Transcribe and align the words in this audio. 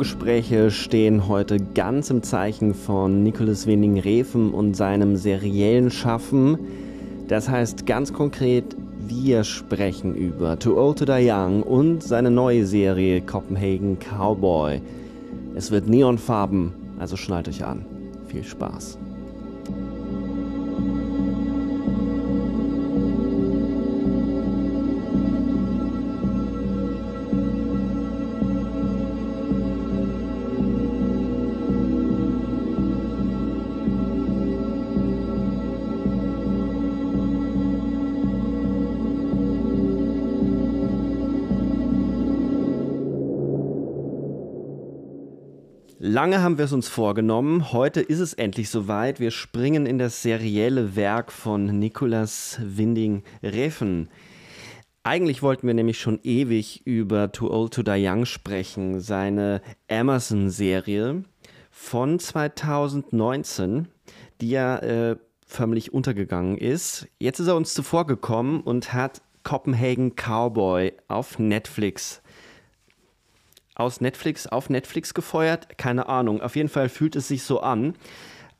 Die 0.00 0.04
Kinogespräche 0.06 0.70
stehen 0.70 1.28
heute 1.28 1.58
ganz 1.58 2.08
im 2.08 2.22
Zeichen 2.22 2.72
von 2.72 3.22
Nicholas 3.22 3.66
Winding 3.66 3.98
Refn 3.98 4.54
und 4.54 4.72
seinem 4.72 5.16
seriellen 5.16 5.90
Schaffen. 5.90 6.56
Das 7.28 7.50
heißt 7.50 7.84
ganz 7.84 8.10
konkret, 8.10 8.64
wir 9.06 9.44
sprechen 9.44 10.14
über 10.14 10.58
Too 10.58 10.74
Old 10.74 11.00
to 11.00 11.04
Die 11.04 11.30
Young 11.30 11.62
und 11.62 12.02
seine 12.02 12.30
neue 12.30 12.64
Serie 12.64 13.20
Copenhagen 13.20 13.98
Cowboy. 13.98 14.80
Es 15.54 15.70
wird 15.70 15.86
Neonfarben, 15.86 16.72
also 16.98 17.18
schnallt 17.18 17.48
euch 17.48 17.62
an. 17.62 17.84
Viel 18.28 18.44
Spaß. 18.44 18.96
Lange 46.30 46.44
haben 46.44 46.58
wir 46.58 46.66
es 46.66 46.72
uns 46.72 46.86
vorgenommen. 46.86 47.72
Heute 47.72 48.00
ist 48.00 48.20
es 48.20 48.34
endlich 48.34 48.70
soweit. 48.70 49.18
Wir 49.18 49.32
springen 49.32 49.84
in 49.84 49.98
das 49.98 50.22
serielle 50.22 50.94
Werk 50.94 51.32
von 51.32 51.80
Nicolas 51.80 52.56
Winding 52.62 53.24
Refn. 53.42 54.08
Eigentlich 55.02 55.42
wollten 55.42 55.66
wir 55.66 55.74
nämlich 55.74 55.98
schon 55.98 56.20
ewig 56.22 56.86
über 56.86 57.32
Too 57.32 57.50
Old 57.50 57.74
to 57.74 57.82
Die 57.82 58.06
Young 58.06 58.26
sprechen, 58.26 59.00
seine 59.00 59.60
Amazon-Serie 59.90 61.24
von 61.72 62.20
2019, 62.20 63.88
die 64.40 64.50
ja 64.50 64.78
äh, 64.78 65.16
förmlich 65.44 65.92
untergegangen 65.92 66.56
ist. 66.56 67.08
Jetzt 67.18 67.40
ist 67.40 67.48
er 67.48 67.56
uns 67.56 67.74
zuvor 67.74 68.06
gekommen 68.06 68.60
und 68.60 68.92
hat 68.92 69.20
Copenhagen 69.42 70.14
Cowboy 70.14 70.92
auf 71.08 71.40
Netflix 71.40 72.22
aus 73.80 74.00
Netflix 74.00 74.46
auf 74.46 74.70
Netflix 74.70 75.14
gefeuert? 75.14 75.78
Keine 75.78 76.08
Ahnung. 76.08 76.40
Auf 76.40 76.54
jeden 76.54 76.68
Fall 76.68 76.88
fühlt 76.88 77.16
es 77.16 77.28
sich 77.28 77.42
so 77.42 77.60
an. 77.60 77.94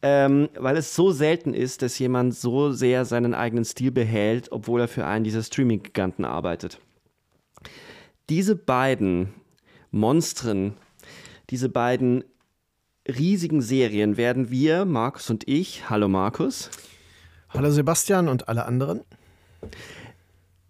Ähm, 0.03 0.49
weil 0.59 0.79
es 0.79 0.95
so 0.95 1.11
selten 1.11 1.53
ist, 1.53 1.83
dass 1.83 1.99
jemand 1.99 2.35
so 2.35 2.73
sehr 2.73 3.05
seinen 3.05 3.35
eigenen 3.35 3.67
Stil 3.67 3.91
behält, 3.91 4.51
obwohl 4.51 4.81
er 4.81 4.89
für 4.89 5.07
einen 5.07 5.25
dieser 5.25 5.43
Streaming-Giganten 5.43 6.25
arbeitet. 6.25 6.81
Diese 8.31 8.57
beiden 8.57 9.35
Monstren, 9.91 10.73
diese 11.51 11.69
beiden 11.69 12.25
riesigen 13.07 13.61
Serien 13.61 14.17
werden 14.17 14.51
wir, 14.51 14.87
Markus 14.87 15.29
und 15.29 15.47
ich, 15.47 15.91
hallo 15.91 16.09
Markus. 16.09 16.71
Hallo 17.51 17.71
Sebastian 17.71 18.29
und 18.29 18.49
alle 18.49 18.65
anderen. 18.65 19.03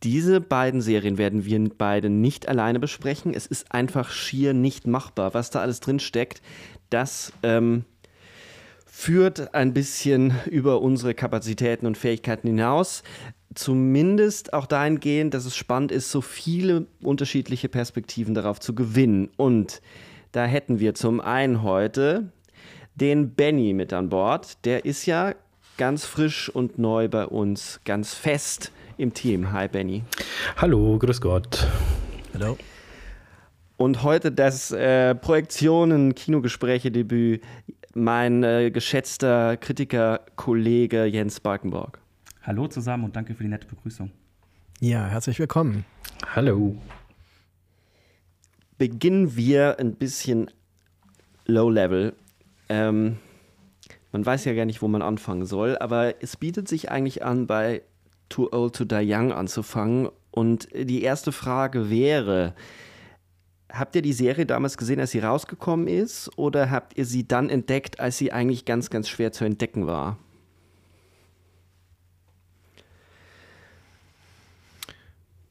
Diese 0.03 0.41
beiden 0.41 0.81
Serien 0.81 1.19
werden 1.19 1.44
wir 1.44 1.69
beide 1.77 2.09
nicht 2.09 2.49
alleine 2.49 2.81
besprechen. 2.81 3.34
Es 3.34 3.47
ist 3.47 3.72
einfach 3.72 4.11
schier 4.11 4.55
nicht 4.55 4.87
machbar, 4.87 5.34
was 5.34 5.50
da 5.50 5.61
alles 5.61 5.81
drin 5.81 6.00
steckt. 6.00 6.41
Das 6.88 7.33
ähm, 7.43 7.84
führt 8.87 9.55
ein 9.55 9.75
bisschen 9.75 10.33
über 10.47 10.81
unsere 10.81 11.12
Kapazitäten 11.12 11.87
und 11.87 11.99
Fähigkeiten 11.99 12.49
hinaus. 12.49 13.03
Zumindest 13.55 14.55
auch 14.55 14.65
dahingehend, 14.65 15.34
dass 15.34 15.44
es 15.44 15.55
spannend 15.55 15.93
ist, 15.93 16.11
so 16.11 16.22
viele 16.22 16.87
unterschiedliche 17.03 17.69
Perspektiven 17.69 18.32
darauf 18.32 18.59
zu 18.59 18.75
gewinnen. 18.75 19.28
Und 19.37 19.82
da 20.32 20.47
hätten 20.47 20.81
wir 20.81 20.94
zum 20.94 21.21
einen 21.21 21.62
heute 21.62 22.32
den 22.94 23.34
Benny 23.34 23.75
mit 23.75 23.93
an 23.93 24.09
Bord. 24.09 24.65
Der 24.65 24.87
ist 24.87 25.05
ja 25.05 25.34
ganz 25.77 26.06
frisch 26.06 26.49
und 26.49 26.78
neu 26.78 27.09
bei 27.09 27.27
uns, 27.27 27.81
ganz 27.84 28.15
fest 28.15 28.72
im 29.00 29.12
Team. 29.15 29.53
Hi 29.53 29.66
Benny. 29.66 30.05
Hallo, 30.56 30.99
grüß 30.99 31.21
Gott. 31.21 31.66
Hallo. 32.34 32.56
Und 33.77 34.03
heute 34.03 34.31
das 34.31 34.71
äh, 34.72 35.15
Projektionen-Kinogespräche-Debüt 35.15 37.43
mein 37.94 38.44
äh, 38.44 38.71
geschätzter 38.71 39.56
Kritiker-Kollege 39.56 41.06
Jens 41.06 41.41
Balkenborg. 41.41 41.99
Hallo 42.43 42.69
zusammen 42.69 43.05
und 43.05 43.16
danke 43.16 43.34
für 43.34 43.43
die 43.43 43.49
nette 43.49 43.66
Begrüßung. 43.66 44.11
Ja, 44.81 45.06
herzlich 45.06 45.38
willkommen. 45.38 45.87
Hallo. 46.34 46.77
Beginnen 48.78 49.37
wir 49.37 49.78
ein 49.78 49.94
bisschen 49.94 50.50
low-level. 51.47 52.15
Ähm, 52.69 53.17
man 54.12 54.27
weiß 54.27 54.44
ja 54.44 54.55
gar 54.55 54.65
nicht, 54.65 54.82
wo 54.82 54.88
man 54.88 55.03
anfangen 55.03 55.47
soll, 55.47 55.78
aber 55.78 56.21
es 56.22 56.37
bietet 56.37 56.67
sich 56.69 56.91
eigentlich 56.91 57.25
an, 57.25 57.47
bei 57.47 57.82
Too 58.31 58.49
Old 58.51 58.75
to 58.77 58.87
Die 58.87 59.05
Young 59.07 59.33
anzufangen. 59.33 60.09
Und 60.31 60.69
die 60.73 61.03
erste 61.03 61.33
Frage 61.33 61.91
wäre, 61.91 62.55
habt 63.71 63.95
ihr 63.97 64.03
die 64.03 64.15
Serie 64.15 64.47
damals 64.47 64.79
gesehen, 64.79 65.01
als 65.01 65.11
sie 65.11 65.19
rausgekommen 65.19 65.87
ist? 65.87 66.31
Oder 66.39 66.71
habt 66.71 66.97
ihr 66.97 67.05
sie 67.05 67.29
dann 67.29 67.51
entdeckt, 67.51 68.01
als 68.01 68.17
sie 68.17 68.33
eigentlich 68.33 68.65
ganz, 68.65 68.89
ganz 68.89 69.09
schwer 69.09 69.33
zu 69.33 69.45
entdecken 69.45 69.87
war? 69.87 70.17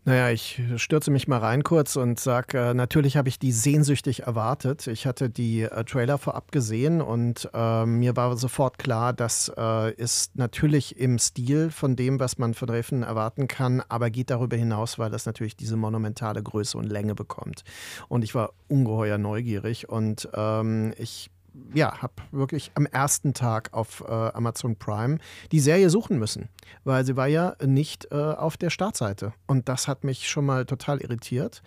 Naja, 0.10 0.32
ich 0.32 0.60
stürze 0.78 1.12
mich 1.12 1.28
mal 1.28 1.38
rein 1.38 1.64
kurz 1.64 1.96
und 1.96 2.20
sage, 2.20 2.58
äh, 2.58 2.74
natürlich 2.74 3.16
habe 3.16 3.30
ich 3.30 3.38
die 3.38 3.52
sehnsüchtig 3.52 4.24
erwartet. 4.24 4.88
Ich 4.88 5.06
hatte 5.06 5.30
die 5.30 5.62
äh, 5.62 5.84
Trailer 5.84 6.18
vorab 6.18 6.52
gesehen 6.52 7.00
und 7.00 7.48
äh, 7.54 7.86
mir 7.86 8.16
war 8.16 8.36
sofort 8.36 8.80
klar, 8.80 9.14
das 9.14 9.52
äh, 9.56 9.94
ist 9.94 10.36
natürlich 10.36 10.98
im 10.98 11.20
Stil 11.20 11.70
von 11.70 11.96
dem, 11.96 12.20
was 12.20 12.40
man 12.40 12.56
von 12.56 12.72
Reffen 12.72 13.04
erwarten 13.04 13.48
kann, 13.48 13.84
aber 13.88 14.10
geht 14.10 14.32
darüber 14.32 14.58
hinaus, 14.58 14.98
weil 14.98 15.12
das 15.12 15.28
natürlich 15.28 15.56
diese 15.56 15.78
monumentale 15.78 16.42
Größe 16.42 16.76
und 16.76 16.86
Länge 16.86 17.14
bekommt. 17.14 17.64
Und 18.08 18.24
ich 18.24 18.34
war 18.34 18.54
ungeheuer 18.68 19.20
neugierig 19.20 19.90
und 19.90 20.28
ähm, 20.34 20.92
ich 20.98 21.30
ja, 21.74 22.02
habe 22.02 22.14
wirklich 22.32 22.72
am 22.76 22.86
ersten 22.86 23.34
Tag 23.34 23.74
auf 23.74 24.04
äh, 24.08 24.12
Amazon 24.12 24.76
Prime 24.76 25.18
die 25.52 25.60
Serie 25.60 25.90
suchen 25.90 26.18
müssen, 26.18 26.50
weil 26.84 27.06
sie 27.06 27.16
war 27.16 27.28
ja 27.28 27.56
nicht 27.66 28.08
äh, 28.12 28.16
auf 28.16 28.58
der 28.58 28.70
Startseite. 28.70 29.34
Und 29.48 29.70
das 29.70 29.88
hat 29.88 30.04
mich 30.04 30.30
schon 30.30 30.46
mal 30.46 30.66
total 30.66 31.02
irritiert. 31.02 31.62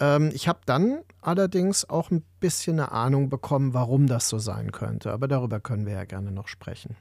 Ähm, 0.00 0.30
ich 0.32 0.48
habe 0.48 0.60
dann 0.66 1.00
allerdings 1.20 1.88
auch 1.88 2.10
ein 2.10 2.22
bisschen 2.40 2.80
eine 2.80 2.92
Ahnung 2.92 3.28
bekommen, 3.28 3.74
warum 3.74 4.06
das 4.06 4.28
so 4.28 4.38
sein 4.38 4.72
könnte. 4.72 5.12
Aber 5.12 5.28
darüber 5.28 5.60
können 5.60 5.86
wir 5.86 5.94
ja 5.94 6.04
gerne 6.04 6.32
noch 6.32 6.48
sprechen. 6.48 6.96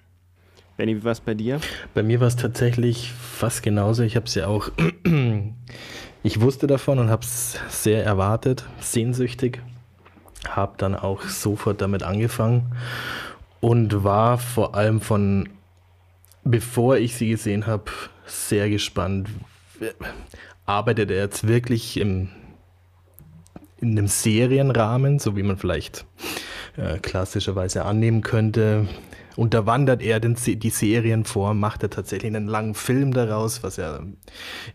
Benny, 0.78 0.96
wie 0.96 1.04
war 1.04 1.12
es 1.12 1.22
bei 1.22 1.34
dir? 1.34 1.60
Bei 1.96 2.04
mir 2.04 2.20
war 2.20 2.28
es 2.28 2.36
tatsächlich 2.36 3.12
fast 3.12 3.64
genauso. 3.64 4.04
Ich 4.04 4.16
habe 4.16 4.28
es 4.28 4.36
ja 4.36 4.46
auch, 4.46 4.70
ich 6.24 6.40
wusste 6.40 6.68
davon 6.68 7.00
und 7.00 7.10
habe 7.10 7.24
es 7.24 7.60
sehr 7.70 8.06
erwartet, 8.06 8.64
sehnsüchtig 8.80 9.60
habe 10.56 10.74
dann 10.78 10.96
auch 10.96 11.24
sofort 11.24 11.82
damit 11.82 12.04
angefangen 12.04 12.72
und 13.60 14.04
war 14.04 14.38
vor 14.38 14.76
allem 14.76 15.02
von, 15.02 15.50
bevor 16.44 16.98
ich 16.98 17.16
sie 17.16 17.30
gesehen 17.30 17.68
habe, 17.68 17.92
sehr 18.26 18.70
gespannt. 18.70 19.30
Arbeitet 20.66 21.12
er 21.12 21.18
jetzt 21.18 21.48
wirklich 21.48 21.98
im, 21.98 22.30
in 23.80 23.92
einem 23.92 24.08
Serienrahmen, 24.08 25.20
so 25.20 25.36
wie 25.36 25.44
man 25.44 25.58
vielleicht 25.58 26.06
äh, 26.78 26.98
klassischerweise 27.00 27.86
annehmen 27.86 28.22
könnte? 28.22 28.88
Unterwandert 29.38 30.01
er 30.01 30.19
den, 30.19 30.36
die 30.36 30.69
Serienform? 30.72 31.60
Macht 31.60 31.84
er 31.84 31.92
tatsächlich 31.92 32.36
einen 32.36 32.48
langen 32.48 32.74
Film 32.74 33.13
daraus, 33.13 33.62
was 33.62 33.78
ja 33.78 34.00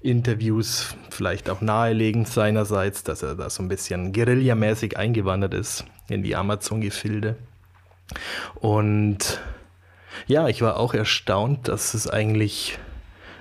Interviews 0.01 0.97
vielleicht 1.11 1.51
auch 1.51 1.61
nahelegen 1.61 2.25
seinerseits, 2.25 3.03
dass 3.03 3.25
er 3.25 3.35
da 3.35 3.51
so 3.51 3.63
ein 3.63 3.69
bisschen 3.69 4.13
guerillamäßig 4.13 4.97
eingewandert 4.97 5.53
ist 5.53 5.85
in 6.09 6.23
die 6.23 6.37
Amazon-Gefilde? 6.37 7.37
Und 8.55 9.41
ja, 10.29 10.47
ich 10.47 10.63
war 10.63 10.77
auch 10.77 10.95
erstaunt, 10.95 11.67
dass 11.67 11.95
es 11.95 12.09
eigentlich, 12.09 12.79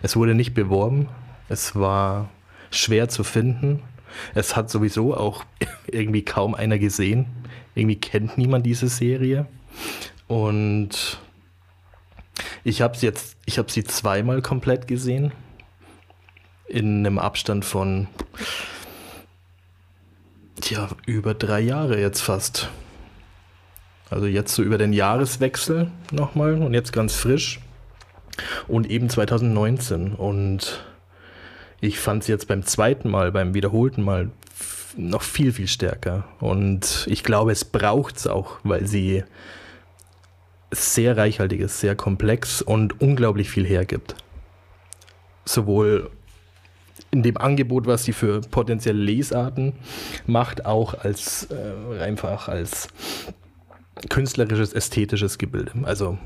es 0.02 0.16
wurde 0.16 0.34
nicht 0.34 0.56
beworben, 0.56 1.08
es 1.50 1.76
war 1.76 2.30
schwer 2.72 3.10
zu 3.10 3.24
finden. 3.24 3.84
Es 4.34 4.56
hat 4.56 4.72
sowieso 4.72 5.16
auch 5.16 5.44
irgendwie 5.88 6.26
kaum 6.26 6.56
einer 6.56 6.80
gesehen. 6.80 7.28
Irgendwie 7.76 8.00
kennt 8.00 8.40
niemand 8.40 8.66
diese 8.66 8.88
Serie. 8.88 9.46
Und 10.32 11.20
ich 12.64 12.82
habe 12.82 12.98
sie 12.98 13.06
jetzt, 13.06 13.36
ich 13.46 13.58
habe 13.58 13.70
sie 13.70 13.84
zweimal 13.84 14.42
komplett 14.42 14.88
gesehen. 14.88 15.34
In 16.70 17.06
einem 17.06 17.20
Abstand 17.20 17.66
von, 17.66 18.08
ja, 20.70 20.88
über 21.06 21.34
drei 21.34 21.60
Jahre 21.60 22.00
jetzt 22.00 22.22
fast. 22.22 22.70
Also 24.10 24.26
jetzt 24.26 24.56
so 24.56 24.64
über 24.64 24.78
den 24.78 24.94
Jahreswechsel 24.94 25.92
nochmal 26.14 26.62
und 26.62 26.74
jetzt 26.74 26.94
ganz 26.94 27.14
frisch. 27.14 27.60
Und 28.70 28.90
eben 28.90 29.10
2019. 29.10 30.14
Und 30.14 30.82
ich 31.82 32.00
fand 32.00 32.22
es 32.22 32.30
jetzt 32.30 32.48
beim 32.48 32.64
zweiten 32.64 33.10
Mal, 33.10 33.34
beim 33.34 33.54
wiederholten 33.54 34.02
Mal 34.02 34.32
noch 34.96 35.24
viel, 35.24 35.52
viel 35.52 35.68
stärker. 35.68 36.24
Und 36.40 37.06
ich 37.10 37.26
glaube, 37.26 37.52
es 37.52 37.66
braucht 37.66 38.16
es 38.16 38.28
auch, 38.28 38.60
weil 38.64 38.88
sie 38.88 39.26
sehr 40.72 41.18
reichhaltig 41.18 41.60
ist, 41.60 41.80
sehr 41.80 41.96
komplex 41.96 42.62
und 42.62 43.02
unglaublich 43.02 43.50
viel 43.50 43.66
hergibt. 43.66 44.16
Sowohl 45.46 46.10
in 47.12 47.24
dem 47.24 47.38
Angebot, 47.38 47.88
was 47.88 48.06
sie 48.06 48.14
für 48.14 48.42
potenzielle 48.42 49.02
Lesarten 49.02 49.74
macht, 50.26 50.66
auch 50.66 50.94
als 50.94 51.48
äh, 51.52 52.02
einfach 52.02 52.48
als 52.48 52.88
künstlerisches, 54.10 54.74
ästhetisches 54.74 55.38
Gebilde. 55.38 55.74
Also 55.84 56.18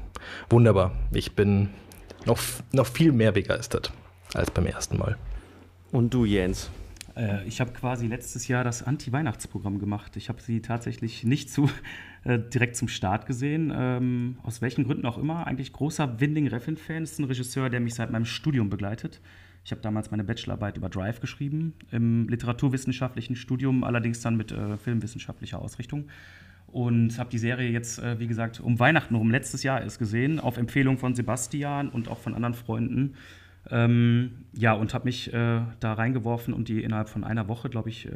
wunderbar. 0.49 0.91
Ich 1.11 1.33
bin 1.33 1.69
noch, 2.25 2.39
noch 2.71 2.87
viel 2.87 3.11
mehr 3.11 3.31
begeistert 3.31 3.91
als 4.33 4.51
beim 4.51 4.67
ersten 4.67 4.97
Mal. 4.97 5.17
Und 5.91 6.13
du, 6.13 6.25
Jens? 6.25 6.69
Äh, 7.15 7.45
ich 7.47 7.61
habe 7.61 7.71
quasi 7.71 8.07
letztes 8.07 8.47
Jahr 8.47 8.63
das 8.63 8.83
Anti-Weihnachtsprogramm 8.83 9.79
gemacht. 9.79 10.15
Ich 10.17 10.29
habe 10.29 10.41
sie 10.41 10.61
tatsächlich 10.61 11.23
nicht 11.23 11.49
zu, 11.49 11.69
äh, 12.25 12.37
direkt 12.37 12.75
zum 12.75 12.87
Start 12.87 13.25
gesehen. 13.25 13.71
Ähm, 13.73 14.37
aus 14.43 14.61
welchen 14.61 14.83
Gründen 14.83 15.05
auch 15.05 15.17
immer. 15.17 15.47
Eigentlich 15.47 15.71
großer 15.71 16.19
Winding 16.19 16.47
Refn-Fan. 16.47 17.03
Ist 17.03 17.19
ein 17.19 17.25
Regisseur, 17.25 17.69
der 17.69 17.79
mich 17.79 17.95
seit 17.95 18.11
meinem 18.11 18.25
Studium 18.25 18.69
begleitet. 18.69 19.21
Ich 19.63 19.71
habe 19.71 19.81
damals 19.81 20.11
meine 20.11 20.23
Bachelorarbeit 20.23 20.77
über 20.77 20.89
Drive 20.89 21.21
geschrieben, 21.21 21.73
im 21.89 22.27
literaturwissenschaftlichen 22.27 23.35
Studium, 23.35 23.83
allerdings 23.83 24.21
dann 24.21 24.35
mit 24.37 24.51
äh, 24.51 24.77
filmwissenschaftlicher 24.77 25.59
Ausrichtung 25.59 26.05
und 26.67 27.17
habe 27.19 27.29
die 27.29 27.37
Serie 27.37 27.69
jetzt, 27.69 27.99
äh, 27.99 28.19
wie 28.19 28.27
gesagt, 28.27 28.59
um 28.59 28.79
Weihnachten 28.79 29.15
rum 29.15 29.31
letztes 29.31 29.63
Jahr 29.63 29.81
erst 29.81 29.97
gesehen, 29.97 30.41
auf 30.41 30.57
Empfehlung 30.57 30.97
von 30.97 31.15
Sebastian 31.15 31.87
und 31.87 32.09
auch 32.09 32.19
von 32.19 32.35
anderen 32.35 32.53
Freunden. 32.53 33.13
Ähm, 33.71 34.31
ja, 34.53 34.73
und 34.73 34.93
habe 34.93 35.05
mich 35.05 35.33
äh, 35.33 35.61
da 35.79 35.93
reingeworfen 35.93 36.53
und 36.53 36.67
die 36.67 36.83
innerhalb 36.83 37.07
von 37.07 37.23
einer 37.23 37.47
Woche, 37.47 37.69
glaube 37.69 37.89
ich, 37.89 38.07
äh, 38.07 38.11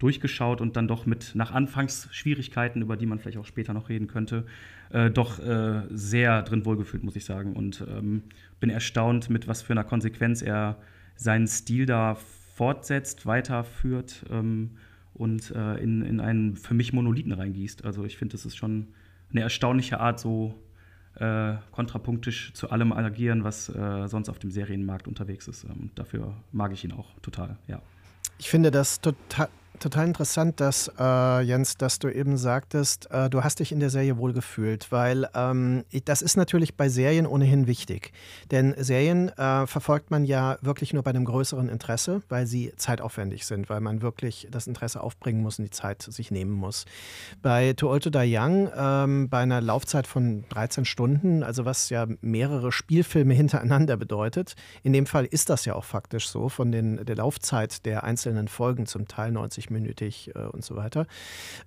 durchgeschaut 0.00 0.60
und 0.60 0.76
dann 0.76 0.88
doch 0.88 1.06
mit 1.06 1.32
nach 1.34 1.52
Anfangsschwierigkeiten, 1.52 2.82
über 2.82 2.96
die 2.96 3.06
man 3.06 3.20
vielleicht 3.20 3.38
auch 3.38 3.46
später 3.46 3.72
noch 3.72 3.88
reden 3.88 4.08
könnte, 4.08 4.44
äh, 4.90 5.10
doch 5.10 5.38
äh, 5.38 5.82
sehr 5.90 6.42
drin 6.42 6.64
wohlgefühlt, 6.64 7.04
muss 7.04 7.14
ich 7.14 7.24
sagen. 7.24 7.54
Und 7.54 7.84
ähm, 7.88 8.24
bin 8.58 8.70
erstaunt, 8.70 9.30
mit 9.30 9.46
was 9.46 9.62
für 9.62 9.72
einer 9.72 9.84
Konsequenz 9.84 10.42
er 10.42 10.76
seinen 11.16 11.46
Stil 11.46 11.86
da 11.86 12.16
fortsetzt, 12.56 13.26
weiterführt. 13.26 14.24
Ähm, 14.30 14.72
und 15.14 15.50
äh, 15.50 15.76
in, 15.76 16.02
in 16.02 16.18
einen 16.18 16.56
für 16.56 16.74
mich 16.74 16.92
Monolithen 16.92 17.32
reingießt. 17.32 17.84
Also 17.84 18.04
ich 18.04 18.16
finde, 18.16 18.32
das 18.32 18.46
ist 18.46 18.56
schon 18.56 18.88
eine 19.30 19.42
erstaunliche 19.42 20.00
Art, 20.00 20.18
so 20.18 20.54
äh, 21.16 21.54
kontrapunktisch 21.72 22.52
zu 22.54 22.70
allem 22.70 22.92
agieren, 22.92 23.44
was 23.44 23.68
äh, 23.68 24.06
sonst 24.08 24.28
auf 24.28 24.38
dem 24.38 24.50
Serienmarkt 24.50 25.08
unterwegs 25.08 25.46
ist. 25.48 25.64
Und 25.64 25.70
ähm, 25.70 25.90
dafür 25.94 26.34
mag 26.52 26.72
ich 26.72 26.84
ihn 26.84 26.92
auch 26.92 27.08
total, 27.20 27.58
ja. 27.66 27.82
Ich 28.38 28.48
finde 28.48 28.70
das 28.70 29.00
total, 29.00 29.48
total 29.80 30.06
interessant, 30.06 30.60
dass, 30.60 30.90
äh, 30.98 31.40
Jens, 31.40 31.76
dass 31.76 31.98
du 31.98 32.08
eben 32.08 32.36
sagtest, 32.36 33.10
äh, 33.10 33.28
du 33.30 33.42
hast 33.42 33.60
dich 33.60 33.72
in 33.72 33.80
der 33.80 33.90
Serie 33.90 34.18
wohlgefühlt, 34.18 34.92
weil 34.92 35.28
ähm, 35.34 35.84
das 36.04 36.22
ist 36.22 36.36
natürlich 36.36 36.76
bei 36.76 36.88
Serien 36.88 37.26
ohnehin 37.26 37.66
wichtig. 37.66 38.12
Denn 38.50 38.74
Serien 38.78 39.30
äh, 39.30 39.66
verfolgt 39.66 40.10
man 40.10 40.24
ja 40.24 40.58
wirklich 40.60 40.92
nur 40.92 41.02
bei 41.02 41.10
einem 41.10 41.24
größeren 41.24 41.68
Interesse, 41.68 42.22
weil 42.28 42.46
sie 42.46 42.72
zeitaufwendig 42.76 43.46
sind, 43.46 43.70
weil 43.70 43.80
man 43.80 44.02
wirklich 44.02 44.48
das 44.50 44.66
Interesse 44.66 45.02
aufbringen 45.02 45.42
muss 45.42 45.58
und 45.58 45.64
die 45.64 45.70
Zeit 45.70 46.02
sich 46.02 46.30
nehmen 46.30 46.52
muss. 46.52 46.84
Bei 47.42 47.72
To 47.72 47.90
Old 47.90 48.04
to 48.04 48.10
Die 48.10 48.36
Young, 48.36 48.70
ähm, 48.76 49.28
bei 49.30 49.38
einer 49.38 49.60
Laufzeit 49.60 50.06
von 50.06 50.44
13 50.50 50.84
Stunden, 50.84 51.42
also 51.42 51.64
was 51.64 51.88
ja 51.88 52.06
mehrere 52.20 52.70
Spielfilme 52.70 53.34
hintereinander 53.40 53.96
bedeutet, 53.96 54.56
in 54.82 54.92
dem 54.92 55.06
Fall 55.06 55.24
ist 55.24 55.48
das 55.48 55.64
ja 55.64 55.74
auch 55.74 55.84
faktisch 55.84 56.28
so, 56.28 56.50
von 56.50 56.70
den, 56.70 57.04
der 57.04 57.16
Laufzeit 57.16 57.86
der 57.86 58.04
einzelnen 58.04 58.46
Folgen 58.46 58.84
zum 58.84 59.08
Teil 59.08 59.32
90 59.32 59.69
minütig 59.70 60.32
äh, 60.34 60.46
und 60.46 60.64
so 60.64 60.76
weiter. 60.76 61.06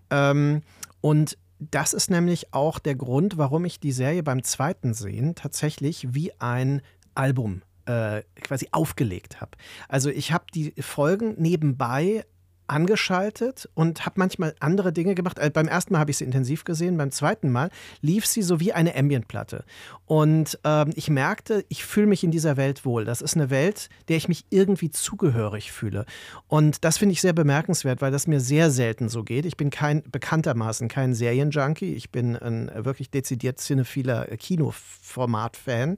Ähm, 0.09 0.61
und 1.01 1.37
das 1.59 1.93
ist 1.93 2.09
nämlich 2.09 2.53
auch 2.53 2.79
der 2.79 2.95
Grund, 2.95 3.37
warum 3.37 3.65
ich 3.65 3.79
die 3.79 3.91
Serie 3.91 4.23
beim 4.23 4.43
zweiten 4.43 4.93
Sehen 4.93 5.35
tatsächlich 5.35 6.13
wie 6.13 6.31
ein 6.39 6.81
Album 7.15 7.61
äh, 7.85 8.23
quasi 8.41 8.69
aufgelegt 8.71 9.41
habe. 9.41 9.51
Also 9.87 10.09
ich 10.09 10.31
habe 10.31 10.45
die 10.53 10.73
Folgen 10.81 11.35
nebenbei 11.37 12.25
angeschaltet 12.73 13.69
und 13.75 14.03
habe 14.03 14.15
manchmal 14.17 14.55
andere 14.59 14.91
Dinge 14.91 15.13
gemacht. 15.13 15.39
Also 15.39 15.51
beim 15.51 15.67
ersten 15.67 15.93
Mal 15.93 15.99
habe 15.99 16.09
ich 16.09 16.17
sie 16.17 16.25
intensiv 16.25 16.63
gesehen, 16.63 16.97
beim 16.97 17.11
zweiten 17.11 17.51
Mal 17.51 17.69
lief 18.01 18.25
sie 18.25 18.41
so 18.41 18.59
wie 18.59 18.73
eine 18.73 18.95
Ambientplatte. 18.95 19.63
Und 20.05 20.59
ähm, 20.63 20.91
ich 20.95 21.09
merkte, 21.09 21.63
ich 21.69 21.85
fühle 21.85 22.07
mich 22.07 22.23
in 22.23 22.31
dieser 22.31 22.57
Welt 22.57 22.83
wohl. 22.83 23.05
Das 23.05 23.21
ist 23.21 23.35
eine 23.35 23.51
Welt, 23.51 23.89
der 24.07 24.17
ich 24.17 24.27
mich 24.27 24.45
irgendwie 24.49 24.89
zugehörig 24.89 25.71
fühle. 25.71 26.05
Und 26.47 26.83
das 26.83 26.97
finde 26.97 27.13
ich 27.13 27.21
sehr 27.21 27.33
bemerkenswert, 27.33 28.01
weil 28.01 28.11
das 28.11 28.25
mir 28.25 28.39
sehr 28.39 28.71
selten 28.71 29.07
so 29.07 29.23
geht. 29.23 29.45
Ich 29.45 29.55
bin 29.55 29.69
kein 29.69 30.01
bekanntermaßen 30.11 30.87
kein 30.87 31.13
Serienjunkie. 31.13 31.93
Ich 31.93 32.09
bin 32.09 32.35
ein 32.35 32.71
wirklich 32.73 33.11
dezidiert 33.11 33.59
cinephiler 33.59 34.25
Kinoformat-Fan. 34.25 35.97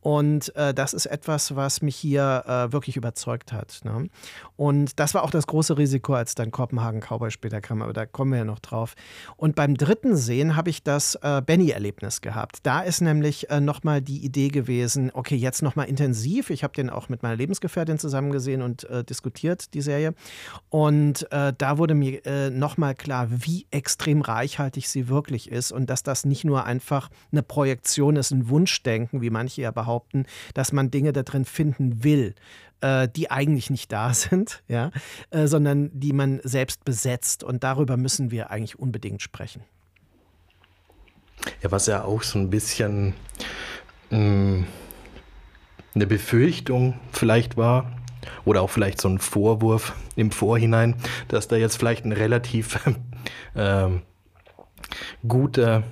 Und 0.00 0.54
äh, 0.54 0.72
das 0.72 0.94
ist 0.94 1.06
etwas, 1.06 1.56
was 1.56 1.82
mich 1.82 1.96
hier 1.96 2.44
äh, 2.46 2.72
wirklich 2.72 2.96
überzeugt 2.96 3.52
hat. 3.52 3.80
Ne? 3.82 4.08
Und 4.56 5.00
das 5.00 5.14
war 5.14 5.24
auch 5.24 5.30
das 5.30 5.46
große 5.48 5.76
Risiko 5.76 6.11
Risiko, 6.12 6.14
als 6.14 6.34
dann 6.34 6.50
Kopenhagen 6.50 7.00
Cowboy 7.00 7.30
später 7.30 7.60
kam, 7.60 7.82
aber 7.82 7.92
da 7.92 8.06
kommen 8.06 8.32
wir 8.32 8.38
ja 8.38 8.44
noch 8.44 8.58
drauf. 8.58 8.94
Und 9.36 9.54
beim 9.54 9.74
dritten 9.76 10.16
Sehen 10.16 10.56
habe 10.56 10.70
ich 10.70 10.82
das 10.82 11.16
äh, 11.22 11.42
Benny-Erlebnis 11.44 12.20
gehabt. 12.20 12.58
Da 12.62 12.80
ist 12.80 13.00
nämlich 13.00 13.50
äh, 13.50 13.60
nochmal 13.60 14.02
die 14.02 14.24
Idee 14.24 14.48
gewesen, 14.48 15.10
okay, 15.12 15.36
jetzt 15.36 15.62
nochmal 15.62 15.88
intensiv. 15.88 16.50
Ich 16.50 16.62
habe 16.64 16.74
den 16.74 16.90
auch 16.90 17.08
mit 17.08 17.22
meiner 17.22 17.36
Lebensgefährtin 17.36 17.98
zusammen 17.98 18.30
gesehen 18.30 18.62
und 18.62 18.84
äh, 18.84 19.04
diskutiert, 19.04 19.74
die 19.74 19.80
Serie. 19.80 20.14
Und 20.68 21.30
äh, 21.32 21.52
da 21.56 21.78
wurde 21.78 21.94
mir 21.94 22.24
äh, 22.26 22.50
nochmal 22.50 22.94
klar, 22.94 23.28
wie 23.30 23.66
extrem 23.70 24.22
reichhaltig 24.22 24.88
sie 24.88 25.08
wirklich 25.08 25.50
ist 25.50 25.72
und 25.72 25.88
dass 25.88 26.02
das 26.02 26.24
nicht 26.24 26.44
nur 26.44 26.64
einfach 26.64 27.08
eine 27.30 27.42
Projektion 27.42 28.16
ist, 28.16 28.30
ein 28.30 28.48
Wunschdenken, 28.48 29.20
wie 29.20 29.30
manche 29.30 29.62
ja 29.62 29.70
behaupten, 29.70 30.26
dass 30.54 30.72
man 30.72 30.90
Dinge 30.90 31.12
da 31.12 31.22
drin 31.22 31.44
finden 31.44 32.04
will, 32.04 32.34
äh, 32.82 33.08
die 33.08 33.30
eigentlich 33.30 33.70
nicht 33.70 33.90
da 33.92 34.12
sind, 34.14 34.62
ja, 34.68 34.90
äh, 35.30 35.46
sondern 35.46 35.90
die 35.92 36.12
man 36.12 36.40
selbst 36.44 36.84
besetzt. 36.84 37.44
Und 37.44 37.64
darüber 37.64 37.96
müssen 37.96 38.30
wir 38.30 38.50
eigentlich 38.50 38.78
unbedingt 38.78 39.22
sprechen. 39.22 39.62
Ja, 41.62 41.72
was 41.72 41.86
ja 41.86 42.04
auch 42.04 42.22
so 42.22 42.38
ein 42.38 42.50
bisschen 42.50 43.14
mh, 44.10 44.18
hm, 44.18 44.66
eine 45.94 46.06
Befürchtung 46.06 46.98
vielleicht 47.12 47.56
war, 47.56 47.90
oder 48.44 48.62
auch 48.62 48.70
vielleicht 48.70 49.00
so 49.00 49.08
ein 49.08 49.18
Vorwurf 49.18 49.94
im 50.16 50.30
Vorhinein, 50.30 50.96
dass 51.28 51.48
da 51.48 51.56
jetzt 51.56 51.76
vielleicht 51.76 52.04
ein 52.04 52.12
relativ 52.12 52.78
äh, 53.54 53.88
guter 55.26 55.82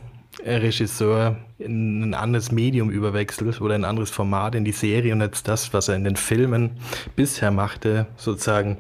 Regisseur 0.45 1.37
in 1.59 2.03
ein 2.03 2.15
anderes 2.15 2.51
Medium 2.51 2.91
überwechselt 2.91 3.61
oder 3.61 3.75
ein 3.75 3.85
anderes 3.85 4.11
Format 4.11 4.55
in 4.55 4.65
die 4.65 4.73
Serie 4.73 5.13
und 5.13 5.21
jetzt 5.21 5.49
das, 5.49 5.73
was 5.73 5.89
er 5.89 5.97
in 5.97 6.05
den 6.05 6.17
Filmen 6.17 6.71
bisher 7.17 7.51
machte, 7.51 8.07
sozusagen 8.17 8.77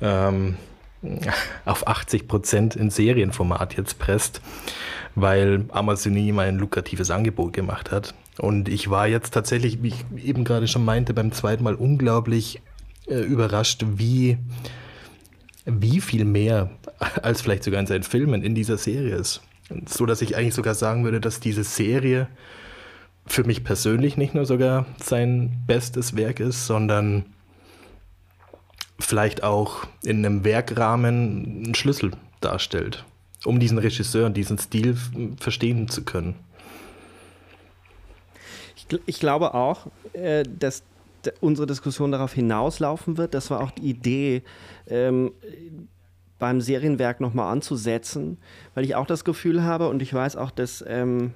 ähm, 0.00 0.56
auf 1.64 1.86
80 1.86 2.28
Prozent 2.28 2.76
in 2.76 2.90
Serienformat 2.90 3.76
jetzt 3.76 3.98
presst, 3.98 4.40
weil 5.14 5.64
Amazon 5.70 6.16
ihm 6.16 6.38
ein 6.38 6.58
lukratives 6.58 7.10
Angebot 7.10 7.52
gemacht 7.52 7.90
hat. 7.90 8.14
Und 8.38 8.68
ich 8.68 8.90
war 8.90 9.06
jetzt 9.06 9.32
tatsächlich, 9.32 9.82
wie 9.82 9.88
ich 9.88 10.24
eben 10.24 10.44
gerade 10.44 10.68
schon 10.68 10.84
meinte, 10.84 11.14
beim 11.14 11.32
zweiten 11.32 11.64
Mal 11.64 11.74
unglaublich 11.74 12.60
äh, 13.06 13.20
überrascht, 13.20 13.84
wie, 13.96 14.36
wie 15.64 16.00
viel 16.00 16.24
mehr 16.24 16.70
als 17.22 17.42
vielleicht 17.42 17.64
sogar 17.64 17.80
in 17.80 17.86
seinen 17.86 18.02
Filmen 18.02 18.42
in 18.42 18.54
dieser 18.54 18.76
Serie 18.76 19.16
ist. 19.16 19.40
So 19.86 20.06
dass 20.06 20.22
ich 20.22 20.36
eigentlich 20.36 20.54
sogar 20.54 20.74
sagen 20.74 21.04
würde, 21.04 21.20
dass 21.20 21.40
diese 21.40 21.64
Serie 21.64 22.28
für 23.26 23.44
mich 23.44 23.64
persönlich 23.64 24.16
nicht 24.16 24.34
nur 24.34 24.46
sogar 24.46 24.86
sein 25.02 25.64
bestes 25.66 26.16
Werk 26.16 26.40
ist, 26.40 26.66
sondern 26.66 27.26
vielleicht 28.98 29.42
auch 29.42 29.84
in 30.02 30.24
einem 30.24 30.44
Werkrahmen 30.44 31.64
einen 31.64 31.74
Schlüssel 31.74 32.12
darstellt, 32.40 33.04
um 33.44 33.60
diesen 33.60 33.78
Regisseur 33.78 34.26
und 34.26 34.36
diesen 34.36 34.58
Stil 34.58 34.96
verstehen 35.38 35.88
zu 35.88 36.04
können. 36.04 36.36
Ich, 38.76 39.00
ich 39.06 39.20
glaube 39.20 39.54
auch, 39.54 39.88
äh, 40.12 40.44
dass 40.44 40.82
unsere 41.40 41.66
Diskussion 41.66 42.12
darauf 42.12 42.32
hinauslaufen 42.32 43.16
wird. 43.18 43.34
Das 43.34 43.50
war 43.50 43.60
auch 43.60 43.72
die 43.72 43.90
Idee, 43.90 44.42
ähm, 44.86 45.32
beim 46.38 46.60
Serienwerk 46.60 47.20
nochmal 47.20 47.52
anzusetzen, 47.52 48.38
weil 48.74 48.84
ich 48.84 48.94
auch 48.94 49.06
das 49.06 49.24
Gefühl 49.24 49.62
habe 49.62 49.88
und 49.88 50.02
ich 50.02 50.12
weiß 50.12 50.36
auch, 50.36 50.50
dass 50.50 50.84
ähm, 50.86 51.32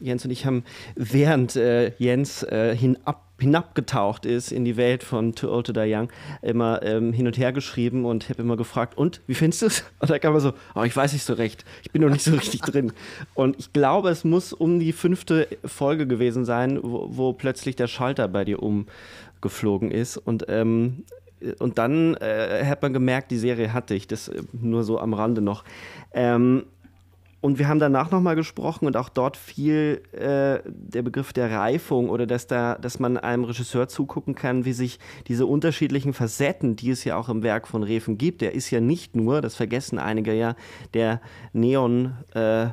Jens 0.00 0.24
und 0.24 0.30
ich 0.30 0.46
haben, 0.46 0.64
während 0.94 1.56
äh, 1.56 1.92
Jens 1.98 2.42
äh, 2.44 2.76
hinab, 2.76 3.24
hinabgetaucht 3.40 4.26
ist 4.26 4.50
in 4.50 4.64
die 4.64 4.76
Welt 4.76 5.04
von 5.04 5.34
Too 5.34 5.48
Old 5.48 5.66
to 5.66 5.72
Die 5.72 5.94
Young, 5.94 6.08
immer 6.42 6.82
ähm, 6.82 7.12
hin 7.12 7.26
und 7.26 7.38
her 7.38 7.52
geschrieben 7.52 8.04
und 8.04 8.28
habe 8.28 8.42
immer 8.42 8.56
gefragt, 8.56 8.98
und, 8.98 9.20
wie 9.26 9.34
findest 9.34 9.62
du 9.62 9.66
es? 9.66 9.84
Und 10.00 10.10
da 10.10 10.18
kam 10.18 10.34
er 10.34 10.40
so, 10.40 10.52
oh, 10.74 10.82
ich 10.82 10.96
weiß 10.96 11.12
nicht 11.12 11.24
so 11.24 11.34
recht, 11.34 11.64
ich 11.82 11.92
bin 11.92 12.02
noch 12.02 12.10
nicht 12.10 12.24
so 12.24 12.32
richtig 12.32 12.62
drin. 12.62 12.92
Und 13.34 13.58
ich 13.58 13.72
glaube, 13.72 14.10
es 14.10 14.24
muss 14.24 14.52
um 14.52 14.80
die 14.80 14.92
fünfte 14.92 15.48
Folge 15.64 16.06
gewesen 16.06 16.44
sein, 16.44 16.80
wo, 16.82 17.08
wo 17.10 17.32
plötzlich 17.32 17.76
der 17.76 17.86
Schalter 17.86 18.26
bei 18.28 18.44
dir 18.44 18.60
umgeflogen 18.60 19.90
ist. 19.90 20.16
Und 20.16 20.46
ähm, 20.48 21.04
und 21.58 21.78
dann 21.78 22.14
äh, 22.14 22.64
hat 22.64 22.82
man 22.82 22.92
gemerkt, 22.92 23.30
die 23.30 23.38
Serie 23.38 23.72
hatte 23.72 23.94
ich, 23.94 24.06
das 24.06 24.28
äh, 24.28 24.42
nur 24.52 24.84
so 24.84 24.98
am 24.98 25.14
Rande 25.14 25.40
noch. 25.40 25.64
Ähm, 26.12 26.64
und 27.40 27.60
wir 27.60 27.68
haben 27.68 27.78
danach 27.78 28.10
nochmal 28.10 28.34
gesprochen 28.34 28.86
und 28.86 28.96
auch 28.96 29.08
dort 29.08 29.36
fiel 29.36 30.02
äh, 30.12 30.58
der 30.66 31.02
Begriff 31.02 31.32
der 31.32 31.52
Reifung 31.52 32.10
oder 32.10 32.26
dass, 32.26 32.48
da, 32.48 32.74
dass 32.74 32.98
man 32.98 33.16
einem 33.16 33.44
Regisseur 33.44 33.86
zugucken 33.86 34.34
kann, 34.34 34.64
wie 34.64 34.72
sich 34.72 34.98
diese 35.28 35.46
unterschiedlichen 35.46 36.14
Facetten, 36.14 36.74
die 36.74 36.90
es 36.90 37.04
ja 37.04 37.16
auch 37.16 37.28
im 37.28 37.44
Werk 37.44 37.68
von 37.68 37.84
Reven 37.84 38.18
gibt, 38.18 38.40
der 38.40 38.54
ist 38.54 38.70
ja 38.70 38.80
nicht 38.80 39.14
nur, 39.14 39.40
das 39.40 39.54
vergessen 39.54 40.00
einige 40.00 40.34
ja, 40.34 40.56
der 40.94 41.20
Neon-Junkie, 41.52 42.72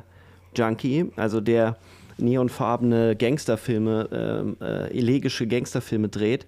äh, 0.98 1.10
also 1.14 1.40
der 1.40 1.76
neonfarbene 2.18 3.14
Gangsterfilme, 3.14 4.56
äh, 4.60 4.64
äh, 4.64 4.98
elegische 4.98 5.46
Gangsterfilme 5.46 6.08
dreht, 6.08 6.44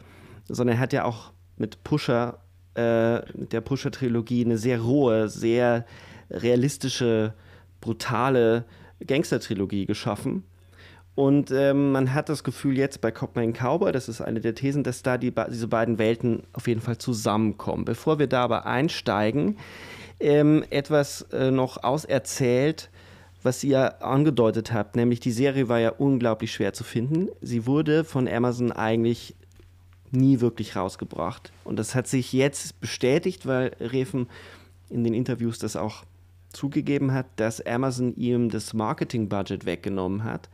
sondern 0.48 0.76
er 0.76 0.80
hat 0.80 0.92
ja 0.92 1.04
auch 1.04 1.32
mit 1.58 1.82
Pusher, 1.84 2.38
äh, 2.74 3.18
mit 3.36 3.52
der 3.52 3.60
Pusher-Trilogie 3.60 4.44
eine 4.44 4.58
sehr 4.58 4.80
rohe, 4.80 5.28
sehr 5.28 5.84
realistische, 6.30 7.34
brutale 7.80 8.64
Gangster-Trilogie 9.06 9.86
geschaffen. 9.86 10.44
Und 11.14 11.50
ähm, 11.50 11.90
man 11.90 12.14
hat 12.14 12.28
das 12.28 12.44
Gefühl 12.44 12.78
jetzt 12.78 13.00
bei 13.00 13.10
Copman 13.10 13.52
Cowboy, 13.52 13.90
das 13.90 14.08
ist 14.08 14.20
eine 14.20 14.40
der 14.40 14.54
Thesen, 14.54 14.84
dass 14.84 15.02
da 15.02 15.18
die, 15.18 15.32
diese 15.50 15.66
beiden 15.66 15.98
Welten 15.98 16.44
auf 16.52 16.68
jeden 16.68 16.80
Fall 16.80 16.98
zusammenkommen. 16.98 17.84
Bevor 17.84 18.20
wir 18.20 18.28
da 18.28 18.44
aber 18.44 18.66
einsteigen, 18.66 19.56
ähm, 20.20 20.64
etwas 20.70 21.22
äh, 21.32 21.50
noch 21.50 21.82
auserzählt, 21.82 22.88
was 23.42 23.64
ihr 23.64 24.00
angedeutet 24.00 24.72
habt, 24.72 24.94
nämlich 24.94 25.18
die 25.18 25.32
Serie 25.32 25.68
war 25.68 25.80
ja 25.80 25.90
unglaublich 25.90 26.52
schwer 26.52 26.72
zu 26.72 26.84
finden. 26.84 27.28
Sie 27.40 27.66
wurde 27.66 28.04
von 28.04 28.28
Amazon 28.28 28.70
eigentlich 28.70 29.34
nie 30.12 30.40
wirklich 30.40 30.76
rausgebracht. 30.76 31.52
Und 31.64 31.78
das 31.78 31.94
hat 31.94 32.06
sich 32.06 32.32
jetzt 32.32 32.80
bestätigt, 32.80 33.46
weil 33.46 33.76
Refen 33.80 34.28
in 34.90 35.04
den 35.04 35.14
Interviews 35.14 35.58
das 35.58 35.76
auch 35.76 36.04
zugegeben 36.50 37.12
hat, 37.12 37.26
dass 37.36 37.64
Amazon 37.64 38.14
ihm 38.16 38.48
das 38.48 38.72
Marketing-Budget 38.72 39.66
weggenommen 39.66 40.24
hat 40.24 40.48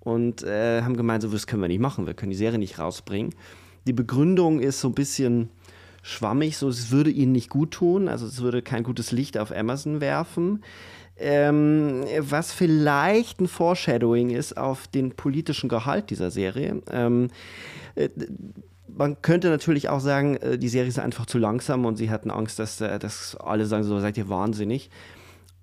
und 0.00 0.42
äh, 0.42 0.82
haben 0.82 0.96
gemeint, 0.96 1.22
so 1.22 1.28
das 1.28 1.46
können 1.46 1.62
wir 1.62 1.68
nicht 1.68 1.80
machen, 1.80 2.06
wir 2.06 2.14
können 2.14 2.30
die 2.30 2.36
Serie 2.36 2.58
nicht 2.58 2.78
rausbringen. 2.78 3.34
Die 3.86 3.92
Begründung 3.92 4.60
ist 4.60 4.80
so 4.80 4.88
ein 4.88 4.94
bisschen 4.94 5.50
schwammig, 6.02 6.56
so 6.56 6.68
es 6.68 6.90
würde 6.90 7.10
ihnen 7.10 7.32
nicht 7.32 7.50
gut 7.50 7.72
tun, 7.72 8.08
also 8.08 8.26
es 8.26 8.40
würde 8.40 8.62
kein 8.62 8.82
gutes 8.84 9.12
Licht 9.12 9.38
auf 9.38 9.54
Amazon 9.54 10.00
werfen. 10.00 10.62
Ähm, 11.16 12.04
was 12.18 12.52
vielleicht 12.52 13.40
ein 13.40 13.46
Foreshadowing 13.46 14.30
ist 14.30 14.56
auf 14.56 14.88
den 14.88 15.12
politischen 15.12 15.68
Gehalt 15.68 16.10
dieser 16.10 16.30
Serie. 16.32 16.82
Ähm, 16.90 17.28
äh, 17.94 18.08
man 18.96 19.20
könnte 19.22 19.48
natürlich 19.48 19.88
auch 19.88 20.00
sagen, 20.00 20.36
äh, 20.36 20.58
die 20.58 20.68
Serie 20.68 20.88
ist 20.88 20.98
einfach 20.98 21.26
zu 21.26 21.38
langsam 21.38 21.84
und 21.84 21.96
sie 21.96 22.10
hatten 22.10 22.30
Angst, 22.30 22.58
dass, 22.58 22.80
äh, 22.80 22.98
dass 22.98 23.36
alle 23.36 23.66
sagen, 23.66 23.84
so 23.84 23.98
seid 24.00 24.16
ihr 24.16 24.28
wahnsinnig. 24.28 24.90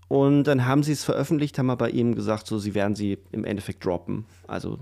Und 0.07 0.43
dann 0.43 0.65
haben 0.65 0.83
sie 0.83 0.91
es 0.91 1.05
veröffentlicht, 1.05 1.57
haben 1.57 1.69
aber 1.69 1.91
ihm 1.91 2.15
gesagt, 2.15 2.45
so 2.45 2.59
sie 2.59 2.75
werden 2.75 2.95
sie 2.95 3.17
im 3.31 3.45
Endeffekt 3.45 3.85
droppen, 3.85 4.25
also 4.45 4.77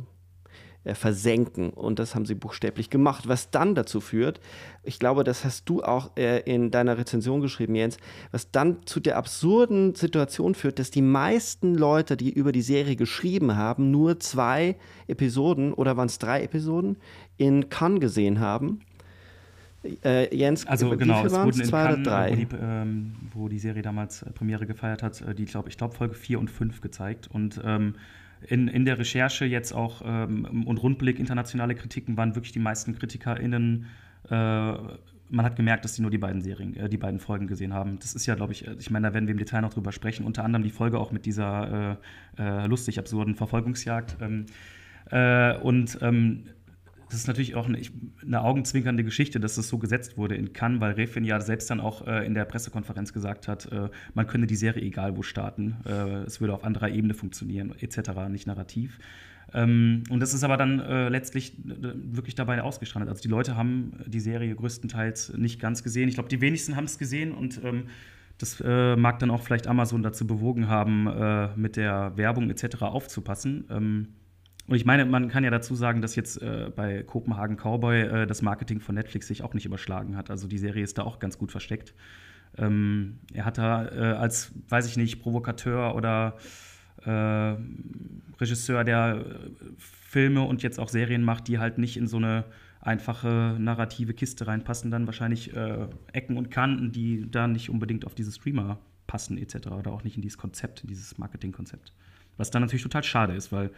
äh, 0.85 0.95
versenken. 0.95 1.69
Und 1.69 1.99
das 1.99 2.15
haben 2.15 2.25
sie 2.25 2.35
buchstäblich 2.35 2.89
gemacht, 2.89 3.27
was 3.27 3.51
dann 3.51 3.75
dazu 3.75 4.01
führt, 4.01 4.39
ich 4.81 4.97
glaube, 4.97 5.23
das 5.23 5.43
hast 5.43 5.67
du 5.67 5.83
auch 5.83 6.11
äh, 6.17 6.39
in 6.51 6.71
deiner 6.71 6.97
Rezension 6.97 7.41
geschrieben, 7.41 7.75
Jens, 7.75 7.97
was 8.31 8.49
dann 8.49 8.85
zu 8.85 8.99
der 8.99 9.17
absurden 9.17 9.93
Situation 9.93 10.55
führt, 10.55 10.79
dass 10.79 10.89
die 10.89 11.01
meisten 11.01 11.75
Leute, 11.75 12.15
die 12.15 12.31
über 12.31 12.51
die 12.51 12.61
Serie 12.61 12.95
geschrieben 12.95 13.57
haben, 13.57 13.91
nur 13.91 14.19
zwei 14.19 14.77
Episoden 15.07 15.73
oder 15.73 15.97
waren 15.97 16.07
es 16.07 16.17
drei 16.17 16.43
Episoden 16.43 16.97
in 17.39 17.69
Cannes 17.69 17.99
gesehen 17.99 18.39
haben. 18.39 18.81
Äh, 20.03 20.35
Jens, 20.35 20.67
also 20.67 20.89
genau, 20.97 21.25
es 21.25 21.31
wurden 21.31 21.61
in 21.61 21.65
zwei 21.65 21.95
Cannes? 21.95 22.07
Wo 22.07 22.35
die, 22.35 22.47
ähm, 22.61 23.15
wo 23.33 23.47
die 23.47 23.59
Serie 23.59 23.81
damals 23.81 24.23
äh, 24.23 24.31
Premiere 24.31 24.65
gefeiert 24.65 25.01
hat, 25.01 25.21
äh, 25.21 25.33
die 25.33 25.45
glaube 25.45 25.69
ich 25.69 25.77
glaube 25.77 25.95
Folge 25.95 26.15
4 26.15 26.37
und 26.39 26.51
5 26.51 26.81
gezeigt 26.81 27.29
und 27.31 27.61
ähm, 27.63 27.95
in, 28.47 28.67
in 28.67 28.85
der 28.85 28.99
Recherche 28.99 29.45
jetzt 29.45 29.73
auch 29.73 30.01
ähm, 30.05 30.65
und 30.65 30.77
Rundblick 30.83 31.17
internationale 31.17 31.75
Kritiken 31.75 32.17
waren 32.17 32.35
wirklich 32.35 32.51
die 32.51 32.59
meisten 32.59 32.97
KritikerInnen 32.97 33.85
äh, 34.29 34.73
man 35.29 35.45
hat 35.45 35.55
gemerkt, 35.55 35.85
dass 35.85 35.95
sie 35.95 36.01
nur 36.01 36.11
die 36.11 36.17
beiden 36.17 36.41
Serien, 36.41 36.75
äh, 36.75 36.89
die 36.89 36.97
beiden 36.97 37.19
Folgen 37.19 37.47
gesehen 37.47 37.73
haben. 37.73 37.99
Das 37.99 38.13
ist 38.13 38.25
ja, 38.25 38.35
glaube 38.35 38.53
ich, 38.53 38.67
äh, 38.67 38.75
ich 38.79 38.89
meine, 38.89 39.07
da 39.07 39.13
werden 39.13 39.27
wir 39.27 39.33
im 39.33 39.37
Detail 39.37 39.61
noch 39.61 39.73
drüber 39.73 39.91
sprechen. 39.91 40.25
Unter 40.25 40.43
anderem 40.43 40.63
die 40.63 40.71
Folge 40.71 40.99
auch 40.99 41.11
mit 41.11 41.25
dieser 41.25 41.97
äh, 42.37 42.63
äh, 42.63 42.67
lustig 42.67 42.99
absurden 42.99 43.35
Verfolgungsjagd. 43.35 44.17
Ähm, 44.21 44.45
äh, 45.11 45.55
und 45.57 45.99
ähm, 46.01 46.45
das 47.09 47.21
ist 47.21 47.27
natürlich 47.27 47.55
auch 47.55 47.67
eine, 47.67 47.81
eine, 48.21 48.41
augenzwinkernde 48.41 49.03
Geschichte, 49.03 49.39
dass 49.39 49.57
es 49.57 49.67
so 49.67 49.79
gesetzt 49.79 50.17
wurde 50.17 50.35
in 50.35 50.53
Cannes, 50.53 50.79
weil 50.79 50.93
Refin 50.93 51.23
ja 51.23 51.41
selbst 51.41 51.69
dann 51.69 51.79
auch 51.79 52.05
äh, 52.07 52.25
in 52.25 52.35
der 52.35 52.45
Pressekonferenz 52.45 53.13
gesagt 53.13 53.47
hat, 53.47 53.71
äh, 53.71 53.89
man 54.13 54.27
könne 54.27 54.45
die 54.47 54.55
Serie 54.55 54.83
egal 54.83 55.17
wo 55.17 55.23
starten. 55.23 55.77
Äh, 55.85 56.23
es 56.25 56.39
würde 56.39 56.53
auf 56.53 56.63
anderer 56.63 56.89
Ebene 56.89 57.13
funktionieren, 57.13 57.73
etc., 57.79 58.11
nicht 58.29 58.45
narrativ. 58.45 58.99
Ähm, 59.53 60.03
und 60.09 60.19
das 60.19 60.33
ist 60.33 60.43
aber 60.43 60.57
dann 60.57 60.79
äh, 60.79 61.09
letztlich 61.09 61.57
äh, 61.57 61.93
wirklich 61.93 62.35
dabei 62.35 62.61
ausgestrandet. 62.61 63.09
Also 63.09 63.21
die 63.21 63.27
Leute 63.27 63.55
haben 63.55 63.93
die 64.05 64.19
Serie 64.19 64.53
größtenteils 64.55 65.33
nicht 65.37 65.59
ganz 65.59 65.83
gesehen. 65.83 66.09
Ich 66.09 66.15
glaube, 66.15 66.29
die 66.29 66.41
wenigsten 66.41 66.75
haben 66.75 66.85
es 66.85 66.99
gesehen 66.99 67.31
und 67.31 67.59
ähm, 67.63 67.85
das 68.37 68.61
äh, 68.61 68.95
mag 68.95 69.19
dann 69.19 69.31
auch 69.31 69.41
vielleicht 69.41 69.67
Amazon 69.67 70.03
dazu 70.03 70.25
bewogen 70.25 70.69
haben, 70.69 71.51
mit 71.59 71.75
der 71.75 72.15
Werbung 72.15 72.49
etc. 72.49 72.83
aufzupassen. 72.83 73.65
Ähm, 73.69 74.07
und 74.69 74.75
ich 74.75 74.85
meine, 74.85 75.03
man 75.05 75.29
kann 75.29 75.43
ja 75.43 75.49
dazu 75.49 75.73
sagen, 75.73 76.01
dass 76.01 76.15
jetzt 76.15 76.41
äh, 76.41 76.71
bei 76.75 77.01
Kopenhagen 77.01 77.57
Cowboy 77.57 78.01
äh, 78.01 78.27
das 78.27 78.43
Marketing 78.43 78.79
von 78.79 78.93
Netflix 78.93 79.27
sich 79.27 79.41
auch 79.41 79.55
nicht 79.55 79.65
überschlagen 79.65 80.15
hat. 80.15 80.29
Also 80.29 80.47
die 80.47 80.59
Serie 80.59 80.83
ist 80.83 80.99
da 80.99 81.03
auch 81.03 81.17
ganz 81.17 81.39
gut 81.39 81.51
versteckt. 81.51 81.95
Ähm, 82.55 83.19
er 83.33 83.45
hat 83.45 83.57
da 83.57 83.87
äh, 83.89 84.15
als, 84.15 84.51
weiß 84.69 84.87
ich 84.87 84.95
nicht, 84.95 85.21
Provokateur 85.21 85.95
oder 85.95 86.37
äh, 87.03 87.55
Regisseur, 88.39 88.83
der 88.83 89.25
äh, 89.25 89.49
Filme 89.77 90.43
und 90.43 90.61
jetzt 90.61 90.79
auch 90.79 90.89
Serien 90.89 91.23
macht, 91.23 91.47
die 91.47 91.57
halt 91.57 91.79
nicht 91.79 91.97
in 91.97 92.05
so 92.05 92.17
eine 92.17 92.45
einfache 92.79 93.55
narrative 93.59 94.13
Kiste 94.13 94.45
reinpassen, 94.45 94.91
dann 94.91 95.07
wahrscheinlich 95.07 95.55
äh, 95.55 95.87
Ecken 96.13 96.37
und 96.37 96.51
Kanten, 96.51 96.91
die 96.91 97.29
da 97.29 97.47
nicht 97.47 97.71
unbedingt 97.71 98.05
auf 98.05 98.13
diese 98.13 98.31
Streamer 98.31 98.77
passen 99.07 99.39
etc. 99.39 99.69
oder 99.71 99.91
auch 99.91 100.03
nicht 100.03 100.15
in 100.15 100.21
dieses 100.21 100.37
Konzept, 100.37 100.81
in 100.81 100.87
dieses 100.87 101.17
Marketingkonzept. 101.17 101.91
Was 102.37 102.51
dann 102.51 102.61
natürlich 102.61 102.83
total 102.83 103.03
schade 103.03 103.33
ist, 103.33 103.51
weil 103.51 103.71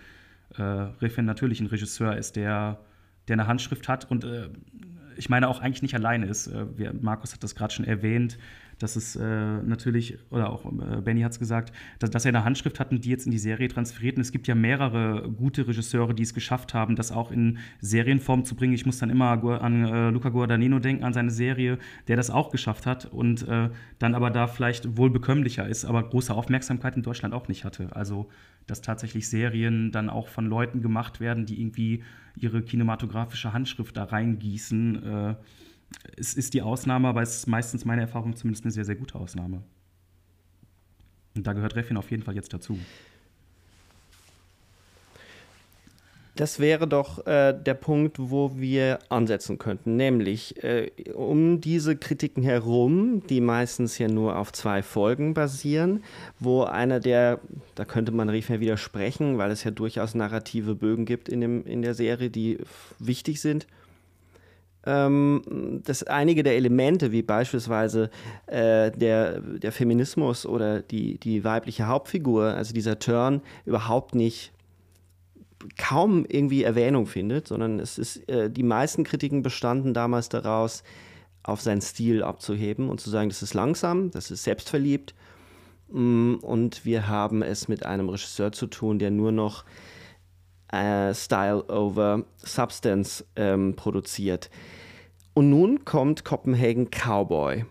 äh, 0.58 0.62
Refn 0.62 1.26
natürlich 1.26 1.60
ein 1.60 1.68
Regisseur 1.68 2.16
ist, 2.18 2.36
der, 2.36 2.80
der 3.28 3.34
eine 3.34 3.48
Handschrift 3.48 3.88
hat 3.88 4.10
und 4.10 4.24
äh, 4.24 4.50
ich 5.18 5.30
meine 5.30 5.48
auch 5.48 5.60
eigentlich 5.60 5.82
nicht 5.82 5.96
alleine 5.96 6.26
ist. 6.26 6.48
Äh, 6.48 6.78
wir, 6.78 6.94
Markus 6.94 7.34
hat 7.34 7.44
das 7.44 7.56
gerade 7.56 7.74
schon 7.74 7.86
erwähnt. 7.86 8.38
Dass 8.82 8.96
es 8.96 9.16
äh, 9.16 9.24
natürlich, 9.24 10.18
oder 10.30 10.50
auch 10.50 10.66
äh, 10.66 11.02
Benny 11.02 11.22
hat 11.22 11.34
es 11.34 11.40
gesagt, 11.40 11.74
dass, 12.00 12.10
dass, 12.10 12.26
er 12.26 12.30
eine 12.30 12.44
Handschrift 12.44 12.80
hatten, 12.80 13.02
die 13.02 13.10
jetzt 13.10 13.26
in 13.26 13.32
die 13.32 13.38
Serie 13.38 13.68
transferiert. 13.68 14.18
Und 14.18 14.22
es 14.22 14.32
gibt 14.32 14.48
ja 14.48 14.56
mehrere 14.56 15.30
gute 15.30 15.68
Regisseure, 15.68 16.14
die 16.14 16.24
es 16.24 16.34
geschafft 16.34 16.74
haben, 16.74 16.96
das 16.96 17.12
auch 17.12 17.32
in 17.32 17.60
Serienform 17.80 18.46
zu 18.46 18.56
bringen. 18.56 18.74
Ich 18.74 18.86
muss 18.86 19.00
dann 19.00 19.10
immer 19.10 19.44
an 19.62 19.86
äh, 19.86 20.10
Luca 20.10 20.30
Guadagnino 20.30 20.80
denken, 20.80 21.04
an 21.04 21.14
seine 21.14 21.32
Serie, 21.32 21.78
der 22.08 22.16
das 22.16 22.30
auch 22.30 22.52
geschafft 22.52 22.86
hat 22.86 23.06
und 23.06 23.48
äh, 23.48 23.70
dann 24.00 24.16
aber 24.16 24.30
da 24.30 24.48
vielleicht 24.48 24.98
wohl 24.98 25.10
bekömmlicher 25.10 25.68
ist, 25.68 25.86
aber 25.86 26.04
große 26.04 26.34
Aufmerksamkeit 26.34 26.96
in 26.96 27.04
Deutschland 27.04 27.34
auch 27.34 27.48
nicht 27.48 27.64
hatte. 27.64 27.96
Also, 27.96 28.30
dass 28.68 28.82
tatsächlich 28.82 29.28
Serien 29.28 29.92
dann 29.92 30.10
auch 30.10 30.28
von 30.28 30.46
Leuten 30.46 30.82
gemacht 30.82 31.20
werden, 31.20 31.46
die 31.46 31.60
irgendwie 31.60 32.04
ihre 32.38 32.62
kinematografische 32.62 33.54
Handschrift 33.54 33.98
da 33.98 34.06
reingießen. 34.06 35.04
Äh, 35.04 35.36
es 36.18 36.34
ist 36.34 36.54
die 36.54 36.62
Ausnahme, 36.62 37.08
aber 37.08 37.22
es 37.22 37.38
ist 37.38 37.48
meistens 37.48 37.86
meine 37.86 38.02
Erfahrung 38.02 38.36
zumindest 38.36 38.66
eine 38.66 38.72
sehr, 38.72 38.86
sehr 38.86 38.96
gute 38.96 39.16
Ausnahme. 39.16 39.64
Und 41.36 41.48
da 41.48 41.54
gehört 41.54 41.76
Refin 41.76 41.98
auf 41.98 42.12
jeden 42.12 42.24
Fall 42.24 42.36
jetzt 42.36 42.54
dazu. 42.54 42.78
Das 46.36 46.60
wäre 46.60 46.88
doch 46.88 47.28
äh, 47.28 47.54
der 47.54 47.74
Punkt, 47.74 48.18
wo 48.18 48.58
wir 48.58 49.00
ansetzen 49.10 49.58
könnten, 49.58 49.98
nämlich 49.98 50.64
äh, 50.64 50.90
um 51.14 51.60
diese 51.60 51.98
Kritiken 51.98 52.42
herum, 52.42 53.22
die 53.28 53.42
meistens 53.42 53.98
ja 53.98 54.08
nur 54.08 54.38
auf 54.38 54.54
zwei 54.54 54.82
Folgen 54.82 55.34
basieren, 55.34 56.04
wo 56.40 56.64
einer 56.64 57.02
der, 57.02 57.42
da 57.76 57.84
könnte 57.84 58.14
man 58.14 58.30
Refin 58.30 58.62
widersprechen, 58.62 59.38
weil 59.38 59.52
es 59.52 59.66
ja 59.66 59.72
durchaus 59.72 60.16
narrative 60.16 60.74
Bögen 60.74 61.06
gibt 61.06 61.28
in, 61.28 61.42
dem, 61.42 61.66
in 61.66 61.82
der 61.82 61.94
Serie, 61.96 62.30
die 62.30 62.60
wichtig 62.98 63.42
sind 63.42 63.68
dass 64.84 66.04
einige 66.04 66.42
der 66.42 66.56
Elemente, 66.56 67.12
wie 67.12 67.22
beispielsweise 67.22 68.10
äh, 68.48 68.90
der, 68.92 69.40
der 69.40 69.72
Feminismus 69.72 70.46
oder 70.46 70.82
die, 70.82 71.20
die 71.20 71.44
weibliche 71.44 71.88
Hauptfigur, 71.88 72.46
also 72.46 72.74
dieser 72.74 72.98
Turn, 72.98 73.42
überhaupt 73.66 74.16
nicht 74.16 74.52
kaum 75.78 76.26
irgendwie 76.28 76.64
Erwähnung 76.64 77.06
findet, 77.06 77.48
sondern 77.48 77.80
es 77.80 78.00
ist, 78.00 78.28
äh, 78.28 78.50
die 78.50 78.64
meisten 78.64 79.04
Kritiken 79.04 79.44
bestanden 79.44 79.94
damals 79.94 80.30
daraus, 80.30 80.84
auf 81.44 81.62
seinen 81.62 81.82
Stil 81.82 82.24
abzuheben 82.24 82.90
und 82.90 83.02
zu 83.02 83.10
sagen, 83.10 83.30
das 83.30 83.42
ist 83.42 83.54
langsam, 83.54 84.12
das 84.12 84.30
ist 84.30 84.44
selbstverliebt. 84.44 85.16
Mm, 85.92 86.36
und 86.36 86.86
wir 86.86 87.08
haben 87.08 87.42
es 87.42 87.68
mit 87.68 87.86
einem 87.86 88.10
Regisseur 88.10 88.52
zu 88.52 88.68
tun, 88.68 89.00
der 89.00 89.12
nur 89.12 89.32
noch 89.32 89.66
äh, 90.72 91.14
Style 91.14 91.64
over 91.70 92.24
Substance 92.38 93.26
ähm, 93.36 93.76
produziert. 93.76 94.50
Und 95.34 95.50
nun 95.50 95.86
kommt 95.86 96.26
Copenhagen 96.26 96.90
Cowboy. 96.90 97.66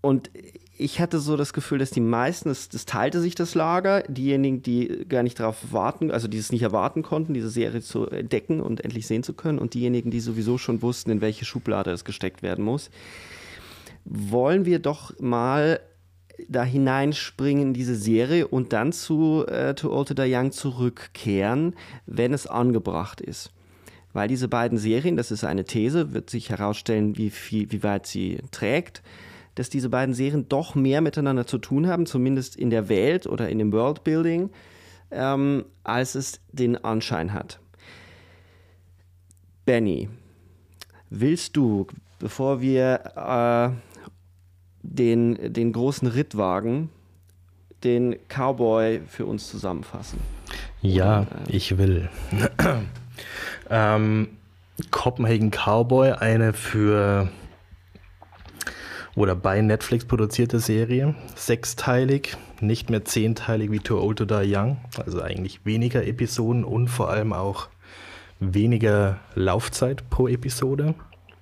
Und 0.00 0.30
ich 0.76 1.00
hatte 1.00 1.20
so 1.20 1.36
das 1.36 1.52
Gefühl, 1.52 1.78
dass 1.78 1.90
die 1.90 2.00
meisten, 2.00 2.48
das, 2.48 2.68
das 2.68 2.86
teilte 2.86 3.20
sich 3.20 3.34
das 3.34 3.54
Lager, 3.54 4.02
diejenigen, 4.02 4.62
die 4.62 5.06
gar 5.08 5.22
nicht 5.22 5.38
darauf 5.38 5.72
warten, 5.72 6.10
also 6.10 6.26
die 6.26 6.38
es 6.38 6.50
nicht 6.50 6.62
erwarten 6.62 7.02
konnten, 7.02 7.34
diese 7.34 7.50
Serie 7.50 7.82
zu 7.82 8.06
entdecken 8.06 8.60
und 8.60 8.80
endlich 8.80 9.06
sehen 9.06 9.22
zu 9.22 9.32
können, 9.32 9.58
und 9.58 9.74
diejenigen, 9.74 10.10
die 10.10 10.20
sowieso 10.20 10.58
schon 10.58 10.82
wussten, 10.82 11.10
in 11.10 11.20
welche 11.20 11.44
Schublade 11.44 11.92
es 11.92 12.04
gesteckt 12.04 12.42
werden 12.42 12.64
muss. 12.64 12.90
Wollen 14.04 14.64
wir 14.64 14.80
doch 14.80 15.18
mal 15.20 15.80
da 16.48 16.64
hineinspringen 16.64 17.68
in 17.68 17.74
diese 17.74 17.94
Serie 17.94 18.48
und 18.48 18.72
dann 18.72 18.92
zu 18.92 19.46
äh, 19.46 19.74
Too 19.74 19.92
Old 19.92 20.08
to 20.08 20.14
Die 20.14 20.32
Young 20.34 20.52
zurückkehren, 20.52 21.74
wenn 22.06 22.32
es 22.32 22.46
angebracht 22.46 23.20
ist. 23.20 23.50
Weil 24.12 24.28
diese 24.28 24.48
beiden 24.48 24.78
Serien, 24.78 25.16
das 25.16 25.30
ist 25.30 25.44
eine 25.44 25.64
These, 25.64 26.12
wird 26.12 26.28
sich 26.28 26.50
herausstellen, 26.50 27.16
wie, 27.16 27.30
viel, 27.30 27.72
wie 27.72 27.82
weit 27.82 28.06
sie 28.06 28.38
trägt, 28.50 29.02
dass 29.54 29.70
diese 29.70 29.88
beiden 29.88 30.14
Serien 30.14 30.48
doch 30.48 30.74
mehr 30.74 31.00
miteinander 31.00 31.46
zu 31.46 31.58
tun 31.58 31.86
haben, 31.86 32.06
zumindest 32.06 32.56
in 32.56 32.70
der 32.70 32.88
Welt 32.88 33.26
oder 33.26 33.48
in 33.48 33.58
dem 33.58 33.72
Worldbuilding, 33.72 34.50
ähm, 35.10 35.64
als 35.84 36.14
es 36.14 36.40
den 36.52 36.82
Anschein 36.82 37.32
hat. 37.32 37.58
Benny, 39.64 40.08
willst 41.08 41.56
du, 41.56 41.86
bevor 42.18 42.60
wir 42.60 43.02
äh, 43.16 43.91
den, 44.82 45.52
den 45.52 45.72
großen 45.72 46.08
Ritt 46.08 46.36
wagen, 46.36 46.90
den 47.84 48.16
Cowboy 48.28 49.00
für 49.06 49.26
uns 49.26 49.48
zusammenfassen? 49.48 50.18
Ja, 50.80 51.22
Oder, 51.22 51.48
äh, 51.48 51.56
ich 51.56 51.78
will. 51.78 52.08
ähm, 53.70 54.28
Copenhagen 54.90 55.50
Cowboy, 55.50 56.12
eine 56.12 56.52
für 56.52 57.28
oder 59.14 59.34
bei 59.36 59.60
Netflix 59.60 60.06
produzierte 60.06 60.58
Serie, 60.58 61.14
sechsteilig, 61.34 62.36
nicht 62.60 62.88
mehr 62.88 63.04
zehnteilig 63.04 63.70
wie 63.70 63.78
Too 63.78 64.00
Old 64.00 64.18
to 64.18 64.24
Die 64.24 64.54
Young, 64.54 64.78
also 65.04 65.20
eigentlich 65.20 65.66
weniger 65.66 66.06
Episoden 66.06 66.64
und 66.64 66.88
vor 66.88 67.10
allem 67.10 67.34
auch 67.34 67.68
weniger 68.40 69.18
Laufzeit 69.34 70.08
pro 70.08 70.28
Episode. 70.28 70.94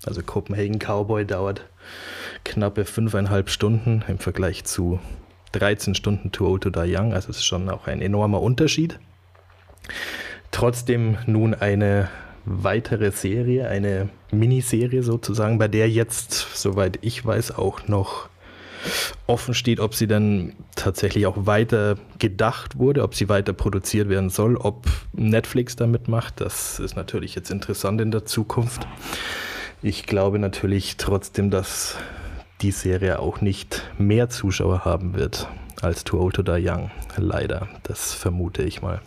Also 0.04 0.22
Copenhagen 0.22 0.78
Cowboy 0.78 1.24
dauert 1.24 1.64
knappe 2.44 2.84
fünfeinhalb 2.84 3.50
Stunden 3.50 4.04
im 4.08 4.18
Vergleich 4.18 4.64
zu 4.64 5.00
13 5.52 5.94
Stunden 5.94 6.32
Too 6.32 6.46
Old 6.46 6.62
to 6.62 6.70
Die 6.70 6.94
Young. 6.96 7.12
Also 7.12 7.30
es 7.30 7.38
ist 7.38 7.44
schon 7.44 7.68
auch 7.68 7.86
ein 7.86 8.00
enormer 8.00 8.40
Unterschied. 8.40 8.98
Trotzdem 10.50 11.18
nun 11.26 11.54
eine 11.54 12.08
weitere 12.44 13.10
Serie, 13.10 13.68
eine 13.68 14.08
Miniserie 14.30 15.02
sozusagen, 15.02 15.58
bei 15.58 15.68
der 15.68 15.88
jetzt, 15.88 16.32
soweit 16.54 16.98
ich 17.02 17.24
weiß, 17.24 17.52
auch 17.52 17.86
noch 17.86 18.28
offen 19.26 19.54
steht, 19.54 19.78
ob 19.78 19.94
sie 19.94 20.06
dann 20.06 20.54
tatsächlich 20.74 21.26
auch 21.26 21.46
weiter 21.46 21.96
gedacht 22.18 22.78
wurde, 22.78 23.02
ob 23.02 23.14
sie 23.14 23.28
weiter 23.28 23.52
produziert 23.52 24.08
werden 24.08 24.30
soll, 24.30 24.56
ob 24.56 24.86
Netflix 25.12 25.76
damit 25.76 26.08
macht. 26.08 26.40
Das 26.40 26.78
ist 26.78 26.96
natürlich 26.96 27.34
jetzt 27.34 27.50
interessant 27.50 28.00
in 28.00 28.10
der 28.10 28.24
Zukunft. 28.24 28.86
Ich 29.82 30.06
glaube 30.06 30.38
natürlich 30.38 30.96
trotzdem, 30.96 31.50
dass 31.50 31.96
die 32.62 32.70
Serie 32.70 33.18
auch 33.18 33.40
nicht 33.40 33.90
mehr 33.98 34.28
Zuschauer 34.28 34.84
haben 34.84 35.14
wird 35.14 35.48
als 35.82 36.04
Too 36.04 36.20
Old 36.20 36.34
to 36.36 36.42
Die 36.42 36.68
Young. 36.68 36.90
Leider, 37.16 37.68
das 37.82 38.12
vermute 38.12 38.62
ich 38.62 38.82
mal. 38.82 39.00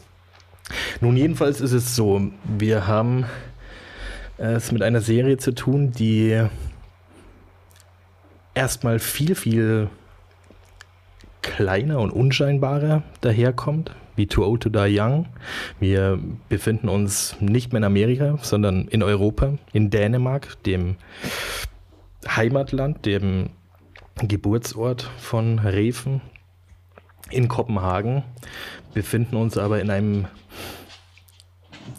Nun, 1.01 1.17
jedenfalls 1.17 1.61
ist 1.61 1.73
es 1.73 1.95
so, 1.95 2.21
wir 2.43 2.87
haben 2.87 3.25
es 4.37 4.71
mit 4.71 4.81
einer 4.81 5.01
Serie 5.01 5.37
zu 5.37 5.53
tun, 5.53 5.91
die 5.91 6.41
erstmal 8.55 8.99
viel, 8.99 9.35
viel 9.35 9.89
kleiner 11.41 11.99
und 11.99 12.11
unscheinbarer 12.11 13.03
daherkommt, 13.21 13.91
wie 14.15 14.27
Too 14.27 14.45
Old 14.45 14.63
to 14.63 14.69
Die 14.69 14.99
Young. 14.99 15.27
Wir 15.79 16.19
befinden 16.49 16.89
uns 16.89 17.35
nicht 17.39 17.73
mehr 17.73 17.79
in 17.79 17.83
Amerika, 17.83 18.37
sondern 18.41 18.87
in 18.87 19.03
Europa, 19.03 19.53
in 19.73 19.89
Dänemark, 19.89 20.61
dem 20.63 20.95
Heimatland, 22.27 23.05
dem 23.05 23.49
Geburtsort 24.15 25.09
von 25.17 25.59
Reven 25.59 26.21
in 27.29 27.47
Kopenhagen, 27.47 28.23
befinden 28.93 29.35
uns 29.35 29.57
aber 29.57 29.81
in 29.81 29.89
einem, 29.89 30.27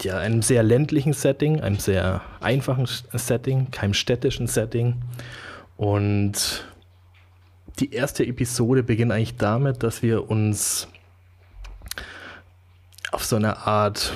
ja, 0.02 0.18
einem 0.18 0.42
sehr 0.42 0.62
ländlichen 0.62 1.12
Setting, 1.12 1.60
einem 1.60 1.78
sehr 1.78 2.22
einfachen 2.40 2.86
Setting, 2.86 3.70
keinem 3.70 3.94
städtischen 3.94 4.46
Setting. 4.46 5.02
Und 5.76 6.64
die 7.80 7.92
erste 7.92 8.24
Episode 8.24 8.82
beginnt 8.82 9.12
eigentlich 9.12 9.36
damit, 9.36 9.82
dass 9.82 10.02
wir 10.02 10.30
uns 10.30 10.88
auf 13.10 13.24
so 13.24 13.36
einer 13.36 13.66
Art 13.66 14.12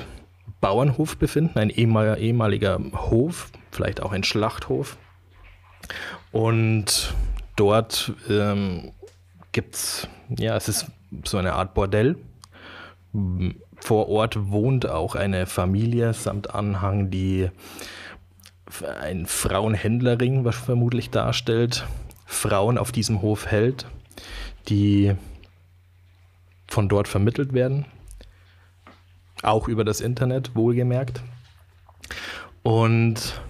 Bauernhof 0.60 1.16
befinden, 1.16 1.58
ein 1.58 1.70
ehemaliger 1.70 2.80
Hof, 3.10 3.50
vielleicht 3.70 4.02
auch 4.02 4.12
ein 4.12 4.24
Schlachthof. 4.24 4.96
Und 6.32 7.14
dort 7.56 8.12
ähm, 8.28 8.92
gibt 9.52 9.74
es, 9.74 10.08
ja, 10.38 10.56
es 10.56 10.68
ist 10.68 10.86
so 11.24 11.38
eine 11.38 11.54
Art 11.54 11.74
Bordell. 11.74 12.16
Vor 13.80 14.08
Ort 14.08 14.50
wohnt 14.50 14.88
auch 14.88 15.14
eine 15.14 15.46
Familie 15.46 16.12
samt 16.12 16.54
Anhang, 16.54 17.10
die 17.10 17.50
ein 19.00 19.26
Frauenhändlerring 19.26 20.44
was 20.44 20.56
vermutlich 20.56 21.10
darstellt, 21.10 21.86
Frauen 22.26 22.76
auf 22.76 22.92
diesem 22.92 23.22
Hof 23.22 23.46
hält, 23.46 23.86
die 24.68 25.14
von 26.66 26.88
dort 26.88 27.08
vermittelt 27.08 27.54
werden. 27.54 27.86
Auch 29.42 29.68
über 29.68 29.84
das 29.84 30.00
Internet, 30.00 30.54
wohlgemerkt. 30.54 31.22
Und 32.62 33.40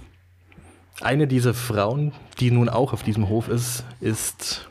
eine 1.01 1.27
dieser 1.27 1.55
Frauen, 1.55 2.13
die 2.41 2.51
nun 2.51 2.69
auch 2.69 2.93
auf 2.93 3.03
diesem 3.03 3.29
Hof 3.29 3.49
ist, 3.49 3.85
ist 4.01 4.69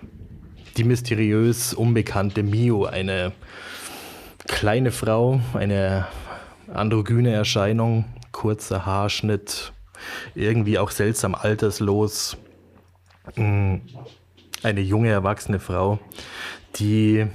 die 0.76 0.84
mysteriös 0.84 1.74
unbekannte 1.74 2.44
Mio, 2.44 2.86
eine 2.86 3.32
kleine 4.48 4.92
Frau, 4.92 5.40
eine 5.54 6.08
androgyne 6.74 7.34
Erscheinung, 7.34 8.06
kurzer 8.32 8.86
Haarschnitt, 8.86 9.72
irgendwie 10.36 10.78
auch 10.78 10.92
seltsam 10.92 11.34
alterslos, 11.34 12.38
mm, 13.36 13.76
eine 14.64 14.82
junge, 14.82 15.10
erwachsene 15.10 15.60
Frau, 15.60 16.00
die, 16.76 17.26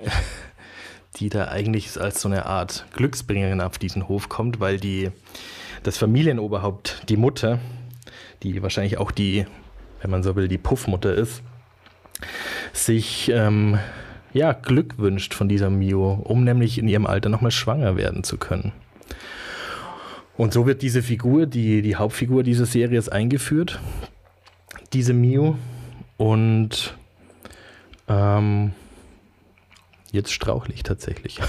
die 1.16 1.28
da 1.28 1.48
eigentlich 1.48 1.98
als 2.00 2.20
so 2.20 2.28
eine 2.28 2.46
Art 2.46 2.86
Glücksbringerin 2.92 3.60
auf 3.60 3.78
diesen 3.78 4.08
Hof 4.08 4.28
kommt, 4.28 4.60
weil 4.60 4.78
die, 4.78 5.10
das 5.84 5.96
Familienoberhaupt, 5.96 7.08
die 7.08 7.16
Mutter, 7.16 7.60
die 8.44 8.62
wahrscheinlich 8.62 8.98
auch 8.98 9.10
die, 9.10 9.46
wenn 10.00 10.10
man 10.10 10.22
so 10.22 10.36
will, 10.36 10.48
die 10.48 10.58
Puffmutter 10.58 11.12
ist, 11.14 11.42
sich 12.72 13.30
ähm, 13.34 13.78
ja, 14.32 14.52
Glück 14.52 14.98
wünscht 14.98 15.34
von 15.34 15.48
dieser 15.48 15.70
Mio, 15.70 16.12
um 16.12 16.44
nämlich 16.44 16.78
in 16.78 16.88
ihrem 16.88 17.06
Alter 17.06 17.28
nochmal 17.28 17.50
schwanger 17.50 17.96
werden 17.96 18.22
zu 18.24 18.36
können. 18.36 18.72
Und 20.36 20.52
so 20.52 20.66
wird 20.66 20.82
diese 20.82 21.02
Figur, 21.02 21.46
die, 21.46 21.80
die 21.82 21.96
Hauptfigur 21.96 22.42
dieser 22.42 22.66
Serie 22.66 22.98
ist 22.98 23.10
eingeführt, 23.10 23.80
diese 24.92 25.14
Mio. 25.14 25.56
Und 26.16 26.96
ähm, 28.08 28.72
jetzt 30.10 30.32
strauchle 30.32 30.74
ich 30.74 30.82
tatsächlich. 30.82 31.40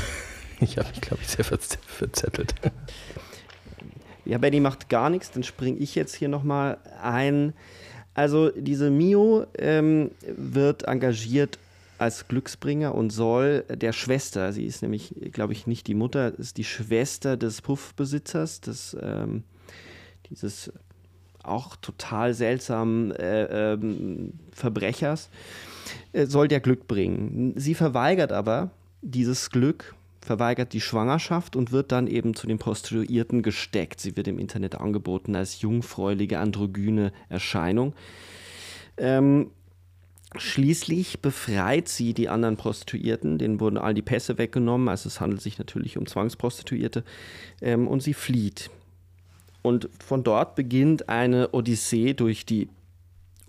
Ich 0.61 0.77
habe 0.77 0.87
mich, 0.87 1.01
glaube 1.01 1.21
ich, 1.21 1.27
sehr 1.27 1.43
verzettelt. 1.43 2.55
Ja, 4.25 4.37
Benny 4.37 4.59
macht 4.59 4.89
gar 4.89 5.09
nichts, 5.09 5.31
dann 5.31 5.43
springe 5.43 5.77
ich 5.77 5.95
jetzt 5.95 6.15
hier 6.15 6.27
nochmal 6.29 6.77
ein. 7.01 7.53
Also 8.13 8.49
diese 8.49 8.89
Mio 8.89 9.45
ähm, 9.57 10.11
wird 10.35 10.83
engagiert 10.83 11.59
als 11.97 12.27
Glücksbringer 12.27 12.93
und 12.93 13.11
soll 13.11 13.63
der 13.69 13.93
Schwester, 13.93 14.51
sie 14.51 14.65
ist 14.65 14.81
nämlich, 14.81 15.13
glaube 15.31 15.53
ich, 15.53 15.65
nicht 15.67 15.87
die 15.87 15.93
Mutter, 15.93 16.37
ist 16.37 16.57
die 16.57 16.63
Schwester 16.63 17.37
des 17.37 17.61
Puffbesitzers, 17.61 18.61
des, 18.61 18.97
ähm, 19.01 19.43
dieses 20.29 20.71
auch 21.43 21.75
total 21.75 22.33
seltsamen 22.33 23.11
äh, 23.11 23.73
ähm, 23.73 24.33
Verbrechers, 24.51 25.29
äh, 26.11 26.25
soll 26.25 26.47
der 26.47 26.59
Glück 26.59 26.87
bringen. 26.87 27.53
Sie 27.55 27.75
verweigert 27.75 28.31
aber 28.31 28.71
dieses 29.01 29.49
Glück, 29.49 29.94
verweigert 30.25 30.73
die 30.73 30.81
Schwangerschaft 30.81 31.55
und 31.55 31.71
wird 31.71 31.91
dann 31.91 32.07
eben 32.07 32.35
zu 32.35 32.47
den 32.47 32.57
Prostituierten 32.57 33.41
gesteckt. 33.41 34.01
Sie 34.01 34.17
wird 34.17 34.27
im 34.27 34.39
Internet 34.39 34.75
angeboten 34.75 35.35
als 35.35 35.61
jungfräuliche, 35.61 36.39
androgyne 36.39 37.13
Erscheinung. 37.29 37.93
Ähm, 38.97 39.51
Schließlich 40.37 41.21
befreit 41.21 41.87
sie 41.87 42.13
die 42.13 42.27
anderen 42.27 42.57
Prostituierten, 42.57 43.37
denen 43.37 43.59
wurden 43.59 43.77
all 43.77 43.93
die 43.93 44.01
Pässe 44.01 44.37
weggenommen, 44.37 44.89
also 44.89 45.07
es 45.07 45.21
handelt 45.21 45.41
sich 45.41 45.57
natürlich 45.59 45.97
um 45.97 46.07
Zwangsprostituierte, 46.07 47.03
ähm, 47.61 47.87
und 47.87 48.03
sie 48.03 48.13
flieht. 48.13 48.69
Und 49.61 49.89
von 50.05 50.23
dort 50.23 50.55
beginnt 50.55 51.09
eine 51.09 51.53
Odyssee 51.53 52.13
durch 52.13 52.45
die 52.45 52.67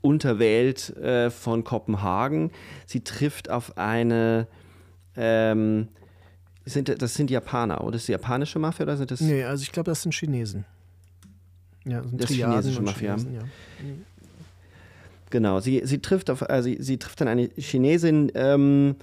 Unterwelt 0.01 0.97
äh, 0.97 1.31
von 1.31 1.65
Kopenhagen. 1.65 2.53
Sie 2.87 3.01
trifft 3.01 3.51
auf 3.51 3.77
eine 3.77 4.47
ähm, 5.17 5.89
sind, 6.66 7.00
das 7.00 7.14
sind 7.14 7.31
Japaner, 7.31 7.83
oder 7.83 7.96
ist 7.96 8.09
die 8.09 8.12
japanische 8.12 8.59
Mafia 8.59 8.85
oder 8.85 8.96
sind 8.96 9.11
das? 9.11 9.20
Nee, 9.20 9.44
also 9.44 9.62
ich 9.62 9.72
glaube, 9.72 9.90
das 9.90 10.02
sind 10.02 10.12
Chinesen. 10.12 10.64
Ja, 11.85 12.00
das 12.00 12.11
sind 12.11 12.22
das 12.22 12.31
chinesische 12.31 12.83
Mafia. 12.83 13.16
Chinesen, 13.16 13.35
ja. 13.35 13.42
Genau, 15.31 15.61
sie, 15.61 15.83
sie, 15.85 15.98
trifft 15.98 16.31
auf, 16.31 16.42
also 16.48 16.68
sie, 16.68 16.76
sie 16.81 16.98
trifft 16.98 17.20
dann 17.20 17.29
eine 17.29 17.48
Chinesin, 17.57 18.31
ähm, 18.35 18.96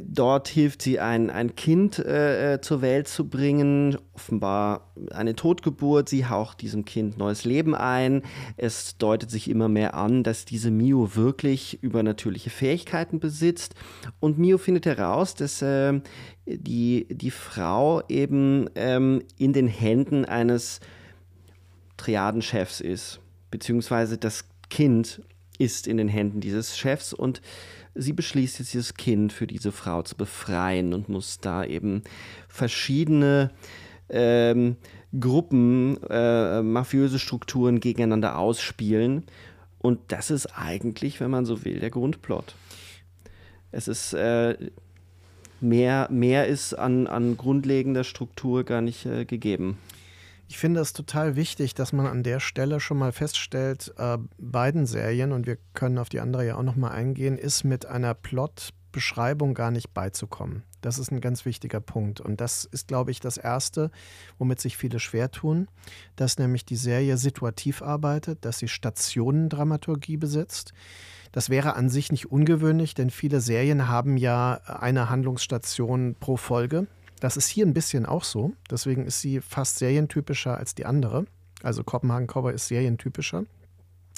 dort 0.00 0.48
hilft 0.48 0.82
sie, 0.82 1.00
ein, 1.00 1.30
ein 1.30 1.54
Kind 1.56 1.98
äh, 1.98 2.54
äh, 2.54 2.60
zur 2.60 2.82
Welt 2.82 3.08
zu 3.08 3.28
bringen, 3.28 3.98
offenbar 4.14 4.92
eine 5.10 5.34
Totgeburt. 5.34 6.08
Sie 6.08 6.26
haucht 6.26 6.62
diesem 6.62 6.84
Kind 6.84 7.18
neues 7.18 7.44
Leben 7.44 7.74
ein. 7.74 8.22
Es 8.56 8.96
deutet 8.96 9.30
sich 9.30 9.50
immer 9.50 9.68
mehr 9.68 9.94
an, 9.94 10.22
dass 10.22 10.44
diese 10.44 10.70
Mio 10.70 11.14
wirklich 11.14 11.82
übernatürliche 11.82 12.50
Fähigkeiten 12.50 13.20
besitzt. 13.20 13.74
Und 14.20 14.38
Mio 14.38 14.58
findet 14.58 14.86
heraus, 14.86 15.34
dass 15.34 15.62
äh, 15.62 16.00
die, 16.46 17.06
die 17.10 17.30
Frau 17.30 18.02
eben 18.08 18.70
ähm, 18.74 19.22
in 19.38 19.52
den 19.52 19.66
Händen 19.66 20.24
eines 20.24 20.80
Triadenchefs 21.96 22.80
ist, 22.80 23.20
beziehungsweise 23.50 24.18
das 24.18 24.44
Kind 24.70 25.22
ist 25.58 25.86
in 25.86 25.96
den 25.96 26.08
Händen 26.08 26.40
dieses 26.40 26.76
Chefs 26.76 27.12
und 27.12 27.42
sie 27.94 28.12
beschließt 28.12 28.58
jetzt, 28.58 28.72
dieses 28.72 28.94
Kind 28.94 29.32
für 29.32 29.46
diese 29.46 29.72
Frau 29.72 30.02
zu 30.02 30.16
befreien 30.16 30.94
und 30.94 31.08
muss 31.08 31.38
da 31.40 31.64
eben 31.64 32.02
verschiedene 32.48 33.50
ähm, 34.08 34.76
Gruppen, 35.18 35.98
äh, 36.08 36.62
mafiöse 36.62 37.18
Strukturen 37.18 37.80
gegeneinander 37.80 38.38
ausspielen. 38.38 39.24
Und 39.78 40.00
das 40.08 40.30
ist 40.30 40.46
eigentlich, 40.46 41.20
wenn 41.20 41.30
man 41.30 41.44
so 41.44 41.64
will, 41.64 41.80
der 41.80 41.90
Grundplot. 41.90 42.54
Es 43.72 43.88
ist 43.88 44.14
äh, 44.14 44.56
mehr, 45.60 46.08
mehr 46.10 46.46
ist 46.46 46.74
an, 46.74 47.06
an 47.06 47.36
grundlegender 47.36 48.04
Struktur 48.04 48.64
gar 48.64 48.80
nicht 48.80 49.06
äh, 49.06 49.24
gegeben. 49.24 49.78
Ich 50.52 50.58
finde 50.58 50.80
es 50.80 50.92
total 50.92 51.34
wichtig, 51.34 51.72
dass 51.72 51.94
man 51.94 52.06
an 52.06 52.22
der 52.22 52.38
Stelle 52.38 52.78
schon 52.78 52.98
mal 52.98 53.12
feststellt, 53.12 53.94
äh, 53.96 54.18
beiden 54.36 54.84
Serien, 54.84 55.32
und 55.32 55.46
wir 55.46 55.56
können 55.72 55.96
auf 55.96 56.10
die 56.10 56.20
andere 56.20 56.46
ja 56.46 56.56
auch 56.56 56.62
nochmal 56.62 56.92
eingehen, 56.92 57.38
ist 57.38 57.64
mit 57.64 57.86
einer 57.86 58.12
Plotbeschreibung 58.12 59.54
gar 59.54 59.70
nicht 59.70 59.94
beizukommen. 59.94 60.62
Das 60.82 60.98
ist 60.98 61.10
ein 61.10 61.22
ganz 61.22 61.46
wichtiger 61.46 61.80
Punkt. 61.80 62.20
Und 62.20 62.42
das 62.42 62.66
ist, 62.66 62.86
glaube 62.86 63.12
ich, 63.12 63.18
das 63.18 63.38
Erste, 63.38 63.90
womit 64.36 64.60
sich 64.60 64.76
viele 64.76 65.00
schwer 65.00 65.30
tun, 65.30 65.68
dass 66.16 66.38
nämlich 66.38 66.66
die 66.66 66.76
Serie 66.76 67.16
situativ 67.16 67.80
arbeitet, 67.80 68.44
dass 68.44 68.58
sie 68.58 68.68
Stationendramaturgie 68.68 70.18
besitzt. 70.18 70.74
Das 71.32 71.48
wäre 71.48 71.76
an 71.76 71.88
sich 71.88 72.12
nicht 72.12 72.30
ungewöhnlich, 72.30 72.92
denn 72.92 73.08
viele 73.08 73.40
Serien 73.40 73.88
haben 73.88 74.18
ja 74.18 74.60
eine 74.66 75.08
Handlungsstation 75.08 76.14
pro 76.20 76.36
Folge. 76.36 76.88
Das 77.22 77.36
ist 77.36 77.46
hier 77.46 77.64
ein 77.64 77.72
bisschen 77.72 78.04
auch 78.04 78.24
so. 78.24 78.52
Deswegen 78.68 79.06
ist 79.06 79.20
sie 79.20 79.40
fast 79.40 79.78
serientypischer 79.78 80.56
als 80.56 80.74
die 80.74 80.86
andere. 80.86 81.24
Also 81.62 81.84
Kopenhagen 81.84 82.26
Cowboy 82.26 82.52
ist 82.52 82.66
serientypischer 82.66 83.44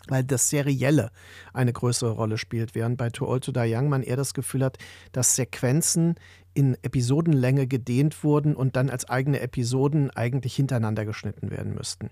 weil 0.09 0.23
das 0.23 0.51
Serielle 0.51 1.11
eine 1.55 1.73
größere 1.73 2.11
Rolle 2.11 2.37
spielt, 2.37 2.75
während 2.75 2.99
bei 2.99 3.09
Too 3.09 3.27
Old 3.27 3.45
to 3.45 3.53
Die 3.53 3.75
Young 3.75 3.89
man 3.89 4.03
eher 4.03 4.17
das 4.17 4.35
Gefühl 4.35 4.63
hat, 4.63 4.77
dass 5.13 5.35
Sequenzen 5.35 6.17
in 6.53 6.77
Episodenlänge 6.83 7.67
gedehnt 7.67 8.23
wurden 8.23 8.55
und 8.55 8.77
dann 8.77 8.91
als 8.91 9.09
eigene 9.09 9.41
Episoden 9.41 10.11
eigentlich 10.11 10.55
hintereinander 10.55 11.07
geschnitten 11.07 11.51
werden 11.51 11.75
müssten. 11.75 12.11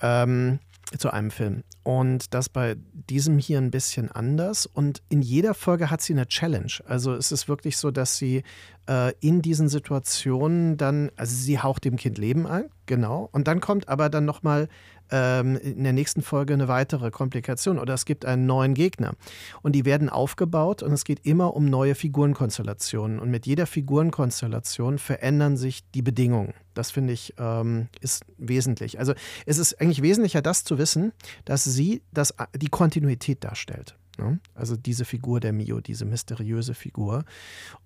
Ähm, 0.00 0.60
zu 0.96 1.10
einem 1.10 1.30
Film. 1.30 1.64
Und 1.82 2.32
das 2.32 2.48
bei 2.48 2.76
diesem 2.92 3.38
hier 3.38 3.58
ein 3.58 3.70
bisschen 3.70 4.10
anders. 4.10 4.64
Und 4.64 5.02
in 5.10 5.20
jeder 5.20 5.52
Folge 5.52 5.90
hat 5.90 6.00
sie 6.00 6.14
eine 6.14 6.26
Challenge. 6.26 6.72
Also 6.86 7.14
es 7.14 7.30
ist 7.30 7.48
wirklich 7.48 7.76
so, 7.76 7.90
dass 7.90 8.16
sie 8.16 8.42
äh, 8.88 9.12
in 9.20 9.42
diesen 9.42 9.68
Situationen 9.68 10.76
dann, 10.76 11.10
also 11.16 11.34
sie 11.36 11.58
haucht 11.60 11.84
dem 11.84 11.96
Kind 11.96 12.18
Leben 12.18 12.46
ein, 12.46 12.64
genau. 12.86 13.28
Und 13.32 13.46
dann 13.46 13.60
kommt 13.60 13.88
aber 13.88 14.08
dann 14.08 14.24
nochmal 14.24 14.68
ähm, 15.10 15.56
in 15.56 15.84
der 15.84 15.92
nächsten 15.92 16.22
Folge 16.22 16.54
eine 16.54 16.68
weitere 16.68 17.10
Komplikation 17.10 17.78
oder 17.78 17.94
es 17.94 18.04
gibt 18.04 18.24
einen 18.24 18.46
neuen 18.46 18.74
Gegner. 18.74 19.14
Und 19.62 19.72
die 19.72 19.84
werden 19.84 20.08
aufgebaut 20.08 20.82
und 20.82 20.92
es 20.92 21.04
geht 21.04 21.24
immer 21.24 21.54
um 21.54 21.66
neue 21.66 21.94
Figurenkonstellationen. 21.94 23.18
Und 23.18 23.30
mit 23.30 23.46
jeder 23.46 23.66
Figurenkonstellation 23.66 24.98
verändern 24.98 25.56
sich 25.56 25.88
die 25.90 26.02
Bedingungen. 26.02 26.54
Das 26.74 26.90
finde 26.90 27.12
ich 27.12 27.34
ähm, 27.38 27.88
ist 28.00 28.24
wesentlich. 28.38 28.98
Also 28.98 29.14
es 29.46 29.58
ist 29.58 29.80
eigentlich 29.80 30.02
wesentlicher, 30.02 30.42
das 30.42 30.64
zu 30.64 30.78
wissen, 30.78 31.12
dass 31.44 31.64
sie 31.64 32.02
das, 32.12 32.34
die 32.56 32.68
Kontinuität 32.68 33.44
darstellt. 33.44 33.96
Ne? 34.18 34.40
Also 34.54 34.76
diese 34.76 35.04
Figur 35.04 35.40
der 35.40 35.52
Mio, 35.52 35.80
diese 35.80 36.04
mysteriöse 36.04 36.74
Figur. 36.74 37.24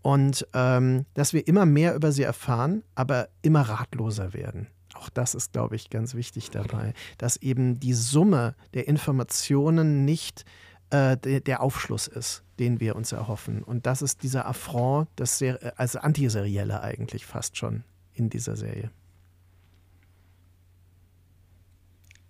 Und 0.01 0.47
ähm, 0.55 1.05
dass 1.15 1.33
wir 1.33 1.47
immer 1.47 1.67
mehr 1.67 1.95
über 1.95 2.13
sie 2.13 2.23
erfahren, 2.23 2.83
aber 2.95 3.29
immer 3.43 3.63
ratloser 3.63 4.33
werden. 4.33 4.67
Auch 4.95 5.09
das 5.09 5.35
ist, 5.35 5.53
glaube 5.53 5.77
ich, 5.77 5.91
ganz 5.91 6.15
wichtig 6.15 6.51
dabei, 6.51 6.93
dass 7.19 7.37
eben 7.37 7.81
die 7.81 7.95
Summe 7.95 8.55
der 8.75 8.89
Informationen 8.89 10.05
nicht 10.05 10.45
äh, 10.91 11.17
der, 11.17 11.63
Aufschluss 11.63 12.07
ist, 12.07 12.45
den 12.59 12.79
wir 12.81 12.97
uns 12.97 13.13
erhoffen. 13.13 13.63
Und 13.63 13.87
das 13.87 14.03
ist 14.03 14.23
dieser 14.23 14.47
Affront, 14.47 15.09
das 15.17 15.39
sehr, 15.39 15.73
also 15.77 16.01
antiserielle 16.01 16.83
eigentlich 16.83 17.25
fast 17.25 17.57
schon 17.57 17.85
in 18.13 18.29
dieser 18.29 18.57
Serie. 18.57 18.91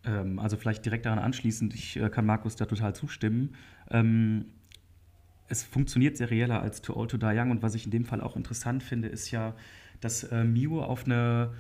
Ähm, 0.05 0.39
also 0.39 0.57
vielleicht 0.57 0.85
direkt 0.85 1.07
daran 1.07 1.19
anschließend, 1.19 1.75
ich 1.75 1.97
äh, 1.97 2.09
kann 2.09 2.27
Markus 2.27 2.57
da 2.57 2.67
total 2.67 2.95
zustimmen. 2.95 3.55
Ähm, 3.93 4.47
es 5.49 5.63
funktioniert 5.63 6.17
serieller 6.17 6.63
als 6.63 6.83
Too 6.83 6.97
Old 6.97 7.11
to 7.11 7.19
Die 7.19 7.27
Young 7.27 7.51
und 7.51 7.63
was 7.63 7.75
ich 7.75 7.85
in 7.85 7.91
dem 7.91 8.05
Fall 8.05 8.21
auch 8.21 8.37
interessant 8.37 8.83
finde, 8.83 9.09
ist 9.09 9.31
ja, 9.31 9.55
dass 10.01 10.25
äh, 10.25 10.45
Mio 10.45 10.83
auf 10.83 11.05
eine 11.05 11.53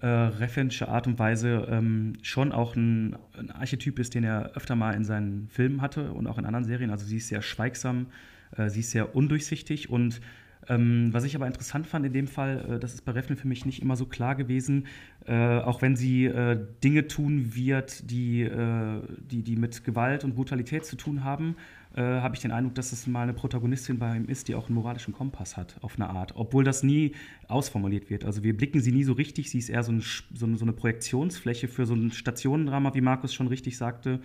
äh, 0.00 0.06
referenzische 0.06 0.88
Art 0.88 1.06
und 1.06 1.18
Weise 1.18 1.66
ähm, 1.70 2.14
schon 2.22 2.52
auch 2.52 2.76
ein, 2.76 3.16
ein, 3.38 3.50
Archetyp 3.50 3.98
ist, 3.98 4.14
den 4.14 4.24
er 4.24 4.52
öfter 4.54 4.76
mal 4.76 4.94
in 4.94 5.04
seinen 5.04 5.48
Filmen 5.48 5.80
hatte 5.80 6.12
und 6.12 6.26
auch 6.26 6.38
in 6.38 6.44
anderen 6.44 6.64
Serien. 6.64 6.90
Also 6.90 7.06
sie 7.06 7.16
ist 7.16 7.28
sehr 7.28 7.40
schweigsam, 7.40 8.08
äh, 8.56 8.68
sie 8.68 8.80
ist 8.80 8.90
sehr 8.90 9.14
undurchsichtig 9.14 9.88
und 9.88 10.20
Ähm, 10.68 11.08
was 11.12 11.24
ich 11.24 11.36
aber 11.36 11.46
interessant 11.46 11.86
fand 11.86 12.06
in 12.06 12.12
dem 12.12 12.26
Fall, 12.26 12.76
äh, 12.76 12.78
das 12.78 12.94
ist 12.94 13.04
bei 13.04 13.12
Refn 13.12 13.36
für 13.36 13.48
mich 13.48 13.66
nicht 13.66 13.82
immer 13.82 13.96
so 13.96 14.06
klar 14.06 14.34
gewesen, 14.34 14.86
äh, 15.26 15.58
auch 15.58 15.82
wenn 15.82 15.96
sie 15.96 16.26
äh, 16.26 16.58
Dinge 16.82 17.06
tun 17.06 17.54
wird, 17.54 18.10
die, 18.10 18.42
äh, 18.42 19.00
die, 19.30 19.42
die 19.42 19.56
mit 19.56 19.84
Gewalt 19.84 20.24
und 20.24 20.34
Brutalität 20.34 20.84
zu 20.84 20.96
tun 20.96 21.24
haben, 21.24 21.56
äh, 21.94 22.02
habe 22.02 22.34
ich 22.34 22.42
den 22.42 22.50
Eindruck, 22.50 22.74
dass 22.74 22.92
es 22.92 23.06
mal 23.06 23.22
eine 23.22 23.32
Protagonistin 23.32 23.98
bei 23.98 24.16
ihm 24.16 24.26
ist, 24.28 24.48
die 24.48 24.54
auch 24.54 24.66
einen 24.66 24.74
moralischen 24.74 25.14
Kompass 25.14 25.56
hat, 25.56 25.76
auf 25.82 25.96
eine 25.96 26.10
Art. 26.10 26.32
Obwohl 26.34 26.64
das 26.64 26.82
nie 26.82 27.12
ausformuliert 27.48 28.10
wird. 28.10 28.24
Also 28.24 28.42
wir 28.42 28.56
blicken 28.56 28.80
sie 28.80 28.92
nie 28.92 29.04
so 29.04 29.12
richtig, 29.12 29.50
sie 29.50 29.58
ist 29.58 29.68
eher 29.68 29.82
so, 29.82 29.92
ein, 29.92 30.02
so, 30.34 30.46
eine, 30.46 30.72
Projektionsfläche 30.72 31.68
für 31.68 31.86
so 31.86 31.94
ein 31.94 32.10
Stationendrama, 32.10 32.94
wie 32.94 33.00
Markus 33.00 33.32
schon 33.32 33.46
richtig 33.46 33.78
sagte, 33.78 34.20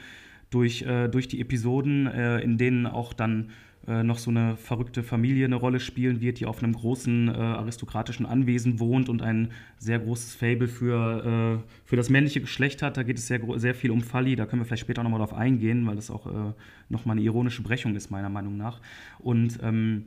durch, 0.50 0.82
äh, 0.82 1.08
durch 1.08 1.28
die 1.28 1.40
Episoden, 1.40 2.08
in 2.08 2.58
denen 2.58 2.88
auch 2.88 3.14
dann 3.14 3.52
noch 3.88 4.20
so 4.20 4.30
eine 4.30 4.58
verrückte 4.58 5.02
Familie 5.02 5.46
eine 5.46 5.56
Rolle 5.56 5.80
spielen 5.80 6.22
wird, 6.22 6.40
die 6.40 6.46
auf 6.46 6.62
einem 6.62 6.74
großen 6.74 7.30
äh, 7.30 7.32
aristokratischen 7.32 8.28
Anwesen 8.28 8.80
wohnt 8.80 9.10
und 9.10 9.22
ein 9.22 9.50
sehr 9.80 9.98
großes 10.00 10.36
Fable 10.36 10.68
für, 10.68 11.60
äh, 11.60 11.72
für 11.86 11.96
das 11.96 12.10
männliche 12.10 12.42
Geschlecht 12.42 12.84
hat. 12.84 12.98
Da 12.98 13.04
geht 13.04 13.18
es 13.18 13.28
sehr, 13.28 13.42
sehr 13.56 13.74
viel 13.74 13.90
um 13.90 14.02
Falli, 14.02 14.36
da 14.36 14.46
können 14.46 14.62
wir 14.62 14.66
vielleicht 14.66 14.84
später 14.84 15.02
auch 15.02 15.04
nochmal 15.04 15.20
drauf 15.20 15.34
eingehen, 15.34 15.88
weil 15.88 15.96
das 15.96 16.12
auch 16.12 16.28
äh, 16.28 16.54
nochmal 16.90 17.18
eine 17.18 17.26
ironische 17.26 17.64
Brechung 17.64 17.96
ist, 17.96 18.12
meiner 18.12 18.30
Meinung 18.30 18.56
nach. 18.56 18.82
Und 19.18 19.60
ähm, 19.64 20.06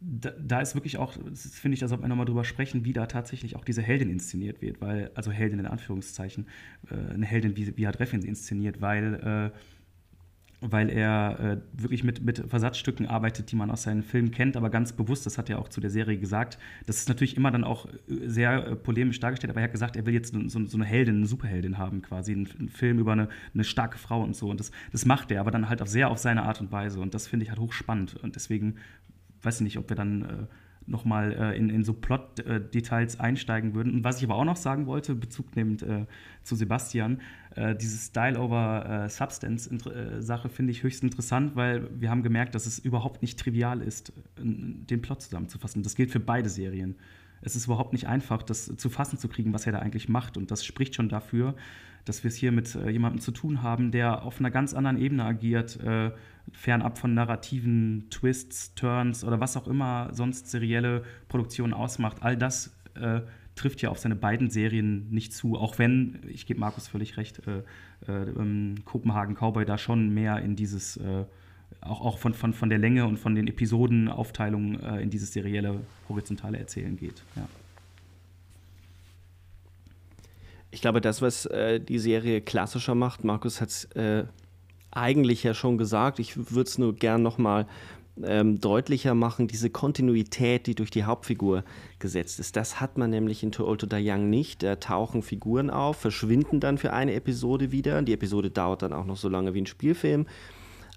da, 0.00 0.30
da, 0.38 0.60
ist 0.60 0.74
wirklich 0.74 0.98
auch, 0.98 1.14
finde 1.34 1.74
ich, 1.74 1.80
da 1.80 1.88
sollte 1.88 2.02
man 2.02 2.10
nochmal 2.10 2.26
drüber 2.26 2.44
sprechen, 2.44 2.84
wie 2.84 2.92
da 2.92 3.06
tatsächlich 3.06 3.56
auch 3.56 3.64
diese 3.64 3.82
Heldin 3.82 4.10
inszeniert 4.10 4.62
wird, 4.62 4.80
weil, 4.80 5.10
also 5.14 5.32
Heldin 5.32 5.60
in 5.60 5.66
Anführungszeichen, 5.66 6.46
äh, 6.90 7.14
eine 7.14 7.26
Heldin, 7.26 7.56
wie, 7.56 7.76
wie 7.76 7.86
hat 7.86 7.98
Reffin 8.00 8.22
inszeniert, 8.22 8.80
weil 8.80 9.52
äh, 9.54 9.58
weil 10.60 10.88
er 10.88 11.38
äh, 11.38 11.80
wirklich 11.80 12.02
mit, 12.02 12.22
mit 12.22 12.38
Versatzstücken 12.48 13.06
arbeitet, 13.06 13.52
die 13.52 13.56
man 13.56 13.70
aus 13.70 13.82
seinen 13.82 14.02
Filmen 14.02 14.30
kennt, 14.30 14.56
aber 14.56 14.70
ganz 14.70 14.92
bewusst, 14.92 15.26
das 15.26 15.36
hat 15.36 15.50
er 15.50 15.58
auch 15.58 15.68
zu 15.68 15.80
der 15.80 15.90
Serie 15.90 16.18
gesagt. 16.18 16.58
Das 16.86 16.96
ist 16.96 17.08
natürlich 17.08 17.36
immer 17.36 17.50
dann 17.50 17.62
auch 17.64 17.86
äh, 17.86 18.26
sehr 18.26 18.66
äh, 18.66 18.76
polemisch 18.76 19.20
dargestellt, 19.20 19.50
aber 19.50 19.60
er 19.60 19.64
hat 19.64 19.72
gesagt, 19.72 19.96
er 19.96 20.06
will 20.06 20.14
jetzt 20.14 20.32
so, 20.32 20.66
so, 20.66 20.76
eine 20.76 20.84
Heldin, 20.84 21.16
eine 21.16 21.26
Superheldin 21.26 21.76
haben, 21.76 22.00
quasi, 22.00 22.32
einen, 22.32 22.48
einen 22.58 22.68
Film 22.70 22.98
über 22.98 23.12
eine, 23.12 23.28
eine, 23.52 23.64
starke 23.64 23.98
Frau 23.98 24.22
und 24.22 24.34
so. 24.34 24.48
Und 24.48 24.60
das, 24.60 24.70
das 24.92 25.04
macht 25.04 25.30
er, 25.30 25.40
aber 25.40 25.50
dann 25.50 25.68
halt 25.68 25.82
auch 25.82 25.86
sehr 25.86 26.10
auf 26.10 26.18
seine 26.18 26.44
Art 26.44 26.60
und 26.60 26.72
Weise. 26.72 27.00
Und 27.00 27.12
das 27.12 27.26
finde 27.26 27.44
ich 27.44 27.50
halt 27.50 27.60
hochspannend. 27.60 28.16
Und 28.16 28.34
deswegen 28.34 28.76
weiß 29.42 29.56
ich 29.56 29.64
nicht, 29.64 29.78
ob 29.78 29.88
wir 29.90 29.96
dann. 29.96 30.22
Äh, 30.22 30.26
nochmal 30.88 31.32
äh, 31.32 31.56
in, 31.56 31.68
in 31.68 31.84
so 31.84 31.92
Plot-Details 31.92 33.20
einsteigen 33.20 33.74
würden. 33.74 33.92
Und 33.94 34.04
was 34.04 34.18
ich 34.18 34.24
aber 34.24 34.36
auch 34.36 34.44
noch 34.44 34.56
sagen 34.56 34.86
wollte, 34.86 35.14
Bezug 35.14 35.56
nehmend 35.56 35.82
äh, 35.82 36.06
zu 36.42 36.54
Sebastian, 36.54 37.20
äh, 37.56 37.74
diese 37.74 37.96
Style 37.96 38.38
over 38.38 39.06
äh, 39.06 40.48
finde 40.48 40.70
ich 40.70 40.82
höchst 40.82 41.02
interessant, 41.02 41.56
weil 41.56 41.88
wir 41.98 42.10
haben 42.10 42.22
gemerkt, 42.22 42.54
dass 42.54 42.66
es 42.66 42.78
überhaupt 42.78 43.22
nicht 43.22 43.38
trivial 43.38 43.80
ist, 43.80 44.12
den 44.38 45.02
Plot 45.02 45.22
zusammenzufassen. 45.22 45.82
Das 45.82 45.94
gilt 45.94 46.10
für 46.10 46.20
beide 46.20 46.48
Serien. 46.48 46.96
Es 47.40 47.56
ist 47.56 47.66
überhaupt 47.66 47.92
nicht 47.92 48.06
einfach, 48.06 48.42
das 48.42 48.76
zu 48.76 48.90
fassen 48.90 49.18
zu 49.18 49.28
kriegen, 49.28 49.52
was 49.52 49.66
er 49.66 49.72
da 49.72 49.78
eigentlich 49.78 50.08
macht. 50.08 50.36
Und 50.36 50.50
das 50.50 50.64
spricht 50.64 50.94
schon 50.94 51.08
dafür, 51.08 51.54
dass 52.04 52.22
wir 52.24 52.28
es 52.28 52.36
hier 52.36 52.52
mit 52.52 52.74
äh, 52.74 52.90
jemandem 52.90 53.20
zu 53.20 53.32
tun 53.32 53.62
haben, 53.62 53.90
der 53.90 54.24
auf 54.24 54.38
einer 54.38 54.50
ganz 54.50 54.74
anderen 54.74 54.98
Ebene 54.98 55.24
agiert, 55.24 55.80
äh, 55.80 56.12
fernab 56.52 56.98
von 56.98 57.14
narrativen 57.14 58.06
Twists, 58.10 58.74
Turns 58.74 59.24
oder 59.24 59.40
was 59.40 59.56
auch 59.56 59.66
immer 59.66 60.10
sonst 60.12 60.50
serielle 60.50 61.04
Produktionen 61.28 61.72
ausmacht. 61.72 62.18
All 62.20 62.36
das 62.36 62.76
äh, 62.94 63.22
trifft 63.56 63.82
ja 63.82 63.88
auf 63.88 63.98
seine 63.98 64.14
beiden 64.14 64.50
Serien 64.50 65.10
nicht 65.10 65.32
zu, 65.32 65.56
auch 65.56 65.78
wenn, 65.78 66.20
ich 66.28 66.46
gebe 66.46 66.60
Markus 66.60 66.86
völlig 66.86 67.16
recht, 67.16 67.40
äh, 67.46 67.62
äh, 68.06 68.30
ähm, 68.30 68.76
Kopenhagen 68.84 69.34
Cowboy 69.34 69.64
da 69.64 69.78
schon 69.78 70.10
mehr 70.10 70.38
in 70.38 70.54
dieses, 70.54 70.98
äh, 70.98 71.24
auch, 71.80 72.02
auch 72.02 72.18
von, 72.18 72.34
von, 72.34 72.52
von 72.52 72.68
der 72.68 72.78
Länge 72.78 73.06
und 73.06 73.18
von 73.18 73.34
den 73.34 73.48
Episodenaufteilungen 73.48 74.80
äh, 74.80 75.00
in 75.00 75.10
dieses 75.10 75.32
serielle, 75.32 75.80
horizontale 76.08 76.58
Erzählen 76.58 76.96
geht. 76.96 77.22
Ja. 77.34 77.48
Ich 80.70 80.82
glaube, 80.82 81.00
das, 81.00 81.22
was 81.22 81.46
äh, 81.46 81.80
die 81.80 81.98
Serie 81.98 82.42
klassischer 82.42 82.94
macht, 82.94 83.24
Markus 83.24 83.62
hat 83.62 83.70
es 83.70 83.84
äh, 83.92 84.24
eigentlich 84.90 85.42
ja 85.42 85.54
schon 85.54 85.78
gesagt, 85.78 86.18
ich 86.18 86.36
würde 86.36 86.68
es 86.68 86.76
nur 86.76 86.94
gern 86.94 87.22
nochmal 87.22 87.64
mal 87.64 87.72
ähm, 88.24 88.60
deutlicher 88.60 89.14
machen, 89.14 89.48
diese 89.48 89.70
Kontinuität, 89.70 90.66
die 90.66 90.74
durch 90.74 90.90
die 90.90 91.04
Hauptfigur 91.04 91.64
gesetzt 91.98 92.40
ist. 92.40 92.56
Das 92.56 92.80
hat 92.80 92.98
man 92.98 93.10
nämlich 93.10 93.42
in 93.42 93.52
Too 93.52 93.66
Old 93.66 93.80
to 93.80 93.86
Die 93.86 94.08
Young 94.08 94.30
nicht. 94.30 94.62
Da 94.62 94.76
tauchen 94.76 95.22
Figuren 95.22 95.70
auf, 95.70 95.96
verschwinden 95.96 96.60
dann 96.60 96.78
für 96.78 96.92
eine 96.92 97.14
Episode 97.14 97.72
wieder. 97.72 98.00
Die 98.02 98.12
Episode 98.12 98.50
dauert 98.50 98.82
dann 98.82 98.92
auch 98.92 99.04
noch 99.04 99.16
so 99.16 99.28
lange 99.28 99.54
wie 99.54 99.62
ein 99.62 99.66
Spielfilm. 99.66 100.26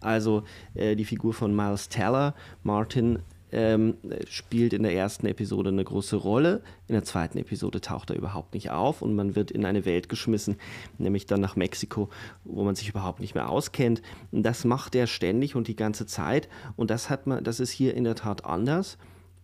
Also 0.02 0.44
äh, 0.76 0.96
die 0.96 1.06
Figur 1.06 1.34
von 1.34 1.56
Miles 1.56 1.90
Teller, 1.90 2.36
Martin, 2.64 3.20
ähm, 3.52 3.96
spielt 4.28 4.74
in 4.74 4.84
der 4.84 4.94
ersten 4.94 5.26
Episode 5.26 5.70
eine 5.70 5.84
große 5.84 6.16
Rolle. 6.16 6.62
In 6.88 6.94
der 6.94 7.04
zweiten 7.04 7.38
Episode 7.38 7.82
taucht 7.82 8.10
er 8.10 8.16
überhaupt 8.16 8.54
nicht 8.54 8.72
auf 8.72 9.02
und 9.02 9.16
man 9.16 9.36
wird 9.36 9.52
in 9.52 9.66
eine 9.66 9.86
Welt 9.86 10.10
geschmissen, 10.10 10.58
nämlich 10.98 11.26
dann 11.26 11.42
nach 11.42 11.56
Mexiko, 11.56 12.10
wo 12.44 12.64
man 12.64 12.76
sich 12.76 12.90
überhaupt 12.90 13.20
nicht 13.20 13.36
mehr 13.36 13.50
auskennt. 13.50 14.02
Und 14.32 14.44
das 14.44 14.66
macht 14.66 14.96
er 14.96 15.08
ständig 15.08 15.56
und 15.56 15.68
die 15.68 15.76
ganze 15.76 16.06
Zeit. 16.06 16.50
Und 16.76 16.92
das 16.92 17.10
hat 17.10 17.28
man, 17.28 17.44
das 17.44 17.60
ist 17.60 17.72
hier 17.72 17.96
in 17.96 18.04
der 18.04 18.16
Tat 18.16 18.46
anders. 18.46 18.98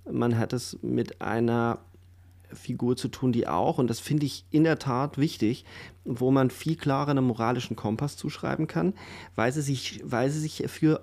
Man 0.10 0.38
hat 0.38 0.54
es 0.54 0.78
mit 0.82 1.22
einer 1.22 1.80
Figur 2.54 2.96
zu 2.96 3.08
tun, 3.08 3.32
die 3.32 3.48
auch, 3.48 3.78
und 3.80 3.89
das 3.89 4.00
finde 4.00 4.26
ich 4.26 4.46
in 4.52 4.63
der 4.63 4.80
Tat 4.80 5.18
wichtig, 5.18 5.65
wo 6.04 6.32
man 6.32 6.50
viel 6.50 6.76
klarer 6.76 7.12
einen 7.12 7.26
moralischen 7.26 7.76
Kompass 7.76 8.18
zuschreiben 8.18 8.68
kann, 8.68 8.94
weil 9.36 9.52
sie 9.52 9.62
sich, 9.62 10.02
weil 10.04 10.30
sie 10.30 10.39
sich 10.39 10.63
für 10.68 11.02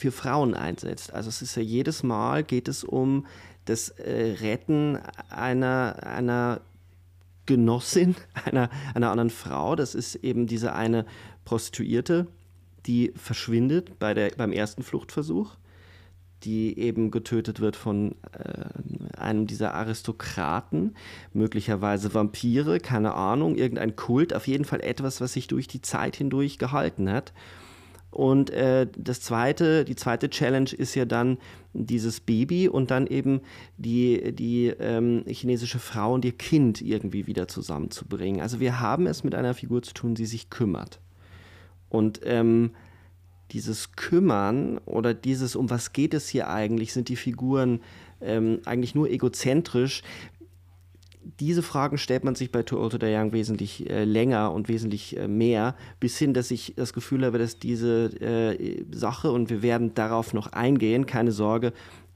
für 0.00 0.12
Frauen 0.12 0.54
einsetzt. 0.54 1.12
Also 1.12 1.28
es 1.28 1.42
ist 1.42 1.56
ja 1.56 1.62
jedes 1.62 2.02
Mal 2.02 2.42
geht 2.42 2.68
es 2.68 2.84
um 2.84 3.26
das 3.66 3.90
äh, 3.90 4.36
Retten 4.40 4.98
einer, 5.28 5.96
einer 6.02 6.62
Genossin, 7.44 8.16
einer, 8.46 8.70
einer 8.94 9.10
anderen 9.10 9.28
Frau. 9.28 9.76
Das 9.76 9.94
ist 9.94 10.14
eben 10.14 10.46
diese 10.46 10.72
eine 10.72 11.04
Prostituierte, 11.44 12.26
die 12.86 13.12
verschwindet 13.14 13.98
bei 13.98 14.14
der, 14.14 14.30
beim 14.30 14.52
ersten 14.52 14.82
Fluchtversuch, 14.82 15.56
die 16.44 16.78
eben 16.78 17.10
getötet 17.10 17.60
wird 17.60 17.76
von 17.76 18.14
äh, 18.32 19.18
einem 19.18 19.46
dieser 19.46 19.74
Aristokraten, 19.74 20.94
möglicherweise 21.34 22.14
Vampire, 22.14 22.80
keine 22.80 23.12
Ahnung, 23.12 23.54
irgendein 23.54 23.96
Kult, 23.96 24.34
auf 24.34 24.48
jeden 24.48 24.64
Fall 24.64 24.80
etwas, 24.80 25.20
was 25.20 25.34
sich 25.34 25.46
durch 25.46 25.68
die 25.68 25.82
Zeit 25.82 26.16
hindurch 26.16 26.56
gehalten 26.56 27.10
hat. 27.12 27.34
Und 28.10 28.50
äh, 28.50 28.88
das 28.96 29.20
zweite, 29.20 29.84
die 29.84 29.94
zweite 29.94 30.30
Challenge 30.30 30.70
ist 30.76 30.94
ja 30.94 31.04
dann 31.04 31.38
dieses 31.72 32.20
Baby 32.20 32.68
und 32.68 32.90
dann 32.90 33.06
eben 33.06 33.40
die, 33.76 34.32
die 34.34 34.66
ähm, 34.66 35.24
chinesische 35.28 35.78
Frau 35.78 36.14
und 36.14 36.24
ihr 36.24 36.32
Kind 36.32 36.82
irgendwie 36.82 37.26
wieder 37.28 37.46
zusammenzubringen. 37.46 38.40
Also 38.40 38.58
wir 38.58 38.80
haben 38.80 39.06
es 39.06 39.22
mit 39.22 39.34
einer 39.34 39.54
Figur 39.54 39.82
zu 39.82 39.94
tun, 39.94 40.14
die 40.14 40.26
sich 40.26 40.50
kümmert. 40.50 41.00
Und 41.88 42.20
ähm, 42.24 42.72
dieses 43.52 43.92
Kümmern 43.92 44.78
oder 44.78 45.14
dieses, 45.14 45.54
um 45.54 45.70
was 45.70 45.92
geht 45.92 46.14
es 46.14 46.28
hier 46.28 46.48
eigentlich, 46.48 46.92
sind 46.92 47.08
die 47.08 47.16
Figuren 47.16 47.80
ähm, 48.20 48.60
eigentlich 48.64 48.94
nur 48.94 49.08
egozentrisch, 49.08 50.02
diese 51.22 51.62
Fragen 51.62 51.98
stellt 51.98 52.24
man 52.24 52.34
sich 52.34 52.50
bei 52.50 52.62
Too 52.62 52.78
Old 52.78 52.92
to 52.92 52.98
Die 52.98 53.14
Young 53.14 53.32
wesentlich 53.32 53.88
äh, 53.90 54.04
länger 54.04 54.52
und 54.52 54.68
wesentlich 54.68 55.16
äh, 55.16 55.28
mehr, 55.28 55.74
bis 55.98 56.18
hin, 56.18 56.34
dass 56.34 56.50
ich 56.50 56.74
das 56.76 56.92
Gefühl 56.92 57.24
habe, 57.24 57.38
dass 57.38 57.58
diese 57.58 58.06
äh, 58.20 58.84
Sache, 58.90 59.30
und 59.30 59.50
wir 59.50 59.62
werden 59.62 59.94
darauf 59.94 60.32
noch 60.32 60.52
eingehen, 60.52 61.06
keine 61.06 61.32
Sorge, 61.32 61.72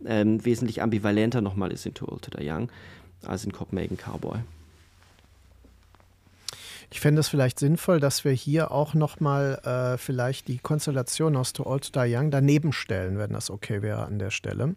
ähm, 0.06 0.44
wesentlich 0.44 0.82
ambivalenter 0.82 1.40
nochmal 1.40 1.72
ist 1.72 1.86
in 1.86 1.94
Too 1.94 2.08
Old 2.08 2.22
to 2.22 2.30
Die 2.38 2.48
Young 2.48 2.70
als 3.24 3.44
in 3.44 3.52
Copenhagen 3.52 3.96
Cowboy. 3.96 4.38
Ich 6.94 7.00
fände 7.00 7.18
es 7.18 7.28
vielleicht 7.28 7.58
sinnvoll, 7.58 7.98
dass 7.98 8.24
wir 8.24 8.30
hier 8.30 8.70
auch 8.70 8.94
nochmal 8.94 9.58
äh, 9.64 9.98
vielleicht 9.98 10.46
die 10.46 10.58
Konstellation 10.58 11.34
aus 11.34 11.52
Too 11.52 11.66
Old 11.66 11.92
to 11.92 12.00
Die 12.00 12.14
Young 12.14 12.30
daneben 12.30 12.72
stellen, 12.72 13.18
wenn 13.18 13.32
das 13.32 13.50
okay 13.50 13.82
wäre 13.82 14.04
an 14.06 14.20
der 14.20 14.30
Stelle. 14.30 14.76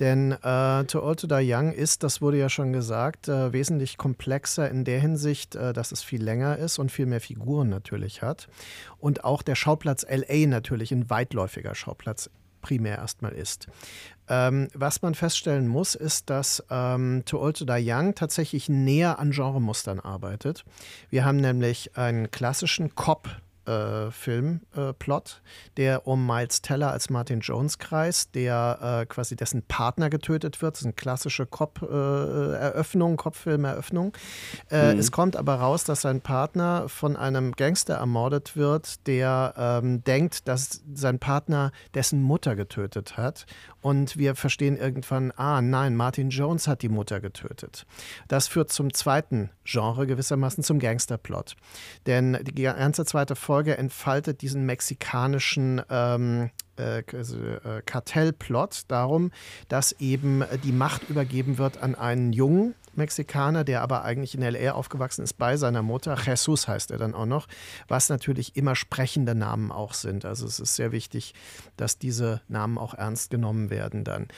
Denn 0.00 0.32
äh, 0.32 0.84
Too 0.84 1.02
Old 1.02 1.20
to 1.20 1.26
Die 1.26 1.52
Young 1.52 1.70
ist, 1.70 2.04
das 2.04 2.22
wurde 2.22 2.38
ja 2.38 2.48
schon 2.48 2.72
gesagt, 2.72 3.28
äh, 3.28 3.52
wesentlich 3.52 3.98
komplexer 3.98 4.70
in 4.70 4.84
der 4.84 4.98
Hinsicht, 4.98 5.54
äh, 5.54 5.74
dass 5.74 5.92
es 5.92 6.02
viel 6.02 6.24
länger 6.24 6.56
ist 6.56 6.78
und 6.78 6.90
viel 6.90 7.04
mehr 7.04 7.20
Figuren 7.20 7.68
natürlich 7.68 8.22
hat. 8.22 8.48
Und 8.98 9.24
auch 9.24 9.42
der 9.42 9.54
Schauplatz 9.54 10.06
LA 10.08 10.46
natürlich 10.46 10.90
ein 10.90 11.10
weitläufiger 11.10 11.74
Schauplatz 11.74 12.30
primär 12.62 12.96
erstmal 12.96 13.32
ist. 13.32 13.66
Ähm, 14.28 14.68
was 14.72 15.02
man 15.02 15.14
feststellen 15.14 15.68
muss, 15.68 15.94
ist, 15.94 16.30
dass 16.30 16.64
ähm, 16.70 17.22
To 17.26 17.38
Old 17.38 17.58
to 17.58 17.64
Die 17.66 17.84
Young 17.84 18.14
tatsächlich 18.14 18.70
näher 18.70 19.18
an 19.18 19.32
Genremustern 19.32 20.00
arbeitet. 20.00 20.64
Wir 21.10 21.26
haben 21.26 21.36
nämlich 21.36 21.98
einen 21.98 22.30
klassischen 22.30 22.94
Cop 22.94 23.28
äh, 23.66 24.10
Filmplot, 24.10 25.42
äh, 25.44 25.70
der 25.76 26.06
um 26.06 26.26
Miles 26.26 26.62
Teller 26.62 26.90
als 26.90 27.10
Martin 27.10 27.40
Jones 27.40 27.78
kreist, 27.78 28.34
der 28.34 29.02
äh, 29.02 29.06
quasi 29.06 29.36
dessen 29.36 29.62
Partner 29.62 30.10
getötet 30.10 30.60
wird. 30.60 30.74
Das 30.74 30.80
ist 30.80 30.86
eine 30.86 30.94
klassische 30.94 31.46
Cop-Eröffnung, 31.46 33.16
Cop-Film-Eröffnung. 33.16 34.12
Äh, 34.70 34.92
mhm. 34.92 34.98
Es 34.98 35.12
kommt 35.12 35.36
aber 35.36 35.54
raus, 35.56 35.84
dass 35.84 36.02
sein 36.02 36.20
Partner 36.20 36.88
von 36.88 37.16
einem 37.16 37.52
Gangster 37.52 37.94
ermordet 37.94 38.56
wird, 38.56 39.06
der 39.06 39.54
ähm, 39.56 40.02
denkt, 40.04 40.48
dass 40.48 40.82
sein 40.94 41.18
Partner 41.18 41.72
dessen 41.94 42.22
Mutter 42.22 42.56
getötet 42.56 43.16
hat. 43.16 43.46
Und 43.80 44.16
wir 44.16 44.34
verstehen 44.36 44.76
irgendwann, 44.76 45.32
ah 45.32 45.60
nein, 45.60 45.96
Martin 45.96 46.30
Jones 46.30 46.68
hat 46.68 46.82
die 46.82 46.88
Mutter 46.88 47.20
getötet. 47.20 47.86
Das 48.28 48.46
führt 48.48 48.70
zum 48.70 48.92
zweiten 48.92 49.50
Genre 49.64 50.06
gewissermaßen, 50.06 50.62
zum 50.62 50.78
Gangsterplot. 50.78 51.56
Denn 52.06 52.38
die 52.42 52.62
ganze 52.62 53.04
zweite 53.04 53.34
Folge 53.34 53.51
entfaltet 53.60 54.42
diesen 54.42 54.66
mexikanischen 54.66 55.82
ähm, 55.90 56.50
äh, 56.76 57.02
also, 57.12 57.36
äh, 57.38 57.82
Kartellplot 57.84 58.82
darum, 58.88 59.30
dass 59.68 59.92
eben 59.92 60.42
die 60.64 60.72
Macht 60.72 61.08
übergeben 61.08 61.58
wird 61.58 61.82
an 61.82 61.94
einen 61.94 62.32
jungen 62.32 62.74
Mexikaner, 62.94 63.64
der 63.64 63.82
aber 63.82 64.04
eigentlich 64.04 64.34
in 64.34 64.42
LA 64.42 64.72
aufgewachsen 64.72 65.22
ist 65.22 65.34
bei 65.34 65.56
seiner 65.56 65.82
Mutter. 65.82 66.16
Jesus 66.24 66.68
heißt 66.68 66.90
er 66.90 66.98
dann 66.98 67.14
auch 67.14 67.26
noch, 67.26 67.48
was 67.88 68.08
natürlich 68.08 68.56
immer 68.56 68.76
sprechende 68.76 69.34
Namen 69.34 69.72
auch 69.72 69.94
sind. 69.94 70.24
Also 70.24 70.46
es 70.46 70.60
ist 70.60 70.76
sehr 70.76 70.92
wichtig, 70.92 71.34
dass 71.76 71.98
diese 71.98 72.42
Namen 72.48 72.78
auch 72.78 72.94
ernst 72.94 73.30
genommen 73.30 73.70
werden 73.70 74.04
dann. 74.04 74.28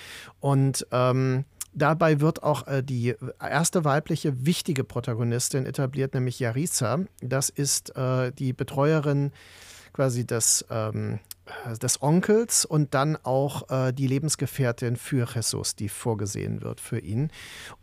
Und 0.41 0.87
ähm, 0.93 1.45
Dabei 1.75 2.21
wird 2.21 2.43
auch 2.43 2.67
äh, 2.67 2.83
die 2.83 3.15
erste 3.41 3.85
weibliche 3.85 4.47
wichtige 4.47 4.85
Protagonistin 4.85 5.67
etabliert, 5.67 6.15
nämlich 6.15 6.39
Yarisa. 6.39 7.01
Das 7.21 7.49
ist 7.49 7.97
äh, 7.97 8.33
die 8.33 8.53
Betreuerin 8.53 9.33
quasi 9.93 10.27
des, 10.27 10.65
ähm, 10.71 11.21
des 11.81 12.03
Onkels 12.03 12.65
und 12.65 12.95
dann 12.95 13.17
auch 13.23 13.71
äh, 13.71 13.93
die 13.93 14.07
Lebensgefährtin 14.07 14.97
für 14.97 15.27
Jesus, 15.35 15.77
die 15.77 15.89
vorgesehen 15.89 16.63
wird 16.63 16.81
für 16.81 16.99
ihn. 16.99 17.31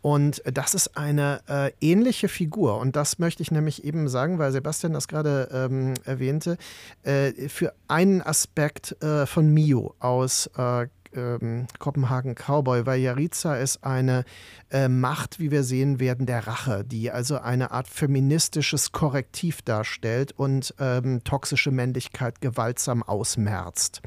Und 0.00 0.42
das 0.44 0.74
ist 0.74 0.96
eine 0.96 1.40
äh, 1.48 1.72
ähnliche 1.80 2.28
Figur. 2.28 2.78
Und 2.78 2.96
das 2.96 3.18
möchte 3.18 3.42
ich 3.42 3.50
nämlich 3.50 3.84
eben 3.84 4.08
sagen, 4.08 4.38
weil 4.38 4.52
Sebastian 4.52 4.92
das 4.92 5.08
gerade 5.08 5.48
ähm, 5.52 5.94
erwähnte, 6.04 6.56
äh, 7.02 7.32
für 7.48 7.74
einen 7.88 8.22
Aspekt 8.22 9.02
äh, 9.02 9.26
von 9.26 9.52
Mio 9.52 9.94
aus 9.98 10.50
äh, 10.56 10.86
ähm, 11.14 11.66
Kopenhagen 11.78 12.34
Cowboy, 12.34 12.86
weil 12.86 13.00
Jariza 13.00 13.56
ist 13.56 13.84
eine 13.84 14.24
äh, 14.70 14.88
Macht, 14.88 15.38
wie 15.38 15.50
wir 15.50 15.62
sehen 15.62 16.00
werden, 16.00 16.26
der 16.26 16.46
Rache, 16.46 16.84
die 16.84 17.10
also 17.10 17.38
eine 17.38 17.70
Art 17.70 17.88
feministisches 17.88 18.92
Korrektiv 18.92 19.62
darstellt 19.62 20.32
und 20.32 20.74
ähm, 20.78 21.24
toxische 21.24 21.70
Männlichkeit 21.70 22.40
gewaltsam 22.40 23.02
ausmerzt. 23.02 24.02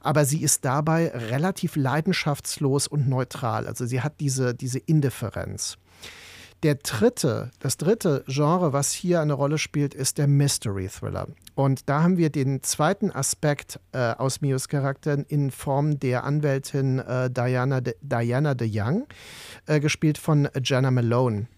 Aber 0.00 0.24
sie 0.24 0.42
ist 0.42 0.64
dabei 0.64 1.08
relativ 1.08 1.76
leidenschaftslos 1.76 2.86
und 2.86 3.08
neutral. 3.08 3.66
Also 3.66 3.86
sie 3.86 4.00
hat 4.00 4.20
diese, 4.20 4.54
diese 4.54 4.78
Indifferenz. 4.78 5.78
Der 6.62 6.76
dritte, 6.76 7.50
das 7.58 7.76
dritte 7.76 8.22
Genre, 8.28 8.72
was 8.72 8.92
hier 8.92 9.20
eine 9.20 9.32
Rolle 9.32 9.58
spielt, 9.58 9.94
ist 9.94 10.18
der 10.18 10.28
Mystery 10.28 10.88
Thriller. 10.88 11.26
Und 11.56 11.88
da 11.88 12.04
haben 12.04 12.18
wir 12.18 12.30
den 12.30 12.62
zweiten 12.62 13.10
Aspekt 13.10 13.80
äh, 13.90 14.12
aus 14.12 14.40
Mios 14.42 14.68
Charakteren 14.68 15.24
in 15.24 15.50
Form 15.50 15.98
der 15.98 16.22
Anwältin 16.22 17.00
äh, 17.00 17.28
Diana, 17.30 17.80
de, 17.80 17.96
Diana 18.00 18.54
de 18.54 18.70
Young, 18.72 19.08
äh, 19.66 19.80
gespielt 19.80 20.18
von 20.18 20.48
Jenna 20.62 20.92
Malone. 20.92 21.48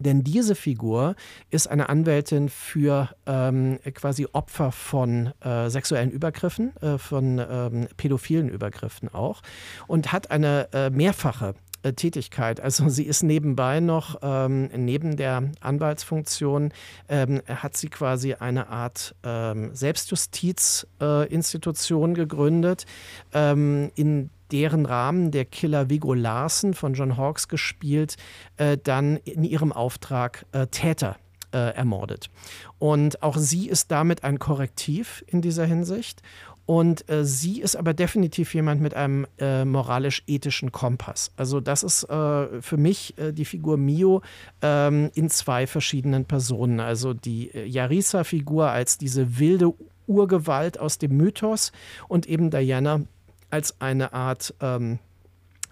Denn 0.00 0.22
diese 0.22 0.54
Figur 0.54 1.14
ist 1.50 1.68
eine 1.68 1.88
Anwältin 1.88 2.48
für 2.48 3.10
ähm, 3.26 3.78
quasi 3.94 4.26
Opfer 4.32 4.72
von 4.72 5.32
äh, 5.40 5.68
sexuellen 5.68 6.10
Übergriffen, 6.10 6.76
äh, 6.78 6.98
von 6.98 7.38
ähm, 7.38 7.88
pädophilen 7.96 8.48
Übergriffen 8.48 9.08
auch 9.08 9.42
und 9.86 10.12
hat 10.12 10.30
eine 10.30 10.68
äh, 10.72 10.90
mehrfache 10.90 11.54
Tätigkeit. 11.92 12.60
Also 12.60 12.88
sie 12.88 13.04
ist 13.04 13.22
nebenbei 13.22 13.80
noch, 13.80 14.16
ähm, 14.22 14.70
neben 14.74 15.16
der 15.16 15.50
Anwaltsfunktion, 15.60 16.72
ähm, 17.08 17.42
hat 17.46 17.76
sie 17.76 17.88
quasi 17.88 18.34
eine 18.34 18.68
Art 18.68 19.14
ähm, 19.22 19.74
Selbstjustizinstitution 19.74 22.12
äh, 22.12 22.14
gegründet, 22.14 22.86
ähm, 23.32 23.90
in 23.94 24.30
deren 24.52 24.86
Rahmen 24.86 25.30
der 25.30 25.44
Killer 25.44 25.90
Vigo 25.90 26.14
Larsen 26.14 26.74
von 26.74 26.94
John 26.94 27.16
Hawkes 27.16 27.48
gespielt, 27.48 28.16
äh, 28.56 28.78
dann 28.82 29.16
in 29.16 29.44
ihrem 29.44 29.72
Auftrag 29.72 30.46
äh, 30.52 30.66
Täter 30.68 31.16
äh, 31.52 31.74
ermordet. 31.74 32.30
Und 32.78 33.22
auch 33.22 33.36
sie 33.36 33.68
ist 33.68 33.90
damit 33.90 34.24
ein 34.24 34.38
Korrektiv 34.38 35.24
in 35.26 35.40
dieser 35.40 35.64
Hinsicht. 35.64 36.22
Und 36.66 37.08
äh, 37.10 37.24
sie 37.24 37.60
ist 37.60 37.76
aber 37.76 37.92
definitiv 37.92 38.54
jemand 38.54 38.80
mit 38.80 38.94
einem 38.94 39.26
äh, 39.38 39.64
moralisch-ethischen 39.64 40.72
Kompass. 40.72 41.30
Also 41.36 41.60
das 41.60 41.82
ist 41.82 42.04
äh, 42.04 42.62
für 42.62 42.76
mich 42.76 43.18
äh, 43.18 43.32
die 43.32 43.44
Figur 43.44 43.76
Mio 43.76 44.22
ähm, 44.62 45.10
in 45.14 45.28
zwei 45.28 45.66
verschiedenen 45.66 46.24
Personen. 46.24 46.80
Also 46.80 47.12
die 47.12 47.50
äh, 47.50 47.66
Yarisa-Figur 47.66 48.70
als 48.70 48.96
diese 48.96 49.38
wilde 49.38 49.74
Urgewalt 50.06 50.78
aus 50.78 50.98
dem 50.98 51.16
Mythos 51.16 51.72
und 52.08 52.26
eben 52.26 52.50
Diana 52.50 53.02
als 53.50 53.80
eine 53.80 54.12
Art... 54.12 54.54
Ähm, 54.60 54.98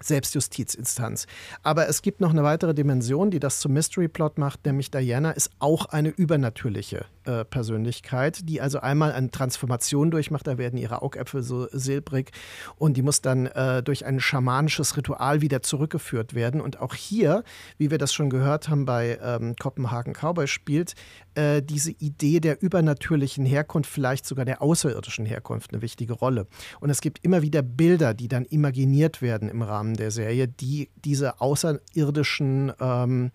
Selbstjustizinstanz. 0.03 1.27
Aber 1.61 1.87
es 1.87 2.01
gibt 2.01 2.21
noch 2.21 2.31
eine 2.31 2.43
weitere 2.43 2.73
Dimension, 2.73 3.31
die 3.31 3.39
das 3.39 3.59
zum 3.59 3.73
Mystery 3.73 4.07
Plot 4.07 4.37
macht, 4.37 4.65
nämlich 4.65 4.91
Diana 4.91 5.31
ist 5.31 5.51
auch 5.59 5.85
eine 5.87 6.09
übernatürliche 6.09 7.05
äh, 7.25 7.45
Persönlichkeit, 7.45 8.49
die 8.49 8.59
also 8.61 8.79
einmal 8.79 9.13
eine 9.13 9.31
Transformation 9.31 10.11
durchmacht, 10.11 10.45
da 10.45 10.57
werden 10.57 10.77
ihre 10.77 11.01
Augäpfel 11.01 11.41
so 11.41 11.67
silbrig 11.71 12.31
und 12.77 12.97
die 12.97 13.01
muss 13.01 13.21
dann 13.21 13.45
äh, 13.45 13.81
durch 13.81 14.05
ein 14.05 14.19
schamanisches 14.19 14.97
Ritual 14.97 15.41
wieder 15.41 15.61
zurückgeführt 15.61 16.33
werden. 16.33 16.59
Und 16.59 16.79
auch 16.79 16.95
hier, 16.95 17.43
wie 17.77 17.91
wir 17.91 17.97
das 17.97 18.13
schon 18.13 18.29
gehört 18.29 18.69
haben 18.69 18.85
bei 18.85 19.19
ähm, 19.23 19.55
Kopenhagen 19.57 20.13
Cowboy, 20.13 20.47
spielt 20.47 20.95
äh, 21.35 21.61
diese 21.61 21.91
Idee 21.91 22.39
der 22.39 22.61
übernatürlichen 22.61 23.45
Herkunft, 23.45 23.89
vielleicht 23.89 24.25
sogar 24.25 24.45
der 24.45 24.61
außerirdischen 24.61 25.25
Herkunft, 25.25 25.71
eine 25.73 25.81
wichtige 25.81 26.13
Rolle. 26.13 26.47
Und 26.79 26.89
es 26.89 27.01
gibt 27.01 27.23
immer 27.23 27.41
wieder 27.41 27.61
Bilder, 27.61 28.13
die 28.13 28.27
dann 28.27 28.45
imaginiert 28.45 29.21
werden 29.21 29.49
im 29.49 29.61
Rahmen 29.61 29.95
der 29.95 30.11
Serie, 30.11 30.47
die 30.47 30.89
diese 30.95 31.41
außerirdischen 31.41 32.73
ähm, 32.79 33.31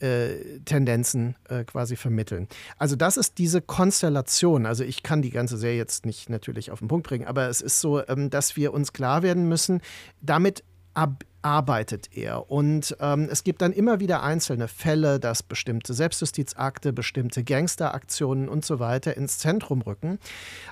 äh, 0.00 0.60
Tendenzen 0.64 1.36
äh, 1.48 1.64
quasi 1.64 1.96
vermitteln. 1.96 2.48
Also 2.76 2.96
das 2.96 3.16
ist 3.16 3.38
diese 3.38 3.60
Konstellation. 3.60 4.66
Also 4.66 4.84
ich 4.84 5.02
kann 5.02 5.22
die 5.22 5.30
ganze 5.30 5.58
Serie 5.58 5.76
jetzt 5.76 6.06
nicht 6.06 6.30
natürlich 6.30 6.70
auf 6.70 6.78
den 6.78 6.88
Punkt 6.88 7.06
bringen, 7.06 7.26
aber 7.26 7.48
es 7.48 7.60
ist 7.60 7.80
so, 7.80 8.06
ähm, 8.06 8.30
dass 8.30 8.56
wir 8.56 8.72
uns 8.72 8.92
klar 8.92 9.22
werden 9.22 9.48
müssen, 9.48 9.80
damit 10.20 10.62
ab 10.94 11.24
arbeitet 11.42 12.16
er. 12.16 12.50
Und 12.50 12.96
ähm, 13.00 13.28
es 13.30 13.44
gibt 13.44 13.62
dann 13.62 13.72
immer 13.72 14.00
wieder 14.00 14.22
einzelne 14.22 14.68
Fälle, 14.68 15.20
dass 15.20 15.42
bestimmte 15.42 15.94
Selbstjustizakte, 15.94 16.92
bestimmte 16.92 17.44
Gangsteraktionen 17.44 18.48
und 18.48 18.64
so 18.64 18.80
weiter 18.80 19.16
ins 19.16 19.38
Zentrum 19.38 19.82
rücken. 19.82 20.18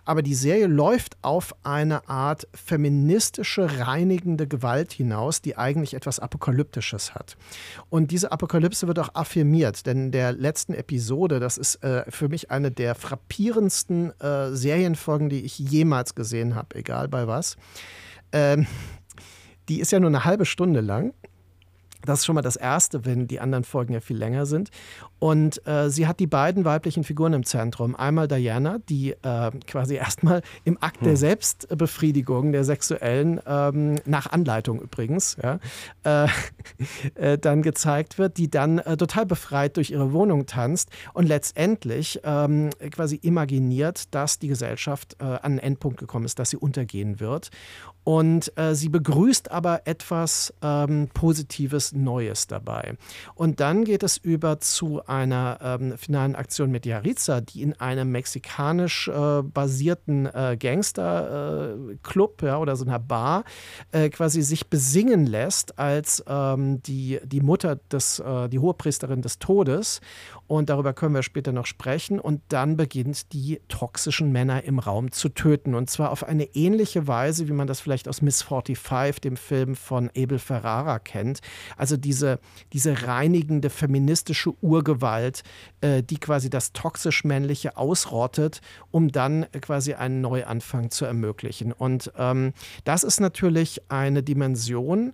Aber 0.04 0.22
die 0.22 0.34
Serie 0.34 0.66
läuft 0.66 1.16
auf 1.22 1.54
eine 1.62 2.08
Art 2.08 2.48
feministische, 2.54 3.78
reinigende 3.80 4.46
Gewalt 4.46 4.92
hinaus, 4.92 5.40
die 5.40 5.56
eigentlich 5.56 5.94
etwas 5.94 6.18
Apokalyptisches 6.18 7.14
hat. 7.14 7.36
Und 7.88 8.10
diese 8.10 8.32
Apokalypse 8.32 8.88
wird 8.88 8.98
auch 8.98 9.14
affirmiert, 9.14 9.86
denn 9.86 10.06
in 10.06 10.12
der 10.12 10.32
letzten 10.32 10.74
Episode, 10.74 11.40
das 11.40 11.58
ist 11.58 11.82
äh, 11.84 12.04
für 12.10 12.28
mich 12.28 12.50
eine 12.50 12.70
der 12.70 12.94
frappierendsten 12.94 14.18
äh, 14.20 14.50
Serienfolgen, 14.50 15.28
die 15.28 15.42
ich 15.42 15.58
jemals 15.58 16.14
gesehen 16.14 16.54
habe, 16.54 16.76
egal 16.76 17.08
bei 17.08 17.26
was. 17.26 17.56
Ähm, 18.32 18.66
die 19.68 19.80
ist 19.80 19.92
ja 19.92 20.00
nur 20.00 20.10
eine 20.10 20.24
halbe 20.24 20.44
Stunde 20.44 20.80
lang. 20.80 21.12
Das 22.06 22.20
ist 22.20 22.26
schon 22.26 22.34
mal 22.34 22.42
das 22.42 22.56
Erste, 22.56 23.04
wenn 23.04 23.26
die 23.26 23.40
anderen 23.40 23.64
Folgen 23.64 23.92
ja 23.92 24.00
viel 24.00 24.16
länger 24.16 24.46
sind. 24.46 24.70
Und 25.18 25.66
äh, 25.66 25.90
sie 25.90 26.06
hat 26.06 26.20
die 26.20 26.26
beiden 26.26 26.64
weiblichen 26.64 27.04
Figuren 27.04 27.32
im 27.32 27.44
Zentrum. 27.44 27.96
Einmal 27.96 28.28
Diana, 28.28 28.78
die 28.88 29.12
äh, 29.12 29.50
quasi 29.66 29.94
erstmal 29.96 30.42
im 30.64 30.78
Akt 30.80 31.00
der 31.00 31.12
hm. 31.12 31.16
Selbstbefriedigung, 31.16 32.52
der 32.52 32.64
sexuellen, 32.64 33.40
ähm, 33.46 33.96
nach 34.04 34.30
Anleitung 34.30 34.80
übrigens, 34.80 35.36
ja, 35.42 35.58
äh, 36.04 36.28
äh 37.14 37.38
dann 37.38 37.62
gezeigt 37.62 38.18
wird, 38.18 38.36
die 38.36 38.50
dann 38.50 38.78
äh, 38.78 38.96
total 38.96 39.26
befreit 39.26 39.76
durch 39.76 39.90
ihre 39.90 40.12
Wohnung 40.12 40.46
tanzt 40.46 40.90
und 41.12 41.26
letztendlich 41.26 42.20
ähm, 42.24 42.70
quasi 42.90 43.16
imaginiert, 43.16 44.14
dass 44.14 44.38
die 44.38 44.48
Gesellschaft 44.48 45.16
äh, 45.18 45.24
an 45.24 45.40
einen 45.42 45.58
Endpunkt 45.58 45.98
gekommen 45.98 46.24
ist, 46.24 46.38
dass 46.38 46.50
sie 46.50 46.56
untergehen 46.56 47.20
wird. 47.20 47.50
Und 48.06 48.52
sie 48.72 48.88
begrüßt 48.88 49.50
aber 49.50 49.82
etwas 49.84 50.54
ähm, 50.62 51.08
Positives 51.12 51.92
Neues 51.92 52.46
dabei. 52.46 52.94
Und 53.34 53.58
dann 53.58 53.84
geht 53.84 54.04
es 54.04 54.16
über 54.16 54.60
zu 54.60 55.04
einer 55.06 55.58
ähm, 55.60 55.98
finalen 55.98 56.36
Aktion 56.36 56.70
mit 56.70 56.86
Yaritza, 56.86 57.40
die 57.40 57.62
in 57.62 57.72
einem 57.80 58.12
mexikanisch 58.12 59.08
äh, 59.08 59.42
basierten 59.42 60.26
äh, 60.26 60.56
Gangsterclub 60.58 62.42
äh, 62.42 62.46
ja, 62.46 62.58
oder 62.58 62.76
so 62.76 62.84
einer 62.84 62.98
Bar 62.98 63.44
äh, 63.92 64.08
quasi 64.08 64.42
sich 64.42 64.68
besingen 64.68 65.26
lässt 65.26 65.78
als 65.78 66.22
ähm, 66.28 66.82
die, 66.82 67.18
die 67.24 67.40
Mutter 67.40 67.76
des, 67.90 68.20
äh, 68.20 68.48
die 68.48 68.58
Hohepriesterin 68.58 69.22
des 69.22 69.38
Todes. 69.38 70.00
Und 70.46 70.70
darüber 70.70 70.92
können 70.92 71.14
wir 71.14 71.22
später 71.22 71.52
noch 71.52 71.66
sprechen. 71.66 72.20
Und 72.20 72.40
dann 72.48 72.76
beginnt 72.76 73.32
die 73.32 73.60
toxischen 73.68 74.32
Männer 74.32 74.64
im 74.64 74.78
Raum 74.78 75.10
zu 75.12 75.28
töten. 75.28 75.74
Und 75.74 75.90
zwar 75.90 76.10
auf 76.10 76.24
eine 76.24 76.44
ähnliche 76.54 77.06
Weise, 77.06 77.48
wie 77.48 77.52
man 77.52 77.66
das 77.66 77.80
vielleicht 77.80 78.08
aus 78.08 78.22
Miss 78.22 78.42
45, 78.42 79.20
dem 79.20 79.36
Film 79.36 79.74
von 79.74 80.10
Abel 80.16 80.38
Ferrara, 80.38 80.98
kennt. 80.98 81.40
Also 81.76 81.96
diese, 81.96 82.38
diese 82.72 83.06
reinigende 83.06 83.70
feministische 83.70 84.54
Urgewalt, 84.62 85.42
äh, 85.80 86.02
die 86.02 86.18
quasi 86.18 86.50
das 86.50 86.72
toxisch-männliche 86.72 87.76
ausrottet, 87.76 88.60
um 88.90 89.10
dann 89.10 89.46
quasi 89.60 89.94
einen 89.94 90.20
Neuanfang 90.20 90.90
zu 90.90 91.04
ermöglichen. 91.04 91.72
Und 91.72 92.12
ähm, 92.16 92.52
das 92.84 93.02
ist 93.02 93.20
natürlich 93.20 93.82
eine 93.90 94.22
Dimension, 94.22 95.12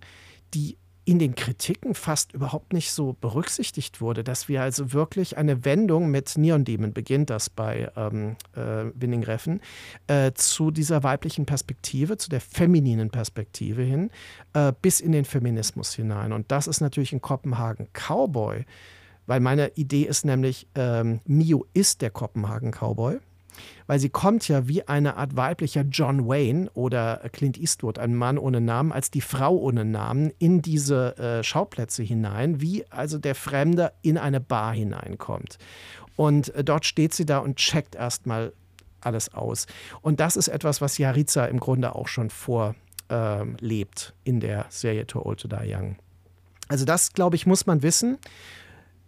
die 0.53 0.77
in 1.05 1.19
den 1.19 1.35
Kritiken 1.35 1.95
fast 1.95 2.33
überhaupt 2.33 2.71
nicht 2.71 2.91
so 2.91 3.13
berücksichtigt 3.19 3.99
wurde, 3.99 4.23
dass 4.23 4.47
wir 4.47 4.61
also 4.61 4.93
wirklich 4.93 5.37
eine 5.37 5.65
Wendung 5.65 6.09
mit 6.09 6.37
Neon 6.37 6.63
Demon 6.63 6.93
beginnt 6.93 7.29
das 7.29 7.49
bei 7.49 7.91
ähm, 7.95 8.37
äh, 8.55 8.85
Winning 8.95 9.23
Reffen, 9.23 9.61
äh, 10.07 10.31
zu 10.33 10.71
dieser 10.71 11.03
weiblichen 11.03 11.45
Perspektive, 11.45 12.17
zu 12.17 12.29
der 12.29 12.41
femininen 12.41 13.09
Perspektive 13.09 13.81
hin, 13.81 14.11
äh, 14.53 14.71
bis 14.81 15.01
in 15.01 15.11
den 15.11 15.25
Feminismus 15.25 15.93
hinein. 15.93 16.31
Und 16.31 16.51
das 16.51 16.67
ist 16.67 16.79
natürlich 16.79 17.11
in 17.11 17.21
Kopenhagen 17.21 17.89
Cowboy, 17.93 18.65
weil 19.25 19.39
meine 19.39 19.71
Idee 19.75 20.03
ist 20.03 20.25
nämlich, 20.25 20.67
ähm, 20.75 21.19
Mio 21.25 21.65
ist 21.73 22.01
der 22.01 22.11
Kopenhagen 22.11 22.71
Cowboy 22.71 23.19
weil 23.87 23.99
sie 23.99 24.09
kommt 24.09 24.47
ja 24.47 24.67
wie 24.67 24.87
eine 24.87 25.17
Art 25.17 25.35
weiblicher 25.35 25.81
John 25.81 26.27
Wayne 26.27 26.69
oder 26.73 27.21
Clint 27.31 27.57
Eastwood, 27.57 27.99
ein 27.99 28.15
Mann 28.15 28.37
ohne 28.37 28.61
Namen, 28.61 28.91
als 28.91 29.11
die 29.11 29.21
Frau 29.21 29.55
ohne 29.55 29.85
Namen 29.85 30.31
in 30.39 30.61
diese 30.61 31.17
äh, 31.17 31.43
Schauplätze 31.43 32.03
hinein, 32.03 32.61
wie 32.61 32.85
also 32.89 33.17
der 33.17 33.35
Fremde 33.35 33.91
in 34.01 34.17
eine 34.17 34.39
Bar 34.39 34.73
hineinkommt. 34.73 35.57
Und 36.15 36.53
äh, 36.55 36.63
dort 36.63 36.85
steht 36.85 37.13
sie 37.13 37.25
da 37.25 37.39
und 37.39 37.57
checkt 37.57 37.95
erstmal 37.95 38.53
alles 39.01 39.33
aus. 39.33 39.67
Und 40.01 40.19
das 40.19 40.35
ist 40.35 40.47
etwas, 40.47 40.81
was 40.81 40.97
Yaritza 40.97 41.45
im 41.45 41.59
Grunde 41.59 41.95
auch 41.95 42.07
schon 42.07 42.29
vorlebt 42.29 42.73
ähm, 43.09 44.13
in 44.23 44.39
der 44.39 44.65
Serie 44.69 45.05
Too 45.05 45.21
Old 45.21 45.39
to 45.39 45.47
Die 45.47 45.73
Young. 45.73 45.97
Also 46.69 46.85
das, 46.85 47.13
glaube 47.13 47.35
ich, 47.35 47.45
muss 47.45 47.65
man 47.65 47.83
wissen 47.83 48.17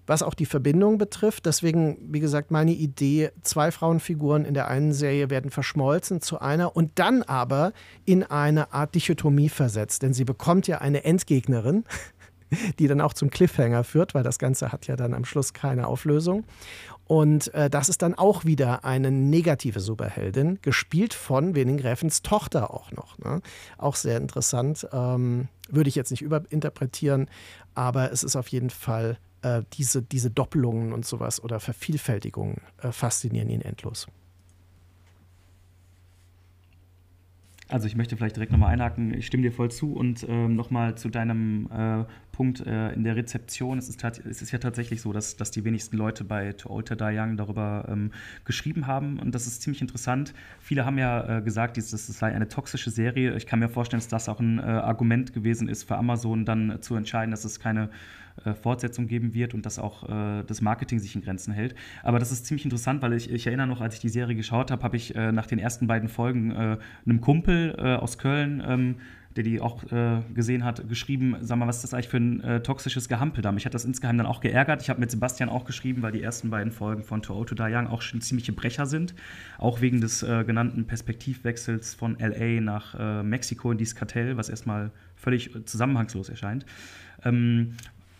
was 0.07 0.23
auch 0.23 0.33
die 0.33 0.45
Verbindung 0.45 0.97
betrifft. 0.97 1.45
Deswegen, 1.45 1.97
wie 2.01 2.19
gesagt, 2.19 2.51
meine 2.51 2.73
Idee, 2.73 3.31
zwei 3.41 3.71
Frauenfiguren 3.71 4.45
in 4.45 4.53
der 4.53 4.67
einen 4.67 4.93
Serie 4.93 5.29
werden 5.29 5.51
verschmolzen 5.51 6.21
zu 6.21 6.39
einer 6.39 6.75
und 6.75 6.91
dann 6.95 7.23
aber 7.23 7.73
in 8.05 8.23
eine 8.23 8.73
Art 8.73 8.95
Dichotomie 8.95 9.49
versetzt. 9.49 10.03
Denn 10.03 10.13
sie 10.13 10.25
bekommt 10.25 10.67
ja 10.67 10.79
eine 10.79 11.03
Endgegnerin, 11.03 11.85
die 12.79 12.87
dann 12.87 13.01
auch 13.01 13.13
zum 13.13 13.29
Cliffhanger 13.29 13.83
führt, 13.83 14.13
weil 14.13 14.23
das 14.23 14.39
Ganze 14.39 14.71
hat 14.71 14.87
ja 14.87 14.95
dann 14.95 15.13
am 15.13 15.25
Schluss 15.25 15.53
keine 15.53 15.87
Auflösung. 15.87 16.45
Und 17.07 17.53
äh, 17.53 17.69
das 17.69 17.87
ist 17.87 18.01
dann 18.01 18.15
auch 18.15 18.45
wieder 18.45 18.83
eine 18.83 19.11
negative 19.11 19.79
Superheldin, 19.79 20.59
gespielt 20.61 21.13
von 21.13 21.53
Winning 21.53 21.79
Reffens 21.79 22.23
Tochter 22.23 22.73
auch 22.73 22.91
noch. 22.91 23.19
Ne? 23.19 23.41
Auch 23.77 23.95
sehr 23.95 24.17
interessant. 24.17 24.87
Ähm, 24.91 25.47
würde 25.69 25.87
ich 25.87 25.95
jetzt 25.95 26.11
nicht 26.11 26.21
überinterpretieren, 26.21 27.27
aber 27.75 28.11
es 28.11 28.23
ist 28.23 28.35
auf 28.35 28.47
jeden 28.47 28.69
Fall 28.69 29.17
äh, 29.45 29.63
diese, 29.73 30.01
diese 30.01 30.31
Doppelungen 30.31 30.91
und 30.91 31.05
sowas 31.05 31.43
oder 31.43 31.59
Vervielfältigungen 31.59 32.57
äh, 32.81 32.91
faszinieren 32.91 33.49
ihn 33.49 33.61
endlos. 33.61 34.07
Also 37.67 37.87
ich 37.87 37.95
möchte 37.95 38.15
vielleicht 38.15 38.35
direkt 38.35 38.51
nochmal 38.51 38.73
einhaken, 38.73 39.13
ich 39.15 39.25
stimme 39.25 39.41
dir 39.41 39.51
voll 39.51 39.71
zu 39.71 39.93
und 39.93 40.23
ähm, 40.29 40.55
nochmal 40.55 40.95
zu 40.97 41.09
deinem 41.09 41.67
äh, 41.71 42.05
Punkt 42.31 42.59
äh, 42.59 42.91
in 42.93 43.03
der 43.03 43.15
Rezeption. 43.15 43.79
Es 43.79 43.89
ist, 43.89 44.03
es 44.03 44.41
ist 44.43 44.51
ja 44.51 44.59
tatsächlich 44.59 45.01
so, 45.01 45.11
dass, 45.11 45.35
dass 45.35 45.49
die 45.49 45.63
wenigsten 45.65 45.97
Leute 45.97 46.23
bei 46.23 46.53
To 46.53 46.69
Old 46.69 46.87
to 46.87 46.95
Die 46.95 47.17
Young 47.17 47.37
darüber 47.37 47.87
ähm, 47.89 48.11
geschrieben 48.45 48.85
haben 48.85 49.17
und 49.17 49.33
das 49.33 49.47
ist 49.47 49.63
ziemlich 49.63 49.81
interessant. 49.81 50.35
Viele 50.59 50.85
haben 50.85 50.99
ja 50.99 51.39
äh, 51.39 51.41
gesagt, 51.41 51.77
das, 51.77 51.89
das 51.89 52.05
sei 52.05 52.33
eine 52.33 52.47
toxische 52.47 52.91
Serie. 52.91 53.35
Ich 53.35 53.47
kann 53.47 53.59
mir 53.59 53.69
vorstellen, 53.69 53.99
dass 53.99 54.09
das 54.09 54.29
auch 54.29 54.39
ein 54.39 54.59
äh, 54.59 54.61
Argument 54.61 55.33
gewesen 55.33 55.67
ist 55.67 55.85
für 55.85 55.97
Amazon, 55.97 56.45
dann 56.45 56.77
zu 56.81 56.95
entscheiden, 56.95 57.31
dass 57.31 57.45
es 57.45 57.59
keine 57.59 57.89
äh, 58.43 58.53
Fortsetzung 58.53 59.07
geben 59.07 59.33
wird 59.33 59.53
und 59.53 59.65
dass 59.65 59.79
auch 59.79 60.09
äh, 60.09 60.43
das 60.43 60.61
Marketing 60.61 60.99
sich 60.99 61.15
in 61.15 61.21
Grenzen 61.21 61.53
hält. 61.53 61.75
Aber 62.03 62.19
das 62.19 62.31
ist 62.31 62.45
ziemlich 62.45 62.65
interessant, 62.65 63.01
weil 63.01 63.13
ich, 63.13 63.31
ich 63.31 63.47
erinnere 63.47 63.67
noch, 63.67 63.81
als 63.81 63.95
ich 63.95 64.01
die 64.01 64.09
Serie 64.09 64.35
geschaut 64.35 64.71
habe, 64.71 64.83
habe 64.83 64.97
ich 64.97 65.15
äh, 65.15 65.31
nach 65.31 65.45
den 65.45 65.59
ersten 65.59 65.87
beiden 65.87 66.09
Folgen 66.09 66.51
äh, 66.51 66.77
einem 67.05 67.21
Kumpel 67.21 67.75
äh, 67.77 67.95
aus 67.95 68.17
Köln 68.17 68.63
ähm, 68.65 68.95
der 69.35 69.43
die 69.43 69.59
auch 69.59 69.83
äh, 69.91 70.21
gesehen 70.33 70.63
hat, 70.63 70.87
geschrieben, 70.87 71.35
sag 71.41 71.57
mal, 71.57 71.67
was 71.67 71.77
ist 71.77 71.83
das 71.83 71.93
eigentlich 71.93 72.07
für 72.07 72.17
ein 72.17 72.41
äh, 72.41 72.63
toxisches 72.63 73.09
Gehampel 73.09 73.41
da? 73.41 73.51
Mich 73.51 73.65
hat 73.65 73.73
das 73.73 73.83
insgeheim 73.83 74.17
dann 74.17 74.27
auch 74.27 74.39
geärgert. 74.39 74.81
Ich 74.81 74.89
habe 74.89 74.99
mit 75.01 75.11
Sebastian 75.11 75.49
auch 75.49 75.65
geschrieben, 75.65 76.01
weil 76.01 76.13
die 76.13 76.21
ersten 76.21 76.49
beiden 76.49 76.71
Folgen 76.71 77.03
von 77.03 77.21
To 77.21 77.43
To 77.43 77.53
Die 77.53 77.63
Young 77.63 77.87
auch 77.87 78.01
schon 78.01 78.21
ziemliche 78.21 78.53
Brecher 78.53 78.85
sind. 78.85 79.13
Auch 79.57 79.81
wegen 79.81 79.99
des 79.99 80.23
äh, 80.23 80.45
genannten 80.45 80.87
Perspektivwechsels 80.87 81.95
von 81.95 82.19
L.A. 82.19 82.61
nach 82.61 83.23
Mexiko 83.23 83.71
in 83.71 83.77
dieses 83.77 83.95
Kartell, 83.95 84.37
was 84.37 84.49
erstmal 84.49 84.91
völlig 85.15 85.51
zusammenhangslos 85.65 86.29
erscheint. 86.29 86.65
Ähm, 87.23 87.73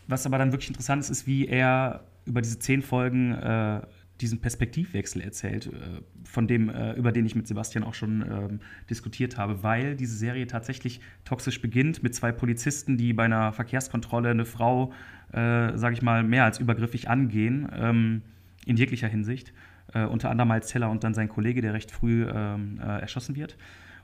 was 0.07 0.25
aber 0.25 0.37
dann 0.37 0.51
wirklich 0.51 0.69
interessant 0.69 1.01
ist, 1.01 1.09
ist, 1.09 1.27
wie 1.27 1.47
er 1.47 2.05
über 2.25 2.41
diese 2.41 2.59
zehn 2.59 2.81
Folgen 2.81 3.33
äh, 3.33 3.81
diesen 4.21 4.39
Perspektivwechsel 4.39 5.21
erzählt, 5.21 5.67
äh, 5.67 6.01
von 6.23 6.47
dem, 6.47 6.69
äh, 6.69 6.93
über 6.93 7.11
den 7.11 7.25
ich 7.25 7.35
mit 7.35 7.47
Sebastian 7.47 7.83
auch 7.83 7.93
schon 7.93 8.21
ähm, 8.21 8.59
diskutiert 8.89 9.37
habe, 9.37 9.61
weil 9.61 9.95
diese 9.95 10.15
Serie 10.15 10.47
tatsächlich 10.47 11.01
toxisch 11.25 11.61
beginnt 11.61 12.01
mit 12.01 12.15
zwei 12.15 12.31
Polizisten, 12.31 12.97
die 12.97 13.13
bei 13.13 13.25
einer 13.25 13.51
Verkehrskontrolle 13.51 14.29
eine 14.29 14.45
Frau, 14.45 14.93
äh, 15.31 15.77
sage 15.77 15.93
ich 15.93 16.01
mal, 16.01 16.23
mehr 16.23 16.45
als 16.45 16.59
übergriffig 16.59 17.09
angehen, 17.09 17.69
ähm, 17.75 18.21
in 18.65 18.77
jeglicher 18.77 19.07
Hinsicht. 19.07 19.53
Äh, 19.93 20.05
unter 20.05 20.31
anderem 20.31 20.49
als 20.51 20.67
Teller 20.67 20.89
und 20.89 21.03
dann 21.03 21.13
sein 21.13 21.29
Kollege, 21.29 21.61
der 21.61 21.73
recht 21.73 21.91
früh 21.91 22.25
ähm, 22.27 22.79
äh, 22.81 23.01
erschossen 23.01 23.35
wird. 23.35 23.55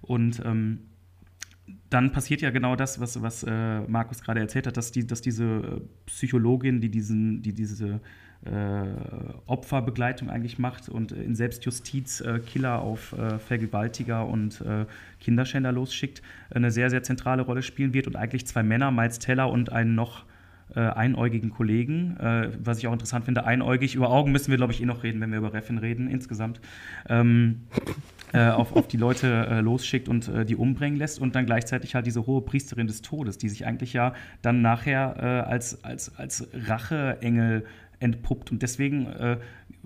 Und 0.01 0.41
ähm, 0.45 0.79
dann 1.89 2.11
passiert 2.11 2.41
ja 2.41 2.49
genau 2.49 2.75
das, 2.75 2.99
was, 2.99 3.21
was 3.21 3.43
äh, 3.43 3.81
Markus 3.81 4.21
gerade 4.21 4.39
erzählt 4.39 4.67
hat, 4.67 4.77
dass, 4.77 4.91
die, 4.91 5.05
dass 5.05 5.21
diese 5.21 5.43
äh, 5.43 5.81
Psychologin, 6.05 6.81
die, 6.81 6.89
diesen, 6.89 7.41
die 7.41 7.53
diese 7.53 7.99
äh, 8.45 8.83
Opferbegleitung 9.45 10.29
eigentlich 10.29 10.57
macht 10.57 10.89
und 10.89 11.11
in 11.11 11.35
Selbstjustiz 11.35 12.21
äh, 12.21 12.39
Killer 12.39 12.81
auf 12.81 13.13
äh, 13.13 13.37
Vergewaltiger 13.37 14.25
und 14.25 14.61
äh, 14.61 14.85
Kinderschänder 15.19 15.71
losschickt, 15.71 16.21
eine 16.49 16.71
sehr, 16.71 16.89
sehr 16.89 17.03
zentrale 17.03 17.43
Rolle 17.43 17.61
spielen 17.61 17.93
wird 17.93 18.07
und 18.07 18.15
eigentlich 18.15 18.47
zwei 18.47 18.63
Männer, 18.63 18.89
Miles 18.91 19.19
Teller 19.19 19.49
und 19.49 19.71
einen 19.71 19.95
noch 19.95 20.25
einäugigen 20.73 21.49
Kollegen, 21.49 22.15
was 22.63 22.77
ich 22.77 22.87
auch 22.87 22.93
interessant 22.93 23.25
finde, 23.25 23.43
einäugig, 23.43 23.93
über 23.93 24.09
Augen 24.09 24.31
müssen 24.31 24.51
wir, 24.51 24.57
glaube 24.57 24.71
ich, 24.71 24.81
eh 24.81 24.85
noch 24.85 25.03
reden, 25.03 25.19
wenn 25.19 25.29
wir 25.29 25.39
über 25.39 25.53
Refin 25.53 25.77
reden 25.77 26.07
insgesamt. 26.07 26.61
Ähm, 27.09 27.63
äh, 28.33 28.49
auf, 28.49 28.75
auf 28.75 28.87
die 28.87 28.97
Leute 28.97 29.47
äh, 29.49 29.61
losschickt 29.61 30.07
und 30.07 30.27
äh, 30.27 30.45
die 30.45 30.55
umbringen 30.55 30.97
lässt 30.97 31.19
und 31.19 31.35
dann 31.35 31.45
gleichzeitig 31.45 31.95
halt 31.95 32.05
diese 32.05 32.25
hohe 32.25 32.41
Priesterin 32.41 32.87
des 32.87 33.01
Todes, 33.01 33.37
die 33.37 33.49
sich 33.49 33.65
eigentlich 33.65 33.93
ja 33.93 34.13
dann 34.41 34.61
nachher 34.61 35.15
äh, 35.17 35.49
als, 35.49 35.83
als, 35.83 36.17
als 36.17 36.47
Racheengel 36.53 37.65
entpuppt. 37.99 38.51
Und 38.51 38.61
deswegen 38.61 39.07
äh, 39.07 39.37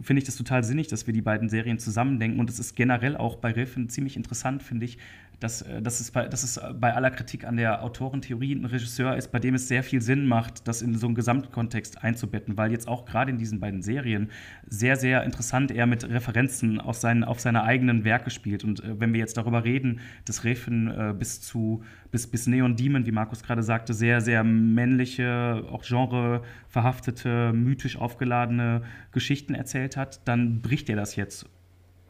finde 0.02 0.20
ich 0.20 0.26
das 0.26 0.36
total 0.36 0.64
sinnig, 0.64 0.88
dass 0.88 1.08
wir 1.08 1.14
die 1.14 1.22
beiden 1.22 1.50
Serien 1.50 1.80
zusammendenken. 1.80 2.40
Und 2.40 2.50
es 2.50 2.60
ist 2.60 2.76
generell 2.76 3.18
auch 3.18 3.38
bei 3.38 3.52
Riffen 3.52 3.90
ziemlich 3.90 4.16
interessant, 4.16 4.64
finde 4.64 4.86
ich, 4.86 4.98
dass, 5.46 5.62
äh, 5.62 5.82
dass, 5.82 6.00
es 6.00 6.12
bei, 6.12 6.28
dass 6.28 6.44
es 6.44 6.60
bei 6.80 6.94
aller 6.94 7.12
Kritik 7.12 7.46
an 7.46 7.56
der 7.56 7.84
Autorentheorie 7.84 8.54
ein 8.56 8.66
Regisseur 8.66 9.16
ist, 9.16 9.32
bei 9.32 9.40
dem 9.40 9.54
es 9.54 9.68
sehr 9.68 9.84
viel 9.84 10.02
Sinn 10.02 10.26
macht, 10.26 10.68
das 10.68 10.82
in 10.82 10.96
so 10.98 11.06
einen 11.06 11.16
Gesamtkontext 11.16 12.04
einzubetten, 12.04 12.58
weil 12.58 12.72
jetzt 12.72 12.88
auch 12.88 13.06
gerade 13.06 13.32
in 13.32 13.38
diesen 13.38 13.60
beiden 13.60 13.82
Serien 13.82 14.32
sehr, 14.68 14.98
sehr 14.98 15.24
interessant 15.24 15.72
er 15.72 15.86
mit 15.86 16.10
Referenzen 16.10 16.82
aus 16.82 17.00
seinen, 17.00 17.24
auf 17.24 17.40
seine 17.40 17.64
eigenen 17.64 18.04
Werke 18.04 18.32
spielt. 18.32 18.64
Und 18.64 18.84
äh, 18.84 19.00
wenn 19.00 19.14
wir 19.14 19.20
jetzt 19.20 19.38
darüber 19.38 19.64
reden, 19.64 20.00
dass 20.26 20.44
Refn 20.44 20.88
äh, 20.88 21.14
bis 21.18 21.42
zu 21.42 21.84
bis, 22.12 22.28
bis 22.28 22.48
Neon 22.48 22.76
Demon, 22.76 23.06
wie 23.06 23.12
Markus 23.12 23.44
gerade 23.44 23.62
sagte, 23.62 23.94
sehr, 23.94 24.22
sehr 24.22 24.44
männliche, 24.44 25.66
auch 25.70 25.84
genreverhaftete, 25.84 27.52
mythisch 27.54 27.98
aufgeladene 27.98 28.84
Geschichten 29.12 29.54
erzählt 29.54 29.98
hat, 29.98 30.26
dann 30.28 30.62
bricht 30.62 30.90
er 30.90 30.96
das 30.96 31.16
jetzt 31.16 31.48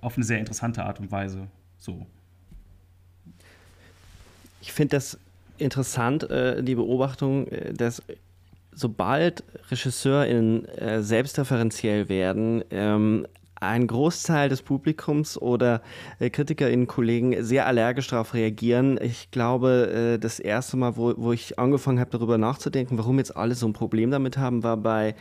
auf 0.02 0.16
eine 0.16 0.24
sehr 0.24 0.40
interessante 0.40 0.86
Art 0.86 1.00
und 1.00 1.12
Weise. 1.12 1.48
So. 1.78 2.06
Ich 4.66 4.74
finde 4.74 4.98
das 4.98 5.20
interessant, 5.60 6.30
äh, 6.30 6.64
die 6.64 6.74
Beobachtung, 6.74 7.48
äh, 7.48 7.72
dass 7.72 8.02
sobald 8.74 9.44
RegisseurInnen 9.70 10.66
äh, 10.66 11.04
selbstreferenziell 11.04 12.10
werden, 12.10 12.64
ähm, 12.72 13.28
ein 13.62 13.86
Großteil 13.86 14.50
des 14.50 14.64
Publikums 14.64 15.40
oder 15.40 15.82
äh, 16.20 16.32
KritikerInnen, 16.32 16.88
Kollegen 16.88 17.44
sehr 17.44 17.68
allergisch 17.68 18.08
darauf 18.08 18.34
reagieren. 18.34 19.00
Ich 19.02 19.30
glaube, 19.30 20.16
äh, 20.16 20.20
das 20.20 20.40
erste 20.40 20.78
Mal, 20.78 20.98
wo, 20.98 21.14
wo 21.16 21.32
ich 21.32 21.60
angefangen 21.60 22.00
habe, 22.00 22.10
darüber 22.10 22.40
nachzudenken, 22.40 22.98
warum 22.98 23.20
jetzt 23.20 23.38
alle 23.38 23.54
so 23.54 23.68
ein 23.68 23.74
Problem 23.74 24.10
damit 24.10 24.38
haben, 24.40 24.64
war 24.64 24.78
bei 24.78 25.16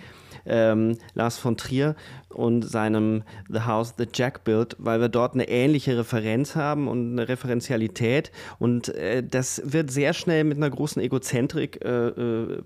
ähm, 0.47 0.99
Lars 1.14 1.39
von 1.39 1.57
Trier 1.57 1.97
und 2.28 2.62
seinem 2.62 3.22
The 3.49 3.61
House 3.61 3.97
That 3.97 4.16
Jack 4.16 4.45
Built, 4.45 4.76
weil 4.78 5.01
wir 5.01 5.09
dort 5.09 5.35
eine 5.35 5.49
ähnliche 5.49 5.97
Referenz 5.99 6.57
haben 6.57 6.89
und 6.89 7.12
eine 7.12 7.28
Referenzialität. 7.28 8.32
Und 8.59 8.89
äh, 8.89 9.22
das 9.22 9.62
wird 9.64 9.91
sehr 9.91 10.12
schnell 10.12 10.45
mit 10.45 10.57
einer 10.57 10.70
großen 10.70 11.01
Egozentrik 11.01 11.85
äh, 11.85 12.09
äh, 12.09 12.62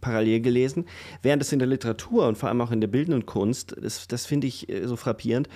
parallel 0.00 0.40
gelesen, 0.40 0.86
während 1.22 1.42
es 1.42 1.52
in 1.52 1.58
der 1.58 1.68
Literatur 1.68 2.26
und 2.26 2.36
vor 2.36 2.48
allem 2.48 2.60
auch 2.60 2.72
in 2.72 2.80
der 2.80 2.88
bildenden 2.88 3.26
Kunst, 3.26 3.76
das, 3.80 4.08
das 4.08 4.26
finde 4.26 4.46
ich 4.46 4.68
äh, 4.68 4.86
so 4.86 4.96
frappierend, 4.96 5.48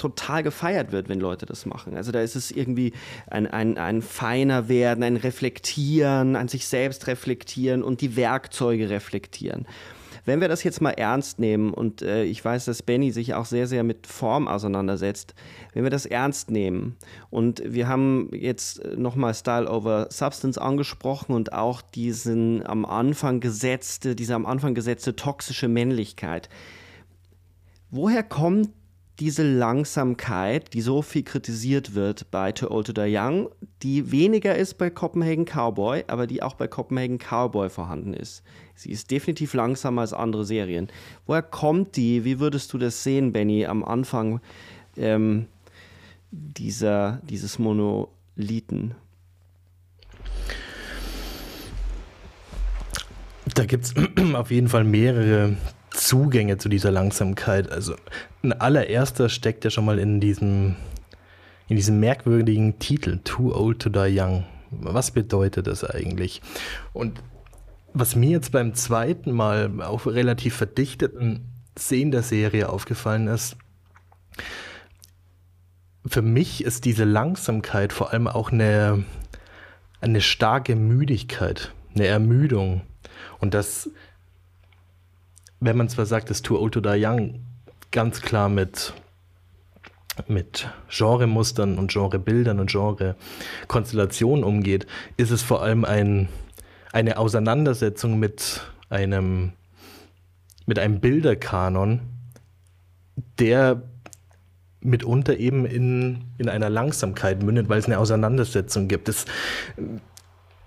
total 0.00 0.42
gefeiert 0.42 0.92
wird, 0.92 1.08
wenn 1.08 1.20
Leute 1.20 1.46
das 1.46 1.66
machen. 1.66 1.94
Also 1.94 2.10
da 2.10 2.20
ist 2.22 2.34
es 2.34 2.50
irgendwie 2.50 2.92
ein, 3.26 3.46
ein, 3.46 3.76
ein 3.76 4.02
feiner 4.02 4.68
Werden, 4.68 5.04
ein 5.04 5.16
Reflektieren, 5.16 6.36
ein 6.36 6.48
sich 6.48 6.66
selbst 6.66 7.06
reflektieren 7.06 7.82
und 7.82 8.00
die 8.00 8.16
Werkzeuge 8.16 8.88
reflektieren. 8.88 9.66
Wenn 10.30 10.40
wir 10.40 10.46
das 10.46 10.62
jetzt 10.62 10.80
mal 10.80 10.92
ernst 10.92 11.40
nehmen, 11.40 11.74
und 11.74 12.02
äh, 12.02 12.22
ich 12.22 12.44
weiß, 12.44 12.64
dass 12.64 12.84
Benny 12.84 13.10
sich 13.10 13.34
auch 13.34 13.46
sehr, 13.46 13.66
sehr 13.66 13.82
mit 13.82 14.06
Form 14.06 14.46
auseinandersetzt, 14.46 15.34
wenn 15.72 15.82
wir 15.82 15.90
das 15.90 16.06
ernst 16.06 16.52
nehmen 16.52 16.94
und 17.30 17.60
wir 17.66 17.88
haben 17.88 18.30
jetzt 18.32 18.80
nochmal 18.96 19.34
Style 19.34 19.68
over 19.68 20.06
Substance 20.08 20.56
angesprochen 20.56 21.32
und 21.32 21.52
auch 21.52 21.82
diesen 21.82 22.64
am 22.64 22.84
Anfang 22.84 23.40
gesetzte, 23.40 24.14
diese 24.14 24.36
am 24.36 24.46
Anfang 24.46 24.72
gesetzte 24.72 25.16
toxische 25.16 25.66
Männlichkeit. 25.66 26.48
Woher 27.90 28.22
kommt 28.22 28.68
diese 29.20 29.42
Langsamkeit, 29.42 30.72
die 30.72 30.80
so 30.80 31.02
viel 31.02 31.22
kritisiert 31.22 31.94
wird 31.94 32.30
bei 32.30 32.52
Too 32.52 32.70
Old 32.70 32.86
to 32.86 32.92
Die 32.92 33.14
Young, 33.14 33.50
die 33.82 34.10
weniger 34.10 34.56
ist 34.56 34.78
bei 34.78 34.88
Copenhagen 34.88 35.44
Cowboy, 35.44 36.04
aber 36.06 36.26
die 36.26 36.42
auch 36.42 36.54
bei 36.54 36.66
Copenhagen 36.66 37.18
Cowboy 37.18 37.68
vorhanden 37.68 38.14
ist. 38.14 38.42
Sie 38.80 38.92
ist 38.92 39.10
definitiv 39.10 39.52
langsamer 39.52 40.00
als 40.00 40.14
andere 40.14 40.46
Serien. 40.46 40.88
Woher 41.26 41.42
kommt 41.42 41.96
die? 41.96 42.24
Wie 42.24 42.40
würdest 42.40 42.72
du 42.72 42.78
das 42.78 43.02
sehen, 43.02 43.30
Benny, 43.30 43.66
am 43.66 43.84
Anfang 43.84 44.40
ähm, 44.96 45.48
dieser, 46.30 47.20
dieses 47.28 47.58
Monolithen? 47.58 48.94
Da 53.52 53.66
gibt 53.66 53.84
es 53.84 53.94
auf 54.34 54.50
jeden 54.50 54.68
Fall 54.68 54.84
mehrere 54.84 55.58
Zugänge 55.90 56.56
zu 56.56 56.70
dieser 56.70 56.90
Langsamkeit. 56.90 57.70
Also 57.70 57.96
ein 58.42 58.54
allererster 58.54 59.28
steckt 59.28 59.62
ja 59.64 59.70
schon 59.70 59.84
mal 59.84 59.98
in 59.98 60.20
diesem, 60.20 60.76
in 61.68 61.76
diesem 61.76 62.00
merkwürdigen 62.00 62.78
Titel, 62.78 63.18
Too 63.24 63.54
Old 63.54 63.80
to 63.80 63.90
Die 63.90 64.18
Young. 64.18 64.46
Was 64.70 65.10
bedeutet 65.10 65.66
das 65.66 65.84
eigentlich? 65.84 66.40
Und 66.94 67.20
was 67.92 68.16
mir 68.16 68.30
jetzt 68.30 68.52
beim 68.52 68.74
zweiten 68.74 69.32
Mal 69.32 69.82
auch 69.82 70.06
relativ 70.06 70.54
verdichteten 70.54 71.46
Sehen 71.76 72.10
der 72.10 72.22
Serie 72.22 72.68
aufgefallen 72.68 73.26
ist, 73.26 73.56
für 76.06 76.22
mich 76.22 76.64
ist 76.64 76.84
diese 76.84 77.04
Langsamkeit 77.04 77.92
vor 77.92 78.12
allem 78.12 78.26
auch 78.26 78.50
eine, 78.50 79.04
eine 80.00 80.20
starke 80.20 80.76
Müdigkeit, 80.76 81.72
eine 81.94 82.06
Ermüdung. 82.06 82.82
Und 83.38 83.54
das 83.54 83.90
wenn 85.60 85.76
man 85.76 85.88
zwar 85.88 86.06
sagt, 86.06 86.30
dass 86.30 86.42
Too 86.42 86.58
Old 86.58 86.74
to 86.74 86.80
Die 86.80 87.04
Young 87.04 87.40
ganz 87.90 88.22
klar 88.22 88.48
mit, 88.48 88.94
mit 90.26 90.68
Genremustern 90.88 91.78
und 91.78 91.92
Genrebildern 91.92 92.60
und 92.60 92.70
Genrekonstellationen 92.70 94.42
umgeht, 94.42 94.86
ist 95.16 95.30
es 95.30 95.42
vor 95.42 95.62
allem 95.62 95.84
ein, 95.84 96.28
eine 96.92 97.18
Auseinandersetzung 97.18 98.18
mit 98.18 98.62
einem, 98.88 99.52
mit 100.66 100.78
einem 100.78 101.00
Bilderkanon, 101.00 102.00
der 103.38 103.82
mitunter 104.80 105.36
eben 105.36 105.66
in, 105.66 106.24
in 106.38 106.48
einer 106.48 106.70
Langsamkeit 106.70 107.42
mündet, 107.42 107.68
weil 107.68 107.78
es 107.78 107.86
eine 107.86 107.98
Auseinandersetzung 107.98 108.88
gibt. 108.88 109.08
Es, 109.08 109.26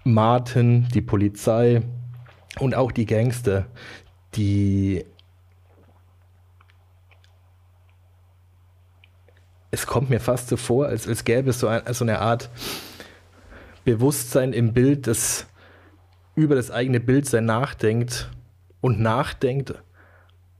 Martin, 0.03 0.87
die 0.93 1.01
Polizei 1.01 1.81
und 2.59 2.75
auch 2.75 2.91
die 2.91 3.05
Gangster 3.05 3.65
die 4.35 5.05
es 9.71 9.87
kommt 9.87 10.09
mir 10.09 10.19
fast 10.19 10.49
so 10.49 10.57
vor, 10.57 10.85
als, 10.85 11.07
als 11.07 11.23
gäbe 11.23 11.49
es 11.49 11.59
so, 11.59 11.67
ein, 11.67 11.81
so 11.93 12.05
eine 12.05 12.19
Art 12.19 12.49
Bewusstsein 13.85 14.53
im 14.53 14.73
Bild, 14.73 15.07
das 15.07 15.47
über 16.35 16.55
das 16.55 16.71
eigene 16.71 16.99
Bildsein 16.99 17.45
nachdenkt 17.45 18.29
und 18.81 18.99
nachdenkt, 18.99 19.75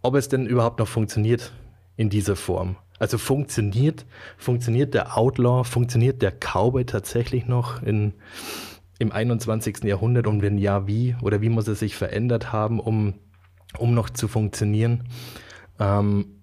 ob 0.01 0.15
es 0.15 0.29
denn 0.29 0.45
überhaupt 0.45 0.79
noch 0.79 0.87
funktioniert 0.87 1.51
in 1.95 2.09
dieser 2.09 2.35
Form. 2.35 2.75
Also 2.99 3.17
funktioniert, 3.17 4.05
funktioniert 4.37 4.93
der 4.93 5.17
Outlaw, 5.17 5.63
funktioniert 5.63 6.21
der 6.21 6.31
Cowboy 6.31 6.85
tatsächlich 6.85 7.47
noch 7.47 7.81
in, 7.81 8.13
im 8.99 9.11
21. 9.11 9.83
Jahrhundert 9.83 10.27
und 10.27 10.41
wenn 10.41 10.57
ja, 10.57 10.87
wie 10.87 11.15
oder 11.21 11.41
wie 11.41 11.49
muss 11.49 11.67
er 11.67 11.75
sich 11.75 11.95
verändert 11.95 12.51
haben, 12.51 12.79
um 12.79 13.15
um 13.77 13.93
noch 13.93 14.09
zu 14.09 14.27
funktionieren. 14.27 15.03
Ähm, 15.79 16.41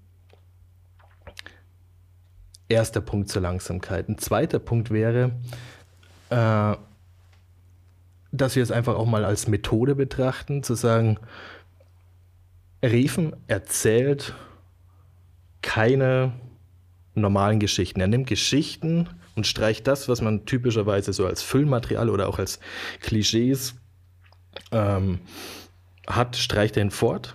erster 2.68 3.00
Punkt 3.00 3.28
zur 3.28 3.42
Langsamkeit. 3.42 4.08
Ein 4.08 4.18
zweiter 4.18 4.58
Punkt 4.58 4.90
wäre, 4.90 5.32
äh, 6.30 6.76
dass 8.32 8.56
wir 8.56 8.62
es 8.62 8.70
einfach 8.70 8.94
auch 8.94 9.06
mal 9.06 9.24
als 9.24 9.48
Methode 9.48 9.94
betrachten, 9.94 10.62
zu 10.62 10.74
sagen, 10.74 11.18
Riefen 12.82 13.36
erzählt 13.46 14.34
keine 15.62 16.32
normalen 17.14 17.60
Geschichten. 17.60 18.00
Er 18.00 18.06
nimmt 18.06 18.26
Geschichten 18.26 19.08
und 19.36 19.46
streicht 19.46 19.86
das, 19.86 20.08
was 20.08 20.22
man 20.22 20.46
typischerweise 20.46 21.12
so 21.12 21.26
als 21.26 21.42
Füllmaterial 21.42 22.08
oder 22.08 22.28
auch 22.28 22.38
als 22.38 22.60
Klischees 23.00 23.74
ähm, 24.72 25.20
hat, 26.06 26.36
streicht 26.36 26.76
er 26.76 26.84
ihn 26.84 26.90
fort, 26.90 27.34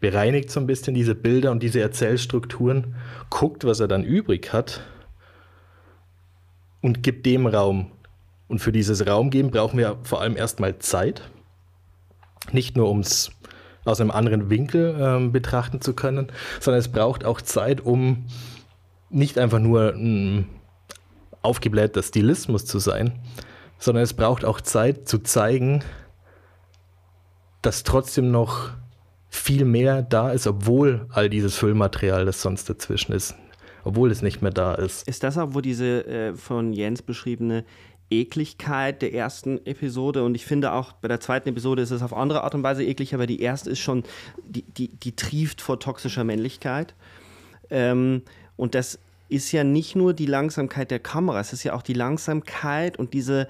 bereinigt 0.00 0.50
so 0.50 0.60
ein 0.60 0.66
bisschen 0.66 0.94
diese 0.94 1.14
Bilder 1.14 1.50
und 1.50 1.62
diese 1.62 1.80
Erzählstrukturen, 1.80 2.96
guckt, 3.30 3.64
was 3.64 3.80
er 3.80 3.88
dann 3.88 4.04
übrig 4.04 4.52
hat 4.52 4.82
und 6.80 7.02
gibt 7.02 7.26
dem 7.26 7.46
Raum. 7.46 7.92
Und 8.48 8.60
für 8.60 8.72
dieses 8.72 9.06
Raumgeben 9.06 9.50
brauchen 9.50 9.78
wir 9.78 9.98
vor 10.02 10.20
allem 10.20 10.36
erstmal 10.36 10.78
Zeit. 10.78 11.22
Nicht 12.52 12.76
nur, 12.76 12.88
um 12.88 13.00
es 13.00 13.30
aus 13.84 14.00
einem 14.00 14.10
anderen 14.10 14.50
Winkel 14.50 14.96
äh, 14.98 15.28
betrachten 15.28 15.80
zu 15.80 15.94
können, 15.94 16.32
sondern 16.60 16.80
es 16.80 16.88
braucht 16.88 17.24
auch 17.24 17.40
Zeit, 17.40 17.80
um 17.80 18.26
nicht 19.10 19.38
einfach 19.38 19.58
nur 19.58 19.94
ein 19.94 20.48
aufgeblähter 21.42 22.02
Stilismus 22.02 22.66
zu 22.66 22.78
sein, 22.78 23.18
sondern 23.78 24.02
es 24.02 24.14
braucht 24.14 24.44
auch 24.44 24.60
Zeit 24.60 25.08
zu 25.08 25.18
zeigen, 25.18 25.84
dass 27.62 27.82
trotzdem 27.84 28.30
noch 28.30 28.70
viel 29.28 29.64
mehr 29.64 30.02
da 30.02 30.30
ist, 30.30 30.46
obwohl 30.46 31.06
all 31.10 31.28
dieses 31.28 31.54
Füllmaterial, 31.54 32.24
das 32.24 32.42
sonst 32.42 32.68
dazwischen 32.68 33.12
ist, 33.12 33.34
obwohl 33.84 34.10
es 34.10 34.22
nicht 34.22 34.42
mehr 34.42 34.50
da 34.50 34.74
ist. 34.74 35.06
Ist 35.06 35.22
das 35.22 35.38
auch, 35.38 35.54
wo 35.54 35.60
diese 35.60 36.06
äh, 36.06 36.34
von 36.34 36.72
Jens 36.72 37.02
beschriebene 37.02 37.64
Ekligkeit 38.10 39.02
der 39.02 39.12
ersten 39.12 39.64
Episode 39.66 40.24
und 40.24 40.34
ich 40.34 40.46
finde 40.46 40.72
auch 40.72 40.92
bei 40.92 41.08
der 41.08 41.20
zweiten 41.20 41.50
Episode 41.50 41.82
ist 41.82 41.90
es 41.90 42.02
auf 42.02 42.14
andere 42.14 42.42
Art 42.42 42.54
und 42.54 42.62
Weise 42.62 42.84
eklig, 42.84 43.14
aber 43.14 43.26
die 43.26 43.40
erste 43.40 43.70
ist 43.70 43.80
schon, 43.80 44.04
die, 44.44 44.62
die, 44.62 44.88
die 44.88 45.14
trieft 45.14 45.60
vor 45.60 45.78
toxischer 45.78 46.24
Männlichkeit. 46.24 46.94
Ähm, 47.70 48.22
und 48.56 48.74
das 48.74 48.98
ist 49.28 49.52
ja 49.52 49.62
nicht 49.62 49.94
nur 49.94 50.14
die 50.14 50.26
Langsamkeit 50.26 50.90
der 50.90 51.00
Kamera, 51.00 51.40
es 51.40 51.52
ist 51.52 51.64
ja 51.64 51.74
auch 51.74 51.82
die 51.82 51.92
Langsamkeit 51.92 52.98
und 52.98 53.12
diese, 53.12 53.46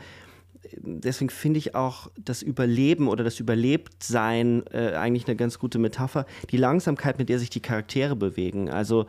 deswegen 0.76 1.30
finde 1.30 1.58
ich 1.58 1.76
auch 1.76 2.10
das 2.18 2.42
Überleben 2.42 3.08
oder 3.08 3.22
das 3.22 3.38
Überlebtsein 3.38 4.64
äh, 4.72 4.94
eigentlich 4.94 5.28
eine 5.28 5.36
ganz 5.36 5.60
gute 5.60 5.78
Metapher. 5.78 6.26
Die 6.50 6.56
Langsamkeit, 6.56 7.18
mit 7.18 7.28
der 7.28 7.38
sich 7.38 7.50
die 7.50 7.60
Charaktere 7.60 8.16
bewegen. 8.16 8.70
Also 8.70 9.06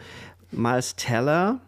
Miles 0.51 0.95
Teller 0.95 1.59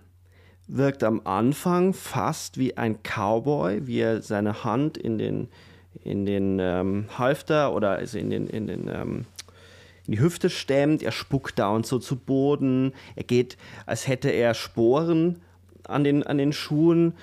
wirkt 0.74 1.04
am 1.04 1.22
Anfang 1.26 1.94
fast 1.94 2.58
wie 2.58 2.78
ein 2.78 3.00
Cowboy, 3.04 3.88
wie 3.88 4.00
er 4.00 4.22
seine 4.22 4.64
Hand 4.64 4.98
in 4.98 5.18
den, 5.18 5.50
in 6.04 6.26
den 6.26 6.60
ähm, 6.60 7.06
Halfter 7.18 7.74
oder 7.74 7.92
also 7.92 8.18
in, 8.18 8.30
den, 8.30 8.48
in, 8.48 8.68
den, 8.68 8.88
ähm, 8.88 9.26
in 10.08 10.14
die 10.14 10.20
Hüfte 10.22 10.50
stemmt. 10.50 11.04
Er 11.04 11.12
spuckt 11.12 11.60
da 11.60 11.70
und 11.70 11.86
so 11.86 12.00
zu 12.00 12.16
Boden. 12.16 12.94
Er 13.18 13.24
geht, 13.24 13.58
als 13.86 14.08
hätte 14.08 14.30
er 14.30 14.54
Sporen 14.54 15.42
an 15.84 16.06
den, 16.06 16.24
an 16.24 16.38
den 16.38 16.54
Schuhen 16.54 17.14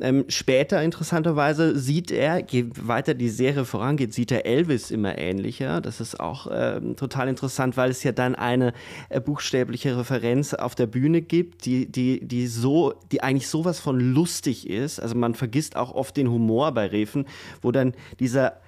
Ähm, 0.00 0.24
später, 0.28 0.82
interessanterweise, 0.82 1.78
sieht 1.78 2.10
er, 2.10 2.44
je 2.48 2.66
weiter 2.76 3.14
die 3.14 3.28
Serie 3.28 3.64
vorangeht, 3.64 4.14
sieht 4.14 4.32
er 4.32 4.46
Elvis 4.46 4.90
immer 4.90 5.18
ähnlicher. 5.18 5.80
Das 5.80 6.00
ist 6.00 6.18
auch 6.18 6.46
ähm, 6.50 6.96
total 6.96 7.28
interessant, 7.28 7.76
weil 7.76 7.90
es 7.90 8.02
ja 8.02 8.12
dann 8.12 8.34
eine 8.34 8.72
äh, 9.08 9.20
buchstäbliche 9.20 9.96
Referenz 9.96 10.54
auf 10.54 10.74
der 10.74 10.86
Bühne 10.86 11.22
gibt, 11.22 11.64
die, 11.66 11.86
die, 11.86 12.26
die 12.26 12.46
so, 12.46 12.94
die 13.12 13.22
eigentlich 13.22 13.48
sowas 13.48 13.80
von 13.80 14.00
lustig 14.00 14.68
ist. 14.68 15.00
Also 15.00 15.14
man 15.14 15.34
vergisst 15.34 15.76
auch 15.76 15.94
oft 15.94 16.16
den 16.16 16.30
Humor 16.30 16.72
bei 16.72 16.86
Refen, 16.86 17.26
wo 17.62 17.72
dann 17.72 17.94
dieser 18.18 18.60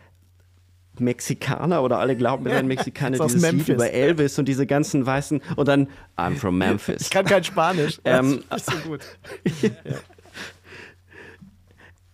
Mexikaner 0.98 1.82
oder 1.82 1.98
alle 1.98 2.16
glauben, 2.16 2.44
wir 2.44 2.52
wären 2.52 2.66
Mexikaner, 2.66 3.18
dieses 3.26 3.40
Memphis. 3.40 3.68
Lied 3.68 3.76
über 3.76 3.90
Elvis 3.90 4.38
und 4.38 4.46
diese 4.46 4.66
ganzen 4.66 5.06
weißen 5.06 5.40
und 5.56 5.68
dann 5.68 5.88
I'm 6.16 6.36
from 6.36 6.58
Memphis. 6.58 7.02
Ich 7.02 7.10
kann 7.10 7.24
kein 7.24 7.44
Spanisch. 7.44 8.00
ähm, 8.04 8.42
das 8.50 8.68
ist 8.68 8.70
so 8.70 8.88
gut. 8.88 9.00
ja. 9.62 9.70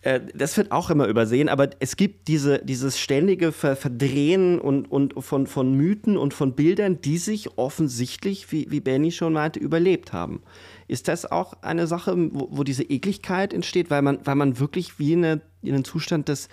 Äh, 0.01 0.21
das 0.33 0.55
wird 0.57 0.71
auch 0.71 0.89
immer 0.89 1.07
übersehen, 1.07 1.49
aber 1.49 1.69
es 1.79 1.95
gibt 1.95 2.27
diese, 2.27 2.59
dieses 2.59 2.99
ständige 2.99 3.51
Verdrehen 3.51 4.59
und, 4.59 4.91
und 4.91 5.13
von, 5.23 5.47
von 5.47 5.73
Mythen 5.73 6.17
und 6.17 6.33
von 6.33 6.53
Bildern, 6.53 7.01
die 7.01 7.17
sich 7.17 7.57
offensichtlich, 7.57 8.51
wie, 8.51 8.67
wie 8.69 8.79
Benny 8.79 9.11
schon 9.11 9.33
meinte, 9.33 9.59
überlebt 9.59 10.13
haben. 10.13 10.41
Ist 10.87 11.07
das 11.07 11.29
auch 11.29 11.53
eine 11.61 11.87
Sache, 11.87 12.15
wo, 12.31 12.47
wo 12.51 12.63
diese 12.63 12.83
Ekligkeit 12.83 13.53
entsteht, 13.53 13.89
weil 13.89 14.01
man, 14.01 14.19
weil 14.25 14.35
man 14.35 14.59
wirklich 14.59 14.99
wie 14.99 15.13
in, 15.13 15.25
eine, 15.25 15.41
in 15.61 15.73
einen 15.73 15.85
Zustand 15.85 16.29
des 16.29 16.49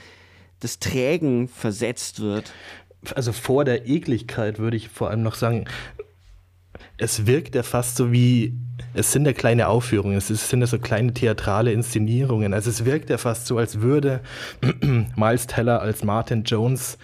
des 0.63 0.79
Trägen 0.79 1.49
versetzt 1.49 2.21
wird. 2.21 2.53
Also 3.15 3.33
vor 3.33 3.65
der 3.65 3.89
Ekligkeit 3.89 4.59
würde 4.59 4.77
ich 4.77 4.89
vor 4.89 5.11
allem 5.11 5.23
noch 5.23 5.35
sagen, 5.35 5.67
es 6.99 7.27
wirkt 7.27 7.55
ja 7.55 7.63
fast 7.63 7.97
so 7.97 8.11
wie, 8.11 8.57
es 8.97 9.13
sind 9.13 9.27
ja 9.27 9.35
kleine 9.35 9.69
Aufführungen, 9.69 10.17
es 10.17 10.29
sind 10.29 10.61
ja 10.61 10.67
so 10.67 10.79
kleine 10.79 11.13
theatrale 11.13 11.71
Inszenierungen. 11.71 12.55
Also 12.55 12.71
es 12.71 12.87
wirkt 12.87 13.11
ja 13.11 13.19
fast 13.19 13.47
so, 13.47 13.59
als 13.59 13.83
würde 13.83 14.21
Miles 15.17 15.47
Teller 15.47 15.83
als 15.83 16.03
Martin 16.03 16.45
Jones 16.45 16.97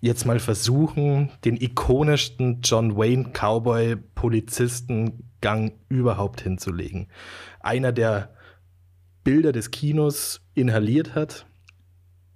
jetzt 0.00 0.24
mal 0.24 0.38
versuchen, 0.38 1.30
den 1.44 1.60
ikonischsten 1.60 2.62
John 2.62 2.96
Wayne 2.96 3.32
Cowboy 3.34 3.96
Polizistengang 3.96 5.72
überhaupt 5.90 6.40
hinzulegen. 6.40 7.08
Einer, 7.60 7.92
der 7.92 8.30
Bilder 9.22 9.52
des 9.52 9.70
Kinos 9.70 10.40
inhaliert 10.54 11.14
hat, 11.14 11.44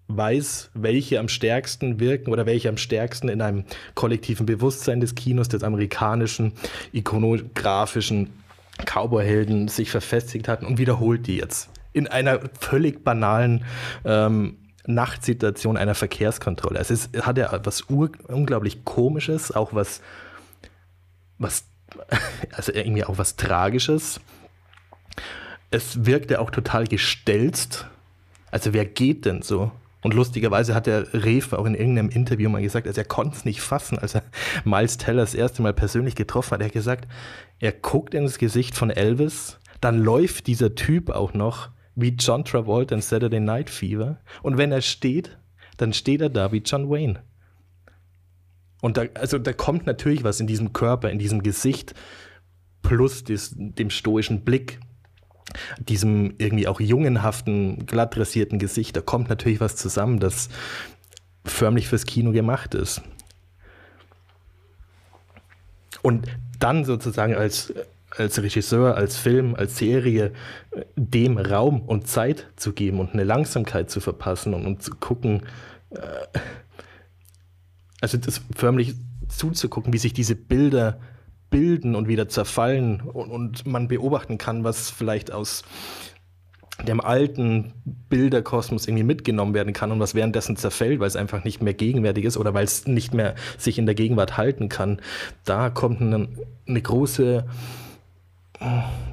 weiß, 0.08 0.72
welche 0.74 1.20
am 1.20 1.28
stärksten 1.28 2.00
wirken 2.00 2.32
oder 2.32 2.44
welche 2.44 2.68
am 2.68 2.76
stärksten 2.76 3.28
in 3.28 3.40
einem 3.40 3.64
kollektiven 3.94 4.44
Bewusstsein 4.44 5.00
des 5.00 5.14
Kinos, 5.14 5.48
des 5.48 5.62
amerikanischen, 5.62 6.52
ikonografischen 6.92 8.30
Cowboyhelden 8.84 9.68
sich 9.68 9.90
verfestigt 9.90 10.48
hatten 10.48 10.66
und 10.66 10.78
wiederholt 10.78 11.26
die 11.26 11.36
jetzt. 11.36 11.68
In 11.92 12.06
einer 12.06 12.40
völlig 12.58 13.04
banalen 13.04 13.64
ähm, 14.04 14.56
Nachtsituation 14.86 15.76
einer 15.76 15.94
Verkehrskontrolle. 15.94 16.78
Es 16.78 16.90
ist, 16.90 17.16
hat 17.26 17.38
ja 17.38 17.58
was 17.64 17.82
unglaublich 17.82 18.84
Komisches, 18.84 19.52
auch 19.52 19.74
was, 19.74 20.00
was, 21.38 21.64
also 22.52 22.72
irgendwie 22.72 23.04
auch 23.04 23.18
was 23.18 23.36
Tragisches. 23.36 24.20
Es 25.70 26.04
wirkt 26.04 26.30
ja 26.30 26.40
auch 26.40 26.50
total 26.50 26.86
gestelzt. 26.86 27.86
Also 28.50 28.72
wer 28.72 28.84
geht 28.84 29.24
denn 29.24 29.42
so? 29.42 29.70
Und 30.02 30.14
lustigerweise 30.14 30.74
hat 30.74 30.86
der 30.86 31.12
Reef 31.12 31.52
auch 31.52 31.66
in 31.66 31.74
irgendeinem 31.74 32.08
Interview 32.08 32.48
mal 32.48 32.62
gesagt, 32.62 32.86
also 32.86 33.00
er 33.00 33.06
konnte 33.06 33.36
es 33.36 33.44
nicht 33.44 33.60
fassen, 33.60 33.98
als 33.98 34.14
er 34.14 34.22
Miles 34.64 34.98
Teller 34.98 35.22
das 35.22 35.34
erste 35.34 35.62
Mal 35.62 35.74
persönlich 35.74 36.14
getroffen 36.14 36.52
hat. 36.52 36.60
Er 36.60 36.66
hat 36.66 36.72
gesagt, 36.72 37.08
er 37.58 37.72
guckt 37.72 38.14
ins 38.14 38.38
Gesicht 38.38 38.76
von 38.76 38.90
Elvis, 38.90 39.58
dann 39.80 39.98
läuft 39.98 40.46
dieser 40.46 40.74
Typ 40.74 41.10
auch 41.10 41.34
noch 41.34 41.68
wie 41.94 42.16
John 42.18 42.44
Travolta 42.44 42.94
in 42.94 43.02
Saturday 43.02 43.40
Night 43.40 43.68
Fever. 43.68 44.18
Und 44.42 44.56
wenn 44.56 44.72
er 44.72 44.80
steht, 44.80 45.38
dann 45.76 45.92
steht 45.92 46.20
er 46.20 46.30
da 46.30 46.52
wie 46.52 46.58
John 46.58 46.88
Wayne. 46.90 47.22
Und 48.80 48.96
da, 48.96 49.04
also 49.14 49.38
da 49.38 49.52
kommt 49.52 49.86
natürlich 49.86 50.24
was 50.24 50.40
in 50.40 50.46
diesem 50.46 50.72
Körper, 50.72 51.10
in 51.10 51.18
diesem 51.18 51.42
Gesicht, 51.42 51.94
plus 52.82 53.24
des, 53.24 53.54
dem 53.56 53.90
stoischen 53.90 54.42
Blick, 54.44 54.80
diesem 55.78 56.34
irgendwie 56.38 56.68
auch 56.68 56.80
jungenhaften, 56.80 57.86
glatt 57.86 58.16
dressierten 58.16 58.58
Gesicht, 58.58 58.96
da 58.96 59.00
kommt 59.00 59.28
natürlich 59.28 59.60
was 59.60 59.76
zusammen, 59.76 60.20
das 60.20 60.48
förmlich 61.44 61.88
fürs 61.88 62.06
Kino 62.06 62.32
gemacht 62.32 62.74
ist. 62.74 63.02
Und 66.02 66.26
dann 66.58 66.84
sozusagen 66.84 67.34
als, 67.34 67.72
als 68.16 68.42
Regisseur, 68.42 68.96
als 68.96 69.16
Film, 69.16 69.54
als 69.54 69.78
Serie 69.78 70.32
dem 70.96 71.38
Raum 71.38 71.82
und 71.82 72.06
Zeit 72.06 72.46
zu 72.56 72.72
geben 72.72 73.00
und 73.00 73.12
eine 73.12 73.24
Langsamkeit 73.24 73.90
zu 73.90 74.00
verpassen 74.00 74.54
und, 74.54 74.66
und 74.66 74.82
zu 74.82 74.92
gucken, 74.92 75.42
äh, 75.90 75.98
also 78.00 78.16
das 78.16 78.40
förmlich 78.54 78.94
zuzugucken, 79.28 79.92
wie 79.92 79.98
sich 79.98 80.12
diese 80.12 80.34
Bilder 80.34 80.98
bilden 81.50 81.94
und 81.94 82.08
wieder 82.08 82.28
zerfallen 82.28 83.00
und, 83.00 83.30
und 83.30 83.66
man 83.66 83.88
beobachten 83.88 84.38
kann, 84.38 84.64
was 84.64 84.90
vielleicht 84.90 85.32
aus 85.32 85.62
dem 86.84 87.00
alten 87.00 87.74
Bilderkosmos 88.08 88.86
irgendwie 88.86 89.04
mitgenommen 89.04 89.54
werden 89.54 89.72
kann 89.72 89.92
und 89.92 90.00
was 90.00 90.14
währenddessen 90.14 90.56
zerfällt, 90.56 91.00
weil 91.00 91.08
es 91.08 91.16
einfach 91.16 91.44
nicht 91.44 91.62
mehr 91.62 91.74
gegenwärtig 91.74 92.24
ist 92.24 92.36
oder 92.36 92.54
weil 92.54 92.64
es 92.64 92.86
nicht 92.86 93.14
mehr 93.14 93.34
sich 93.58 93.78
in 93.78 93.86
der 93.86 93.94
Gegenwart 93.94 94.36
halten 94.36 94.68
kann. 94.68 95.00
Da 95.44 95.70
kommt 95.70 96.00
eine, 96.00 96.28
eine 96.66 96.80
große, 96.80 97.46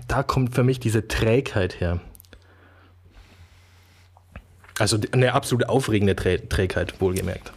da 0.07 0.23
kommt 0.23 0.55
für 0.55 0.63
mich 0.63 0.79
diese 0.79 1.07
Trägheit 1.07 1.79
her. 1.79 1.99
Also 4.79 4.97
eine 5.11 5.33
absolut 5.33 5.67
aufregende 5.67 6.15
Trägheit, 6.15 7.01
wohlgemerkt. 7.01 7.51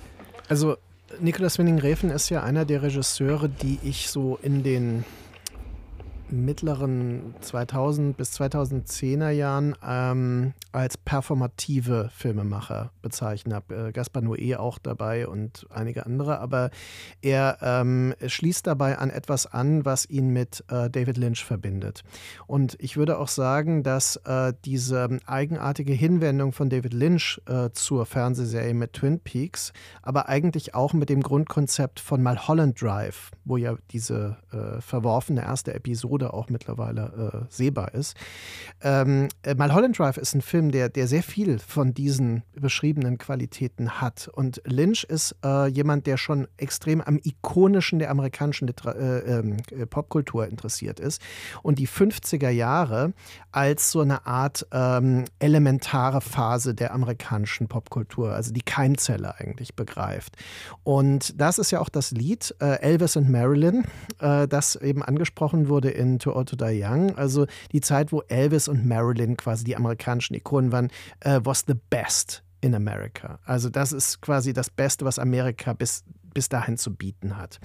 Also 0.49 0.77
Nicolas 1.21 1.59
Winding-Refn 1.59 2.11
ist 2.11 2.31
ja 2.31 2.43
einer 2.43 2.65
der 2.65 2.83
Regisseure, 2.83 3.49
die 3.49 3.79
ich 3.83 4.09
so 4.09 4.39
in 4.43 4.63
den 4.63 5.05
mittleren 6.33 7.35
2000 7.41 8.17
bis 8.17 8.39
2010er 8.41 9.31
Jahren 9.31 9.77
ähm, 9.87 10.55
als 10.73 10.97
performative 10.97 12.11
Filmemacher 12.15 12.93
bezeichnet 13.03 13.55
habe. 13.55 13.89
Äh, 13.89 13.93
Gaspar 13.93 14.23
Noé 14.23 14.57
auch 14.57 14.79
dabei 14.79 15.27
und 15.27 15.67
einige 15.71 16.07
andere, 16.07 16.39
aber 16.39 16.71
er 17.23 17.59
ähm, 17.61 18.15
schließt 18.25 18.67
dabei 18.67 18.99
an 18.99 19.11
etwas 19.11 19.47
an, 19.47 19.85
was 19.85 20.09
ihn 20.09 20.31
mit 20.31 20.65
äh, 20.69 20.89
David 20.91 21.17
Lynch 21.17 21.45
verbindet. 21.45 22.03
Und 22.47 22.77
ich 22.81 22.97
würde 22.97 23.19
auch 23.19 23.29
sagen, 23.29 23.83
dass 23.83 24.17
äh, 24.17 24.53
diese 24.65 25.19
eigenartige 25.27 25.93
Hinwendung 25.93 26.53
von 26.53 26.71
David 26.71 26.95
Lynch 26.95 27.41
äh, 27.47 27.71
zur 27.73 28.07
Fernsehserie 28.07 28.75
mit 28.75 28.93
Twin 28.93 29.21
Peaks, 29.21 29.73
aber 30.03 30.29
eigentlich 30.29 30.75
auch 30.75 30.93
mit 30.93 31.09
dem 31.09 31.23
Grundkonzept 31.23 32.01
von 32.01 32.23
Malholland 32.23 32.81
Drive, 32.81 33.31
wo 33.45 33.57
ja 33.57 33.77
diese 33.91 34.37
äh, 34.53 34.81
verworfene 34.81 35.43
erste 35.43 35.75
Episode 35.75 36.20
Episode 36.21 36.35
auch 36.35 36.49
mittlerweile 36.49 37.45
äh, 37.49 37.53
sehbar 37.53 37.95
ist. 37.95 38.17
Ähm, 38.83 39.29
äh, 39.43 39.55
Mulholland 39.55 39.99
Drive 39.99 40.17
ist 40.17 40.35
ein 40.35 40.43
Film, 40.43 40.71
der, 40.71 40.89
der 40.89 41.07
sehr 41.07 41.23
viel 41.23 41.59
von 41.59 41.95
diesen 41.95 42.43
beschriebenen 42.55 43.19
Qualitäten 43.19 44.01
hat. 44.01 44.29
Und 44.33 44.61
Lynch 44.65 45.05
ist 45.05 45.35
äh, 45.45 45.67
jemand, 45.69 46.07
der 46.07 46.17
schon 46.17 46.47
extrem 46.57 47.01
am 47.01 47.19
ikonischen 47.23 47.99
der 47.99 48.11
amerikanischen 48.11 48.67
Liter 48.67 48.97
äh, 48.97 49.39
ähm, 49.39 49.57
äh, 49.71 49.87
Popkultur 49.87 50.47
interessiert 50.47 51.01
ist. 51.01 51.21
Und 51.63 51.79
die 51.79 51.89
50er 51.89 52.51
Jahre 52.51 53.13
als 53.53 53.91
so 53.91 54.01
eine 54.01 54.27
Art 54.27 54.67
ähm, 54.73 55.25
elementare 55.39 56.21
Phase 56.21 56.75
der 56.75 56.93
amerikanischen 56.93 57.69
Popkultur, 57.69 58.33
also 58.33 58.53
die 58.53 58.63
Keimzelle 58.63 59.39
eigentlich 59.39 59.75
begreift. 59.75 60.37
Und 60.85 61.41
das 61.41 61.59
ist 61.59 61.71
ja 61.71 61.81
auch 61.81 61.89
das 61.89 62.11
Lied 62.13 62.55
äh, 62.61 62.81
Elvis 62.81 63.17
und 63.17 63.29
Marilyn, 63.31 63.85
das 64.19 64.77
eben 64.77 65.03
angesprochen 65.03 65.69
wurde 65.69 65.91
in 65.91 66.10
in 66.11 66.19
To 66.21 66.35
Old 66.35 66.49
To 66.49 66.57
Die 66.57 66.83
Young, 66.83 67.17
also 67.17 67.47
die 67.73 67.81
Zeit, 67.81 68.13
wo 68.13 68.23
Elvis 68.29 68.69
und 68.69 68.87
Marilyn 68.87 69.37
quasi 69.37 69.65
die 69.65 69.77
amerikanischen 69.77 70.35
Ikonen 70.35 70.73
waren, 70.73 70.89
uh, 71.25 71.41
was 71.43 71.65
the 71.67 71.75
best 71.91 72.43
in 72.61 72.75
America. 72.75 73.39
Also 73.45 73.69
das 73.71 73.93
ist 73.93 74.21
quasi 74.21 74.53
das 74.53 74.71
Beste, 74.71 75.05
was 75.05 75.19
Amerika 75.19 75.73
bis 75.73 76.05
bis 76.33 76.49
dahin 76.49 76.77
zu 76.77 76.95
bieten 76.95 77.37
hat. 77.37 77.61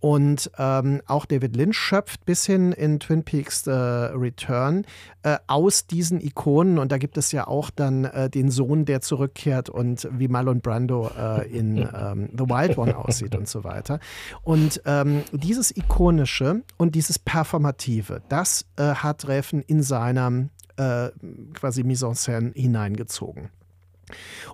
Und 0.00 0.50
ähm, 0.58 1.00
auch 1.06 1.26
David 1.26 1.56
Lynch 1.56 1.76
schöpft 1.76 2.24
bis 2.24 2.46
hin 2.46 2.72
in 2.72 3.00
Twin 3.00 3.24
Peaks 3.24 3.66
äh, 3.66 3.72
Return 3.72 4.84
äh, 5.22 5.38
aus 5.46 5.86
diesen 5.86 6.20
Ikonen. 6.20 6.78
Und 6.78 6.92
da 6.92 6.98
gibt 6.98 7.16
es 7.16 7.32
ja 7.32 7.46
auch 7.46 7.70
dann 7.70 8.04
äh, 8.04 8.30
den 8.30 8.50
Sohn, 8.50 8.84
der 8.84 9.00
zurückkehrt 9.00 9.68
und 9.68 10.08
wie 10.12 10.28
Marlon 10.28 10.60
Brando 10.60 11.10
äh, 11.16 11.48
in 11.48 11.78
ähm, 11.94 12.30
The 12.32 12.44
Wild 12.44 12.78
One 12.78 12.96
aussieht 12.96 13.34
und 13.34 13.48
so 13.48 13.64
weiter. 13.64 14.00
Und 14.42 14.82
ähm, 14.86 15.22
dieses 15.32 15.76
Ikonische 15.76 16.62
und 16.76 16.94
dieses 16.94 17.18
Performative, 17.18 18.22
das 18.28 18.66
äh, 18.76 18.94
hat 18.94 19.28
Reffen 19.28 19.62
in 19.62 19.82
seiner 19.82 20.48
äh, 20.76 21.10
quasi 21.54 21.84
Mise 21.84 22.06
en 22.06 22.14
scène 22.14 22.52
hineingezogen. 22.54 23.50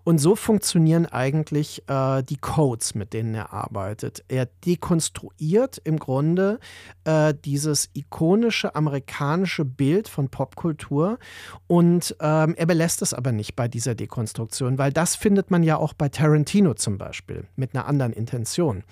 Und 0.04 0.18
so 0.18 0.36
funktionieren 0.36 1.06
eigentlich 1.06 1.82
äh, 1.88 2.22
die 2.22 2.36
Codes, 2.36 2.94
mit 2.94 3.12
denen 3.12 3.34
er 3.34 3.52
arbeitet. 3.52 4.24
Er 4.28 4.46
dekonstruiert 4.64 5.80
im 5.84 5.98
Grunde 5.98 6.58
äh, 7.04 7.34
dieses 7.44 7.90
ikonische 7.94 8.74
amerikanische 8.74 9.64
Bild 9.64 10.08
von 10.08 10.28
Popkultur 10.28 11.18
und 11.66 12.16
ähm, 12.20 12.54
er 12.56 12.66
belässt 12.66 13.02
es 13.02 13.14
aber 13.14 13.32
nicht 13.32 13.56
bei 13.56 13.68
dieser 13.68 13.94
Dekonstruktion, 13.94 14.78
weil 14.78 14.92
das 14.92 15.16
findet 15.16 15.50
man 15.50 15.62
ja 15.62 15.76
auch 15.76 15.92
bei 15.92 16.08
Tarantino 16.08 16.74
zum 16.74 16.98
Beispiel 16.98 17.46
mit 17.56 17.74
einer 17.74 17.86
anderen 17.86 18.12
Intention. 18.12 18.84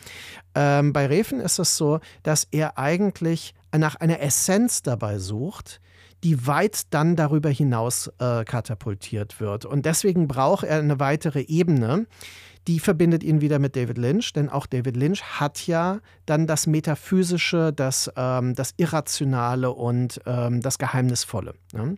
Ähm, 0.55 0.93
bei 0.93 1.07
Refen 1.07 1.41
ist 1.41 1.59
es 1.59 1.77
so, 1.77 2.01
dass 2.23 2.47
er 2.51 2.79
eigentlich 2.79 3.55
nach 3.77 3.97
einer 3.97 4.21
Essenz 4.21 4.83
dabei 4.83 5.19
sucht, 5.19 5.81
die 6.25 6.47
weit 6.47 6.93
dann 6.93 7.17
darüber 7.17 7.51
hinaus 7.51 8.11
äh, 8.19 8.45
katapultiert 8.45 9.41
wird. 9.41 9.67
Und 9.67 9.85
deswegen 9.85 10.27
braucht 10.27 10.65
er 10.65 10.79
eine 10.79 10.99
weitere 10.99 11.43
Ebene, 11.43 12.07
die 12.67 12.81
verbindet 12.81 13.23
ihn 13.23 13.43
wieder 13.43 13.59
mit 13.59 13.77
David 13.77 13.99
Lynch, 13.99 14.33
denn 14.33 14.49
auch 14.49 14.65
David 14.67 14.97
Lynch 14.97 15.23
hat 15.39 15.67
ja 15.67 16.01
dann 16.25 16.47
das 16.47 16.67
Metaphysische, 16.67 17.75
das, 17.75 18.11
ähm, 18.17 18.55
das 18.55 18.73
Irrationale 18.79 19.71
und 19.71 20.19
ähm, 20.25 20.63
das 20.63 20.79
Geheimnisvolle. 20.79 21.55
Ne? 21.75 21.97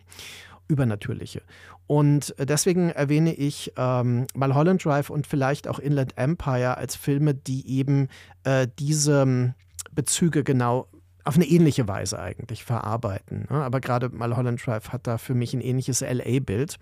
Übernatürliche. 0.67 1.41
Und 1.87 2.35
deswegen 2.37 2.89
erwähne 2.89 3.33
ich 3.33 3.71
ähm, 3.77 4.27
Mulholland 4.35 4.83
Drive 4.83 5.09
und 5.09 5.25
vielleicht 5.25 5.69
auch 5.69 5.79
Inland 5.79 6.17
Empire 6.17 6.75
als 6.75 6.97
Filme, 6.97 7.33
die 7.33 7.65
eben 7.69 8.09
äh, 8.43 8.67
diese 8.77 9.55
Bezüge 9.93 10.43
genau 10.43 10.89
auf 11.27 11.35
eine 11.35 11.45
ähnliche 11.45 11.87
Weise 11.87 12.19
eigentlich 12.19 12.63
verarbeiten. 12.63 13.47
Ne? 13.49 13.63
Aber 13.63 13.81
gerade 13.81 14.09
Mulholland 14.09 14.65
Drive 14.65 14.89
hat 14.89 15.07
da 15.07 15.17
für 15.17 15.33
mich 15.33 15.53
ein 15.53 15.61
ähnliches 15.61 16.01
LA-Bild. 16.01 16.77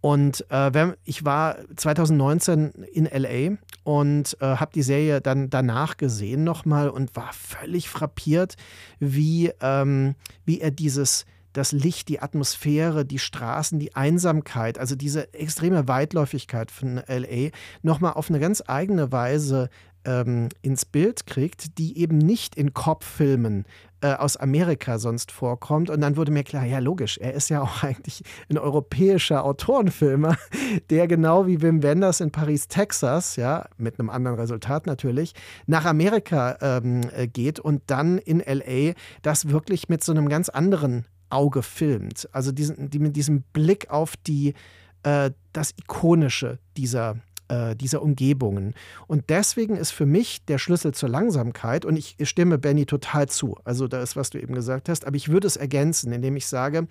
Und 0.00 0.44
äh, 0.50 0.92
ich 1.04 1.24
war 1.24 1.56
2019 1.76 2.70
in 2.92 3.06
LA 3.06 3.56
und 3.84 4.36
äh, 4.40 4.56
habe 4.56 4.72
die 4.74 4.82
Serie 4.82 5.20
dann 5.20 5.50
danach 5.50 5.96
gesehen 5.96 6.44
nochmal 6.44 6.88
und 6.88 7.14
war 7.16 7.32
völlig 7.32 7.88
frappiert, 7.88 8.56
wie, 9.00 9.52
ähm, 9.60 10.14
wie 10.44 10.60
er 10.60 10.70
dieses 10.70 11.26
das 11.52 11.72
Licht, 11.72 12.08
die 12.08 12.20
Atmosphäre, 12.20 13.04
die 13.04 13.18
Straßen, 13.18 13.78
die 13.78 13.94
Einsamkeit, 13.94 14.78
also 14.78 14.94
diese 14.94 15.34
extreme 15.34 15.86
Weitläufigkeit 15.86 16.70
von 16.70 17.02
LA 17.06 17.50
nochmal 17.82 18.14
auf 18.14 18.30
eine 18.30 18.40
ganz 18.40 18.62
eigene 18.66 19.12
Weise 19.12 19.68
ähm, 20.04 20.48
ins 20.62 20.84
Bild 20.84 21.26
kriegt, 21.26 21.78
die 21.78 21.98
eben 21.98 22.18
nicht 22.18 22.54
in 22.56 22.74
Kopffilmen 22.74 23.64
äh, 24.02 24.14
aus 24.14 24.36
Amerika 24.36 24.98
sonst 24.98 25.30
vorkommt. 25.30 25.88
Und 25.88 26.00
dann 26.00 26.16
wurde 26.16 26.32
mir 26.32 26.42
klar, 26.42 26.64
ja 26.64 26.80
logisch, 26.80 27.18
er 27.18 27.34
ist 27.34 27.48
ja 27.48 27.62
auch 27.62 27.82
eigentlich 27.84 28.22
ein 28.50 28.58
europäischer 28.58 29.44
Autorenfilmer, 29.44 30.36
der 30.90 31.06
genau 31.06 31.46
wie 31.46 31.62
Wim 31.62 31.82
Wenders 31.82 32.20
in 32.20 32.30
Paris, 32.30 32.68
Texas, 32.68 33.36
ja, 33.36 33.66
mit 33.76 33.98
einem 33.98 34.10
anderen 34.10 34.38
Resultat 34.38 34.86
natürlich, 34.86 35.34
nach 35.66 35.84
Amerika 35.84 36.56
ähm, 36.60 37.02
äh, 37.14 37.28
geht 37.28 37.60
und 37.60 37.82
dann 37.86 38.18
in 38.18 38.40
LA 38.40 38.94
das 39.22 39.48
wirklich 39.48 39.88
mit 39.88 40.02
so 40.02 40.12
einem 40.12 40.28
ganz 40.28 40.48
anderen 40.48 41.06
Auge 41.30 41.62
filmt. 41.62 42.28
Also 42.32 42.52
diesen, 42.52 42.90
die, 42.90 42.98
mit 42.98 43.16
diesem 43.16 43.42
Blick 43.52 43.90
auf 43.90 44.16
die, 44.16 44.54
äh, 45.02 45.30
das 45.52 45.74
Ikonische 45.78 46.58
dieser 46.76 47.16
äh, 47.52 47.76
dieser 47.76 48.00
Umgebungen. 48.02 48.74
Und 49.06 49.28
deswegen 49.28 49.76
ist 49.76 49.90
für 49.90 50.06
mich 50.06 50.44
der 50.46 50.56
Schlüssel 50.56 50.94
zur 50.94 51.10
Langsamkeit, 51.10 51.84
und 51.84 51.96
ich 51.96 52.16
stimme 52.22 52.56
Benny 52.56 52.86
total 52.86 53.28
zu, 53.28 53.56
also 53.64 53.88
da 53.88 54.02
ist, 54.02 54.16
was 54.16 54.30
du 54.30 54.40
eben 54.40 54.54
gesagt 54.54 54.88
hast, 54.88 55.06
aber 55.06 55.16
ich 55.16 55.28
würde 55.28 55.46
es 55.46 55.56
ergänzen, 55.56 56.12
indem 56.12 56.36
ich 56.36 56.46
sage, 56.46 56.88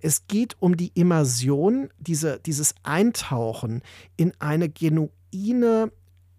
es 0.00 0.26
geht 0.28 0.56
um 0.60 0.76
die 0.76 0.92
Immersion, 0.94 1.88
diese, 1.98 2.38
dieses 2.44 2.74
Eintauchen 2.82 3.80
in 4.16 4.32
eine 4.38 4.68
genuine, 4.68 5.90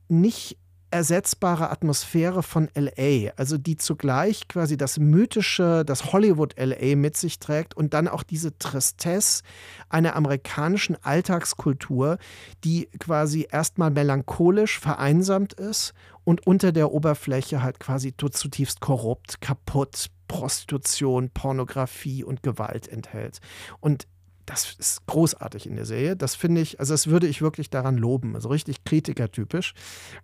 nicht 0.07 0.57
ersetzbare 0.91 1.69
Atmosphäre 1.69 2.43
von 2.43 2.69
LA, 2.75 3.31
also 3.35 3.57
die 3.57 3.75
zugleich 3.75 4.47
quasi 4.47 4.77
das 4.77 4.97
mythische, 4.97 5.83
das 5.85 6.13
Hollywood 6.13 6.55
LA 6.57 6.95
mit 6.95 7.17
sich 7.17 7.39
trägt 7.39 7.75
und 7.75 7.93
dann 7.93 8.07
auch 8.07 8.23
diese 8.23 8.57
Tristesse 8.57 9.43
einer 9.89 10.15
amerikanischen 10.15 10.97
Alltagskultur, 11.03 12.17
die 12.63 12.87
quasi 12.99 13.47
erstmal 13.51 13.91
melancholisch 13.91 14.79
vereinsamt 14.79 15.53
ist 15.53 15.93
und 16.23 16.45
unter 16.47 16.71
der 16.71 16.91
Oberfläche 16.91 17.61
halt 17.61 17.79
quasi 17.79 18.15
zutiefst 18.15 18.79
korrupt, 18.79 19.41
kaputt, 19.41 20.09
Prostitution, 20.27 21.29
Pornografie 21.29 22.23
und 22.23 22.41
Gewalt 22.41 22.87
enthält. 22.87 23.39
Und 23.79 24.07
das 24.45 24.75
ist 24.77 25.05
großartig 25.07 25.67
in 25.67 25.75
der 25.75 25.85
Serie. 25.85 26.15
Das 26.15 26.35
finde 26.35 26.61
ich, 26.61 26.79
also 26.79 26.93
das 26.93 27.07
würde 27.07 27.27
ich 27.27 27.41
wirklich 27.41 27.69
daran 27.69 27.97
loben. 27.97 28.35
Also 28.35 28.49
richtig 28.49 28.83
kritikertypisch, 28.83 29.73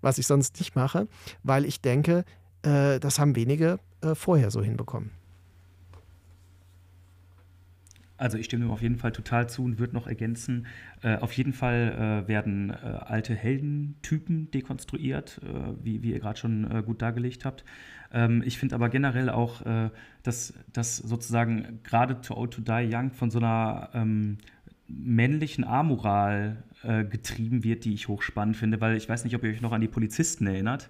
was 0.01 0.17
ich 0.17 0.28
sonst 0.28 0.59
nicht 0.59 0.76
mache, 0.76 1.07
weil 1.43 1.65
ich 1.65 1.82
denke, 1.82 2.26
äh, 2.63 2.99
das 2.99 3.19
haben 3.19 3.36
wenige 3.36 3.80
äh, 4.01 4.15
vorher 4.15 4.51
so 4.51 4.61
hinbekommen. 4.61 5.11
Also 8.22 8.38
ich 8.38 8.45
stimme 8.45 8.65
ihm 8.65 8.72
auf 8.72 8.84
jeden 8.84 8.97
Fall 8.97 9.13
total 9.13 9.49
zu 9.49 9.63
und 9.63 9.80
würde 9.80 9.95
noch 9.95 10.05
ergänzen, 10.05 10.67
äh, 11.01 11.15
auf 11.15 11.34
jeden 11.34 11.53
Fall 11.53 12.24
äh, 12.26 12.28
werden 12.28 12.69
äh, 12.69 12.76
alte 12.76 13.34
Heldentypen 13.34 14.51
dekonstruiert, 14.51 15.41
äh, 15.43 15.74
wie, 15.84 16.03
wie 16.03 16.11
ihr 16.11 16.19
gerade 16.19 16.38
schon 16.38 16.69
äh, 16.69 16.84
gut 16.84 17.01
dargelegt 17.01 17.45
habt. 17.45 17.65
Ähm, 18.14 18.43
ich 18.45 18.57
finde 18.57 18.76
aber 18.76 18.89
generell 18.89 19.30
auch, 19.30 19.66
äh, 19.66 19.89
dass 20.24 20.53
das 20.74 20.97
sozusagen 20.97 21.80
gerade 21.84 22.22
To 22.22 22.36
Old 22.36 22.53
To 22.53 22.62
Die 22.62 22.89
Young 22.93 23.12
von 23.12 23.32
so 23.32 23.39
einer 23.39 23.89
ähm, 23.93 24.38
männlichen 24.88 25.64
Amoral 25.64 26.64
getrieben 26.84 27.64
wird, 27.64 27.86
die 27.86 27.93
ich 27.93 28.07
hochspannend 28.07 28.57
finde, 28.57 28.82
weil 28.82 28.97
ich 28.97 29.07
weiß 29.07 29.24
nicht, 29.24 29.36
ob 29.36 29.43
ihr 29.43 29.51
euch 29.51 29.62
noch 29.62 29.72
an 29.72 29.82
die 29.82 29.88
Polizisten 29.88 30.47
erinnert. 30.47 30.89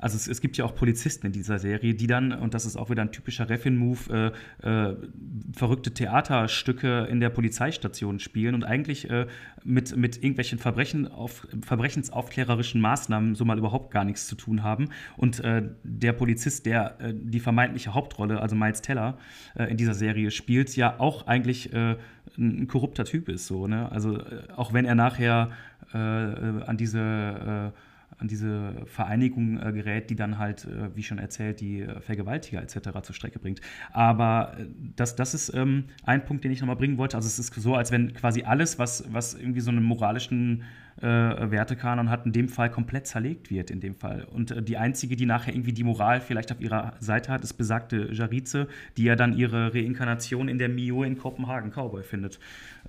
Also 0.00 0.16
es, 0.16 0.26
es, 0.28 0.40
gibt 0.40 0.56
ja 0.56 0.64
auch 0.64 0.74
Polizisten 0.74 1.26
in 1.26 1.32
dieser 1.32 1.58
Serie, 1.58 1.94
die 1.94 2.06
dann, 2.06 2.32
und 2.32 2.54
das 2.54 2.64
ist 2.64 2.76
auch 2.76 2.90
wieder 2.90 3.02
ein 3.02 3.12
typischer 3.12 3.48
Refin-Move, 3.48 4.32
äh, 4.62 4.68
äh, 4.68 4.96
verrückte 5.52 5.92
Theaterstücke 5.92 7.06
in 7.10 7.20
der 7.20 7.30
Polizeistation 7.30 8.18
spielen 8.18 8.54
und 8.54 8.64
eigentlich 8.64 9.10
äh, 9.10 9.26
mit, 9.64 9.96
mit 9.96 10.16
irgendwelchen 10.16 10.58
Verbrechen 10.58 11.06
auf, 11.06 11.46
verbrechensaufklärerischen 11.62 12.80
Maßnahmen 12.80 13.34
so 13.34 13.44
mal 13.44 13.58
überhaupt 13.58 13.90
gar 13.90 14.04
nichts 14.04 14.26
zu 14.26 14.34
tun 14.34 14.62
haben. 14.62 14.88
Und 15.16 15.40
äh, 15.40 15.62
der 15.82 16.12
Polizist, 16.12 16.66
der 16.66 17.00
äh, 17.00 17.14
die 17.14 17.40
vermeintliche 17.40 17.94
Hauptrolle, 17.94 18.40
also 18.40 18.56
Miles 18.56 18.80
Teller, 18.82 19.18
äh, 19.54 19.70
in 19.70 19.76
dieser 19.76 19.94
Serie 19.94 20.30
spielt, 20.30 20.74
ja 20.76 20.98
auch 20.98 21.26
eigentlich 21.26 21.70
ein 21.72 22.68
korrupter 22.68 23.04
Typ 23.04 23.28
ist. 23.28 23.46
So, 23.46 23.66
ne? 23.66 23.90
Also 23.90 24.22
auch 24.54 24.72
wenn 24.72 24.84
er 24.84 24.94
nachher 24.94 25.50
an 25.92 26.76
diese 26.76 27.72
an 28.20 28.28
diese 28.28 28.82
Vereinigung 28.86 29.58
äh, 29.58 29.72
gerät, 29.72 30.10
die 30.10 30.16
dann 30.16 30.38
halt, 30.38 30.66
äh, 30.66 30.94
wie 30.94 31.02
schon 31.02 31.18
erzählt, 31.18 31.60
die 31.60 31.80
äh, 31.80 32.00
Vergewaltiger 32.00 32.62
etc. 32.62 32.90
zur 33.02 33.14
Strecke 33.14 33.38
bringt. 33.38 33.60
Aber 33.92 34.56
äh, 34.58 34.66
das, 34.96 35.16
das 35.16 35.34
ist 35.34 35.54
ähm, 35.54 35.84
ein 36.04 36.24
Punkt, 36.24 36.44
den 36.44 36.52
ich 36.52 36.60
nochmal 36.60 36.76
bringen 36.76 36.98
wollte. 36.98 37.16
Also 37.16 37.26
es 37.26 37.38
ist 37.38 37.54
so, 37.54 37.74
als 37.74 37.90
wenn 37.90 38.12
quasi 38.12 38.42
alles, 38.42 38.78
was, 38.78 39.04
was 39.12 39.34
irgendwie 39.34 39.60
so 39.60 39.70
einen 39.70 39.82
moralischen 39.82 40.64
äh, 41.00 41.06
Wertekanon 41.50 42.10
hat, 42.10 42.26
in 42.26 42.32
dem 42.32 42.48
Fall 42.48 42.70
komplett 42.70 43.06
zerlegt 43.06 43.50
wird, 43.50 43.70
in 43.70 43.80
dem 43.80 43.94
Fall. 43.94 44.24
Und 44.24 44.50
äh, 44.50 44.62
die 44.62 44.76
einzige, 44.76 45.16
die 45.16 45.26
nachher 45.26 45.54
irgendwie 45.54 45.72
die 45.72 45.84
Moral 45.84 46.20
vielleicht 46.20 46.52
auf 46.52 46.60
ihrer 46.60 46.92
Seite 47.00 47.32
hat, 47.32 47.42
ist 47.42 47.54
besagte 47.54 48.12
Jarize, 48.12 48.68
die 48.96 49.04
ja 49.04 49.16
dann 49.16 49.36
ihre 49.36 49.74
Reinkarnation 49.74 50.48
in 50.48 50.58
der 50.58 50.68
Mio 50.68 51.02
in 51.02 51.16
Kopenhagen 51.16 51.70
Cowboy 51.70 52.02
findet, 52.02 52.38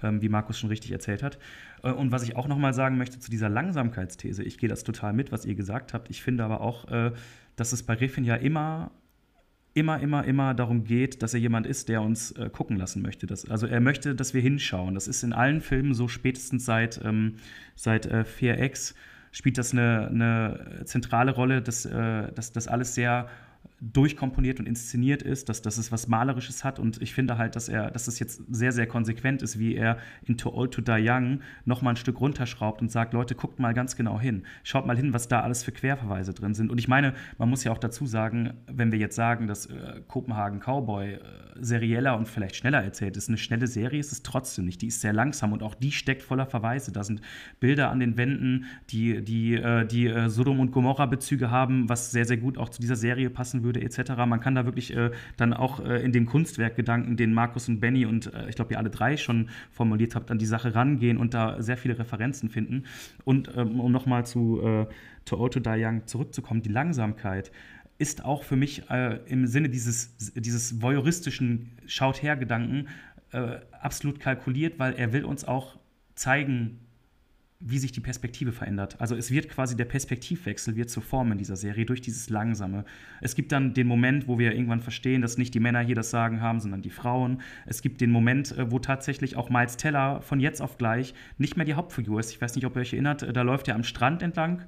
ähm, 0.03 0.21
wie 0.21 0.29
Markus 0.29 0.59
schon 0.59 0.69
richtig 0.69 0.91
erzählt 0.91 1.23
hat. 1.23 1.37
Äh, 1.83 1.91
und 1.91 2.11
was 2.11 2.23
ich 2.23 2.35
auch 2.35 2.47
nochmal 2.47 2.73
sagen 2.73 2.97
möchte 2.97 3.19
zu 3.19 3.29
dieser 3.29 3.49
Langsamkeitsthese, 3.49 4.43
ich 4.43 4.57
gehe 4.57 4.69
das 4.69 4.83
total 4.83 5.13
mit, 5.13 5.31
was 5.31 5.45
ihr 5.45 5.55
gesagt 5.55 5.93
habt. 5.93 6.09
Ich 6.09 6.21
finde 6.21 6.43
aber 6.43 6.61
auch, 6.61 6.87
äh, 6.89 7.11
dass 7.55 7.73
es 7.73 7.83
bei 7.83 7.93
Riffin 7.93 8.23
ja 8.23 8.35
immer 8.35 8.91
immer, 9.73 10.01
immer, 10.01 10.25
immer 10.25 10.53
darum 10.53 10.83
geht, 10.83 11.23
dass 11.23 11.33
er 11.33 11.39
jemand 11.39 11.65
ist, 11.65 11.87
der 11.87 12.01
uns 12.01 12.31
äh, 12.33 12.49
gucken 12.49 12.75
lassen 12.75 13.01
möchte. 13.01 13.25
Also 13.49 13.67
er 13.67 13.79
möchte, 13.79 14.15
dass 14.15 14.33
wir 14.33 14.41
hinschauen. 14.41 14.95
Das 14.95 15.07
ist 15.07 15.23
in 15.23 15.31
allen 15.31 15.61
Filmen 15.61 15.93
so 15.93 16.09
spätestens 16.09 16.65
seit, 16.65 16.99
ähm, 17.05 17.35
seit 17.75 18.05
äh, 18.05 18.25
4X 18.27 18.95
spielt 19.31 19.57
das 19.57 19.71
eine, 19.71 20.09
eine 20.09 20.81
zentrale 20.83 21.31
Rolle, 21.31 21.61
dass 21.61 21.83
das 21.83 22.67
alles 22.67 22.95
sehr 22.95 23.29
durchkomponiert 23.81 24.59
und 24.59 24.67
inszeniert 24.67 25.23
ist, 25.23 25.49
dass, 25.49 25.63
dass 25.63 25.79
es 25.79 25.91
was 25.91 26.07
Malerisches 26.07 26.63
hat. 26.63 26.77
Und 26.77 27.01
ich 27.01 27.15
finde 27.15 27.39
halt, 27.39 27.55
dass 27.55 27.67
er, 27.67 27.89
dass 27.89 28.07
es 28.07 28.19
jetzt 28.19 28.43
sehr, 28.49 28.71
sehr 28.71 28.85
konsequent 28.85 29.41
ist, 29.41 29.57
wie 29.57 29.75
er 29.75 29.97
in 30.23 30.37
To 30.37 30.53
Old 30.53 30.71
to 30.73 30.81
Die 30.81 31.03
Young 31.03 31.41
nochmal 31.65 31.93
ein 31.93 31.97
Stück 31.97 32.21
runterschraubt 32.21 32.81
und 32.81 32.91
sagt, 32.91 33.13
Leute, 33.13 33.33
guckt 33.33 33.59
mal 33.59 33.73
ganz 33.73 33.95
genau 33.95 34.19
hin. 34.19 34.43
Schaut 34.63 34.85
mal 34.85 34.95
hin, 34.95 35.13
was 35.15 35.27
da 35.27 35.41
alles 35.41 35.63
für 35.63 35.71
Querverweise 35.71 36.33
drin 36.33 36.53
sind. 36.53 36.69
Und 36.69 36.77
ich 36.77 36.87
meine, 36.87 37.15
man 37.39 37.49
muss 37.49 37.63
ja 37.63 37.71
auch 37.71 37.79
dazu 37.79 38.05
sagen, 38.05 38.53
wenn 38.67 38.91
wir 38.91 38.99
jetzt 38.99 39.15
sagen, 39.15 39.47
dass 39.47 39.65
äh, 39.65 40.01
Kopenhagen 40.07 40.59
Cowboy 40.59 41.13
äh, 41.13 41.19
serieller 41.59 42.17
und 42.17 42.27
vielleicht 42.27 42.55
schneller 42.55 42.83
erzählt 42.83 43.17
ist, 43.17 43.29
eine 43.29 43.37
schnelle 43.37 43.65
Serie 43.65 43.99
ist 43.99 44.11
es 44.11 44.21
trotzdem 44.21 44.65
nicht. 44.65 44.83
Die 44.83 44.87
ist 44.87 45.01
sehr 45.01 45.13
langsam 45.13 45.53
und 45.53 45.63
auch 45.63 45.73
die 45.73 45.91
steckt 45.91 46.21
voller 46.21 46.45
Verweise. 46.45 46.91
Da 46.91 47.03
sind 47.03 47.21
Bilder 47.59 47.89
an 47.89 47.99
den 47.99 48.15
Wänden, 48.15 48.65
die, 48.91 49.23
die, 49.23 49.55
äh, 49.55 49.87
die 49.87 50.05
äh, 50.05 50.29
Sodom 50.29 50.59
und 50.59 50.71
Gomorra-Bezüge 50.71 51.49
haben, 51.49 51.89
was 51.89 52.11
sehr, 52.11 52.25
sehr 52.25 52.37
gut 52.37 52.59
auch 52.59 52.69
zu 52.69 52.79
dieser 52.79 52.95
Serie 52.95 53.31
passen 53.31 53.63
würde 53.63 53.70
würde, 53.73 53.81
etc. 53.81 54.11
Man 54.27 54.39
kann 54.39 54.55
da 54.55 54.65
wirklich 54.65 54.95
äh, 54.95 55.11
dann 55.37 55.53
auch 55.53 55.83
äh, 55.83 56.03
in 56.03 56.11
dem 56.11 56.25
Kunstwerkgedanken, 56.25 57.17
den 57.17 57.33
Markus 57.33 57.69
und 57.69 57.79
Benny 57.79 58.05
und 58.05 58.33
äh, 58.33 58.49
ich 58.49 58.55
glaube, 58.55 58.73
ihr 58.73 58.79
alle 58.79 58.89
drei 58.89 59.17
schon 59.17 59.49
formuliert 59.71 60.15
habt, 60.15 60.31
an 60.31 60.37
die 60.37 60.45
Sache 60.45 60.75
rangehen 60.75 61.17
und 61.17 61.33
da 61.33 61.61
sehr 61.61 61.77
viele 61.77 61.97
Referenzen 61.97 62.49
finden. 62.49 62.83
Und 63.23 63.51
ähm, 63.55 63.79
um 63.79 63.91
nochmal 63.91 64.25
zu 64.25 64.61
äh, 64.61 64.85
To 65.25 65.39
Old 65.39 65.53
To 65.53 65.59
Die 65.59 65.83
Young 65.83 66.05
zurückzukommen, 66.07 66.61
die 66.61 66.69
Langsamkeit 66.69 67.51
ist 67.97 68.25
auch 68.25 68.43
für 68.43 68.55
mich 68.55 68.89
äh, 68.89 69.19
im 69.27 69.45
Sinne 69.45 69.69
dieses, 69.69 70.15
dieses 70.33 70.81
voyeuristischen 70.81 71.69
Schaut-her-Gedanken 71.85 72.87
äh, 73.31 73.59
absolut 73.79 74.19
kalkuliert, 74.19 74.79
weil 74.79 74.93
er 74.93 75.13
will 75.13 75.23
uns 75.23 75.45
auch 75.45 75.77
zeigen, 76.15 76.79
wie 77.63 77.77
sich 77.77 77.91
die 77.91 77.99
Perspektive 77.99 78.51
verändert. 78.51 78.99
Also 78.99 79.15
es 79.15 79.31
wird 79.31 79.47
quasi 79.47 79.77
der 79.77 79.85
Perspektivwechsel 79.85 80.75
wird 80.75 80.89
zur 80.89 81.03
Form 81.03 81.31
in 81.31 81.37
dieser 81.37 81.55
Serie 81.55 81.85
durch 81.85 82.01
dieses 82.01 82.29
Langsame. 82.29 82.85
Es 83.21 83.35
gibt 83.35 83.51
dann 83.51 83.73
den 83.73 83.87
Moment, 83.87 84.27
wo 84.27 84.39
wir 84.39 84.53
irgendwann 84.53 84.79
verstehen, 84.79 85.21
dass 85.21 85.37
nicht 85.37 85.53
die 85.53 85.59
Männer 85.59 85.81
hier 85.81 85.95
das 85.95 86.09
Sagen 86.09 86.41
haben, 86.41 86.59
sondern 86.59 86.81
die 86.81 86.89
Frauen. 86.89 87.41
Es 87.65 87.81
gibt 87.81 88.01
den 88.01 88.11
Moment, 88.11 88.57
äh, 88.57 88.71
wo 88.71 88.79
tatsächlich 88.79 89.35
auch 89.37 89.49
Miles 89.49 89.77
Teller 89.77 90.21
von 90.21 90.39
jetzt 90.39 90.61
auf 90.61 90.77
gleich 90.77 91.13
nicht 91.37 91.55
mehr 91.55 91.65
die 91.65 91.75
Hauptfigur 91.75 92.19
ist. 92.19 92.31
Ich 92.31 92.41
weiß 92.41 92.55
nicht, 92.55 92.65
ob 92.65 92.75
ihr 92.75 92.81
euch 92.81 92.93
erinnert, 92.93 93.23
äh, 93.23 93.31
da 93.31 93.43
läuft 93.43 93.67
er 93.67 93.75
am 93.75 93.83
Strand 93.83 94.23
entlang 94.23 94.63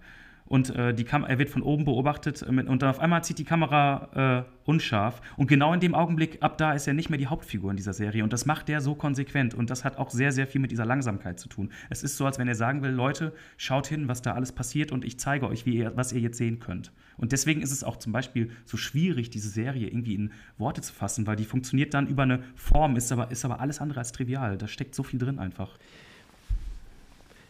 und 0.45 0.75
äh, 0.75 0.93
die 0.93 1.05
er 1.05 1.39
wird 1.39 1.49
von 1.49 1.61
oben 1.61 1.85
beobachtet 1.85 2.41
äh, 2.41 2.45
und 2.47 2.81
dann 2.81 2.89
auf 2.89 2.99
einmal 2.99 3.23
zieht 3.23 3.39
die 3.39 3.43
Kamera 3.43 4.45
äh, 4.45 4.69
unscharf 4.69 5.21
und 5.37 5.47
genau 5.47 5.73
in 5.73 5.79
dem 5.79 5.95
Augenblick, 5.95 6.37
ab 6.41 6.57
da 6.57 6.73
ist 6.73 6.87
er 6.87 6.93
nicht 6.93 7.09
mehr 7.09 7.19
die 7.19 7.27
Hauptfigur 7.27 7.71
in 7.71 7.77
dieser 7.77 7.93
Serie 7.93 8.23
und 8.23 8.33
das 8.33 8.45
macht 8.45 8.67
der 8.67 8.81
so 8.81 8.95
konsequent 8.95 9.53
und 9.53 9.69
das 9.69 9.83
hat 9.83 9.97
auch 9.97 10.09
sehr, 10.09 10.31
sehr 10.31 10.47
viel 10.47 10.61
mit 10.61 10.71
dieser 10.71 10.85
Langsamkeit 10.85 11.39
zu 11.39 11.49
tun. 11.49 11.71
Es 11.89 12.03
ist 12.03 12.17
so, 12.17 12.25
als 12.25 12.39
wenn 12.39 12.47
er 12.47 12.55
sagen 12.55 12.81
will, 12.81 12.91
Leute, 12.91 13.33
schaut 13.57 13.87
hin, 13.87 14.07
was 14.07 14.21
da 14.21 14.33
alles 14.33 14.51
passiert 14.51 14.91
und 14.91 15.05
ich 15.05 15.19
zeige 15.19 15.47
euch, 15.47 15.65
ihr, 15.65 15.95
was 15.95 16.13
ihr 16.13 16.21
jetzt 16.21 16.37
sehen 16.37 16.59
könnt. 16.59 16.91
Und 17.17 17.31
deswegen 17.31 17.61
ist 17.61 17.71
es 17.71 17.83
auch 17.83 17.97
zum 17.97 18.11
Beispiel 18.11 18.51
so 18.65 18.77
schwierig, 18.77 19.29
diese 19.29 19.49
Serie 19.49 19.87
irgendwie 19.87 20.15
in 20.15 20.31
Worte 20.57 20.81
zu 20.81 20.93
fassen, 20.93 21.27
weil 21.27 21.35
die 21.35 21.45
funktioniert 21.45 21.93
dann 21.93 22.07
über 22.07 22.23
eine 22.23 22.43
Form, 22.55 22.95
ist 22.95 23.11
aber, 23.11 23.31
ist 23.31 23.45
aber 23.45 23.59
alles 23.59 23.81
andere 23.81 23.99
als 23.99 24.11
trivial. 24.11 24.57
Da 24.57 24.67
steckt 24.67 24.95
so 24.95 25.03
viel 25.03 25.19
drin 25.19 25.39
einfach. 25.39 25.77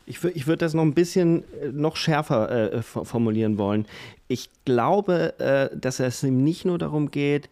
Ich, 0.06 0.24
ich 0.24 0.48
würde 0.48 0.66
das 0.66 0.74
noch 0.74 0.84
ein 0.84 0.94
bisschen 0.94 1.44
äh, 1.62 1.72
noch 1.72 1.96
schärfer 1.96 2.74
äh, 2.74 2.82
formulieren 2.82 3.58
wollen. 3.58 3.86
Ich 4.28 4.50
glaube, 4.66 5.40
äh, 5.40 5.76
dass 5.78 6.00
es 6.00 6.24
ihm 6.24 6.44
nicht 6.44 6.66
nur 6.66 6.78
darum 6.78 7.12
geht, 7.12 7.50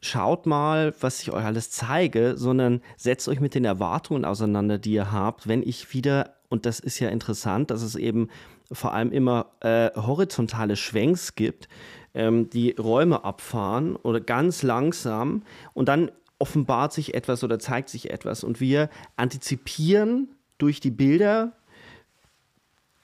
schaut 0.00 0.46
mal, 0.46 0.94
was 1.00 1.22
ich 1.22 1.32
euch 1.32 1.44
alles 1.44 1.70
zeige, 1.70 2.36
sondern 2.36 2.82
setzt 2.96 3.28
euch 3.28 3.40
mit 3.40 3.54
den 3.54 3.64
Erwartungen 3.64 4.24
auseinander, 4.24 4.78
die 4.78 4.92
ihr 4.92 5.12
habt, 5.12 5.46
wenn 5.46 5.62
ich 5.62 5.94
wieder, 5.94 6.34
und 6.48 6.66
das 6.66 6.80
ist 6.80 6.98
ja 6.98 7.08
interessant, 7.08 7.70
dass 7.70 7.82
es 7.82 7.94
eben 7.94 8.28
vor 8.70 8.94
allem 8.94 9.12
immer 9.12 9.52
äh, 9.60 9.90
horizontale 9.94 10.76
Schwenks 10.76 11.34
gibt, 11.34 11.68
ähm, 12.14 12.50
die 12.50 12.72
Räume 12.72 13.24
abfahren 13.24 13.96
oder 13.96 14.20
ganz 14.20 14.62
langsam 14.62 15.42
und 15.72 15.88
dann 15.88 16.10
offenbart 16.38 16.92
sich 16.92 17.14
etwas 17.14 17.44
oder 17.44 17.60
zeigt 17.60 17.88
sich 17.88 18.10
etwas 18.10 18.42
und 18.42 18.60
wir 18.60 18.90
antizipieren 19.16 20.34
durch 20.58 20.80
die 20.80 20.90
Bilder, 20.90 21.52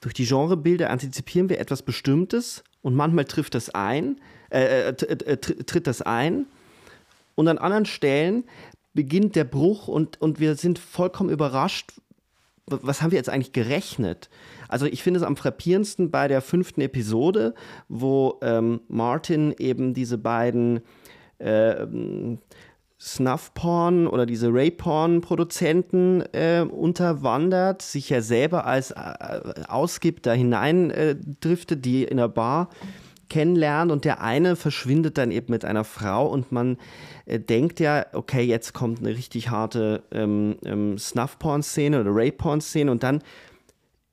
durch 0.01 0.13
die 0.13 0.25
Genrebilder 0.25 0.89
antizipieren 0.89 1.49
wir 1.49 1.59
etwas 1.59 1.81
Bestimmtes 1.81 2.63
und 2.81 2.95
manchmal 2.95 3.25
trifft 3.25 3.55
das 3.55 3.69
ein, 3.69 4.19
äh, 4.49 4.89
äh, 4.89 4.93
äh 4.93 5.37
tritt 5.37 5.87
das 5.87 6.01
ein. 6.01 6.45
Und 7.35 7.47
an 7.47 7.57
anderen 7.57 7.85
Stellen 7.85 8.43
beginnt 8.93 9.35
der 9.35 9.43
Bruch 9.43 9.87
und, 9.87 10.21
und 10.21 10.39
wir 10.39 10.55
sind 10.55 10.79
vollkommen 10.79 11.29
überrascht. 11.29 11.93
Was 12.65 13.01
haben 13.01 13.11
wir 13.11 13.17
jetzt 13.17 13.29
eigentlich 13.29 13.53
gerechnet? 13.53 14.29
Also 14.67 14.85
ich 14.85 15.01
finde 15.01 15.19
es 15.19 15.25
am 15.25 15.35
frappierendsten 15.35 16.11
bei 16.11 16.27
der 16.27 16.41
fünften 16.41 16.81
Episode, 16.81 17.55
wo 17.87 18.39
ähm, 18.41 18.81
Martin 18.87 19.55
eben 19.57 19.93
diese 19.93 20.17
beiden 20.17 20.81
äh, 21.39 21.87
Snuff-Porn 22.99 24.07
oder 24.07 24.25
diese 24.25 24.53
Ray-Porn-Produzenten 24.53 26.21
äh, 26.33 26.65
unterwandert, 26.69 27.81
sich 27.81 28.09
ja 28.09 28.21
selber 28.21 28.65
als 28.65 28.91
äh, 28.91 29.63
ausgibt, 29.67 30.25
da 30.25 30.33
hinein 30.33 30.91
äh, 30.91 31.15
driftet, 31.39 31.85
die 31.85 32.03
in 32.03 32.17
der 32.17 32.27
Bar 32.27 32.69
kennenlernt 33.29 33.91
und 33.91 34.03
der 34.05 34.21
eine 34.21 34.55
verschwindet 34.55 35.17
dann 35.17 35.31
eben 35.31 35.51
mit 35.51 35.63
einer 35.63 35.85
Frau 35.85 36.27
und 36.27 36.51
man 36.51 36.77
äh, 37.25 37.39
denkt 37.39 37.79
ja, 37.79 38.05
okay, 38.11 38.41
jetzt 38.41 38.73
kommt 38.73 38.99
eine 38.99 39.09
richtig 39.09 39.49
harte 39.49 40.03
ähm, 40.11 40.57
ähm, 40.65 40.97
Snuff-Porn-Szene 40.97 42.01
oder 42.01 42.13
Ray-Porn-Szene 42.13 42.91
und 42.91 43.03
dann 43.03 43.23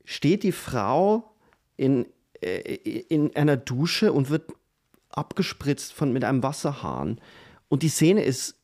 steht 0.05 0.45
die 0.45 0.53
Frau 0.53 1.32
in, 1.76 2.07
äh, 2.41 2.74
in 3.09 3.34
einer 3.34 3.57
Dusche 3.57 4.12
und 4.12 4.30
wird 4.30 4.53
abgespritzt 5.11 5.93
von, 5.93 6.12
mit 6.12 6.22
einem 6.22 6.43
Wasserhahn. 6.43 7.20
Und 7.68 7.82
die 7.82 7.89
Szene 7.89 8.22
ist 8.22 8.57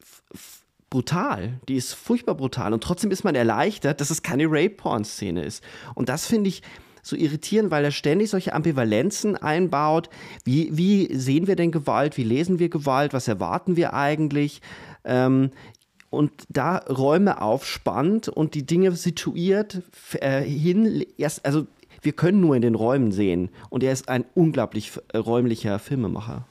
brutal. 0.91 1.59
Die 1.69 1.77
ist 1.77 1.95
furchtbar 1.95 2.35
brutal. 2.35 2.73
Und 2.73 2.85
trotzdem 2.85 3.11
ist 3.11 3.25
man 3.25 3.35
erleichtert, 3.35 4.01
dass 4.01 4.11
es 4.11 4.23
keine 4.23 4.45
Rape-Porn-Szene 4.47 5.43
ist. 5.43 5.65
Und 5.95 6.09
das 6.09 6.27
finde 6.27 6.49
ich 6.49 6.63
so 7.03 7.17
irritierend, 7.17 7.71
weil 7.71 7.85
er 7.85 7.91
ständig 7.91 8.31
solche 8.31 8.53
Ambivalenzen 8.53 9.37
einbaut. 9.37 10.09
Wie, 10.45 10.77
wie 10.77 11.15
sehen 11.15 11.47
wir 11.47 11.57
denn 11.57 11.73
Gewalt? 11.73 12.17
Wie 12.17 12.25
lesen 12.25 12.59
wir 12.59 12.69
Gewalt? 12.69 13.13
Was 13.13 13.27
erwarten 13.27 13.77
wir 13.77 13.95
eigentlich? 13.95 14.61
Ähm, 15.05 15.51
und 16.11 16.31
da 16.51 16.77
Räume 16.77 17.41
aufspannt 17.41 18.29
und 18.29 18.55
die 18.55 18.67
Dinge 18.67 18.93
situiert 18.93 19.81
äh, 20.21 20.43
hin, 20.43 21.07
erst, 21.17 21.45
also 21.47 21.67
wir 22.03 22.13
können 22.13 22.41
nur 22.41 22.55
in 22.55 22.63
den 22.63 22.75
Räumen 22.75 23.13
sehen. 23.13 23.49
Und 23.71 23.83
er 23.83 23.93
ist 23.93 24.11
ein 24.11 24.27
unglaublich 24.35 24.93
äh, 25.13 25.17
räumlicher 25.17 25.79
Filmemacher. 25.79 26.47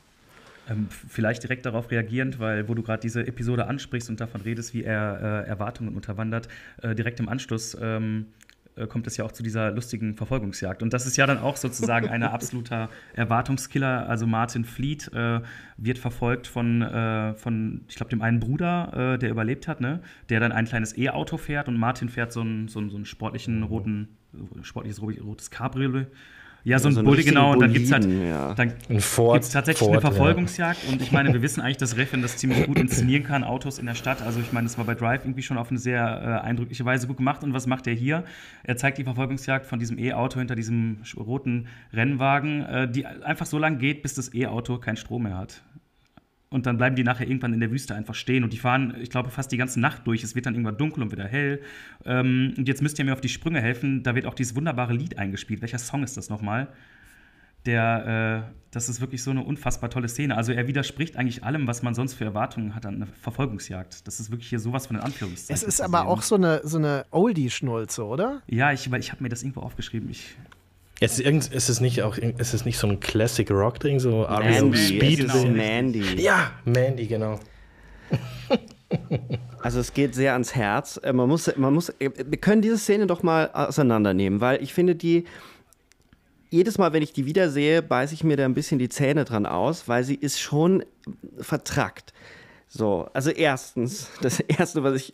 Ähm, 0.71 0.87
vielleicht 0.89 1.43
direkt 1.43 1.65
darauf 1.65 1.91
reagierend, 1.91 2.39
weil 2.39 2.67
wo 2.67 2.73
du 2.73 2.83
gerade 2.83 3.01
diese 3.01 3.25
Episode 3.25 3.67
ansprichst 3.67 4.09
und 4.09 4.19
davon 4.19 4.41
redest, 4.41 4.73
wie 4.73 4.83
er 4.83 5.45
äh, 5.45 5.49
Erwartungen 5.49 5.95
unterwandert, 5.95 6.47
äh, 6.81 6.95
direkt 6.95 7.19
im 7.19 7.29
Anschluss 7.29 7.77
ähm, 7.81 8.27
äh, 8.75 8.87
kommt 8.87 9.07
es 9.07 9.17
ja 9.17 9.25
auch 9.25 9.31
zu 9.31 9.43
dieser 9.43 9.71
lustigen 9.71 10.15
Verfolgungsjagd. 10.15 10.81
Und 10.81 10.93
das 10.93 11.05
ist 11.05 11.17
ja 11.17 11.25
dann 11.25 11.39
auch 11.39 11.57
sozusagen 11.57 12.07
ein 12.07 12.23
absoluter 12.23 12.89
Erwartungskiller. 13.13 14.07
Also 14.07 14.27
Martin 14.27 14.63
Fleet 14.63 15.11
äh, 15.13 15.41
wird 15.77 15.97
verfolgt 15.97 16.47
von, 16.47 16.81
äh, 16.81 17.33
von 17.33 17.81
ich 17.89 17.95
glaube, 17.95 18.09
dem 18.09 18.21
einen 18.21 18.39
Bruder, 18.39 19.13
äh, 19.15 19.19
der 19.19 19.29
überlebt 19.29 19.67
hat, 19.67 19.81
ne? 19.81 20.01
der 20.29 20.39
dann 20.39 20.51
ein 20.51 20.65
kleines 20.65 20.97
E-Auto 20.97 21.37
fährt 21.37 21.67
und 21.67 21.77
Martin 21.77 22.07
fährt 22.07 22.31
so 22.31 22.41
einen, 22.41 22.67
so 22.67 22.79
einen, 22.79 22.89
so 22.89 22.95
einen 22.95 23.05
sportlichen 23.05 23.63
roten, 23.63 24.09
sportliches 24.61 25.01
rotes 25.01 25.51
Cabriolet 25.51 26.07
ja, 26.63 26.77
so 26.77 26.87
ein 26.87 26.91
ja, 26.91 26.99
so 26.99 27.03
Bulli, 27.03 27.23
genau. 27.23 27.53
Und 27.53 27.59
dann 27.59 27.73
gibt 27.73 27.85
es 27.85 27.91
halt 27.91 28.05
ja. 28.05 28.53
dann 28.53 28.73
gibt's 28.87 29.49
tatsächlich 29.49 29.77
Ford, 29.77 29.91
eine 29.91 30.01
Verfolgungsjagd. 30.01 30.83
Ja. 30.83 30.91
Und 30.91 31.01
ich 31.01 31.11
meine, 31.11 31.33
wir 31.33 31.41
wissen 31.41 31.61
eigentlich, 31.61 31.77
dass 31.77 31.97
Refin 31.97 32.21
das 32.21 32.37
ziemlich 32.37 32.65
gut 32.65 32.77
inszenieren 32.77 33.23
kann, 33.23 33.43
Autos 33.43 33.79
in 33.79 33.85
der 33.85 33.95
Stadt. 33.95 34.21
Also 34.21 34.39
ich 34.39 34.51
meine, 34.51 34.67
das 34.67 34.77
war 34.77 34.85
bei 34.85 34.95
Drive 34.95 35.25
irgendwie 35.25 35.41
schon 35.41 35.57
auf 35.57 35.69
eine 35.69 35.79
sehr 35.79 36.41
äh, 36.43 36.45
eindrückliche 36.45 36.85
Weise 36.85 37.07
gut 37.07 37.17
gemacht. 37.17 37.43
Und 37.43 37.53
was 37.53 37.65
macht 37.65 37.87
er 37.87 37.93
hier? 37.93 38.23
Er 38.63 38.77
zeigt 38.77 38.97
die 38.99 39.03
Verfolgungsjagd 39.03 39.65
von 39.65 39.79
diesem 39.79 39.97
E-Auto 39.97 40.39
hinter 40.39 40.55
diesem 40.55 40.97
roten 41.17 41.67
Rennwagen, 41.93 42.61
äh, 42.63 42.91
die 42.91 43.05
einfach 43.05 43.45
so 43.45 43.57
lange 43.57 43.77
geht, 43.77 44.03
bis 44.03 44.13
das 44.13 44.33
E-Auto 44.33 44.77
keinen 44.77 44.97
Strom 44.97 45.23
mehr 45.23 45.37
hat. 45.37 45.63
Und 46.51 46.65
dann 46.65 46.77
bleiben 46.77 46.97
die 46.97 47.03
nachher 47.05 47.25
irgendwann 47.25 47.53
in 47.53 47.61
der 47.61 47.71
Wüste 47.71 47.95
einfach 47.95 48.13
stehen. 48.13 48.43
Und 48.43 48.51
die 48.51 48.57
fahren, 48.57 48.93
ich 48.99 49.09
glaube, 49.09 49.29
fast 49.29 49.53
die 49.53 49.57
ganze 49.57 49.79
Nacht 49.79 50.05
durch. 50.05 50.21
Es 50.21 50.35
wird 50.35 50.45
dann 50.45 50.53
irgendwann 50.53 50.77
dunkel 50.77 51.01
und 51.01 51.11
wieder 51.11 51.25
hell. 51.25 51.61
Ähm, 52.03 52.53
und 52.57 52.67
jetzt 52.67 52.81
müsst 52.81 52.99
ihr 52.99 53.05
mir 53.05 53.13
auf 53.13 53.21
die 53.21 53.29
Sprünge 53.29 53.61
helfen. 53.61 54.03
Da 54.03 54.15
wird 54.15 54.25
auch 54.25 54.33
dieses 54.33 54.53
wunderbare 54.53 54.91
Lied 54.91 55.17
eingespielt. 55.17 55.61
Welcher 55.61 55.79
Song 55.79 56.03
ist 56.03 56.17
das 56.17 56.29
nochmal? 56.29 56.67
Der, 57.65 58.45
äh, 58.49 58.53
das 58.71 58.89
ist 58.89 58.99
wirklich 58.99 59.23
so 59.23 59.31
eine 59.31 59.45
unfassbar 59.45 59.89
tolle 59.89 60.09
Szene. 60.09 60.35
Also 60.35 60.51
er 60.51 60.67
widerspricht 60.67 61.15
eigentlich 61.15 61.45
allem, 61.45 61.67
was 61.67 61.83
man 61.83 61.93
sonst 61.93 62.15
für 62.15 62.25
Erwartungen 62.25 62.75
hat 62.75 62.85
an 62.85 62.95
eine 62.95 63.05
Verfolgungsjagd. 63.05 64.05
Das 64.05 64.19
ist 64.19 64.29
wirklich 64.29 64.49
hier 64.49 64.59
sowas 64.59 64.87
von 64.87 64.97
den 64.97 65.03
Anführungszeichen. 65.03 65.55
Es 65.55 65.63
ist 65.63 65.79
aber 65.79 66.05
auch 66.05 66.21
so 66.21 66.35
eine, 66.35 66.59
so 66.65 66.79
eine 66.79 67.05
Oldie-Schnulze, 67.11 68.05
oder? 68.05 68.41
Ja, 68.47 68.73
ich, 68.73 68.91
ich 68.91 69.11
habe 69.13 69.23
mir 69.23 69.29
das 69.29 69.41
irgendwo 69.41 69.61
aufgeschrieben. 69.61 70.09
Ich 70.09 70.35
es 71.03 71.13
ist, 71.13 71.25
irgend, 71.25 71.51
ist, 71.51 71.67
es 71.67 71.81
nicht 71.81 72.03
auch, 72.03 72.15
ist 72.17 72.53
es 72.53 72.63
nicht 72.63 72.77
so 72.77 72.87
ein 72.87 72.99
Classic 72.99 73.49
Rock 73.49 73.79
Ding, 73.79 73.99
so 73.99 74.27
Mandy, 74.29 74.77
Speed? 74.77 75.19
Genau. 75.19 75.45
Mandy. 75.47 76.21
Ja, 76.21 76.51
Mandy, 76.63 77.07
genau. 77.07 77.39
Also 79.61 79.79
es 79.79 79.93
geht 79.93 80.15
sehr 80.15 80.33
ans 80.33 80.53
Herz. 80.53 80.99
Äh, 81.01 81.13
man 81.13 81.29
muss, 81.29 81.55
man 81.55 81.73
muss, 81.73 81.89
äh, 81.99 82.09
wir 82.25 82.37
können 82.37 82.61
diese 82.61 82.77
Szene 82.77 83.07
doch 83.07 83.23
mal 83.23 83.49
auseinandernehmen, 83.53 84.41
weil 84.41 84.61
ich 84.61 84.73
finde 84.73 84.95
die, 84.95 85.25
jedes 86.49 86.77
Mal, 86.77 86.91
wenn 86.91 87.03
ich 87.03 87.13
die 87.13 87.25
wiedersehe, 87.25 87.81
beiße 87.81 88.13
ich 88.13 88.23
mir 88.23 88.35
da 88.35 88.43
ein 88.43 88.53
bisschen 88.53 88.79
die 88.79 88.89
Zähne 88.89 89.23
dran 89.23 89.45
aus, 89.45 89.87
weil 89.87 90.03
sie 90.03 90.15
ist 90.15 90.39
schon 90.39 90.83
vertrackt. 91.39 92.11
So, 92.67 93.07
also 93.13 93.29
erstens, 93.29 94.09
das 94.21 94.39
erste, 94.41 94.83
was 94.83 94.95
ich 94.95 95.13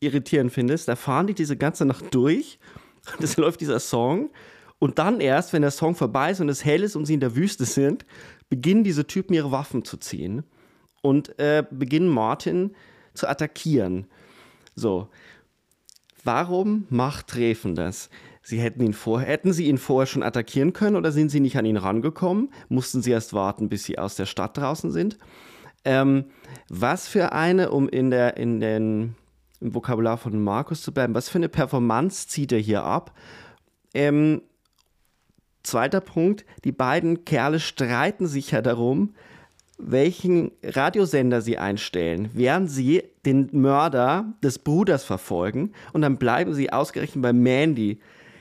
irritierend 0.00 0.52
finde, 0.52 0.74
ist, 0.74 0.88
da 0.88 0.96
fahren 0.96 1.26
die 1.26 1.34
diese 1.34 1.56
ganze 1.56 1.84
Nacht 1.84 2.06
durch 2.14 2.58
und 3.16 3.24
es 3.24 3.36
läuft 3.36 3.60
dieser 3.60 3.80
Song 3.80 4.30
und 4.78 4.98
dann 4.98 5.20
erst, 5.20 5.52
wenn 5.52 5.62
der 5.62 5.70
Song 5.70 5.94
vorbei 5.94 6.30
ist 6.30 6.40
und 6.40 6.48
es 6.48 6.64
hell 6.64 6.82
ist 6.82 6.96
und 6.96 7.04
sie 7.04 7.14
in 7.14 7.20
der 7.20 7.34
Wüste 7.34 7.64
sind, 7.64 8.06
beginnen 8.48 8.84
diese 8.84 9.06
Typen 9.06 9.34
ihre 9.34 9.50
Waffen 9.50 9.84
zu 9.84 9.96
ziehen 9.96 10.44
und 11.02 11.38
äh, 11.38 11.64
beginnen 11.70 12.08
Martin 12.08 12.74
zu 13.14 13.28
attackieren. 13.28 14.06
So. 14.74 15.08
Warum 16.24 16.86
macht 16.90 17.28
Trefen 17.28 17.74
das? 17.74 18.10
Sie 18.42 18.60
hätten 18.60 18.82
ihn 18.82 18.92
vor, 18.92 19.20
hätten 19.20 19.52
sie 19.52 19.66
ihn 19.66 19.78
vorher 19.78 20.06
schon 20.06 20.22
attackieren 20.22 20.72
können 20.72 20.96
oder 20.96 21.12
sind 21.12 21.30
sie 21.30 21.40
nicht 21.40 21.56
an 21.56 21.64
ihn 21.64 21.76
rangekommen? 21.76 22.50
Mussten 22.68 23.02
sie 23.02 23.10
erst 23.10 23.32
warten, 23.34 23.68
bis 23.68 23.84
sie 23.84 23.98
aus 23.98 24.16
der 24.16 24.26
Stadt 24.26 24.56
draußen 24.56 24.90
sind? 24.90 25.18
Ähm, 25.84 26.24
was 26.68 27.08
für 27.08 27.32
eine, 27.32 27.70
um 27.70 27.88
in 27.88 28.10
der, 28.10 28.36
in 28.36 28.60
den, 28.60 29.14
im 29.60 29.74
Vokabular 29.74 30.16
von 30.16 30.42
Markus 30.42 30.82
zu 30.82 30.92
bleiben, 30.92 31.14
was 31.14 31.28
für 31.28 31.38
eine 31.38 31.48
Performance 31.48 32.28
zieht 32.28 32.52
er 32.52 32.58
hier 32.58 32.84
ab? 32.84 33.14
Ähm, 33.94 34.42
zweiter 35.62 36.00
Punkt, 36.00 36.44
die 36.64 36.72
beiden 36.72 37.24
Kerle 37.24 37.60
streiten 37.60 38.26
sich 38.26 38.50
ja 38.52 38.62
darum, 38.62 39.14
welchen 39.78 40.50
Radiosender 40.62 41.40
sie 41.40 41.56
einstellen, 41.56 42.30
während 42.34 42.70
sie 42.70 43.04
den 43.24 43.48
Mörder 43.52 44.34
des 44.42 44.58
Bruders 44.58 45.04
verfolgen 45.04 45.72
und 45.92 46.02
dann 46.02 46.16
bleiben 46.16 46.52
sie 46.52 46.72
ausgerechnet 46.72 47.22
bei 47.22 47.32
Mandy 47.32 48.00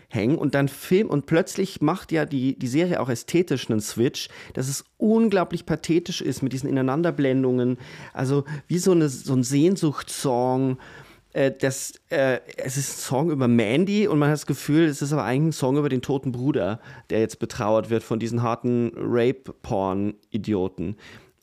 hängen 0.10 0.38
und 0.38 0.56
dann 0.56 0.68
Film 0.68 1.10
und 1.10 1.26
plötzlich 1.26 1.82
macht 1.82 2.12
ja 2.12 2.26
die, 2.26 2.58
die 2.58 2.68
Serie 2.68 3.00
auch 3.00 3.10
ästhetisch 3.10 3.70
einen 3.70 3.82
Switch, 3.82 4.30
dass 4.54 4.68
es 4.70 4.86
unglaublich 4.98 5.66
pathetisch 5.66 6.22
ist 6.22 6.42
mit 6.42 6.54
diesen 6.54 6.70
Ineinanderblendungen, 6.70 7.78
also 8.14 8.46
wie 8.68 8.80
so, 8.80 8.92
eine, 8.92 9.10
so 9.10 9.34
ein 9.34 9.44
Sehnsuchtssong. 9.44 10.78
Äh, 10.78 11.07
das, 11.34 11.94
äh, 12.10 12.40
es 12.58 12.78
ist 12.78 12.90
ein 12.90 13.02
Song 13.02 13.32
über 13.32 13.48
Mandy 13.48 14.08
und 14.08 14.20
man 14.20 14.30
hat 14.30 14.36
das 14.36 14.46
Gefühl, 14.46 14.86
es 14.86 15.02
ist 15.02 15.14
aber 15.14 15.24
eigentlich 15.24 15.50
ein 15.50 15.60
Song 15.60 15.78
über 15.78 15.90
den 15.90 16.02
toten 16.02 16.32
Bruder, 16.32 16.80
der 17.10 17.20
jetzt 17.20 17.40
betrauert 17.40 17.90
wird 17.90 18.04
von 18.04 18.20
diesen 18.20 18.42
harten 18.42 18.92
Rape-Porn-Idioten. 18.96 20.96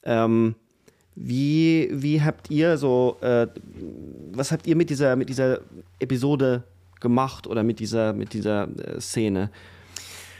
Ähm, 0.05 0.55
wie, 1.15 1.89
wie 1.93 2.23
habt 2.23 2.51
ihr 2.51 2.77
so, 2.77 3.19
äh, 3.21 3.47
was 4.33 4.51
habt 4.51 4.67
ihr 4.67 4.75
mit 4.75 4.91
dieser, 4.91 5.17
mit 5.17 5.29
dieser 5.29 5.61
Episode 6.01 6.65
gemacht 7.01 7.47
oder 7.47 7.63
mit 7.63 7.79
dieser, 7.79 8.13
mit 8.13 8.33
dieser 8.33 8.69
äh, 8.79 9.01
Szene, 9.01 9.51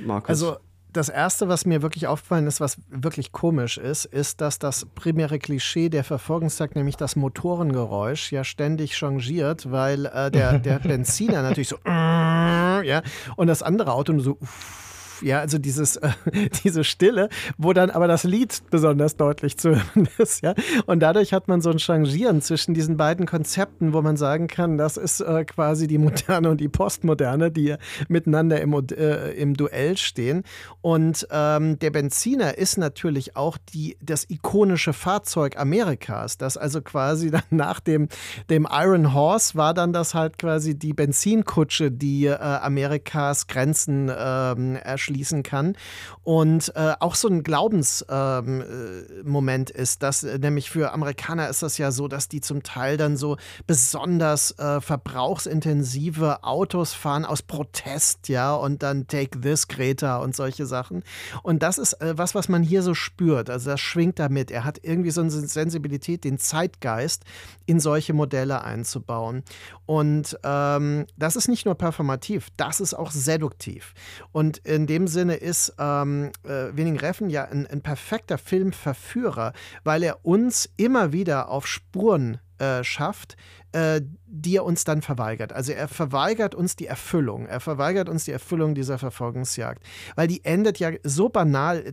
Markus? 0.01 0.31
Also 0.31 0.57
das 0.95 1.09
Erste, 1.09 1.49
was 1.49 1.67
mir 1.67 1.83
wirklich 1.83 2.07
aufgefallen 2.07 2.47
ist, 2.47 2.61
was 2.61 2.79
wirklich 2.89 3.33
komisch 3.33 3.79
ist, 3.79 4.05
ist, 4.05 4.41
dass 4.41 4.59
das 4.59 4.87
primäre 4.95 5.39
Klischee 5.39 5.89
der 5.89 6.05
Verfolgungstag, 6.05 6.75
nämlich 6.77 6.97
das 6.97 7.17
Motorengeräusch, 7.17 8.33
ja 8.33 8.45
ständig 8.45 8.97
changiert, 8.97 9.71
weil 9.71 10.07
äh, 10.07 10.31
der, 10.31 10.59
der 10.59 10.79
Benziner 10.83 11.43
natürlich 11.43 11.69
so, 11.69 11.79
ja, 11.85 13.03
und 13.37 13.49
das 13.49 13.63
andere 13.63 13.93
Auto 13.93 14.13
nur 14.13 14.23
so, 14.23 14.39
uff, 14.41 14.84
ja, 15.25 15.41
also 15.41 15.59
dieses, 15.59 15.97
äh, 15.97 16.11
diese 16.65 16.85
Stille, 16.85 17.29
wo 17.57 17.73
dann 17.73 17.91
aber 17.91 18.07
das 18.07 18.25
Lied 18.25 18.63
besonders 18.71 19.17
deutlich 19.17 19.57
zu 19.57 19.71
hören 19.71 20.09
ist, 20.19 20.43
ja. 20.43 20.55
Und 20.87 21.01
dadurch 21.01 21.33
hat 21.33 21.49
man 21.49 21.61
so 21.61 21.71
ein 21.71 21.79
Changieren 21.79 22.43
zwischen 22.43 22.75
diesen 22.75 22.97
beiden 22.97 23.27
Konzepten, 23.27 23.93
wo 23.93 24.03
man 24.03 24.17
sagen 24.17 24.47
kann, 24.47 24.77
das 24.77 24.97
ist 24.97 25.21
äh, 25.21 25.45
quasi 25.45 25.87
die 25.87 25.99
Moderne 25.99 26.51
und 26.51 26.61
die 26.61 26.69
Postmoderne, 26.69 27.51
die 27.51 27.75
miteinander 28.09 28.61
im, 28.61 28.75
äh, 28.91 29.33
im 29.33 29.55
Duell 29.55 29.97
stehen. 29.97 30.45
Und 30.83 31.27
ähm, 31.31 31.79
der 31.79 31.91
Benziner 31.91 32.59
ist 32.59 32.77
natürlich 32.77 33.37
auch 33.37 33.57
die, 33.73 33.97
das 34.03 34.29
ikonische 34.29 34.93
Fahrzeug 34.93 35.59
Amerikas, 35.59 36.37
das 36.37 36.57
also 36.57 36.83
quasi 36.83 37.31
dann 37.31 37.43
nach 37.51 37.81
dem, 37.81 38.09
dem 38.51 38.69
Iron 38.71 39.15
Horse 39.15 39.55
war 39.55 39.73
dann 39.73 39.93
das 39.93 40.15
halt 40.15 40.39
quasi 40.39 40.79
die 40.79 40.93
Benzinkutsche, 40.93 41.91
die 41.91 42.27
äh, 42.27 42.35
Amerikas 42.37 43.47
Grenzen 43.47 44.11
ähm, 44.15 44.77
erschließt 44.77 45.14
schließen 45.15 45.43
kann. 45.43 45.77
Und 46.23 46.75
äh, 46.75 46.95
auch 46.99 47.15
so 47.15 47.29
ein 47.29 47.43
Glaubensmoment 47.43 49.71
ähm, 49.71 49.77
äh, 49.77 49.83
ist, 49.83 50.03
dass 50.03 50.25
äh, 50.25 50.39
nämlich 50.39 50.71
für 50.71 50.93
Amerikaner 50.93 51.49
ist 51.49 51.63
das 51.63 51.79
ja 51.79 51.93
so, 51.93 52.09
dass 52.09 52.29
die 52.29 52.41
zum 52.41 52.63
Teil 52.63 52.97
dann 52.97 53.17
so 53.17 53.37
besonders 53.67 54.59
äh, 54.59 54.81
verbrauchsintensive 54.81 56.43
Autos 56.43 56.95
fahren 56.95 57.25
aus 57.25 57.43
Protest, 57.43 58.29
ja, 58.29 58.55
und 58.55 58.83
dann 58.83 59.07
Take 59.07 59.41
This, 59.41 59.69
Greta 59.69 60.19
und 60.19 60.35
solche 60.35 60.67
Sachen. 60.67 61.05
Und 61.43 61.63
das 61.63 61.79
ist 61.79 62.01
äh, 62.01 62.19
was, 62.19 62.35
was 62.35 62.49
man 62.49 62.63
hier 62.63 62.83
so 62.83 62.95
spürt. 62.95 63.51
Also 63.51 63.71
das 63.71 63.81
schwingt 63.81 64.19
damit. 64.19 64.51
Er 64.51 64.65
hat 64.65 64.81
irgendwie 64.83 65.11
so 65.11 65.21
eine 65.21 65.31
Sensibilität, 65.31 66.25
den 66.25 66.39
Zeitgeist 66.39 67.25
in 67.67 67.81
solche 67.81 68.13
Modelle 68.13 68.65
einzubauen. 68.65 69.43
Und 69.87 70.39
ähm, 70.43 71.07
das 71.17 71.37
ist 71.37 71.49
nicht 71.49 71.67
nur 71.67 71.75
performativ, 71.75 72.49
das 72.57 72.81
ist 72.81 72.95
auch 72.95 73.11
seduktiv. 73.11 73.95
Und 74.33 74.59
in 74.59 74.87
dem 74.87 74.94
Sinne 75.07 75.35
ist 75.35 75.75
ähm, 75.79 76.31
äh, 76.45 76.77
Winning 76.77 76.99
Reffen 76.99 77.31
ja 77.31 77.45
ein, 77.45 77.67
ein 77.67 77.83
perfekter 77.83 78.39
Filmverführer, 78.39 79.53
weil 79.83 80.03
er 80.03 80.25
uns 80.25 80.71
immer 80.77 81.13
wieder 81.13 81.49
auf 81.49 81.67
Spuren 81.67 82.39
äh, 82.59 82.85
schafft, 82.85 83.37
äh, 83.75 84.03
die 84.27 84.57
er 84.57 84.65
uns 84.65 84.85
dann 84.85 85.03
verweigert. 85.03 85.53
Also 85.53 85.73
er 85.73 85.87
verweigert 85.89 86.55
uns 86.55 86.77
die 86.77 86.87
Erfüllung. 86.87 87.47
Er 87.47 87.61
verweigert 87.61 88.09
uns 88.09 88.25
die 88.25 88.33
Erfüllung 88.33 88.75
dieser 88.75 88.99
Verfolgungsjagd. 88.99 89.83
Weil 90.17 90.29
die 90.29 90.45
endet 90.45 90.79
ja 90.79 90.91
so 91.03 91.29
banal, 91.29 91.93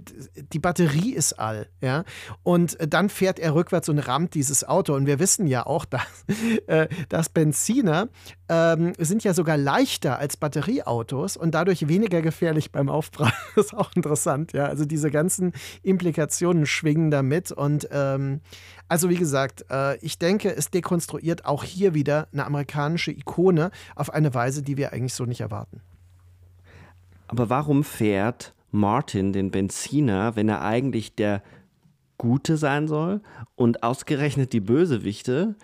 die 0.54 0.60
Batterie 0.60 1.14
ist 1.14 1.34
all, 1.34 1.68
ja. 1.82 2.04
Und 2.44 2.78
dann 2.88 3.10
fährt 3.10 3.40
er 3.40 3.54
rückwärts 3.54 3.90
und 3.90 4.00
rammt 4.00 4.34
dieses 4.34 4.64
Auto. 4.64 4.94
Und 4.94 5.06
wir 5.06 5.20
wissen 5.20 5.46
ja 5.48 5.66
auch, 5.66 5.86
dass, 5.92 6.02
äh, 6.68 6.88
dass 7.10 7.30
Benziner 7.30 8.10
ähm, 8.50 8.94
sind 8.98 9.24
ja 9.24 9.34
sogar 9.34 9.58
leichter 9.58 10.18
als 10.18 10.38
Batterieautos 10.38 11.38
und 11.38 11.54
dadurch 11.54 11.88
weniger 11.88 12.22
gefährlich 12.22 12.72
beim 12.72 12.90
Aufprall. 12.90 13.34
das 13.56 13.66
ist 13.68 13.74
auch 13.74 13.92
interessant, 13.96 14.54
ja. 14.54 14.66
Also 14.66 14.86
diese 14.86 15.12
ganzen 15.12 15.54
Implikationen 15.84 16.66
schwingen 16.66 17.12
damit. 17.12 17.52
Und 17.52 17.88
ähm, 17.92 18.42
also 18.92 19.10
wie 19.10 19.16
gesagt, 19.16 19.64
äh, 19.72 19.96
ich 20.00 20.20
denke, 20.20 20.54
es 20.54 20.70
dekonstruiert 20.70 21.46
auch 21.46 21.64
hier 21.64 21.94
wieder 21.94 22.28
eine 22.34 22.46
amerikanische 22.46 23.12
Ikone 23.12 23.72
auf 23.96 24.14
eine 24.14 24.34
Weise, 24.34 24.64
die 24.64 24.76
wir 24.76 24.92
eigentlich 24.92 25.14
so 25.14 25.24
nicht 25.24 25.40
erwarten. 25.40 25.80
Aber 27.30 27.50
warum 27.50 27.86
fährt 27.86 28.54
Martin 28.70 29.32
den 29.32 29.50
Benziner, 29.50 30.36
wenn 30.36 30.50
er 30.50 30.62
eigentlich 30.62 31.16
der 31.16 31.42
Gute 32.18 32.58
sein 32.58 32.90
soll 32.90 33.22
und 33.56 33.82
ausgerechnet 33.82 34.52
die 34.52 34.60
Bösewichte, 34.60 35.56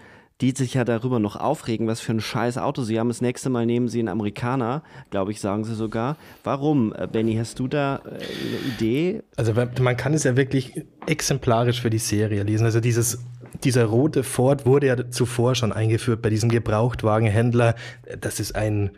die 0.42 0.52
sich 0.52 0.76
ja 0.76 0.84
darüber 0.84 1.20
noch 1.20 1.36
aufregen, 1.36 1.88
was 1.88 2.00
für 2.00 2.12
ein 2.12 2.22
scheiß 2.22 2.58
Auto 2.58 2.84
sie 2.84 3.00
haben. 3.00 3.08
Das 3.08 3.22
nächste 3.22 3.50
Mal 3.50 3.66
nehmen 3.66 3.88
sie 3.88 4.00
einen 4.00 4.10
Amerikaner, 4.10 4.84
glaube 5.10 5.32
ich, 5.32 5.40
sagen 5.42 5.64
sie 5.64 5.76
sogar. 5.76 6.16
Warum? 6.44 6.94
Äh, 6.94 7.08
Benny, 7.08 7.36
hast 7.36 7.60
du 7.60 7.68
da 7.68 8.02
äh, 8.06 8.10
eine 8.10 8.74
Idee? 8.76 9.24
Also 9.36 9.54
man 9.54 9.98
kann 9.98 10.14
es 10.14 10.24
ja 10.24 10.38
wirklich 10.38 10.74
exemplarisch 11.06 11.82
für 11.82 11.90
die 11.90 11.98
Serie 11.98 12.44
lesen. 12.44 12.66
Also 12.66 12.80
dieses 12.80 13.20
dieser 13.64 13.86
rote 13.86 14.24
Ford 14.24 14.66
wurde 14.66 14.88
ja 14.88 15.10
zuvor 15.10 15.56
schon 15.56 15.72
eingeführt 15.72 16.22
bei 16.22 16.30
diesem 16.30 16.50
Gebrauchtwagenhändler. 16.50 17.76
Das 18.20 18.40
ist 18.40 18.56
ein, 18.56 18.92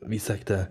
wie 0.00 0.18
sagt 0.18 0.50
er, 0.50 0.70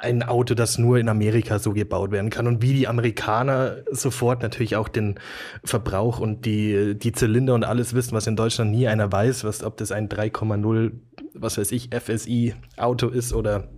ein 0.00 0.22
Auto, 0.22 0.54
das 0.54 0.78
nur 0.78 0.98
in 0.98 1.08
Amerika 1.08 1.58
so 1.58 1.72
gebaut 1.72 2.10
werden 2.10 2.30
kann. 2.30 2.46
Und 2.46 2.62
wie 2.62 2.72
die 2.72 2.88
Amerikaner 2.88 3.78
sofort 3.90 4.42
natürlich 4.42 4.76
auch 4.76 4.88
den 4.88 5.20
Verbrauch 5.64 6.20
und 6.20 6.46
die, 6.46 6.98
die 6.98 7.12
Zylinder 7.12 7.54
und 7.54 7.64
alles 7.64 7.94
wissen, 7.94 8.12
was 8.12 8.26
in 8.26 8.36
Deutschland 8.36 8.70
nie 8.70 8.88
einer 8.88 9.10
weiß, 9.10 9.44
was, 9.44 9.62
ob 9.62 9.76
das 9.76 9.92
ein 9.92 10.08
3,0, 10.08 10.92
was 11.34 11.58
weiß 11.58 11.72
ich, 11.72 11.90
FSI-Auto 11.94 13.08
ist 13.08 13.32
oder 13.32 13.68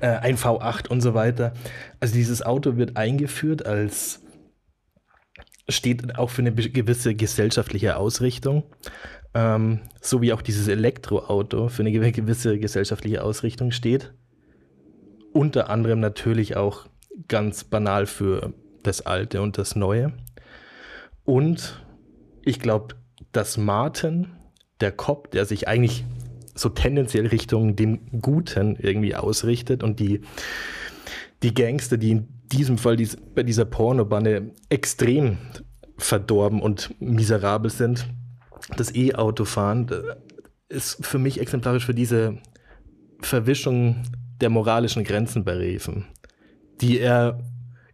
äh, 0.00 0.08
ein 0.08 0.36
V8 0.36 0.88
und 0.88 1.00
so 1.00 1.14
weiter. 1.14 1.52
Also 2.00 2.14
dieses 2.14 2.42
Auto 2.42 2.76
wird 2.76 2.96
eingeführt 2.96 3.66
als 3.66 4.20
steht 5.68 6.18
auch 6.18 6.28
für 6.30 6.42
eine 6.42 6.52
gewisse 6.52 7.14
gesellschaftliche 7.14 7.96
Ausrichtung, 7.96 8.64
ähm, 9.32 9.80
so 10.00 10.20
wie 10.20 10.32
auch 10.32 10.42
dieses 10.42 10.68
Elektroauto 10.68 11.68
für 11.68 11.82
eine 11.82 11.92
gewisse 11.92 12.58
gesellschaftliche 12.58 13.22
Ausrichtung 13.22 13.70
steht. 13.70 14.12
Unter 15.34 15.68
anderem 15.68 15.98
natürlich 15.98 16.56
auch 16.56 16.86
ganz 17.26 17.64
banal 17.64 18.06
für 18.06 18.54
das 18.84 19.04
Alte 19.04 19.42
und 19.42 19.58
das 19.58 19.74
Neue. 19.74 20.12
Und 21.24 21.84
ich 22.44 22.60
glaube, 22.60 22.94
dass 23.32 23.56
Martin, 23.56 24.28
der 24.80 24.92
Cop, 24.92 25.32
der 25.32 25.44
sich 25.44 25.66
eigentlich 25.66 26.04
so 26.54 26.68
tendenziell 26.68 27.26
Richtung 27.26 27.74
dem 27.74 28.20
Guten 28.22 28.76
irgendwie 28.76 29.16
ausrichtet 29.16 29.82
und 29.82 29.98
die, 29.98 30.20
die 31.42 31.52
Gangster, 31.52 31.96
die 31.96 32.12
in 32.12 32.28
diesem 32.52 32.78
Fall 32.78 32.94
dies, 32.94 33.16
bei 33.16 33.42
dieser 33.42 33.64
Pornobanne 33.64 34.52
extrem 34.68 35.38
verdorben 35.98 36.62
und 36.62 36.94
miserabel 37.00 37.72
sind. 37.72 38.06
Das 38.76 38.94
E-Autofahren 38.94 39.90
ist 40.68 41.04
für 41.04 41.18
mich 41.18 41.40
exemplarisch 41.40 41.86
für 41.86 41.94
diese 41.94 42.38
Verwischung 43.20 44.04
der 44.40 44.50
moralischen 44.50 45.04
Grenzen 45.04 45.44
bei 45.44 45.54
Reven, 45.54 46.06
die 46.80 46.98
er 46.98 47.38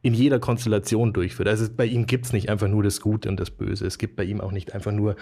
in 0.02 0.14
jeder 0.14 0.38
Konstellation 0.38 1.12
durchführt. 1.12 1.48
Also 1.48 1.66
bei 1.74 1.84
ihm 1.84 2.06
gibt 2.06 2.26
es 2.26 2.32
nicht 2.32 2.48
einfach 2.48 2.68
nur 2.68 2.82
das 2.82 3.00
Gute 3.00 3.28
und 3.28 3.38
das 3.38 3.50
Böse. 3.50 3.86
Es 3.86 3.98
gibt 3.98 4.16
bei 4.16 4.24
ihm 4.24 4.40
auch 4.40 4.52
nicht 4.52 4.74
einfach 4.74 4.92
nur 4.92 5.16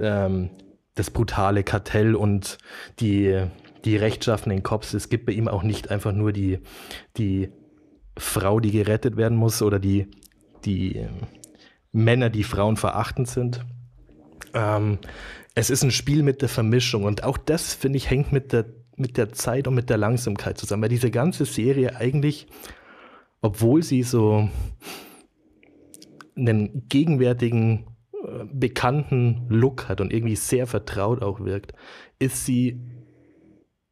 ähm, 0.00 0.50
das 0.94 1.10
brutale 1.10 1.62
Kartell 1.62 2.14
und 2.14 2.58
die, 2.98 3.44
die 3.84 3.96
rechtschaffenen 3.96 4.62
Cops. 4.62 4.94
Es 4.94 5.08
gibt 5.08 5.26
bei 5.26 5.32
ihm 5.32 5.48
auch 5.48 5.62
nicht 5.62 5.90
einfach 5.90 6.12
nur 6.12 6.32
die, 6.32 6.58
die 7.16 7.50
Frau, 8.16 8.60
die 8.60 8.72
gerettet 8.72 9.16
werden 9.16 9.38
muss 9.38 9.62
oder 9.62 9.78
die, 9.78 10.08
die 10.64 11.06
Männer, 11.92 12.28
die 12.30 12.44
Frauen 12.44 12.76
verachtend 12.76 13.28
sind. 13.28 13.64
Ähm, 14.52 14.98
es 15.54 15.70
ist 15.70 15.84
ein 15.84 15.92
Spiel 15.92 16.24
mit 16.24 16.42
der 16.42 16.48
Vermischung 16.48 17.04
und 17.04 17.22
auch 17.22 17.38
das, 17.38 17.74
finde 17.74 17.98
ich, 17.98 18.10
hängt 18.10 18.32
mit 18.32 18.52
der 18.52 18.66
mit 18.96 19.16
der 19.16 19.32
Zeit 19.32 19.66
und 19.68 19.74
mit 19.74 19.90
der 19.90 19.96
Langsamkeit 19.96 20.58
zusammen, 20.58 20.82
weil 20.82 20.88
diese 20.88 21.10
ganze 21.10 21.44
Serie 21.44 21.96
eigentlich, 21.96 22.46
obwohl 23.40 23.82
sie 23.82 24.02
so 24.02 24.48
einen 26.36 26.88
gegenwärtigen, 26.88 27.86
äh, 28.12 28.44
bekannten 28.52 29.46
Look 29.48 29.88
hat 29.88 30.00
und 30.00 30.12
irgendwie 30.12 30.36
sehr 30.36 30.66
vertraut 30.66 31.22
auch 31.22 31.40
wirkt, 31.40 31.72
ist 32.18 32.44
sie, 32.44 32.80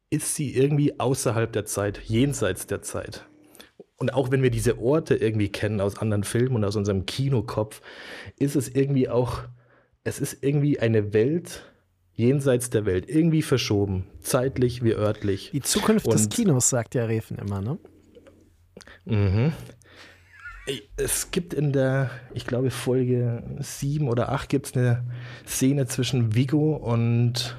ist 0.09 0.35
sie 0.35 0.55
irgendwie 0.55 0.99
außerhalb 0.99 1.51
der 1.51 1.65
Zeit, 1.65 2.01
jenseits 2.05 2.67
der 2.67 2.81
Zeit. 2.81 3.25
Und 3.97 4.13
auch 4.13 4.31
wenn 4.31 4.43
wir 4.43 4.51
diese 4.51 4.79
Orte 4.79 5.15
irgendwie 5.15 5.49
kennen 5.49 5.79
aus 5.79 5.97
anderen 5.97 6.23
Filmen 6.23 6.55
und 6.55 6.65
aus 6.65 6.75
unserem 6.75 7.05
Kinokopf, 7.05 7.81
ist 8.37 8.55
es 8.55 8.67
irgendwie 8.67 9.07
auch, 9.07 9.43
es 10.03 10.19
ist 10.19 10.43
irgendwie 10.43 10.79
eine 10.79 11.13
Welt, 11.13 11.72
jenseits 12.15 12.69
der 12.69 12.85
Welt, 12.85 13.09
irgendwie 13.09 13.41
verschoben, 13.41 14.05
zeitlich 14.21 14.83
wie 14.83 14.93
örtlich. 14.93 15.51
Die 15.51 15.61
Zukunft 15.61 16.05
und, 16.05 16.13
des 16.13 16.29
Kinos, 16.29 16.69
sagt 16.69 16.95
ja 16.95 17.05
Refen 17.05 17.37
immer, 17.37 17.61
ne? 17.61 17.77
Mhm. 19.05 19.53
Es 20.95 21.31
gibt 21.31 21.53
in 21.53 21.73
der, 21.73 22.09
ich 22.33 22.45
glaube, 22.45 22.71
Folge 22.71 23.43
7 23.59 24.07
oder 24.07 24.31
8 24.31 24.47
gibt 24.47 24.67
es 24.67 24.77
eine 24.77 25.03
Szene 25.45 25.87
zwischen 25.87 26.35
Vigo 26.35 26.75
und 26.75 27.57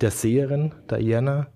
der 0.00 0.10
Seherin, 0.10 0.74
Diana. 0.90 1.48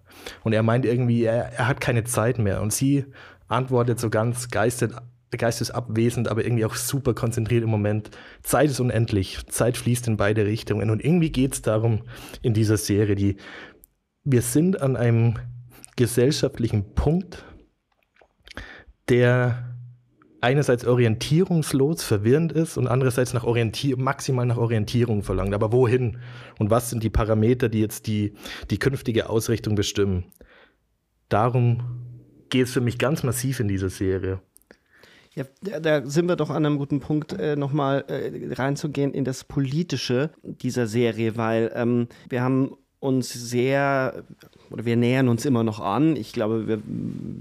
Und 0.45 0.53
er 0.53 0.63
meint 0.63 0.85
irgendwie, 0.85 1.25
er, 1.25 1.53
er 1.53 1.67
hat 1.67 1.81
keine 1.81 2.05
Zeit 2.05 2.39
mehr. 2.39 2.63
Und 2.63 2.73
sie 2.73 3.07
antwortet 3.49 3.99
so 3.99 4.11
ganz 4.11 4.49
geistet, 4.49 4.93
geistesabwesend, 5.37 6.29
aber 6.29 6.45
irgendwie 6.45 6.65
auch 6.65 6.75
super 6.75 7.15
konzentriert 7.15 7.65
im 7.65 7.71
Moment. 7.71 8.11
Zeit 8.43 8.71
ist 8.71 8.81
unendlich. 8.81 9.39
Zeit 9.49 9.77
fließt 9.77 10.09
in 10.09 10.17
beide 10.17 10.47
Richtungen. 10.47 10.91
Und 10.91 11.05
irgendwie 11.05 11.31
geht 11.31 11.55
es 11.55 11.63
darum 11.63 12.03
in 12.43 12.55
dieser 12.55 12.77
Serie, 12.77 13.15
die 13.15 13.37
wir 14.25 14.43
sind 14.43 14.81
an 14.81 14.97
einem 14.97 15.35
gesellschaftlichen 15.97 16.95
Punkt, 16.95 17.45
der 19.09 19.69
einerseits 20.41 20.87
orientierungslos, 20.87 22.05
verwirrend 22.05 22.53
ist 22.53 22.77
und 22.77 22.87
andererseits 22.87 23.33
nach 23.33 23.45
Orientier 23.45 23.97
maximal 23.97 24.47
nach 24.47 24.57
Orientierung 24.57 25.23
verlangt. 25.23 25.55
Aber 25.55 25.73
wohin? 25.73 26.19
Und 26.59 26.71
was 26.71 26.91
sind 26.91 27.03
die 27.03 27.11
Parameter, 27.11 27.69
die 27.69 27.81
jetzt 27.81 28.07
die, 28.07 28.35
die 28.71 28.79
künftige 28.79 29.29
Ausrichtung 29.29 29.75
bestimmen? 29.75 30.27
Darum 31.29 31.83
geht 32.51 32.67
es 32.67 32.73
für 32.73 32.81
mich 32.81 32.99
ganz 32.99 33.23
massiv 33.23 33.61
in 33.61 33.69
dieser 33.69 33.91
Serie. 33.91 34.41
Ja, 35.39 35.79
da 35.79 36.05
sind 36.05 36.27
wir 36.27 36.35
doch 36.35 36.51
an 36.51 36.67
einem 36.67 36.79
guten 36.79 36.99
Punkt, 36.99 37.33
äh, 37.33 37.55
nochmal 37.55 38.05
äh, 38.09 38.55
reinzugehen 38.55 39.15
in 39.15 39.25
das 39.25 39.45
Politische 39.45 40.31
dieser 40.43 40.89
Serie, 40.89 41.37
weil 41.37 41.71
ähm, 41.77 42.09
wir 42.29 42.43
haben 42.43 42.77
uns 42.99 43.33
sehr, 43.33 44.25
oder 44.71 44.85
wir 44.85 44.97
nähern 44.97 45.29
uns 45.29 45.45
immer 45.45 45.63
noch 45.63 45.79
an. 45.79 46.17
Ich 46.17 46.33
glaube, 46.33 46.67
wir 46.67 46.83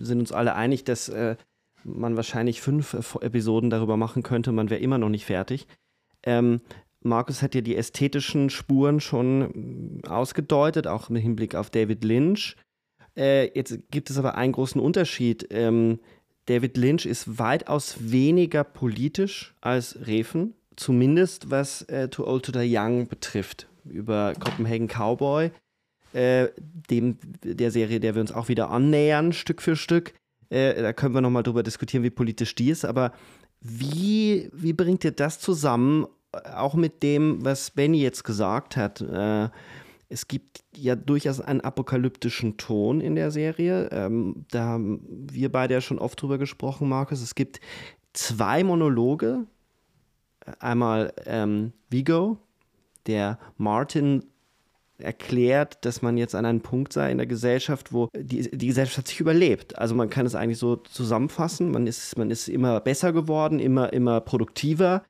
sind 0.06 0.20
uns 0.20 0.32
alle 0.32 0.54
einig, 0.54 0.84
dass 0.84 1.10
äh, 1.10 1.38
man 1.84 2.16
wahrscheinlich 2.16 2.62
fünf 2.62 2.93
Episoden 3.20 3.72
darüber 3.72 3.98
machen 3.98 4.22
könnte, 4.22 4.52
man 4.52 4.70
wäre 4.70 4.82
immer 4.82 5.00
noch 5.00 5.10
nicht 5.10 5.26
fertig. 5.26 5.66
Ähm, 6.22 6.62
Markus 7.02 7.41
hat 7.41 7.56
ja 7.56 7.62
die 7.62 7.76
ästhetischen 7.76 8.52
Spuren 8.52 9.00
schon 9.00 10.02
ausgedeutet, 10.08 10.86
auch 10.86 11.10
mit 11.10 11.24
Hinblick 11.24 11.56
auf 11.56 11.72
David 11.72 12.04
Lynch. 12.04 12.58
Äh, 13.18 13.50
jetzt 13.58 13.80
gibt 13.89 14.12
es 14.12 14.20
aber 14.20 14.36
einen 14.36 14.54
großen 14.54 14.80
Unterschied. 14.80 15.48
Ähm, 15.50 16.00
David 16.48 16.78
Lynch 16.78 17.06
ist 17.06 17.38
weitaus 17.38 17.98
weniger 18.00 18.64
politisch 18.64 19.54
als 19.62 20.08
Refen, 20.08 20.54
zumindest 20.76 21.52
was 21.52 21.84
äh, 21.84 22.08
Too 22.10 22.26
Old 22.26 22.45
to 22.45 22.52
Die 22.52 22.76
Young 22.76 23.08
betrifft. 23.08 23.68
Über 23.86 24.34
Copenhagen 24.39 24.88
Cowboy, 24.88 25.52
äh, 26.14 26.48
dem, 26.89 27.18
der 27.43 27.72
Serie, 27.72 28.00
der 28.00 28.16
wir 28.16 28.22
uns 28.22 28.32
auch 28.32 28.48
wieder 28.48 28.70
annähern, 28.70 29.34
Stück 29.34 29.62
für 29.62 29.76
Stück. 29.76 30.14
Äh, 30.50 30.82
da 30.82 30.93
können 30.93 31.14
wir 31.14 31.22
nochmal 31.22 31.43
drüber 31.43 31.64
diskutieren, 31.64 32.04
wie 32.04 32.10
politisch 32.10 32.56
die 32.56 32.70
ist. 32.70 32.86
Aber 32.86 33.12
wie, 33.62 34.50
wie 34.54 34.74
bringt 34.74 35.04
ihr 35.04 35.12
das 35.12 35.39
zusammen, 35.39 36.08
äh, 36.32 36.50
auch 36.56 36.76
mit 36.76 37.04
dem, 37.04 37.43
was 37.43 37.72
Benny 37.72 38.02
jetzt 38.02 38.24
gesagt 38.24 38.78
hat? 38.78 39.02
Äh, 39.02 39.50
es 40.10 40.28
gibt 40.28 40.64
ja 40.76 40.95
durchaus 40.95 41.41
einen 41.41 41.62
apokalyptischen 41.62 42.58
Ton 42.58 43.01
in 43.01 43.16
der 43.16 43.32
Serie. 43.32 43.89
Ähm, 43.91 44.45
da 44.51 44.64
haben 44.64 45.01
wir 45.08 45.51
beide 45.51 45.74
ja 45.74 45.82
schon 45.82 45.99
oft 45.99 46.22
drüber 46.22 46.38
gesprochen, 46.38 46.88
Markus. 46.88 47.22
Es 47.22 47.36
gibt 47.36 47.60
zwei 48.14 48.64
Monologe. 48.64 49.45
Einmal 50.60 51.14
ähm, 51.26 51.74
Vigo, 51.89 52.38
der 53.05 53.38
Martin 53.58 54.24
erklärt, 54.97 55.86
dass 55.86 56.01
man 56.01 56.18
jetzt 56.18 56.34
an 56.36 56.45
einem 56.45 56.62
Punkt 56.62 56.93
sei 56.93 57.12
in 57.12 57.18
der 57.18 57.28
Gesellschaft, 57.28 57.93
wo 57.93 58.08
die, 58.16 58.49
die 58.49 58.68
Gesellschaft 58.68 58.97
hat 58.97 59.08
sich 59.10 59.20
überlebt. 59.20 59.78
Also 59.78 59.93
man 59.93 60.10
kann 60.10 60.26
es 60.26 60.36
eigentlich 60.36 60.58
so 60.58 60.78
zusammenfassen. 60.78 61.70
Man 61.72 61.86
ist, 61.86 62.18
man 62.18 62.32
ist 62.32 62.47
immer 62.47 62.80
besser 62.80 63.12
geworden, 63.12 63.60
immer, 63.60 63.91
immer 63.93 64.22
produktiver 64.22 65.03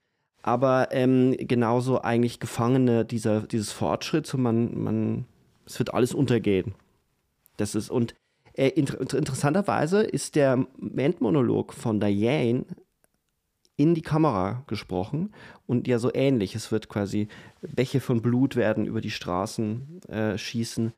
aber 0.47 0.93
ähm, 0.93 1.35
genauso 1.37 2.01
eigentlich 2.01 2.39
Gefangene 2.39 3.03
dieser, 3.03 3.41
dieses 3.41 3.73
Fortschritts 3.73 4.33
und 4.33 4.43
man, 4.43 4.81
man, 4.81 5.25
es 5.65 5.77
wird 5.77 5.93
alles 5.93 6.13
untergehen. 6.13 6.73
Das 7.57 7.75
ist, 7.75 7.89
und 7.89 8.15
äh, 8.53 8.69
inter 8.69 9.01
interessanterweise 9.01 10.03
ist 10.03 10.37
der 10.37 10.65
Endmonolog 10.95 11.73
von 11.73 11.99
Diane 11.99 12.63
in 13.75 13.93
die 13.93 14.01
Kamera 14.01 14.63
gesprochen 14.67 15.33
und 15.65 15.85
ja 15.85 15.99
so 15.99 16.13
ähnlich. 16.13 16.55
Es 16.55 16.71
wird 16.71 16.87
quasi 16.87 17.27
Bäche 17.61 17.99
von 17.99 18.21
Blut 18.21 18.55
werden 18.55 18.85
über 18.85 19.01
die 19.01 19.11
Straßen 19.11 20.01
äh, 20.07 20.37
schießen. 20.37 20.93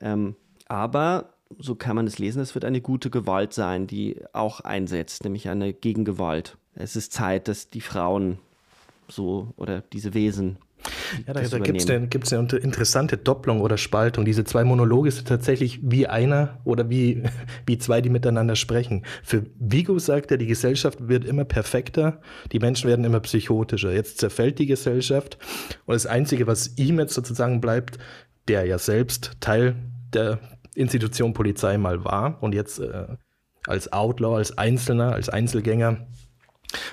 Ähm, 0.00 0.34
aber 0.66 1.34
so 1.58 1.74
kann 1.74 1.94
man 1.94 2.06
es 2.06 2.18
lesen, 2.18 2.40
es 2.40 2.54
wird 2.54 2.64
eine 2.64 2.80
gute 2.80 3.10
Gewalt 3.10 3.52
sein, 3.52 3.86
die 3.86 4.22
auch 4.32 4.60
einsetzt, 4.60 5.24
nämlich 5.24 5.50
eine 5.50 5.74
Gegengewalt. 5.74 6.56
Es 6.72 6.96
ist 6.96 7.12
Zeit, 7.12 7.48
dass 7.48 7.68
die 7.68 7.82
Frauen 7.82 8.38
so 9.08 9.52
oder 9.56 9.80
diese 9.80 10.14
Wesen. 10.14 10.58
Ja, 11.26 11.32
da, 11.32 11.40
da 11.40 11.58
gibt 11.58 11.80
es 11.80 11.88
eine, 11.88 12.08
gibt's 12.08 12.32
eine 12.32 12.48
interessante 12.56 13.16
Doppelung 13.16 13.60
oder 13.60 13.78
Spaltung. 13.78 14.24
Diese 14.24 14.44
zwei 14.44 14.64
Monologe 14.64 15.10
sind 15.10 15.28
tatsächlich 15.28 15.80
wie 15.82 16.06
einer 16.06 16.60
oder 16.64 16.90
wie, 16.90 17.22
wie 17.66 17.78
zwei, 17.78 18.00
die 18.00 18.10
miteinander 18.10 18.56
sprechen. 18.56 19.04
Für 19.22 19.44
Vigo 19.58 19.98
sagt 19.98 20.30
er, 20.30 20.36
die 20.36 20.46
Gesellschaft 20.46 21.08
wird 21.08 21.24
immer 21.24 21.44
perfekter, 21.44 22.20
die 22.52 22.58
Menschen 22.58 22.88
werden 22.88 23.04
immer 23.04 23.20
psychotischer. 23.20 23.92
Jetzt 23.92 24.18
zerfällt 24.18 24.58
die 24.58 24.66
Gesellschaft 24.66 25.38
und 25.86 25.94
das 25.94 26.06
Einzige, 26.06 26.46
was 26.46 26.76
ihm 26.76 26.98
jetzt 26.98 27.14
sozusagen 27.14 27.60
bleibt, 27.60 27.98
der 28.48 28.66
ja 28.66 28.78
selbst 28.78 29.32
Teil 29.40 29.76
der 30.12 30.38
Institution 30.74 31.32
Polizei 31.32 31.78
mal 31.78 32.04
war 32.04 32.42
und 32.42 32.54
jetzt 32.54 32.78
äh, 32.80 33.06
als 33.66 33.92
Outlaw, 33.92 34.36
als 34.36 34.58
Einzelner, 34.58 35.12
als 35.12 35.28
Einzelgänger 35.28 36.06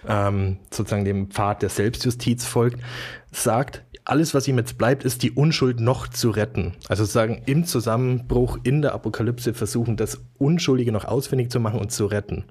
ähm, 0.07 0.59
sozusagen 0.69 1.05
dem 1.05 1.29
Pfad 1.29 1.61
der 1.61 1.69
Selbstjustiz 1.69 2.45
folgt, 2.45 2.81
sagt, 3.31 3.83
alles, 4.03 4.33
was 4.33 4.47
ihm 4.47 4.57
jetzt 4.57 4.77
bleibt, 4.77 5.03
ist 5.03 5.23
die 5.23 5.31
Unschuld 5.31 5.79
noch 5.79 6.07
zu 6.07 6.31
retten. 6.31 6.73
Also 6.89 7.03
sozusagen 7.03 7.43
im 7.45 7.65
Zusammenbruch, 7.65 8.57
in 8.63 8.81
der 8.81 8.93
Apokalypse 8.93 9.53
versuchen, 9.53 9.95
das 9.95 10.21
Unschuldige 10.37 10.91
noch 10.91 11.05
ausfindig 11.05 11.51
zu 11.51 11.59
machen 11.59 11.79
und 11.79 11.91
zu 11.91 12.07
retten. 12.07 12.45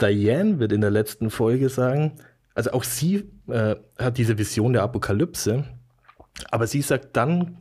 Diane 0.00 0.58
wird 0.58 0.72
in 0.72 0.82
der 0.82 0.90
letzten 0.90 1.30
Folge 1.30 1.70
sagen, 1.70 2.12
also 2.54 2.72
auch 2.72 2.84
sie 2.84 3.24
äh, 3.48 3.76
hat 3.98 4.18
diese 4.18 4.38
Vision 4.38 4.74
der 4.74 4.82
Apokalypse, 4.82 5.64
aber 6.50 6.66
sie 6.66 6.82
sagt 6.82 7.16
dann, 7.16 7.58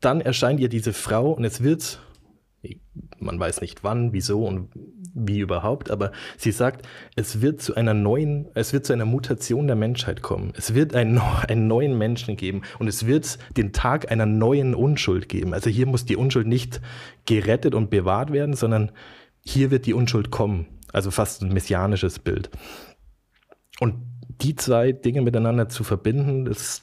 dann 0.00 0.20
erscheint 0.20 0.60
ihr 0.60 0.68
diese 0.68 0.92
Frau 0.92 1.32
und 1.32 1.44
es 1.44 1.62
wird 1.62 2.00
man 3.18 3.38
weiß 3.38 3.60
nicht 3.60 3.84
wann, 3.84 4.12
wieso 4.12 4.44
und 4.44 4.70
wie 5.16 5.40
überhaupt, 5.40 5.90
aber 5.90 6.12
sie 6.36 6.52
sagt, 6.52 6.86
es 7.16 7.40
wird 7.40 7.62
zu 7.62 7.74
einer 7.74 7.94
neuen, 7.94 8.48
es 8.54 8.72
wird 8.72 8.84
zu 8.84 8.92
einer 8.92 9.06
Mutation 9.06 9.66
der 9.66 9.76
Menschheit 9.76 10.22
kommen. 10.22 10.52
Es 10.56 10.74
wird 10.74 10.94
einen, 10.94 11.18
einen 11.18 11.66
neuen 11.66 11.96
Menschen 11.96 12.36
geben 12.36 12.62
und 12.78 12.86
es 12.86 13.06
wird 13.06 13.38
den 13.56 13.72
Tag 13.72 14.12
einer 14.12 14.26
neuen 14.26 14.74
Unschuld 14.74 15.28
geben. 15.28 15.54
Also 15.54 15.70
hier 15.70 15.86
muss 15.86 16.04
die 16.04 16.16
Unschuld 16.16 16.46
nicht 16.46 16.80
gerettet 17.24 17.74
und 17.74 17.90
bewahrt 17.90 18.30
werden, 18.32 18.54
sondern 18.54 18.92
hier 19.40 19.70
wird 19.70 19.86
die 19.86 19.94
Unschuld 19.94 20.30
kommen. 20.30 20.66
Also 20.92 21.10
fast 21.10 21.42
ein 21.42 21.52
messianisches 21.52 22.18
Bild. 22.18 22.50
Und 23.80 23.94
die 24.28 24.54
zwei 24.54 24.92
Dinge 24.92 25.22
miteinander 25.22 25.68
zu 25.68 25.82
verbinden, 25.82 26.44
das 26.44 26.82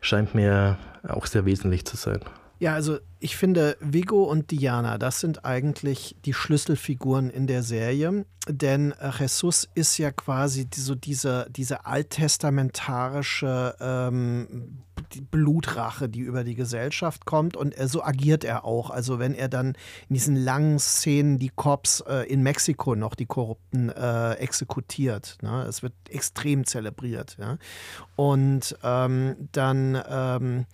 scheint 0.00 0.34
mir 0.34 0.78
auch 1.06 1.26
sehr 1.26 1.46
wesentlich 1.46 1.86
zu 1.86 1.96
sein. 1.96 2.20
Ja, 2.58 2.72
also 2.74 2.98
ich 3.20 3.36
finde, 3.36 3.76
Vigo 3.80 4.24
und 4.24 4.50
Diana, 4.50 4.96
das 4.96 5.20
sind 5.20 5.44
eigentlich 5.44 6.16
die 6.24 6.32
Schlüsselfiguren 6.32 7.28
in 7.28 7.46
der 7.46 7.62
Serie. 7.62 8.24
Denn 8.48 8.94
Jesus 9.18 9.68
ist 9.74 9.98
ja 9.98 10.10
quasi 10.10 10.66
so 10.74 10.94
diese, 10.94 11.48
diese 11.50 11.84
alttestamentarische 11.84 13.74
ähm, 13.80 14.78
Blutrache, 15.30 16.08
die 16.08 16.20
über 16.20 16.44
die 16.44 16.54
Gesellschaft 16.54 17.26
kommt. 17.26 17.56
Und 17.56 17.74
so 17.88 18.02
agiert 18.02 18.44
er 18.44 18.64
auch. 18.64 18.90
Also 18.90 19.18
wenn 19.18 19.34
er 19.34 19.48
dann 19.48 19.74
in 20.08 20.14
diesen 20.14 20.36
langen 20.36 20.78
Szenen 20.78 21.38
die 21.38 21.50
Cops 21.54 22.04
äh, 22.08 22.26
in 22.28 22.42
Mexiko 22.42 22.94
noch, 22.94 23.16
die 23.16 23.26
Korrupten, 23.26 23.90
äh, 23.90 24.34
exekutiert. 24.34 25.36
Ne? 25.42 25.64
Es 25.68 25.82
wird 25.82 25.94
extrem 26.08 26.64
zelebriert. 26.64 27.36
Ja? 27.38 27.58
Und 28.14 28.78
ähm, 28.82 29.48
dann... 29.52 30.02
Ähm, 30.08 30.66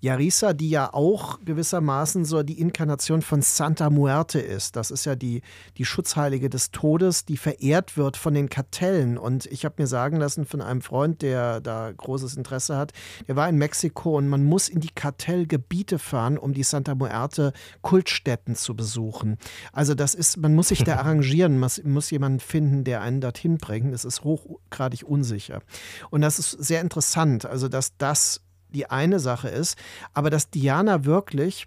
Yarisa, 0.00 0.54
die 0.54 0.70
ja 0.70 0.94
auch 0.94 1.38
gewissermaßen 1.44 2.24
so 2.24 2.42
die 2.42 2.58
Inkarnation 2.58 3.20
von 3.20 3.42
Santa 3.42 3.90
Muerte 3.90 4.40
ist. 4.40 4.76
Das 4.76 4.90
ist 4.90 5.04
ja 5.04 5.14
die, 5.14 5.42
die 5.76 5.84
Schutzheilige 5.84 6.48
des 6.48 6.70
Todes, 6.70 7.26
die 7.26 7.36
verehrt 7.36 7.96
wird 7.96 8.16
von 8.16 8.32
den 8.32 8.48
Kartellen. 8.48 9.18
Und 9.18 9.46
ich 9.46 9.64
habe 9.64 9.74
mir 9.78 9.86
sagen 9.86 10.16
lassen 10.16 10.46
von 10.46 10.62
einem 10.62 10.80
Freund, 10.80 11.20
der 11.20 11.60
da 11.60 11.92
großes 11.92 12.36
Interesse 12.36 12.76
hat, 12.76 12.92
der 13.28 13.36
war 13.36 13.48
in 13.48 13.56
Mexiko 13.56 14.16
und 14.16 14.28
man 14.28 14.44
muss 14.44 14.68
in 14.68 14.80
die 14.80 14.90
Kartellgebiete 14.94 15.98
fahren, 15.98 16.38
um 16.38 16.54
die 16.54 16.62
Santa 16.62 16.94
Muerte 16.94 17.52
Kultstätten 17.82 18.56
zu 18.56 18.74
besuchen. 18.74 19.36
Also 19.72 19.94
das 19.94 20.14
ist, 20.14 20.38
man 20.38 20.54
muss 20.54 20.68
sich 20.68 20.82
da 20.82 20.96
arrangieren, 21.00 21.58
man 21.58 21.70
muss 21.84 22.10
jemanden 22.10 22.40
finden, 22.40 22.84
der 22.84 23.02
einen 23.02 23.20
dorthin 23.20 23.58
bringt. 23.58 23.92
Es 23.94 24.06
ist 24.06 24.24
hochgradig 24.24 25.04
unsicher. 25.04 25.60
Und 26.08 26.22
das 26.22 26.38
ist 26.38 26.52
sehr 26.52 26.80
interessant, 26.80 27.44
also 27.44 27.68
dass 27.68 27.96
das 27.98 28.40
die 28.72 28.90
eine 28.90 29.20
Sache 29.20 29.48
ist, 29.48 29.78
aber 30.14 30.30
dass 30.30 30.50
Diana 30.50 31.04
wirklich 31.04 31.66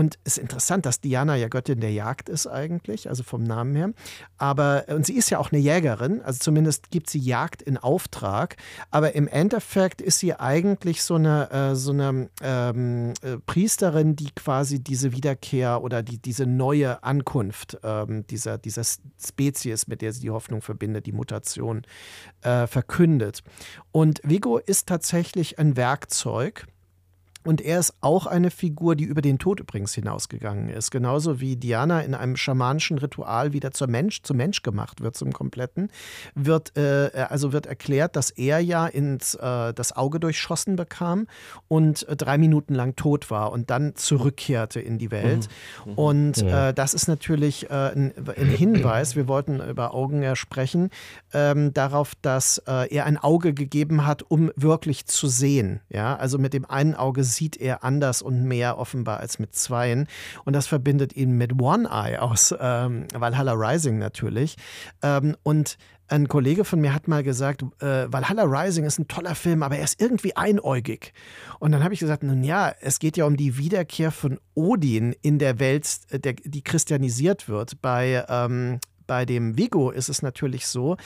und 0.00 0.18
es 0.24 0.38
ist 0.38 0.42
interessant, 0.42 0.86
dass 0.86 1.02
Diana 1.02 1.36
ja 1.36 1.48
Göttin 1.48 1.78
der 1.80 1.92
Jagd 1.92 2.30
ist 2.30 2.46
eigentlich, 2.46 3.10
also 3.10 3.22
vom 3.22 3.42
Namen 3.42 3.76
her. 3.76 3.90
Aber, 4.38 4.86
und 4.88 5.04
sie 5.04 5.12
ist 5.12 5.28
ja 5.28 5.36
auch 5.36 5.52
eine 5.52 5.60
Jägerin, 5.60 6.22
also 6.22 6.38
zumindest 6.38 6.90
gibt 6.90 7.10
sie 7.10 7.18
Jagd 7.18 7.60
in 7.60 7.76
Auftrag. 7.76 8.56
Aber 8.90 9.14
im 9.14 9.28
Endeffekt 9.28 10.00
ist 10.00 10.20
sie 10.20 10.32
eigentlich 10.32 11.02
so 11.02 11.16
eine, 11.16 11.50
äh, 11.50 11.74
so 11.74 11.92
eine 11.92 12.30
ähm, 12.40 13.12
äh, 13.20 13.36
Priesterin, 13.44 14.16
die 14.16 14.30
quasi 14.30 14.82
diese 14.82 15.12
Wiederkehr 15.12 15.82
oder 15.82 16.02
die, 16.02 16.16
diese 16.16 16.46
neue 16.46 17.02
Ankunft 17.02 17.76
ähm, 17.82 18.26
dieser, 18.28 18.56
dieser 18.56 18.84
Spezies, 19.22 19.86
mit 19.86 20.00
der 20.00 20.14
sie 20.14 20.22
die 20.22 20.30
Hoffnung 20.30 20.62
verbindet, 20.62 21.04
die 21.04 21.12
Mutation, 21.12 21.82
äh, 22.40 22.66
verkündet. 22.66 23.42
Und 23.92 24.22
Vigo 24.24 24.56
ist 24.56 24.88
tatsächlich 24.88 25.58
ein 25.58 25.76
Werkzeug 25.76 26.66
und 27.42 27.60
er 27.60 27.78
ist 27.80 27.94
auch 28.00 28.26
eine 28.26 28.50
Figur, 28.50 28.96
die 28.96 29.04
über 29.04 29.22
den 29.22 29.38
Tod 29.38 29.60
übrigens 29.60 29.94
hinausgegangen 29.94 30.68
ist. 30.68 30.90
Genauso 30.90 31.40
wie 31.40 31.56
Diana 31.56 32.00
in 32.02 32.14
einem 32.14 32.36
schamanischen 32.36 32.98
Ritual 32.98 33.52
wieder 33.52 33.70
zur 33.70 33.86
Mensch, 33.86 34.22
zum 34.22 34.36
Mensch 34.36 34.62
gemacht 34.62 35.00
wird, 35.00 35.16
zum 35.16 35.32
Kompletten, 35.32 35.90
wird, 36.34 36.76
äh, 36.76 37.10
also 37.28 37.52
wird 37.52 37.66
erklärt, 37.66 38.16
dass 38.16 38.30
er 38.30 38.60
ja 38.60 38.86
ins, 38.86 39.34
äh, 39.36 39.72
das 39.72 39.96
Auge 39.96 40.20
durchschossen 40.20 40.76
bekam 40.76 41.26
und 41.68 42.06
äh, 42.08 42.16
drei 42.16 42.36
Minuten 42.36 42.74
lang 42.74 42.94
tot 42.96 43.30
war 43.30 43.52
und 43.52 43.70
dann 43.70 43.94
zurückkehrte 43.96 44.80
in 44.80 44.98
die 44.98 45.10
Welt. 45.10 45.48
Mhm. 45.86 45.92
Mhm. 45.92 45.98
Und 45.98 46.42
äh, 46.42 46.74
das 46.74 46.92
ist 46.92 47.08
natürlich 47.08 47.70
äh, 47.70 47.74
ein, 47.74 48.12
ein, 48.36 48.50
Hinweis, 48.50 49.16
wir 49.16 49.28
wollten 49.28 49.60
über 49.60 49.94
Augen 49.94 50.22
ja 50.22 50.36
sprechen, 50.36 50.90
ähm, 51.32 51.72
darauf, 51.72 52.12
dass 52.20 52.58
äh, 52.66 52.94
er 52.94 53.06
ein 53.06 53.16
Auge 53.16 53.54
gegeben 53.54 54.06
hat, 54.06 54.22
um 54.28 54.50
wirklich 54.56 55.06
zu 55.06 55.28
sehen. 55.28 55.80
Ja, 55.88 56.16
also 56.16 56.38
mit 56.38 56.52
dem 56.52 56.68
einen 56.68 56.94
Auge 56.94 57.24
sieht 57.30 57.56
er 57.56 57.84
anders 57.84 58.22
und 58.22 58.44
mehr 58.44 58.78
offenbar 58.78 59.20
als 59.20 59.38
mit 59.38 59.54
zweien. 59.54 60.06
Und 60.44 60.54
das 60.54 60.66
verbindet 60.66 61.16
ihn 61.16 61.32
mit 61.32 61.60
One 61.60 61.88
Eye 61.88 62.18
aus 62.18 62.54
ähm, 62.58 63.06
Valhalla 63.14 63.52
Rising 63.52 63.98
natürlich. 63.98 64.56
Ähm, 65.02 65.36
und 65.42 65.78
ein 66.10 66.26
Kollege 66.26 66.64
von 66.64 66.80
mir 66.80 66.92
hat 66.92 67.06
mal 67.06 67.22
gesagt, 67.22 67.62
äh, 67.80 68.12
Valhalla 68.12 68.42
Rising 68.42 68.84
ist 68.84 68.98
ein 68.98 69.06
toller 69.06 69.36
Film, 69.36 69.62
aber 69.62 69.76
er 69.76 69.84
ist 69.84 70.00
irgendwie 70.00 70.34
einäugig. 70.34 71.12
Und 71.60 71.70
dann 71.70 71.84
habe 71.84 71.94
ich 71.94 72.00
gesagt, 72.00 72.24
nun 72.24 72.42
ja, 72.42 72.74
es 72.80 72.98
geht 72.98 73.16
ja 73.16 73.26
um 73.26 73.36
die 73.36 73.58
Wiederkehr 73.58 74.10
von 74.10 74.40
Odin 74.54 75.14
in 75.22 75.38
der 75.38 75.60
Welt, 75.60 75.88
äh, 76.10 76.18
der, 76.18 76.32
die 76.32 76.62
christianisiert 76.62 77.48
wird. 77.48 77.80
Bei 77.80 78.24
ähm, 78.28 78.80
bei 79.10 79.24
dem 79.24 79.58
Vigo 79.58 79.90
ist 79.90 80.08
es 80.08 80.22
natürlich 80.22 80.68
so, 80.68 80.96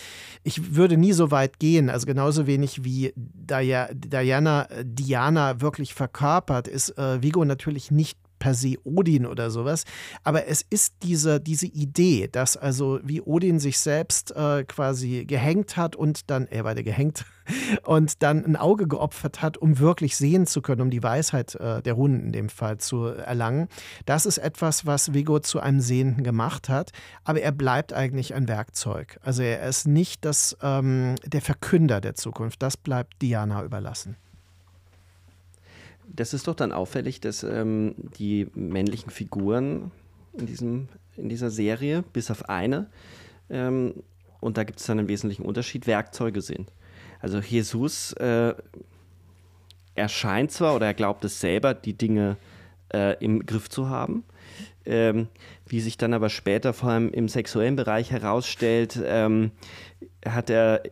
ich 0.43 0.77
würde 0.77 0.99
nie 0.99 1.15
so 1.15 1.31
weit 1.31 1.59
gehen, 1.59 1.89
also 1.89 2.05
genauso 2.05 2.47
wenig 2.47 2.85
wie 2.85 3.15
Diana, 3.17 4.69
Diana 4.83 5.63
wirklich 5.63 5.95
verkörpert, 5.95 6.69
ist 6.69 6.99
äh, 6.99 7.23
Vigo 7.23 7.47
natürlich 7.47 7.91
nicht 7.91 8.19
per 8.45 8.53
se 8.53 8.77
Odin 8.85 9.25
oder 9.25 9.51
sowas. 9.51 9.85
Aber 10.23 10.47
es 10.49 10.61
ist 10.61 10.97
diese, 11.03 11.41
diese 11.41 11.65
Idee, 11.65 12.29
dass 12.31 12.59
also 12.59 13.01
wie 13.03 13.23
Odin 13.23 13.59
sich 13.59 13.79
selbst 13.79 14.37
äh, 14.37 14.65
quasi 14.65 15.25
gehängt 15.25 15.79
hat 15.79 15.97
und 15.97 16.29
dann, 16.29 16.47
er 16.49 16.63
war 16.65 16.75
der 16.75 16.85
gehängt, 16.85 17.25
und 17.87 18.23
dann 18.23 18.45
ein 18.45 18.57
Auge 18.57 18.87
geopfert 18.87 19.41
hat, 19.41 19.57
um 19.57 19.79
wirklich 19.79 20.19
sehen 20.19 20.47
zu 20.47 20.61
können, 20.61 20.83
um 20.83 20.91
die 20.91 21.03
Weisheit 21.03 21.55
äh, 21.55 21.81
der 21.81 21.95
Runen 21.95 22.21
in 22.21 22.33
dem 22.33 22.51
Fall 22.51 22.77
zu 22.77 23.07
erlangen. 23.07 23.69
Das 24.05 24.27
ist 24.27 24.37
etwas, 24.37 24.85
was 24.85 25.15
Vigo 25.15 25.39
zu 25.39 25.59
einem 25.59 25.81
Sehenden 25.81 26.23
gemacht 26.23 26.69
hat, 26.69 26.91
aber 27.25 27.41
er 27.41 27.53
bleibt 27.53 27.95
eigentlich 27.95 28.35
ein 28.35 28.47
Werkzeug. 28.47 29.19
Also 29.23 29.43
er 29.43 29.67
ist 29.67 29.89
nicht 29.89 30.23
das, 30.27 30.55
ähm, 30.61 31.15
der 31.25 31.41
Verkünder 31.41 32.03
der 32.03 32.15
Zukunft. 32.15 32.61
Das 32.61 32.77
bleibt 32.77 33.23
Diana 33.23 33.65
überlassen. 33.65 34.19
Das 36.09 36.35
ist 36.35 36.47
doch 36.49 36.55
dann 36.55 36.73
auffällig, 36.73 37.21
dass 37.21 37.43
ähm, 37.43 37.95
die 38.19 38.49
männlichen 38.55 39.11
Figuren 39.11 39.91
in, 40.33 40.47
diesem, 40.47 40.89
in 41.17 41.29
dieser 41.29 41.51
Serie, 41.51 42.05
bis 42.13 42.31
auf 42.31 42.49
eine, 42.49 42.91
ähm, 43.51 43.95
und 44.41 44.59
da 44.59 44.65
gibt 44.65 44.81
es 44.81 44.87
dann 44.87 44.99
einen 44.99 45.09
wesentlichen 45.09 45.45
Unterschied, 45.45 45.87
Werkzeuge 45.87 46.43
sind. 46.43 46.71
Also 47.21 47.39
Jesus 47.39 48.13
äh, 48.15 48.55
erscheint 49.95 50.53
zwar 50.53 50.77
oder 50.77 50.87
er 50.87 50.95
glaubt 50.95 51.25
es 51.25 51.41
selber, 51.41 51.73
die 51.73 51.95
Dinge 51.97 52.37
äh, 52.93 53.17
im 53.25 53.47
Griff 53.47 53.71
zu 53.71 53.89
haben, 53.89 54.25
ähm, 54.85 55.29
wie 55.67 55.81
sich 55.81 55.97
dann 55.97 56.13
aber 56.13 56.29
später 56.29 56.75
vor 56.75 56.91
allem 56.91 57.11
im 57.11 57.29
sexuellen 57.29 57.77
Bereich 57.77 58.11
herausstellt, 58.11 59.01
ähm, 59.03 59.53
hat 60.27 60.51
er 60.51 60.83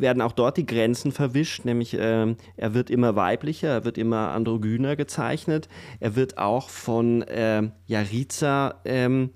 werden 0.00 0.22
auch 0.22 0.32
dort 0.32 0.56
die 0.56 0.66
Grenzen 0.66 1.12
verwischt, 1.12 1.64
nämlich 1.64 1.94
äh, 1.94 2.34
er 2.56 2.74
wird 2.74 2.90
immer 2.90 3.16
weiblicher, 3.16 3.68
er 3.68 3.84
wird 3.84 3.98
immer 3.98 4.30
androgyner 4.30 4.96
gezeichnet, 4.96 5.68
er 6.00 6.16
wird 6.16 6.38
auch 6.38 6.68
von 6.68 7.22
äh, 7.22 7.70
Jariza, 7.86 8.80
ähm, 8.84 9.30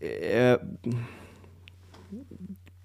äh, 0.00 0.58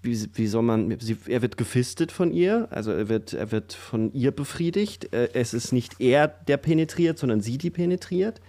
wie, 0.02 0.26
wie, 0.34 0.46
soll 0.46 0.62
man, 0.62 0.96
sie, 1.00 1.16
er 1.26 1.42
wird 1.42 1.56
gefistet 1.56 2.12
von 2.12 2.30
ihr, 2.30 2.68
also 2.70 2.92
er 2.92 3.08
wird, 3.08 3.32
er 3.32 3.50
wird 3.52 3.72
von 3.72 4.12
ihr 4.12 4.30
befriedigt. 4.30 5.12
Äh, 5.12 5.30
es 5.34 5.52
ist 5.52 5.72
nicht 5.72 6.00
er, 6.00 6.28
der 6.28 6.56
penetriert, 6.56 7.18
sondern 7.18 7.40
sie, 7.40 7.58
die 7.58 7.70
penetriert. 7.70 8.40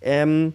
Ähm, 0.00 0.54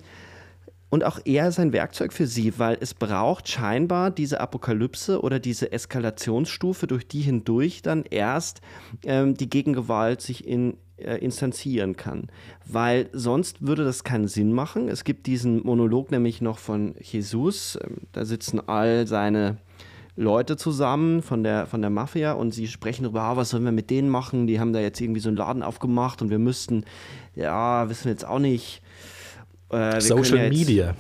und 0.98 1.04
auch 1.04 1.20
er 1.26 1.50
ist 1.50 1.60
ein 1.60 1.74
Werkzeug 1.74 2.12
für 2.12 2.26
sie, 2.26 2.58
weil 2.58 2.76
es 2.82 2.96
braucht 2.96 3.48
scheinbar 3.48 4.10
diese 4.10 4.42
Apokalypse 4.42 5.22
oder 5.22 5.38
diese 5.38 5.72
Eskalationsstufe, 5.72 6.88
durch 6.88 7.08
die 7.08 7.22
hindurch 7.22 7.84
dann 7.84 8.04
erst 8.10 8.62
ähm, 9.04 9.36
die 9.36 9.48
Gegengewalt 9.48 10.22
sich 10.22 10.48
in, 10.48 10.76
äh, 10.98 11.18
instanzieren 11.18 11.98
kann. 11.98 12.30
Weil 12.66 13.12
sonst 13.14 13.62
würde 13.62 13.84
das 13.84 14.04
keinen 14.04 14.28
Sinn 14.28 14.54
machen. 14.54 14.90
Es 14.90 15.04
gibt 15.04 15.28
diesen 15.28 15.64
Monolog 15.64 16.10
nämlich 16.10 16.42
noch 16.42 16.58
von 16.58 16.96
Jesus. 17.00 17.78
Ähm, 17.84 18.08
da 18.12 18.26
sitzen 18.26 18.60
all 18.68 19.06
seine 19.06 19.58
Leute 20.16 20.58
zusammen 20.58 21.22
von 21.22 21.44
der, 21.44 21.68
von 21.68 21.82
der 21.82 21.92
Mafia 21.92 22.32
und 22.32 22.56
sie 22.56 22.68
sprechen 22.68 23.04
darüber, 23.04 23.22
ah, 23.22 23.38
was 23.38 23.52
sollen 23.52 23.66
wir 23.66 23.72
mit 23.72 23.92
denen 23.92 24.10
machen? 24.10 24.48
Die 24.48 24.60
haben 24.60 24.74
da 24.74 24.80
jetzt 24.80 25.00
irgendwie 25.00 25.22
so 25.22 25.30
einen 25.30 25.38
Laden 25.38 25.62
aufgemacht 25.62 26.24
und 26.24 26.32
wir 26.32 26.40
müssten, 26.40 26.86
ja, 27.36 27.88
wissen 27.88 28.06
wir 28.06 28.14
jetzt 28.14 28.26
auch 28.26 28.40
nicht 28.40 28.82
äh, 29.70 30.02
Social 30.02 30.38
ja 30.38 30.50
Media. 30.50 30.96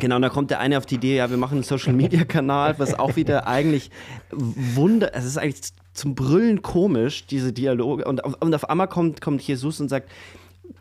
Genau, 0.00 0.16
und 0.16 0.22
da 0.22 0.28
kommt 0.28 0.50
der 0.50 0.60
eine 0.60 0.78
auf 0.78 0.86
die 0.86 0.96
Idee, 0.96 1.16
ja, 1.16 1.30
wir 1.30 1.36
machen 1.36 1.54
einen 1.54 1.62
Social 1.62 1.92
Media 1.92 2.24
Kanal, 2.24 2.78
was 2.78 2.98
auch 2.98 3.16
wieder 3.16 3.46
eigentlich 3.46 3.90
Wunder, 4.32 5.14
es 5.14 5.24
ist 5.24 5.38
eigentlich 5.38 5.72
zum 5.92 6.14
Brüllen 6.14 6.62
komisch, 6.62 7.26
diese 7.26 7.52
Dialoge. 7.52 8.04
Und, 8.04 8.20
und 8.20 8.54
auf 8.54 8.68
einmal 8.68 8.88
kommt, 8.88 9.20
kommt 9.20 9.42
Jesus 9.42 9.80
und 9.80 9.88
sagt, 9.88 10.10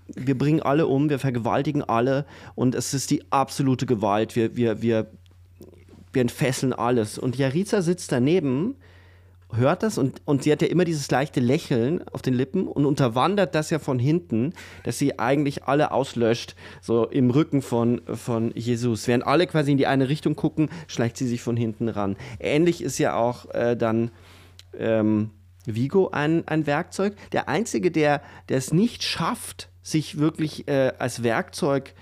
wir 0.07 0.37
bringen 0.37 0.61
alle 0.61 0.87
um, 0.87 1.09
wir 1.09 1.19
vergewaltigen 1.19 1.83
alle 1.83 2.25
und 2.55 2.75
es 2.75 2.93
ist 2.93 3.11
die 3.11 3.23
absolute 3.31 3.85
Gewalt. 3.85 4.35
Wir, 4.35 4.55
wir, 4.55 4.81
wir, 4.81 5.07
wir 6.13 6.21
entfesseln 6.21 6.73
alles. 6.73 7.17
Und 7.17 7.37
Jariza 7.37 7.81
sitzt 7.81 8.11
daneben 8.11 8.75
hört 9.51 9.83
das 9.83 9.97
und, 9.97 10.21
und 10.25 10.43
sie 10.43 10.51
hat 10.51 10.61
ja 10.61 10.67
immer 10.67 10.85
dieses 10.85 11.09
leichte 11.09 11.39
Lächeln 11.39 12.07
auf 12.09 12.21
den 12.21 12.33
Lippen 12.33 12.67
und 12.67 12.85
unterwandert 12.85 13.55
das 13.55 13.69
ja 13.69 13.79
von 13.79 13.97
hinten, 13.99 14.53
dass 14.83 14.99
sie 14.99 15.17
eigentlich 15.17 15.63
alle 15.63 15.91
auslöscht, 15.91 16.55
so 16.81 17.05
im 17.05 17.31
Rücken 17.31 17.61
von, 17.61 18.01
von 18.13 18.51
Jesus. 18.55 19.07
Während 19.07 19.25
alle 19.25 19.47
quasi 19.47 19.71
in 19.71 19.77
die 19.77 19.87
eine 19.87 20.09
Richtung 20.09 20.35
gucken, 20.35 20.69
schleicht 20.87 21.17
sie 21.17 21.27
sich 21.27 21.41
von 21.41 21.57
hinten 21.57 21.89
ran. 21.89 22.15
Ähnlich 22.39 22.83
ist 22.83 22.99
ja 22.99 23.15
auch 23.15 23.49
äh, 23.53 23.75
dann 23.75 24.11
ähm, 24.77 25.31
Vigo 25.65 26.09
ein, 26.09 26.47
ein 26.47 26.67
Werkzeug. 26.67 27.15
Der 27.31 27.49
Einzige, 27.49 27.91
der, 27.91 28.21
es 28.47 28.71
nicht 28.73 29.03
schafft, 29.03 29.69
sich 29.81 30.19
wirklich 30.19 30.67
äh, 30.67 30.93
als 30.99 31.23
Werkzeug 31.23 31.93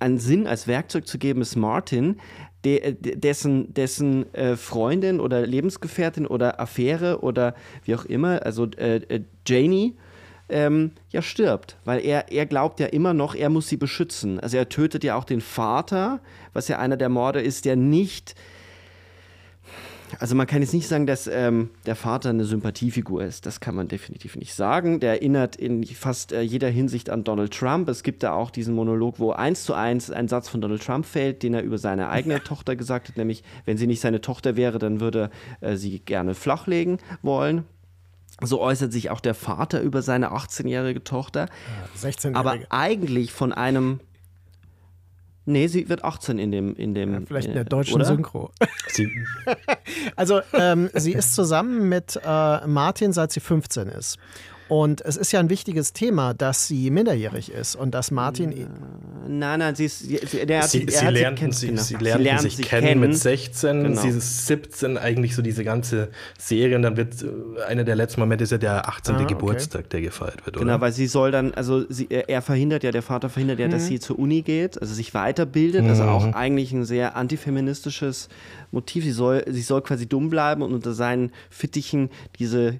einen 0.00 0.18
Sinn 0.18 0.46
als 0.46 0.66
Werkzeug 0.66 1.06
zu 1.06 1.18
geben, 1.18 1.42
ist 1.42 1.56
Martin, 1.56 2.20
de, 2.64 2.94
dessen, 2.94 3.72
dessen 3.74 4.32
äh, 4.34 4.56
Freundin 4.56 5.20
oder 5.20 5.46
Lebensgefährtin 5.46 6.26
oder 6.26 6.60
Affäre 6.60 7.20
oder 7.20 7.54
wie 7.84 7.94
auch 7.94 8.04
immer, 8.04 8.44
also 8.44 8.66
äh, 8.76 8.96
äh, 8.96 9.20
Janie, 9.46 9.96
ähm, 10.48 10.92
ja 11.10 11.22
stirbt, 11.22 11.76
weil 11.84 12.04
er, 12.04 12.32
er 12.32 12.44
glaubt 12.44 12.80
ja 12.80 12.86
immer 12.86 13.14
noch, 13.14 13.34
er 13.34 13.50
muss 13.50 13.68
sie 13.68 13.76
beschützen. 13.76 14.40
Also 14.40 14.56
er 14.56 14.68
tötet 14.68 15.04
ja 15.04 15.14
auch 15.14 15.24
den 15.24 15.40
Vater, 15.40 16.20
was 16.52 16.68
ja 16.68 16.78
einer 16.78 16.96
der 16.96 17.08
Morde 17.08 17.40
ist, 17.40 17.64
der 17.64 17.76
nicht 17.76 18.34
also 20.18 20.34
man 20.34 20.46
kann 20.46 20.62
jetzt 20.62 20.74
nicht 20.74 20.88
sagen, 20.88 21.06
dass 21.06 21.26
ähm, 21.26 21.70
der 21.86 21.96
Vater 21.96 22.30
eine 22.30 22.44
Sympathiefigur 22.44 23.22
ist. 23.22 23.46
Das 23.46 23.60
kann 23.60 23.74
man 23.74 23.88
definitiv 23.88 24.36
nicht 24.36 24.54
sagen. 24.54 25.00
Der 25.00 25.12
erinnert 25.12 25.56
in 25.56 25.84
fast 25.84 26.32
äh, 26.32 26.40
jeder 26.40 26.68
Hinsicht 26.68 27.10
an 27.10 27.24
Donald 27.24 27.52
Trump. 27.52 27.88
Es 27.88 28.02
gibt 28.02 28.22
da 28.22 28.32
auch 28.32 28.50
diesen 28.50 28.74
Monolog, 28.74 29.18
wo 29.18 29.32
eins 29.32 29.64
zu 29.64 29.74
eins 29.74 30.10
ein 30.10 30.28
Satz 30.28 30.48
von 30.48 30.60
Donald 30.60 30.82
Trump 30.82 31.06
fällt, 31.06 31.42
den 31.42 31.54
er 31.54 31.62
über 31.62 31.78
seine 31.78 32.08
eigene. 32.08 32.42
Tochter 32.42 32.76
gesagt 32.76 33.08
hat, 33.08 33.16
nämlich, 33.16 33.42
wenn 33.64 33.76
sie 33.76 33.86
nicht 33.86 34.00
seine 34.00 34.20
Tochter 34.20 34.56
wäre, 34.56 34.78
dann 34.78 35.00
würde 35.00 35.30
äh, 35.60 35.76
sie 35.76 36.00
gerne 36.00 36.34
flachlegen 36.34 36.98
wollen. 37.22 37.64
So 38.42 38.60
äußert 38.60 38.92
sich 38.92 39.10
auch 39.10 39.20
der 39.20 39.34
Vater 39.34 39.82
über 39.82 40.02
seine 40.02 40.32
18-jährige 40.32 41.04
Tochter. 41.04 41.48
Ja, 42.02 42.08
16-jährige. 42.08 42.38
Aber 42.38 42.58
eigentlich 42.70 43.32
von 43.32 43.52
einem 43.52 44.00
Nee, 45.50 45.66
sie 45.66 45.88
wird 45.88 46.04
18 46.04 46.38
in 46.38 46.52
dem. 46.52 46.76
In 46.76 46.94
dem 46.94 47.12
ja, 47.12 47.20
vielleicht 47.26 47.48
in 47.48 47.54
der 47.54 47.64
deutschen 47.64 47.96
oder? 47.96 48.04
Synchro. 48.04 48.52
also, 50.16 50.40
ähm, 50.52 50.90
sie 50.94 51.12
ist 51.12 51.34
zusammen 51.34 51.88
mit 51.88 52.20
äh, 52.24 52.66
Martin, 52.66 53.12
seit 53.12 53.32
sie 53.32 53.40
15 53.40 53.88
ist. 53.88 54.18
Und 54.70 55.04
es 55.04 55.16
ist 55.16 55.32
ja 55.32 55.40
ein 55.40 55.50
wichtiges 55.50 55.92
Thema, 55.92 56.32
dass 56.32 56.68
sie 56.68 56.92
minderjährig 56.92 57.50
ist 57.50 57.74
und 57.74 57.90
dass 57.92 58.12
Martin. 58.12 58.68
Nein, 59.26 59.58
nein, 59.58 59.74
sie 59.74 59.86
ist. 59.86 59.98
Sie, 59.98 60.46
der 60.46 60.62
sie, 60.62 60.86
sie, 60.88 61.06
lernten, 61.06 61.50
sie, 61.50 61.66
genau. 61.66 61.82
sie 61.82 61.96
lernten, 61.96 62.38
sie 62.38 62.42
sich, 62.44 62.56
sich 62.56 62.68
kennen, 62.68 62.86
kennen, 62.86 63.00
mit 63.00 63.16
16, 63.16 63.82
genau. 63.82 64.00
sie 64.00 64.08
ist 64.10 64.46
17, 64.46 64.96
eigentlich 64.96 65.34
so 65.34 65.42
diese 65.42 65.64
ganze 65.64 66.10
Serie. 66.38 66.76
Und 66.76 66.82
dann 66.82 66.96
wird 66.96 67.14
äh, 67.20 67.62
einer 67.64 67.82
der 67.82 67.96
letzten 67.96 68.20
Momente 68.20 68.44
ist 68.44 68.52
ja 68.52 68.58
der 68.58 68.88
18. 68.88 69.16
Ah, 69.16 69.24
Geburtstag, 69.24 69.80
okay. 69.80 69.88
der 69.90 70.00
gefeiert 70.02 70.46
wird, 70.46 70.56
oder? 70.56 70.66
Genau, 70.66 70.80
weil 70.80 70.92
sie 70.92 71.08
soll 71.08 71.32
dann, 71.32 71.52
also 71.52 71.84
sie, 71.88 72.06
er 72.08 72.40
verhindert 72.40 72.84
ja, 72.84 72.92
der 72.92 73.02
Vater 73.02 73.28
verhindert 73.28 73.58
ja, 73.58 73.66
mhm. 73.66 73.72
dass 73.72 73.86
sie 73.88 73.98
zur 73.98 74.20
Uni 74.20 74.42
geht, 74.42 74.80
also 74.80 74.94
sich 74.94 75.14
weiterbildet. 75.14 75.84
Also 75.84 76.04
mhm. 76.04 76.08
Also 76.08 76.28
auch 76.28 76.34
eigentlich 76.34 76.70
ein 76.70 76.84
sehr 76.84 77.16
antifeministisches 77.16 78.28
Motiv. 78.70 79.02
Sie 79.02 79.10
soll, 79.10 79.44
sie 79.48 79.62
soll 79.62 79.82
quasi 79.82 80.08
dumm 80.08 80.30
bleiben 80.30 80.62
und 80.62 80.72
unter 80.72 80.92
seinen 80.92 81.32
Fittichen 81.50 82.10
diese 82.38 82.78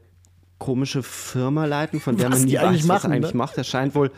komische 0.60 1.02
Firma 1.02 1.64
leiten, 1.64 1.98
von 1.98 2.16
der 2.16 2.30
was 2.30 2.38
man 2.38 2.48
nie 2.48 2.54
weiß, 2.54 2.86
was 2.86 3.04
er 3.04 3.10
eigentlich 3.10 3.34
ne? 3.34 3.38
macht. 3.38 3.58
Er 3.58 3.64
scheint 3.64 3.96
wohl 3.96 4.12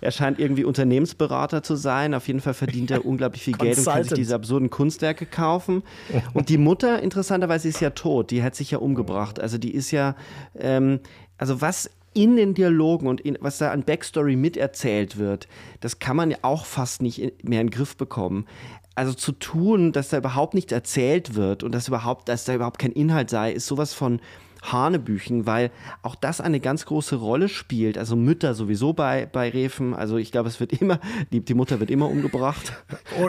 er 0.00 0.12
scheint 0.12 0.38
irgendwie 0.38 0.64
Unternehmensberater 0.64 1.62
zu 1.64 1.74
sein. 1.74 2.14
Auf 2.14 2.28
jeden 2.28 2.40
Fall 2.40 2.54
verdient 2.54 2.90
er 2.90 3.04
unglaublich 3.04 3.42
viel 3.42 3.54
Geld 3.54 3.78
und 3.78 3.84
kann 3.84 4.04
sich 4.04 4.12
diese 4.12 4.34
absurden 4.34 4.70
Kunstwerke 4.70 5.26
kaufen. 5.26 5.82
Und 6.34 6.50
die 6.50 6.58
Mutter, 6.58 7.02
interessanterweise, 7.02 7.68
ist 7.68 7.80
ja 7.80 7.90
tot. 7.90 8.30
Die 8.30 8.42
hat 8.42 8.54
sich 8.54 8.70
ja 8.70 8.78
umgebracht. 8.78 9.40
Also 9.40 9.58
die 9.58 9.74
ist 9.74 9.90
ja, 9.90 10.14
ähm, 10.56 11.00
also 11.36 11.60
was 11.60 11.90
in 12.14 12.36
den 12.36 12.54
Dialogen 12.54 13.06
und 13.06 13.20
in, 13.20 13.38
was 13.40 13.58
da 13.58 13.70
an 13.70 13.82
Backstory 13.82 14.34
miterzählt 14.34 15.18
wird, 15.18 15.46
das 15.80 15.98
kann 15.98 16.16
man 16.16 16.30
ja 16.30 16.38
auch 16.42 16.64
fast 16.64 17.02
nicht 17.02 17.18
mehr 17.44 17.60
in 17.60 17.68
den 17.68 17.70
Griff 17.70 17.96
bekommen. 17.96 18.46
Also 18.94 19.14
zu 19.14 19.30
tun, 19.30 19.92
dass 19.92 20.08
da 20.08 20.18
überhaupt 20.18 20.54
nicht 20.54 20.72
erzählt 20.72 21.36
wird 21.36 21.62
und 21.62 21.72
dass 21.72 21.86
überhaupt, 21.86 22.28
dass 22.28 22.44
da 22.44 22.54
überhaupt 22.54 22.80
kein 22.80 22.90
Inhalt 22.90 23.30
sei, 23.30 23.52
ist 23.52 23.66
sowas 23.66 23.94
von 23.94 24.20
Hanebüchen, 24.62 25.46
weil 25.46 25.70
auch 26.02 26.14
das 26.14 26.40
eine 26.40 26.60
ganz 26.60 26.86
große 26.86 27.16
Rolle 27.16 27.48
spielt. 27.48 27.98
Also 27.98 28.16
Mütter 28.16 28.54
sowieso 28.54 28.92
bei, 28.92 29.26
bei 29.26 29.50
Refen. 29.50 29.94
Also 29.94 30.16
ich 30.16 30.32
glaube, 30.32 30.48
es 30.48 30.60
wird 30.60 30.72
immer, 30.80 31.00
die, 31.32 31.40
die 31.40 31.54
Mutter 31.54 31.80
wird 31.80 31.90
immer 31.90 32.08
umgebracht. 32.08 32.72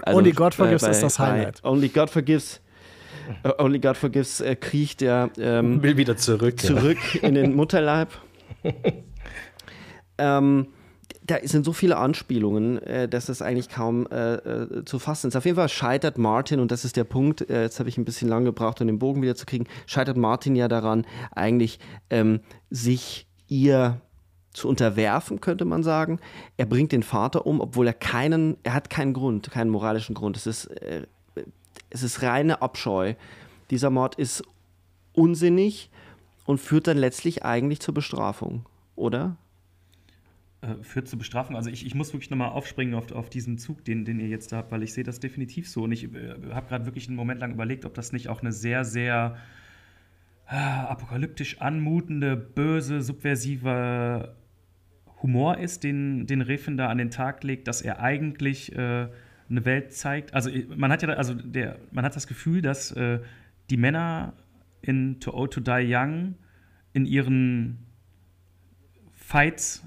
Also 0.03 0.17
Only 0.17 0.31
God 0.31 0.53
Forgives 0.53 0.81
bei, 0.81 0.89
ist 0.89 1.01
das 1.01 1.19
Highlight. 1.19 1.63
Only 1.63 1.89
God 1.89 2.09
Forgives. 2.09 2.61
Uh, 3.43 3.63
Only 3.63 3.79
God 3.79 3.97
Forgives 3.97 4.41
äh, 4.41 4.55
kriecht 4.55 5.01
der 5.01 5.29
ähm, 5.37 5.81
will 5.81 5.97
wieder 5.97 6.17
zurück, 6.17 6.59
zurück 6.59 6.97
ja. 7.13 7.27
in 7.27 7.35
den 7.35 7.55
Mutterleib. 7.55 8.09
ähm, 10.17 10.67
da 11.23 11.37
sind 11.43 11.65
so 11.65 11.73
viele 11.73 11.97
Anspielungen, 11.97 12.79
äh, 12.79 13.07
dass 13.07 13.29
es 13.29 13.41
eigentlich 13.41 13.69
kaum 13.69 14.07
äh, 14.07 14.35
äh, 14.35 14.85
zu 14.85 14.99
fassen 14.99 15.27
ist. 15.27 15.35
Auf 15.35 15.45
jeden 15.45 15.57
Fall 15.57 15.69
scheitert 15.69 16.17
Martin, 16.17 16.59
und 16.59 16.71
das 16.71 16.85
ist 16.85 16.97
der 16.97 17.03
Punkt, 17.03 17.49
äh, 17.49 17.63
jetzt 17.63 17.79
habe 17.79 17.89
ich 17.89 17.97
ein 17.97 18.05
bisschen 18.05 18.29
lange 18.29 18.45
gebraucht, 18.45 18.81
um 18.81 18.87
den 18.87 18.99
Bogen 18.99 19.21
wieder 19.21 19.35
zu 19.35 19.45
kriegen, 19.45 19.67
scheitert 19.85 20.17
Martin 20.17 20.55
ja 20.55 20.67
daran, 20.67 21.05
eigentlich 21.31 21.79
ähm, 22.09 22.39
sich 22.69 23.27
ihr 23.47 24.01
zu 24.53 24.67
unterwerfen, 24.67 25.41
könnte 25.41 25.65
man 25.65 25.83
sagen. 25.83 26.19
Er 26.57 26.65
bringt 26.65 26.91
den 26.91 27.03
Vater 27.03 27.45
um, 27.45 27.61
obwohl 27.61 27.87
er 27.87 27.93
keinen, 27.93 28.57
er 28.63 28.73
hat 28.73 28.89
keinen 28.89 29.13
Grund, 29.13 29.51
keinen 29.51 29.69
moralischen 29.69 30.15
Grund. 30.15 30.37
Es 30.37 30.47
ist, 30.47 30.65
äh, 30.65 31.05
es 31.89 32.03
ist 32.03 32.21
reine 32.21 32.61
Abscheu. 32.61 33.13
Dieser 33.69 33.89
Mord 33.89 34.15
ist 34.15 34.43
unsinnig 35.13 35.89
und 36.45 36.59
führt 36.59 36.87
dann 36.87 36.97
letztlich 36.97 37.45
eigentlich 37.45 37.79
zur 37.79 37.93
Bestrafung, 37.93 38.65
oder? 38.95 39.37
Äh, 40.61 40.83
führt 40.83 41.07
zur 41.07 41.19
Bestrafung. 41.19 41.55
Also 41.55 41.69
ich, 41.69 41.85
ich 41.85 41.95
muss 41.95 42.13
wirklich 42.13 42.29
nochmal 42.29 42.49
aufspringen 42.49 42.93
auf, 42.93 43.11
auf 43.11 43.29
diesen 43.29 43.57
Zug, 43.57 43.85
den, 43.85 44.05
den 44.05 44.19
ihr 44.19 44.27
jetzt 44.27 44.51
da 44.51 44.57
habt, 44.57 44.71
weil 44.71 44.83
ich 44.83 44.93
sehe 44.93 45.03
das 45.03 45.19
definitiv 45.19 45.69
so. 45.69 45.83
Und 45.83 45.91
ich 45.91 46.03
äh, 46.13 46.35
habe 46.51 46.67
gerade 46.67 46.85
wirklich 46.85 47.07
einen 47.07 47.15
Moment 47.15 47.39
lang 47.39 47.53
überlegt, 47.53 47.85
ob 47.85 47.93
das 47.93 48.11
nicht 48.11 48.27
auch 48.27 48.41
eine 48.41 48.51
sehr, 48.51 48.83
sehr 48.83 49.37
äh, 50.47 50.55
apokalyptisch 50.55 51.61
anmutende, 51.61 52.35
böse, 52.35 53.01
subversive 53.01 54.35
Humor 55.21 55.57
ist, 55.57 55.83
den, 55.83 56.27
den 56.27 56.41
Refin 56.41 56.77
da 56.77 56.87
an 56.87 56.97
den 56.97 57.11
Tag 57.11 57.43
legt, 57.43 57.67
dass 57.67 57.81
er 57.81 57.99
eigentlich 58.01 58.73
äh, 58.73 59.07
eine 59.49 59.65
Welt 59.65 59.93
zeigt. 59.93 60.33
Also 60.33 60.49
man 60.75 60.91
hat 60.91 61.01
ja, 61.01 61.09
also 61.09 61.33
der, 61.33 61.77
man 61.91 62.05
hat 62.05 62.15
das 62.15 62.27
Gefühl, 62.27 62.61
dass 62.61 62.91
äh, 62.91 63.19
die 63.69 63.77
Männer 63.77 64.33
in 64.81 65.19
To 65.19 65.33
Old 65.33 65.53
to 65.53 65.61
Die 65.61 65.85
Young 65.87 66.35
in 66.93 67.05
ihren 67.05 67.85
Fights 69.11 69.85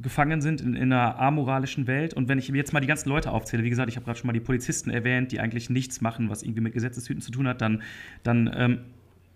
gefangen 0.00 0.40
sind 0.40 0.60
in, 0.60 0.74
in, 0.74 0.92
einer 0.92 1.18
amoralischen 1.18 1.86
Welt. 1.86 2.14
Und 2.14 2.28
wenn 2.28 2.38
ich 2.38 2.48
jetzt 2.48 2.72
mal 2.72 2.80
die 2.80 2.86
ganzen 2.86 3.08
Leute 3.08 3.30
aufzähle, 3.30 3.62
wie 3.62 3.70
gesagt, 3.70 3.88
ich 3.88 3.96
habe 3.96 4.04
gerade 4.04 4.18
schon 4.18 4.26
mal 4.26 4.32
die 4.32 4.40
Polizisten 4.40 4.90
erwähnt, 4.90 5.32
die 5.32 5.40
eigentlich 5.40 5.70
nichts 5.70 6.00
machen, 6.00 6.30
was 6.30 6.42
irgendwie 6.42 6.60
mit 6.60 6.74
Gesetzeshüten 6.74 7.22
zu 7.22 7.30
tun 7.30 7.48
hat, 7.48 7.60
dann, 7.60 7.82
dann 8.22 8.50
ähm, 8.56 8.78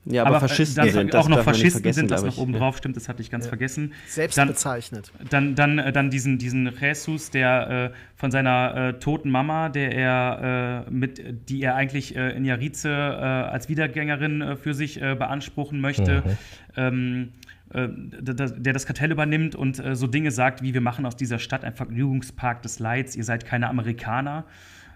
ja, 0.05 0.23
aber, 0.23 0.37
aber 0.37 0.47
äh, 0.47 0.49
Faschisten 0.49 0.77
dann, 0.77 0.91
sind 0.91 1.15
auch 1.15 1.29
noch 1.29 1.43
Faschisten 1.43 1.93
sind 1.93 2.11
das 2.11 2.23
noch 2.23 2.39
oben 2.39 2.55
drauf, 2.55 2.79
stimmt, 2.79 2.97
das 2.97 3.09
hatte 3.09 3.21
ich 3.21 3.31
ganz 3.31 3.45
ja. 3.45 3.49
vergessen. 3.51 3.93
Selbst 4.07 4.39
dann, 4.39 4.49
bezeichnet. 4.49 5.13
Dann, 5.29 5.55
dann, 5.55 5.79
äh, 5.79 5.93
dann 5.93 6.11
diesen, 6.11 6.39
diesen 6.39 6.73
Jesus, 6.81 7.31
der 7.31 7.93
äh, 7.93 7.97
von 8.17 8.31
seiner 8.31 8.75
äh, 8.75 8.93
toten 8.99 9.31
Mama, 9.31 9.69
der 9.69 9.93
er 9.93 10.85
äh, 10.87 10.91
mit, 10.91 11.49
die 11.49 11.63
er 11.63 11.75
eigentlich 11.75 12.17
äh, 12.17 12.31
in 12.31 12.45
Jarize 12.45 12.89
als 12.89 13.69
Wiedergängerin 13.69 14.57
für 14.57 14.75
sich 14.75 15.01
beanspruchen 15.01 15.81
möchte. 15.81 16.23
Mhm. 16.25 16.37
Ähm, 16.77 17.29
äh, 17.33 17.48
der 17.71 18.73
das 18.73 18.87
Kartell 18.87 19.13
übernimmt 19.13 19.55
und 19.55 19.79
äh, 19.79 19.95
so 19.95 20.07
Dinge 20.07 20.31
sagt, 20.31 20.63
wie 20.63 20.73
wir 20.75 20.81
machen 20.81 21.05
aus 21.05 21.17
dieser 21.17 21.39
Stadt 21.39 21.65
ein 21.65 21.75
Vergnügungspark 21.75 22.63
des 22.63 22.79
Leids, 22.79 23.15
ihr 23.15 23.25
seid 23.25 23.45
keine 23.45 23.69
Amerikaner. 23.69 24.45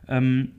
Ähm, 0.09 0.53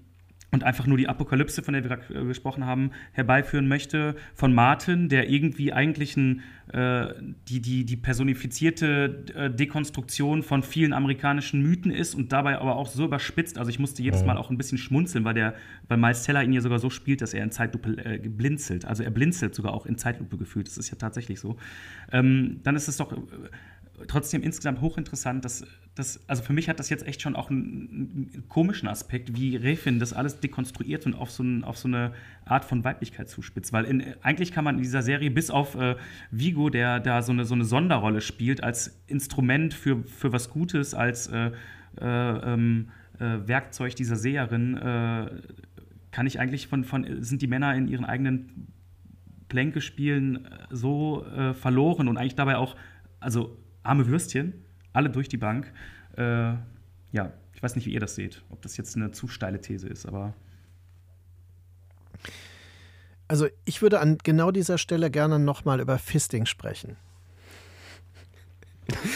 und 0.54 0.64
einfach 0.64 0.86
nur 0.86 0.98
die 0.98 1.10
Apokalypse, 1.10 1.64
von 1.64 1.74
der 1.74 1.84
wir 1.84 1.90
gerade 1.90 2.14
äh, 2.14 2.26
gesprochen 2.26 2.66
haben, 2.66 2.92
herbeiführen 3.12 3.68
möchte, 3.68 4.16
von 4.36 4.54
Martin, 4.54 5.10
der 5.10 5.28
irgendwie 5.28 5.74
eigentlich 5.74 6.16
ein, 6.16 6.44
äh, 6.72 7.08
die, 7.50 7.60
die, 7.60 7.86
die 7.86 7.98
personifizierte 7.98 9.26
äh, 9.36 9.50
Dekonstruktion 9.50 10.44
von 10.44 10.62
vielen 10.62 10.94
amerikanischen 10.94 11.64
Mythen 11.64 11.90
ist 11.90 12.14
und 12.14 12.32
dabei 12.32 12.60
aber 12.60 12.76
auch 12.76 12.88
so 12.88 13.06
überspitzt. 13.06 13.58
Also 13.58 13.72
ich 13.72 13.80
musste 13.80 14.04
jedes 14.04 14.24
Mal 14.24 14.38
auch 14.38 14.52
ein 14.52 14.58
bisschen 14.58 14.78
schmunzeln, 14.78 15.26
weil 15.26 15.34
der, 15.34 15.56
weil 15.88 15.98
Miles 15.98 16.22
Teller 16.22 16.44
ihn 16.44 16.54
ja 16.54 16.62
sogar 16.62 16.78
so 16.78 16.92
spielt, 16.92 17.22
dass 17.22 17.34
er 17.34 17.44
in 17.44 17.50
Zeitlupe 17.50 17.98
äh, 18.06 18.20
blinzelt. 18.20 18.86
Also 18.86 19.02
er 19.02 19.10
blinzelt 19.10 19.56
sogar 19.56 19.74
auch 19.74 19.88
in 19.88 19.98
Zeitlupe 19.98 20.38
gefühlt. 20.38 20.68
Das 20.68 20.78
ist 20.78 20.92
ja 20.92 20.98
tatsächlich 20.98 21.40
so. 21.40 21.58
Ähm, 22.12 22.60
dann 22.62 22.76
ist 22.76 22.88
es 22.88 22.98
doch 22.98 23.12
äh, 23.12 23.18
trotzdem 24.08 24.44
insgesamt 24.44 24.82
hochinteressant, 24.82 25.44
dass 25.44 25.66
das, 25.96 26.28
also 26.28 26.42
für 26.42 26.54
mich 26.54 26.70
hat 26.70 26.80
das 26.80 26.90
jetzt 26.90 27.06
echt 27.06 27.22
schon 27.22 27.36
auch 27.36 27.52
einen, 27.52 28.32
einen 28.34 28.50
komischen 28.50 28.88
Aspekt, 28.88 29.36
wie 29.38 29.56
Refin 29.56 30.00
das 30.00 30.12
alles 30.12 30.40
dekonstruiert 30.40 31.06
und 31.06 31.14
auf 31.14 31.30
so, 31.30 31.44
ein, 31.44 31.64
auf 31.64 31.78
so 31.78 31.88
eine 31.88 32.14
Art 32.46 32.66
von 32.66 32.84
Weiblichkeit 32.84 33.30
zuspitzt. 33.30 33.72
Weil 33.74 33.86
in, 33.86 34.04
eigentlich 34.22 34.52
kann 34.52 34.64
man 34.64 34.78
in 34.78 34.82
dieser 34.82 35.04
Serie 35.04 35.30
bis 35.30 35.52
auf 35.52 35.76
äh, 35.76 35.96
Vigo, 36.32 36.70
der 36.70 37.00
da 37.00 37.22
so 37.22 37.32
eine, 37.32 37.46
so 37.46 37.54
eine 37.54 37.66
Sonderrolle 37.66 38.22
spielt, 38.22 38.64
als 38.64 39.00
Instrument 39.06 39.76
für, 39.76 40.04
für 40.04 40.32
was 40.32 40.50
Gutes, 40.50 40.96
als 40.96 41.28
äh, 41.28 41.52
äh, 42.02 42.06
ähm, 42.06 42.90
äh 43.20 43.48
Werkzeug 43.48 43.96
dieser 43.96 44.16
Seherin, 44.16 44.76
äh, 44.76 45.30
kann 46.10 46.26
ich 46.26 46.40
eigentlich 46.40 46.68
von, 46.68 46.86
von, 46.86 47.24
sind 47.24 47.44
die 47.44 47.48
Männer 47.48 47.76
in 47.76 47.88
ihren 47.88 48.06
eigenen 48.06 48.68
Plänkespielen 49.48 50.46
äh, 50.46 50.50
so 50.72 51.24
verloren 51.54 52.08
und 52.08 52.18
eigentlich 52.18 52.36
dabei 52.36 52.58
auch, 52.58 52.76
also 53.20 53.60
arme 53.84 54.08
Würstchen, 54.08 54.63
alle 54.94 55.10
durch 55.10 55.28
die 55.28 55.38
Bank. 55.38 55.72
Äh, 56.16 56.54
ja, 57.12 57.34
ich 57.54 57.62
weiß 57.62 57.76
nicht, 57.76 57.86
wie 57.86 57.94
ihr 57.94 58.00
das 58.00 58.16
seht, 58.16 58.44
ob 58.50 58.62
das 58.62 58.78
jetzt 58.78 58.96
eine 58.96 59.12
zu 59.12 59.28
steile 59.28 59.60
These 59.60 59.88
ist, 59.88 60.06
aber. 60.06 60.34
Also 63.28 63.48
ich 63.66 63.82
würde 63.82 64.00
an 64.00 64.18
genau 64.24 64.52
dieser 64.52 64.78
Stelle 64.78 65.10
gerne 65.10 65.40
nochmal 65.40 65.80
über 65.80 65.98
Fisting 65.98 66.46
sprechen. 66.46 66.98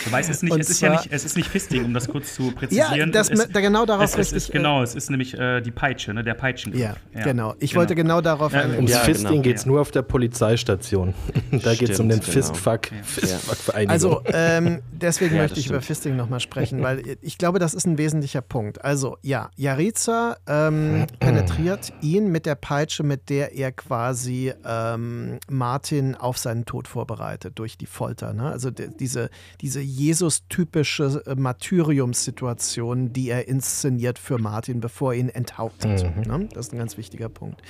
Wobei 0.05 0.21
es 0.21 0.29
ist 0.29 0.43
nicht, 0.43 0.57
es 0.57 0.69
ist 0.69 0.81
ja 0.81 0.91
nicht, 0.91 1.09
es 1.11 1.25
ist 1.25 1.35
nicht 1.35 1.49
Fisting, 1.49 1.83
um 1.83 1.93
das 1.93 2.07
kurz 2.07 2.35
zu 2.35 2.51
präzisieren. 2.55 2.95
Ja, 2.95 3.05
das, 3.05 3.29
es, 3.29 3.49
da 3.49 3.59
genau 3.59 3.85
darauf 3.85 4.05
es, 4.05 4.17
richtig. 4.17 4.37
Es 4.37 4.43
ist, 4.45 4.51
genau, 4.51 4.81
es 4.81 4.95
ist 4.95 5.09
nämlich 5.09 5.37
äh, 5.37 5.61
die 5.61 5.71
Peitsche, 5.71 6.13
ne, 6.13 6.23
der 6.23 6.35
Peitschengriff. 6.35 6.81
Ja, 6.81 6.95
ja, 7.13 7.23
genau. 7.23 7.53
Ich 7.59 7.71
genau. 7.71 7.81
wollte 7.81 7.95
genau 7.95 8.21
darauf 8.21 8.53
ja, 8.53 8.65
Ums 8.65 8.91
ja, 8.91 8.99
Fisting 8.99 9.27
genau. 9.29 9.41
geht 9.41 9.57
es 9.57 9.65
nur 9.65 9.81
auf 9.81 9.91
der 9.91 10.03
Polizeistation. 10.03 11.13
da 11.51 11.75
geht 11.75 11.89
es 11.89 11.99
um 11.99 12.07
den 12.07 12.19
genau. 12.19 12.31
Fistfuck, 12.31 12.87
Fistfuck-Vereinigung. 13.03 13.91
Also 13.91 14.21
ähm, 14.27 14.81
deswegen 14.91 15.37
möchte 15.37 15.59
ich 15.59 15.65
stimmt. 15.65 15.77
über 15.77 15.81
Fisting 15.81 16.15
nochmal 16.15 16.39
sprechen, 16.39 16.81
weil 16.81 17.17
ich 17.21 17.37
glaube, 17.37 17.59
das 17.59 17.73
ist 17.73 17.85
ein 17.85 17.97
wesentlicher 17.97 18.41
Punkt. 18.41 18.83
Also 18.83 19.17
ja, 19.21 19.49
Jariza 19.57 20.37
ähm, 20.47 21.07
penetriert 21.19 21.91
ihn 22.01 22.31
mit 22.31 22.45
der 22.45 22.55
Peitsche, 22.55 23.03
mit 23.03 23.29
der 23.29 23.53
er 23.53 23.71
quasi 23.71 24.53
ähm, 24.65 25.39
Martin 25.49 26.15
auf 26.15 26.37
seinen 26.37 26.65
Tod 26.65 26.87
vorbereitet 26.87 27.59
durch 27.59 27.77
die 27.77 27.85
Folter. 27.85 28.33
Ne? 28.33 28.49
Also 28.49 28.71
diese, 28.71 29.29
diese 29.61 29.81
Jesus-typische 29.81 31.23
äh, 31.25 31.35
Martyriumssituation, 31.35 33.13
die 33.13 33.29
er 33.29 33.47
inszeniert 33.47 34.19
für 34.19 34.37
Martin, 34.37 34.79
bevor 34.79 35.13
er 35.13 35.19
ihn 35.19 35.29
enthauptet. 35.29 36.03
Mhm. 36.15 36.21
Ne? 36.21 36.49
Das 36.53 36.67
ist 36.67 36.73
ein 36.73 36.79
ganz 36.79 36.97
wichtiger 36.97 37.29
Punkt. 37.29 37.61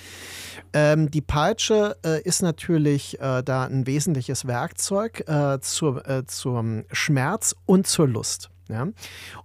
Ähm, 0.74 1.10
die 1.12 1.22
Peitsche 1.22 1.98
äh, 2.06 2.22
ist 2.24 2.42
natürlich 2.42 3.20
äh, 3.20 3.44
da 3.44 3.66
ein 3.66 3.88
wesentliches 3.88 4.48
Werkzeug 4.48 5.24
äh, 5.28 5.60
zur, 5.62 6.08
äh, 6.08 6.26
zum 6.26 6.84
Schmerz 6.92 7.56
und 7.66 7.88
zur 7.88 8.08
Lust. 8.08 8.50
Ja? 8.70 8.88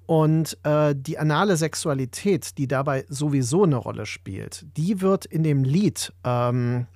Und 0.06 0.58
äh, 0.64 0.94
die 0.96 1.18
anale 1.18 1.56
Sexualität, 1.56 2.58
die 2.58 2.66
dabei 2.66 3.04
sowieso 3.08 3.64
eine 3.64 3.76
Rolle 3.76 4.06
spielt, 4.06 4.66
die 4.76 5.00
wird 5.00 5.26
in 5.26 5.42
dem 5.42 5.64
Lied 5.64 6.12
ähm, 6.24 6.86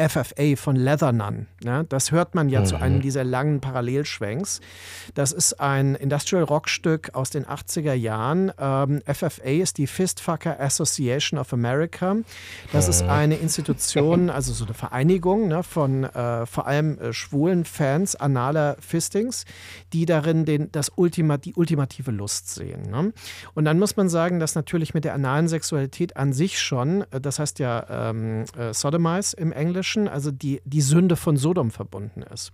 FFA 0.00 0.56
von 0.56 0.76
Leathernun. 0.76 1.46
Ja, 1.62 1.82
das 1.82 2.10
hört 2.10 2.34
man 2.34 2.48
ja 2.48 2.60
mhm. 2.60 2.64
zu 2.64 2.76
einem 2.76 3.02
dieser 3.02 3.22
langen 3.22 3.60
Parallelschwenks. 3.60 4.60
Das 5.14 5.32
ist 5.32 5.60
ein 5.60 5.94
Industrial 5.94 6.42
Rock-Stück 6.42 7.14
aus 7.14 7.28
den 7.28 7.44
80er 7.44 7.92
Jahren. 7.92 8.50
Ähm, 8.58 9.02
FFA 9.04 9.50
ist 9.50 9.76
die 9.76 9.86
Fistfucker 9.86 10.58
Association 10.58 11.38
of 11.38 11.52
America. 11.52 12.16
Das 12.72 12.86
mhm. 12.86 12.90
ist 12.90 13.02
eine 13.02 13.36
Institution, 13.36 14.30
also 14.30 14.54
so 14.54 14.64
eine 14.64 14.72
Vereinigung 14.72 15.48
ne, 15.48 15.62
von 15.62 16.04
äh, 16.04 16.46
vor 16.46 16.66
allem 16.66 16.98
äh, 16.98 17.12
schwulen 17.12 17.66
Fans 17.66 18.16
analer 18.16 18.76
Fistings, 18.80 19.44
die 19.92 20.06
darin 20.06 20.46
den, 20.46 20.72
das 20.72 20.90
Ultima, 20.96 21.36
die 21.36 21.54
ultimative 21.54 22.10
Lust 22.10 22.54
sehen. 22.54 22.90
Ne? 22.90 23.12
Und 23.54 23.66
dann 23.66 23.78
muss 23.78 23.96
man 23.96 24.08
sagen, 24.08 24.40
dass 24.40 24.54
natürlich 24.54 24.94
mit 24.94 25.04
der 25.04 25.12
analen 25.12 25.48
Sexualität 25.48 26.16
an 26.16 26.32
sich 26.32 26.58
schon, 26.58 27.02
äh, 27.10 27.20
das 27.20 27.38
heißt 27.38 27.58
ja 27.58 28.10
ähm, 28.10 28.44
äh, 28.56 28.72
Sodomize 28.72 29.36
im 29.36 29.52
Englischen, 29.52 29.89
Deutschen, 29.90 30.08
also 30.08 30.30
die, 30.30 30.60
die 30.64 30.80
Sünde 30.80 31.16
von 31.16 31.36
Sodom 31.36 31.70
verbunden 31.70 32.22
ist. 32.22 32.50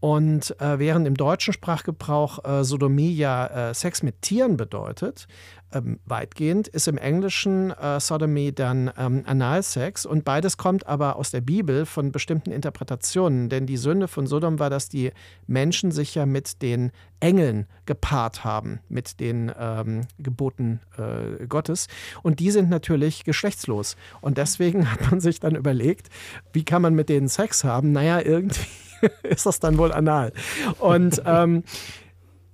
Und 0.00 0.58
äh, 0.60 0.78
während 0.78 1.06
im 1.06 1.14
deutschen 1.14 1.52
Sprachgebrauch 1.52 2.44
äh, 2.44 2.64
Sodomie 2.64 3.12
ja 3.12 3.70
äh, 3.70 3.74
Sex 3.74 4.02
mit 4.02 4.22
Tieren 4.22 4.56
bedeutet, 4.56 5.26
ähm, 5.72 5.98
weitgehend, 6.04 6.68
ist 6.68 6.88
im 6.88 6.98
Englischen 6.98 7.70
äh, 7.70 8.00
Sodomy 8.00 8.52
dann 8.52 8.90
ähm, 8.96 9.22
Analsex 9.26 10.06
und 10.06 10.24
beides 10.24 10.56
kommt 10.56 10.86
aber 10.86 11.16
aus 11.16 11.30
der 11.30 11.40
Bibel 11.40 11.86
von 11.86 12.12
bestimmten 12.12 12.50
Interpretationen, 12.50 13.48
denn 13.48 13.66
die 13.66 13.76
Sünde 13.76 14.08
von 14.08 14.26
Sodom 14.26 14.58
war, 14.58 14.70
dass 14.70 14.88
die 14.88 15.12
Menschen 15.46 15.90
sich 15.90 16.14
ja 16.14 16.26
mit 16.26 16.62
den 16.62 16.90
Engeln 17.20 17.66
gepaart 17.86 18.44
haben, 18.44 18.80
mit 18.88 19.20
den 19.20 19.52
ähm, 19.58 20.02
Geboten 20.18 20.80
äh, 20.96 21.46
Gottes 21.46 21.88
und 22.22 22.40
die 22.40 22.50
sind 22.50 22.70
natürlich 22.70 23.24
geschlechtslos 23.24 23.96
und 24.20 24.38
deswegen 24.38 24.90
hat 24.90 25.10
man 25.10 25.20
sich 25.20 25.40
dann 25.40 25.54
überlegt, 25.54 26.08
wie 26.52 26.64
kann 26.64 26.82
man 26.82 26.94
mit 26.94 27.08
denen 27.08 27.28
Sex 27.28 27.64
haben? 27.64 27.92
Naja, 27.92 28.20
irgendwie 28.20 28.66
ist 29.22 29.46
das 29.46 29.60
dann 29.60 29.78
wohl 29.78 29.92
anal. 29.92 30.32
Und 30.78 31.22
ähm, 31.24 31.64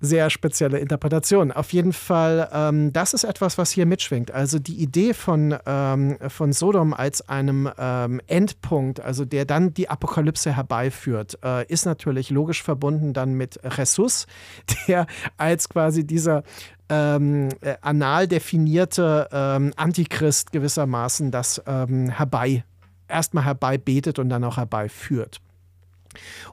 sehr 0.00 0.30
spezielle 0.30 0.78
Interpretation. 0.78 1.50
Auf 1.52 1.72
jeden 1.72 1.92
Fall, 1.92 2.48
ähm, 2.52 2.92
das 2.92 3.14
ist 3.14 3.24
etwas, 3.24 3.58
was 3.58 3.70
hier 3.70 3.86
mitschwingt. 3.86 4.30
Also 4.30 4.58
die 4.58 4.76
Idee 4.82 5.14
von, 5.14 5.56
ähm, 5.66 6.18
von 6.28 6.52
Sodom 6.52 6.92
als 6.92 7.28
einem 7.28 7.70
ähm, 7.78 8.20
Endpunkt, 8.26 9.00
also 9.00 9.24
der 9.24 9.44
dann 9.44 9.72
die 9.72 9.88
Apokalypse 9.88 10.54
herbeiführt, 10.54 11.38
äh, 11.42 11.66
ist 11.66 11.86
natürlich 11.86 12.30
logisch 12.30 12.62
verbunden 12.62 13.12
dann 13.12 13.34
mit 13.34 13.58
Jesus, 13.76 14.26
der 14.88 15.06
als 15.36 15.68
quasi 15.68 16.06
dieser 16.06 16.42
ähm, 16.88 17.48
äh, 17.62 17.76
anal 17.80 18.28
definierte 18.28 19.28
ähm, 19.32 19.72
Antichrist 19.76 20.52
gewissermaßen 20.52 21.30
das 21.30 21.62
ähm, 21.66 22.10
herbei, 22.10 22.64
erstmal 23.08 23.44
herbeibetet 23.44 24.18
und 24.18 24.28
dann 24.28 24.44
auch 24.44 24.58
herbeiführt. 24.58 25.40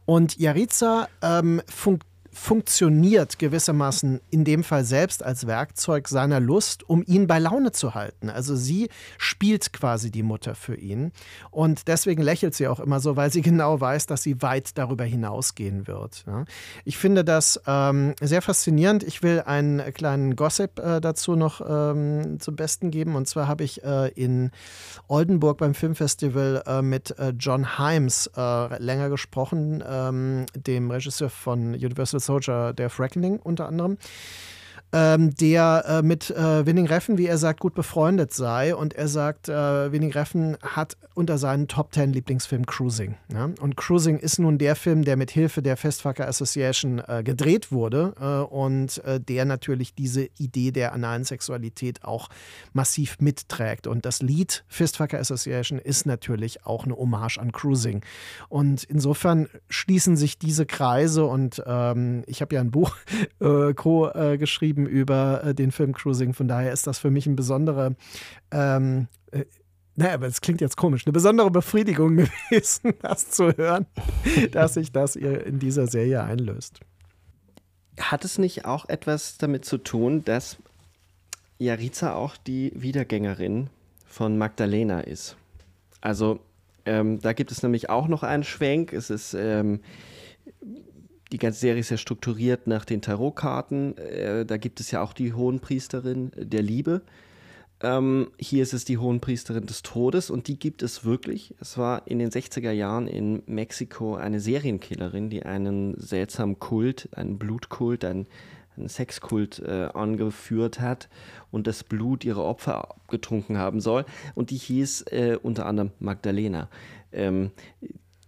Und 0.06 0.38
Jariza 0.38 1.08
ähm, 1.22 1.62
funkt 1.68 2.06
funktioniert 2.34 3.40
gewissermaßen 3.40 4.22
in 4.30 4.46
dem 4.46 4.64
Fall 4.64 4.86
selbst 4.86 5.24
als 5.24 5.48
Werkzeug 5.48 6.08
seiner 6.08 6.40
Lust, 6.40 6.88
um 6.88 7.04
ihn 7.06 7.28
bei 7.28 7.40
Laune 7.40 7.72
zu 7.72 7.94
halten. 7.94 8.30
Also 8.30 8.56
sie 8.56 8.90
spielt 9.18 9.74
quasi 9.74 10.12
die 10.12 10.24
Mutter 10.24 10.56
für 10.56 10.76
ihn 10.76 11.12
und 11.52 11.88
deswegen 11.88 12.22
lächelt 12.22 12.56
sie 12.56 12.68
auch 12.68 12.80
immer 12.80 13.00
so, 13.00 13.16
weil 13.16 13.32
sie 13.32 13.42
genau 13.42 13.82
weiß, 13.82 14.06
dass 14.06 14.24
sie 14.24 14.42
weit 14.42 14.78
darüber 14.78 15.04
hinausgehen 15.04 15.88
wird. 15.88 16.24
Ich 16.86 16.98
finde 16.98 17.26
das 17.26 17.60
ähm, 17.68 18.14
sehr 18.22 18.42
faszinierend. 18.42 19.04
Ich 19.04 19.24
will 19.24 19.42
einen 19.46 19.94
kleinen 19.94 20.36
Gossip 20.36 20.80
äh, 20.80 21.02
dazu 21.02 21.36
noch 21.36 21.62
ähm, 21.68 22.40
zum 22.40 22.56
Besten 22.56 22.92
geben 22.92 23.16
und 23.16 23.28
zwar 23.28 23.48
habe 23.48 23.64
ich 23.66 23.84
äh, 23.84 24.08
in 24.10 24.52
Oldenburg 25.08 25.58
beim 25.58 25.74
Filmfestival 25.74 26.64
äh, 26.66 26.82
mit 26.82 27.18
äh, 27.20 27.34
John 27.38 27.78
Himes 27.78 28.32
äh, 28.38 28.82
länger 28.82 29.10
gesprochen, 29.10 29.84
ähm, 29.86 30.46
dem 30.56 30.90
Regisseur 30.90 31.30
von 31.30 31.74
Universal 31.74 32.21
Soldier 32.22 32.74
Death 32.74 33.00
Reckoning 33.00 33.40
unter 33.40 33.68
anderem 33.68 33.98
ähm, 34.94 35.34
der 35.36 35.86
äh, 35.88 36.02
mit 36.02 36.30
äh, 36.30 36.66
Winning 36.66 36.88
Reffen, 36.88 37.18
wie 37.18 37.28
er 37.28 37.38
sagt, 37.38 37.60
gut 37.60 37.74
befreundet 37.74 38.34
sei. 38.34 38.76
Und 38.76 38.94
er 38.94 39.08
sagt, 39.08 39.50
äh, 39.50 39.92
Winning 39.92 40.12
Reffen 40.12 40.58
hat 40.62 40.98
unter 41.14 41.38
seinen 41.38 41.68
Top 41.68 41.92
Ten 41.92 42.14
Lieblingsfilm 42.14 42.66
Cruising. 42.66 43.16
Ja? 43.34 43.50
Und 43.60 43.76
Cruising 43.78 44.18
ist 44.18 44.40
nun 44.40 44.58
der 44.58 44.76
Film, 44.76 45.04
der 45.04 45.18
mit 45.18 45.32
Hilfe 45.32 45.62
der 45.62 45.78
Festfucker 45.78 46.28
Association 46.28 47.02
äh, 47.06 47.24
gedreht 47.24 47.72
wurde 47.72 48.14
äh, 48.20 48.54
und 48.54 49.04
äh, 49.04 49.20
der 49.20 49.46
natürlich 49.46 49.94
diese 49.94 50.30
Idee 50.38 50.72
der 50.72 50.94
analen 50.94 51.24
Sexualität 51.24 52.04
auch 52.04 52.30
massiv 52.74 53.18
mitträgt. 53.20 53.88
Und 53.88 54.06
das 54.06 54.22
Lied 54.22 54.64
Fistfucker 54.68 55.20
Association 55.20 55.80
ist 55.80 56.06
natürlich 56.06 56.66
auch 56.66 56.86
eine 56.86 56.96
Hommage 56.96 57.38
an 57.38 57.52
Cruising. 57.52 58.02
Und 58.50 58.84
insofern 58.84 59.48
schließen 59.70 60.16
sich 60.16 60.38
diese 60.38 60.66
Kreise 60.66 61.26
und 61.26 61.62
ähm, 61.66 62.24
ich 62.28 62.42
habe 62.42 62.56
ja 62.56 62.62
ein 62.62 62.72
Buch 62.72 62.96
co 63.76 64.12
geschrieben 64.38 64.81
geschrieben 64.82 64.86
über 64.86 65.44
äh, 65.44 65.56
den 65.56 65.72
Film 65.72 65.94
Cruising. 65.94 66.34
Von 66.34 66.48
daher 66.48 66.72
ist 66.72 66.88
das 66.88 67.00
für 67.00 67.12
mich 67.12 67.28
ein 67.28 67.36
besonderer, 67.36 67.96
ähm, 68.52 69.08
äh, 69.32 69.46
naja, 69.96 70.14
aber 70.14 70.28
es 70.28 70.42
klingt 70.42 70.62
jetzt 70.62 70.78
komisch, 70.78 71.06
eine 71.06 71.14
besondere 71.14 71.52
Befriedigung 71.52 72.16
gewesen, 72.50 72.94
das 73.02 73.30
zu 73.30 73.56
hören, 73.58 73.86
dass 74.52 74.76
sich 74.76 74.92
das 74.92 75.16
in 75.16 75.60
dieser 75.60 75.88
Serie 75.88 76.24
einlöst. 76.24 76.80
Hat 78.00 78.26
es 78.26 78.38
nicht 78.38 78.66
auch 78.66 78.88
etwas 78.88 79.38
damit 79.38 79.66
zu 79.66 79.78
tun, 79.78 80.24
dass 80.24 80.58
Jariza 81.60 82.16
auch 82.16 82.38
die 82.38 82.72
Wiedergängerin 82.74 83.70
von 84.08 84.38
Magdalena 84.38 85.02
ist? 85.02 85.36
Also 86.00 86.40
ähm, 86.86 87.20
da 87.20 87.34
gibt 87.34 87.52
es 87.52 87.62
nämlich 87.62 87.90
auch 87.90 88.08
noch 88.08 88.24
einen 88.24 88.44
Schwenk. 88.44 88.94
Es 88.94 89.10
ist 89.10 89.36
ähm, 89.36 89.82
die 91.32 91.38
ganze 91.38 91.60
Serie 91.60 91.80
ist 91.80 91.90
ja 91.90 91.98
strukturiert 91.98 92.68
nach 92.68 92.86
den 92.86 93.02
Tarotkarten. 93.02 93.98
Äh, 93.98 94.46
da 94.46 94.58
gibt 94.58 94.80
es 94.80 94.92
ja 94.92 95.02
auch 95.02 95.14
die 95.14 95.34
Hohenpriesterin 95.34 96.32
der 96.36 96.62
Liebe. 96.62 97.02
Ähm, 97.84 98.30
hier 98.38 98.62
ist 98.62 98.74
es 98.74 98.86
die 98.86 98.98
Hohenpriesterin 98.98 99.66
des 99.66 99.82
Todes 99.82 100.30
und 100.30 100.48
die 100.48 100.60
gibt 100.60 100.84
es 100.84 101.04
wirklich. 101.04 101.56
Es 101.60 101.78
war 101.78 102.08
in 102.08 102.20
den 102.20 102.30
60er 102.30 102.72
Jahren 102.72 103.08
in 103.08 103.42
Mexiko 103.48 104.16
eine 104.16 104.40
Serienkillerin, 104.40 105.30
die 105.30 105.44
einen 105.44 106.00
seltsamen 106.00 106.60
Kult, 106.60 107.10
einen 107.14 107.40
Blutkult, 107.40 108.06
einen, 108.06 108.28
einen 108.78 108.88
Sexkult 108.88 109.60
äh, 109.60 109.90
angeführt 109.94 110.80
hat 110.80 111.10
und 111.50 111.66
das 111.66 111.84
Blut 111.84 112.24
ihrer 112.24 112.44
Opfer 112.44 112.96
getrunken 113.08 113.58
haben 113.58 113.80
soll. 113.80 114.06
Und 114.36 114.52
die 114.52 114.58
hieß 114.58 115.04
äh, 115.08 115.38
unter 115.42 115.66
anderem 115.66 115.92
Magdalena. 116.00 116.70
Ähm, 117.12 117.52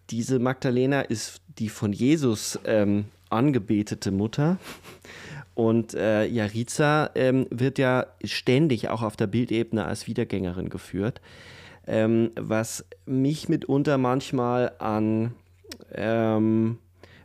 diese 0.09 0.39
Magdalena 0.39 1.01
ist 1.01 1.41
die 1.57 1.69
von 1.69 1.93
Jesus 1.93 2.59
ähm, 2.65 3.05
angebetete 3.29 4.11
Mutter. 4.11 4.57
Und 5.55 5.93
äh, 5.93 6.25
Jariza 6.25 7.11
ähm, 7.15 7.45
wird 7.51 7.77
ja 7.77 8.07
ständig 8.23 8.89
auch 8.89 9.03
auf 9.03 9.15
der 9.15 9.27
Bildebene 9.27 9.85
als 9.85 10.07
Wiedergängerin 10.07 10.69
geführt, 10.69 11.21
ähm, 11.85 12.31
was 12.35 12.85
mich 13.05 13.49
mitunter 13.49 13.97
manchmal 13.97 14.73
an 14.79 15.35
ähm, 15.93 16.79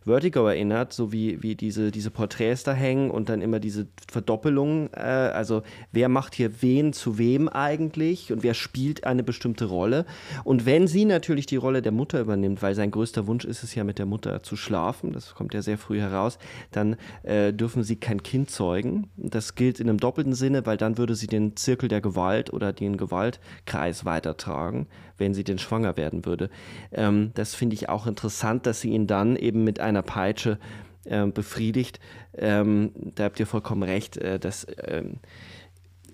Vertigo 0.09 0.47
erinnert, 0.47 0.93
so 0.93 1.13
wie, 1.13 1.43
wie 1.43 1.55
diese, 1.55 1.91
diese 1.91 2.11
Porträts 2.11 2.65
da 2.65 2.73
hängen 2.73 3.11
und 3.11 3.29
dann 3.29 3.41
immer 3.41 3.61
diese 3.61 3.87
Verdoppelung. 4.11 4.91
Äh, 4.93 5.01
also 5.01 5.63
wer 5.93 6.09
macht 6.09 6.35
hier 6.35 6.63
wen 6.63 6.93
zu 6.93 7.19
wem 7.19 7.49
eigentlich 7.49 8.33
und 8.33 8.43
wer 8.43 8.55
spielt 8.55 9.05
eine 9.05 9.23
bestimmte 9.23 9.67
Rolle. 9.67 10.07
Und 10.45 10.67
wenn 10.67 10.87
sie 10.87 11.05
natürlich 11.05 11.47
die 11.47 11.57
Rolle 11.57 11.83
der 11.83 11.93
Mutter 11.93 12.21
übernimmt, 12.21 12.63
weil 12.63 12.75
sein 12.75 12.91
größter 12.91 13.27
Wunsch 13.27 13.45
ist 13.45 13.63
es 13.63 13.75
ja 13.75 13.85
mit 13.85 13.99
der 13.99 14.07
Mutter 14.07 14.43
zu 14.43 14.57
schlafen, 14.57 15.13
das 15.13 15.35
kommt 15.35 15.55
ja 15.55 15.63
sehr 15.63 15.79
früh 15.79 16.01
heraus, 16.01 16.39
dann 16.73 16.97
äh, 17.23 17.53
dürfen 17.53 17.83
sie 17.83 17.97
kein 17.97 18.23
Kind 18.23 18.51
zeugen. 18.51 19.11
Das 19.17 19.55
gilt 19.55 19.79
in 19.79 19.89
einem 19.89 19.99
doppelten 19.99 20.35
Sinne, 20.35 20.67
weil 20.67 20.77
dann 20.77 20.99
würde 20.99 21.15
sie 21.15 21.27
den 21.27 21.57
Zirkel 21.57 21.89
der 21.89 22.01
Gewalt 22.01 22.53
oder 22.53 22.73
den 22.73 22.97
Gewaltkreis 22.97 24.05
weitertragen, 24.05 24.87
wenn 25.19 25.35
sie 25.35 25.45
denn 25.45 25.59
schwanger 25.59 25.97
werden 25.97 26.25
würde. 26.25 26.51
Ähm, 26.93 27.33
das 27.35 27.55
finde 27.55 27.75
ich 27.75 27.89
auch 27.89 28.07
interessant, 28.07 28.67
dass 28.67 28.81
sie 28.81 28.91
ihn 28.91 29.07
dann 29.07 29.37
eben 29.37 29.65
mit 29.65 29.81
einer 29.81 30.03
Peitsche 30.03 30.59
äh, 31.05 31.27
befriedigt. 31.27 32.01
Ähm, 32.37 32.93
da 33.15 33.25
habt 33.25 33.41
ihr 33.41 33.47
vollkommen 33.47 33.83
recht. 33.83 34.17
Äh, 34.17 34.39
das 34.39 34.67
ähm, 34.85 35.17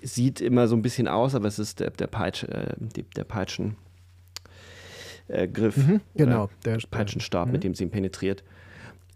sieht 0.02 0.40
immer 0.40 0.68
so 0.68 0.76
ein 0.76 0.82
bisschen 0.82 1.08
aus, 1.08 1.34
aber 1.34 1.48
es 1.48 1.58
ist 1.58 1.80
der, 1.80 1.90
der, 1.90 2.06
Peitsch, 2.06 2.44
äh, 2.44 2.74
der 3.16 3.24
Peitschengriff. 3.24 3.76
Mhm, 5.76 6.00
genau, 6.14 6.50
der 6.64 6.78
Peitschenstab, 6.90 7.46
mhm. 7.46 7.52
mit 7.52 7.64
dem 7.64 7.74
sie 7.74 7.84
ihn 7.84 7.90
penetriert. 7.90 8.44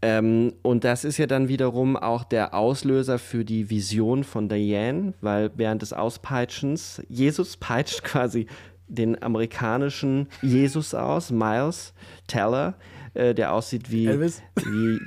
Ähm, 0.01 0.53
und 0.63 0.85
das 0.85 1.05
ist 1.05 1.19
ja 1.19 1.27
dann 1.27 1.49
wiederum 1.49 1.97
auch 1.97 2.25
der 2.25 2.55
Auslöser 2.55 3.19
für 3.19 3.45
die 3.45 3.69
Vision 3.69 4.23
von 4.23 4.49
Diane, 4.49 5.15
weil 5.21 5.51
während 5.57 5.83
des 5.83 5.93
Auspeitschens, 5.93 7.03
Jesus 7.09 7.57
peitscht 7.57 8.05
quasi 8.05 8.47
den 8.89 9.23
amerikanischen 9.23 10.29
Jesus 10.43 10.95
aus, 10.95 11.31
Miles 11.31 11.93
Teller, 12.27 12.75
äh, 13.15 13.35
der 13.35 13.53
aussieht 13.53 13.91
wie 13.91 14.07
Elvis, 14.07 14.43
wie 14.57 14.99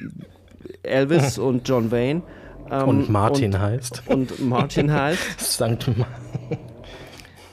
Elvis 0.84 1.38
und 1.38 1.68
John 1.68 1.92
Wayne. 1.92 2.22
Ähm, 2.70 2.88
und 2.88 3.10
Martin 3.10 3.54
und, 3.54 3.60
heißt. 3.60 4.04
Und 4.08 4.40
Martin 4.40 4.92
heißt. 4.92 5.40
Sankt 5.58 5.90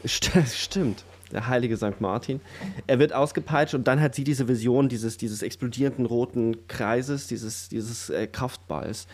St 0.07 0.31
Stimmt 0.55 1.05
der 1.33 1.47
heilige 1.47 1.77
St. 1.77 2.01
Martin. 2.01 2.41
Er 2.87 2.99
wird 2.99 3.13
ausgepeitscht 3.13 3.75
und 3.75 3.87
dann 3.87 4.01
hat 4.01 4.15
sie 4.15 4.25
diese 4.25 4.49
Vision 4.49 4.89
dieses, 4.89 5.17
dieses 5.17 5.43
explodierenden 5.43 6.07
roten 6.07 6.67
Kreises, 6.69 7.27
dieses, 7.27 7.69
dieses 7.69 8.11
äh, 8.11 8.27
Kraftballs. 8.27 9.07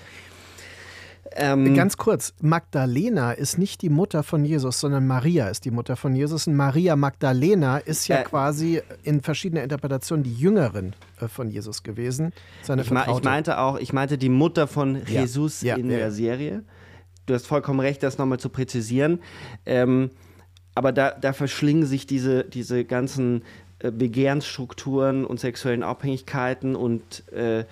Ähm, 1.33 1.75
Ganz 1.75 1.97
kurz, 1.97 2.35
Magdalena 2.41 3.33
ist 3.33 3.59
nicht 3.59 3.83
die 3.83 3.89
Mutter 3.89 4.23
von 4.23 4.45
Jesus, 4.45 4.81
sondern 4.81 5.07
Maria 5.07 5.49
ist 5.49 5.65
die 5.65 5.71
Mutter 5.71 5.97
von 5.97 6.15
Jesus. 6.15 6.47
Und 6.47 6.55
Maria 6.55 6.97
Magdalena 6.97 7.79
ist 7.79 8.09
ja 8.09 8.21
äh, 8.21 8.25
quasi 8.25 8.83
in 9.03 9.23
verschiedenen 9.23 9.65
Interpretationen 9.65 10.23
die 10.23 10.35
Jüngerin 10.35 10.95
äh, 11.21 11.29
von 11.29 11.51
Jesus 11.51 11.83
gewesen. 11.83 12.33
Seine 12.63 12.83
ich, 12.83 12.91
ich, 12.91 13.23
meinte 13.23 13.59
auch, 13.59 13.79
ich 13.79 13.93
meinte 13.93 14.19
die 14.19 14.29
Mutter 14.29 14.67
von 14.67 15.05
Jesus 15.07 15.63
ja, 15.63 15.77
ja, 15.77 15.83
in 15.83 15.91
ja. 15.91 15.99
der 15.99 16.13
Serie. 16.13 16.63
Du 17.27 17.35
hast 17.35 17.47
vollkommen 17.47 17.81
recht, 17.81 18.03
das 18.03 18.19
nochmal 18.19 18.39
zu 18.39 18.51
präzisieren. 18.51 19.21
Ähm, 19.65 20.11
aber 20.75 20.93
da, 20.93 21.13
da 21.13 21.33
verschlingen 21.33 21.87
sich 21.87 22.07
diese, 22.07 22.45
diese 22.45 22.85
ganzen 22.85 23.43
äh, 23.79 23.91
Begehrensstrukturen 23.91 25.25
und 25.25 25.41
sexuellen 25.41 25.83
Abhängigkeiten 25.83 26.77
und 26.77 27.31
äh, 27.33 27.65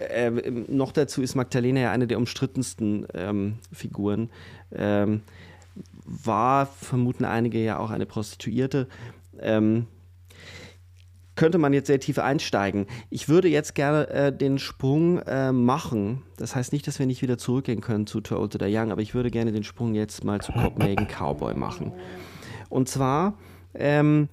äh, 0.00 0.30
noch 0.68 0.92
dazu 0.92 1.22
ist 1.22 1.34
Magdalena 1.34 1.80
ja 1.80 1.92
eine 1.92 2.06
der 2.06 2.18
umstrittensten 2.18 3.06
ähm, 3.14 3.58
Figuren. 3.72 4.30
Ähm, 4.72 5.22
war, 6.04 6.66
vermuten 6.66 7.24
einige 7.24 7.62
ja 7.62 7.78
auch 7.78 7.90
eine 7.90 8.06
Prostituierte. 8.06 8.88
Ähm, 9.38 9.86
könnte 11.36 11.58
man 11.58 11.72
jetzt 11.72 11.86
sehr 11.86 12.00
tief 12.00 12.18
einsteigen. 12.18 12.86
Ich 13.08 13.28
würde 13.28 13.48
jetzt 13.48 13.74
gerne 13.74 14.08
äh, 14.10 14.30
den 14.36 14.58
Sprung 14.58 15.20
äh, 15.20 15.52
machen. 15.52 16.22
Das 16.36 16.54
heißt 16.54 16.72
nicht, 16.72 16.86
dass 16.86 16.98
wir 16.98 17.06
nicht 17.06 17.22
wieder 17.22 17.38
zurückgehen 17.38 17.80
können 17.80 18.06
zu 18.06 18.20
Too 18.20 18.36
Old 18.36 18.52
to 18.52 18.58
Young, 18.66 18.92
aber 18.92 19.00
ich 19.00 19.14
würde 19.14 19.30
gerne 19.30 19.52
den 19.52 19.64
Sprung 19.64 19.94
jetzt 19.94 20.22
mal 20.22 20.40
zu 20.42 20.52
Copenhagen 20.52 21.06
Cowboy 21.06 21.54
machen. 21.54 21.92
Und 22.68 22.88
zwar 22.90 23.38
ähm, 23.74 24.28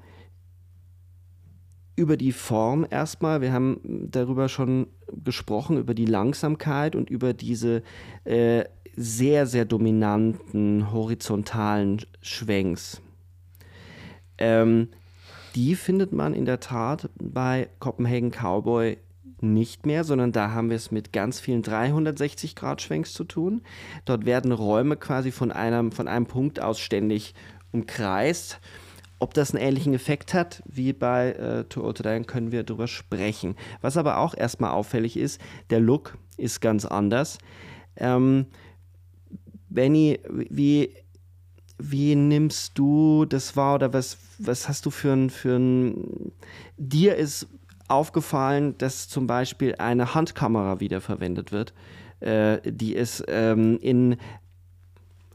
über 1.98 2.16
die 2.16 2.32
Form 2.32 2.86
erstmal. 2.90 3.42
Wir 3.42 3.52
haben 3.52 4.08
darüber 4.10 4.48
schon 4.48 4.88
gesprochen, 5.26 5.78
über 5.78 5.94
die 5.94 6.06
Langsamkeit 6.06 6.96
und 6.96 7.10
über 7.10 7.34
diese 7.34 7.82
äh, 8.24 8.64
sehr, 8.96 9.48
sehr 9.48 9.66
dominanten 9.66 10.92
horizontalen 10.94 12.02
Schwenks. 12.22 13.02
Ähm, 14.38 14.90
die 15.56 15.76
findet 15.76 16.14
man 16.14 16.34
in 16.34 16.46
der 16.46 16.60
Tat 16.60 17.10
bei 17.20 17.68
Copenhagen 17.80 18.32
Cowboy 18.32 18.98
nicht 19.42 19.88
mehr, 19.88 20.04
sondern 20.04 20.32
da 20.32 20.52
haben 20.52 20.70
wir 20.70 20.78
es 20.78 20.92
mit 20.92 21.12
ganz 21.14 21.40
vielen 21.40 21.64
360-Grad-Schwenks 21.64 23.14
zu 23.14 23.24
tun. 23.24 23.62
Dort 24.06 24.26
werden 24.26 24.52
Räume 24.52 24.98
quasi 24.98 25.32
von 25.32 25.52
einem, 25.52 25.92
von 25.92 26.08
einem 26.08 26.28
Punkt 26.28 26.60
aus 26.60 26.80
ständig 26.80 27.34
umkreist. 27.72 28.60
Ob 29.20 29.34
das 29.34 29.54
einen 29.54 29.64
ähnlichen 29.64 29.94
Effekt 29.94 30.34
hat 30.34 30.62
wie 30.66 30.94
bei 30.94 31.32
äh, 31.32 31.80
Old 31.80 31.98
to 31.98 32.04
Die, 32.04 32.24
können 32.24 32.52
wir 32.52 32.64
darüber 32.64 32.88
sprechen. 32.88 33.56
Was 33.82 33.98
aber 33.98 34.18
auch 34.18 34.36
erstmal 34.36 34.72
auffällig 34.72 35.18
ist, 35.18 35.42
der 35.70 35.80
Look 35.80 36.18
ist 36.38 36.62
ganz 36.62 36.86
anders. 36.86 37.40
Ähm, 37.96 38.46
Benny, 39.70 40.20
wie, 40.30 40.94
wie 41.78 42.16
nimmst 42.16 42.78
du 42.78 43.26
das 43.26 43.56
wahr 43.56 43.76
oder 43.76 43.94
was, 43.94 44.18
was 44.40 44.70
hast 44.70 44.86
du 44.86 44.92
für 44.92 45.14
ein, 45.14 45.30
für 45.30 45.58
ein. 45.58 46.32
Dir 46.78 47.16
ist 47.16 47.48
aufgefallen, 47.88 48.78
dass 48.78 49.08
zum 49.08 49.28
Beispiel 49.28 49.76
eine 49.76 50.14
Handkamera 50.14 50.80
wiederverwendet 50.80 51.52
wird, 51.52 51.74
äh, 52.20 52.60
die 52.64 52.96
es 52.96 53.24
ähm, 53.28 53.80
in 53.82 54.18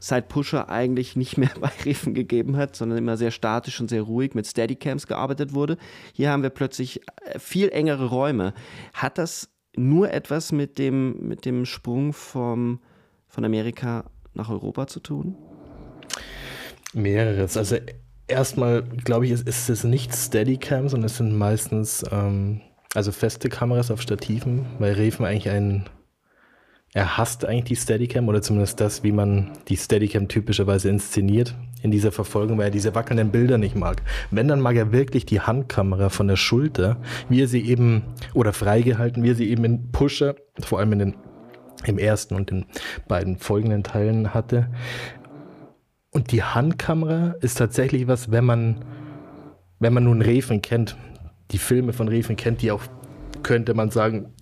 seit 0.03 0.27
Pusher 0.27 0.69
eigentlich 0.69 1.15
nicht 1.15 1.37
mehr 1.37 1.51
bei 1.61 1.71
Riffen 1.85 2.13
gegeben 2.13 2.57
hat, 2.57 2.75
sondern 2.75 2.97
immer 2.97 3.15
sehr 3.15 3.31
statisch 3.31 3.79
und 3.79 3.89
sehr 3.89 4.01
ruhig 4.01 4.35
mit 4.35 4.45
Steadycams 4.45 5.07
gearbeitet 5.07 5.53
wurde. 5.53 5.77
Hier 6.11 6.29
haben 6.29 6.43
wir 6.43 6.49
plötzlich 6.49 7.01
äh, 7.23 7.39
viel 7.39 7.69
engere 7.69 8.07
Räume. 8.07 8.53
Hat 8.93 9.17
das 9.17 9.49
nur 9.77 10.11
etwas 10.11 10.51
mit 10.51 10.77
dem, 10.77 11.25
mit 11.27 11.45
dem 11.45 11.65
Sprung 11.65 12.11
vom, 12.11 12.79
von 13.27 13.45
Amerika 13.45 14.03
nach 14.33 14.49
Europa 14.49 14.87
zu 14.87 14.99
tun? 14.99 15.37
Mehreres. 16.93 17.55
Also 17.55 17.77
erstmal 18.27 18.83
glaube 18.83 19.25
ich, 19.25 19.31
ist, 19.31 19.47
ist 19.47 19.69
es 19.69 19.85
nicht 19.85 20.13
Steadicam, 20.13 20.89
sondern 20.89 21.05
es 21.05 21.17
sind 21.17 21.33
meistens 21.33 22.03
ähm, 22.11 22.59
also 22.93 23.13
feste 23.13 23.47
Kameras 23.47 23.89
auf 23.89 24.01
Stativen, 24.01 24.65
weil 24.79 24.93
Reven 24.93 25.25
eigentlich 25.25 25.49
ein 25.49 25.85
er 26.93 27.17
hasst 27.17 27.43
eigentlich 27.43 27.63
die 27.65 27.75
Steadicam 27.75 28.27
oder 28.27 28.41
zumindest 28.41 28.79
das, 28.79 29.03
wie 29.03 29.11
man 29.11 29.51
die 29.67 29.77
Steadicam 29.77 30.27
typischerweise 30.27 30.89
inszeniert 30.89 31.55
in 31.81 31.89
dieser 31.89 32.11
Verfolgung, 32.11 32.59
weil 32.59 32.65
er 32.65 32.71
diese 32.71 32.93
wackelnden 32.93 33.31
Bilder 33.31 33.57
nicht 33.57 33.75
mag. 33.75 34.03
Wenn, 34.29 34.47
dann 34.47 34.61
mag 34.61 34.75
er 34.75 34.91
wirklich 34.91 35.25
die 35.25 35.41
Handkamera 35.41 36.09
von 36.09 36.27
der 36.27 36.35
Schulter, 36.35 36.97
wie 37.29 37.41
er 37.41 37.47
sie 37.47 37.65
eben, 37.67 38.03
oder 38.35 38.53
freigehalten, 38.53 39.23
wie 39.23 39.31
er 39.31 39.35
sie 39.35 39.49
eben 39.49 39.65
in 39.65 39.91
Pusher, 39.91 40.35
vor 40.61 40.79
allem 40.79 40.93
in 40.93 40.99
den, 40.99 41.15
im 41.85 41.97
ersten 41.97 42.35
und 42.35 42.51
den 42.51 42.65
beiden 43.07 43.37
folgenden 43.37 43.83
Teilen 43.83 44.35
hatte. 44.35 44.69
Und 46.11 46.31
die 46.31 46.43
Handkamera 46.43 47.33
ist 47.41 47.57
tatsächlich 47.57 48.07
was, 48.07 48.29
wenn 48.29 48.45
man, 48.45 48.85
wenn 49.79 49.93
man 49.93 50.03
nun 50.03 50.21
Reven 50.21 50.61
kennt, 50.61 50.95
die 51.49 51.57
Filme 51.57 51.91
von 51.91 52.07
Reven 52.07 52.35
kennt, 52.35 52.61
die 52.61 52.71
auch, 52.71 52.83
könnte 53.41 53.73
man 53.73 53.89
sagen, 53.89 54.32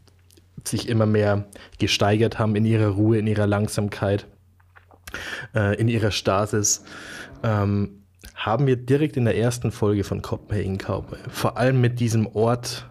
sich 0.67 0.87
immer 0.89 1.05
mehr 1.05 1.45
gesteigert 1.79 2.39
haben 2.39 2.55
in 2.55 2.65
ihrer 2.65 2.89
Ruhe, 2.89 3.17
in 3.17 3.27
ihrer 3.27 3.47
Langsamkeit, 3.47 4.27
äh, 5.55 5.79
in 5.79 5.87
ihrer 5.87 6.11
Stasis, 6.11 6.83
ähm, 7.43 8.03
haben 8.35 8.67
wir 8.67 8.75
direkt 8.75 9.17
in 9.17 9.25
der 9.25 9.37
ersten 9.37 9.71
Folge 9.71 10.03
von 10.03 10.21
Copenhagen 10.21 10.77
Cowboy, 10.77 11.19
vor 11.29 11.57
allem 11.57 11.81
mit 11.81 11.99
diesem 11.99 12.27
Ort 12.27 12.87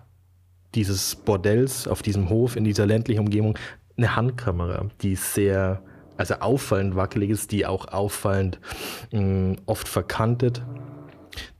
dieses 0.74 1.16
Bordells 1.16 1.88
auf 1.88 2.02
diesem 2.02 2.28
Hof 2.28 2.56
in 2.56 2.64
dieser 2.64 2.86
ländlichen 2.86 3.20
Umgebung, 3.20 3.58
eine 3.96 4.16
Handkamera, 4.16 4.86
die 5.02 5.16
sehr, 5.16 5.82
also 6.16 6.34
auffallend 6.34 6.94
wackelig 6.96 7.30
ist, 7.30 7.52
die 7.52 7.66
auch 7.66 7.88
auffallend 7.88 8.60
mh, 9.12 9.20
mm, 9.20 9.56
oft 9.66 9.88
verkantet, 9.88 10.62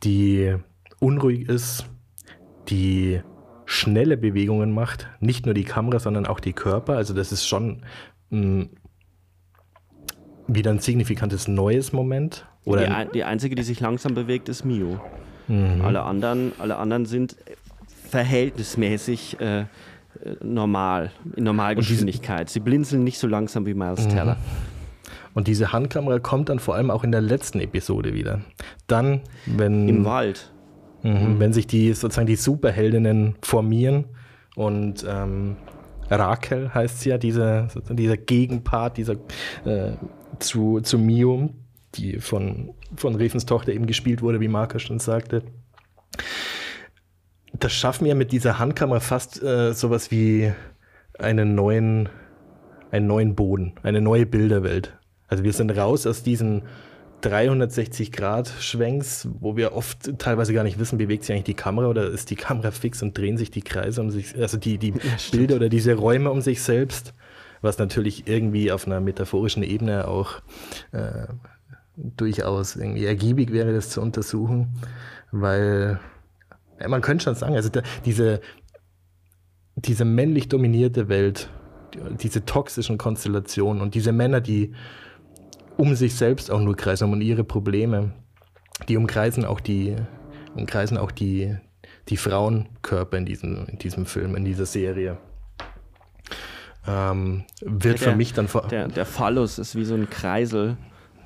die 0.02 0.54
unruhig 1.00 1.48
ist, 1.48 1.86
die 2.68 3.20
schnelle 3.70 4.16
Bewegungen 4.16 4.72
macht. 4.72 5.08
Nicht 5.20 5.46
nur 5.46 5.54
die 5.54 5.62
Kamera, 5.62 6.00
sondern 6.00 6.26
auch 6.26 6.40
die 6.40 6.52
Körper. 6.52 6.96
Also 6.96 7.14
das 7.14 7.30
ist 7.30 7.46
schon 7.46 7.82
mh, 8.30 8.40
mm, 8.40 8.70
wieder 10.48 10.72
ein 10.72 10.80
signifikantes 10.80 11.46
neues 11.46 11.92
Moment. 11.92 12.46
Oder 12.64 12.86
die, 12.86 12.92
ein, 12.92 13.08
die 13.14 13.22
einzige, 13.22 13.54
die 13.54 13.62
sich 13.62 13.78
langsam 13.78 14.14
bewegt, 14.14 14.48
ist 14.48 14.64
Mio. 14.64 15.00
Mhm. 15.46 15.82
Alle, 15.82 16.02
anderen, 16.02 16.50
alle 16.58 16.78
anderen 16.78 17.06
sind 17.06 17.36
verhältnismäßig 18.08 19.38
äh, 19.40 19.66
normal, 20.42 21.12
in 21.36 21.44
Normalgeschwindigkeit. 21.44 22.50
Sie 22.50 22.58
blinzeln 22.58 23.04
nicht 23.04 23.20
so 23.20 23.28
langsam 23.28 23.66
wie 23.66 23.74
Miles 23.74 24.04
mhm. 24.04 24.10
Teller. 24.10 24.36
Und 25.32 25.46
diese 25.46 25.72
Handkamera 25.72 26.18
kommt 26.18 26.48
dann 26.48 26.58
vor 26.58 26.74
allem 26.74 26.90
auch 26.90 27.04
in 27.04 27.12
der 27.12 27.20
letzten 27.20 27.60
Episode 27.60 28.14
wieder. 28.14 28.40
Dann, 28.88 29.20
wenn. 29.46 29.88
Im 29.88 30.04
Wald. 30.04 30.50
Mhm. 31.02 31.38
Wenn 31.38 31.52
sich 31.52 31.66
die 31.66 31.92
sozusagen 31.92 32.26
die 32.26 32.36
Superheldinnen 32.36 33.36
formieren 33.42 34.04
und 34.56 35.04
ähm, 35.08 35.56
Rakel 36.10 36.74
heißt 36.74 37.00
sie 37.00 37.10
ja, 37.10 37.18
diese, 37.18 37.68
dieser 37.88 38.16
Gegenpart 38.16 38.96
dieser, 38.96 39.14
äh, 39.64 39.92
zu, 40.38 40.80
zu 40.80 40.98
Mio, 40.98 41.50
die 41.94 42.18
von, 42.18 42.74
von 42.96 43.14
Refens 43.14 43.46
Tochter 43.46 43.72
eben 43.72 43.86
gespielt 43.86 44.22
wurde, 44.22 44.40
wie 44.40 44.48
Markus 44.48 44.82
schon 44.82 44.98
sagte. 44.98 45.42
Das 47.52 47.72
schaffen 47.72 48.06
wir 48.06 48.14
mit 48.14 48.32
dieser 48.32 48.58
Handkamera 48.58 49.00
fast 49.00 49.42
äh, 49.42 49.72
sowas 49.72 50.10
wie 50.10 50.52
einen 51.18 51.54
neuen, 51.54 52.08
einen 52.90 53.06
neuen 53.06 53.34
Boden, 53.34 53.74
eine 53.82 54.00
neue 54.00 54.26
Bilderwelt. 54.26 54.96
Also 55.28 55.44
wir 55.44 55.52
sind 55.52 55.70
raus 55.76 56.06
aus 56.06 56.22
diesen 56.22 56.62
360 57.20 58.12
Grad 58.12 58.48
Schwenks, 58.60 59.28
wo 59.40 59.56
wir 59.56 59.72
oft 59.72 60.18
teilweise 60.18 60.52
gar 60.52 60.64
nicht 60.64 60.78
wissen, 60.78 60.98
bewegt 60.98 61.24
sich 61.24 61.32
eigentlich 61.32 61.44
die 61.44 61.54
Kamera 61.54 61.88
oder 61.88 62.08
ist 62.08 62.30
die 62.30 62.36
Kamera 62.36 62.70
fix 62.70 63.02
und 63.02 63.16
drehen 63.16 63.36
sich 63.36 63.50
die 63.50 63.62
Kreise 63.62 64.00
um 64.00 64.10
sich, 64.10 64.36
also 64.36 64.56
die, 64.56 64.78
die 64.78 64.90
ja, 64.90 64.96
Bilder 65.30 65.56
oder 65.56 65.68
diese 65.68 65.94
Räume 65.94 66.30
um 66.30 66.40
sich 66.40 66.62
selbst, 66.62 67.14
was 67.60 67.78
natürlich 67.78 68.26
irgendwie 68.26 68.72
auf 68.72 68.86
einer 68.86 69.00
metaphorischen 69.00 69.62
Ebene 69.62 70.08
auch 70.08 70.40
äh, 70.92 71.26
durchaus 71.96 72.76
irgendwie 72.76 73.04
ergiebig 73.04 73.52
wäre, 73.52 73.72
das 73.72 73.90
zu 73.90 74.00
untersuchen, 74.00 74.68
weil 75.32 76.00
man 76.88 77.02
könnte 77.02 77.24
schon 77.24 77.34
sagen, 77.34 77.54
also 77.54 77.68
da, 77.68 77.82
diese, 78.04 78.40
diese 79.76 80.04
männlich 80.04 80.48
dominierte 80.48 81.08
Welt, 81.08 81.50
diese 82.20 82.44
toxischen 82.44 82.98
Konstellationen 82.98 83.82
und 83.82 83.94
diese 83.94 84.12
Männer, 84.12 84.40
die 84.40 84.74
um 85.80 85.94
sich 85.94 86.14
selbst 86.14 86.50
auch 86.50 86.60
nur 86.60 86.76
kreisen 86.76 87.10
und 87.10 87.22
ihre 87.22 87.42
Probleme. 87.42 88.12
Die 88.88 88.96
umkreisen 88.96 89.44
auch 89.44 89.60
die, 89.60 89.96
umkreisen 90.54 90.98
auch 90.98 91.10
die, 91.10 91.56
die 92.08 92.18
Frauenkörper 92.18 93.16
in 93.16 93.24
diesem, 93.24 93.66
in 93.66 93.78
diesem 93.78 94.04
Film, 94.04 94.36
in 94.36 94.44
dieser 94.44 94.66
Serie. 94.66 95.16
Ähm, 96.86 97.44
wird 97.62 98.00
der, 98.00 98.10
für 98.10 98.16
mich 98.16 98.34
dann 98.34 98.48
vor. 98.48 98.68
Der, 98.68 98.88
der 98.88 99.06
Phallus 99.06 99.58
ist 99.58 99.74
wie 99.74 99.84
so 99.84 99.94
ein 99.94 100.10
Kreisel, 100.10 100.76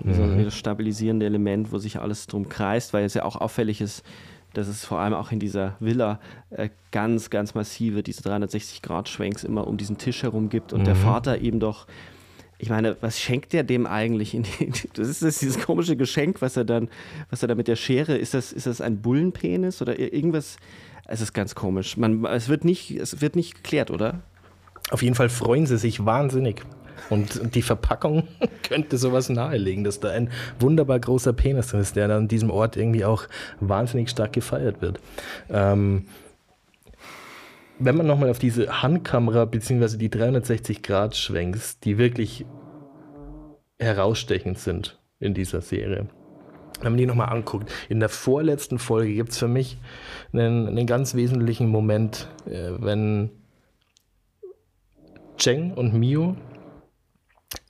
mhm. 0.02 0.14
so 0.14 0.22
ein 0.22 0.50
stabilisierende 0.50 1.26
Element, 1.26 1.72
wo 1.72 1.78
sich 1.78 1.98
alles 1.98 2.28
drum 2.28 2.48
kreist, 2.48 2.92
weil 2.92 3.04
es 3.04 3.14
ja 3.14 3.24
auch 3.24 3.36
auffällig 3.36 3.80
ist, 3.80 4.04
dass 4.52 4.68
es 4.68 4.84
vor 4.84 5.00
allem 5.00 5.14
auch 5.14 5.32
in 5.32 5.40
dieser 5.40 5.76
Villa 5.80 6.20
äh, 6.50 6.70
ganz, 6.92 7.28
ganz 7.28 7.54
massive, 7.54 8.04
diese 8.04 8.22
360-Grad-Schwenks 8.22 9.42
immer 9.42 9.66
um 9.66 9.76
diesen 9.76 9.98
Tisch 9.98 10.22
herum 10.22 10.48
gibt 10.48 10.72
und 10.72 10.82
mhm. 10.82 10.84
der 10.84 10.96
Vater 10.96 11.40
eben 11.40 11.58
doch 11.58 11.88
ich 12.64 12.70
meine, 12.70 12.96
was 13.02 13.20
schenkt 13.20 13.52
der 13.52 13.62
dem 13.62 13.86
eigentlich? 13.86 14.30
Die, 14.30 14.42
das 14.94 15.06
ist 15.06 15.22
das, 15.22 15.38
dieses 15.38 15.60
komische 15.60 15.96
Geschenk, 15.96 16.40
was 16.40 16.56
er 16.56 16.64
dann, 16.64 16.88
was 17.28 17.42
er 17.42 17.48
da 17.48 17.54
mit 17.54 17.68
der 17.68 17.76
Schere, 17.76 18.16
ist 18.16 18.32
das, 18.32 18.52
ist 18.52 18.66
das 18.66 18.80
ein 18.80 19.02
Bullenpenis 19.02 19.82
oder 19.82 19.98
irgendwas? 19.98 20.56
Es 21.06 21.20
ist 21.20 21.34
ganz 21.34 21.54
komisch. 21.54 21.98
Man, 21.98 22.24
es, 22.24 22.48
wird 22.48 22.64
nicht, 22.64 22.92
es 22.92 23.20
wird 23.20 23.36
nicht 23.36 23.56
geklärt, 23.56 23.90
oder? 23.90 24.22
Auf 24.90 25.02
jeden 25.02 25.14
Fall 25.14 25.28
freuen 25.28 25.66
sie 25.66 25.76
sich 25.76 26.06
wahnsinnig. 26.06 26.62
Und 27.10 27.54
die 27.54 27.60
Verpackung 27.60 28.28
könnte 28.66 28.96
sowas 28.96 29.28
nahelegen, 29.28 29.84
dass 29.84 30.00
da 30.00 30.08
ein 30.08 30.30
wunderbar 30.58 30.98
großer 30.98 31.34
Penis 31.34 31.66
drin 31.66 31.80
ist, 31.80 31.96
der 31.96 32.08
an 32.08 32.28
diesem 32.28 32.50
Ort 32.50 32.78
irgendwie 32.78 33.04
auch 33.04 33.24
wahnsinnig 33.60 34.08
stark 34.08 34.32
gefeiert 34.32 34.80
wird. 34.80 35.00
Ähm, 35.50 36.06
wenn 37.78 37.96
man 37.96 38.06
nochmal 38.06 38.30
auf 38.30 38.38
diese 38.38 38.82
Handkamera 38.82 39.44
bzw. 39.44 39.96
die 39.96 40.08
360-Grad-Schwenks, 40.08 41.80
die 41.80 41.98
wirklich 41.98 42.46
herausstechend 43.78 44.58
sind 44.58 44.98
in 45.18 45.34
dieser 45.34 45.60
Serie, 45.60 46.08
wenn 46.80 46.92
man 46.92 46.98
die 46.98 47.06
nochmal 47.06 47.30
anguckt, 47.30 47.70
in 47.88 48.00
der 48.00 48.08
vorletzten 48.08 48.78
Folge 48.78 49.14
gibt 49.14 49.30
es 49.30 49.38
für 49.38 49.48
mich 49.48 49.78
einen, 50.32 50.68
einen, 50.68 50.86
ganz 50.86 51.14
wesentlichen 51.14 51.68
Moment, 51.68 52.28
äh, 52.46 52.72
wenn 52.78 53.30
Cheng 55.36 55.72
und 55.72 55.94
Mio 55.94 56.36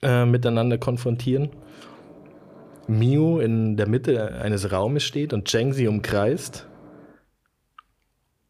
äh, 0.01 0.25
miteinander 0.25 0.77
konfrontieren. 0.77 1.49
Mio 2.87 3.39
in 3.39 3.77
der 3.77 3.87
Mitte 3.87 4.35
eines 4.35 4.71
Raumes 4.71 5.03
steht 5.03 5.33
und 5.33 5.45
Cheng 5.45 5.73
sie 5.73 5.87
umkreist 5.87 6.67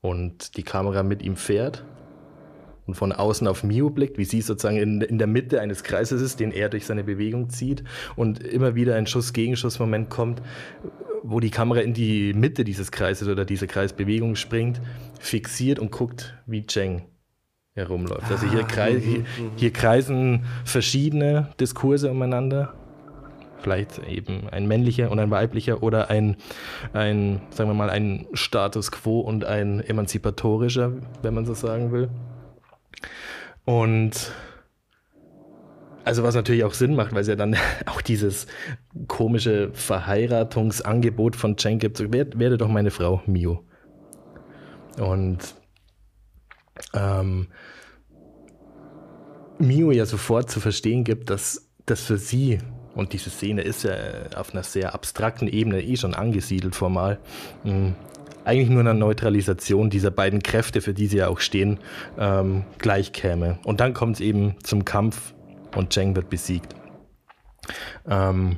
und 0.05 0.57
die 0.57 0.63
Kamera 0.63 1.03
mit 1.03 1.21
ihm 1.23 1.35
fährt 1.35 1.83
und 2.85 2.95
von 2.95 3.11
außen 3.11 3.47
auf 3.47 3.63
Mio 3.63 3.89
blickt, 3.89 4.17
wie 4.17 4.25
sie 4.25 4.41
sozusagen 4.41 4.77
in, 4.77 5.01
in 5.01 5.17
der 5.17 5.27
Mitte 5.27 5.61
eines 5.61 5.83
Kreises 5.83 6.21
ist, 6.21 6.39
den 6.39 6.51
er 6.51 6.69
durch 6.69 6.85
seine 6.85 7.03
Bewegung 7.03 7.49
zieht 7.49 7.83
und 8.15 8.43
immer 8.43 8.75
wieder 8.75 8.95
ein 8.95 9.07
Schuss-Gegenschuss-Moment 9.07 10.09
kommt, 10.09 10.41
wo 11.23 11.39
die 11.39 11.49
Kamera 11.49 11.79
in 11.79 11.93
die 11.93 12.33
Mitte 12.33 12.63
dieses 12.63 12.91
Kreises 12.91 13.27
oder 13.27 13.45
diese 13.45 13.67
Kreisbewegung 13.67 14.35
springt, 14.35 14.79
fixiert 15.19 15.79
und 15.79 15.91
guckt, 15.91 16.35
wie 16.45 16.65
Cheng 16.65 17.03
herumläuft. 17.73 18.31
Also 18.31 18.47
hier, 18.47 18.61
ah, 18.61 18.67
kreis, 18.67 19.03
hier, 19.03 19.19
mhm, 19.19 19.45
mhm. 19.45 19.51
hier 19.55 19.73
kreisen 19.73 20.45
verschiedene 20.63 21.49
Diskurse 21.59 22.11
umeinander 22.11 22.73
vielleicht 23.65 23.97
eben 24.07 24.47
ein 24.49 24.67
männlicher 24.67 25.09
und 25.09 25.17
ein 25.17 25.31
weiblicher 25.31 25.81
oder 25.81 26.11
ein, 26.11 26.37
ein, 26.93 27.41
sagen 27.49 27.67
wir 27.67 27.73
mal, 27.73 27.89
ein 27.89 28.27
Status 28.33 28.91
quo 28.91 29.21
und 29.21 29.43
ein 29.43 29.79
emanzipatorischer, 29.79 30.93
wenn 31.23 31.33
man 31.33 31.47
so 31.47 31.55
sagen 31.55 31.91
will. 31.91 32.09
Und 33.65 34.31
also 36.03 36.21
was 36.21 36.35
natürlich 36.35 36.63
auch 36.63 36.75
Sinn 36.75 36.95
macht, 36.95 37.13
weil 37.13 37.21
es 37.21 37.27
ja 37.27 37.35
dann 37.35 37.55
auch 37.87 38.01
dieses 38.01 38.45
komische 39.07 39.71
Verheiratungsangebot 39.73 41.35
von 41.35 41.57
Chen 41.57 41.79
gibt, 41.79 41.97
so, 41.97 42.13
werde, 42.13 42.37
werde 42.37 42.57
doch 42.59 42.69
meine 42.69 42.91
Frau, 42.91 43.23
Mio. 43.25 43.65
Und 44.99 45.55
ähm, 46.93 47.47
Mio 49.57 49.89
ja 49.89 50.05
sofort 50.05 50.51
zu 50.51 50.59
verstehen 50.59 51.03
gibt, 51.03 51.31
dass 51.31 51.67
das 51.87 52.01
für 52.01 52.19
sie 52.19 52.59
und 52.95 53.13
diese 53.13 53.29
Szene 53.29 53.61
ist 53.61 53.83
ja 53.83 53.93
auf 54.35 54.53
einer 54.53 54.63
sehr 54.63 54.93
abstrakten 54.95 55.47
Ebene 55.47 55.81
eh 55.81 55.97
schon 55.97 56.13
angesiedelt 56.13 56.75
formal. 56.75 57.19
Mhm. 57.63 57.95
Eigentlich 58.45 58.69
nur 58.69 58.81
eine 58.81 58.93
Neutralisation 58.93 59.89
dieser 59.89 60.11
beiden 60.11 60.43
Kräfte, 60.43 60.81
für 60.81 60.93
die 60.93 61.07
sie 61.07 61.17
ja 61.17 61.27
auch 61.27 61.39
stehen, 61.39 61.79
ähm, 62.17 62.63
gleich 62.77 63.11
käme. 63.11 63.57
Und 63.63 63.79
dann 63.79 63.93
kommt 63.93 64.15
es 64.15 64.21
eben 64.21 64.55
zum 64.61 64.85
Kampf 64.85 65.33
und 65.75 65.89
Cheng 65.89 66.15
wird 66.15 66.29
besiegt. 66.29 66.75
Ähm, 68.07 68.57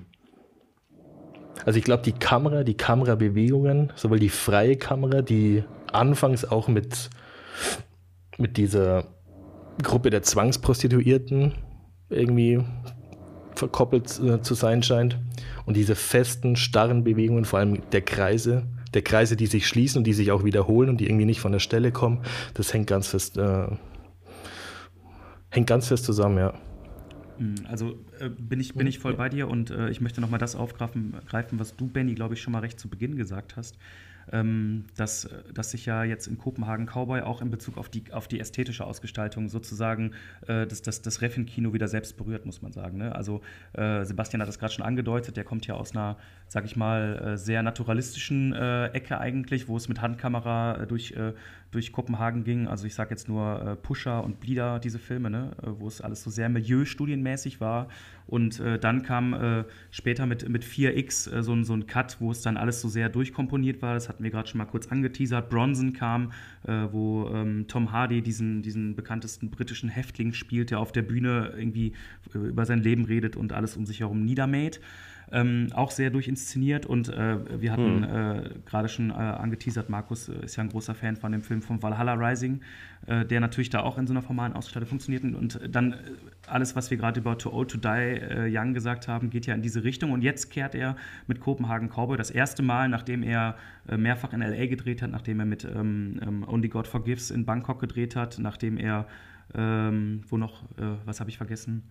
also 1.65 1.80
ich 1.80 1.85
glaube, 1.85 2.03
die 2.03 2.11
Kamera, 2.11 2.64
die 2.64 2.77
Kamerabewegungen, 2.77 3.91
sowohl 3.95 4.19
die 4.19 4.30
freie 4.30 4.76
Kamera, 4.76 5.22
die 5.22 5.64
anfangs 5.91 6.45
auch 6.45 6.68
mit, 6.68 7.09
mit 8.38 8.57
dieser 8.57 9.05
Gruppe 9.81 10.09
der 10.09 10.22
Zwangsprostituierten 10.22 11.53
irgendwie 12.09 12.64
verkoppelt 13.58 14.20
äh, 14.20 14.42
zu 14.42 14.54
sein 14.54 14.84
scheint. 14.84 15.18
Und 15.66 15.76
diese 15.76 15.96
festen, 15.96 16.56
starren 16.56 17.04
Bewegungen, 17.04 17.46
vor 17.46 17.60
allem 17.60 17.82
der 17.92 18.02
Kreise, 18.02 18.68
der 18.94 19.02
Kreise, 19.02 19.36
die 19.36 19.48
sich 19.48 19.68
schließen 19.68 20.00
und 20.00 20.04
die 20.06 20.14
sich 20.14 20.32
auch 20.32 20.44
wiederholen 20.44 20.90
und 20.90 20.98
die 20.98 21.06
irgendwie 21.06 21.26
nicht 21.26 21.42
von 21.42 21.52
der 21.52 21.60
Stelle 21.60 21.92
kommen, 21.92 22.22
das 22.54 22.74
hängt 22.74 22.88
ganz 22.88 23.08
fest, 23.08 23.38
äh, 23.38 23.68
hängt 25.50 25.68
ganz 25.68 25.88
fest 25.88 26.06
zusammen, 26.06 26.38
ja. 26.38 26.54
Hm, 27.38 27.56
also 27.68 28.00
äh, 28.20 28.30
bin, 28.30 28.60
ich, 28.60 28.74
bin 28.74 28.88
ich 28.88 29.00
voll 29.00 29.16
bei 29.16 29.30
dir 29.30 29.48
und 29.48 29.70
äh, 29.70 29.90
ich 29.90 30.02
möchte 30.02 30.22
nochmal 30.22 30.40
das 30.40 30.56
aufgreifen, 30.56 31.14
was 31.60 31.76
du, 31.76 31.88
Benny, 31.88 32.16
glaube 32.16 32.36
ich, 32.36 32.42
schon 32.42 32.54
mal 32.54 32.60
recht 32.60 32.80
zu 32.80 32.90
Beginn 32.90 33.18
gesagt 33.18 33.58
hast 33.58 33.78
dass, 34.30 35.30
dass 35.54 35.72
sich 35.72 35.86
ja 35.86 36.04
jetzt 36.04 36.28
in 36.28 36.38
Kopenhagen 36.38 36.86
Cowboy 36.86 37.22
auch 37.22 37.41
in 37.41 37.49
Bezug 37.49 37.78
auf 37.78 37.88
die, 37.88 38.04
auf 38.12 38.28
die 38.28 38.40
ästhetische 38.40 38.86
Ausgestaltung 38.86 39.48
sozusagen 39.48 40.12
äh, 40.48 40.68
das, 40.68 40.82
das, 40.82 41.02
das 41.02 41.22
Reffen-Kino 41.22 41.74
wieder 41.74 41.88
selbst 41.88 42.18
berührt, 42.18 42.45
muss 42.45 42.62
man 42.62 42.72
sagen. 42.74 42.98
Ne? 42.98 43.16
Also 43.16 43.41
äh, 43.74 44.04
Sebastian 44.04 44.41
hat 44.41 44.49
das 44.49 44.60
gerade 44.60 44.74
schon 44.74 44.84
angedeutet, 44.86 45.38
der 45.38 45.44
kommt 45.44 45.66
ja 45.68 45.76
aus 45.76 45.91
einer, 45.91 46.18
sag 46.48 46.66
ich 46.66 46.76
mal, 46.76 47.34
äh, 47.34 47.38
sehr 47.38 47.64
naturalistischen 47.64 48.54
äh, 48.54 48.88
Ecke 48.88 49.20
eigentlich, 49.20 49.68
wo 49.68 49.78
es 49.78 49.88
mit 49.88 50.02
Handkamera 50.02 50.82
äh, 50.82 50.88
durch, 50.88 51.14
durch 51.72 51.91
Kopenhagen 51.91 52.44
ging. 52.44 52.68
Also 52.68 52.86
ich 52.86 52.95
sage 52.95 53.12
jetzt 53.12 53.28
nur 53.28 53.78
Pusher 53.82 54.24
und 54.24 54.40
Bleeder, 54.40 54.80
diese 54.80 54.99
Filme, 54.99 55.30
ne? 55.30 55.52
wo 55.62 55.88
es 55.88 56.02
alles 56.02 56.24
so 56.24 56.30
sehr 56.30 56.49
milieustudienmäßig 56.49 57.62
war 57.62 57.88
und 58.28 58.60
äh, 58.60 58.78
dann 58.78 59.04
kam 59.04 59.34
äh, 59.34 59.64
später 59.90 60.26
mit, 60.26 60.48
mit 60.48 60.66
4X 60.66 61.34
äh, 61.34 61.44
so, 61.44 61.54
ein, 61.54 61.64
so 61.64 61.74
ein 61.74 61.88
Cut, 61.88 62.18
wo 62.20 62.32
es 62.32 62.41
dann 62.41 62.58
alles 62.58 62.82
so 62.82 62.90
sehr 62.90 63.08
durchkomponiert 63.08 63.82
war. 63.82 63.94
Das 63.94 64.10
hatten 64.10 64.24
wir 64.24 64.32
gerade 64.32 64.49
schon 64.49 64.58
mal 64.58 64.66
kurz 64.66 64.88
angeteasert. 64.88 65.49
Bronson 65.49 65.94
kam, 65.94 66.34
äh, 66.64 66.88
wo 66.91 67.30
ähm, 67.34 67.66
Tom 67.68 67.94
Hardy 67.94 68.22
diesen, 68.22 68.62
diesen 68.62 68.95
bekanntesten 68.95 69.49
britischen 69.49 69.90
Häftling 69.90 70.34
spielt, 70.34 70.72
der 70.72 70.80
auf 70.80 70.91
der 70.91 71.04
Bühne 71.04 71.54
irgendwie 71.58 71.94
äh, 72.36 72.38
über 72.38 72.66
sein 72.66 72.80
Leben 72.80 73.06
redet 73.06 73.38
und 73.38 73.54
alles 73.54 73.78
um 73.78 73.86
sich 73.86 74.02
herum 74.02 74.26
niedermäht. 74.26 74.82
Ähm, 75.30 75.68
auch 75.74 75.91
sehr 75.91 76.10
durchinszeniert 76.10 76.86
und 76.86 77.10
äh, 77.10 77.60
wir 77.60 77.74
hatten 77.74 77.98
mhm. 77.98 78.04
äh, 78.04 78.49
gerade 78.66 78.88
schon 78.88 79.10
äh, 79.10 79.14
angeteasert, 79.14 79.90
Markus 79.90 80.30
äh, 80.30 80.45
ist 80.45 80.56
ja 80.56 80.64
ein 80.64 80.70
großer 80.70 80.95
Fan 80.95 81.18
von 81.18 81.34
dem 81.34 81.41
Film 81.41 81.62
von 81.62 81.84
Valhalla 81.84 82.14
Rising, 82.14 82.62
äh, 83.08 83.26
der 83.26 83.41
natürlich 83.41 83.70
da 83.70 83.82
auch 83.82 83.98
in 83.98 84.08
so 84.08 84.14
einer 84.14 84.22
formalen 84.22 84.54
Ausstattung 84.54 84.88
funktioniert 84.88 85.26
und 85.26 85.60
dann 85.70 85.91
äh, 85.91 85.98
alles, 86.48 86.78
was 86.78 86.91
wir 86.91 86.98
gerade 86.98 87.20
über 87.20 87.38
Too 87.38 87.52
Old 87.52 87.72
to 87.72 87.78
Die 87.78 88.22
Young 88.56 88.74
gesagt 88.74 89.10
haben, 89.10 89.30
geht 89.30 89.45
ja 89.48 89.54
in 89.54 89.62
diese 89.62 89.84
Richtung 89.84 90.12
und 90.12 90.22
jetzt 90.22 90.49
kehrt 90.49 90.76
er 90.76 90.95
mit 91.28 91.41
Copenhagen 91.41 91.90
Cowboy 91.90 92.16
das 92.16 92.32
erste 92.32 92.64
Mal, 92.64 92.88
nachdem 92.88 93.22
er 93.22 93.58
mehrfach 93.86 94.32
in 94.32 94.41
L.A. 94.41 94.68
gedreht 94.68 95.02
hat, 95.02 95.12
nachdem 95.12 95.41
er 95.41 95.45
mit 95.45 95.66
ähm, 95.66 96.22
ähm, 96.22 96.45
Only 96.48 96.70
God 96.70 96.88
Forgives 96.88 97.32
in 97.32 97.45
Bangkok 97.45 97.82
gedreht 97.82 98.16
hat, 98.16 98.40
nachdem 98.40 98.78
er 98.78 99.08
ähm, 99.56 100.22
wo 100.30 100.38
noch, 100.38 100.64
was 101.06 101.20
habe 101.20 101.30
ich 101.30 101.38
vergessen? 101.38 101.84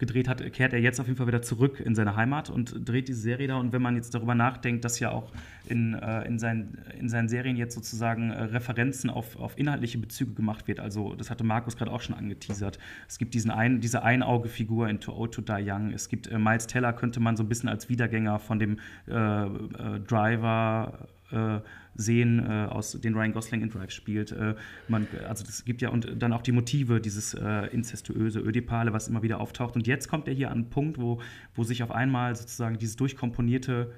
Gedreht 0.00 0.26
hat, 0.26 0.52
kehrt 0.52 0.72
er 0.72 0.80
jetzt 0.80 0.98
auf 0.98 1.06
jeden 1.06 1.16
Fall 1.16 1.28
wieder 1.28 1.42
zurück 1.42 1.78
in 1.78 1.94
seine 1.94 2.16
Heimat 2.16 2.50
und 2.50 2.88
dreht 2.88 3.06
diese 3.06 3.20
Serie 3.20 3.46
da. 3.46 3.56
Und 3.56 3.72
wenn 3.72 3.82
man 3.82 3.94
jetzt 3.94 4.12
darüber 4.14 4.34
nachdenkt, 4.34 4.84
dass 4.84 4.98
ja 4.98 5.10
auch 5.10 5.30
in, 5.66 5.94
äh, 5.94 6.26
in, 6.26 6.40
seinen, 6.40 6.78
in 6.98 7.08
seinen 7.08 7.28
Serien 7.28 7.56
jetzt 7.56 7.74
sozusagen 7.74 8.30
äh, 8.30 8.42
Referenzen 8.42 9.10
auf, 9.10 9.36
auf 9.36 9.56
inhaltliche 9.56 9.98
Bezüge 9.98 10.32
gemacht 10.32 10.66
wird, 10.66 10.80
also 10.80 11.14
das 11.14 11.30
hatte 11.30 11.44
Markus 11.44 11.76
gerade 11.76 11.92
auch 11.92 12.00
schon 12.00 12.16
angeteasert. 12.16 12.78
Es 13.08 13.18
gibt 13.18 13.34
diesen 13.34 13.52
ein, 13.52 13.80
diese 13.80 14.02
Einauge-Figur 14.02 14.88
in 14.88 14.98
To 14.98 15.14
Old 15.14 15.32
To 15.34 15.42
Die 15.42 15.70
Young. 15.70 15.92
Es 15.92 16.08
gibt 16.08 16.26
äh, 16.26 16.38
Miles 16.38 16.66
Teller, 16.66 16.92
könnte 16.92 17.20
man 17.20 17.36
so 17.36 17.44
ein 17.44 17.48
bisschen 17.48 17.68
als 17.68 17.88
Wiedergänger 17.88 18.40
von 18.40 18.58
dem 18.58 18.80
äh, 19.06 19.12
äh, 19.12 20.00
Driver 20.00 21.08
äh, 21.30 21.60
sehen, 21.94 22.38
äh, 22.38 22.66
aus 22.70 22.92
den 22.92 23.14
Ryan 23.14 23.32
Gosling 23.32 23.62
in 23.62 23.70
Drive 23.70 23.90
spielt. 23.90 24.32
Äh, 24.32 24.54
man, 24.88 25.06
also 25.28 25.44
das 25.44 25.64
gibt 25.64 25.82
ja 25.82 25.90
und 25.90 26.22
dann 26.22 26.32
auch 26.32 26.42
die 26.42 26.52
Motive, 26.52 27.00
dieses 27.00 27.34
äh, 27.34 27.66
inzestuöse, 27.72 28.40
Ödipale, 28.40 28.92
was 28.92 29.08
immer 29.08 29.22
wieder 29.22 29.40
auftaucht. 29.40 29.76
Und 29.76 29.86
jetzt 29.86 30.08
kommt 30.08 30.28
er 30.28 30.34
hier 30.34 30.50
an 30.50 30.58
einen 30.58 30.70
Punkt, 30.70 30.98
wo, 30.98 31.20
wo 31.54 31.64
sich 31.64 31.82
auf 31.82 31.90
einmal 31.90 32.34
sozusagen 32.36 32.78
dieses 32.78 32.96
durchkomponierte 32.96 33.92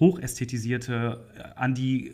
hochästhetisierte, 0.00 1.24
äh, 1.36 1.42
an 1.56 1.74
die 1.74 2.12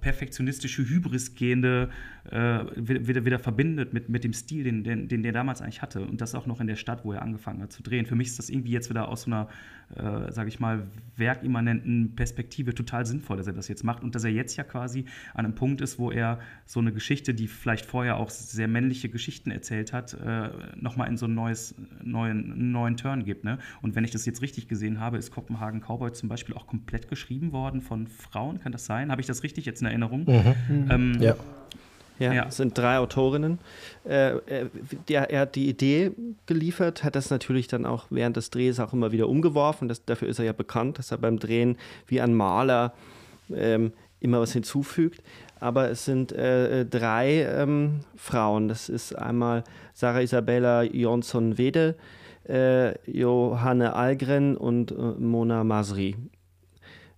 perfektionistische 0.00 0.82
Hybris 0.82 1.34
gehende 1.34 1.90
äh, 2.30 2.64
wieder, 2.76 3.24
wieder 3.24 3.38
verbindet 3.38 3.92
mit, 3.92 4.08
mit 4.08 4.24
dem 4.24 4.32
Stil, 4.32 4.64
den, 4.64 4.84
den, 4.84 5.08
den 5.08 5.22
der 5.22 5.32
damals 5.32 5.62
eigentlich 5.62 5.82
hatte. 5.82 6.02
Und 6.02 6.20
das 6.20 6.34
auch 6.34 6.46
noch 6.46 6.60
in 6.60 6.66
der 6.66 6.76
Stadt, 6.76 7.04
wo 7.04 7.12
er 7.12 7.22
angefangen 7.22 7.62
hat 7.62 7.72
zu 7.72 7.82
drehen. 7.82 8.06
Für 8.06 8.14
mich 8.14 8.28
ist 8.28 8.38
das 8.38 8.50
irgendwie 8.50 8.72
jetzt 8.72 8.90
wieder 8.90 9.08
aus 9.08 9.22
so 9.22 9.30
einer, 9.30 9.48
äh, 9.96 10.30
sage 10.30 10.48
ich 10.48 10.60
mal, 10.60 10.86
werkimmanenten 11.16 12.14
Perspektive 12.14 12.74
total 12.74 13.06
sinnvoll, 13.06 13.36
dass 13.36 13.46
er 13.46 13.52
das 13.52 13.68
jetzt 13.68 13.84
macht. 13.84 14.02
Und 14.02 14.14
dass 14.14 14.24
er 14.24 14.30
jetzt 14.30 14.56
ja 14.56 14.64
quasi 14.64 15.06
an 15.34 15.44
einem 15.44 15.54
Punkt 15.54 15.80
ist, 15.80 15.98
wo 15.98 16.10
er 16.10 16.38
so 16.66 16.80
eine 16.80 16.92
Geschichte, 16.92 17.34
die 17.34 17.48
vielleicht 17.48 17.86
vorher 17.86 18.16
auch 18.16 18.30
sehr 18.30 18.68
männliche 18.68 19.08
Geschichten 19.08 19.50
erzählt 19.50 19.92
hat, 19.92 20.14
äh, 20.14 20.50
nochmal 20.76 21.08
in 21.08 21.16
so 21.16 21.26
einen 21.26 21.34
neues, 21.34 21.74
neuen, 22.02 22.70
neuen 22.72 22.96
Turn 22.96 23.24
gibt. 23.24 23.44
Ne? 23.44 23.58
Und 23.82 23.94
wenn 23.94 24.04
ich 24.04 24.10
das 24.10 24.26
jetzt 24.26 24.42
richtig 24.42 24.68
gesehen 24.68 25.00
habe, 25.00 25.16
ist 25.16 25.30
Kopenhagen 25.30 25.80
Cowboy 25.80 26.12
zum 26.12 26.28
Beispiel 26.28 26.54
auch 26.54 26.66
komplett 26.66 27.08
geschrieben 27.08 27.52
worden 27.52 27.80
von 27.80 28.06
Frauen. 28.06 28.60
Kann 28.60 28.72
das 28.72 28.86
sein? 28.86 29.10
Habe 29.10 29.20
ich 29.20 29.26
das 29.26 29.42
richtig 29.42 29.64
jetzt 29.64 29.80
in 29.80 29.86
Erinnerung? 29.86 30.24
Mhm. 30.24 30.90
Ähm, 30.90 31.16
ja. 31.20 31.34
Ja, 32.20 32.32
ja. 32.32 32.46
Es 32.48 32.58
sind 32.58 32.76
drei 32.76 32.98
Autorinnen. 32.98 33.58
Äh, 34.04 34.36
er, 34.46 34.70
der, 35.08 35.30
er 35.30 35.40
hat 35.40 35.54
die 35.56 35.68
Idee 35.68 36.12
geliefert, 36.46 37.02
hat 37.02 37.16
das 37.16 37.30
natürlich 37.30 37.66
dann 37.66 37.86
auch 37.86 38.06
während 38.10 38.36
des 38.36 38.50
Drehs 38.50 38.78
auch 38.78 38.92
immer 38.92 39.10
wieder 39.10 39.28
umgeworfen. 39.28 39.88
Das, 39.88 40.04
dafür 40.04 40.28
ist 40.28 40.38
er 40.38 40.44
ja 40.44 40.52
bekannt, 40.52 40.98
dass 40.98 41.10
er 41.10 41.18
beim 41.18 41.38
Drehen 41.38 41.78
wie 42.06 42.20
ein 42.20 42.34
Maler 42.34 42.92
ähm, 43.52 43.92
immer 44.20 44.40
was 44.40 44.52
hinzufügt. 44.52 45.22
Aber 45.60 45.90
es 45.90 46.04
sind 46.04 46.32
äh, 46.32 46.84
drei 46.84 47.42
ähm, 47.42 48.00
Frauen. 48.16 48.68
Das 48.68 48.90
ist 48.90 49.14
einmal 49.14 49.64
Sarah 49.94 50.20
Isabella 50.20 50.82
Jonsson-Wede, 50.82 51.96
äh, 52.48 53.10
Johanne 53.10 53.94
Algren 53.94 54.56
und 54.58 54.92
äh, 54.92 54.94
Mona 54.94 55.64
Masri. 55.64 56.16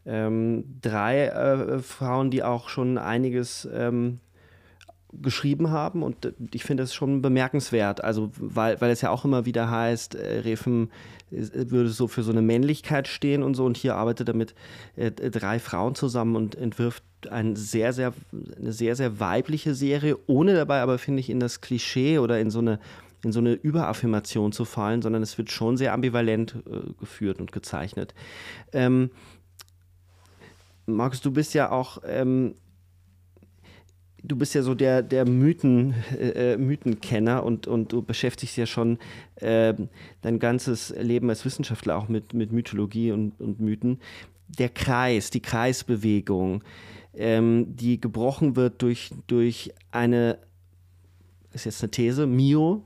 Ähm, 0.07 0.65
drei 0.81 1.27
äh, 1.27 1.79
Frauen, 1.81 2.31
die 2.31 2.43
auch 2.43 2.69
schon 2.69 2.99
einiges 2.99 3.69
ähm, 3.73 4.19
geschrieben 5.20 5.70
haben 5.70 6.02
und 6.02 6.24
äh, 6.24 6.32
ich 6.52 6.64
finde 6.64 6.82
das 6.82 6.94
schon 6.94 7.22
bemerkenswert, 7.22 8.02
also 8.02 8.30
weil, 8.39 8.80
weil 8.80 8.90
es 8.90 9.01
ja 9.01 9.10
auch 9.10 9.24
immer 9.24 9.44
wieder 9.44 9.70
heißt, 9.70 10.14
äh, 10.14 10.40
Refen 10.40 10.90
äh, 11.30 11.70
würde 11.70 11.90
so 11.90 12.09
für 12.09 12.22
so 12.22 12.32
eine 12.32 12.43
Männlichkeit 12.43 13.09
stehen 13.09 13.43
und 13.43 13.55
so 13.55 13.64
und 13.64 13.76
hier 13.76 13.97
arbeitet 13.97 14.28
er 14.28 14.34
mit 14.34 14.55
äh, 14.97 15.10
drei 15.10 15.59
Frauen 15.59 15.94
zusammen 15.94 16.36
und 16.36 16.55
entwirft 16.55 17.05
ein 17.30 17.56
sehr, 17.56 17.93
sehr, 17.93 18.12
eine 18.59 18.72
sehr, 18.72 18.97
sehr 18.97 19.20
weibliche 19.20 19.74
Serie, 19.74 20.16
ohne 20.26 20.55
dabei 20.55 20.80
aber, 20.80 20.98
finde 20.98 21.20
ich, 21.20 21.30
in 21.30 21.40
das 21.40 21.60
Klischee 21.60 22.18
oder 22.18 22.40
in 22.40 22.51
so 22.51 22.59
eine 22.60 22.78
in 23.24 23.30
so 23.30 23.39
eine 23.39 23.52
Überaffirmation 23.52 24.51
zu 24.51 24.64
fallen, 24.64 25.01
sondern 25.01 25.22
es 25.22 25.39
wird 25.39 25.51
schon 25.52 25.76
sehr 25.76 25.93
ambivalent 25.93 26.56
äh, 26.66 26.93
geführt 26.98 27.40
und 27.40 27.52
gezeichnet. 27.52 28.14
Ähm, 28.72 29.10
Markus, 30.86 31.20
du 31.20 31.30
bist 31.30 31.55
ja 31.55 31.70
auch 31.70 31.98
ähm, 32.05 32.56
du 34.23 34.36
bist 34.36 34.55
ja 34.55 34.62
so 34.62 34.74
der, 34.74 35.03
der 35.03 35.27
Mythen, 35.27 35.94
äh, 36.19 36.53
äh, 36.53 36.57
Mythenkenner 36.57 37.44
und, 37.44 37.66
und 37.66 37.93
du 37.93 38.03
beschäftigst 38.03 38.57
ja 38.57 38.66
schon 38.66 38.99
äh, 39.36 39.74
dein 40.20 40.39
ganzes 40.39 40.94
Leben 40.97 41.28
als 41.28 41.44
Wissenschaftler 41.44 41.97
auch 41.97 42.09
mit, 42.09 42.35
mit 42.35 42.53
Mythologie 42.53 43.12
und, 43.12 43.40
und 43.40 43.61
Mythen. 43.61 44.01
Der 44.59 44.69
Kreis, 44.69 45.31
die 45.31 45.40
Kreisbewegung, 45.40 46.62
ähm, 47.15 47.77
die 47.77 48.01
gebrochen 48.01 48.57
wird 48.57 48.82
durch, 48.82 49.11
durch 49.27 49.73
eine, 49.90 50.39
ist 51.53 51.65
jetzt 51.65 51.82
eine 51.82 51.90
These, 51.90 52.27
Mio, 52.27 52.85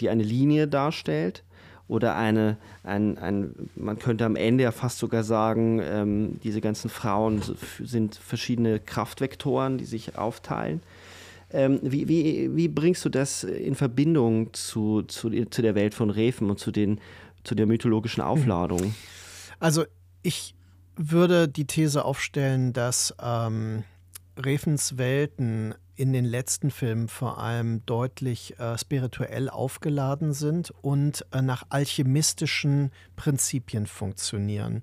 die 0.00 0.08
eine 0.08 0.24
Linie 0.24 0.66
darstellt 0.66 1.44
oder 1.90 2.14
eine, 2.14 2.56
ein, 2.84 3.18
ein, 3.18 3.52
man 3.74 3.98
könnte 3.98 4.24
am 4.24 4.36
Ende 4.36 4.62
ja 4.62 4.70
fast 4.70 4.98
sogar 4.98 5.24
sagen, 5.24 5.80
ähm, 5.82 6.40
diese 6.44 6.60
ganzen 6.60 6.88
Frauen 6.88 7.42
sind 7.82 8.14
verschiedene 8.14 8.78
Kraftvektoren, 8.78 9.76
die 9.76 9.84
sich 9.84 10.16
aufteilen. 10.16 10.82
Ähm, 11.52 11.80
wie, 11.82 12.06
wie, 12.06 12.54
wie 12.54 12.68
bringst 12.68 13.04
du 13.04 13.08
das 13.08 13.42
in 13.42 13.74
Verbindung 13.74 14.54
zu, 14.54 15.02
zu, 15.02 15.30
zu 15.46 15.62
der 15.62 15.74
Welt 15.74 15.94
von 15.94 16.10
Refen 16.10 16.48
und 16.48 16.60
zu, 16.60 16.70
den, 16.70 17.00
zu 17.42 17.56
der 17.56 17.66
mythologischen 17.66 18.22
Aufladung? 18.22 18.94
Also 19.58 19.84
ich 20.22 20.54
würde 20.96 21.48
die 21.48 21.66
These 21.66 22.04
aufstellen, 22.04 22.72
dass 22.72 23.12
ähm, 23.20 23.82
Refens 24.38 24.96
Welten 24.96 25.74
in 26.00 26.14
den 26.14 26.24
letzten 26.24 26.70
Filmen 26.70 27.08
vor 27.08 27.36
allem 27.36 27.84
deutlich 27.84 28.58
äh, 28.58 28.78
spirituell 28.78 29.50
aufgeladen 29.50 30.32
sind 30.32 30.72
und 30.80 31.26
äh, 31.30 31.42
nach 31.42 31.64
alchemistischen 31.68 32.90
Prinzipien 33.20 33.86
funktionieren. 33.86 34.82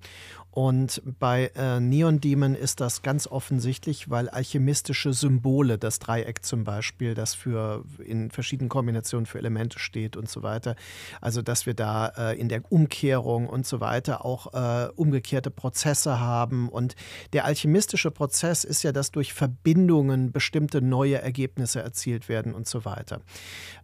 Und 0.51 1.03
bei 1.19 1.51
äh, 1.55 1.79
Neon 1.79 2.19
Demon 2.19 2.55
ist 2.55 2.81
das 2.81 3.03
ganz 3.03 3.27
offensichtlich, 3.27 4.09
weil 4.09 4.27
alchemistische 4.27 5.13
Symbole, 5.13 5.77
das 5.77 5.99
Dreieck 5.99 6.43
zum 6.43 6.63
Beispiel, 6.63 7.13
das 7.13 7.35
für 7.35 7.83
in 8.03 8.31
verschiedenen 8.31 8.67
Kombinationen 8.67 9.27
für 9.27 9.37
Elemente 9.37 9.77
steht 9.77 10.17
und 10.17 10.29
so 10.29 10.41
weiter, 10.41 10.75
also 11.21 11.43
dass 11.43 11.67
wir 11.67 11.75
da 11.75 12.07
äh, 12.07 12.39
in 12.39 12.49
der 12.49 12.63
Umkehrung 12.71 13.47
und 13.47 13.67
so 13.67 13.81
weiter 13.81 14.25
auch 14.25 14.53
äh, 14.53 14.89
umgekehrte 14.95 15.51
Prozesse 15.51 16.19
haben. 16.19 16.69
Und 16.69 16.95
der 17.33 17.45
alchemistische 17.45 18.09
Prozess 18.09 18.63
ist 18.63 18.81
ja, 18.81 18.91
dass 18.91 19.11
durch 19.11 19.33
Verbindungen 19.33 20.31
bestimmte 20.31 20.81
neue 20.81 21.21
Ergebnisse 21.21 21.83
erzielt 21.83 22.29
werden 22.29 22.55
und 22.55 22.67
so 22.67 22.83
weiter. 22.83 23.21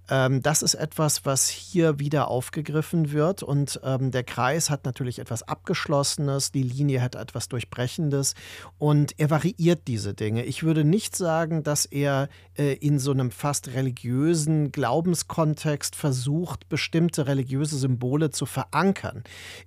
Ähm, 0.10 0.42
das 0.42 0.62
ist 0.62 0.74
etwas, 0.74 1.26
was 1.26 1.48
hier 1.48 2.00
wieder 2.00 2.28
aufgegriffen 2.28 3.12
wird 3.12 3.44
und 3.44 3.80
ähm, 3.84 4.12
der 4.12 4.24
Kreis 4.24 4.70
hat 4.70 4.86
natürlich 4.86 5.20
etwas 5.20 5.44
Abgeschlossenes, 5.44 6.52
die 6.52 6.64
Linie 6.64 7.02
hat 7.02 7.16
etwas 7.16 7.48
Durchbrechendes 7.48 8.36
und 8.78 9.18
er 9.20 9.30
variiert 9.30 9.88
diese 9.88 10.14
Dinge. 10.14 10.44
Ich 10.44 10.64
würde 10.64 10.84
nicht 10.84 11.16
sagen, 11.16 11.64
dass 11.64 11.86
er 11.86 12.28
äh, 12.58 12.74
in 12.74 13.00
so 13.00 13.12
einem 13.12 13.32
fast 13.32 13.70
religiösen 13.70 14.72
Glaubenskontext 14.72 15.96
versucht, 15.96 16.68
bestimmte 16.70 17.28
religiöse 17.28 17.78
Symbole 17.78 18.32
zu 18.32 18.46
verankern. 18.46 19.24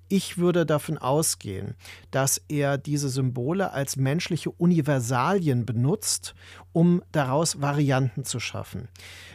Ich 0.08 0.38
würde 0.38 0.66
davon 0.66 0.98
ausgehen, 0.98 1.74
dass 2.10 2.42
er 2.48 2.78
diese 2.78 3.08
Symbole 3.08 3.72
als 3.72 3.96
menschliche 3.96 4.50
Universalien 4.50 5.64
benutzt, 5.64 6.34
um 6.76 7.02
daraus 7.10 7.62
Varianten 7.62 8.26
zu 8.26 8.38
schaffen. 8.38 8.88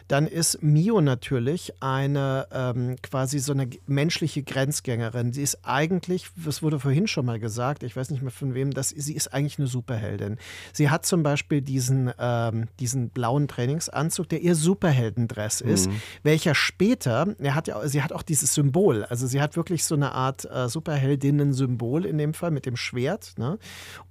Dann 0.08 0.28
ist 0.28 0.62
Mio 0.62 1.02
natürlich 1.02 1.74
eine 1.80 2.46
ähm, 2.52 2.98
quasi 3.02 3.40
so 3.40 3.52
eine 3.52 3.68
menschliche 3.88 4.44
Grenzgängerin. 4.44 5.34
Sie 5.34 5.42
ist 5.42 5.60
eigentlich, 5.64 6.28
das 6.36 6.62
wurde 6.62 6.80
vorhin 6.80 7.08
schon 7.08 7.26
mal 7.26 7.40
gesagt, 7.40 7.82
ich 7.82 7.96
weiß 7.96 8.12
nicht 8.12 8.22
mehr 8.22 8.32
von 8.32 8.54
wem, 8.54 8.72
dass 8.72 8.90
sie 8.90 9.16
ist 9.16 9.34
eigentlich 9.34 9.58
eine 9.58 9.68
Superheldin. 9.68 10.38
Sie 10.72 10.92
hat 10.92 11.06
zum 11.06 11.24
Beispiel 11.24 11.62
diesen, 11.62 12.12
ähm, 12.20 12.68
diesen 12.80 13.10
blauen 13.10 13.48
Trainingsanzug, 13.48 14.30
der 14.30 14.42
ihr 14.42 14.54
Superheldendress 14.54 15.62
ist, 15.62 15.90
mhm. 15.90 16.02
welcher 16.22 16.54
später, 16.54 17.36
er 17.40 17.56
hat 17.56 17.68
ja, 17.68 17.88
sie 17.88 18.04
hat 18.04 18.14
auch 18.14 18.24
dieses 18.24 18.54
Symbol, 18.54 19.06
also 19.06 19.26
sie 19.26 19.42
hat 19.42 19.56
wirklich 19.56 19.84
so 19.84 19.96
eine 19.96 20.12
Art 20.12 20.46
äh, 20.46 20.70
Superheldinnen-Symbol 20.70 22.06
in 22.06 22.20
dem 22.20 22.36
Fall 22.36 22.52
mit 22.52 22.68
dem 22.68 22.76
Schwert 22.76 23.34
ne? 23.38 23.58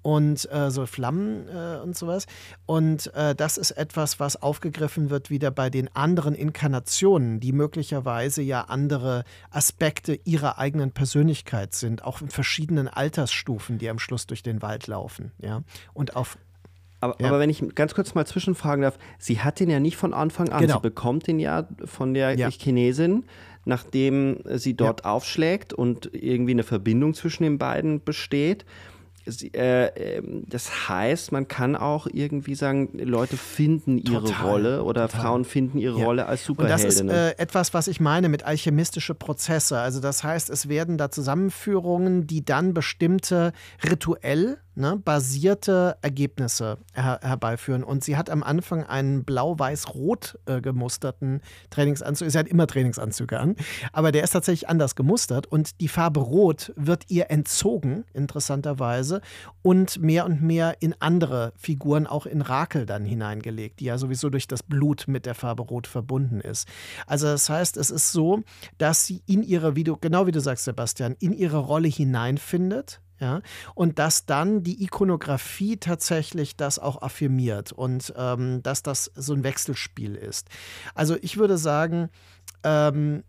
und 0.03 0.51
äh, 0.51 0.71
so 0.73 0.87
Flammen 0.87 1.47
äh, 1.49 1.79
und 1.81 1.97
sowas. 1.97 2.27
Und 2.67 3.13
das 3.37 3.59
ist 3.59 3.73
etwas, 3.73 4.19
was 4.19 4.41
aufgegriffen 4.41 5.11
wird 5.11 5.29
wieder 5.29 5.51
bei 5.51 5.69
den 5.69 5.95
anderen 5.95 6.35
Inkarnationen, 6.35 7.39
die 7.41 7.53
möglicherweise 7.53 8.41
ja 8.41 8.63
andere 8.63 9.25
Aspekte 9.51 10.19
ihrer 10.25 10.59
eigenen 10.59 10.93
Persönlichkeit 10.93 11.75
sind, 11.75 12.05
auch 12.05 12.23
in 12.23 12.31
verschiedenen 12.31 12.89
Altersstufen, 12.89 13.79
die 13.79 13.91
am 13.91 13.99
Schluss 13.99 14.27
durch 14.27 14.43
den 14.43 14.63
Wald 14.63 14.87
laufen. 14.87 15.33
Ja? 15.39 15.63
Und 15.93 16.17
auf 16.17 16.39
aber, 17.03 17.17
ja. 17.19 17.29
aber, 17.29 17.39
wenn 17.41 17.49
ich 17.49 17.63
ganz 17.75 17.95
kurz 17.95 18.15
mal 18.15 18.27
zwischenfragen 18.27 18.83
darf, 18.83 18.99
sie 19.19 19.41
hat 19.41 19.59
den 19.59 19.71
ja 19.71 19.81
nicht 19.81 19.97
von 19.97 20.13
Anfang 20.13 20.51
an. 20.51 20.61
Genau. 20.61 20.75
Sie 20.75 20.81
bekommt 20.81 21.27
den 21.27 21.39
ja 21.39 21.67
von 21.87 22.13
der 22.13 22.39
ja. 22.39 22.51
Chinesin, 22.51 23.25
nachdem 23.65 24.43
sie 24.45 24.75
dort 24.75 25.05
ja. 25.05 25.11
aufschlägt 25.11 25.73
und 25.73 26.11
irgendwie 26.13 26.53
eine 26.53 26.63
Verbindung 26.63 27.15
zwischen 27.15 27.43
den 27.43 27.57
beiden 27.59 28.05
besteht 28.05 28.67
äh, 29.55 29.87
ähm, 29.87 30.45
das 30.47 30.89
heißt, 30.89 31.33
man 31.33 31.49
kann 31.49 31.77
auch 31.77 32.07
irgendwie 32.13 32.55
sagen, 32.55 32.91
Leute 32.99 33.37
finden 33.37 33.99
ihre 33.99 34.25
total, 34.25 34.51
Rolle 34.51 34.85
oder 34.85 35.09
total. 35.09 35.21
Frauen 35.21 35.45
finden 35.45 35.79
ihre 35.79 35.99
ja. 35.99 36.05
Rolle 36.05 36.27
als 36.27 36.45
Superheldinnen. 36.45 37.09
Und 37.09 37.09
das 37.09 37.31
ist 37.31 37.39
äh, 37.39 37.43
etwas, 37.43 37.75
was 37.75 37.89
ich 37.89 38.01
meine 38.01 38.29
mit 38.29 38.45
alchemistische 38.45 39.15
Prozesse. 39.15 39.79
Also 39.79 40.01
das 40.01 40.25
heißt, 40.25 40.51
es 40.51 40.69
werden 40.69 40.99
da 40.99 41.11
Zusammenführungen, 41.11 42.27
die 42.27 42.45
dann 42.45 42.75
bestimmte 42.75 43.53
rituell 43.89 44.59
ne, 44.81 44.97
basierte 44.97 45.97
Ergebnisse 46.03 46.79
her 46.95 47.21
herbeiführen. 47.23 47.85
Und 47.85 48.03
sie 48.03 48.17
hat 48.17 48.31
am 48.31 48.43
Anfang 48.43 48.85
einen 48.85 49.25
blau-weiß-rot 49.25 50.39
äh, 50.47 50.61
gemusterten 50.61 51.41
Trainingsanzug. 51.71 52.31
Sie 52.31 52.39
hat 52.39 52.49
immer 52.49 52.67
Trainingsanzüge 52.67 53.39
an, 53.39 53.57
aber 53.93 54.11
der 54.11 54.25
ist 54.25 54.31
tatsächlich 54.31 54.69
anders 54.69 54.97
gemustert. 54.97 55.47
Und 55.47 55.81
die 55.81 55.89
Farbe 55.89 56.21
Rot 56.21 56.73
wird 56.77 57.05
ihr 57.09 57.31
entzogen, 57.31 58.05
interessanterweise, 58.15 59.20
und 59.63 60.01
mehr 60.01 60.25
und 60.27 60.43
mehr 60.43 60.77
in 60.81 60.95
andere 61.01 61.53
Figuren, 61.57 62.07
auch 62.07 62.27
in 62.27 62.43
Rakel 62.43 62.87
dann 62.87 63.05
hineingelegt, 63.05 63.81
die 63.81 63.87
ja 63.87 63.99
sowieso 63.99 64.31
durch 64.31 64.49
das 64.49 64.63
Blut 64.63 65.05
mit 65.07 65.27
der 65.27 65.35
Farbe 65.35 65.63
Rot 65.63 65.87
verbunden 65.87 66.41
ist. 66.41 66.69
Also 67.07 67.27
das 67.27 67.49
heißt, 67.49 67.77
es 67.77 67.91
ist 67.91 68.13
so, 68.13 68.43
dass 68.79 69.07
sie 69.07 69.23
in 69.27 69.43
ihre, 69.43 69.77
wie 69.77 69.85
du, 69.85 69.97
genau 69.97 70.27
wie 70.27 70.33
du 70.33 70.41
sagst, 70.41 70.65
Sebastian, 70.65 71.17
in 71.21 71.33
ihre 71.33 71.59
Rolle 71.59 71.89
hineinfindet 71.89 73.01
ja, 73.21 73.43
und 73.75 73.99
dass 73.99 74.25
dann 74.25 74.63
die 74.63 74.83
Ikonografie 74.83 75.77
tatsächlich 75.77 76.57
das 76.57 76.79
auch 76.79 77.03
affirmiert 77.03 77.71
und 77.71 78.15
ähm, 78.17 78.63
dass 78.63 78.83
das 78.83 79.11
so 79.15 79.35
ein 79.35 79.45
Wechselspiel 79.45 80.15
ist. 80.15 80.49
Also 80.95 81.17
ich 81.21 81.37
würde 81.37 81.59
sagen, 81.59 82.09
ähm, 82.65 83.23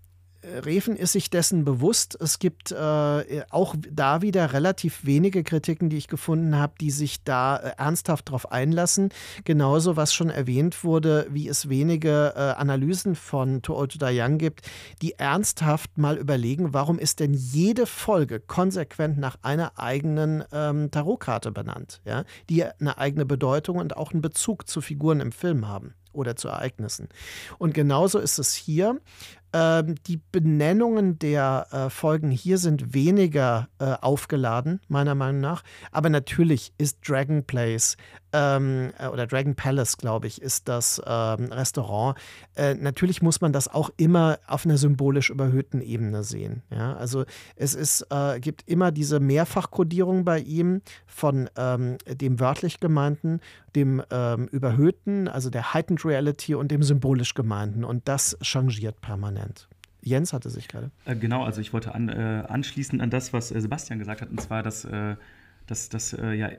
Reven 0.44 0.96
ist 0.96 1.14
sich 1.14 1.30
dessen 1.30 1.64
bewusst. 1.66 2.18
Es 2.20 2.40
gibt 2.40 2.72
äh, 2.72 3.44
auch 3.50 3.76
da 3.90 4.22
wieder 4.22 4.54
relativ 4.54 5.06
wenige 5.06 5.44
Kritiken, 5.44 5.90
die 5.90 5.98
ich 5.98 6.08
gefunden 6.08 6.58
habe, 6.58 6.74
die 6.80 6.92
sich 6.92 7.24
da 7.24 7.58
äh, 7.58 7.74
ernsthaft 7.78 8.30
darauf 8.30 8.52
einlassen. 8.52 9.10
Genauso, 9.44 9.96
was 9.96 10.14
schon 10.14 10.30
erwähnt 10.30 10.84
wurde, 10.84 11.28
wie 11.30 11.48
es 11.48 11.70
wenige 11.70 12.34
äh, 12.36 12.40
Analysen 12.40 13.16
von 13.16 13.62
To 13.62 13.78
Old 13.78 13.92
To 13.92 14.06
Die 14.06 14.20
Young 14.20 14.38
gibt, 14.38 14.68
die 15.02 15.14
ernsthaft 15.14 15.98
mal 15.98 16.18
überlegen, 16.18 16.74
warum 16.74 16.98
ist 16.98 17.20
denn 17.20 17.34
jede 17.34 17.86
Folge 17.86 18.40
konsequent 18.40 19.18
nach 19.20 19.38
einer 19.44 19.78
eigenen 19.78 20.44
ähm, 20.52 20.90
Tarotkarte 20.90 21.52
benannt, 21.52 22.02
ja? 22.06 22.24
die 22.50 22.64
eine 22.64 22.98
eigene 22.98 23.26
Bedeutung 23.26 23.78
und 23.78 23.96
auch 23.96 24.12
einen 24.12 24.22
Bezug 24.22 24.68
zu 24.68 24.82
Figuren 24.82 25.20
im 25.20 25.32
Film 25.32 25.68
haben 25.68 25.94
oder 26.14 26.36
zu 26.36 26.48
Ereignissen. 26.48 27.10
Und 27.58 27.74
genauso 27.74 28.20
ist 28.20 28.40
es 28.40 28.54
hier. 28.54 29.00
Ähm, 29.54 29.96
die 30.08 30.22
Benennungen 30.32 31.20
der 31.20 31.68
äh, 31.72 31.90
Folgen 31.90 32.32
hier 32.32 32.58
sind 32.58 32.94
weniger 32.94 33.68
äh, 33.80 33.96
aufgeladen, 34.00 34.80
meiner 34.88 35.16
Meinung 35.16 35.42
nach. 35.42 35.64
Aber 35.92 36.10
natürlich 36.10 36.74
ist 36.78 37.00
Dragon 37.08 37.44
Place 37.44 37.98
ähm, 38.34 38.92
äh, 38.98 39.08
oder 39.08 39.28
Dragon 39.28 39.56
Palace, 39.56 39.98
glaube 39.98 40.28
ich, 40.28 40.42
ist 40.42 40.68
das 40.68 41.02
ähm, 41.06 41.52
Restaurant. 41.52 42.18
Äh, 42.56 42.76
natürlich 42.76 43.22
muss 43.22 43.42
man 43.42 43.54
das 43.54 43.68
auch 43.68 43.90
immer 43.98 44.40
auf 44.48 44.66
einer 44.66 44.78
symbolisch 44.78 45.30
überhöhten 45.30 45.82
Ebene 45.82 46.24
sehen. 46.24 46.64
Ja? 46.70 46.96
Also 46.96 47.26
es 47.56 47.76
ist, 47.76 48.08
äh, 48.10 48.40
gibt 48.40 48.68
immer 48.68 48.92
diese 48.92 49.20
Mehrfachkodierung 49.20 50.26
bei 50.26 50.40
ihm 50.40 50.82
von 51.06 51.50
ähm, 51.58 51.98
dem 52.08 52.40
wörtlich 52.40 52.80
gemeinten, 52.80 53.40
dem 53.76 54.02
ähm, 54.12 54.48
überhöhten, 54.48 55.28
also 55.28 55.50
der 55.50 55.74
Heightened 55.74 56.04
Reality 56.06 56.56
und 56.56 56.72
dem 56.72 56.84
symbolisch 56.84 57.34
gemeinten. 57.34 57.84
Und 57.84 58.08
das 58.08 58.38
changiert 58.42 59.02
permanent. 59.02 59.68
Jens 60.04 60.34
hatte 60.34 60.50
sich 60.50 60.68
gerade. 60.68 60.90
Äh, 61.06 61.16
genau, 61.16 61.44
also 61.44 61.62
ich 61.62 61.74
wollte 61.74 61.94
an, 61.94 62.10
äh, 62.10 62.44
anschließen 62.48 63.02
an 63.02 63.10
das, 63.10 63.34
was 63.34 63.52
äh, 63.52 63.62
Sebastian 63.62 64.00
gesagt 64.00 64.22
hat, 64.22 64.30
und 64.30 64.42
zwar, 64.42 64.64
dass, 64.64 64.88
dass, 65.68 65.90
dass 65.90 66.14
äh, 66.14 66.34
ja 66.34 66.50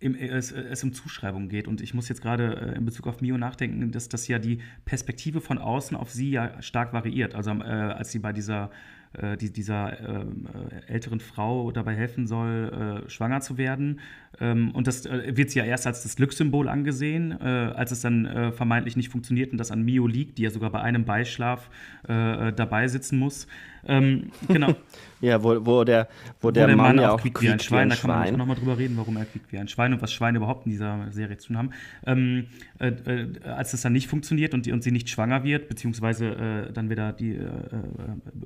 im, 0.00 0.14
es, 0.14 0.52
es, 0.52 0.84
um 0.84 0.92
Zuschreibung 0.92 1.48
geht. 1.48 1.68
Und 1.68 1.80
ich 1.80 1.94
muss 1.94 2.08
jetzt 2.08 2.22
gerade 2.22 2.72
äh, 2.74 2.76
in 2.76 2.84
Bezug 2.84 3.06
auf 3.06 3.20
Mio 3.20 3.38
nachdenken, 3.38 3.90
dass 3.90 4.08
das 4.08 4.28
ja 4.28 4.38
die 4.38 4.60
Perspektive 4.84 5.40
von 5.40 5.58
außen 5.58 5.96
auf 5.96 6.10
sie 6.10 6.30
ja 6.30 6.60
stark 6.62 6.92
variiert. 6.92 7.34
Also 7.34 7.50
als 7.50 8.12
sie 8.12 8.18
bei 8.18 8.32
dieser 8.32 8.70
äh, 9.14 9.36
die, 9.38 9.50
dieser 9.50 9.98
ähm, 10.00 10.46
äh, 10.86 10.92
älteren 10.92 11.20
Frau 11.20 11.70
dabei 11.70 11.94
helfen 11.94 12.26
soll, 12.26 13.04
äh, 13.06 13.10
schwanger 13.10 13.40
zu 13.40 13.56
werden. 13.56 14.00
Ähm, 14.38 14.70
und 14.72 14.86
das 14.86 15.06
äh, 15.06 15.34
wird 15.34 15.50
sie 15.50 15.60
ja 15.60 15.64
erst 15.64 15.86
als 15.86 16.02
das 16.02 16.16
Glückssymbol 16.16 16.68
angesehen, 16.68 17.32
äh, 17.32 17.44
als 17.44 17.90
es 17.90 18.02
dann 18.02 18.26
äh, 18.26 18.52
vermeintlich 18.52 18.96
nicht 18.96 19.08
funktioniert 19.08 19.50
und 19.50 19.58
das 19.58 19.70
an 19.70 19.82
Mio 19.82 20.06
liegt, 20.06 20.36
die 20.36 20.42
ja 20.42 20.50
sogar 20.50 20.70
bei 20.70 20.80
einem 20.80 21.04
Beischlaf 21.04 21.70
dabei 22.06 22.88
sitzen 22.88 23.18
muss. 23.18 23.46
Ähm, 23.86 24.30
genau. 24.48 24.74
ja, 25.20 25.42
wo, 25.42 25.64
wo 25.64 25.84
der, 25.84 26.08
wo, 26.40 26.48
wo 26.48 26.50
der, 26.50 26.66
der 26.66 26.76
Mann, 26.76 26.96
Mann 26.96 27.02
ja 27.02 27.12
auch 27.12 27.20
quiekt 27.20 27.42
wie 27.42 27.48
ein 27.48 27.60
Schwein. 27.60 27.88
Wie 27.88 27.92
ein 27.92 27.96
da 27.96 27.96
kann 27.96 28.10
man 28.10 28.36
nochmal 28.38 28.56
drüber 28.56 28.78
reden, 28.78 28.96
warum 28.96 29.16
er 29.16 29.24
quiekt 29.24 29.52
wie 29.52 29.58
ein 29.58 29.68
Schwein 29.68 29.92
und 29.92 30.02
was 30.02 30.12
Schweine 30.12 30.38
überhaupt 30.38 30.66
in 30.66 30.72
dieser 30.72 31.10
Serie 31.10 31.36
zu 31.38 31.48
tun 31.48 31.58
haben. 31.58 31.70
Ähm, 32.06 32.46
äh, 32.78 32.88
äh, 32.88 33.40
als 33.44 33.70
das 33.70 33.82
dann 33.82 33.92
nicht 33.92 34.08
funktioniert 34.08 34.54
und, 34.54 34.66
die, 34.66 34.72
und 34.72 34.82
sie 34.82 34.92
nicht 34.92 35.08
schwanger 35.08 35.44
wird, 35.44 35.68
beziehungsweise 35.68 36.68
äh, 36.68 36.72
dann 36.72 36.90
wieder 36.90 37.12
die, 37.12 37.38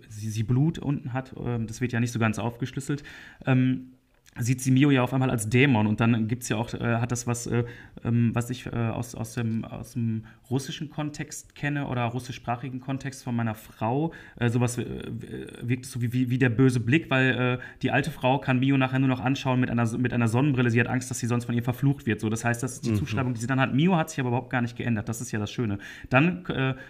sie, 0.08 0.30
sie 0.30 0.42
Blut 0.42 0.78
unten 0.78 1.12
hat. 1.12 1.34
Ähm, 1.42 1.66
das 1.66 1.80
wird 1.80 1.92
ja 1.92 2.00
nicht 2.00 2.12
so 2.12 2.18
ganz 2.18 2.38
aufgeschlüsselt. 2.38 3.02
Ähm, 3.46 3.92
sieht 4.38 4.62
sie 4.62 4.70
Mio 4.70 4.90
ja 4.90 5.02
auf 5.02 5.12
einmal 5.12 5.30
als 5.30 5.50
Dämon 5.50 5.86
und 5.86 6.00
dann 6.00 6.26
gibt 6.26 6.44
es 6.44 6.48
ja 6.48 6.56
auch, 6.56 6.72
äh, 6.72 6.96
hat 6.96 7.12
das 7.12 7.26
was, 7.26 7.46
äh, 7.46 7.64
ähm, 8.02 8.30
was 8.32 8.48
ich 8.48 8.66
äh, 8.66 8.70
aus, 8.70 9.14
aus, 9.14 9.34
dem, 9.34 9.64
aus 9.66 9.92
dem 9.92 10.24
russischen 10.48 10.88
Kontext 10.88 11.54
kenne 11.54 11.86
oder 11.86 12.04
russischsprachigen 12.04 12.80
Kontext 12.80 13.24
von 13.24 13.36
meiner 13.36 13.54
Frau, 13.54 14.12
äh, 14.36 14.48
sowas 14.48 14.78
äh, 14.78 14.84
wirkt 15.60 15.84
so 15.84 16.00
wie, 16.00 16.14
wie, 16.14 16.30
wie, 16.30 16.38
der 16.38 16.48
böse 16.48 16.80
Blick, 16.80 17.10
weil 17.10 17.58
äh, 17.60 17.64
die 17.82 17.90
alte 17.90 18.10
Frau 18.10 18.38
kann 18.38 18.58
Mio 18.58 18.78
nachher 18.78 19.00
nur 19.00 19.08
noch 19.08 19.20
anschauen 19.20 19.60
mit 19.60 19.70
einer, 19.70 19.86
mit 19.98 20.14
einer 20.14 20.28
Sonnenbrille, 20.28 20.70
sie 20.70 20.80
hat 20.80 20.88
Angst, 20.88 21.10
dass 21.10 21.18
sie 21.18 21.26
sonst 21.26 21.44
von 21.44 21.54
ihr 21.54 21.62
verflucht 21.62 22.06
wird, 22.06 22.20
so, 22.20 22.30
das 22.30 22.42
heißt, 22.42 22.62
das 22.62 22.74
ist 22.74 22.86
die 22.86 22.92
mhm. 22.92 22.96
Zuschreibung, 22.96 23.34
die 23.34 23.40
sie 23.40 23.46
dann 23.46 23.60
hat. 23.60 23.74
Mio 23.74 23.96
hat 23.96 24.08
sich 24.08 24.18
aber 24.18 24.30
überhaupt 24.30 24.50
gar 24.50 24.62
nicht 24.62 24.76
geändert, 24.76 25.10
das 25.10 25.20
ist 25.20 25.30
ja 25.32 25.38
das 25.38 25.50
Schöne. 25.50 25.78
Dann 26.08 26.44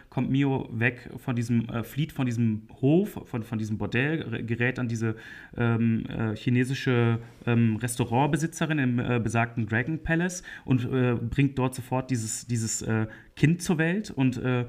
kommt 0.08 0.30
Mio 0.30 0.68
weg 0.72 1.10
von 1.16 1.34
diesem, 1.34 1.66
flieht 1.82 2.12
von 2.12 2.26
diesem 2.26 2.62
Hof, 2.80 3.20
von, 3.24 3.42
von 3.42 3.58
diesem 3.58 3.78
Bordell, 3.78 4.44
gerät 4.44 4.78
an 4.78 4.88
diese 4.88 5.16
ähm, 5.56 6.04
chinesische 6.34 7.18
ähm, 7.46 7.76
Restaurantbesitzerin 7.76 8.78
im 8.78 8.98
äh, 8.98 9.20
besagten 9.20 9.66
Dragon 9.66 10.02
Palace 10.02 10.42
und 10.64 10.84
äh, 10.84 11.14
bringt 11.14 11.58
dort 11.58 11.74
sofort 11.74 12.10
dieses, 12.10 12.46
dieses 12.46 12.82
äh, 12.82 13.06
Kind 13.36 13.62
zur 13.62 13.78
Welt 13.78 14.10
und 14.10 14.38
äh, 14.38 14.66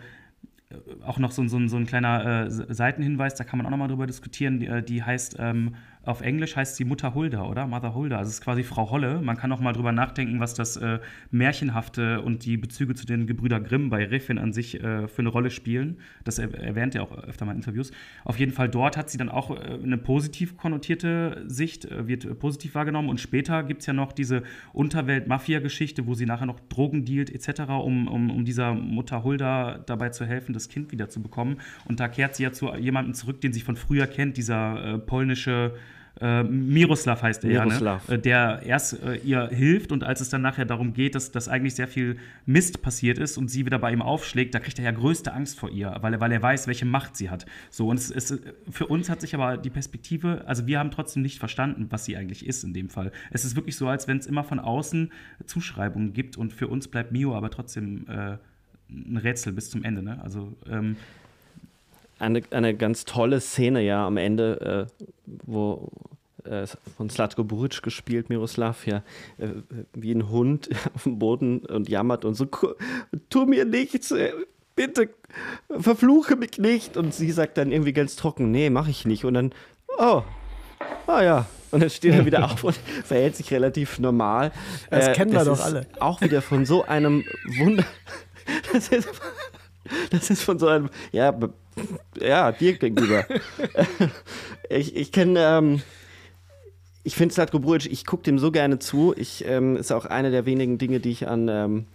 auch 1.05 1.19
noch 1.19 1.31
so, 1.31 1.47
so, 1.47 1.65
so 1.67 1.77
ein 1.77 1.85
kleiner 1.85 2.45
äh, 2.45 2.49
Seitenhinweis, 2.49 3.35
da 3.35 3.43
kann 3.43 3.57
man 3.57 3.65
auch 3.65 3.71
nochmal 3.71 3.87
drüber 3.87 4.07
diskutieren, 4.07 4.59
die, 4.59 4.67
äh, 4.67 4.81
die 4.81 5.03
heißt 5.03 5.37
ähm, 5.39 5.75
auf 6.05 6.21
Englisch 6.21 6.55
heißt 6.55 6.75
sie 6.75 6.83
Mutter 6.83 7.13
Hulda, 7.13 7.43
oder? 7.45 7.65
Mother 7.65 7.95
Hulda. 7.95 8.17
Also 8.17 8.29
es 8.29 8.35
ist 8.35 8.41
quasi 8.41 8.63
Frau 8.63 8.89
Holle. 8.91 9.21
Man 9.21 9.37
kann 9.37 9.51
auch 9.53 9.61
mal 9.61 9.71
drüber 9.71 9.93
nachdenken, 9.93 10.39
was 10.39 10.53
das 10.53 10.75
äh, 10.75 10.99
Märchenhafte 11.31 12.21
und 12.21 12.43
die 12.45 12.57
Bezüge 12.57 12.93
zu 12.93 13.05
den 13.05 13.25
Gebrüder 13.25 13.61
Grimm 13.61 13.89
bei 13.89 14.05
Riffin 14.05 14.37
an 14.37 14.51
sich 14.51 14.83
äh, 14.83 15.07
für 15.07 15.21
eine 15.21 15.29
Rolle 15.29 15.49
spielen. 15.49 15.99
Das 16.25 16.39
erwähnt 16.39 16.95
er 16.95 17.03
auch 17.03 17.17
öfter 17.23 17.45
mal 17.45 17.53
in 17.53 17.59
Interviews. 17.59 17.91
Auf 18.25 18.37
jeden 18.37 18.51
Fall 18.51 18.67
dort 18.67 18.97
hat 18.97 19.09
sie 19.09 19.17
dann 19.17 19.29
auch 19.29 19.51
äh, 19.51 19.79
eine 19.81 19.97
positiv 19.97 20.57
konnotierte 20.57 21.43
Sicht, 21.47 21.85
äh, 21.85 22.05
wird 22.05 22.25
äh, 22.25 22.35
positiv 22.35 22.75
wahrgenommen. 22.75 23.07
Und 23.07 23.21
später 23.21 23.63
gibt 23.63 23.81
es 23.81 23.87
ja 23.87 23.93
noch 23.93 24.11
diese 24.11 24.43
Unterwelt-Mafia-Geschichte, 24.73 26.05
wo 26.05 26.15
sie 26.15 26.25
nachher 26.25 26.47
noch 26.47 26.59
Drogen 26.67 27.05
dealt 27.05 27.33
etc., 27.33 27.61
um, 27.69 28.09
um, 28.09 28.29
um 28.29 28.43
dieser 28.43 28.73
Mutter 28.73 29.23
Hulda 29.23 29.77
dabei 29.77 30.09
zu 30.09 30.25
helfen, 30.25 30.51
das 30.51 30.67
Kind 30.67 30.91
wieder 30.91 31.07
zu 31.07 31.21
bekommen. 31.21 31.61
Und 31.85 32.01
da 32.01 32.09
kehrt 32.09 32.35
sie 32.35 32.43
ja 32.43 32.51
zu 32.51 32.75
jemandem 32.75 33.13
zurück, 33.13 33.39
den 33.39 33.53
sie 33.53 33.61
von 33.61 33.77
früher 33.77 34.07
kennt, 34.07 34.35
dieser 34.35 34.95
äh, 34.95 34.97
polnische 34.97 35.73
äh, 36.23 36.41
Miroslav 36.43 37.21
heißt 37.21 37.43
er 37.43 37.65
Miroslav. 37.65 38.07
ja, 38.07 38.13
ne? 38.13 38.19
der 38.19 38.61
erst 38.65 39.03
äh, 39.03 39.15
ihr 39.17 39.49
hilft 39.49 39.91
und 39.91 40.05
als 40.05 40.21
es 40.21 40.29
dann 40.29 40.41
nachher 40.41 40.63
darum 40.63 40.93
geht, 40.93 41.15
dass, 41.15 41.31
dass 41.31 41.49
eigentlich 41.49 41.75
sehr 41.75 41.89
viel 41.89 42.15
Mist 42.45 42.81
passiert 42.81 43.17
ist 43.17 43.37
und 43.37 43.49
sie 43.49 43.65
wieder 43.65 43.77
bei 43.77 43.91
ihm 43.91 44.01
aufschlägt, 44.01 44.55
da 44.55 44.59
kriegt 44.59 44.79
er 44.79 44.85
ja 44.85 44.91
größte 44.91 45.33
Angst 45.33 45.59
vor 45.59 45.69
ihr, 45.69 45.97
weil 45.99 46.13
er, 46.13 46.21
weil 46.21 46.31
er 46.31 46.41
weiß, 46.41 46.67
welche 46.67 46.85
Macht 46.85 47.17
sie 47.17 47.29
hat. 47.29 47.45
So, 47.69 47.89
und 47.89 47.97
es, 47.97 48.09
es, 48.09 48.39
für 48.69 48.87
uns 48.87 49.09
hat 49.09 49.19
sich 49.19 49.35
aber 49.35 49.57
die 49.57 49.69
Perspektive, 49.69 50.43
also 50.47 50.65
wir 50.65 50.79
haben 50.79 50.91
trotzdem 50.91 51.23
nicht 51.23 51.39
verstanden, 51.39 51.87
was 51.89 52.05
sie 52.05 52.15
eigentlich 52.15 52.45
ist 52.45 52.63
in 52.63 52.73
dem 52.73 52.89
Fall. 52.89 53.11
Es 53.31 53.43
ist 53.43 53.57
wirklich 53.57 53.75
so, 53.75 53.89
als 53.89 54.07
wenn 54.07 54.17
es 54.17 54.25
immer 54.25 54.45
von 54.45 54.59
außen 54.59 55.11
Zuschreibungen 55.45 56.13
gibt 56.13 56.37
und 56.37 56.53
für 56.53 56.69
uns 56.69 56.87
bleibt 56.87 57.11
Mio 57.11 57.35
aber 57.35 57.49
trotzdem 57.49 58.05
äh, 58.07 58.37
ein 58.89 59.17
Rätsel 59.17 59.51
bis 59.51 59.69
zum 59.69 59.83
Ende. 59.83 60.01
Ne? 60.01 60.21
Also 60.23 60.55
ähm, 60.69 60.95
eine, 62.23 62.41
eine 62.51 62.75
ganz 62.75 63.05
tolle 63.05 63.39
Szene 63.39 63.81
ja 63.81 64.05
am 64.05 64.17
Ende, 64.17 64.89
äh, 64.89 65.05
wo 65.45 65.89
äh, 66.45 66.65
von 66.97 67.09
Slatko 67.09 67.43
Buric 67.43 67.81
gespielt, 67.83 68.29
Miroslav, 68.29 68.85
ja, 68.87 69.03
äh, 69.37 69.49
wie 69.93 70.13
ein 70.13 70.29
Hund 70.29 70.69
auf 70.95 71.03
dem 71.03 71.19
Boden 71.19 71.59
und 71.59 71.89
jammert 71.89 72.25
und 72.25 72.35
so, 72.35 72.45
tu 73.29 73.45
mir 73.45 73.65
nichts, 73.65 74.11
äh, 74.11 74.31
bitte 74.75 75.09
verfluche 75.79 76.35
mich 76.35 76.57
nicht. 76.57 76.97
Und 76.97 77.13
sie 77.13 77.31
sagt 77.31 77.57
dann 77.57 77.71
irgendwie 77.71 77.93
ganz 77.93 78.15
trocken, 78.15 78.51
nee, 78.51 78.69
mach 78.69 78.87
ich 78.87 79.05
nicht. 79.05 79.25
Und 79.25 79.35
dann, 79.35 79.53
oh, 79.97 80.23
ah 81.07 81.23
ja, 81.23 81.45
und 81.71 81.81
dann 81.81 81.89
steht 81.89 82.13
er 82.13 82.25
wieder 82.25 82.45
auf 82.51 82.63
und 82.63 82.75
verhält 83.03 83.35
sich 83.35 83.51
relativ 83.51 83.99
normal. 83.99 84.51
Das 84.89 85.09
äh, 85.09 85.13
kennen 85.13 85.31
wir 85.31 85.45
doch 85.45 85.59
alle. 85.59 85.87
Auch 85.99 86.21
wieder 86.21 86.41
von 86.41 86.65
so 86.65 86.83
einem 86.83 87.23
Wunder. 87.57 87.85
Das 88.73 88.89
ist, 88.89 89.07
das 90.11 90.29
ist 90.29 90.43
von 90.43 90.59
so 90.59 90.67
einem, 90.67 90.89
ja, 91.11 91.37
ja, 92.19 92.51
dir 92.51 92.77
gegenüber. 92.77 93.25
ich 94.69 94.95
ich 94.95 95.11
kenne, 95.11 95.39
ähm, 95.39 95.81
ich 97.03 97.15
finde 97.15 97.33
Slatko 97.33 97.59
Brujic, 97.59 97.91
ich 97.91 98.05
gucke 98.05 98.23
dem 98.23 98.39
so 98.39 98.51
gerne 98.51 98.79
zu. 98.79 99.13
Ich 99.17 99.45
ähm, 99.45 99.75
ist 99.75 99.91
auch 99.91 100.05
eine 100.05 100.31
der 100.31 100.45
wenigen 100.45 100.77
Dinge, 100.77 100.99
die 100.99 101.11
ich 101.11 101.27
an 101.27 101.49
ähm, 101.49 101.85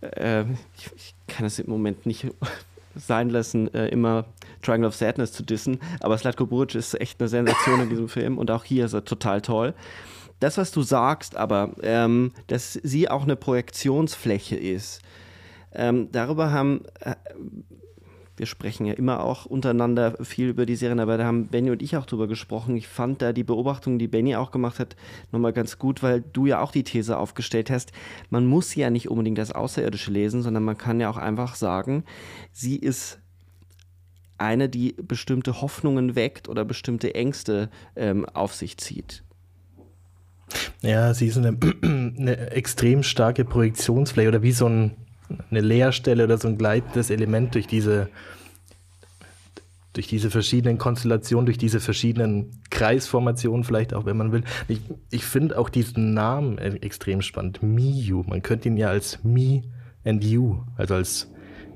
äh, 0.00 0.42
ich, 0.76 0.90
ich, 0.96 1.14
kann 1.26 1.46
es 1.46 1.58
im 1.58 1.70
Moment 1.70 2.06
nicht 2.06 2.26
sein 2.94 3.30
lassen, 3.30 3.72
äh, 3.74 3.88
immer 3.88 4.26
Triangle 4.62 4.88
of 4.88 4.94
Sadness 4.94 5.32
zu 5.32 5.42
dissen. 5.42 5.80
Aber 6.00 6.16
Slatko 6.18 6.46
Buric 6.46 6.74
ist 6.74 7.00
echt 7.00 7.20
eine 7.20 7.28
Sensation 7.28 7.80
in 7.80 7.88
diesem 7.88 8.08
Film 8.08 8.38
und 8.38 8.50
auch 8.50 8.64
hier 8.64 8.84
ist 8.84 8.92
er 8.92 9.04
total 9.04 9.40
toll. 9.40 9.74
Das, 10.40 10.58
was 10.58 10.72
du 10.72 10.82
sagst, 10.82 11.36
aber, 11.36 11.70
ähm, 11.82 12.32
dass 12.48 12.74
sie 12.74 13.08
auch 13.08 13.22
eine 13.22 13.36
Projektionsfläche 13.36 14.56
ist, 14.56 15.00
ähm, 15.74 16.08
darüber 16.12 16.50
haben 16.52 16.82
äh, 17.00 17.14
wir 18.36 18.46
sprechen 18.46 18.86
ja 18.86 18.94
immer 18.94 19.22
auch 19.22 19.46
untereinander 19.46 20.16
viel 20.24 20.48
über 20.48 20.66
die 20.66 20.76
Serien, 20.76 20.98
aber 20.98 21.16
da 21.18 21.24
haben 21.24 21.46
Benny 21.46 21.70
und 21.70 21.82
ich 21.82 21.96
auch 21.96 22.06
drüber 22.06 22.26
gesprochen. 22.26 22.76
Ich 22.76 22.88
fand 22.88 23.22
da 23.22 23.32
die 23.32 23.44
Beobachtung, 23.44 23.98
die 23.98 24.08
Benny 24.08 24.34
auch 24.34 24.50
gemacht 24.50 24.80
hat, 24.80 24.96
nochmal 25.30 25.52
ganz 25.52 25.78
gut, 25.78 26.02
weil 26.02 26.22
du 26.32 26.46
ja 26.46 26.60
auch 26.60 26.72
die 26.72 26.82
These 26.82 27.16
aufgestellt 27.16 27.70
hast, 27.70 27.92
man 28.30 28.46
muss 28.46 28.74
ja 28.74 28.90
nicht 28.90 29.08
unbedingt 29.08 29.38
das 29.38 29.52
Außerirdische 29.52 30.10
lesen, 30.10 30.42
sondern 30.42 30.64
man 30.64 30.76
kann 30.76 31.00
ja 31.00 31.08
auch 31.08 31.16
einfach 31.16 31.54
sagen, 31.54 32.04
sie 32.52 32.76
ist 32.76 33.20
eine, 34.36 34.68
die 34.68 34.96
bestimmte 35.00 35.60
Hoffnungen 35.60 36.16
weckt 36.16 36.48
oder 36.48 36.64
bestimmte 36.64 37.14
Ängste 37.14 37.70
ähm, 37.94 38.26
auf 38.26 38.52
sich 38.52 38.78
zieht. 38.78 39.22
Ja, 40.82 41.14
sie 41.14 41.28
ist 41.28 41.38
eine, 41.38 41.56
eine 41.82 42.50
extrem 42.50 43.04
starke 43.04 43.44
Projektionsfläche 43.44 44.28
oder 44.28 44.42
wie 44.42 44.52
so 44.52 44.66
ein 44.68 44.96
eine 45.50 45.60
Leerstelle 45.60 46.24
oder 46.24 46.38
so 46.38 46.48
ein 46.48 46.58
gleitendes 46.58 47.10
Element 47.10 47.54
durch 47.54 47.66
diese, 47.66 48.08
durch 49.92 50.06
diese 50.06 50.30
verschiedenen 50.30 50.78
Konstellationen, 50.78 51.46
durch 51.46 51.58
diese 51.58 51.80
verschiedenen 51.80 52.60
Kreisformationen 52.70 53.64
vielleicht 53.64 53.94
auch, 53.94 54.04
wenn 54.06 54.16
man 54.16 54.32
will. 54.32 54.44
Ich, 54.68 54.80
ich 55.10 55.24
finde 55.24 55.58
auch 55.58 55.68
diesen 55.68 56.14
Namen 56.14 56.58
e-, 56.58 56.78
extrem 56.82 57.22
spannend. 57.22 57.62
Miyu. 57.62 58.24
Man 58.26 58.42
könnte 58.42 58.68
ihn 58.68 58.76
ja 58.76 58.88
als 58.88 59.22
Me 59.24 59.62
and 60.04 60.24
You, 60.24 60.62
also 60.76 60.94
als 60.94 61.30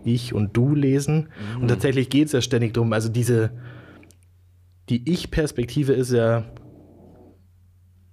ich 0.05 0.35
und 0.35 0.57
du 0.57 0.75
lesen. 0.75 1.29
Mhm. 1.57 1.63
Und 1.63 1.69
tatsächlich 1.69 2.11
geht 2.11 2.27
es 2.27 2.33
ja 2.33 2.41
ständig 2.41 2.75
darum, 2.75 2.93
also 2.93 3.09
diese, 3.09 3.51
die 4.89 5.11
Ich-Perspektive 5.11 5.93
ist 5.93 6.13
ja 6.13 6.45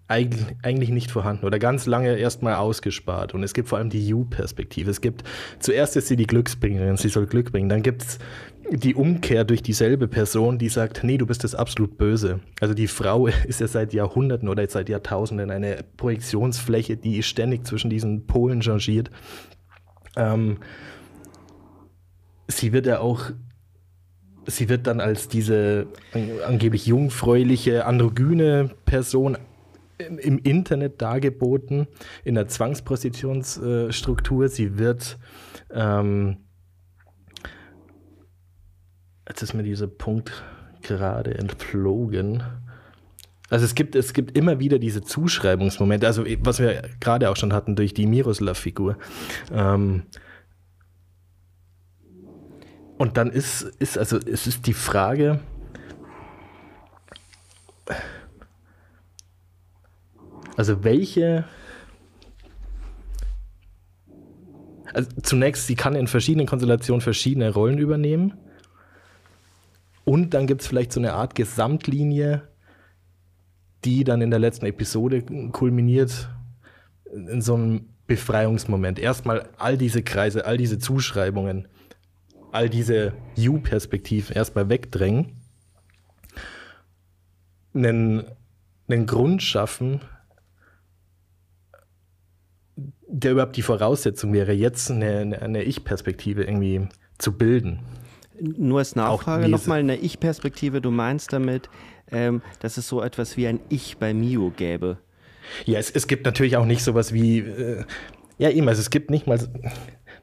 eigentlich 0.07 0.89
nicht 0.89 1.09
vorhanden 1.09 1.45
oder 1.45 1.57
ganz 1.57 1.87
lange 1.87 2.15
erstmal 2.15 2.55
ausgespart. 2.55 3.33
Und 3.33 3.43
es 3.43 3.53
gibt 3.53 3.69
vor 3.69 3.79
allem 3.79 3.89
die 3.89 4.07
You-Perspektive. 4.07 4.91
Es 4.91 5.01
gibt, 5.01 5.23
zuerst 5.59 5.95
ist 5.95 6.07
sie 6.07 6.15
die 6.15 6.27
Glücksbringerin, 6.27 6.97
sie 6.97 7.09
soll 7.09 7.25
Glück 7.25 7.51
bringen. 7.51 7.69
Dann 7.69 7.81
gibt 7.81 8.03
es 8.03 8.19
die 8.71 8.93
Umkehr 8.93 9.43
durch 9.45 9.63
dieselbe 9.63 10.07
Person, 10.07 10.59
die 10.59 10.69
sagt, 10.69 11.03
nee, 11.03 11.17
du 11.17 11.25
bist 11.25 11.43
das 11.43 11.55
absolut 11.55 11.97
Böse. 11.97 12.39
Also 12.59 12.73
die 12.75 12.87
Frau 12.87 13.27
ist 13.47 13.61
ja 13.61 13.67
seit 13.67 13.93
Jahrhunderten 13.93 14.47
oder 14.47 14.67
seit 14.67 14.89
Jahrtausenden 14.89 15.49
eine 15.49 15.83
Projektionsfläche, 15.97 16.97
die 16.97 17.23
ständig 17.23 17.65
zwischen 17.65 17.89
diesen 17.89 18.27
Polen 18.27 18.61
changiert. 18.61 19.09
Ähm, 20.15 20.57
sie 22.47 22.73
wird 22.73 22.85
ja 22.85 22.99
auch 22.99 23.31
sie 24.47 24.69
wird 24.69 24.85
dann 24.85 24.99
als 24.99 25.27
diese 25.27 25.87
angeblich 26.45 26.85
jungfräuliche, 26.85 27.87
androgyne 27.87 28.69
Person 28.85 29.37
im 29.97 30.37
Internet 30.39 31.01
dargeboten, 31.01 31.87
in 32.23 32.35
der 32.35 32.47
Zwangspositionsstruktur. 32.47 34.49
Sie 34.49 34.77
wird, 34.77 35.17
ähm, 35.71 36.37
jetzt 39.27 39.41
ist 39.41 39.53
mir 39.53 39.63
dieser 39.63 39.87
Punkt 39.87 40.43
gerade 40.81 41.37
entflogen. 41.37 42.43
Also 43.49 43.65
es 43.65 43.75
gibt, 43.75 43.95
es 43.95 44.13
gibt 44.13 44.37
immer 44.37 44.59
wieder 44.59 44.79
diese 44.79 45.01
Zuschreibungsmomente, 45.01 46.07
also 46.07 46.25
was 46.39 46.59
wir 46.59 46.89
gerade 46.99 47.29
auch 47.29 47.35
schon 47.35 47.53
hatten 47.53 47.75
durch 47.75 47.93
die 47.93 48.07
Miroslav-Figur. 48.07 48.97
Ähm, 49.51 50.03
und 52.97 53.17
dann 53.17 53.29
ist, 53.29 53.63
ist, 53.79 53.97
also 53.97 54.17
es 54.17 54.47
ist 54.47 54.67
die 54.67 54.73
Frage, 54.73 55.41
Also 60.57 60.83
welche. 60.83 61.45
Also 64.93 65.09
zunächst, 65.23 65.67
sie 65.67 65.75
kann 65.75 65.95
in 65.95 66.07
verschiedenen 66.07 66.47
Konstellationen 66.47 67.01
verschiedene 67.01 67.53
Rollen 67.53 67.77
übernehmen. 67.77 68.33
Und 70.05 70.33
dann 70.33 70.47
gibt 70.47 70.61
es 70.61 70.67
vielleicht 70.67 70.93
so 70.93 70.99
eine 70.99 71.13
Art 71.13 71.35
Gesamtlinie, 71.35 72.47
die 73.83 74.03
dann 74.03 74.21
in 74.21 74.29
der 74.29 74.39
letzten 74.39 74.65
Episode 74.65 75.23
kulminiert 75.51 76.29
in 77.11 77.41
so 77.41 77.55
einem 77.55 77.89
Befreiungsmoment. 78.07 78.99
Erstmal 78.99 79.49
all 79.57 79.77
diese 79.77 80.03
Kreise, 80.03 80.45
all 80.45 80.57
diese 80.57 80.79
Zuschreibungen, 80.79 81.67
all 82.51 82.69
diese 82.69 83.13
You-Perspektiven 83.35 84.35
erstmal 84.35 84.69
wegdrängen, 84.69 85.33
einen, 87.73 88.23
einen 88.87 89.05
Grund 89.05 89.41
schaffen, 89.41 90.01
der 93.15 93.31
überhaupt 93.31 93.55
die 93.55 93.61
Voraussetzung 93.61 94.33
wäre, 94.33 94.51
jetzt 94.51 94.91
eine, 94.91 95.39
eine 95.41 95.63
Ich-Perspektive 95.63 96.43
irgendwie 96.43 96.87
zu 97.17 97.31
bilden. 97.31 97.79
Nur 98.39 98.79
als 98.79 98.95
Nachfrage 98.95 99.47
nochmal 99.47 99.79
eine 99.79 99.95
Ich-Perspektive. 99.95 100.81
Du 100.81 100.91
meinst 100.91 101.31
damit, 101.31 101.69
ähm, 102.11 102.41
dass 102.59 102.75
es 102.75 102.89
so 102.89 103.01
etwas 103.01 103.37
wie 103.37 103.47
ein 103.47 103.61
Ich 103.69 103.97
bei 103.97 104.13
Mio 104.13 104.51
gäbe? 104.55 104.97
Ja, 105.63 105.79
es, 105.79 105.89
es 105.91 106.07
gibt 106.07 106.25
natürlich 106.25 106.57
auch 106.57 106.65
nicht 106.65 106.83
sowas 106.83 107.13
wie, 107.13 107.39
äh, 107.39 107.85
ja 108.37 108.49
eben, 108.49 108.67
also 108.67 108.81
es 108.81 108.89
gibt 108.89 109.09
nicht 109.09 109.27
mal, 109.27 109.39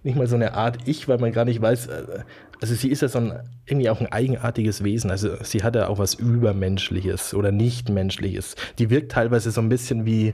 nicht 0.02 0.16
mal 0.16 0.27
so 0.27 0.36
eine 0.36 0.52
Art 0.52 0.78
Ich, 0.85 1.09
weil 1.09 1.19
man 1.19 1.32
gar 1.32 1.47
nicht 1.47 1.62
weiß, 1.62 1.86
äh, 1.86 2.19
also 2.63 2.77
sie 2.77 2.89
ist 2.91 3.03
ja 3.03 3.09
so 3.09 3.19
ein, 3.19 3.33
irgendwie 3.67 3.91
auch 3.91 4.01
ein 4.01 4.07
eigenartiges 4.07 4.85
Wesen. 4.85 5.11
Also 5.11 5.37
sie 5.43 5.65
hat 5.65 5.75
ja 5.75 5.89
auch 5.89 5.99
was 5.99 6.15
Übermenschliches 6.15 7.35
oder 7.35 7.51
Nichtmenschliches. 7.51 8.55
Die 8.79 8.89
wirkt 8.89 9.11
teilweise 9.13 9.51
so 9.51 9.61
ein 9.61 9.69
bisschen 9.69 10.07
wie 10.07 10.33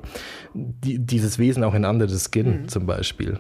die, 0.53 0.99
dieses 0.99 1.39
Wesen 1.39 1.65
auch 1.65 1.73
in 1.73 1.87
Under 1.87 2.07
the 2.07 2.19
Skin 2.19 2.63
mhm. 2.63 2.69
zum 2.69 2.85
Beispiel. 2.85 3.39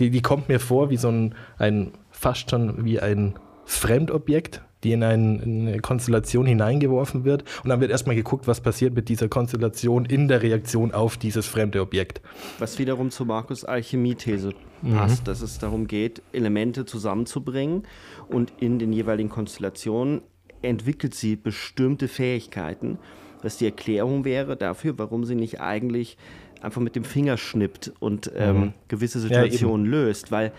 Die, 0.00 0.10
die 0.10 0.22
kommt 0.22 0.48
mir 0.48 0.58
vor 0.58 0.90
wie 0.90 0.96
so 0.96 1.08
ein, 1.08 1.36
ein 1.56 1.92
fast 2.10 2.50
schon 2.50 2.84
wie 2.84 2.98
ein 2.98 3.38
Fremdobjekt, 3.64 4.62
die 4.86 4.92
in, 4.92 5.02
ein, 5.02 5.40
in, 5.40 5.68
eine 5.68 5.80
Konstellation 5.80 6.46
hineingeworfen 6.46 7.24
wird. 7.24 7.44
Und 7.62 7.70
dann 7.70 7.80
wird 7.80 7.90
erstmal 7.90 8.16
geguckt, 8.16 8.46
was 8.46 8.60
passiert 8.60 8.94
mit 8.94 9.08
dieser 9.08 9.28
Konstellation 9.28 10.04
in 10.04 10.28
der 10.28 10.42
Reaktion 10.42 10.92
auf 10.92 11.16
dieses 11.16 11.46
fremde 11.46 11.80
Objekt. 11.80 12.20
Was 12.58 12.78
wiederum 12.78 13.10
zu 13.10 13.24
Markus 13.24 13.64
Alchemie-These 13.64 14.52
passt, 14.94 15.22
mhm. 15.22 15.24
dass 15.24 15.42
es 15.42 15.58
darum 15.58 15.86
geht, 15.86 16.22
Elemente 16.32 16.84
zusammenzubringen 16.84 17.82
und 18.28 18.52
in 18.60 18.78
den 18.78 18.92
jeweiligen 18.92 19.28
Konstellationen 19.28 20.22
entwickelt 20.62 21.14
sie 21.14 21.36
bestimmte 21.36 22.08
Fähigkeiten, 22.08 22.98
was 23.42 23.58
die 23.58 23.66
Erklärung 23.66 24.24
wäre 24.24 24.56
dafür, 24.56 24.98
warum 24.98 25.24
sie 25.24 25.34
nicht 25.34 25.60
eigentlich 25.60 26.16
einfach 26.60 26.80
mit 26.80 26.96
dem 26.96 27.04
Finger 27.04 27.36
schnippt 27.36 27.92
und 28.00 28.30
ähm, 28.34 28.56
mhm. 28.56 28.72
gewisse 28.88 29.20
Situationen 29.20 29.86
ja, 29.86 29.92
löst, 29.92 30.30
weil 30.30 30.52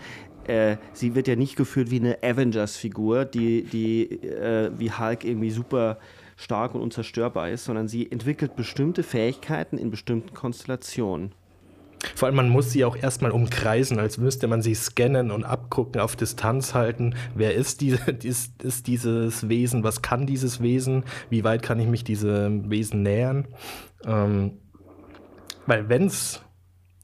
äh, 0.48 0.76
sie 0.92 1.14
wird 1.14 1.28
ja 1.28 1.36
nicht 1.36 1.56
geführt 1.56 1.90
wie 1.90 2.00
eine 2.00 2.18
Avengers-Figur, 2.22 3.24
die, 3.24 3.62
die 3.64 4.04
äh, 4.24 4.70
wie 4.76 4.90
Hulk 4.90 5.24
irgendwie 5.24 5.50
super 5.50 5.98
stark 6.36 6.74
und 6.74 6.80
unzerstörbar 6.80 7.50
ist, 7.50 7.64
sondern 7.64 7.88
sie 7.88 8.10
entwickelt 8.10 8.56
bestimmte 8.56 9.02
Fähigkeiten 9.02 9.76
in 9.76 9.90
bestimmten 9.90 10.34
Konstellationen. 10.34 11.32
Vor 12.14 12.26
allem, 12.26 12.36
man 12.36 12.48
muss 12.48 12.70
sie 12.70 12.84
auch 12.84 12.96
erstmal 12.96 13.32
umkreisen, 13.32 13.98
als 13.98 14.18
müsste 14.18 14.46
man 14.46 14.62
sie 14.62 14.74
scannen 14.74 15.32
und 15.32 15.44
abgucken, 15.44 16.00
auf 16.00 16.14
Distanz 16.14 16.72
halten. 16.74 17.14
Wer 17.34 17.54
ist, 17.54 17.80
diese, 17.80 17.98
ist, 18.22 18.62
ist 18.62 18.86
dieses 18.86 19.48
Wesen? 19.48 19.82
Was 19.82 20.00
kann 20.00 20.26
dieses 20.26 20.62
Wesen? 20.62 21.04
Wie 21.28 21.44
weit 21.44 21.62
kann 21.62 21.80
ich 21.80 21.88
mich 21.88 22.04
diesem 22.04 22.70
Wesen 22.70 23.02
nähern? 23.02 23.48
Ähm, 24.06 24.58
weil 25.66 25.88
wenn 25.88 26.06
es 26.06 26.40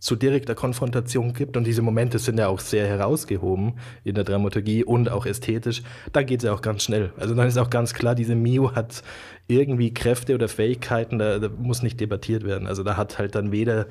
zu 0.05 0.17
direkter 0.17 0.55
Konfrontation 0.55 1.33
gibt 1.33 1.57
und 1.57 1.67
diese 1.67 1.81
Momente 1.81 2.19
sind 2.19 2.39
ja 2.39 2.49
auch 2.49 2.61
sehr 2.61 2.87
herausgehoben 2.87 3.79
in 4.05 4.15
der 4.15 4.25
Dramaturgie 4.25 4.85
und 4.85 5.11
auch 5.11 5.25
ästhetisch, 5.25 5.83
da 6.13 6.23
geht 6.23 6.41
es 6.41 6.45
ja 6.45 6.53
auch 6.53 6.61
ganz 6.61 6.83
schnell. 6.83 7.15
Also 7.17 7.35
dann 7.35 7.49
ist 7.49 7.57
auch 7.57 7.71
ganz 7.71 7.95
klar, 7.95 8.15
diese 8.15 8.35
Mio 8.35 8.75
hat 8.75 9.03
irgendwie 9.49 9.95
Kräfte 9.95 10.35
oder 10.35 10.47
Fähigkeiten, 10.49 11.19
da, 11.19 11.39
da 11.39 11.49
muss 11.49 11.83
nicht 11.83 11.99
debattiert 12.01 12.45
werden. 12.45 12.69
Also 12.69 12.83
da 12.83 12.99
hat 12.99 13.19
halt 13.19 13.35
dann 13.35 13.51
weder 13.51 13.87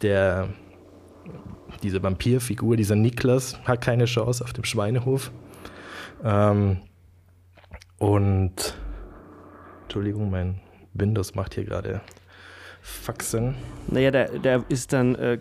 der 0.00 0.48
diese 1.82 2.04
Vampirfigur, 2.04 2.76
dieser 2.76 2.94
Niklas, 2.94 3.58
hat 3.64 3.80
keine 3.80 4.04
Chance 4.04 4.44
auf 4.44 4.52
dem 4.52 4.62
Schweinehof. 4.62 5.32
Ähm, 6.22 6.82
und 7.98 8.78
Entschuldigung, 9.82 10.30
mein 10.30 10.60
Windows 10.94 11.34
macht 11.34 11.54
hier 11.54 11.64
gerade 11.64 12.00
Faxen. 12.88 13.54
Naja, 13.88 14.10
der, 14.10 14.38
der 14.38 14.64
ist 14.68 14.92
dann 14.92 15.14
äh, 15.14 15.38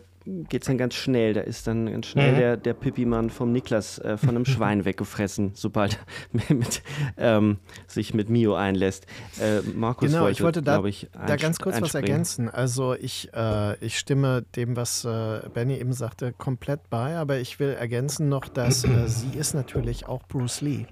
geht 0.49 0.63
es 0.63 0.67
dann 0.67 0.77
ganz 0.77 0.95
schnell. 0.95 1.33
Da 1.33 1.41
ist 1.41 1.67
dann 1.67 1.89
ganz 1.89 2.07
schnell 2.07 2.33
mhm. 2.33 2.37
der, 2.37 2.57
der 2.57 2.73
Pippi-Mann 2.73 3.29
vom 3.29 3.51
Niklas 3.51 3.99
äh, 3.99 4.17
von 4.17 4.29
einem 4.29 4.45
Schwein 4.45 4.85
weggefressen, 4.85 5.51
sobald 5.53 5.99
er 6.33 6.55
mit, 6.55 6.81
ähm, 7.17 7.57
sich 7.87 8.13
mit 8.13 8.29
Mio 8.29 8.55
einlässt. 8.55 9.05
Äh, 9.39 9.61
Markus 9.75 10.11
genau, 10.11 10.23
wollte, 10.23 10.33
ich 10.33 10.43
wollte 10.43 10.61
da, 10.61 10.83
ich, 10.83 11.09
da 11.13 11.35
ganz 11.35 11.59
kurz 11.59 11.81
was 11.81 11.95
ergänzen. 11.95 12.49
Also 12.49 12.93
ich, 12.93 13.29
äh, 13.33 13.77
ich 13.83 13.97
stimme 13.97 14.43
dem, 14.55 14.75
was 14.75 15.05
äh, 15.05 15.41
Benny 15.53 15.75
eben 15.75 15.93
sagte, 15.93 16.33
komplett 16.33 16.89
bei, 16.89 17.15
aber 17.15 17.39
ich 17.39 17.59
will 17.59 17.69
ergänzen 17.69 18.29
noch, 18.29 18.47
dass 18.47 18.83
äh, 18.83 19.07
sie 19.07 19.37
ist 19.37 19.53
natürlich 19.53 20.07
auch 20.07 20.23
Bruce 20.27 20.61
Lee. 20.61 20.85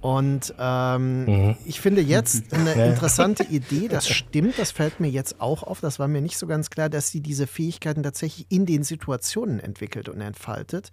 Und 0.00 0.54
ähm, 0.58 1.24
mhm. 1.24 1.56
ich 1.64 1.80
finde 1.80 2.00
jetzt 2.00 2.52
eine 2.52 2.72
interessante 2.86 3.42
Idee, 3.44 3.88
das 3.88 4.08
stimmt, 4.08 4.58
das 4.58 4.70
fällt 4.70 5.00
mir 5.00 5.08
jetzt 5.08 5.40
auch 5.40 5.64
auf, 5.64 5.80
das 5.80 5.98
war 5.98 6.06
mir 6.06 6.20
nicht 6.20 6.38
so 6.38 6.46
ganz 6.46 6.70
klar, 6.70 6.88
dass 6.88 7.10
sie 7.10 7.20
diese 7.20 7.46
Fähigkeiten 7.46 8.02
tatsächlich 8.02 8.46
in 8.48 8.64
den 8.64 8.84
Situationen 8.84 9.58
entwickelt 9.58 10.08
und 10.08 10.20
entfaltet. 10.20 10.90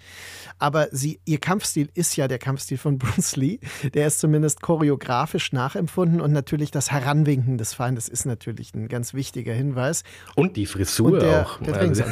Aber 0.57 0.87
sie, 0.91 1.19
ihr 1.25 1.39
Kampfstil 1.39 1.89
ist 1.93 2.15
ja 2.15 2.27
der 2.27 2.39
Kampfstil 2.39 2.77
von 2.77 2.97
Bruce 2.99 3.35
Lee, 3.35 3.59
der 3.93 4.07
ist 4.07 4.19
zumindest 4.19 4.61
choreografisch 4.61 5.51
nachempfunden 5.53 6.19
und 6.19 6.31
natürlich 6.31 6.71
das 6.71 6.91
Heranwinken 6.91 7.57
des 7.57 7.73
Feindes 7.73 8.07
ist 8.07 8.25
natürlich 8.25 8.73
ein 8.73 8.87
ganz 8.87 9.13
wichtiger 9.13 9.53
Hinweis. 9.53 10.03
Und 10.35 10.57
die 10.57 10.65
Frisur 10.65 11.13
und 11.13 11.21
der, 11.21 11.45
auch. 11.45 11.59
Der 11.61 11.75
also 11.75 12.03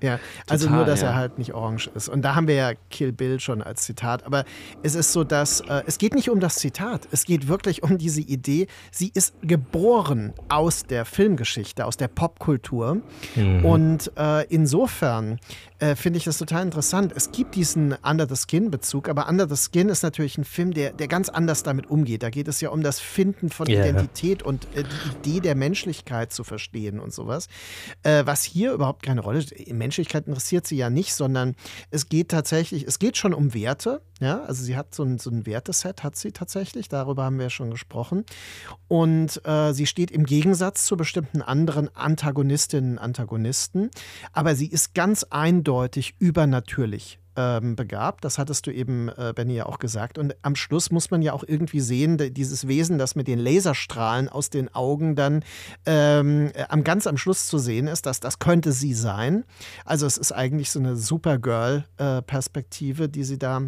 Ja, 0.02 0.18
also 0.48 0.66
Total, 0.66 0.78
nur, 0.78 0.86
dass 0.86 1.02
ja. 1.02 1.09
er 1.09 1.14
halt 1.16 1.39
nicht 1.39 1.55
orange 1.55 1.90
ist. 1.94 2.09
Und 2.09 2.22
da 2.22 2.35
haben 2.35 2.48
wir 2.48 2.55
ja 2.55 2.72
Kill 2.90 3.12
Bill 3.12 3.40
schon 3.40 3.62
als 3.62 3.82
Zitat. 3.82 4.24
Aber 4.24 4.44
es 4.82 4.94
ist 4.94 5.12
so, 5.12 5.24
dass 5.24 5.60
äh, 5.60 5.82
es 5.86 5.98
geht 5.98 6.14
nicht 6.14 6.31
um 6.31 6.40
das 6.40 6.56
Zitat. 6.56 7.06
Es 7.10 7.24
geht 7.24 7.48
wirklich 7.48 7.82
um 7.82 7.98
diese 7.98 8.20
Idee. 8.20 8.66
Sie 8.90 9.10
ist 9.14 9.35
geboren 9.43 10.32
aus 10.48 10.85
der 10.85 11.05
Filmgeschichte, 11.05 11.85
aus 11.85 11.97
der 11.97 12.09
Popkultur. 12.09 12.98
Mhm. 13.36 13.64
Und 13.64 14.12
äh, 14.16 14.47
insofern 14.47 15.39
äh, 15.81 15.97
finde 15.97 16.19
ich 16.19 16.24
das 16.24 16.39
total 16.39 16.62
interessant. 16.62 17.12
Es 17.16 17.32
gibt 17.32 17.55
diesen 17.55 17.94
Under 18.02 18.28
the 18.28 18.36
Skin-Bezug, 18.36 19.09
aber 19.09 19.28
Under 19.28 19.48
the 19.48 19.57
Skin 19.57 19.89
ist 19.89 20.02
natürlich 20.02 20.36
ein 20.36 20.44
Film, 20.44 20.73
der, 20.73 20.93
der 20.93 21.09
ganz 21.09 21.28
anders 21.28 21.62
damit 21.62 21.89
umgeht. 21.89 22.23
Da 22.23 22.31
geht 22.31 22.48
es 22.48 22.61
ja 22.61 22.69
um 22.69 22.82
das 22.82 23.01
Finden 23.01 23.48
von 23.48 23.66
yeah. 23.66 23.86
Identität 23.86 24.43
und 24.43 24.66
äh, 24.74 24.85
die 25.24 25.31
Idee 25.31 25.40
der 25.40 25.55
Menschlichkeit 25.55 26.32
zu 26.32 26.44
verstehen 26.44 27.01
und 27.01 27.15
sowas. 27.15 27.48
Äh, 28.02 28.27
was 28.27 28.44
hier 28.44 28.73
überhaupt 28.73 29.02
keine 29.02 29.23
Rolle 29.23 29.40
spielt. 29.40 29.73
Menschlichkeit 29.73 30.27
interessiert 30.27 30.66
sie 30.66 30.77
ja 30.77 30.90
nicht, 30.90 31.15
sondern 31.15 31.57
es 31.90 32.09
geht 32.09 32.28
tatsächlich, 32.28 32.85
es 32.85 32.98
geht 32.98 33.16
schon 33.16 33.32
um 33.32 33.55
Werte. 33.55 34.02
Ja, 34.20 34.43
also 34.43 34.62
sie 34.62 34.77
hat 34.77 34.94
so 34.94 35.02
ein, 35.02 35.19
so 35.19 35.31
ein 35.31 35.47
Werteset, 35.47 36.02
hat 36.02 36.15
sie 36.15 36.32
tatsächlich, 36.32 36.90
darüber 36.90 37.24
haben 37.24 37.39
wir 37.39 37.44
ja 37.44 37.51
schon 37.51 37.70
gesprochen. 37.70 38.27
Und 38.86 39.40
äh, 39.47 39.73
sie 39.73 39.86
steht 39.86 40.11
im 40.11 40.27
Gegensatz 40.27 40.85
zu 40.85 40.98
bestimmten 40.98 41.40
anderen 41.40 41.89
Antagonistinnen 41.97 42.93
und 42.93 42.98
Antagonisten, 42.98 43.90
aber 44.35 44.55
sie 44.55 44.66
ist 44.66 44.94
ganz 44.94 45.24
eindeutig 45.31 45.70
übernatürlich 46.19 47.21
ähm, 47.37 47.77
begabt. 47.77 48.25
Das 48.25 48.39
hattest 48.39 48.67
du 48.67 48.73
eben, 48.73 49.09
äh, 49.09 49.33
Benny, 49.35 49.55
ja 49.55 49.67
auch 49.67 49.79
gesagt. 49.79 50.19
Und 50.19 50.35
am 50.43 50.57
Schluss 50.57 50.91
muss 50.91 51.11
man 51.11 51.23
ja 51.23 51.33
auch 51.33 51.45
irgendwie 51.47 51.81
sehen, 51.81 52.19
dieses 52.19 52.69
Wesen, 52.69 52.99
das 52.99 53.15
mit 53.15 53.29
den 53.29 53.39
Laserstrahlen 53.39 54.29
aus 54.29 54.51
den 54.51 54.75
Augen 54.75 55.17
dann 55.17 55.43
ähm, 55.87 56.51
äh, 56.55 56.65
am 56.69 56.85
ganz 56.85 57.07
am 57.07 57.17
Schluss 57.17 57.47
zu 57.47 57.59
sehen 57.59 57.87
ist, 57.87 58.05
dass 58.07 58.21
das 58.21 58.39
könnte 58.39 58.73
sie 58.73 58.93
sein. 58.95 59.45
Also 59.85 60.07
es 60.07 60.19
ist 60.19 60.33
eigentlich 60.33 60.71
so 60.71 60.81
eine 60.81 60.97
Supergirl-Perspektive, 60.97 63.05
äh, 63.05 63.09
die 63.09 63.25
sie 63.25 63.39
da 63.39 63.63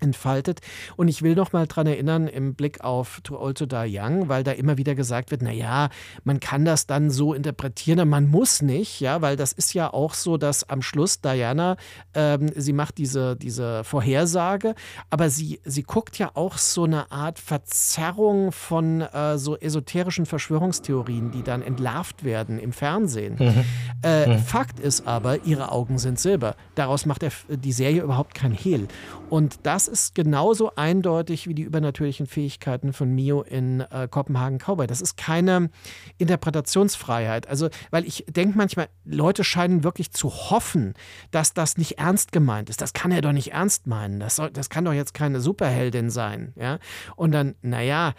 entfaltet. 0.00 0.60
Und 0.96 1.08
ich 1.08 1.22
will 1.22 1.34
noch 1.34 1.52
mal 1.52 1.66
daran 1.66 1.86
erinnern, 1.86 2.28
im 2.28 2.54
Blick 2.54 2.82
auf 2.82 3.20
Too 3.22 3.38
Old 3.38 3.58
to 3.58 3.66
Die 3.66 3.98
Young, 3.98 4.28
weil 4.28 4.44
da 4.44 4.52
immer 4.52 4.78
wieder 4.78 4.94
gesagt 4.94 5.30
wird, 5.30 5.42
naja, 5.42 5.88
man 6.24 6.40
kann 6.40 6.64
das 6.64 6.86
dann 6.86 7.10
so 7.10 7.34
interpretieren, 7.34 8.08
man 8.08 8.28
muss 8.28 8.62
nicht, 8.62 9.00
ja, 9.00 9.22
weil 9.22 9.36
das 9.36 9.52
ist 9.52 9.74
ja 9.74 9.92
auch 9.92 10.14
so, 10.14 10.36
dass 10.36 10.68
am 10.68 10.82
Schluss 10.82 11.20
Diana, 11.20 11.76
ähm, 12.14 12.50
sie 12.54 12.72
macht 12.72 12.98
diese, 12.98 13.36
diese 13.36 13.84
Vorhersage, 13.84 14.74
aber 15.10 15.30
sie, 15.30 15.60
sie 15.64 15.82
guckt 15.82 16.18
ja 16.18 16.30
auch 16.34 16.58
so 16.58 16.84
eine 16.84 17.10
Art 17.10 17.38
Verzerrung 17.38 18.52
von 18.52 19.00
äh, 19.00 19.38
so 19.38 19.56
esoterischen 19.56 20.26
Verschwörungstheorien, 20.26 21.30
die 21.30 21.42
dann 21.42 21.62
entlarvt 21.62 22.24
werden 22.24 22.58
im 22.58 22.72
Fernsehen. 22.72 23.36
Mhm. 23.38 23.64
Äh, 24.02 24.26
mhm. 24.26 24.38
Fakt 24.38 24.80
ist 24.80 25.06
aber, 25.06 25.44
ihre 25.44 25.72
Augen 25.72 25.98
sind 25.98 26.18
Silber. 26.20 26.54
Daraus 26.74 27.06
macht 27.06 27.22
der, 27.22 27.32
die 27.48 27.72
Serie 27.72 28.02
überhaupt 28.02 28.34
kein 28.34 28.52
Hehl. 28.52 28.88
Und 29.30 29.60
das 29.64 29.87
ist 29.88 30.14
genauso 30.14 30.74
eindeutig 30.76 31.48
wie 31.48 31.54
die 31.54 31.62
übernatürlichen 31.62 32.26
Fähigkeiten 32.26 32.92
von 32.92 33.14
Mio 33.14 33.42
in 33.42 33.80
äh, 33.80 34.08
Kopenhagen 34.08 34.58
Cowboy. 34.58 34.86
Das 34.86 35.00
ist 35.00 35.16
keine 35.16 35.70
Interpretationsfreiheit. 36.18 37.48
Also, 37.48 37.68
weil 37.90 38.06
ich 38.06 38.24
denke 38.28 38.56
manchmal, 38.56 38.88
Leute 39.04 39.44
scheinen 39.44 39.84
wirklich 39.84 40.12
zu 40.12 40.30
hoffen, 40.30 40.94
dass 41.30 41.54
das 41.54 41.76
nicht 41.76 41.98
ernst 41.98 42.32
gemeint 42.32 42.70
ist. 42.70 42.80
Das 42.80 42.92
kann 42.92 43.10
er 43.10 43.22
doch 43.22 43.32
nicht 43.32 43.52
ernst 43.52 43.86
meinen. 43.86 44.20
Das, 44.20 44.36
soll, 44.36 44.50
das 44.50 44.70
kann 44.70 44.84
doch 44.84 44.92
jetzt 44.92 45.14
keine 45.14 45.40
Superheldin 45.40 46.10
sein. 46.10 46.52
Ja? 46.56 46.78
Und 47.16 47.32
dann, 47.32 47.54
naja, 47.62 48.14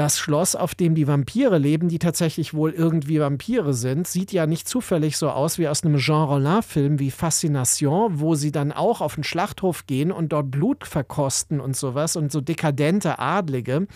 das 0.00 0.18
Schloss, 0.18 0.56
auf 0.56 0.74
dem 0.74 0.94
die 0.94 1.06
Vampire 1.06 1.58
leben, 1.58 1.88
die 1.88 1.98
tatsächlich 1.98 2.54
wohl 2.54 2.70
irgendwie 2.70 3.20
Vampire 3.20 3.74
sind, 3.74 4.08
sieht 4.08 4.32
ja 4.32 4.46
nicht 4.46 4.66
zufällig 4.66 5.18
so 5.18 5.28
aus 5.28 5.58
wie 5.58 5.68
aus 5.68 5.84
einem 5.84 5.98
Jean 5.98 6.24
Rollin-Film 6.24 6.98
wie 6.98 7.10
Fascination, 7.10 8.18
wo 8.18 8.34
sie 8.34 8.50
dann 8.50 8.72
auch 8.72 9.02
auf 9.02 9.16
den 9.16 9.24
Schlachthof 9.24 9.86
gehen 9.86 10.10
und 10.10 10.32
dort 10.32 10.50
Blut 10.50 10.86
verkosten 10.86 11.60
und 11.60 11.76
sowas 11.76 12.16
und 12.16 12.32
so 12.32 12.40
dekadente 12.40 13.18
Adlige 13.18 13.88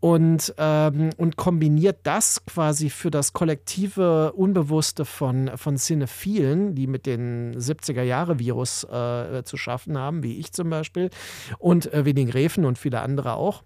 und, 0.00 0.52
ähm, 0.58 1.10
und 1.18 1.36
kombiniert 1.36 1.98
das 2.02 2.44
quasi 2.46 2.90
für 2.90 3.12
das 3.12 3.32
kollektive 3.32 4.32
Unbewusste 4.32 5.04
von, 5.04 5.52
von 5.54 5.76
Cinephilen, 5.76 6.74
die 6.74 6.88
mit 6.88 7.06
den 7.06 7.54
70er-Jahre-Virus 7.56 8.82
äh, 8.90 9.44
zu 9.44 9.56
schaffen 9.56 9.96
haben, 9.96 10.24
wie 10.24 10.36
ich 10.36 10.52
zum 10.52 10.68
Beispiel 10.68 11.10
und 11.60 11.92
äh, 11.92 12.04
wie 12.04 12.12
den 12.12 12.26
Gräfen 12.26 12.64
und 12.64 12.76
viele 12.76 13.02
andere 13.02 13.34
auch 13.34 13.62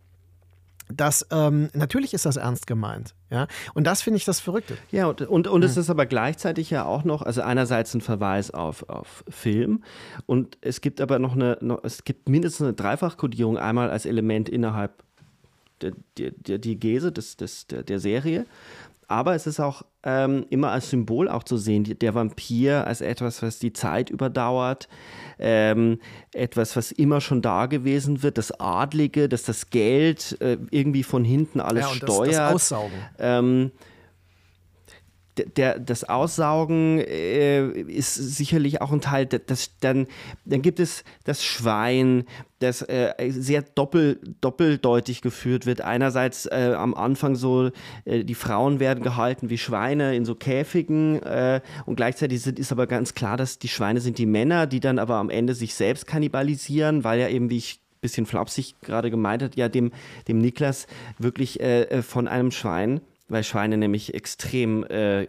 dass 0.93 1.27
ähm, 1.31 1.69
natürlich 1.75 2.15
ist 2.15 2.27
das 2.27 2.37
ernst 2.37 2.67
gemeint. 2.67 3.15
Ja? 3.31 3.47
Und 3.75 3.87
das 3.87 4.03
finde 4.03 4.17
ich 4.17 4.25
das 4.25 4.41
Verrückte. 4.41 4.77
Ja, 4.91 5.07
und, 5.07 5.23
und, 5.23 5.47
und 5.47 5.63
es 5.65 5.77
hm. 5.77 5.83
ist 5.83 5.91
aber 5.91 6.07
gleichzeitig 6.07 6.71
ja 6.71 6.85
auch 6.85 7.05
noch, 7.05 7.23
also 7.23 7.43
einerseits 7.43 7.95
ein 7.95 8.01
Verweis 8.01 8.51
auf, 8.51 8.89
auf 8.89 9.25
Film 9.29 9.83
und 10.27 10.59
es 10.61 10.81
gibt 10.81 11.01
aber 11.01 11.19
noch 11.19 11.35
eine, 11.35 11.59
noch, 11.61 11.83
es 11.85 12.05
gibt 12.05 12.29
mindestens 12.29 12.67
eine 12.67 12.75
Dreifachkodierung 12.75 13.59
einmal 13.59 13.91
als 13.91 14.07
Element 14.07 14.49
innerhalb 14.49 15.03
der, 15.81 15.93
der, 16.17 16.33
der 16.33 16.59
Diegese 16.59 17.13
des, 17.13 17.37
des, 17.37 17.67
der, 17.67 17.83
der 17.83 18.01
Serie 18.01 18.47
aber 19.09 19.35
es 19.35 19.47
ist 19.47 19.59
auch 19.59 19.83
ähm, 20.05 20.45
immer 20.51 20.71
als 20.71 20.91
Symbol 20.91 21.29
auch 21.29 21.43
zu 21.43 21.57
sehen, 21.57 21.85
der 21.85 22.15
Vampir 22.15 22.87
als 22.87 23.01
etwas, 23.01 23.43
was 23.43 23.59
die 23.59 23.73
Zeit 23.73 24.11
überdauert, 24.11 24.89
ähm, 25.39 25.99
etwas, 26.33 26.77
was 26.77 26.93
immer 26.93 27.23
schon 27.23 27.41
da 27.41 27.67
gewesen 27.67 28.23
wird, 28.23 28.37
das 28.37 28.53
Adlige, 28.61 29.29
das 29.29 29.45
das 29.45 29.71
Geld 29.71 30.41
äh, 30.41 30.59
irgendwie 30.71 31.03
von 31.03 31.25
hinten 31.25 31.61
alles 31.61 31.87
ja, 31.87 31.95
steuert. 31.95 32.29
Das, 32.29 32.37
das 32.37 32.53
Aussaugen. 32.53 32.99
Ähm, 33.19 33.73
der, 35.45 35.79
das 35.79 36.05
Aussaugen 36.05 36.99
äh, 37.01 37.69
ist 37.69 38.15
sicherlich 38.15 38.81
auch 38.81 38.93
ein 38.93 39.01
Teil. 39.01 39.27
Das, 39.27 39.71
dann, 39.81 40.07
dann 40.45 40.63
gibt 40.63 40.81
es 40.81 41.05
das 41.25 41.45
Schwein, 41.45 42.25
das 42.59 42.83
äh, 42.83 43.13
sehr 43.31 43.63
doppel, 43.63 44.21
doppeldeutig 44.41 45.23
geführt 45.23 45.67
wird. 45.67 45.81
Einerseits 45.81 46.47
äh, 46.47 46.75
am 46.77 46.95
Anfang 46.95 47.37
so, 47.37 47.71
äh, 48.05 48.25
die 48.25 48.35
Frauen 48.35 48.81
werden 48.81 49.03
gehalten 49.03 49.51
wie 49.51 49.59
Schweine 49.59 50.17
in 50.17 50.25
so 50.25 50.35
Käfigen 50.35 51.23
äh, 51.23 51.61
und 51.87 51.97
gleichzeitig 51.97 52.43
sind, 52.43 52.59
ist 52.59 52.73
aber 52.73 52.87
ganz 52.87 53.15
klar, 53.15 53.37
dass 53.37 53.59
die 53.59 53.69
Schweine 53.69 54.01
sind 54.01 54.19
die 54.19 54.27
Männer, 54.27 54.67
die 54.67 54.81
dann 54.81 54.99
aber 54.99 55.17
am 55.17 55.31
Ende 55.31 55.55
sich 55.55 55.75
selbst 55.75 56.07
kannibalisieren, 56.07 57.05
weil 57.05 57.21
ja 57.21 57.29
eben, 57.29 57.51
wie 57.51 57.59
ich 57.59 57.81
bisschen 58.01 58.27
flapsig 58.27 58.75
gerade 58.81 59.11
gemeint 59.11 59.43
hat, 59.43 59.57
ja 59.57 59.69
dem, 59.69 59.93
dem 60.29 60.39
Niklas 60.39 60.87
wirklich 61.19 61.61
äh, 61.61 61.83
äh, 61.83 62.03
von 62.03 62.29
einem 62.29 62.51
Schwein 62.51 63.01
weil 63.29 63.45
Schweine 63.45 63.77
nämlich 63.77 64.15
extrem 64.15 64.85
äh, 64.85 65.29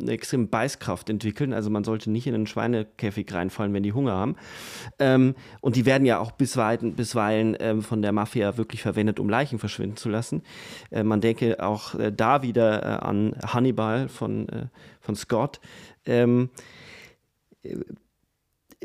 eine 0.00 0.12
extreme 0.12 0.46
Beißkraft 0.46 1.10
entwickeln. 1.10 1.52
Also 1.52 1.70
man 1.70 1.84
sollte 1.84 2.10
nicht 2.10 2.26
in 2.26 2.34
einen 2.34 2.46
Schweinekäfig 2.46 3.32
reinfallen, 3.32 3.74
wenn 3.74 3.82
die 3.82 3.92
Hunger 3.92 4.12
haben. 4.12 4.36
Ähm, 4.98 5.34
und 5.60 5.76
die 5.76 5.84
werden 5.84 6.06
ja 6.06 6.18
auch 6.18 6.32
bisweilen, 6.32 6.94
bisweilen 6.94 7.56
ähm, 7.60 7.82
von 7.82 8.00
der 8.02 8.12
Mafia 8.12 8.56
wirklich 8.56 8.82
verwendet, 8.82 9.20
um 9.20 9.28
Leichen 9.28 9.58
verschwinden 9.58 9.96
zu 9.96 10.08
lassen. 10.08 10.42
Äh, 10.90 11.02
man 11.02 11.20
denke 11.20 11.62
auch 11.62 11.94
äh, 11.94 12.10
da 12.10 12.42
wieder 12.42 12.82
äh, 12.82 13.04
an 13.04 13.36
Hannibal 13.44 14.08
von, 14.08 14.48
äh, 14.48 14.66
von 15.00 15.14
Scott. 15.14 15.60
Ähm, 16.06 16.50
äh, 17.62 17.76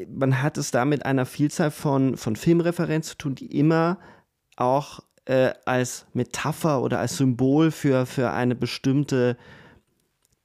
man 0.09 0.43
hat 0.43 0.57
es 0.57 0.71
da 0.71 0.85
mit 0.85 1.05
einer 1.05 1.25
Vielzahl 1.25 1.71
von, 1.71 2.17
von 2.17 2.35
Filmreferenzen 2.35 3.11
zu 3.11 3.17
tun, 3.17 3.35
die 3.35 3.57
immer 3.57 3.97
auch 4.55 4.99
äh, 5.27 5.53
als 5.65 6.05
Metapher 6.13 6.81
oder 6.81 6.99
als 6.99 7.17
Symbol 7.17 7.71
für, 7.71 8.05
für 8.05 8.31
eine 8.31 8.55
bestimmte 8.55 9.37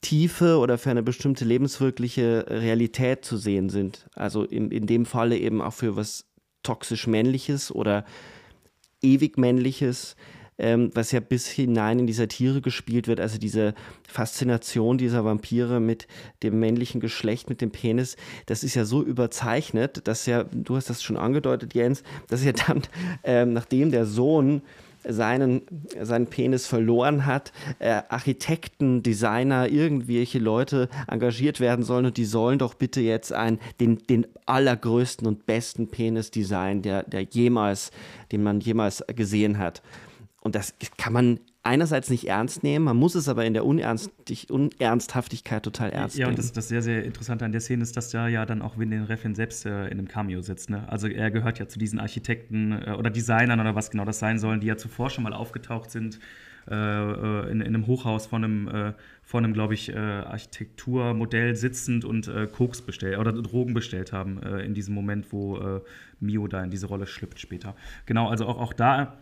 Tiefe 0.01 0.59
oder 0.59 0.77
für 0.79 0.91
eine 0.91 1.05
bestimmte 1.05 1.45
lebenswirkliche 1.45 2.47
Realität 2.49 3.25
zu 3.25 3.37
sehen 3.37 3.71
sind. 3.71 4.09
Also 4.15 4.43
in, 4.43 4.73
in 4.73 4.87
dem 4.87 5.07
Falle 5.07 5.39
eben 5.39 5.63
auch 5.63 5.73
für 5.73 5.95
was 5.95 6.27
toxisch 6.65 7.07
männliches 7.07 7.73
oder 7.73 8.05
ewig 9.01 9.39
männliches. 9.39 10.17
Ähm, 10.59 10.91
was 10.95 11.13
ja 11.13 11.21
bis 11.21 11.49
hinein 11.49 12.01
in 12.01 12.07
die 12.07 12.13
Satire 12.13 12.61
gespielt 12.61 13.09
wird, 13.09 13.21
also 13.21 13.39
diese 13.39 13.75
Faszination 14.07 14.99
dieser 14.99 15.25
Vampire 15.25 15.81
mit 15.81 16.07
dem 16.43 16.61
männlichen 16.61 17.01
Geschlecht, 17.01 17.49
mit 17.49 17.61
dem 17.61 17.71
Penis, 17.71 18.17
das 18.47 18.63
ist 18.63 18.75
ja 18.75 18.85
so 18.85 19.03
überzeichnet, 19.03 20.07
dass 20.07 20.27
ja, 20.27 20.45
du 20.45 20.77
hast 20.77 20.91
das 20.91 21.03
schon 21.03 21.17
angedeutet, 21.17 21.75
Jens, 21.75 22.03
dass 22.29 22.45
ja 22.45 22.53
dann, 22.53 22.83
ähm, 23.25 23.53
nachdem 23.53 23.91
der 23.91 24.07
Sohn 24.07 24.63
seinen, 25.05 25.63
seinen 26.01 26.27
Penis 26.27 26.67
verloren 26.67 27.27
hat, 27.27 27.53
äh, 27.79 28.03
Architekten, 28.09 29.03
Designer, 29.03 29.69
irgendwelche 29.69 30.39
Leute 30.39 30.89
engagiert 31.09 31.61
werden 31.61 31.85
sollen 31.85 32.07
und 32.07 32.17
die 32.17 32.25
sollen 32.25 32.59
doch 32.59 32.75
bitte 32.75 33.01
jetzt 33.01 33.33
einen, 33.33 33.59
den, 33.81 33.99
den 34.09 34.27
allergrößten 34.47 35.27
und 35.27 35.47
besten 35.47 35.89
Penis 35.89 36.31
designen, 36.31 36.83
der, 36.83 37.03
der 37.03 37.23
jemals, 37.23 37.91
den 38.31 38.43
man 38.43 38.61
jemals 38.61 39.05
gesehen 39.15 39.59
hat. 39.59 39.83
Und 40.43 40.57
das 40.57 40.75
kann 40.99 41.13
man 41.13 41.39
einerseits 41.63 42.11
nicht 42.11 42.29
ernst 42.29 42.65
nehmen, 42.65 42.85
man 42.85 42.97
muss 42.97 43.15
es 43.15 43.29
aber 43.29 43.45
in 43.45 43.55
der 43.55 43.65
Unernsthaftigkeit 43.65 45.63
total 45.63 45.91
ernst 45.91 46.17
nehmen. 46.17 46.23
Ja, 46.23 46.29
und 46.29 46.39
das, 46.39 46.51
das 46.53 46.67
sehr, 46.67 46.83
sehr 46.83 47.05
Interessante 47.05 47.45
an 47.45 47.53
der 47.53 47.61
Szene 47.61 47.85
ist, 47.85 47.97
dass 47.97 48.11
da 48.11 48.27
ja 48.27 48.45
dann 48.45 48.61
auch 48.61 48.77
Windin 48.77 49.05
Refn 49.05 49.37
selbst 49.37 49.65
äh, 49.65 49.87
in 49.87 49.93
einem 49.93 50.09
Cameo 50.09 50.41
sitzt. 50.41 50.71
Ne? 50.71 50.89
Also 50.89 51.07
er 51.07 51.31
gehört 51.31 51.61
ja 51.61 51.69
zu 51.69 51.79
diesen 51.79 52.01
Architekten 52.01 52.73
äh, 52.73 52.97
oder 52.99 53.11
Designern 53.11 53.61
oder 53.61 53.77
was 53.77 53.91
genau 53.91 54.05
das 54.05 54.19
sein 54.19 54.41
sollen, 54.41 54.59
die 54.59 54.67
ja 54.67 54.77
zuvor 54.77 55.11
schon 55.11 55.23
mal 55.23 55.33
aufgetaucht 55.33 55.93
sind 55.93 56.19
äh, 56.71 56.75
äh 56.75 57.51
in, 57.51 57.61
in, 57.61 57.69
einem 57.69 57.87
Hochhaus 57.87 58.27
von 58.27 58.45
einem, 58.45 58.69
äh, 58.69 58.93
von 59.23 59.45
einem 59.45 59.55
glaube 59.55 59.75
ich, 59.75 59.91
äh, 59.91 59.97
Architekturmodell 59.97 61.57
sitzend 61.57 62.05
und 62.05 62.31
Koks 62.53 62.83
bestellt 62.83 63.19
oder 63.19 63.33
Drogen 63.33 63.75
bestellt 63.75 64.13
haben 64.13 64.43
in 64.43 64.75
diesem 64.75 64.95
Moment, 64.95 65.33
wo 65.33 65.81
Mio 66.21 66.47
da 66.49 66.63
in 66.63 66.71
diese 66.71 66.87
Rolle 66.87 67.07
schlüpft 67.07 67.41
später. 67.41 67.75
Genau, 68.07 68.29
also 68.29 68.47
auch, 68.47 68.59
auch 68.59 68.73
da 68.73 69.19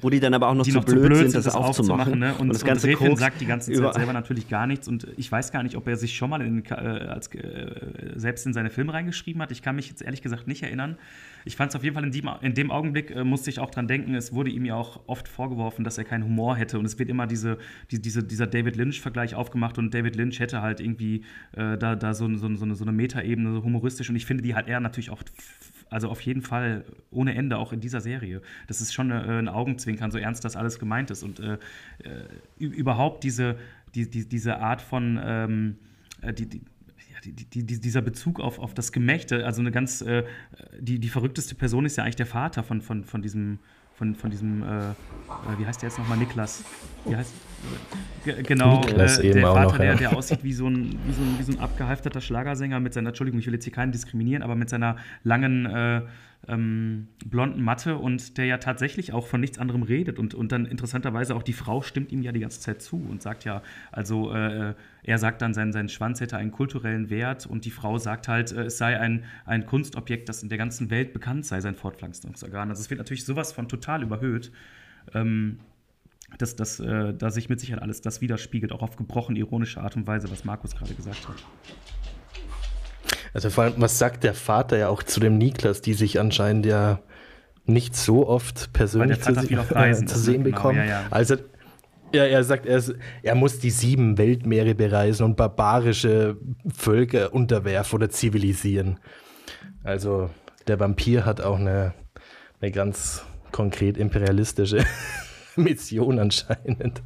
wo 0.00 0.10
die 0.10 0.20
dann 0.20 0.34
aber 0.34 0.48
auch 0.48 0.54
noch, 0.54 0.66
zu, 0.66 0.72
noch 0.72 0.84
blöd, 0.84 1.06
blöd, 1.06 1.16
sind, 1.16 1.34
das, 1.34 1.44
das 1.46 1.54
aufzumachen. 1.54 2.18
Ne? 2.18 2.34
Und, 2.34 2.40
und, 2.40 2.48
das 2.50 2.62
ganze 2.62 2.94
und 2.98 3.16
sagt 3.16 3.40
die 3.40 3.46
ganze 3.46 3.72
Zeit 3.72 3.94
selber 3.94 4.12
natürlich 4.12 4.48
gar 4.48 4.66
nichts. 4.66 4.86
Und 4.86 5.06
ich 5.16 5.32
weiß 5.32 5.50
gar 5.50 5.62
nicht, 5.62 5.76
ob 5.76 5.88
er 5.88 5.96
sich 5.96 6.14
schon 6.14 6.28
mal 6.28 6.42
in, 6.42 6.62
äh, 6.66 6.74
als, 6.74 7.28
äh, 7.28 8.12
selbst 8.14 8.44
in 8.44 8.52
seine 8.52 8.68
Filme 8.68 8.92
reingeschrieben 8.92 9.40
hat. 9.40 9.50
Ich 9.50 9.62
kann 9.62 9.76
mich 9.76 9.88
jetzt 9.88 10.02
ehrlich 10.02 10.20
gesagt 10.20 10.46
nicht 10.46 10.62
erinnern. 10.62 10.98
Ich 11.46 11.56
fand 11.56 11.70
es 11.70 11.76
auf 11.76 11.84
jeden 11.84 11.94
Fall 11.94 12.04
in, 12.04 12.10
die, 12.10 12.22
in 12.42 12.52
dem 12.52 12.70
Augenblick, 12.70 13.10
äh, 13.12 13.24
musste 13.24 13.48
ich 13.48 13.60
auch 13.60 13.70
dran 13.70 13.88
denken, 13.88 14.14
es 14.14 14.34
wurde 14.34 14.50
ihm 14.50 14.66
ja 14.66 14.74
auch 14.74 15.00
oft 15.06 15.26
vorgeworfen, 15.26 15.84
dass 15.84 15.96
er 15.96 16.04
keinen 16.04 16.24
Humor 16.24 16.56
hätte. 16.56 16.78
Und 16.78 16.84
es 16.84 16.98
wird 16.98 17.08
immer 17.08 17.26
diese, 17.26 17.56
die, 17.90 18.02
diese, 18.02 18.22
dieser 18.22 18.46
David 18.46 18.76
Lynch-Vergleich 18.76 19.34
aufgemacht. 19.34 19.78
Und 19.78 19.94
David 19.94 20.16
Lynch 20.16 20.38
hätte 20.38 20.60
halt 20.60 20.80
irgendwie 20.80 21.24
äh, 21.52 21.78
da, 21.78 21.96
da 21.96 22.12
so, 22.12 22.28
so, 22.36 22.54
so 22.54 22.64
eine, 22.66 22.74
so 22.74 22.84
eine 22.84 22.92
Metaebene, 22.92 23.54
so 23.54 23.64
humoristisch. 23.64 24.10
Und 24.10 24.16
ich 24.16 24.26
finde, 24.26 24.42
die 24.42 24.54
hat 24.54 24.68
er 24.68 24.80
natürlich 24.80 25.08
auch 25.08 25.22
also 25.90 26.08
auf 26.08 26.20
jeden 26.20 26.42
Fall 26.42 26.84
ohne 27.10 27.34
Ende, 27.34 27.58
auch 27.58 27.72
in 27.72 27.80
dieser 27.80 28.00
Serie. 28.00 28.42
Das 28.66 28.80
ist 28.80 28.92
schon 28.92 29.10
eine, 29.12 29.38
ein 29.38 29.48
Augenzwinkern, 29.48 30.10
so 30.10 30.18
ernst 30.18 30.44
das 30.44 30.56
alles 30.56 30.78
gemeint 30.78 31.10
ist. 31.10 31.22
Und 31.22 31.40
äh, 31.40 31.58
äh 32.04 32.24
überhaupt 32.58 33.24
diese, 33.24 33.56
die, 33.94 34.08
die, 34.08 34.28
diese 34.28 34.58
Art 34.58 34.82
von, 34.82 35.20
ähm, 35.22 35.76
äh, 36.22 36.32
die, 36.32 36.46
die 36.46 36.62
die, 37.24 37.64
die, 37.64 37.80
dieser 37.80 38.00
Bezug 38.00 38.38
auf, 38.38 38.60
auf 38.60 38.74
das 38.74 38.92
Gemächte, 38.92 39.44
also 39.44 39.60
eine 39.60 39.72
ganz, 39.72 40.02
äh, 40.02 40.24
die, 40.78 41.00
die 41.00 41.08
verrückteste 41.08 41.56
Person 41.56 41.84
ist 41.84 41.96
ja 41.96 42.04
eigentlich 42.04 42.14
der 42.14 42.26
Vater 42.26 42.62
von, 42.62 42.80
von, 42.80 43.04
von 43.04 43.22
diesem, 43.22 43.58
von, 43.94 44.14
von 44.14 44.30
diesem, 44.30 44.62
äh, 44.62 44.90
äh 44.90 44.94
wie 45.58 45.66
heißt 45.66 45.82
der 45.82 45.88
jetzt 45.88 45.98
nochmal, 45.98 46.18
Niklas? 46.18 46.64
Wie 47.06 47.16
heißt 47.16 47.32
Genau, 48.24 48.80
Niklas 48.80 49.18
äh, 49.18 49.32
der 49.32 49.42
Vater, 49.42 49.62
noch, 49.62 49.72
ja. 49.78 49.84
der, 49.84 49.96
der 49.96 50.16
aussieht 50.16 50.42
wie 50.42 50.52
so, 50.52 50.68
ein, 50.68 50.98
wie, 51.06 51.12
so 51.12 51.22
ein, 51.22 51.38
wie 51.38 51.42
so 51.42 51.52
ein 51.52 51.60
abgehalfterter 51.60 52.20
Schlagersänger 52.20 52.80
mit 52.80 52.92
seiner, 52.92 53.08
Entschuldigung, 53.08 53.40
ich 53.40 53.46
will 53.46 53.54
jetzt 53.54 53.64
hier 53.64 53.72
keinen 53.72 53.92
diskriminieren, 53.92 54.42
aber 54.42 54.54
mit 54.54 54.68
seiner 54.68 54.96
langen 55.22 55.66
äh, 55.66 56.02
ähm, 56.46 57.08
blonden 57.26 57.62
Matte 57.62 57.96
und 57.96 58.38
der 58.38 58.46
ja 58.46 58.58
tatsächlich 58.58 59.12
auch 59.12 59.26
von 59.26 59.40
nichts 59.40 59.58
anderem 59.58 59.82
redet 59.82 60.18
und, 60.18 60.34
und 60.34 60.52
dann 60.52 60.66
interessanterweise 60.66 61.34
auch 61.34 61.42
die 61.42 61.52
Frau 61.52 61.82
stimmt 61.82 62.12
ihm 62.12 62.22
ja 62.22 62.32
die 62.32 62.40
ganze 62.40 62.60
Zeit 62.60 62.80
zu 62.80 62.96
und 62.96 63.22
sagt 63.22 63.44
ja, 63.44 63.62
also 63.90 64.32
äh, 64.32 64.74
er 65.02 65.18
sagt 65.18 65.42
dann, 65.42 65.52
sein, 65.52 65.72
sein 65.72 65.88
Schwanz 65.88 66.20
hätte 66.20 66.36
einen 66.36 66.52
kulturellen 66.52 67.10
Wert 67.10 67.46
und 67.46 67.64
die 67.64 67.70
Frau 67.70 67.98
sagt 67.98 68.28
halt, 68.28 68.52
äh, 68.52 68.64
es 68.64 68.78
sei 68.78 68.98
ein, 68.98 69.24
ein 69.46 69.66
Kunstobjekt, 69.66 70.28
das 70.28 70.42
in 70.42 70.48
der 70.48 70.58
ganzen 70.58 70.90
Welt 70.90 71.12
bekannt 71.12 71.44
sei, 71.44 71.60
sein 71.60 71.74
Fortpflanzungsorgan. 71.74 72.70
Also 72.70 72.80
es 72.80 72.90
wird 72.90 72.98
natürlich 72.98 73.24
sowas 73.24 73.52
von 73.52 73.68
total 73.68 74.02
überhöht. 74.02 74.52
Ähm, 75.14 75.58
dass, 76.36 76.56
dass 76.56 76.78
äh, 76.80 77.14
da 77.14 77.30
sich 77.30 77.48
mit 77.48 77.60
Sicherheit 77.60 77.82
alles 77.82 78.00
das 78.00 78.20
widerspiegelt, 78.20 78.72
auch 78.72 78.82
auf 78.82 78.96
gebrochen 78.96 79.36
ironische 79.36 79.80
Art 79.80 79.96
und 79.96 80.06
Weise, 80.06 80.30
was 80.30 80.44
Markus 80.44 80.76
gerade 80.76 80.94
gesagt 80.94 81.28
hat. 81.28 81.36
Also 83.32 83.50
vor 83.50 83.64
allem, 83.64 83.74
was 83.78 83.98
sagt 83.98 84.24
der 84.24 84.34
Vater 84.34 84.76
ja 84.78 84.88
auch 84.88 85.02
zu 85.02 85.20
dem 85.20 85.38
Niklas, 85.38 85.80
die 85.80 85.94
sich 85.94 86.20
anscheinend 86.20 86.66
ja 86.66 87.00
nicht 87.64 87.94
so 87.96 88.26
oft 88.26 88.72
persönlich 88.72 89.20
zu, 89.20 89.32
äh, 89.32 89.92
zu, 90.06 90.18
sehen 90.18 90.44
genau, 90.44 90.56
bekommen. 90.56 90.78
Ja, 90.78 90.84
ja. 90.84 91.06
Also 91.10 91.36
ja, 92.14 92.24
er 92.24 92.42
sagt, 92.42 92.64
er, 92.64 92.78
ist, 92.78 92.94
er, 93.22 93.34
muss 93.34 93.58
die 93.58 93.70
sieben 93.70 94.16
Weltmeere 94.16 94.74
bereisen 94.74 95.24
und 95.24 95.36
barbarische 95.36 96.38
Völker 96.74 97.34
unterwerfen 97.34 97.96
oder 97.96 98.08
zivilisieren. 98.08 98.98
Also 99.84 100.30
der 100.66 100.80
Vampir 100.80 101.26
hat 101.26 101.42
auch 101.42 101.58
eine, 101.58 101.92
eine 102.60 102.70
ganz 102.70 103.24
konkret 103.52 103.98
imperialistische 103.98 104.84
Mission 105.58 106.18
anscheinend. 106.18 107.02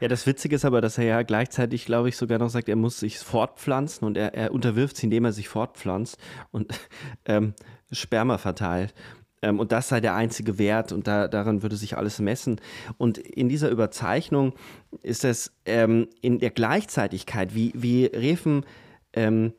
Ja, 0.00 0.08
das 0.08 0.26
Witzige 0.26 0.56
ist 0.56 0.64
aber, 0.64 0.80
dass 0.80 0.98
er 0.98 1.04
ja 1.04 1.22
gleichzeitig, 1.22 1.86
glaube 1.86 2.08
ich, 2.08 2.16
sogar 2.16 2.38
noch 2.38 2.50
sagt, 2.50 2.68
er 2.68 2.76
muss 2.76 3.00
sich 3.00 3.18
fortpflanzen 3.18 4.06
und 4.06 4.16
er, 4.16 4.34
er 4.34 4.52
unterwirft 4.52 4.96
sich, 4.96 5.04
indem 5.04 5.24
er 5.24 5.32
sich 5.32 5.48
fortpflanzt 5.48 6.18
und 6.50 6.78
ähm, 7.24 7.54
Sperma 7.90 8.38
verteilt. 8.38 8.94
Ähm, 9.42 9.60
und 9.60 9.72
das 9.72 9.88
sei 9.88 10.00
der 10.00 10.14
einzige 10.14 10.58
Wert 10.58 10.92
und 10.92 11.06
da, 11.06 11.28
daran 11.28 11.62
würde 11.62 11.76
sich 11.76 11.96
alles 11.96 12.18
messen. 12.18 12.60
Und 12.98 13.18
in 13.18 13.48
dieser 13.48 13.70
Überzeichnung 13.70 14.54
ist 15.02 15.24
es 15.24 15.52
ähm, 15.64 16.08
in 16.20 16.38
der 16.38 16.50
Gleichzeitigkeit, 16.50 17.54
wie, 17.54 17.72
wie 17.74 18.06
Refen 18.06 18.64
ähm, 19.12 19.52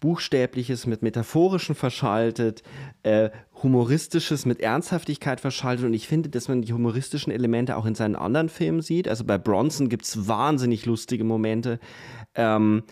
Buchstäbliches 0.00 0.86
mit 0.86 1.02
Metaphorischen 1.02 1.74
verschaltet, 1.74 2.62
äh, 3.02 3.30
Humoristisches 3.62 4.46
mit 4.46 4.60
Ernsthaftigkeit 4.60 5.40
verschaltet. 5.40 5.86
Und 5.86 5.94
ich 5.94 6.08
finde, 6.08 6.28
dass 6.28 6.48
man 6.48 6.62
die 6.62 6.72
humoristischen 6.72 7.32
Elemente 7.32 7.76
auch 7.76 7.86
in 7.86 7.94
seinen 7.94 8.16
anderen 8.16 8.48
Filmen 8.48 8.82
sieht. 8.82 9.08
Also 9.08 9.24
bei 9.24 9.38
Bronson 9.38 9.88
gibt 9.88 10.04
es 10.04 10.28
wahnsinnig 10.28 10.86
lustige 10.86 11.24
Momente. 11.24 11.78
Ähm, 12.34 12.82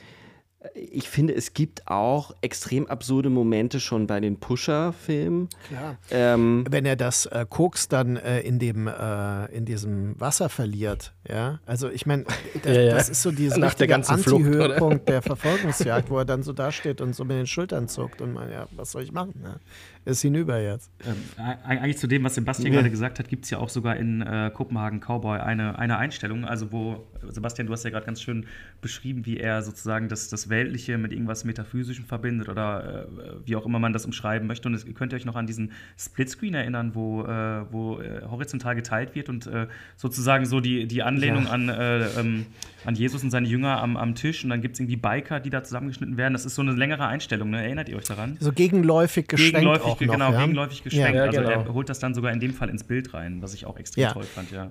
ich 0.74 1.08
finde, 1.08 1.34
es 1.34 1.52
gibt 1.52 1.86
auch 1.86 2.32
extrem 2.40 2.86
absurde 2.86 3.30
Momente 3.30 3.80
schon 3.80 4.06
bei 4.06 4.20
den 4.20 4.38
Pusher-Filmen. 4.38 5.48
Klar. 5.68 5.98
Ähm, 6.10 6.64
Wenn 6.68 6.86
er 6.86 6.96
das 6.96 7.26
äh, 7.26 7.46
Koks 7.48 7.88
dann 7.88 8.16
äh, 8.16 8.40
in, 8.40 8.58
dem, 8.58 8.88
äh, 8.88 9.46
in 9.46 9.64
diesem 9.64 10.18
Wasser 10.20 10.48
verliert, 10.48 11.12
ja. 11.28 11.60
Also 11.66 11.88
ich 11.90 12.06
meine, 12.06 12.24
das, 12.62 12.76
ja, 12.76 12.82
ja. 12.82 12.94
das, 12.94 13.08
ist 13.08 13.22
so 13.22 13.30
dieses 13.30 13.58
Nach 13.58 13.74
der 13.74 13.86
ganzen 13.86 14.14
Anti-Höhepunkt 14.14 15.08
der 15.08 15.22
Verfolgungsjagd, 15.22 16.10
wo 16.10 16.18
er 16.18 16.24
dann 16.24 16.42
so 16.42 16.52
dasteht 16.52 17.00
und 17.00 17.14
so 17.14 17.24
mit 17.24 17.36
den 17.36 17.46
Schultern 17.46 17.88
zuckt 17.88 18.20
und 18.20 18.32
man, 18.32 18.50
ja, 18.50 18.66
was 18.76 18.92
soll 18.92 19.02
ich 19.02 19.12
machen? 19.12 19.40
Ne? 19.42 19.60
Ist 20.06 20.22
hinüber 20.22 20.60
jetzt. 20.60 20.90
Ähm, 21.04 21.16
eigentlich 21.64 21.98
zu 21.98 22.06
dem, 22.06 22.22
was 22.22 22.36
Sebastian 22.36 22.72
ja. 22.72 22.78
gerade 22.78 22.90
gesagt 22.90 23.18
hat, 23.18 23.28
gibt 23.28 23.44
es 23.44 23.50
ja 23.50 23.58
auch 23.58 23.68
sogar 23.68 23.96
in 23.96 24.22
äh, 24.22 24.50
Kopenhagen 24.54 25.00
Cowboy 25.00 25.40
eine, 25.40 25.78
eine 25.78 25.98
Einstellung, 25.98 26.44
also 26.44 26.70
wo, 26.70 27.06
Sebastian, 27.28 27.66
du 27.66 27.72
hast 27.72 27.84
ja 27.84 27.90
gerade 27.90 28.06
ganz 28.06 28.22
schön 28.22 28.46
beschrieben, 28.80 29.26
wie 29.26 29.38
er 29.38 29.62
sozusagen 29.62 30.08
das, 30.08 30.28
das 30.28 30.48
Weltliche 30.48 30.96
mit 30.96 31.12
irgendwas 31.12 31.44
Metaphysischem 31.44 32.04
verbindet 32.04 32.48
oder 32.48 33.08
äh, 33.08 33.32
wie 33.44 33.56
auch 33.56 33.66
immer 33.66 33.80
man 33.80 33.92
das 33.92 34.06
umschreiben 34.06 34.46
möchte. 34.46 34.68
Und 34.68 34.74
es, 34.74 34.86
könnt 34.94 35.12
ihr 35.12 35.16
euch 35.16 35.24
noch 35.24 35.36
an 35.36 35.48
diesen 35.48 35.72
Splitscreen 35.98 36.54
erinnern, 36.54 36.94
wo, 36.94 37.24
äh, 37.24 37.64
wo 37.72 38.00
äh, 38.00 38.22
horizontal 38.22 38.76
geteilt 38.76 39.16
wird 39.16 39.28
und 39.28 39.48
äh, 39.48 39.66
sozusagen 39.96 40.46
so 40.46 40.60
die, 40.60 40.86
die 40.86 41.02
Anlehnung 41.02 41.44
ja. 41.46 41.50
an, 41.50 41.68
äh, 41.68 42.06
ähm, 42.20 42.46
an 42.86 42.94
Jesus 42.94 43.22
und 43.22 43.30
seine 43.30 43.46
Jünger 43.46 43.82
am, 43.82 43.96
am 43.96 44.14
Tisch 44.14 44.44
und 44.44 44.50
dann 44.50 44.62
gibt 44.62 44.74
es 44.74 44.80
irgendwie 44.80 44.96
Biker, 44.96 45.40
die 45.40 45.50
da 45.50 45.62
zusammengeschnitten 45.62 46.16
werden. 46.16 46.32
Das 46.32 46.46
ist 46.46 46.54
so 46.54 46.62
eine 46.62 46.72
längere 46.72 47.06
Einstellung, 47.06 47.50
ne? 47.50 47.62
erinnert 47.62 47.88
ihr 47.88 47.96
euch 47.96 48.04
daran? 48.04 48.36
So 48.40 48.52
gegenläufig 48.52 49.26
geschwenkt 49.26 49.56
gegenläufig, 49.56 49.84
auch 49.84 50.00
noch, 50.00 50.12
Genau, 50.12 50.32
ja? 50.32 50.40
gegenläufig 50.40 50.82
geschwenkt. 50.82 51.16
Ja, 51.16 51.24
also 51.24 51.40
genau. 51.40 51.50
er 51.50 51.74
holt 51.74 51.88
das 51.88 51.98
dann 51.98 52.14
sogar 52.14 52.32
in 52.32 52.40
dem 52.40 52.54
Fall 52.54 52.68
ins 52.68 52.84
Bild 52.84 53.12
rein, 53.12 53.42
was 53.42 53.54
ich 53.54 53.66
auch 53.66 53.76
extrem 53.76 54.08
toll 54.10 54.24
fand, 54.24 54.50
ja 54.50 54.70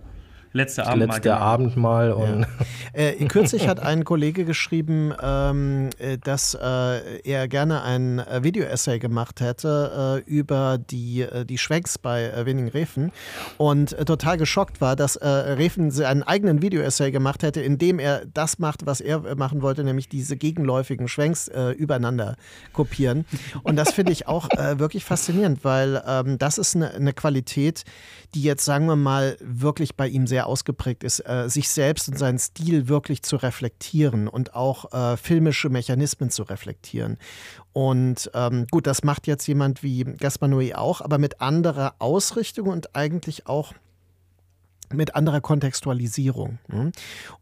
letzte 0.55 0.87
Abendmahl. 0.87 1.17
Letzte 1.17 1.29
genau. 1.29 1.41
Abendmahl. 1.41 2.11
Und 2.13 2.41
ja. 2.41 2.47
äh, 2.93 3.25
kürzlich 3.25 3.67
hat 3.67 3.79
ein 3.79 4.05
Kollege 4.05 4.45
geschrieben, 4.45 5.13
ähm, 5.21 5.89
äh, 5.99 6.17
dass 6.17 6.55
äh, 6.55 7.19
er 7.23 7.47
gerne 7.47 7.83
ein 7.83 8.19
äh, 8.19 8.43
Video-Essay 8.43 8.99
gemacht 8.99 9.41
hätte 9.41 10.23
äh, 10.25 10.29
über 10.29 10.77
die, 10.77 11.21
äh, 11.21 11.45
die 11.45 11.57
Schwenks 11.57 11.97
bei 11.97 12.23
äh, 12.23 12.45
Winning 12.45 12.69
Refen 12.69 13.11
und 13.57 13.97
total 14.05 14.37
geschockt 14.37 14.79
war, 14.79 14.95
dass 14.95 15.19
Refen 15.21 15.91
einen 16.03 16.23
eigenen 16.23 16.61
Video-Essay 16.61 17.11
gemacht 17.11 17.43
hätte, 17.43 17.61
in 17.61 17.77
dem 17.77 17.99
er 17.99 18.25
das 18.25 18.59
macht, 18.59 18.85
was 18.85 19.01
er 19.01 19.35
machen 19.35 19.61
wollte, 19.61 19.83
nämlich 19.83 20.07
diese 20.07 20.37
gegenläufigen 20.37 21.07
Schwenks 21.07 21.49
übereinander 21.77 22.35
kopieren. 22.71 23.25
Und 23.63 23.75
das 23.75 23.91
finde 23.91 24.11
ich 24.11 24.27
auch 24.27 24.49
wirklich 24.77 25.03
faszinierend, 25.03 25.63
weil 25.63 26.01
ähm, 26.07 26.37
das 26.37 26.57
ist 26.57 26.75
eine, 26.75 26.93
eine 26.93 27.13
Qualität, 27.13 27.83
die 28.35 28.43
jetzt, 28.43 28.65
sagen 28.65 28.85
wir 28.85 28.97
mal, 28.97 29.37
wirklich 29.39 29.95
bei 29.95 30.07
ihm 30.07 30.27
sehr 30.27 30.45
ausgeprägt 30.45 31.03
ist, 31.03 31.21
äh, 31.21 31.49
sich 31.49 31.69
selbst 31.69 32.09
und 32.09 32.19
seinen 32.19 32.37
Stil 32.37 32.89
wirklich 32.89 33.23
zu 33.23 33.37
reflektieren 33.37 34.27
und 34.27 34.53
auch 34.53 34.93
äh, 34.93 35.17
filmische 35.17 35.69
Mechanismen 35.69 36.29
zu 36.29 36.43
reflektieren. 36.43 37.17
Und 37.71 38.29
ähm, 38.33 38.67
gut, 38.69 38.87
das 38.87 39.03
macht 39.03 39.25
jetzt 39.25 39.47
jemand 39.47 39.83
wie 39.83 40.03
Gaspar 40.03 40.49
Noé 40.49 40.75
auch, 40.75 40.99
aber 40.99 41.17
mit 41.17 41.39
anderer 41.39 41.95
Ausrichtung 41.99 42.67
und 42.67 42.95
eigentlich 42.95 43.47
auch 43.47 43.73
mit 44.93 45.15
anderer 45.15 45.41
Kontextualisierung. 45.41 46.59
Ne? 46.67 46.91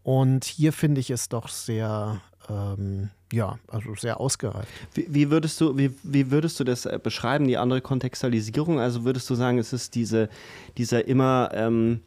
Und 0.03 0.45
hier 0.45 0.73
finde 0.73 1.01
ich 1.01 1.09
es 1.09 1.27
doch 1.27 1.47
sehr, 1.49 2.21
ähm, 2.49 3.09
ja, 3.31 3.57
also 3.67 3.95
sehr 3.95 4.19
ausgereift. 4.19 4.67
Wie, 4.93 5.07
wie, 5.09 5.31
würdest 5.31 5.59
du, 5.59 5.77
wie, 5.77 5.91
wie 6.03 6.31
würdest 6.31 6.59
du 6.59 6.63
das 6.63 6.85
äh, 6.85 6.99
beschreiben, 7.01 7.47
die 7.47 7.57
andere 7.57 7.81
Kontextualisierung? 7.81 8.79
Also 8.79 9.05
würdest 9.05 9.29
du 9.29 9.35
sagen, 9.35 9.57
es 9.57 9.73
ist 9.73 9.95
diese, 9.95 10.29
dieser 10.77 11.07
immer 11.07 11.49
ähm, 11.53 12.01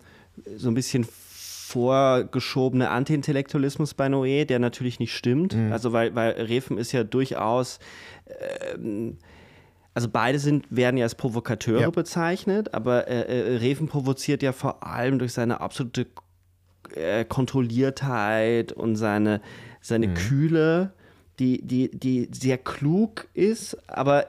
so 0.57 0.69
ein 0.69 0.75
bisschen 0.75 1.07
vorgeschobene 1.09 2.91
Anti-Intellektualismus 2.91 3.95
bei 3.95 4.07
Noé, 4.07 4.45
der 4.45 4.59
natürlich 4.59 5.01
nicht 5.01 5.15
stimmt. 5.15 5.55
Mhm. 5.55 5.73
Also 5.73 5.93
weil, 5.93 6.15
weil 6.15 6.33
Refen 6.33 6.79
ist 6.79 6.93
ja 6.93 7.03
durchaus 7.03 7.81
ähm, 8.75 9.19
also 9.97 10.11
beide 10.11 10.39
sind, 10.39 10.67
werden 10.69 10.99
ja 10.99 11.05
als 11.05 11.15
Provokateure 11.15 11.81
ja. 11.81 11.91
bezeichnet, 11.91 12.75
aber 12.75 13.09
äh, 13.09 13.55
äh, 13.55 13.57
Reven 13.57 13.89
provoziert 13.89 14.43
ja 14.43 14.53
vor 14.53 14.87
allem 14.87 15.19
durch 15.19 15.33
seine 15.33 15.63
absolute 15.63 16.07
äh, 16.95 17.25
Kontrolliertheit 17.25 18.73
und 18.73 18.97
seine, 18.97 19.41
seine 19.87 20.09
mhm. 20.09 20.15
Kühle, 20.15 20.93
die, 21.39 21.63
die, 21.63 21.91
die 21.91 22.29
sehr 22.33 22.59
klug 22.59 23.29
ist, 23.35 23.77
aber 23.89 24.27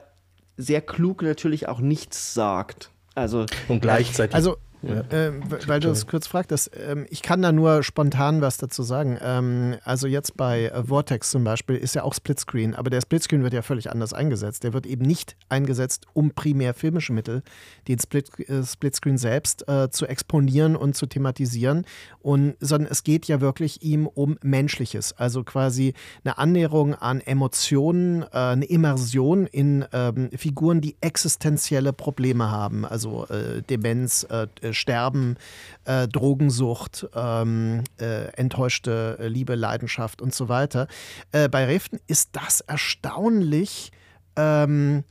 sehr 0.56 0.80
klug 0.80 1.22
natürlich 1.22 1.68
auch 1.68 1.80
nichts 1.80 2.34
sagt. 2.34 2.90
Also, 3.14 3.46
und 3.68 3.80
gleichzeitig. 3.80 4.34
Also, 4.34 4.56
ja. 4.82 5.00
Äh, 5.10 5.32
weil 5.66 5.80
du 5.80 5.90
es 5.90 6.06
kurz 6.06 6.26
fragtest, 6.26 6.70
ähm, 6.74 7.06
ich 7.10 7.22
kann 7.22 7.42
da 7.42 7.52
nur 7.52 7.82
spontan 7.82 8.40
was 8.40 8.58
dazu 8.58 8.82
sagen. 8.82 9.18
Ähm, 9.20 9.76
also 9.84 10.06
jetzt 10.06 10.36
bei 10.36 10.66
äh, 10.66 10.84
Vortex 10.84 11.30
zum 11.30 11.44
Beispiel 11.44 11.76
ist 11.76 11.94
ja 11.94 12.04
auch 12.04 12.14
Splitscreen, 12.14 12.74
aber 12.74 12.90
der 12.90 13.00
Splitscreen 13.00 13.42
wird 13.42 13.54
ja 13.54 13.62
völlig 13.62 13.90
anders 13.90 14.12
eingesetzt. 14.12 14.64
Der 14.64 14.72
wird 14.72 14.86
eben 14.86 15.04
nicht 15.04 15.36
eingesetzt, 15.48 16.06
um 16.12 16.30
primär 16.30 16.74
filmische 16.74 17.12
Mittel, 17.12 17.42
den 17.88 17.98
Split, 17.98 18.30
äh, 18.48 18.62
Splitscreen 18.62 19.18
selbst 19.18 19.68
äh, 19.68 19.90
zu 19.90 20.06
exponieren 20.06 20.76
und 20.76 20.96
zu 20.96 21.06
thematisieren, 21.06 21.84
und, 22.20 22.56
sondern 22.60 22.90
es 22.92 23.02
geht 23.02 23.26
ja 23.26 23.40
wirklich 23.40 23.82
ihm 23.82 24.06
um 24.06 24.38
Menschliches, 24.42 25.12
also 25.12 25.42
quasi 25.44 25.94
eine 26.24 26.38
Annäherung 26.38 26.94
an 26.94 27.20
Emotionen, 27.20 28.22
äh, 28.22 28.26
eine 28.32 28.64
Immersion 28.64 29.46
in 29.46 29.84
ähm, 29.92 30.30
Figuren, 30.36 30.80
die 30.80 30.96
existenzielle 31.00 31.92
Probleme 31.92 32.50
haben, 32.50 32.84
also 32.84 33.26
äh, 33.26 33.62
Demenz, 33.62 34.24
äh, 34.24 34.46
Sterben, 34.72 35.36
äh, 35.84 36.08
Drogensucht, 36.08 37.06
ähm, 37.14 37.84
äh, 38.00 38.28
enttäuschte 38.36 39.18
Liebe, 39.20 39.54
Leidenschaft 39.54 40.22
und 40.22 40.34
so 40.34 40.48
weiter. 40.48 40.88
Äh, 41.32 41.48
bei 41.48 41.64
Reften 41.64 42.00
ist 42.06 42.30
das 42.32 42.60
erstaunlich. 42.60 43.92
Ähm, 44.36 45.04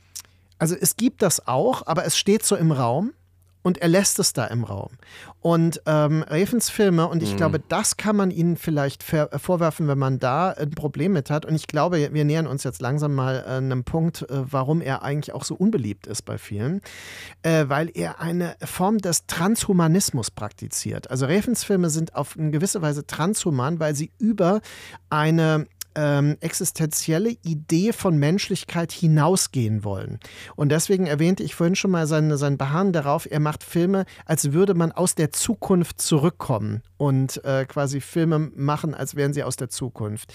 also 0.58 0.74
es 0.74 0.96
gibt 0.96 1.22
das 1.22 1.46
auch, 1.46 1.86
aber 1.86 2.04
es 2.04 2.18
steht 2.18 2.44
so 2.44 2.56
im 2.56 2.72
Raum 2.72 3.12
und 3.62 3.78
er 3.78 3.88
lässt 3.88 4.18
es 4.18 4.32
da 4.32 4.46
im 4.46 4.64
Raum. 4.64 4.90
Und 5.40 5.82
ähm, 5.86 6.24
Ravens 6.28 6.68
Filme, 6.68 7.06
und 7.06 7.22
ich 7.22 7.32
mhm. 7.32 7.36
glaube, 7.36 7.60
das 7.60 7.96
kann 7.96 8.16
man 8.16 8.30
ihnen 8.30 8.56
vielleicht 8.56 9.02
vorwerfen, 9.02 9.86
wenn 9.86 9.98
man 9.98 10.18
da 10.18 10.50
ein 10.50 10.70
Problem 10.70 11.12
mit 11.12 11.30
hat. 11.30 11.46
Und 11.46 11.54
ich 11.54 11.66
glaube, 11.66 12.12
wir 12.12 12.24
nähern 12.24 12.46
uns 12.46 12.64
jetzt 12.64 12.80
langsam 12.80 13.14
mal 13.14 13.44
äh, 13.46 13.50
einem 13.52 13.84
Punkt, 13.84 14.22
äh, 14.22 14.42
warum 14.50 14.80
er 14.80 15.02
eigentlich 15.02 15.34
auch 15.34 15.44
so 15.44 15.54
unbeliebt 15.54 16.06
ist 16.06 16.22
bei 16.22 16.38
vielen, 16.38 16.80
äh, 17.42 17.66
weil 17.68 17.90
er 17.94 18.20
eine 18.20 18.56
Form 18.64 18.98
des 18.98 19.26
Transhumanismus 19.26 20.30
praktiziert. 20.30 21.10
Also 21.10 21.26
Ravens 21.26 21.64
Filme 21.64 21.90
sind 21.90 22.14
auf 22.14 22.36
eine 22.36 22.50
gewisse 22.50 22.82
Weise 22.82 23.06
transhuman, 23.06 23.78
weil 23.78 23.94
sie 23.94 24.10
über 24.18 24.60
eine 25.08 25.66
ähm, 25.98 26.36
existenzielle 26.40 27.30
Idee 27.42 27.92
von 27.92 28.16
Menschlichkeit 28.16 28.92
hinausgehen 28.92 29.82
wollen. 29.82 30.20
Und 30.54 30.68
deswegen 30.70 31.06
erwähnte 31.06 31.42
ich 31.42 31.56
vorhin 31.56 31.74
schon 31.74 31.90
mal 31.90 32.06
sein, 32.06 32.36
sein 32.36 32.56
Beharren 32.56 32.92
darauf, 32.92 33.26
er 33.28 33.40
macht 33.40 33.64
Filme, 33.64 34.04
als 34.24 34.52
würde 34.52 34.74
man 34.74 34.92
aus 34.92 35.16
der 35.16 35.32
Zukunft 35.32 36.00
zurückkommen 36.00 36.82
und 36.98 37.44
äh, 37.44 37.64
quasi 37.64 38.00
Filme 38.00 38.38
machen, 38.38 38.94
als 38.94 39.16
wären 39.16 39.32
sie 39.32 39.42
aus 39.42 39.56
der 39.56 39.70
Zukunft. 39.70 40.32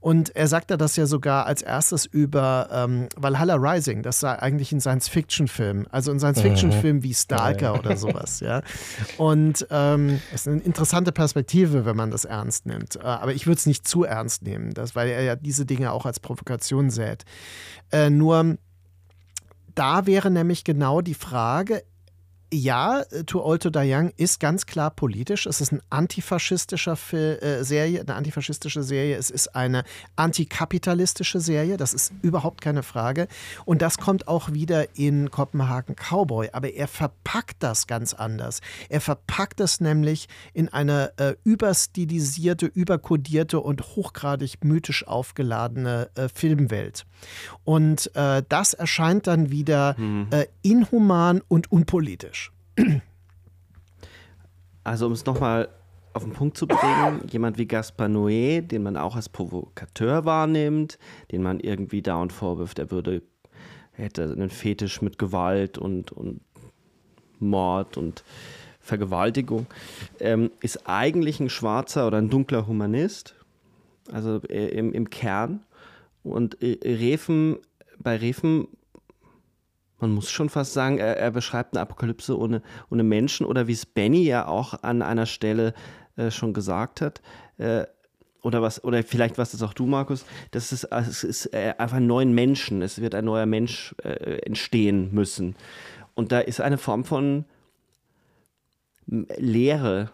Und 0.00 0.36
er 0.36 0.48
sagte 0.48 0.76
das 0.76 0.96
ja 0.96 1.06
sogar 1.06 1.46
als 1.46 1.62
erstes 1.62 2.04
über 2.04 2.68
ähm, 2.70 3.08
Valhalla 3.16 3.54
Rising, 3.54 4.02
das 4.02 4.20
sei 4.20 4.38
eigentlich 4.38 4.70
ein 4.72 4.80
Science-Fiction-Film, 4.82 5.86
also 5.90 6.10
ein 6.10 6.18
Science-Fiction-Film 6.18 7.02
wie 7.02 7.14
Stalker 7.14 7.78
oder 7.78 7.96
sowas. 7.96 8.40
Ja. 8.40 8.60
Und 9.16 9.66
ähm, 9.70 10.20
es 10.34 10.42
ist 10.42 10.48
eine 10.48 10.60
interessante 10.60 11.12
Perspektive, 11.12 11.86
wenn 11.86 11.96
man 11.96 12.10
das 12.10 12.26
ernst 12.26 12.66
nimmt. 12.66 12.96
Äh, 12.96 13.00
aber 13.00 13.32
ich 13.32 13.46
würde 13.46 13.58
es 13.58 13.66
nicht 13.66 13.88
zu 13.88 14.04
ernst 14.04 14.42
nehmen, 14.42 14.74
das, 14.74 14.94
weil 14.94 15.05
weil 15.06 15.12
er 15.12 15.22
ja 15.22 15.36
diese 15.36 15.64
Dinge 15.64 15.92
auch 15.92 16.04
als 16.04 16.18
Provokation 16.20 16.90
sät. 16.90 17.24
Äh, 17.92 18.10
nur 18.10 18.58
da 19.74 20.06
wäre 20.06 20.30
nämlich 20.30 20.64
genau 20.64 21.00
die 21.00 21.14
Frage, 21.14 21.84
ja, 22.52 23.00
äh, 23.10 23.24
Too 23.24 23.42
Old 23.42 23.62
to 23.62 23.70
Die 23.70 23.92
Young 23.92 24.12
ist 24.16 24.40
ganz 24.40 24.66
klar 24.66 24.90
politisch. 24.90 25.46
Es 25.46 25.60
ist 25.60 25.72
ein 25.72 25.82
antifaschistischer 25.90 26.96
Fil 26.96 27.38
äh, 27.40 27.64
Serie, 27.64 28.00
eine 28.00 28.14
antifaschistische 28.14 28.82
Serie. 28.82 29.16
Es 29.16 29.30
ist 29.30 29.54
eine 29.54 29.84
antikapitalistische 30.14 31.40
Serie. 31.40 31.76
Das 31.76 31.94
ist 31.94 32.12
überhaupt 32.22 32.60
keine 32.60 32.82
Frage. 32.82 33.28
Und 33.64 33.82
das 33.82 33.98
kommt 33.98 34.28
auch 34.28 34.52
wieder 34.52 34.96
in 34.96 35.30
Kopenhagen 35.30 35.96
Cowboy. 35.96 36.50
Aber 36.52 36.72
er 36.72 36.88
verpackt 36.88 37.56
das 37.60 37.86
ganz 37.86 38.14
anders. 38.14 38.60
Er 38.88 39.00
verpackt 39.00 39.60
es 39.60 39.80
nämlich 39.80 40.28
in 40.52 40.68
eine 40.68 41.12
äh, 41.18 41.34
überstilisierte, 41.44 42.66
überkodierte 42.66 43.60
und 43.60 43.82
hochgradig 43.96 44.64
mythisch 44.64 45.06
aufgeladene 45.06 46.10
äh, 46.14 46.28
Filmwelt. 46.28 47.06
Und 47.64 48.14
äh, 48.14 48.42
das 48.48 48.74
erscheint 48.74 49.26
dann 49.26 49.50
wieder 49.50 49.96
mhm. 49.98 50.28
Äh, 50.30 50.46
inhuman 50.62 51.42
und 51.48 51.70
unpolitisch. 51.72 52.52
Also 54.84 55.06
um 55.06 55.12
es 55.12 55.26
nochmal 55.26 55.68
auf 56.16 56.24
den 56.24 56.32
Punkt 56.32 56.56
zu 56.56 56.66
bringen, 56.66 57.20
jemand 57.30 57.58
wie 57.58 57.66
Gaspar 57.66 58.08
Noé, 58.08 58.62
den 58.62 58.82
man 58.82 58.96
auch 58.96 59.16
als 59.16 59.28
Provokateur 59.28 60.24
wahrnimmt, 60.24 60.98
den 61.30 61.42
man 61.42 61.60
irgendwie 61.60 62.00
dauernd 62.00 62.32
vorwirft, 62.32 62.78
er 62.78 62.90
würde, 62.90 63.22
hätte 63.92 64.24
einen 64.24 64.48
Fetisch 64.48 65.02
mit 65.02 65.18
Gewalt 65.18 65.76
und, 65.76 66.12
und 66.12 66.40
Mord 67.38 67.98
und 67.98 68.24
Vergewaltigung, 68.80 69.66
ähm, 70.18 70.50
ist 70.60 70.88
eigentlich 70.88 71.38
ein 71.40 71.50
schwarzer 71.50 72.06
oder 72.06 72.16
ein 72.16 72.30
dunkler 72.30 72.66
Humanist, 72.66 73.34
also 74.10 74.40
äh, 74.48 74.68
im, 74.68 74.92
im 74.92 75.10
Kern. 75.10 75.65
Und 76.30 76.62
äh, 76.62 76.78
Refen, 76.84 77.58
bei 77.98 78.16
Refen 78.16 78.68
man 79.98 80.12
muss 80.12 80.30
schon 80.30 80.48
fast 80.48 80.72
sagen, 80.72 80.98
er, 80.98 81.16
er 81.16 81.30
beschreibt 81.30 81.74
eine 81.74 81.80
Apokalypse 81.80 82.38
ohne, 82.38 82.62
ohne 82.90 83.02
Menschen 83.02 83.46
oder 83.46 83.66
wie 83.66 83.72
es 83.72 83.86
Benny 83.86 84.24
ja 84.24 84.46
auch 84.46 84.82
an 84.82 85.02
einer 85.02 85.26
Stelle 85.26 85.74
äh, 86.16 86.30
schon 86.30 86.52
gesagt 86.52 87.00
hat, 87.00 87.22
äh, 87.58 87.84
oder 88.42 88.62
was, 88.62 88.84
oder 88.84 89.02
vielleicht 89.02 89.38
was 89.38 89.52
das 89.52 89.62
auch 89.62 89.72
du, 89.72 89.86
Markus, 89.86 90.24
das 90.52 90.72
ist, 90.72 90.84
es 90.84 91.24
ist 91.24 91.46
äh, 91.52 91.74
einfach 91.78 91.96
ein 91.96 92.06
neuen 92.06 92.32
Menschen, 92.32 92.82
es 92.82 93.00
wird 93.00 93.14
ein 93.14 93.24
neuer 93.24 93.46
Mensch 93.46 93.94
äh, 94.04 94.38
entstehen 94.44 95.12
müssen. 95.12 95.56
Und 96.14 96.32
da 96.32 96.40
ist 96.40 96.60
eine 96.60 96.78
Form 96.78 97.04
von 97.04 97.44
Lehre, 99.06 100.10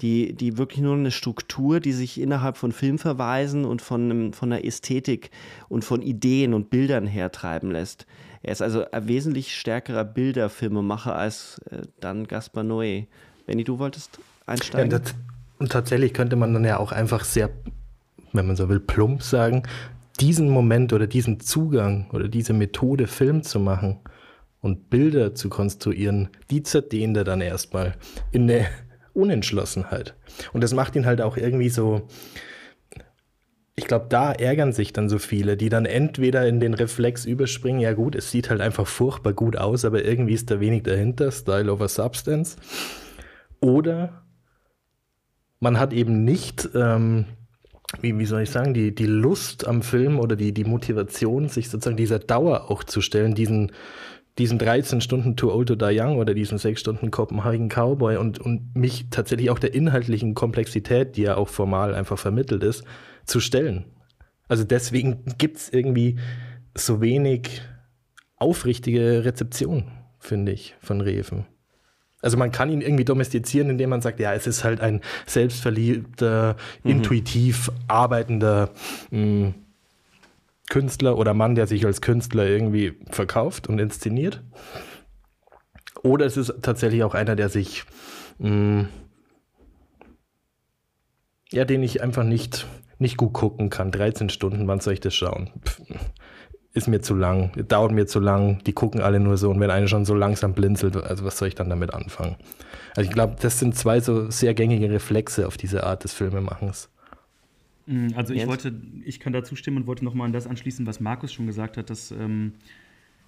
die, 0.00 0.32
die 0.32 0.58
wirklich 0.58 0.80
nur 0.80 0.94
eine 0.94 1.10
Struktur, 1.10 1.80
die 1.80 1.92
sich 1.92 2.20
innerhalb 2.20 2.56
von 2.56 2.72
Filmverweisen 2.72 3.64
und 3.64 3.82
von, 3.82 4.32
von 4.32 4.52
einer 4.52 4.64
Ästhetik 4.64 5.30
und 5.68 5.84
von 5.84 6.02
Ideen 6.02 6.54
und 6.54 6.70
Bildern 6.70 7.06
hertreiben 7.06 7.70
lässt. 7.70 8.06
Er 8.42 8.52
ist 8.52 8.62
also 8.62 8.90
ein 8.90 9.06
wesentlich 9.06 9.54
stärkerer 9.54 10.04
Bilderfilmemacher 10.04 11.14
als 11.14 11.60
äh, 11.70 11.82
dann 12.00 12.26
Gaspar 12.26 12.64
Noé. 12.64 13.06
Benny, 13.46 13.64
du 13.64 13.78
wolltest 13.78 14.18
einsteigen? 14.46 14.90
Ja, 14.90 15.00
und 15.58 15.70
tatsächlich 15.70 16.12
könnte 16.12 16.34
man 16.34 16.52
dann 16.52 16.64
ja 16.64 16.78
auch 16.78 16.90
einfach 16.90 17.24
sehr, 17.24 17.50
wenn 18.32 18.46
man 18.46 18.56
so 18.56 18.68
will, 18.68 18.80
plump 18.80 19.22
sagen, 19.22 19.62
diesen 20.18 20.48
Moment 20.48 20.92
oder 20.92 21.06
diesen 21.06 21.40
Zugang 21.40 22.10
oder 22.12 22.28
diese 22.28 22.52
Methode, 22.52 23.06
Film 23.06 23.42
zu 23.42 23.60
machen 23.60 24.00
und 24.60 24.90
Bilder 24.90 25.34
zu 25.34 25.48
konstruieren, 25.48 26.28
die 26.50 26.62
zerdehnt 26.62 27.16
er 27.16 27.24
dann 27.24 27.40
erstmal 27.40 27.94
in 28.30 28.50
eine 28.50 28.66
Unentschlossenheit. 29.14 30.14
Und 30.52 30.62
das 30.62 30.74
macht 30.74 30.96
ihn 30.96 31.06
halt 31.06 31.20
auch 31.20 31.36
irgendwie 31.36 31.68
so, 31.68 32.08
ich 33.74 33.86
glaube, 33.86 34.06
da 34.08 34.32
ärgern 34.32 34.72
sich 34.72 34.92
dann 34.92 35.08
so 35.08 35.18
viele, 35.18 35.56
die 35.56 35.68
dann 35.68 35.86
entweder 35.86 36.46
in 36.46 36.60
den 36.60 36.74
Reflex 36.74 37.24
überspringen, 37.24 37.80
ja 37.80 37.94
gut, 37.94 38.14
es 38.14 38.30
sieht 38.30 38.50
halt 38.50 38.60
einfach 38.60 38.86
furchtbar 38.86 39.32
gut 39.32 39.56
aus, 39.56 39.84
aber 39.84 40.04
irgendwie 40.04 40.34
ist 40.34 40.50
da 40.50 40.60
wenig 40.60 40.82
dahinter, 40.82 41.30
Style 41.32 41.72
over 41.72 41.88
Substance. 41.88 42.56
Oder 43.60 44.24
man 45.60 45.78
hat 45.78 45.92
eben 45.92 46.24
nicht, 46.24 46.68
ähm, 46.74 47.26
wie, 48.00 48.18
wie 48.18 48.26
soll 48.26 48.42
ich 48.42 48.50
sagen, 48.50 48.74
die, 48.74 48.94
die 48.94 49.06
Lust 49.06 49.66
am 49.66 49.82
Film 49.82 50.18
oder 50.18 50.36
die, 50.36 50.52
die 50.52 50.64
Motivation, 50.64 51.48
sich 51.48 51.70
sozusagen 51.70 51.96
dieser 51.96 52.18
Dauer 52.18 52.70
auch 52.70 52.84
zu 52.84 53.00
stellen, 53.00 53.34
diesen, 53.34 53.72
diesen 54.38 54.58
13 54.58 55.00
Stunden 55.00 55.36
Too 55.36 55.52
Old 55.52 55.68
to 55.68 55.74
Die 55.74 55.98
Young 55.98 56.16
oder 56.16 56.34
diesen 56.34 56.58
6 56.58 56.80
Stunden 56.80 57.10
Copenhagen 57.10 57.68
Cowboy 57.68 58.16
und, 58.16 58.38
und 58.38 58.74
mich 58.74 59.06
tatsächlich 59.10 59.50
auch 59.50 59.58
der 59.58 59.74
inhaltlichen 59.74 60.34
Komplexität, 60.34 61.16
die 61.16 61.22
ja 61.22 61.36
auch 61.36 61.48
formal 61.48 61.94
einfach 61.94 62.18
vermittelt 62.18 62.62
ist, 62.62 62.84
zu 63.24 63.40
stellen. 63.40 63.84
Also 64.48 64.64
deswegen 64.64 65.24
gibt 65.38 65.58
es 65.58 65.72
irgendwie 65.72 66.18
so 66.74 67.00
wenig 67.00 67.62
aufrichtige 68.36 69.24
Rezeption, 69.24 69.84
finde 70.18 70.52
ich, 70.52 70.74
von 70.80 71.00
Reven. 71.00 71.46
Also 72.22 72.36
man 72.36 72.52
kann 72.52 72.70
ihn 72.70 72.80
irgendwie 72.80 73.04
domestizieren, 73.04 73.68
indem 73.68 73.90
man 73.90 74.00
sagt, 74.00 74.20
ja, 74.20 74.32
es 74.32 74.46
ist 74.46 74.62
halt 74.62 74.80
ein 74.80 75.00
selbstverliebter, 75.26 76.56
mhm. 76.82 76.90
intuitiv 76.90 77.70
arbeitender 77.88 78.70
mh, 79.10 79.20
mm, 79.20 79.54
Künstler 80.72 81.18
oder 81.18 81.34
Mann, 81.34 81.54
der 81.54 81.66
sich 81.66 81.84
als 81.84 82.00
Künstler 82.00 82.46
irgendwie 82.46 82.94
verkauft 83.10 83.68
und 83.68 83.78
inszeniert. 83.78 84.42
Oder 86.02 86.24
es 86.24 86.38
ist 86.38 86.54
tatsächlich 86.62 87.04
auch 87.04 87.14
einer, 87.14 87.36
der 87.36 87.50
sich, 87.50 87.84
mh, 88.38 88.48
mm, 88.48 88.88
ja, 91.50 91.66
den 91.66 91.82
ich 91.82 92.02
einfach 92.02 92.24
nicht, 92.24 92.66
nicht 92.98 93.18
gut 93.18 93.34
gucken 93.34 93.68
kann. 93.68 93.90
13 93.90 94.30
Stunden, 94.30 94.66
wann 94.66 94.80
soll 94.80 94.94
ich 94.94 95.00
das 95.00 95.14
schauen? 95.14 95.50
Pff, 95.62 95.82
ist 96.72 96.88
mir 96.88 97.02
zu 97.02 97.14
lang, 97.14 97.52
dauert 97.68 97.92
mir 97.92 98.06
zu 98.06 98.18
lang, 98.18 98.64
die 98.64 98.72
gucken 98.72 99.02
alle 99.02 99.20
nur 99.20 99.36
so 99.36 99.50
und 99.50 99.60
wenn 99.60 99.70
einer 99.70 99.88
schon 99.88 100.06
so 100.06 100.14
langsam 100.14 100.54
blinzelt, 100.54 100.96
also 100.96 101.26
was 101.26 101.36
soll 101.36 101.48
ich 101.48 101.54
dann 101.54 101.68
damit 101.68 101.92
anfangen? 101.92 102.36
Also 102.96 103.10
ich 103.10 103.14
glaube, 103.14 103.36
das 103.38 103.58
sind 103.58 103.76
zwei 103.76 104.00
so 104.00 104.30
sehr 104.30 104.54
gängige 104.54 104.90
Reflexe 104.90 105.46
auf 105.46 105.58
diese 105.58 105.84
Art 105.84 106.04
des 106.04 106.14
Filmemachens. 106.14 106.88
Mm, 107.86 108.08
also 108.14 108.34
ich 108.34 108.46
wollte, 108.46 108.74
ich 109.04 109.20
kann 109.20 109.32
da 109.32 109.44
zustimmen 109.44 109.78
und 109.78 109.86
wollte 109.86 110.04
nochmal 110.04 110.26
an 110.26 110.32
das 110.32 110.46
anschließen, 110.46 110.86
was 110.86 111.00
Markus 111.00 111.32
schon 111.32 111.46
gesagt 111.46 111.76
hat, 111.76 111.90
dass 111.90 112.10
ähm, 112.10 112.52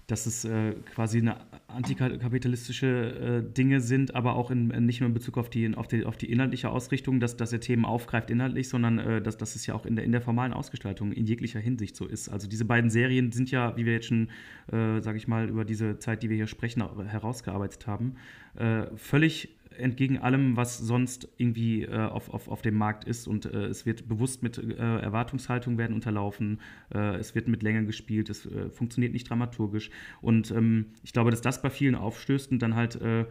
dass 0.07 0.27
es 0.27 0.45
äh, 0.45 0.73
quasi 0.95 1.19
eine 1.19 1.37
antikapitalistische 1.69 3.43
äh, 3.47 3.55
Dinge 3.55 3.81
sind, 3.81 4.15
aber 4.15 4.37
auch 4.37 4.51
in, 4.51 4.69
nicht 4.85 5.01
nur 5.01 5.09
in 5.09 5.15
Bezug 5.15 5.39
auf 5.39 5.49
die, 5.49 5.75
auf 5.75 5.89
die, 5.89 6.05
auf 6.05 6.19
die 6.19 6.31
inhaltliche 6.31 6.69
Ausrichtung, 6.69 7.21
dass, 7.21 7.37
dass 7.37 7.53
er 7.53 7.61
Themen 7.61 7.87
aufgreift 7.87 8.31
inhaltlich, 8.31 8.69
sondern 8.69 8.99
äh, 8.99 9.23
dass, 9.23 9.39
dass 9.39 9.57
es 9.57 9.67
ja 9.67 9.75
auch 9.75 9.87
in 9.87 9.97
der, 9.97 10.05
in 10.05 10.13
der 10.13 10.21
formalen 10.21 10.53
Ausgestaltung 10.53 11.13
in 11.13 11.25
jeglicher 11.25 11.61
Hinsicht 11.61 11.97
so 11.97 12.07
ist. 12.07 12.29
Also 12.29 12.49
diese 12.49 12.67
beiden 12.67 12.91
Serien 12.91 13.33
sind 13.33 13.51
ja, 13.51 13.77
wie 13.77 13.87
wir 13.87 13.95
jetzt 13.95 14.07
schon, 14.07 14.29
äh, 14.71 15.01
sage 15.01 15.17
ich 15.17 15.27
mal, 15.27 15.49
über 15.49 15.65
diese 15.65 15.99
Zeit, 15.99 16.23
die 16.23 16.29
wir 16.29 16.37
hier 16.37 16.49
sprechen, 16.49 16.83
herausgearbeitet 17.07 17.87
haben, 17.87 18.17
äh, 18.57 18.85
völlig 18.97 19.57
entgegen 19.79 20.19
allem, 20.19 20.57
was 20.57 20.79
sonst 20.79 21.29
irgendwie 21.37 21.83
äh, 21.83 21.97
auf, 21.97 22.33
auf, 22.33 22.49
auf 22.49 22.63
dem 22.63 22.75
Markt 22.75 23.05
ist. 23.05 23.27
Und 23.27 23.47
äh, 23.47 23.67
es 23.67 23.87
wird 23.87 24.09
bewusst 24.09 24.43
mit 24.43 24.59
äh, 24.59 24.75
Erwartungshaltung 24.75 25.79
werden 25.79 25.95
unterlaufen, 25.95 26.61
äh, 26.95 27.17
es 27.17 27.35
wird 27.35 27.49
mit 27.49 27.63
Länge 27.63 27.85
gespielt, 27.85 28.31
es 28.31 28.47
äh, 28.47 28.71
funktioniert 28.71 29.13
nicht 29.13 29.29
dramaturgisch. 29.29 29.91
Und 30.21 30.51
ähm, 30.51 30.87
ich 31.03 31.13
glaube, 31.13 31.31
dass 31.31 31.41
das 31.41 31.63
bei 31.63 31.71
vielen 31.71 31.95
aufstößt 31.95 32.51
und 32.53 32.61
dann 32.61 32.75
halt 32.75 33.01
äh, 33.01 33.27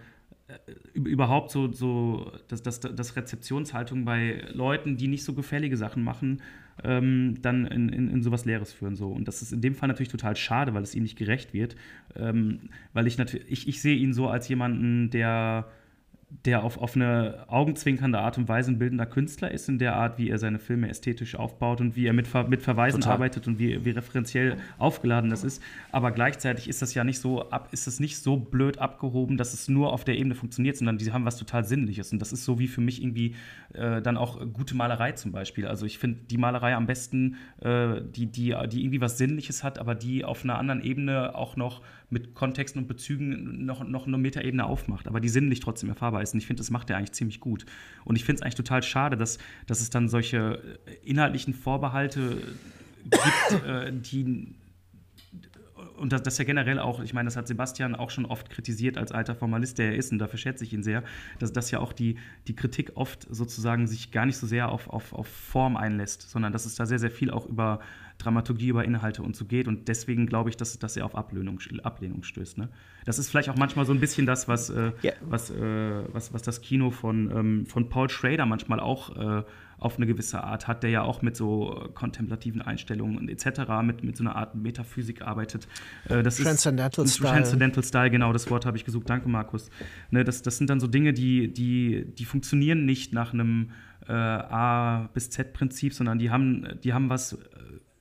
überhaupt 0.94 1.52
so, 1.52 1.72
so 1.72 2.32
dass, 2.48 2.61
dass, 2.61 2.80
dass 2.80 3.15
Rezeptionshaltung 3.15 4.06
bei 4.06 4.45
Leuten, 4.53 4.98
die 4.98 5.07
nicht 5.07 5.24
so 5.24 5.34
gefällige 5.34 5.78
Sachen 5.78 6.03
machen, 6.03 6.41
ähm, 6.84 7.36
dann 7.41 7.65
in, 7.65 7.90
in, 7.90 8.10
in 8.10 8.22
sowas 8.22 8.45
Leeres 8.45 8.74
führen. 8.74 8.95
So. 8.95 9.10
Und 9.10 9.28
das 9.28 9.41
ist 9.41 9.53
in 9.53 9.61
dem 9.61 9.76
Fall 9.76 9.88
natürlich 9.88 10.10
total 10.10 10.36
schade, 10.36 10.74
weil 10.74 10.84
es 10.84 10.95
ihm 10.95 11.03
nicht 11.03 11.18
gerecht 11.18 11.53
wird. 11.53 11.76
Ähm, 12.15 12.70
weil 12.94 13.07
ich 13.07 13.18
natürlich, 13.18 13.49
ich, 13.52 13.68
ich 13.68 13.82
sehe 13.82 13.95
ihn 13.95 14.14
so 14.14 14.28
als 14.28 14.48
jemanden, 14.48 15.10
der 15.10 15.70
der 16.45 16.64
auf, 16.64 16.77
auf 16.77 16.95
eine 16.95 17.45
augenzwinkernde 17.47 18.19
Art 18.19 18.38
und 18.38 18.47
Weise 18.49 18.72
ein 18.72 18.80
bildender 18.80 19.05
Künstler 19.05 19.51
ist, 19.51 19.69
in 19.69 19.77
der 19.77 19.95
Art, 19.95 20.18
wie 20.18 20.30
er 20.30 20.38
seine 20.38 20.60
Filme 20.60 20.89
ästhetisch 20.89 21.35
aufbaut 21.35 21.80
und 21.80 21.95
wie 21.95 22.05
er 22.05 22.14
mit, 22.14 22.27
Ver 22.27 22.47
mit 22.47 22.61
Verweisen 22.61 23.01
Total. 23.01 23.14
arbeitet 23.14 23.47
und 23.47 23.60
wie, 23.60 23.85
wie 23.85 23.91
referenziell 23.91 24.57
aufgeladen 24.77 25.30
das 25.30 25.43
ist. 25.43 25.61
Aber 25.91 26.11
gleichzeitig 26.11 26.68
ist 26.68 26.81
das 26.81 26.93
ja 26.93 27.03
nicht 27.03 27.19
so 27.19 27.49
ab, 27.49 27.69
ist 27.72 27.88
es 27.88 27.99
nicht 27.99 28.18
so 28.18 28.38
blöd 28.38 28.80
abgehoben, 28.80 29.38
dass 29.38 29.53
es 29.53 29.69
nur 29.69 29.93
auf 29.93 30.03
der 30.03 30.18
Ebene 30.18 30.35
funktioniert, 30.35 30.76
sondern 30.76 30.97
die 30.97 31.11
haben 31.11 31.26
was 31.26 31.38
total 31.38 31.64
Sinnliches. 31.64 32.11
Und 32.11 32.19
das 32.19 32.34
ist 32.34 32.43
so 32.43 32.60
wie 32.60 32.68
für 32.68 32.81
mich 32.81 33.01
irgendwie 33.01 33.35
äh, 33.73 34.01
dann 34.01 34.18
auch 34.18 34.39
gute 34.51 34.76
Malerei 34.76 35.11
zum 35.14 35.31
Beispiel. 35.31 35.68
Also 35.68 35.85
ich 35.85 35.97
finde 35.97 36.19
die 36.30 36.38
Malerei 36.38 36.76
am 36.76 36.88
besten, 36.88 37.35
äh, 37.61 38.01
die, 38.01 38.26
die, 38.26 38.55
die 38.72 38.81
irgendwie 38.81 39.01
was 39.01 39.18
Sinnliches 39.18 39.64
hat, 39.64 39.80
aber 39.80 39.95
die 39.95 40.26
auf 40.26 40.43
einer 40.43 40.57
anderen 40.57 40.84
Ebene 40.84 41.35
auch 41.35 41.55
noch 41.55 41.81
mit 42.10 42.36
Kontexten 42.36 42.82
und 42.82 42.88
Bezügen 42.88 43.66
noch, 43.66 43.84
noch 43.88 44.08
eine 44.08 44.18
Metaebene 44.18 44.66
aufmacht, 44.66 45.08
aber 45.08 45.20
die 45.20 45.30
sinnlich 45.30 45.60
trotzdem 45.60 45.90
erfahrbar 45.90 46.22
ist. 46.22 46.34
Und 46.34 46.40
ich 46.40 46.48
finde, 46.48 46.62
das 46.62 46.70
macht 46.70 46.90
er 46.90 46.98
eigentlich 46.98 47.14
ziemlich 47.14 47.40
gut. 47.40 47.66
Und 48.06 48.16
ich 48.16 48.26
finde 48.26 48.40
es 48.40 48.42
eigentlich 48.44 48.56
total 48.56 48.84
schade, 48.84 49.18
dass, 49.18 49.40
dass 49.68 49.82
es 49.82 49.90
dann 49.90 50.08
solche 50.08 50.80
inhaltlichen 51.04 51.54
Vorbehalte 51.54 52.38
gibt, 53.04 53.66
äh, 53.66 53.92
die 53.92 54.56
und 55.98 56.12
das, 56.12 56.24
das 56.24 56.38
ja 56.38 56.44
generell 56.44 56.80
auch, 56.80 57.02
ich 57.02 57.14
meine, 57.14 57.28
das 57.28 57.38
hat 57.38 57.48
Sebastian 57.48 57.96
auch 57.96 58.10
schon 58.10 58.26
oft 58.26 58.50
kritisiert 58.50 58.98
als 58.98 59.12
alter 59.12 59.36
Formalist, 59.36 59.78
der 59.78 59.92
er 59.92 59.96
ist, 59.96 60.12
und 60.12 60.20
dafür 60.20 60.40
schätze 60.40 60.64
ich 60.64 60.74
ihn 60.74 60.84
sehr, 60.84 61.04
dass 61.40 61.54
das 61.54 61.72
ja 61.72 61.80
auch 61.80 61.94
die, 61.94 62.18
die 62.48 62.56
Kritik 62.56 62.94
oft 62.96 63.28
sozusagen 63.30 63.88
sich 63.88 64.12
gar 64.12 64.26
nicht 64.26 64.38
so 64.38 64.48
sehr 64.48 64.70
auf, 64.70 64.90
auf, 64.90 65.14
auf 65.14 65.28
Form 65.28 65.78
einlässt, 65.78 66.30
sondern 66.30 66.52
dass 66.52 66.66
es 66.66 66.76
da 66.76 66.86
sehr, 66.86 67.00
sehr 67.00 67.12
viel 67.12 67.32
auch 67.32 67.46
über 67.46 67.80
Dramaturgie, 68.24 68.70
über 68.70 68.86
Inhalte 68.86 69.22
und 69.24 69.36
so 69.36 69.45
geht. 69.45 69.68
Und 69.68 69.88
deswegen 69.88 70.28
glaube 70.28 70.50
ich, 70.50 70.58
dass, 70.58 70.78
dass 70.80 70.98
er 70.98 71.06
auf 71.06 71.16
Ablehnung, 71.16 71.60
Ablehnung 71.84 72.24
stößt. 72.24 72.58
Ne? 72.58 72.70
Das 73.06 73.20
ist 73.20 73.30
vielleicht 73.30 73.50
auch 73.50 73.58
manchmal 73.58 73.86
so 73.86 73.94
ein 73.94 74.00
bisschen 74.00 74.26
das, 74.26 74.48
was, 74.48 74.70
äh, 74.70 74.91
yeah. 75.04 75.14
was, 75.22 75.52
äh, 75.52 76.04
was, 76.12 76.34
was 76.34 76.41
das 76.41 76.62
Kino 76.62 76.91
von, 76.91 77.32
ähm, 77.32 77.66
von 77.66 77.90
Paul 77.90 78.10
Schrader 78.10 78.45
manchmal 78.45 78.80
auch 78.80 79.16
äh, 79.16 79.44
auf 79.84 79.98
eine 79.98 80.06
gewisse 80.06 80.44
Art 80.44 80.68
hat, 80.68 80.84
der 80.84 80.90
ja 80.90 81.02
auch 81.02 81.22
mit 81.22 81.36
so 81.36 81.90
kontemplativen 81.94 82.62
Einstellungen 82.62 83.18
und 83.18 83.30
etc., 83.30 83.62
mit, 83.84 84.04
mit 84.04 84.16
so 84.16 84.24
einer 84.24 84.36
Art 84.36 84.56
Metaphysik 84.56 85.22
arbeitet. 85.22 85.68
Äh, 86.08 86.24
das 86.24 86.38
Transcendental 86.38 87.06
ist, 87.06 87.16
Style. 87.16 87.34
Transcendental 87.34 87.84
Style, 87.84 88.10
genau, 88.10 88.32
das 88.32 88.50
Wort 88.50 88.66
habe 88.66 88.78
ich 88.78 88.86
gesucht. 88.86 89.10
Danke, 89.10 89.28
Markus. 89.28 89.70
Ne, 90.10 90.24
das, 90.24 90.41
das 90.41 90.58
sind 90.58 90.70
dann 90.70 90.80
so 90.80 90.88
Dinge, 90.88 91.14
die, 91.14 91.52
die, 91.52 92.06
die 92.18 92.26
funktionieren 92.26 92.86
nicht 92.86 93.14
nach 93.14 93.34
einem 93.34 93.72
äh, 94.08 94.14
A 94.14 95.10
bis 95.14 95.30
Z-Prinzip, 95.30 95.94
sondern 95.94 96.20
die 96.20 96.30
haben, 96.30 96.68
die 96.84 96.94
haben 96.94 97.10
was 97.10 97.38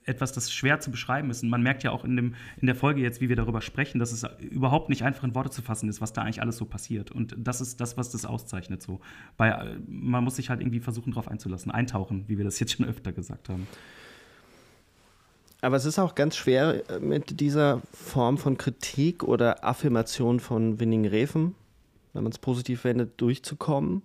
etwas, 0.04 0.32
das 0.32 0.52
schwer 0.52 0.80
zu 0.80 0.90
beschreiben 0.90 1.30
ist. 1.30 1.42
Und 1.42 1.50
man 1.50 1.62
merkt 1.62 1.82
ja 1.82 1.90
auch 1.90 2.04
in, 2.04 2.16
dem, 2.16 2.34
in 2.60 2.66
der 2.66 2.74
Folge 2.74 3.00
jetzt, 3.00 3.20
wie 3.20 3.28
wir 3.28 3.36
darüber 3.36 3.60
sprechen, 3.60 3.98
dass 3.98 4.12
es 4.12 4.24
überhaupt 4.40 4.88
nicht 4.88 5.02
einfach 5.02 5.24
in 5.24 5.34
Worte 5.34 5.50
zu 5.50 5.62
fassen 5.62 5.88
ist, 5.88 6.00
was 6.00 6.12
da 6.12 6.22
eigentlich 6.22 6.42
alles 6.42 6.56
so 6.56 6.64
passiert. 6.64 7.10
Und 7.10 7.34
das 7.38 7.60
ist 7.60 7.80
das, 7.80 7.96
was 7.96 8.10
das 8.10 8.26
auszeichnet. 8.26 8.82
So. 8.82 9.00
Bei, 9.36 9.76
man 9.86 10.24
muss 10.24 10.36
sich 10.36 10.50
halt 10.50 10.60
irgendwie 10.60 10.80
versuchen, 10.80 11.12
darauf 11.12 11.28
einzulassen, 11.28 11.70
eintauchen, 11.70 12.24
wie 12.26 12.38
wir 12.38 12.44
das 12.44 12.58
jetzt 12.58 12.72
schon 12.72 12.86
öfter 12.86 13.12
gesagt 13.12 13.48
haben. 13.48 13.66
Aber 15.60 15.76
es 15.76 15.84
ist 15.84 16.00
auch 16.00 16.16
ganz 16.16 16.36
schwer, 16.36 16.82
äh, 16.90 16.98
mit 16.98 17.40
dieser 17.40 17.80
Form 17.92 18.36
von 18.36 18.58
Kritik 18.58 19.22
oder 19.22 19.64
Affirmation 19.64 20.40
von 20.40 20.80
Winning 20.80 21.06
Refen, 21.06 21.54
wenn 22.12 22.24
man 22.24 22.32
es 22.32 22.38
positiv 22.38 22.82
wendet, 22.84 23.20
durchzukommen. 23.20 24.02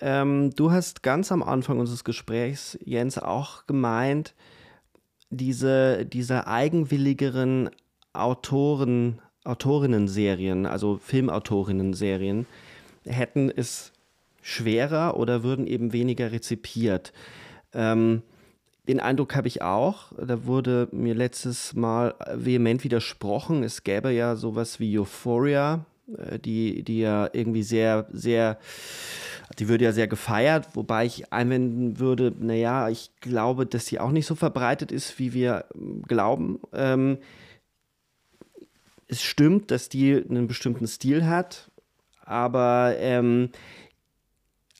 Ähm, 0.00 0.50
du 0.56 0.72
hast 0.72 1.04
ganz 1.04 1.30
am 1.30 1.44
Anfang 1.44 1.78
unseres 1.78 2.02
Gesprächs, 2.02 2.76
Jens, 2.84 3.18
auch 3.18 3.66
gemeint, 3.66 4.34
diese, 5.30 6.04
diese 6.04 6.46
eigenwilligeren 6.46 7.70
Autoren, 8.12 9.20
Autorinnen-Serien, 9.44 10.66
also 10.66 10.98
Filmautorinnen-Serien, 10.98 12.46
hätten 13.04 13.50
es 13.54 13.92
schwerer 14.42 15.16
oder 15.16 15.42
würden 15.42 15.66
eben 15.66 15.92
weniger 15.92 16.32
rezipiert. 16.32 17.12
Ähm, 17.72 18.22
den 18.88 19.00
Eindruck 19.00 19.36
habe 19.36 19.48
ich 19.48 19.62
auch. 19.62 20.12
Da 20.18 20.46
wurde 20.46 20.88
mir 20.90 21.14
letztes 21.14 21.74
Mal 21.74 22.14
vehement 22.34 22.82
widersprochen. 22.82 23.62
Es 23.62 23.84
gäbe 23.84 24.10
ja 24.10 24.34
sowas 24.36 24.80
wie 24.80 24.98
Euphoria, 24.98 25.84
die, 26.44 26.82
die 26.82 27.00
ja 27.00 27.28
irgendwie 27.32 27.62
sehr, 27.62 28.06
sehr 28.12 28.58
die 29.58 29.68
würde 29.68 29.84
ja 29.84 29.92
sehr 29.92 30.06
gefeiert, 30.06 30.68
wobei 30.74 31.04
ich 31.04 31.32
einwenden 31.32 31.98
würde, 31.98 32.32
naja, 32.38 32.88
ich 32.88 33.10
glaube, 33.20 33.66
dass 33.66 33.86
sie 33.86 33.98
auch 33.98 34.12
nicht 34.12 34.26
so 34.26 34.34
verbreitet 34.34 34.92
ist, 34.92 35.18
wie 35.18 35.32
wir 35.32 35.64
ähm, 35.74 36.02
glauben. 36.02 36.60
Ähm, 36.72 37.18
es 39.08 39.22
stimmt, 39.22 39.70
dass 39.72 39.88
die 39.88 40.14
einen 40.14 40.46
bestimmten 40.46 40.86
Stil 40.86 41.26
hat, 41.26 41.70
aber 42.24 42.94
ähm, 42.98 43.50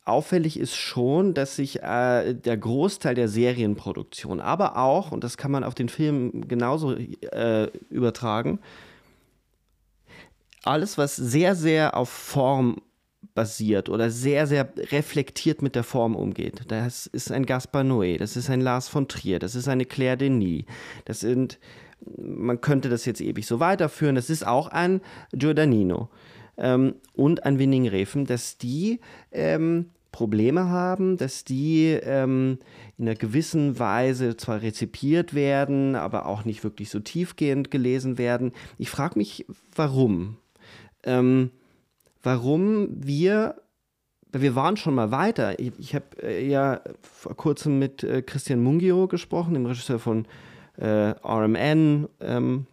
auffällig 0.05 0.59
ist 0.59 0.77
schon, 0.77 1.35
dass 1.35 1.57
sich 1.57 1.83
äh, 1.83 2.35
der 2.35 2.57
Großteil 2.57 3.17
der 3.17 3.29
Serienproduktion, 3.29 4.41
aber 4.41 4.77
auch, 4.77 5.11
und 5.11 5.25
das 5.25 5.37
kann 5.37 5.51
man 5.51 5.65
auf 5.65 5.75
den 5.75 5.89
Film 5.89 6.47
genauso 6.47 6.95
äh, 6.95 7.67
übertragen, 7.91 8.61
alles, 10.65 10.99
was 10.99 11.17
sehr, 11.17 11.55
sehr 11.55 11.97
auf 11.97 12.09
Form 12.09 12.77
basiert 13.35 13.89
oder 13.89 14.11
sehr, 14.11 14.47
sehr 14.47 14.69
reflektiert 14.77 15.63
mit 15.63 15.75
der 15.75 15.85
Form 15.85 16.17
umgeht. 16.17 16.63
Das 16.69 17.07
ist 17.07 17.31
ein 17.31 17.47
Gaspar 17.47 17.83
Noé, 17.83 18.19
das 18.19 18.37
ist 18.37 18.51
ein 18.51 18.61
Lars 18.61 18.89
von 18.89 19.09
Trier, 19.09 19.39
das 19.39 19.55
ist 19.55 19.69
eine 19.69 19.85
Claire 19.85 20.17
Denis, 20.17 20.65
das 21.05 21.21
sind, 21.21 21.59
man 22.17 22.61
könnte 22.61 22.89
das 22.89 23.05
jetzt 23.05 23.21
ewig 23.21 23.47
so 23.47 23.61
weiterführen, 23.61 24.15
das 24.15 24.31
ist 24.31 24.47
auch 24.47 24.69
ein 24.69 25.01
Giordanino 25.33 26.09
ähm, 26.57 26.95
und 27.15 27.45
ein 27.45 27.59
Winning 27.59 27.89
Refen, 27.89 28.27
dass 28.27 28.59
die 28.59 29.01
ähm, 29.33 29.91
Probleme 30.13 30.69
haben, 30.69 31.17
dass 31.17 31.45
die 31.45 31.99
ähm, 32.03 32.59
in 32.99 33.07
einer 33.07 33.17
gewissen 33.17 33.79
Weise 33.79 34.37
zwar 34.37 34.61
rezipiert 34.61 35.35
werden, 35.35 35.95
aber 35.95 36.27
auch 36.27 36.45
nicht 36.45 36.65
wirklich 36.65 36.91
so 36.91 37.01
tiefgehend 37.01 37.71
gelesen 37.71 38.19
werden. 38.19 38.53
Ich 38.77 38.91
frage 38.91 39.19
mich, 39.19 39.47
warum. 39.75 40.37
Ähm, 41.05 41.51
warum 42.23 42.89
wir, 42.93 43.57
wir 44.33 44.55
waren 44.55 44.77
schon 44.77 44.95
mal 44.95 45.11
weiter. 45.11 45.59
Ich, 45.59 45.73
ich 45.79 45.95
habe 45.95 46.23
äh, 46.23 46.47
ja 46.47 46.81
vor 47.03 47.37
kurzem 47.37 47.79
mit 47.79 48.03
äh, 48.05 48.23
Christian 48.23 48.63
Mungio 48.63 49.09
gesprochen, 49.09 49.55
dem 49.55 49.67
Regisseur 49.67 49.99
von 49.99 50.27
äh, 50.77 51.15
RMN, 51.25 52.09
ähm, 52.21 52.67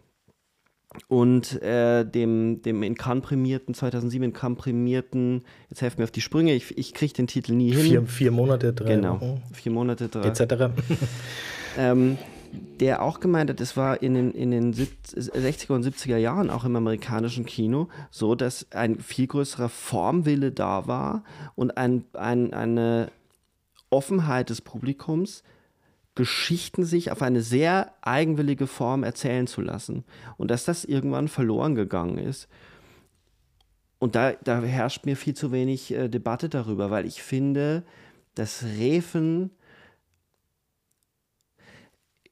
und 1.06 1.62
äh, 1.62 2.04
dem, 2.04 2.62
dem 2.62 2.82
in 2.82 2.94
Cannes 2.94 3.22
prämierten, 3.22 3.74
2007 3.74 4.24
in 4.24 4.32
Cannes 4.32 4.58
prämierten, 4.58 5.42
jetzt 5.68 5.82
helft 5.82 5.98
mir 5.98 6.04
auf 6.04 6.10
die 6.10 6.20
Sprünge, 6.20 6.54
ich, 6.54 6.76
ich 6.76 6.94
kriege 6.94 7.12
den 7.12 7.26
Titel 7.26 7.52
nie 7.52 7.72
hin. 7.72 7.82
Vier, 7.82 8.06
vier 8.06 8.30
Monate, 8.30 8.72
drei 8.72 8.94
Genau, 8.96 9.38
vier 9.52 9.72
Monate, 9.72 10.08
drei. 10.08 10.28
etc. 10.28 10.70
ähm, 11.78 12.18
der 12.80 13.02
auch 13.02 13.20
gemeint 13.20 13.50
hat, 13.50 13.60
es 13.60 13.76
war 13.76 14.02
in 14.02 14.14
den, 14.14 14.30
in 14.32 14.50
den 14.50 14.74
60er 14.74 15.72
und 15.72 15.84
70er 15.84 16.16
Jahren 16.16 16.50
auch 16.50 16.64
im 16.64 16.76
amerikanischen 16.76 17.44
Kino 17.44 17.88
so, 18.10 18.34
dass 18.34 18.66
ein 18.72 19.00
viel 19.00 19.26
größerer 19.26 19.68
Formwille 19.68 20.52
da 20.52 20.86
war 20.86 21.24
und 21.54 21.76
ein, 21.76 22.04
ein, 22.14 22.52
eine 22.52 23.10
Offenheit 23.90 24.50
des 24.50 24.60
Publikums, 24.60 25.42
Geschichten 26.14 26.84
sich 26.84 27.12
auf 27.12 27.22
eine 27.22 27.42
sehr 27.42 27.92
eigenwillige 28.00 28.66
Form 28.66 29.04
erzählen 29.04 29.46
zu 29.46 29.60
lassen. 29.60 30.04
Und 30.36 30.50
dass 30.50 30.64
das 30.64 30.84
irgendwann 30.84 31.28
verloren 31.28 31.76
gegangen 31.76 32.18
ist. 32.18 32.48
Und 34.00 34.16
da, 34.16 34.32
da 34.32 34.60
herrscht 34.60 35.06
mir 35.06 35.16
viel 35.16 35.34
zu 35.34 35.52
wenig 35.52 35.92
äh, 35.92 36.08
Debatte 36.08 36.48
darüber, 36.48 36.90
weil 36.90 37.06
ich 37.06 37.22
finde, 37.22 37.84
dass 38.34 38.64
Refen 38.64 39.50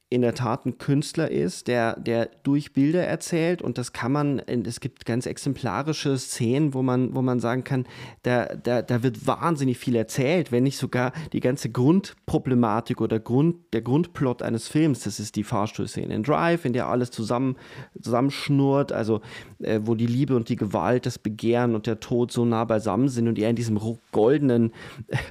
in 0.09 0.21
der 0.21 0.33
Tat 0.33 0.65
ein 0.65 0.77
Künstler 0.77 1.29
ist, 1.29 1.67
der, 1.67 1.99
der 1.99 2.29
durch 2.43 2.71
Bilder 2.71 3.03
erzählt 3.03 3.61
und 3.61 3.77
das 3.77 3.91
kann 3.91 4.13
man, 4.13 4.39
es 4.39 4.79
gibt 4.79 5.05
ganz 5.05 5.25
exemplarische 5.25 6.17
Szenen, 6.17 6.73
wo 6.73 6.81
man, 6.81 7.13
wo 7.13 7.21
man 7.21 7.41
sagen 7.41 7.65
kann, 7.65 7.85
da, 8.23 8.45
da, 8.45 8.81
da 8.81 9.03
wird 9.03 9.27
wahnsinnig 9.27 9.77
viel 9.77 9.97
erzählt, 9.97 10.53
wenn 10.53 10.63
nicht 10.63 10.77
sogar 10.77 11.11
die 11.33 11.41
ganze 11.41 11.69
Grundproblematik 11.69 13.01
oder 13.01 13.19
Grund, 13.19 13.57
der 13.73 13.81
Grundplot 13.81 14.41
eines 14.41 14.69
Films, 14.69 15.01
das 15.01 15.19
ist 15.19 15.35
die 15.35 15.43
Fahrstuhlszene 15.43 16.15
in 16.15 16.23
Drive, 16.23 16.63
in 16.63 16.71
der 16.71 16.87
alles 16.87 17.11
zusammen, 17.11 17.57
zusammenschnurrt, 18.01 18.93
also 18.93 19.19
äh, 19.59 19.81
wo 19.83 19.93
die 19.95 20.07
Liebe 20.07 20.37
und 20.37 20.47
die 20.47 20.55
Gewalt, 20.55 21.05
das 21.05 21.19
Begehren 21.19 21.75
und 21.75 21.85
der 21.85 21.99
Tod 21.99 22.31
so 22.31 22.45
nah 22.45 22.63
beisammen 22.63 23.09
sind 23.09 23.27
und 23.27 23.37
er 23.37 23.49
in 23.49 23.57
diesem 23.57 23.77
goldenen 24.13 24.71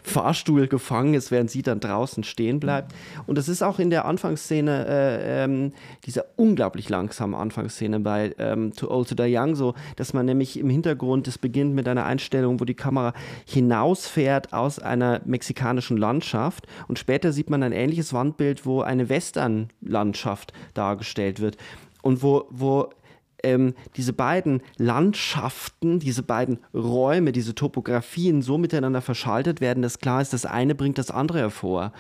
Fahrstuhl 0.03 0.69
gefangen 0.69 1.15
ist, 1.15 1.31
während 1.31 1.51
sie 1.51 1.63
dann 1.63 1.81
draußen 1.81 2.25
stehen 2.25 2.61
bleibt. 2.61 2.95
Und 3.27 3.39
das 3.39 3.49
ist 3.49 3.63
auch 3.63 3.79
in 3.79 3.89
der 3.89 4.05
Anfangsszene 4.05 4.66
Anfangsszene, 4.67 4.87
äh, 4.87 5.45
ähm, 5.45 5.73
dieser 6.05 6.25
unglaublich 6.37 6.89
langsamen 6.89 7.35
Anfangsszene 7.35 8.01
bei 8.01 8.35
ähm, 8.39 8.73
Too 8.73 8.91
Old 8.91 9.09
to 9.09 9.15
Die 9.15 9.37
Young, 9.37 9.55
so, 9.55 9.75
dass 9.97 10.13
man 10.13 10.27
nämlich 10.27 10.59
im 10.59 10.71
Hintergrund, 10.71 11.29
es 11.29 11.39
beginnt 11.39 11.75
mit 11.75 11.89
einer 11.89 12.05
Einstellung, 12.05 12.61
wo 12.61 12.65
die 12.65 12.75
Kamera 12.75 13.13
hinausfährt 13.47 14.53
aus 14.53 14.79
einer 14.79 15.21
mexikanischen 15.25 15.97
Landschaft 15.97 16.67
und 16.89 16.99
später 16.99 17.33
sieht 17.33 17.51
man 17.51 17.63
ein 17.63 17.73
ähnliches 17.73 18.13
Wandbild, 18.13 18.67
wo 18.67 18.81
eine 18.81 19.09
Western-Landschaft 19.09 20.53
dargestellt 20.75 21.41
wird 21.41 21.57
und 22.03 22.23
wo, 22.23 22.47
wo 22.51 22.91
ähm, 23.43 23.75
diese 23.97 24.13
beiden 24.13 24.63
Landschaften, 24.77 26.01
diese 26.01 26.23
beiden 26.23 26.59
Räume, 26.75 27.33
diese 27.33 27.55
Topografien 27.55 28.43
so 28.43 28.59
miteinander 28.59 29.03
verschaltet 29.03 29.61
werden, 29.61 29.83
dass 29.83 29.99
klar 29.99 30.21
ist, 30.21 30.33
das 30.33 30.47
eine 30.47 30.75
bringt 30.75 30.99
das 30.99 31.11
andere 31.11 31.39
hervor. 31.39 31.93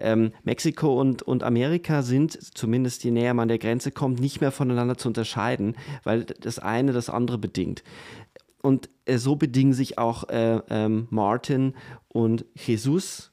Ähm, 0.00 0.32
Mexiko 0.44 1.00
und, 1.00 1.22
und 1.22 1.42
Amerika 1.42 2.02
sind, 2.02 2.38
zumindest 2.56 3.04
je 3.04 3.10
näher 3.10 3.34
man 3.34 3.48
der 3.48 3.58
Grenze 3.58 3.90
kommt, 3.90 4.20
nicht 4.20 4.40
mehr 4.40 4.52
voneinander 4.52 4.96
zu 4.96 5.08
unterscheiden, 5.08 5.76
weil 6.04 6.24
das 6.24 6.58
eine 6.58 6.92
das 6.92 7.10
andere 7.10 7.38
bedingt. 7.38 7.82
Und 8.62 8.88
äh, 9.04 9.18
so 9.18 9.36
bedingen 9.36 9.72
sich 9.72 9.98
auch 9.98 10.28
äh, 10.28 10.60
ähm, 10.68 11.06
Martin 11.10 11.74
und 12.08 12.44
Jesus 12.54 13.32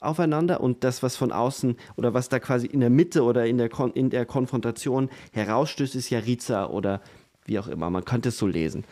aufeinander 0.00 0.60
und 0.60 0.84
das, 0.84 1.02
was 1.02 1.16
von 1.16 1.32
außen 1.32 1.76
oder 1.96 2.14
was 2.14 2.28
da 2.28 2.38
quasi 2.38 2.66
in 2.66 2.80
der 2.80 2.90
Mitte 2.90 3.22
oder 3.22 3.46
in 3.46 3.58
der, 3.58 3.68
Kon 3.68 3.92
in 3.92 4.10
der 4.10 4.26
Konfrontation 4.26 5.10
herausstößt, 5.32 5.96
ist 5.96 6.10
ja 6.10 6.20
Riza 6.20 6.66
oder 6.66 7.00
wie 7.44 7.58
auch 7.58 7.66
immer. 7.66 7.90
Man 7.90 8.04
könnte 8.04 8.28
es 8.28 8.38
so 8.38 8.46
lesen. 8.46 8.84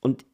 Und 0.00 0.26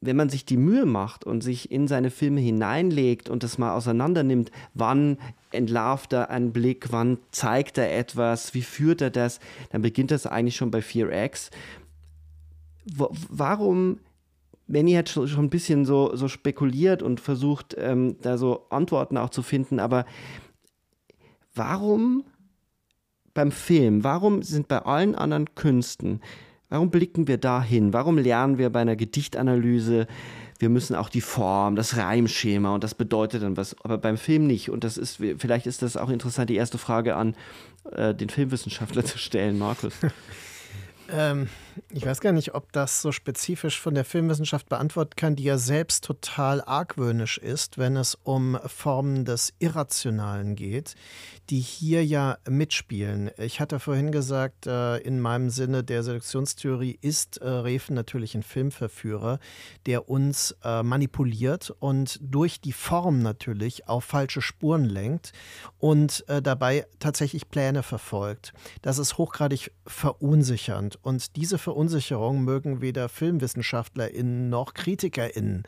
wenn 0.00 0.16
man 0.16 0.28
sich 0.28 0.44
die 0.44 0.56
Mühe 0.56 0.86
macht 0.86 1.24
und 1.24 1.42
sich 1.42 1.70
in 1.70 1.88
seine 1.88 2.10
Filme 2.10 2.40
hineinlegt 2.40 3.28
und 3.28 3.42
das 3.42 3.58
mal 3.58 3.74
auseinander 3.74 4.22
nimmt, 4.22 4.50
wann 4.74 5.18
entlarvt 5.50 6.12
er 6.12 6.30
einen 6.30 6.52
Blick, 6.52 6.92
wann 6.92 7.18
zeigt 7.30 7.78
er 7.78 7.96
etwas, 7.96 8.54
wie 8.54 8.62
führt 8.62 9.00
er 9.00 9.10
das, 9.10 9.40
dann 9.70 9.82
beginnt 9.82 10.10
das 10.10 10.26
eigentlich 10.26 10.56
schon 10.56 10.70
bei 10.70 10.80
4X. 10.80 11.50
Warum, 12.94 13.98
Benny 14.68 14.92
hat 14.92 15.08
schon 15.08 15.28
ein 15.36 15.50
bisschen 15.50 15.84
so, 15.84 16.14
so 16.14 16.28
spekuliert 16.28 17.02
und 17.02 17.20
versucht, 17.20 17.74
ähm, 17.78 18.16
da 18.22 18.38
so 18.38 18.66
Antworten 18.70 19.16
auch 19.16 19.30
zu 19.30 19.42
finden, 19.42 19.80
aber 19.80 20.04
warum 21.54 22.24
beim 23.34 23.50
Film, 23.50 24.04
warum 24.04 24.42
sind 24.42 24.68
bei 24.68 24.78
allen 24.78 25.14
anderen 25.14 25.54
Künsten 25.54 26.20
Warum 26.68 26.90
blicken 26.90 27.28
wir 27.28 27.38
da 27.38 27.62
hin? 27.62 27.92
Warum 27.92 28.18
lernen 28.18 28.58
wir 28.58 28.70
bei 28.70 28.80
einer 28.80 28.96
Gedichtanalyse, 28.96 30.06
wir 30.58 30.68
müssen 30.68 30.96
auch 30.96 31.08
die 31.08 31.20
Form, 31.20 31.76
das 31.76 31.96
Reimschema 31.96 32.74
und 32.74 32.82
das 32.82 32.94
bedeutet 32.94 33.42
dann 33.42 33.56
was, 33.56 33.76
aber 33.82 33.98
beim 33.98 34.16
Film 34.16 34.46
nicht. 34.46 34.70
Und 34.70 34.84
das 34.84 34.96
ist, 34.96 35.16
vielleicht 35.16 35.66
ist 35.66 35.82
das 35.82 35.96
auch 35.96 36.08
interessant, 36.08 36.50
die 36.50 36.56
erste 36.56 36.78
Frage 36.78 37.16
an 37.16 37.34
äh, 37.92 38.14
den 38.14 38.28
Filmwissenschaftler 38.28 39.04
zu 39.04 39.18
stellen, 39.18 39.58
Markus. 39.58 39.94
ähm, 41.10 41.48
ich 41.90 42.06
weiß 42.06 42.20
gar 42.20 42.32
nicht, 42.32 42.54
ob 42.54 42.72
das 42.72 43.02
so 43.02 43.12
spezifisch 43.12 43.80
von 43.80 43.94
der 43.94 44.04
Filmwissenschaft 44.04 44.68
beantworten 44.68 45.14
kann, 45.16 45.36
die 45.36 45.44
ja 45.44 45.58
selbst 45.58 46.04
total 46.04 46.62
argwöhnisch 46.62 47.38
ist, 47.38 47.78
wenn 47.78 47.96
es 47.96 48.16
um 48.22 48.58
Formen 48.66 49.24
des 49.24 49.52
Irrationalen 49.58 50.56
geht, 50.56 50.94
die 51.50 51.60
hier 51.60 52.04
ja 52.04 52.38
mitspielen. 52.48 53.30
Ich 53.38 53.60
hatte 53.60 53.78
vorhin 53.78 54.10
gesagt, 54.10 54.66
äh, 54.66 54.98
in 54.98 55.20
meinem 55.20 55.50
Sinne 55.50 55.84
der 55.84 56.02
Selektionstheorie 56.02 56.98
ist 57.00 57.38
äh, 57.38 57.48
Refen 57.48 57.94
natürlich 57.94 58.34
ein 58.34 58.42
Filmverführer, 58.42 59.38
der 59.86 60.08
uns 60.08 60.56
äh, 60.64 60.82
manipuliert 60.82 61.74
und 61.78 62.18
durch 62.20 62.60
die 62.60 62.72
Form 62.72 63.20
natürlich 63.20 63.88
auf 63.88 64.04
falsche 64.04 64.42
Spuren 64.42 64.84
lenkt 64.84 65.32
und 65.78 66.24
dabei 66.42 66.86
tatsächlich 66.98 67.48
Pläne 67.48 67.82
verfolgt. 67.82 68.52
Das 68.82 68.98
ist 68.98 69.18
hochgradig 69.18 69.70
verunsichernd 69.86 70.98
und 71.02 71.36
diese 71.36 71.58
Verunsicherung 71.58 72.42
mögen 72.42 72.80
weder 72.80 73.08
FilmwissenschaftlerInnen 73.08 74.48
noch 74.48 74.74
KritikerInnen. 74.74 75.62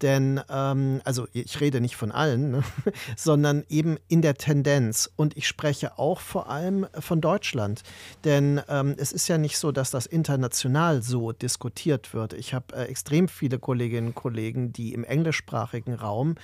Denn, 0.00 0.40
ähm, 0.48 1.00
also 1.04 1.26
ich 1.32 1.60
rede 1.60 1.80
nicht 1.80 1.96
von 1.96 2.12
allen, 2.12 2.62
sondern 3.16 3.64
eben 3.68 3.96
in 4.08 4.22
der 4.22 4.34
Tendenz. 4.34 5.10
Und 5.22 5.36
ich 5.36 5.46
spreche 5.46 5.98
auch 5.98 6.18
vor 6.18 6.48
allem 6.48 6.86
von 6.98 7.20
Deutschland. 7.20 7.82
Denn 8.24 8.60
ähm, 8.68 8.96
es 8.98 9.12
ist 9.12 9.28
ja 9.28 9.38
nicht 9.38 9.58
so, 9.58 9.70
dass 9.70 9.90
das 9.90 10.06
international 10.06 11.02
so 11.02 11.30
diskutiert 11.30 12.14
wird. 12.14 12.32
Ich 12.32 12.54
habe 12.54 12.74
äh, 12.74 12.84
extrem 12.86 13.28
viele 13.28 13.60
Kolleginnen 13.60 14.08
und 14.08 14.14
Kollegen, 14.16 14.72
die 14.72 14.92
im 14.94 15.04
englischsprachigen 15.04 15.94
Raum 15.94 16.34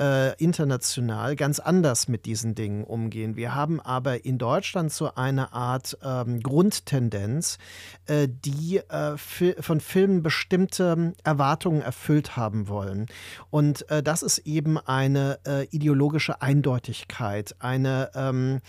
äh, 0.00 0.34
international 0.42 1.36
ganz 1.36 1.58
anders 1.58 2.08
mit 2.08 2.24
diesen 2.24 2.54
Dingen 2.54 2.84
umgehen. 2.84 3.36
Wir 3.36 3.54
haben 3.54 3.80
aber 3.80 4.24
in 4.24 4.38
Deutschland 4.38 4.92
so 4.92 5.14
eine 5.14 5.52
Art 5.52 5.98
ähm, 6.02 6.40
Grundtendenz, 6.40 7.58
äh, 8.06 8.28
die 8.28 8.78
äh, 8.78 9.16
von 9.18 9.80
Filmen 9.80 10.22
bestimmte 10.22 10.92
ähm, 10.92 11.14
Erwartungen 11.24 11.82
erfüllt 11.82 12.36
haben 12.36 12.68
wollen. 12.68 13.06
Und 13.50 13.88
äh, 13.90 14.02
das 14.02 14.22
ist 14.22 14.38
eben 14.38 14.78
eine 14.78 15.38
äh, 15.46 15.66
ideologische 15.66 16.42
Eindeutigkeit, 16.42 17.54
eine, 17.58 18.10
ähm, 18.28 18.60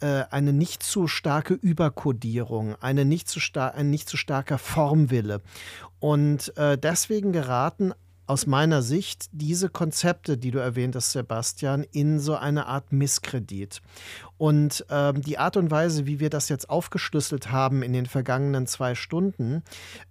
äh, 0.00 0.24
eine 0.30 0.52
nicht 0.52 0.82
zu 0.82 1.06
starke 1.06 1.54
Überkodierung, 1.54 2.76
eine 2.80 3.04
nicht 3.04 3.28
zu 3.28 3.40
ein 3.56 3.90
nicht 3.90 4.08
zu 4.08 4.16
starker 4.16 4.58
Formwille. 4.58 5.42
Und 6.00 6.56
äh, 6.56 6.76
deswegen 6.78 7.32
geraten 7.32 7.92
aus 8.32 8.46
meiner 8.46 8.80
Sicht 8.80 9.26
diese 9.32 9.68
Konzepte, 9.68 10.38
die 10.38 10.50
du 10.50 10.58
erwähnt 10.58 10.96
hast, 10.96 11.12
Sebastian, 11.12 11.84
in 11.92 12.18
so 12.18 12.34
eine 12.34 12.64
Art 12.64 12.90
Misskredit. 12.90 13.82
Und 14.38 14.86
ähm, 14.88 15.20
die 15.20 15.36
Art 15.36 15.58
und 15.58 15.70
Weise, 15.70 16.06
wie 16.06 16.18
wir 16.18 16.30
das 16.30 16.48
jetzt 16.48 16.70
aufgeschlüsselt 16.70 17.52
haben 17.52 17.82
in 17.82 17.92
den 17.92 18.06
vergangenen 18.06 18.66
zwei 18.66 18.94
Stunden, 18.94 19.62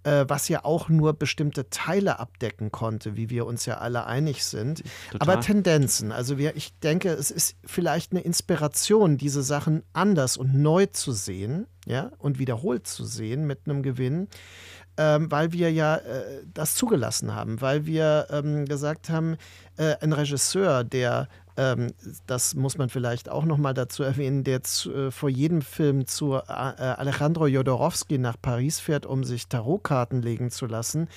äh, 0.04 0.24
was 0.28 0.48
ja 0.48 0.64
auch 0.64 0.88
nur 0.88 1.14
bestimmte 1.14 1.68
Teile 1.68 2.20
abdecken 2.20 2.70
konnte, 2.70 3.16
wie 3.16 3.28
wir 3.28 3.44
uns 3.44 3.66
ja 3.66 3.78
alle 3.78 4.06
einig 4.06 4.44
sind, 4.44 4.84
Total. 5.10 5.28
aber 5.28 5.40
Tendenzen. 5.40 6.12
Also 6.12 6.38
wir, 6.38 6.54
ich 6.54 6.78
denke, 6.78 7.08
es 7.08 7.32
ist 7.32 7.56
vielleicht 7.64 8.12
eine 8.12 8.20
Inspiration, 8.20 9.18
diese 9.18 9.42
Sachen 9.42 9.82
anders 9.92 10.36
und 10.36 10.54
neu 10.54 10.86
zu 10.86 11.10
sehen, 11.10 11.66
ja, 11.86 12.12
und 12.18 12.38
wiederholt 12.38 12.86
zu 12.86 13.04
sehen 13.04 13.48
mit 13.48 13.62
einem 13.66 13.82
Gewinn 13.82 14.28
ähm, 14.96 15.30
weil 15.30 15.52
wir 15.52 15.72
ja 15.72 15.96
äh, 15.96 16.42
das 16.52 16.74
zugelassen 16.74 17.34
haben, 17.34 17.60
weil 17.60 17.86
wir 17.86 18.26
ähm, 18.30 18.66
gesagt 18.66 19.08
haben, 19.08 19.36
äh, 19.76 19.96
ein 20.00 20.12
Regisseur, 20.12 20.84
der 20.84 21.28
ähm, 21.56 21.92
das 22.26 22.54
muss 22.54 22.78
man 22.78 22.88
vielleicht 22.88 23.28
auch 23.28 23.44
noch 23.44 23.58
mal 23.58 23.74
dazu 23.74 24.02
erwähnen, 24.02 24.44
der 24.44 24.62
zu, 24.62 24.92
äh, 24.92 25.10
vor 25.10 25.28
jedem 25.28 25.62
Film 25.62 26.06
zu 26.06 26.34
äh, 26.34 26.40
Alejandro 26.46 27.46
Jodorowsky 27.46 28.18
nach 28.18 28.36
Paris 28.40 28.80
fährt, 28.80 29.06
um 29.06 29.24
sich 29.24 29.48
Tarotkarten 29.48 30.22
legen 30.22 30.50
zu 30.50 30.66
lassen, 30.66 31.08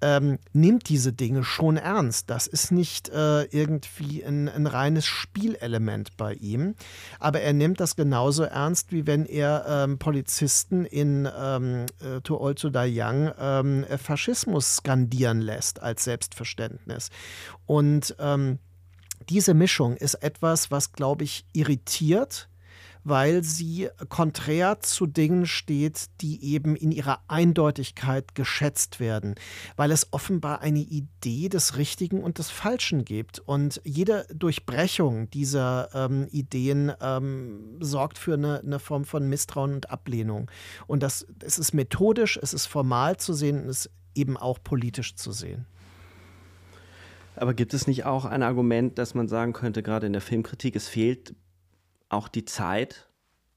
ähm, 0.00 0.38
nimmt 0.52 0.88
diese 0.88 1.12
Dinge 1.12 1.44
schon 1.44 1.76
ernst. 1.76 2.30
Das 2.30 2.46
ist 2.46 2.70
nicht 2.72 3.08
äh, 3.08 3.42
irgendwie 3.44 4.24
ein, 4.24 4.48
ein, 4.48 4.66
reines 4.66 5.06
Spielelement 5.06 6.16
bei 6.16 6.34
ihm, 6.34 6.74
aber 7.18 7.40
er 7.40 7.52
nimmt 7.52 7.80
das 7.80 7.96
genauso 7.96 8.44
ernst, 8.44 8.92
wie 8.92 9.06
wenn 9.06 9.26
er 9.26 9.64
ähm, 9.68 9.98
Polizisten 9.98 10.84
in 10.84 11.28
ähm, 11.38 11.86
äh, 12.00 12.20
Too 12.20 12.40
Old 12.40 12.60
to 12.60 12.70
Die 12.70 12.92
Young 12.94 13.32
ähm, 13.38 13.84
Faschismus 13.98 14.76
skandieren 14.76 15.40
lässt 15.40 15.82
als 15.82 16.04
Selbstverständnis. 16.04 17.10
Und 17.66 18.14
ähm, 18.18 18.58
diese 19.28 19.54
Mischung 19.54 19.96
ist 19.96 20.14
etwas, 20.14 20.70
was, 20.70 20.92
glaube 20.92 21.24
ich, 21.24 21.44
irritiert, 21.52 22.48
weil 23.04 23.42
sie 23.42 23.88
konträr 24.08 24.80
zu 24.80 25.06
Dingen 25.06 25.46
steht, 25.46 26.06
die 26.20 26.44
eben 26.44 26.76
in 26.76 26.92
ihrer 26.92 27.20
Eindeutigkeit 27.28 28.34
geschätzt 28.34 29.00
werden, 29.00 29.34
weil 29.76 29.90
es 29.90 30.08
offenbar 30.12 30.60
eine 30.60 30.80
Idee 30.80 31.48
des 31.48 31.76
Richtigen 31.76 32.22
und 32.22 32.38
des 32.38 32.50
Falschen 32.50 33.04
gibt. 33.04 33.38
Und 33.38 33.80
jede 33.84 34.26
Durchbrechung 34.34 35.30
dieser 35.30 35.88
ähm, 35.94 36.28
Ideen 36.30 36.92
ähm, 37.00 37.78
sorgt 37.80 38.18
für 38.18 38.34
eine, 38.34 38.60
eine, 38.60 38.78
Form 38.78 39.04
von 39.04 39.28
Misstrauen 39.28 39.74
und 39.74 39.90
Ablehnung. 39.90 40.50
Und 40.86 41.02
das, 41.02 41.26
es 41.44 41.58
ist 41.58 41.72
methodisch, 41.72 42.38
es 42.42 42.52
ist 42.52 42.66
formal 42.66 43.16
zu 43.16 43.32
sehen, 43.32 43.68
es 43.68 43.86
ist 43.86 43.90
eben 44.14 44.36
auch 44.36 44.58
politisch 44.62 45.14
zu 45.14 45.32
sehen. 45.32 45.66
Aber 47.36 47.54
gibt 47.54 47.74
es 47.74 47.86
nicht 47.86 48.04
auch 48.04 48.24
ein 48.24 48.42
Argument, 48.42 48.98
dass 48.98 49.14
man 49.14 49.28
sagen 49.28 49.52
könnte, 49.52 49.82
gerade 49.82 50.06
in 50.06 50.12
der 50.12 50.22
Filmkritik, 50.22 50.76
es 50.76 50.88
fehlt 50.88 51.34
auch 52.08 52.28
die 52.28 52.44
Zeit, 52.44 53.08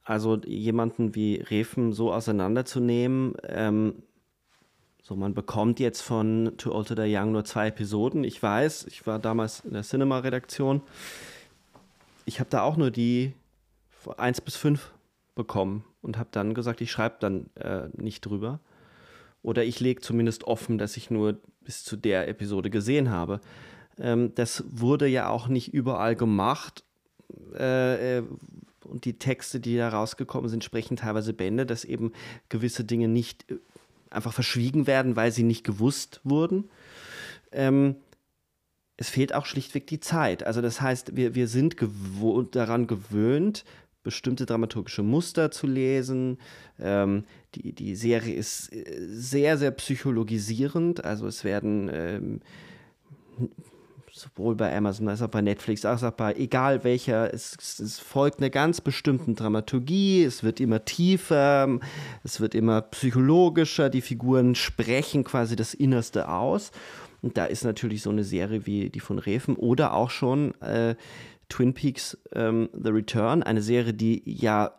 also 0.04 0.38
jemanden 0.46 1.16
wie 1.16 1.36
Refen 1.36 1.94
so 1.94 2.14
auseinanderzunehmen? 2.14 3.36
Ähm, 3.44 4.04
so, 5.02 5.18
man 5.18 5.34
bekommt 5.34 5.82
jetzt 5.82 6.02
von 6.02 6.54
Too 6.58 6.74
Old 6.74 6.88
to 6.88 6.96
Die 6.96 7.14
Young 7.14 7.34
nur 7.34 7.44
zwei 7.44 7.68
Episoden. 7.68 8.24
Ich 8.24 8.42
weiß, 8.42 8.86
ich 8.86 9.06
war 9.06 9.20
damals 9.20 9.60
in 9.62 9.74
der 9.74 9.84
Cinema-Redaktion. 9.84 10.82
Ich 12.26 12.40
habe 12.40 12.50
da 12.50 12.62
auch 12.62 12.78
nur 12.78 12.90
die 12.90 13.34
1 14.16 14.40
bis 14.42 14.56
5 14.56 14.94
bekommen 15.36 15.84
und 16.02 16.18
habe 16.18 16.30
dann 16.32 16.54
gesagt, 16.54 16.80
ich 16.80 16.90
schreibe 16.90 17.16
dann 17.20 17.50
äh, 17.56 17.90
nicht 17.98 18.22
drüber. 18.22 18.60
Oder 19.42 19.66
ich 19.66 19.82
lege 19.82 20.00
zumindest 20.00 20.46
offen, 20.46 20.78
dass 20.78 20.96
ich 20.96 21.12
nur 21.12 21.38
bis 21.64 21.84
zu 21.84 21.96
der 21.96 22.28
Episode 22.28 22.70
gesehen 22.70 23.10
habe. 23.10 23.40
Ähm, 24.00 24.34
das 24.36 24.64
wurde 24.70 25.08
ja 25.08 25.30
auch 25.30 25.48
nicht 25.48 25.74
überall 25.74 26.16
gemacht. 26.16 26.84
Äh, 27.56 28.20
äh, 28.20 28.24
und 28.86 29.06
die 29.06 29.18
Texte, 29.18 29.60
die 29.60 29.78
da 29.78 29.90
rausgekommen 29.90 30.50
sind, 30.50 30.64
sprechen 30.64 30.98
teilweise 30.98 31.34
Bände, 31.34 31.66
dass 31.66 31.86
eben 31.86 32.12
gewisse 32.50 32.84
Dinge 32.84 33.08
nicht 33.08 33.50
äh, 33.50 33.56
einfach 34.10 34.34
verschwiegen 34.34 34.88
werden, 34.88 35.16
weil 35.16 35.32
sie 35.32 35.44
nicht 35.44 35.64
gewusst 35.64 36.22
wurden. 36.24 36.70
Ähm, 37.52 37.96
es 38.98 39.10
fehlt 39.10 39.34
auch 39.34 39.46
schlichtweg 39.46 39.88
die 39.88 40.00
Zeit. 40.00 40.44
Also 40.46 40.62
das 40.62 40.82
heißt, 40.82 41.16
wir, 41.16 41.34
wir 41.34 41.48
sind 41.48 41.78
gewo 41.78 42.44
daran 42.44 42.86
gewöhnt, 42.88 43.66
bestimmte 44.04 44.46
dramaturgische 44.46 45.04
Muster 45.04 45.52
zu 45.52 45.68
lesen. 45.68 46.38
Ähm, 46.80 47.24
die, 47.56 47.74
die 47.74 47.96
Serie 47.96 48.36
ist 48.36 48.74
äh, 48.74 48.86
sehr, 49.08 49.58
sehr 49.58 49.72
psychologisierend. 49.72 51.04
Also 51.04 51.28
es 51.28 51.44
werden 51.44 51.90
ähm, 51.92 52.42
sowohl 54.12 54.56
bei 54.56 54.76
Amazon 54.76 55.10
als 55.10 55.22
auch 55.22 55.30
bei 55.30 55.42
Netflix, 55.42 55.86
als 55.86 56.04
auch 56.04 56.12
bei 56.12 56.34
egal 56.36 56.84
welcher, 56.84 57.34
es, 57.34 57.80
es, 57.80 58.00
folgt 58.00 58.40
einer 58.40 58.52
ganz 58.52 58.80
bestimmten 58.80 59.34
Dramaturgie, 59.34 60.24
es 60.24 60.44
wird 60.44 60.60
immer 60.60 60.86
tiefer, 60.86 61.80
es 62.24 62.40
wird 62.40 62.54
immer 62.54 62.82
psychologischer, 62.82 63.90
die 63.90 64.02
Figuren 64.02 64.54
sprechen 64.54 65.24
quasi 65.24 65.56
das 65.56 65.74
Innerste 65.74 66.30
aus. 66.30 66.72
Und 67.24 67.38
da 67.38 67.46
ist 67.46 67.64
natürlich 67.64 68.02
so 68.04 68.10
eine 68.10 68.26
Serie 68.26 68.66
wie 68.66 68.90
die 68.90 69.00
von 69.00 69.18
Reven 69.18 69.56
oder 69.56 69.94
auch 69.94 70.10
schon 70.10 70.54
äh, 70.62 70.96
Twin 71.50 71.74
Peaks 71.74 72.18
ähm, 72.34 72.70
The 72.74 72.90
Return, 72.90 73.44
eine 73.44 73.62
Serie, 73.62 73.94
die 73.94 74.24
ja 74.26 74.74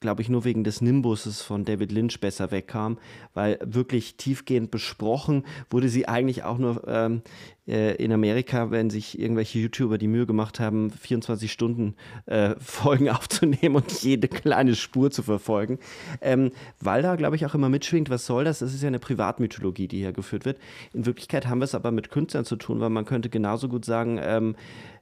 glaube 0.00 0.22
ich, 0.22 0.28
nur 0.28 0.44
wegen 0.44 0.64
des 0.64 0.80
Nimbuses 0.80 1.42
von 1.42 1.64
David 1.64 1.92
Lynch 1.92 2.20
besser 2.20 2.50
wegkam, 2.50 2.98
weil 3.34 3.58
wirklich 3.64 4.16
tiefgehend 4.16 4.70
besprochen 4.70 5.44
wurde 5.70 5.88
sie 5.88 6.06
eigentlich 6.06 6.44
auch 6.44 6.58
nur 6.58 6.86
ähm, 6.86 7.22
äh, 7.66 7.96
in 7.96 8.12
Amerika, 8.12 8.70
wenn 8.70 8.90
sich 8.90 9.18
irgendwelche 9.18 9.58
YouTuber 9.58 9.98
die 9.98 10.08
Mühe 10.08 10.26
gemacht 10.26 10.60
haben, 10.60 10.90
24 10.90 11.50
Stunden 11.50 11.94
äh, 12.26 12.54
Folgen 12.58 13.08
aufzunehmen 13.08 13.76
und 13.76 14.02
jede 14.02 14.28
kleine 14.28 14.74
Spur 14.74 15.10
zu 15.10 15.22
verfolgen, 15.22 15.78
ähm, 16.20 16.52
weil 16.80 17.02
da, 17.02 17.16
glaube 17.16 17.36
ich, 17.36 17.46
auch 17.46 17.54
immer 17.54 17.68
mitschwingt, 17.68 18.10
was 18.10 18.26
soll 18.26 18.44
das? 18.44 18.60
Das 18.60 18.74
ist 18.74 18.82
ja 18.82 18.88
eine 18.88 18.98
Privatmythologie, 18.98 19.88
die 19.88 19.98
hier 19.98 20.12
geführt 20.12 20.44
wird. 20.44 20.58
In 20.92 21.06
Wirklichkeit 21.06 21.46
haben 21.46 21.58
wir 21.58 21.64
es 21.64 21.74
aber 21.74 21.90
mit 21.90 22.10
Künstlern 22.10 22.44
zu 22.44 22.56
tun, 22.56 22.80
weil 22.80 22.90
man 22.90 23.04
könnte 23.04 23.28
genauso 23.28 23.68
gut 23.68 23.84
sagen, 23.84 24.20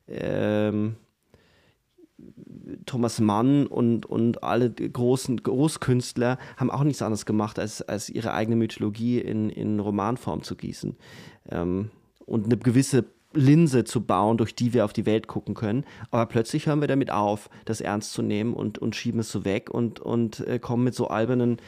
ähm, 0.08 0.96
Thomas 2.86 3.20
Mann 3.20 3.66
und, 3.66 4.06
und 4.06 4.42
alle 4.42 4.70
großen 4.70 5.42
Großkünstler 5.42 6.38
haben 6.56 6.70
auch 6.70 6.84
nichts 6.84 7.02
anderes 7.02 7.26
gemacht, 7.26 7.58
als, 7.58 7.82
als 7.82 8.08
ihre 8.08 8.32
eigene 8.32 8.56
Mythologie 8.56 9.18
in, 9.18 9.50
in 9.50 9.80
Romanform 9.80 10.42
zu 10.42 10.56
gießen. 10.56 10.96
Ähm, 11.50 11.90
und 12.24 12.46
eine 12.46 12.56
gewisse 12.56 13.04
Linse 13.32 13.84
zu 13.84 14.00
bauen, 14.00 14.38
durch 14.38 14.54
die 14.54 14.72
wir 14.72 14.84
auf 14.84 14.92
die 14.92 15.06
Welt 15.06 15.26
gucken 15.26 15.54
können. 15.54 15.84
Aber 16.10 16.26
plötzlich 16.26 16.66
hören 16.66 16.80
wir 16.80 16.88
damit 16.88 17.10
auf, 17.10 17.50
das 17.64 17.80
ernst 17.80 18.12
zu 18.12 18.22
nehmen 18.22 18.54
und, 18.54 18.78
und 18.78 18.96
schieben 18.96 19.20
es 19.20 19.30
so 19.30 19.44
weg 19.44 19.70
und, 19.70 20.00
und 20.00 20.40
äh, 20.40 20.58
kommen 20.58 20.84
mit 20.84 20.94
so 20.94 21.08
albernen 21.08 21.58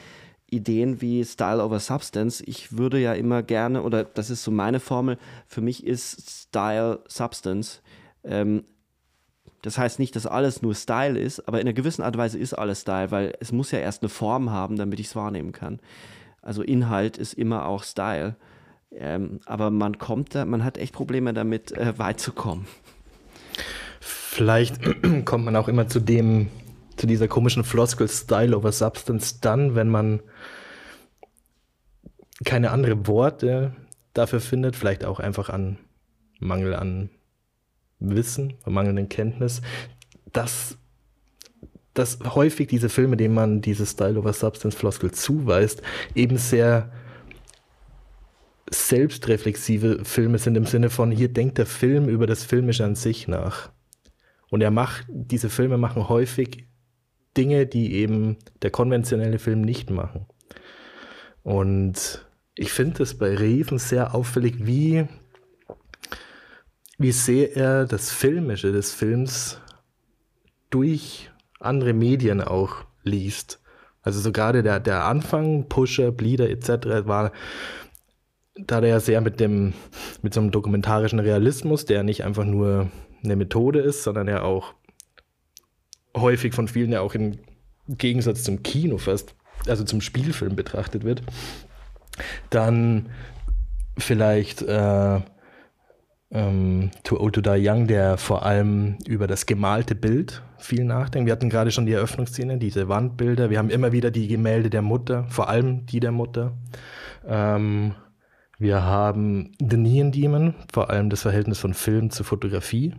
Ideen 0.50 1.02
wie 1.02 1.24
Style 1.24 1.62
over 1.62 1.78
Substance. 1.78 2.42
Ich 2.46 2.78
würde 2.78 2.98
ja 2.98 3.12
immer 3.12 3.42
gerne, 3.42 3.82
oder 3.82 4.04
das 4.04 4.30
ist 4.30 4.44
so 4.44 4.50
meine 4.50 4.80
Formel, 4.80 5.18
für 5.46 5.60
mich 5.60 5.84
ist 5.84 6.48
Style 6.48 7.00
Substance. 7.06 7.82
Ähm, 8.28 8.64
das 9.62 9.76
heißt 9.76 9.98
nicht, 9.98 10.14
dass 10.14 10.26
alles 10.26 10.62
nur 10.62 10.74
Style 10.74 11.18
ist, 11.18 11.48
aber 11.48 11.60
in 11.60 11.66
einer 11.66 11.74
gewissen 11.74 12.02
Art 12.02 12.14
und 12.14 12.22
Weise 12.22 12.38
ist 12.38 12.54
alles 12.54 12.82
Style, 12.82 13.10
weil 13.10 13.34
es 13.40 13.50
muss 13.50 13.72
ja 13.72 13.80
erst 13.80 14.02
eine 14.02 14.08
Form 14.08 14.50
haben, 14.50 14.76
damit 14.76 15.00
ich 15.00 15.06
es 15.06 15.16
wahrnehmen 15.16 15.52
kann. 15.52 15.80
Also 16.42 16.62
Inhalt 16.62 17.18
ist 17.18 17.34
immer 17.34 17.66
auch 17.66 17.82
Style. 17.82 18.36
Ähm, 18.90 19.40
aber 19.44 19.70
man 19.70 19.98
kommt 19.98 20.34
da, 20.34 20.44
man 20.44 20.64
hat 20.64 20.78
echt 20.78 20.94
Probleme 20.94 21.34
damit, 21.34 21.72
äh, 21.72 21.98
weit 21.98 22.20
zu 22.20 22.32
kommen. 22.32 22.66
Vielleicht 24.00 24.78
kommt 25.24 25.44
man 25.44 25.56
auch 25.56 25.68
immer 25.68 25.88
zu 25.88 26.00
dem, 26.00 26.48
zu 26.96 27.06
dieser 27.06 27.28
komischen 27.28 27.64
Floskel 27.64 28.08
Style 28.08 28.56
over 28.56 28.72
Substance 28.72 29.40
dann, 29.40 29.74
wenn 29.74 29.88
man 29.88 30.20
keine 32.44 32.70
anderen 32.70 33.06
Worte 33.06 33.74
dafür 34.14 34.40
findet, 34.40 34.76
vielleicht 34.76 35.04
auch 35.04 35.20
einfach 35.20 35.48
an 35.48 35.78
Mangel 36.38 36.74
an 36.74 37.10
Wissen, 38.00 38.54
an 38.64 38.72
mangelnden 38.72 39.08
Kenntnis, 39.08 39.62
dass, 40.32 40.78
dass 41.94 42.18
häufig 42.34 42.68
diese 42.68 42.88
Filme, 42.88 43.16
denen 43.16 43.34
man 43.34 43.60
diese 43.60 43.86
Style 43.86 44.18
over 44.18 44.32
Substance 44.32 44.76
Floskel 44.76 45.10
zuweist, 45.12 45.82
eben 46.14 46.36
sehr 46.36 46.92
selbstreflexive 48.70 50.04
Filme 50.04 50.38
sind 50.38 50.56
im 50.56 50.66
Sinne 50.66 50.90
von, 50.90 51.10
hier 51.10 51.28
denkt 51.28 51.58
der 51.58 51.66
Film 51.66 52.08
über 52.08 52.26
das 52.26 52.44
Filmische 52.44 52.84
an 52.84 52.94
sich 52.94 53.28
nach. 53.28 53.70
Und 54.50 54.60
er 54.60 54.70
macht, 54.70 55.06
diese 55.08 55.50
Filme 55.50 55.78
machen 55.78 56.08
häufig 56.08 56.68
Dinge, 57.36 57.66
die 57.66 57.94
eben 57.94 58.36
der 58.62 58.70
konventionelle 58.70 59.38
Film 59.38 59.60
nicht 59.60 59.90
machen. 59.90 60.26
Und 61.42 62.26
ich 62.54 62.72
finde 62.72 63.02
es 63.02 63.16
bei 63.16 63.34
Reven 63.34 63.78
sehr 63.78 64.14
auffällig, 64.14 64.66
wie 64.66 65.06
wie 66.98 67.12
sehr 67.12 67.56
er 67.56 67.84
das 67.86 68.10
Filmische 68.10 68.72
des 68.72 68.92
Films 68.92 69.60
durch 70.70 71.30
andere 71.60 71.92
Medien 71.92 72.40
auch 72.42 72.84
liest. 73.04 73.60
Also 74.02 74.20
so 74.20 74.32
gerade 74.32 74.62
der, 74.62 74.80
der 74.80 75.04
Anfang, 75.04 75.68
Pusher, 75.68 76.10
Bleeder 76.10 76.50
etc. 76.50 77.06
war, 77.06 77.32
da 78.56 78.80
der 78.80 78.90
ja 78.90 79.00
sehr 79.00 79.20
mit 79.20 79.38
dem, 79.40 79.74
mit 80.22 80.34
so 80.34 80.40
einem 80.40 80.50
dokumentarischen 80.50 81.20
Realismus, 81.20 81.84
der 81.84 82.02
nicht 82.02 82.24
einfach 82.24 82.44
nur 82.44 82.90
eine 83.22 83.36
Methode 83.36 83.80
ist, 83.80 84.02
sondern 84.02 84.28
ja 84.28 84.42
auch 84.42 84.74
häufig 86.16 86.54
von 86.54 86.68
vielen 86.68 86.92
ja 86.92 87.00
auch 87.00 87.14
im 87.14 87.38
Gegensatz 87.86 88.42
zum 88.42 88.62
Kino 88.62 88.98
fast, 88.98 89.34
also 89.66 89.84
zum 89.84 90.00
Spielfilm 90.00 90.56
betrachtet 90.56 91.04
wird, 91.04 91.22
dann 92.50 93.08
vielleicht 93.96 94.62
äh, 94.62 95.20
ähm, 96.30 96.90
Too 97.04 97.18
Old 97.20 97.34
to 97.34 97.40
Die 97.40 97.68
Young, 97.68 97.86
der 97.86 98.18
vor 98.18 98.44
allem 98.44 98.98
über 99.06 99.26
das 99.26 99.46
gemalte 99.46 99.94
Bild 99.94 100.42
viel 100.58 100.84
nachdenkt. 100.84 101.26
Wir 101.26 101.32
hatten 101.32 101.50
gerade 101.50 101.70
schon 101.70 101.86
die 101.86 101.92
Eröffnungsszene, 101.92 102.58
diese 102.58 102.88
Wandbilder. 102.88 103.50
Wir 103.50 103.58
haben 103.58 103.70
immer 103.70 103.92
wieder 103.92 104.10
die 104.10 104.28
Gemälde 104.28 104.70
der 104.70 104.82
Mutter, 104.82 105.24
vor 105.28 105.48
allem 105.48 105.86
die 105.86 106.00
der 106.00 106.12
Mutter. 106.12 106.56
Ähm, 107.26 107.94
wir 108.58 108.82
haben 108.82 109.52
The 109.60 109.76
Neon 109.76 110.10
Demon, 110.10 110.54
vor 110.72 110.90
allem 110.90 111.10
das 111.10 111.22
Verhältnis 111.22 111.60
von 111.60 111.74
Film 111.74 112.10
zu 112.10 112.24
Fotografie. 112.24 112.94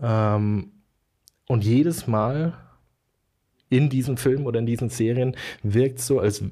Ähm, 0.00 0.72
und 1.46 1.64
jedes 1.64 2.06
Mal 2.06 2.56
in 3.68 3.90
diesem 3.90 4.16
Film 4.16 4.46
oder 4.46 4.58
in 4.58 4.66
diesen 4.66 4.88
Serien 4.88 5.36
wirkt 5.62 6.00
so, 6.00 6.20
als, 6.20 6.42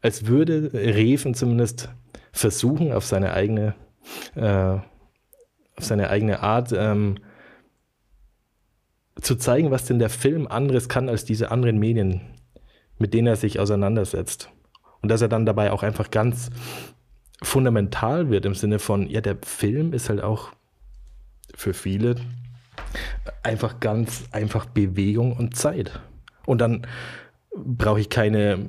als 0.00 0.26
würde 0.26 0.70
Reven 0.72 1.34
zumindest 1.34 1.90
versuchen, 2.32 2.92
auf 2.92 3.04
seine 3.04 3.32
eigene, 3.32 3.74
äh, 4.34 4.78
auf 5.76 5.84
seine 5.84 6.10
eigene 6.10 6.40
Art 6.40 6.72
ähm, 6.76 7.16
zu 9.20 9.36
zeigen, 9.36 9.70
was 9.70 9.84
denn 9.84 9.98
der 9.98 10.10
Film 10.10 10.46
anderes 10.46 10.88
kann 10.88 11.08
als 11.08 11.24
diese 11.24 11.50
anderen 11.50 11.78
Medien, 11.78 12.20
mit 12.98 13.14
denen 13.14 13.26
er 13.26 13.36
sich 13.36 13.58
auseinandersetzt. 13.58 14.50
Und 15.02 15.10
dass 15.10 15.22
er 15.22 15.28
dann 15.28 15.46
dabei 15.46 15.72
auch 15.72 15.82
einfach 15.82 16.10
ganz 16.10 16.50
fundamental 17.42 18.30
wird 18.30 18.46
im 18.46 18.54
Sinne 18.54 18.78
von, 18.78 19.08
ja, 19.08 19.20
der 19.20 19.36
Film 19.42 19.92
ist 19.92 20.08
halt 20.08 20.22
auch 20.22 20.52
für 21.54 21.74
viele 21.74 22.16
einfach 23.42 23.80
ganz 23.80 24.24
einfach 24.32 24.66
Bewegung 24.66 25.36
und 25.36 25.56
Zeit. 25.56 26.00
Und 26.44 26.60
dann 26.60 26.86
brauche 27.54 28.00
ich 28.00 28.10
keine, 28.10 28.68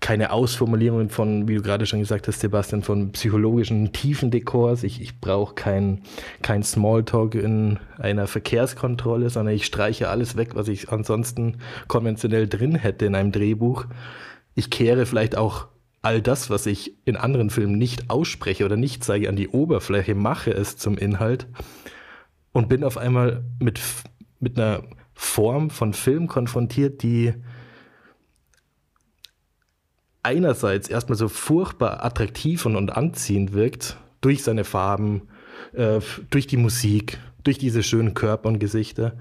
keine 0.00 0.32
Ausformulierungen 0.32 1.10
von, 1.10 1.46
wie 1.46 1.56
du 1.56 1.62
gerade 1.62 1.84
schon 1.84 2.00
gesagt 2.00 2.26
hast, 2.26 2.40
Sebastian, 2.40 2.82
von 2.82 3.12
psychologischen 3.12 3.92
Tiefendekors. 3.92 4.82
Ich, 4.82 5.00
ich 5.00 5.20
brauche 5.20 5.54
kein, 5.54 6.02
kein 6.42 6.62
Smalltalk 6.62 7.34
in 7.34 7.78
einer 7.98 8.26
Verkehrskontrolle, 8.26 9.28
sondern 9.28 9.54
ich 9.54 9.66
streiche 9.66 10.08
alles 10.08 10.36
weg, 10.36 10.54
was 10.54 10.68
ich 10.68 10.88
ansonsten 10.88 11.58
konventionell 11.86 12.48
drin 12.48 12.76
hätte 12.76 13.04
in 13.04 13.14
einem 13.14 13.30
Drehbuch. 13.30 13.84
Ich 14.54 14.70
kehre 14.70 15.04
vielleicht 15.04 15.36
auch 15.36 15.68
all 16.02 16.22
das, 16.22 16.48
was 16.48 16.64
ich 16.64 16.96
in 17.04 17.16
anderen 17.16 17.50
Filmen 17.50 17.76
nicht 17.76 18.08
ausspreche 18.08 18.64
oder 18.64 18.76
nicht 18.76 19.04
zeige, 19.04 19.28
an 19.28 19.36
die 19.36 19.48
Oberfläche, 19.48 20.14
mache 20.14 20.50
es 20.50 20.78
zum 20.78 20.96
Inhalt 20.96 21.46
und 22.52 22.70
bin 22.70 22.84
auf 22.84 22.96
einmal 22.96 23.44
mit, 23.58 23.80
mit 24.38 24.58
einer 24.58 24.82
Form 25.12 25.68
von 25.68 25.92
Film 25.92 26.26
konfrontiert, 26.26 27.02
die 27.02 27.34
einerseits 30.22 30.88
erstmal 30.88 31.16
so 31.16 31.28
furchtbar 31.28 32.04
attraktiv 32.04 32.66
und, 32.66 32.76
und 32.76 32.90
anziehend 32.90 33.52
wirkt, 33.52 33.96
durch 34.20 34.42
seine 34.42 34.64
Farben, 34.64 35.28
äh, 35.72 36.00
durch 36.30 36.46
die 36.46 36.56
Musik, 36.56 37.18
durch 37.42 37.58
diese 37.58 37.82
schönen 37.82 38.14
Körper 38.14 38.48
und 38.48 38.58
Gesichter. 38.58 39.14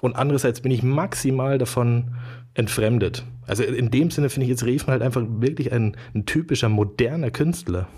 Und 0.00 0.16
andererseits 0.16 0.60
bin 0.60 0.72
ich 0.72 0.82
maximal 0.82 1.58
davon 1.58 2.14
entfremdet. 2.54 3.24
Also 3.46 3.62
in 3.62 3.90
dem 3.90 4.10
Sinne 4.10 4.30
finde 4.30 4.44
ich 4.44 4.50
jetzt 4.50 4.64
Reven 4.64 4.88
halt 4.88 5.02
einfach 5.02 5.22
wirklich 5.26 5.72
ein, 5.72 5.96
ein, 6.14 6.26
typischer 6.26 6.68
moderner 6.68 7.30
Künstler. 7.30 7.88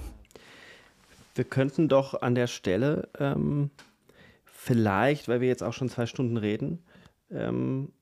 Wir 1.35 1.45
könnten 1.45 1.89
doch 1.89 2.21
an 2.21 2.35
der 2.35 2.47
Stelle 2.47 3.09
ähm, 3.19 3.71
vielleicht, 4.45 5.29
weil 5.29 5.41
wir 5.41 5.49
jetzt 5.49 5.63
auch 5.63 5.73
schon 5.73 5.89
zwei 5.89 6.07
Stunden 6.07 6.37
reden, 6.37 6.81
ähm, 7.31 7.93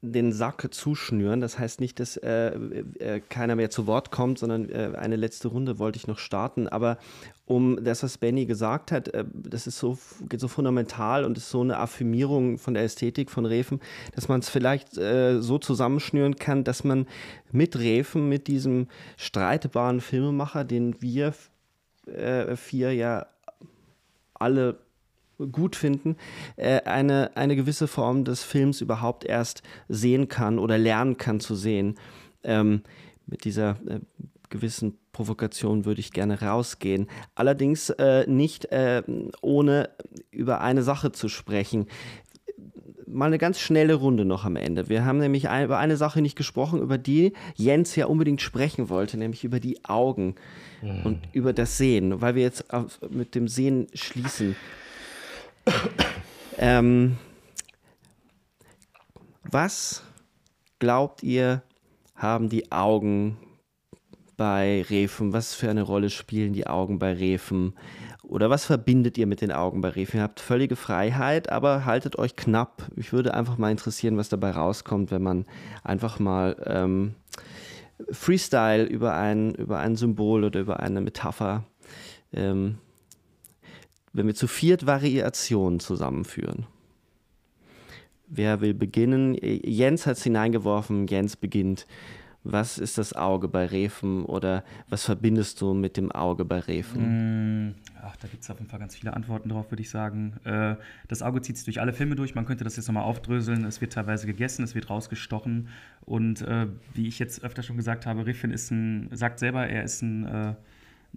den 0.00 0.32
Sack 0.32 0.72
zuschnüren. 0.72 1.40
Das 1.40 1.58
heißt 1.58 1.80
nicht, 1.80 1.98
dass 1.98 2.16
äh, 2.16 2.48
äh, 2.48 3.20
keiner 3.20 3.56
mehr 3.56 3.70
zu 3.70 3.86
Wort 3.86 4.12
kommt, 4.12 4.38
sondern 4.38 4.68
äh, 4.70 4.92
eine 4.96 5.16
letzte 5.16 5.48
Runde 5.48 5.78
wollte 5.78 5.96
ich 5.96 6.06
noch 6.06 6.18
starten. 6.18 6.68
Aber 6.68 6.98
um 7.46 7.82
das, 7.82 8.04
was 8.04 8.18
Benny 8.18 8.46
gesagt 8.46 8.92
hat, 8.92 9.08
äh, 9.08 9.24
das 9.32 9.66
ist 9.66 9.78
so, 9.78 9.98
geht 10.28 10.40
so 10.40 10.46
fundamental 10.46 11.24
und 11.24 11.36
ist 11.36 11.50
so 11.50 11.62
eine 11.62 11.78
Affirmierung 11.78 12.58
von 12.58 12.74
der 12.74 12.84
Ästhetik 12.84 13.30
von 13.30 13.44
Refen, 13.44 13.80
dass 14.14 14.28
man 14.28 14.38
es 14.40 14.48
vielleicht 14.48 14.96
äh, 14.96 15.40
so 15.40 15.58
zusammenschnüren 15.58 16.36
kann, 16.36 16.62
dass 16.62 16.84
man 16.84 17.06
mit 17.50 17.76
Refen, 17.76 18.28
mit 18.28 18.46
diesem 18.46 18.86
streitbaren 19.16 20.00
Filmemacher, 20.00 20.64
den 20.64 21.00
wir 21.02 21.34
vier 22.56 22.94
ja 22.94 23.26
alle 24.32 24.78
gut 25.52 25.76
finden, 25.76 26.16
äh, 26.56 26.82
eine, 26.82 27.36
eine 27.36 27.56
gewisse 27.56 27.86
Form 27.86 28.24
des 28.24 28.42
Films 28.42 28.80
überhaupt 28.80 29.24
erst 29.24 29.62
sehen 29.88 30.28
kann 30.28 30.58
oder 30.58 30.78
lernen 30.78 31.16
kann 31.16 31.40
zu 31.40 31.54
sehen. 31.54 31.96
Ähm, 32.42 32.82
mit 33.26 33.44
dieser 33.44 33.76
äh, 33.86 34.00
gewissen 34.50 34.98
Provokation 35.12 35.84
würde 35.84 36.00
ich 36.00 36.12
gerne 36.12 36.40
rausgehen. 36.40 37.08
Allerdings 37.34 37.90
äh, 37.90 38.26
nicht 38.26 38.66
äh, 38.66 39.02
ohne 39.40 39.90
über 40.30 40.60
eine 40.60 40.82
Sache 40.82 41.12
zu 41.12 41.28
sprechen. 41.28 41.86
Mal 43.06 43.26
eine 43.26 43.38
ganz 43.38 43.58
schnelle 43.58 43.94
Runde 43.94 44.24
noch 44.24 44.44
am 44.44 44.56
Ende. 44.56 44.88
Wir 44.88 45.04
haben 45.04 45.18
nämlich 45.18 45.48
ein, 45.48 45.64
über 45.64 45.78
eine 45.78 45.96
Sache 45.96 46.20
nicht 46.20 46.36
gesprochen, 46.36 46.80
über 46.80 46.98
die 46.98 47.32
Jens 47.54 47.96
ja 47.96 48.06
unbedingt 48.06 48.42
sprechen 48.42 48.90
wollte, 48.90 49.16
nämlich 49.16 49.44
über 49.44 49.60
die 49.60 49.84
Augen 49.84 50.34
mhm. 50.82 51.02
und 51.04 51.18
über 51.32 51.52
das 51.52 51.78
Sehen, 51.78 52.20
weil 52.20 52.34
wir 52.34 52.42
jetzt 52.42 52.72
auf, 52.72 53.00
mit 53.10 53.34
dem 53.34 53.48
Sehen 53.48 53.86
schließen 53.94 54.56
ähm, 56.58 57.16
was 59.50 60.02
glaubt 60.78 61.22
ihr, 61.22 61.62
haben 62.14 62.48
die 62.48 62.72
Augen 62.72 63.38
bei 64.36 64.82
Refen? 64.88 65.32
Was 65.32 65.54
für 65.54 65.70
eine 65.70 65.82
Rolle 65.82 66.10
spielen 66.10 66.52
die 66.52 66.66
Augen 66.66 66.98
bei 66.98 67.12
Refen? 67.12 67.74
Oder 68.22 68.50
was 68.50 68.66
verbindet 68.66 69.16
ihr 69.16 69.26
mit 69.26 69.40
den 69.40 69.52
Augen 69.52 69.80
bei 69.80 69.88
Refen? 69.88 70.18
Ihr 70.18 70.22
habt 70.22 70.40
völlige 70.40 70.76
Freiheit, 70.76 71.50
aber 71.50 71.86
haltet 71.86 72.18
euch 72.18 72.36
knapp. 72.36 72.90
Ich 72.96 73.12
würde 73.12 73.34
einfach 73.34 73.56
mal 73.56 73.70
interessieren, 73.70 74.16
was 74.16 74.28
dabei 74.28 74.50
rauskommt, 74.50 75.10
wenn 75.10 75.22
man 75.22 75.46
einfach 75.82 76.18
mal 76.18 76.56
ähm, 76.66 77.14
Freestyle 78.10 78.84
über 78.84 79.14
ein, 79.14 79.54
über 79.54 79.78
ein 79.78 79.96
Symbol 79.96 80.44
oder 80.44 80.60
über 80.60 80.80
eine 80.80 81.00
Metapher 81.00 81.64
ähm, 82.32 82.78
wenn 84.18 84.26
wir 84.26 84.34
zu 84.34 84.48
viert 84.48 84.84
Variationen 84.84 85.78
zusammenführen. 85.78 86.66
Wer 88.26 88.60
will 88.60 88.74
beginnen? 88.74 89.34
Jens 89.40 90.06
hat 90.06 90.16
es 90.16 90.24
hineingeworfen, 90.24 91.06
Jens 91.06 91.36
beginnt. 91.36 91.86
Was 92.44 92.78
ist 92.78 92.98
das 92.98 93.12
Auge 93.14 93.48
bei 93.48 93.66
Refen 93.66 94.24
oder 94.24 94.64
was 94.88 95.04
verbindest 95.04 95.60
du 95.60 95.72
mit 95.74 95.96
dem 95.96 96.10
Auge 96.10 96.44
bei 96.44 96.58
Refen? 96.60 97.68
Mm, 97.68 97.74
ach, 98.02 98.16
da 98.16 98.28
gibt 98.28 98.42
es 98.42 98.50
auf 98.50 98.58
jeden 98.58 98.70
Fall 98.70 98.80
ganz 98.80 98.96
viele 98.96 99.14
Antworten 99.14 99.50
drauf, 99.50 99.70
würde 99.70 99.82
ich 99.82 99.90
sagen. 99.90 100.34
Äh, 100.44 100.76
das 101.08 101.22
Auge 101.22 101.40
zieht 101.40 101.56
sich 101.56 101.64
durch 101.64 101.80
alle 101.80 101.92
Filme 101.92 102.16
durch. 102.16 102.34
Man 102.34 102.44
könnte 102.44 102.64
das 102.64 102.76
jetzt 102.76 102.86
nochmal 102.88 103.04
aufdröseln. 103.04 103.64
Es 103.64 103.80
wird 103.80 103.92
teilweise 103.92 104.26
gegessen, 104.26 104.62
es 104.64 104.74
wird 104.74 104.90
rausgestochen. 104.90 105.68
Und 106.04 106.42
äh, 106.42 106.66
wie 106.94 107.06
ich 107.06 107.18
jetzt 107.18 107.44
öfter 107.44 107.62
schon 107.62 107.76
gesagt 107.76 108.06
habe, 108.06 108.26
Refen 108.26 108.50
ist 108.50 108.70
ein, 108.70 109.08
sagt 109.12 109.38
selber, 109.38 109.66
er 109.66 109.84
ist 109.84 110.02
ein 110.02 110.24
äh, 110.26 110.54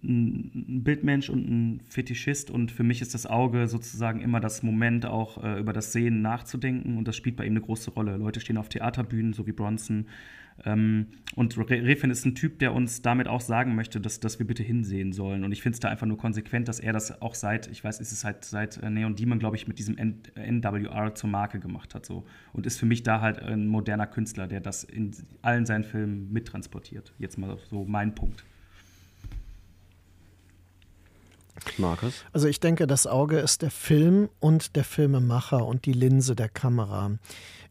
ein 0.04 0.84
Bildmensch 0.84 1.30
und 1.30 1.50
ein 1.50 1.82
Fetischist 1.88 2.50
und 2.50 2.72
für 2.72 2.84
mich 2.84 3.02
ist 3.02 3.14
das 3.14 3.26
Auge 3.28 3.68
sozusagen 3.68 4.22
immer 4.22 4.40
das 4.40 4.64
Moment, 4.64 5.06
auch 5.06 5.44
äh, 5.44 5.60
über 5.60 5.74
das 5.74 5.92
Sehen 5.92 6.22
nachzudenken 6.22 6.98
und 6.98 7.08
das 7.08 7.16
spielt 7.16 7.36
bei 7.36 7.46
ihm 7.46 7.54
eine 7.54 7.62
große 7.62 7.92
Rolle. 7.92 8.18
Leute 8.18 8.40
stehen 8.40 8.58
auf 8.58 8.70
Theaterbühnen, 8.70 9.34
so 9.34 9.46
wie 9.46 9.52
Bronson. 9.52 10.08
Ähm, 10.66 11.08
und 11.36 11.58
Refin 11.58 12.12
ist 12.12 12.26
ein 12.26 12.36
Typ, 12.36 12.60
der 12.60 12.74
uns 12.74 13.02
damit 13.02 13.28
auch 13.28 13.42
sagen 13.42 13.76
möchte, 13.76 14.00
dass, 14.02 14.20
dass 14.20 14.40
wir 14.40 14.46
bitte 14.46 14.64
hinsehen 14.64 15.14
sollen. 15.14 15.44
Und 15.44 15.52
ich 15.52 15.62
finde 15.62 15.76
es 15.76 15.80
da 15.80 15.90
einfach 15.90 16.08
nur 16.08 16.18
konsequent, 16.18 16.68
dass 16.68 16.80
er 16.80 16.94
das 16.94 17.22
auch 17.22 17.36
seit, 17.36 17.68
ich 17.68 17.84
weiß, 17.84 18.00
ist 18.00 18.12
es 18.12 18.24
halt 18.24 18.44
seit 18.44 18.78
äh, 18.78 18.90
Neon 18.90 19.16
Demon, 19.16 19.40
glaube 19.40 19.56
ich, 19.56 19.68
mit 19.68 19.80
diesem 19.80 19.98
N 19.98 20.22
NWR 20.36 21.16
zur 21.16 21.30
Marke 21.30 21.60
gemacht 21.60 21.96
hat. 21.96 22.06
So. 22.06 22.26
Und 22.54 22.66
ist 22.66 22.80
für 22.80 22.86
mich 22.86 23.04
da 23.04 23.22
halt 23.22 23.40
ein 23.40 23.68
moderner 23.68 24.08
Künstler, 24.08 24.48
der 24.48 24.62
das 24.62 24.84
in 24.84 25.12
allen 25.42 25.66
seinen 25.66 25.84
Filmen 25.84 26.32
mittransportiert. 26.32 27.14
Jetzt 27.18 27.38
mal 27.38 27.58
so 27.70 27.86
mein 27.86 28.16
Punkt. 28.16 28.44
Markus? 31.78 32.24
Also 32.34 32.48
ich 32.48 32.60
denke, 32.60 32.88
das 32.88 33.08
Auge 33.08 33.40
ist 33.40 33.62
der 33.62 33.72
Film 33.72 34.30
und 34.40 34.76
der 34.76 34.84
Filmemacher 34.84 35.66
und 35.66 35.86
die 35.86 35.94
Linse 35.94 36.36
der 36.36 36.50
Kamera. 36.50 37.12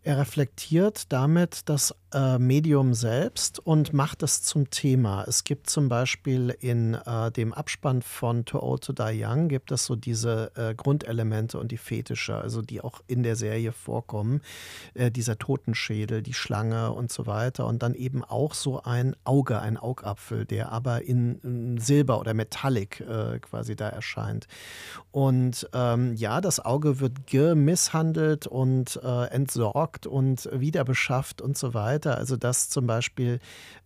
Er 0.02 0.16
reflektiert 0.16 1.12
damit 1.12 1.68
das 1.68 1.94
äh, 2.14 2.38
Medium 2.38 2.94
selbst 2.94 3.58
und 3.58 3.92
macht 3.92 4.22
es 4.22 4.42
zum 4.42 4.70
Thema. 4.70 5.24
Es 5.28 5.44
gibt 5.44 5.68
zum 5.68 5.90
Beispiel 5.90 6.56
in 6.58 6.94
äh, 6.94 7.30
dem 7.30 7.52
Abspann 7.52 8.00
von 8.00 8.46
Too 8.46 8.62
Old 8.62 8.82
to 8.82 8.94
Die 8.94 9.22
Young 9.22 9.48
gibt 9.48 9.70
es 9.72 9.84
so 9.84 9.96
diese 9.96 10.52
äh, 10.56 10.74
Grundelemente 10.74 11.58
und 11.58 11.70
die 11.70 11.76
Fetische, 11.76 12.34
also 12.36 12.62
die 12.62 12.80
auch 12.80 13.02
in 13.08 13.22
der 13.22 13.36
Serie 13.36 13.72
vorkommen. 13.72 14.40
Äh, 14.94 15.10
dieser 15.10 15.38
Totenschädel, 15.38 16.22
die 16.22 16.34
Schlange 16.34 16.92
und 16.92 17.12
so 17.12 17.26
weiter. 17.26 17.66
Und 17.66 17.82
dann 17.82 17.92
eben 17.94 18.24
auch 18.24 18.54
so 18.54 18.82
ein 18.82 19.14
Auge, 19.24 19.60
ein 19.60 19.76
Augapfel, 19.76 20.46
der 20.46 20.72
aber 20.72 21.02
in, 21.02 21.40
in 21.42 21.78
Silber 21.78 22.18
oder 22.18 22.32
Metallic 22.32 23.00
äh, 23.00 23.38
quasi 23.40 23.76
da 23.76 23.90
erscheint. 23.90 24.48
Und 25.10 25.68
ähm, 25.74 26.14
ja, 26.14 26.40
das 26.40 26.58
Auge 26.58 27.00
wird 27.00 27.26
gemisshandelt 27.26 28.46
und 28.46 28.98
äh, 29.04 29.26
entsorgt 29.26 29.89
entsorgt 29.90 30.06
und 30.06 30.48
wieder 30.52 30.84
beschafft 30.84 31.40
und 31.40 31.56
so 31.56 31.74
weiter. 31.74 32.16
Also 32.16 32.36
dass 32.36 32.68
zum 32.68 32.86
Beispiel 32.86 33.40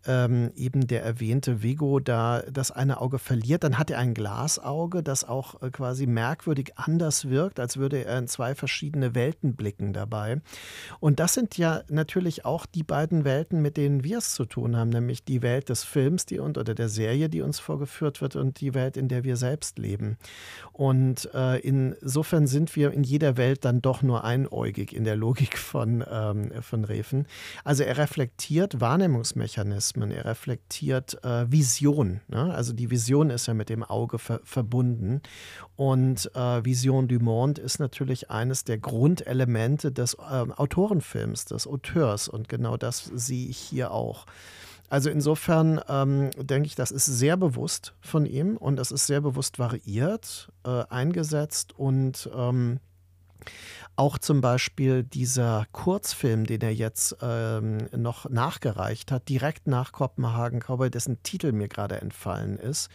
ähm, 0.06 0.52
eben 0.56 0.86
der 0.86 1.02
erwähnte 1.02 1.62
Vigo 1.62 1.98
da 1.98 2.42
das 2.50 2.70
eine 2.70 3.00
Auge 3.00 3.18
verliert, 3.18 3.64
dann 3.64 3.78
hat 3.78 3.90
er 3.90 3.98
ein 3.98 4.14
Glasauge, 4.14 5.02
das 5.02 5.24
auch 5.24 5.62
äh, 5.62 5.70
quasi 5.70 6.06
merkwürdig 6.06 6.72
anders 6.76 7.28
wirkt, 7.28 7.58
als 7.58 7.76
würde 7.76 8.04
er 8.04 8.18
in 8.18 8.28
zwei 8.28 8.54
verschiedene 8.54 9.14
Welten 9.14 9.54
blicken 9.54 9.92
dabei. 9.92 10.40
Und 11.00 11.20
das 11.20 11.34
sind 11.34 11.56
ja 11.56 11.82
natürlich 11.88 12.44
auch 12.44 12.66
die 12.66 12.82
beiden 12.82 13.24
Welten, 13.24 13.62
mit 13.62 13.76
denen 13.76 14.04
wir 14.04 14.18
es 14.18 14.34
zu 14.34 14.44
tun 14.44 14.76
haben, 14.76 14.90
nämlich 14.90 15.24
die 15.24 15.42
Welt 15.42 15.68
des 15.68 15.84
Films, 15.84 16.26
die 16.26 16.38
und 16.38 16.58
oder 16.58 16.74
der 16.74 16.88
Serie, 16.88 17.28
die 17.28 17.42
uns 17.42 17.58
vorgeführt 17.58 18.20
wird, 18.20 18.36
und 18.36 18.60
die 18.60 18.74
Welt, 18.74 18.96
in 18.96 19.08
der 19.08 19.24
wir 19.24 19.36
selbst 19.36 19.78
leben. 19.78 20.16
Und 20.72 21.30
äh, 21.34 21.58
insofern 21.60 22.46
sind 22.46 22.74
wir 22.76 22.92
in 22.92 23.04
jeder 23.04 23.36
Welt 23.36 23.64
dann 23.64 23.80
doch 23.80 24.02
nur 24.02 24.24
einäugig 24.24 24.92
in 24.92 25.04
der 25.04 25.16
Logik 25.16 25.56
von, 25.56 25.93
ähm, 26.10 26.50
von 26.62 26.84
Refen. 26.84 27.26
Also 27.62 27.82
er 27.82 27.98
reflektiert 27.98 28.80
Wahrnehmungsmechanismen, 28.80 30.10
er 30.10 30.24
reflektiert 30.24 31.22
äh, 31.22 31.50
Vision. 31.50 32.22
Ne? 32.28 32.54
Also 32.54 32.72
die 32.72 32.90
Vision 32.90 33.30
ist 33.30 33.46
ja 33.46 33.54
mit 33.54 33.68
dem 33.68 33.82
Auge 33.82 34.18
ver 34.18 34.40
verbunden. 34.44 35.20
Und 35.76 36.30
äh, 36.34 36.64
Vision 36.64 37.08
du 37.08 37.18
Monde 37.18 37.60
ist 37.60 37.78
natürlich 37.78 38.30
eines 38.30 38.64
der 38.64 38.78
Grundelemente 38.78 39.92
des 39.92 40.14
äh, 40.14 40.18
Autorenfilms, 40.56 41.44
des 41.44 41.66
Auteurs. 41.66 42.28
Und 42.28 42.48
genau 42.48 42.76
das 42.76 43.04
sehe 43.04 43.48
ich 43.48 43.58
hier 43.58 43.90
auch. 43.90 44.26
Also 44.90 45.10
insofern 45.10 45.80
ähm, 45.88 46.30
denke 46.36 46.66
ich, 46.66 46.74
das 46.74 46.90
ist 46.90 47.06
sehr 47.06 47.36
bewusst 47.36 47.94
von 48.00 48.26
ihm 48.26 48.56
und 48.56 48.76
das 48.76 48.92
ist 48.92 49.06
sehr 49.06 49.20
bewusst 49.20 49.58
variiert, 49.58 50.52
äh, 50.64 50.84
eingesetzt 50.88 51.76
und 51.76 52.30
ähm, 52.32 52.80
auch 53.96 54.18
zum 54.18 54.40
Beispiel 54.40 55.04
dieser 55.04 55.66
Kurzfilm, 55.72 56.46
den 56.46 56.60
er 56.62 56.74
jetzt 56.74 57.16
ähm, 57.22 57.88
noch 57.96 58.28
nachgereicht 58.28 59.12
hat, 59.12 59.28
direkt 59.28 59.66
nach 59.66 59.92
Kopenhagen 59.92 60.60
Cowboy, 60.60 60.90
dessen 60.90 61.22
Titel 61.22 61.52
mir 61.52 61.68
gerade 61.68 62.00
entfallen 62.00 62.58
ist, 62.58 62.90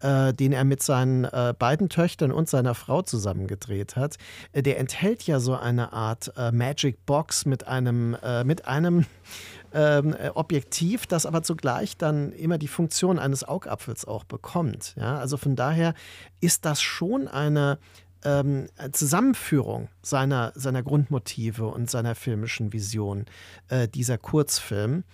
äh, 0.00 0.34
den 0.34 0.52
er 0.52 0.64
mit 0.64 0.82
seinen 0.82 1.24
äh, 1.24 1.54
beiden 1.58 1.88
Töchtern 1.88 2.32
und 2.32 2.48
seiner 2.48 2.74
Frau 2.74 3.02
zusammen 3.02 3.46
gedreht 3.46 3.96
hat, 3.96 4.16
äh, 4.52 4.62
der 4.62 4.78
enthält 4.78 5.22
ja 5.24 5.40
so 5.40 5.54
eine 5.56 5.92
Art 5.92 6.32
äh, 6.36 6.52
Magic 6.52 7.06
Box 7.06 7.46
mit 7.46 7.66
einem, 7.66 8.16
äh, 8.22 8.44
mit 8.44 8.66
einem 8.66 9.06
ähm, 9.72 10.14
äh, 10.14 10.28
Objektiv, 10.34 11.06
das 11.06 11.26
aber 11.26 11.42
zugleich 11.42 11.96
dann 11.96 12.32
immer 12.32 12.58
die 12.58 12.68
Funktion 12.68 13.18
eines 13.18 13.44
Augapfels 13.44 14.04
auch 14.04 14.24
bekommt. 14.24 14.94
Ja? 14.96 15.18
Also 15.18 15.36
von 15.36 15.56
daher 15.56 15.94
ist 16.40 16.64
das 16.64 16.82
schon 16.82 17.28
eine 17.28 17.78
ähm, 18.24 18.68
Zusammenführung 18.92 19.88
seiner, 20.02 20.52
seiner 20.54 20.82
Grundmotive 20.82 21.66
und 21.66 21.90
seiner 21.90 22.14
filmischen 22.14 22.72
Vision, 22.72 23.26
äh, 23.68 23.88
dieser 23.88 24.18
Kurzfilm, 24.18 25.04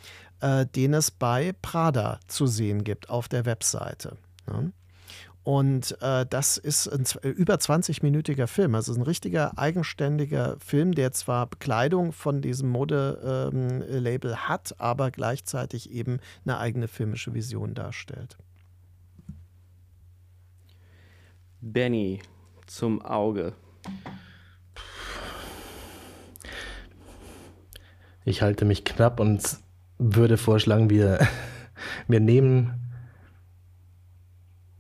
äh, 0.41 0.67
den 0.67 0.95
es 0.95 1.11
bei 1.11 1.53
Prada 1.63 2.21
zu 2.27 2.47
sehen 2.47 2.85
gibt 2.85 3.11
auf 3.11 3.29
der 3.29 3.45
Webseite. 3.47 4.17
Ja. 4.49 4.65
Und 5.43 5.97
äh, 6.03 6.27
das 6.29 6.59
ist 6.59 6.87
ein 6.87 7.05
über 7.23 7.55
20-minütiger 7.55 8.47
Film, 8.47 8.75
also 8.75 8.93
ein 8.93 9.03
richtiger 9.03 9.59
eigenständiger 9.59 10.57
Film, 10.61 10.95
der 10.95 11.13
zwar 11.13 11.47
Bekleidung 11.47 12.13
von 12.13 12.43
diesem 12.43 12.69
Modelabel 12.69 14.31
ähm, 14.31 14.49
hat, 14.49 14.75
aber 14.79 15.11
gleichzeitig 15.11 15.91
eben 15.91 16.21
eine 16.45 16.59
eigene 16.59 16.89
filmische 16.89 17.33
Vision 17.33 17.75
darstellt. 17.75 18.37
Benny, 21.63 22.21
zum 22.71 23.03
Auge? 23.03 23.53
Ich 28.25 28.43
halte 28.43 28.65
mich 28.65 28.85
knapp 28.85 29.19
und 29.19 29.43
würde 29.99 30.37
vorschlagen, 30.37 30.89
wir, 30.89 31.27
wir 32.09 32.21
nehmen 32.21 32.75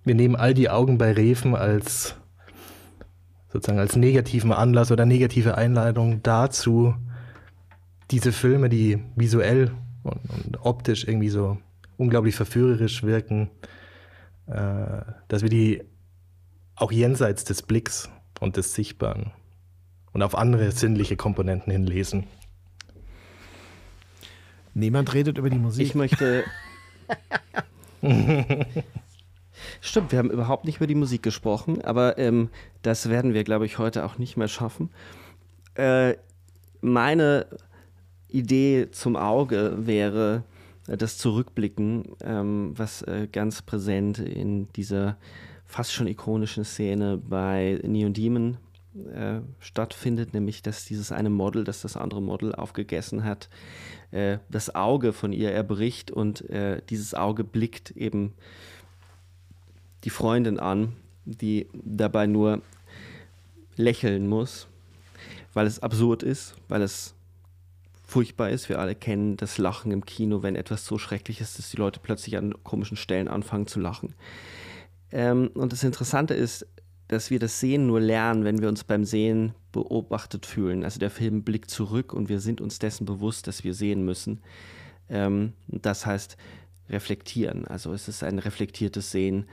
wir 0.04 0.14
nehmen 0.14 0.36
all 0.36 0.54
die 0.54 0.70
Augen 0.70 0.98
bei 0.98 1.12
Refen 1.12 1.54
als 1.54 2.14
sozusagen 3.52 3.80
als 3.80 3.96
negativen 3.96 4.52
Anlass 4.52 4.92
oder 4.92 5.04
negative 5.04 5.56
Einladung 5.56 6.22
dazu, 6.22 6.94
diese 8.10 8.32
Filme, 8.32 8.68
die 8.68 9.02
visuell 9.16 9.72
und, 10.04 10.20
und 10.30 10.64
optisch 10.64 11.06
irgendwie 11.06 11.28
so 11.28 11.58
unglaublich 11.96 12.34
verführerisch 12.34 13.02
wirken, 13.02 13.50
äh, 14.46 15.02
dass 15.28 15.42
wir 15.42 15.50
die 15.50 15.82
auch 16.80 16.90
jenseits 16.92 17.44
des 17.44 17.62
Blicks 17.62 18.08
und 18.40 18.56
des 18.56 18.74
Sichtbaren 18.74 19.32
und 20.12 20.22
auf 20.22 20.34
andere 20.34 20.72
sinnliche 20.72 21.16
Komponenten 21.16 21.70
hinlesen. 21.70 22.26
Niemand 24.72 25.12
redet 25.12 25.36
über 25.38 25.50
die 25.50 25.58
Musik. 25.58 25.86
Ich 25.86 25.94
möchte. 25.94 26.44
Stimmt, 29.82 30.12
wir 30.12 30.18
haben 30.18 30.30
überhaupt 30.30 30.64
nicht 30.64 30.76
über 30.78 30.86
die 30.86 30.94
Musik 30.94 31.22
gesprochen, 31.22 31.82
aber 31.82 32.16
ähm, 32.18 32.48
das 32.82 33.10
werden 33.10 33.34
wir, 33.34 33.44
glaube 33.44 33.66
ich, 33.66 33.78
heute 33.78 34.04
auch 34.04 34.16
nicht 34.16 34.36
mehr 34.36 34.48
schaffen. 34.48 34.90
Äh, 35.74 36.14
meine 36.80 37.46
Idee 38.28 38.88
zum 38.90 39.16
Auge 39.16 39.74
wäre 39.80 40.44
äh, 40.86 40.96
das 40.96 41.18
Zurückblicken, 41.18 42.04
ähm, 42.22 42.72
was 42.76 43.02
äh, 43.02 43.28
ganz 43.30 43.60
präsent 43.60 44.18
in 44.18 44.72
dieser 44.72 45.18
fast 45.70 45.92
schon 45.92 46.08
ikonischen 46.08 46.64
Szene 46.64 47.16
bei 47.16 47.80
Neon 47.84 48.12
Demon 48.12 48.56
äh, 49.14 49.40
stattfindet, 49.60 50.34
nämlich 50.34 50.62
dass 50.62 50.84
dieses 50.84 51.12
eine 51.12 51.30
Model, 51.30 51.62
das 51.62 51.80
das 51.82 51.96
andere 51.96 52.20
Model 52.20 52.52
aufgegessen 52.54 53.22
hat, 53.22 53.48
äh, 54.10 54.38
das 54.48 54.74
Auge 54.74 55.12
von 55.12 55.32
ihr 55.32 55.52
erbricht 55.52 56.10
und 56.10 56.48
äh, 56.50 56.82
dieses 56.90 57.14
Auge 57.14 57.44
blickt 57.44 57.92
eben 57.92 58.34
die 60.02 60.10
Freundin 60.10 60.58
an, 60.58 60.96
die 61.24 61.68
dabei 61.72 62.26
nur 62.26 62.62
lächeln 63.76 64.28
muss, 64.28 64.66
weil 65.54 65.68
es 65.68 65.78
absurd 65.78 66.24
ist, 66.24 66.56
weil 66.66 66.82
es 66.82 67.14
furchtbar 68.04 68.50
ist. 68.50 68.68
Wir 68.68 68.80
alle 68.80 68.96
kennen 68.96 69.36
das 69.36 69.56
Lachen 69.58 69.92
im 69.92 70.04
Kino, 70.04 70.42
wenn 70.42 70.56
etwas 70.56 70.84
so 70.84 70.98
schrecklich 70.98 71.40
ist, 71.40 71.60
dass 71.60 71.70
die 71.70 71.76
Leute 71.76 72.00
plötzlich 72.02 72.36
an 72.36 72.54
komischen 72.64 72.96
Stellen 72.96 73.28
anfangen 73.28 73.68
zu 73.68 73.78
lachen. 73.78 74.14
Ähm, 75.12 75.50
und 75.54 75.72
das 75.72 75.84
Interessante 75.84 76.34
ist, 76.34 76.66
dass 77.08 77.30
wir 77.30 77.40
das 77.40 77.58
Sehen 77.58 77.86
nur 77.86 78.00
lernen, 78.00 78.44
wenn 78.44 78.60
wir 78.60 78.68
uns 78.68 78.84
beim 78.84 79.04
Sehen 79.04 79.52
beobachtet 79.72 80.46
fühlen. 80.46 80.84
Also 80.84 81.00
der 81.00 81.10
Film 81.10 81.42
blickt 81.42 81.70
zurück 81.70 82.12
und 82.12 82.28
wir 82.28 82.40
sind 82.40 82.60
uns 82.60 82.78
dessen 82.78 83.04
bewusst, 83.04 83.46
dass 83.46 83.64
wir 83.64 83.74
sehen 83.74 84.04
müssen. 84.04 84.40
Ähm, 85.08 85.54
das 85.66 86.06
heißt 86.06 86.36
reflektieren. 86.88 87.66
Also 87.66 87.92
es 87.92 88.08
ist 88.08 88.22
ein 88.22 88.38
reflektiertes 88.38 89.10
Sehen. 89.10 89.46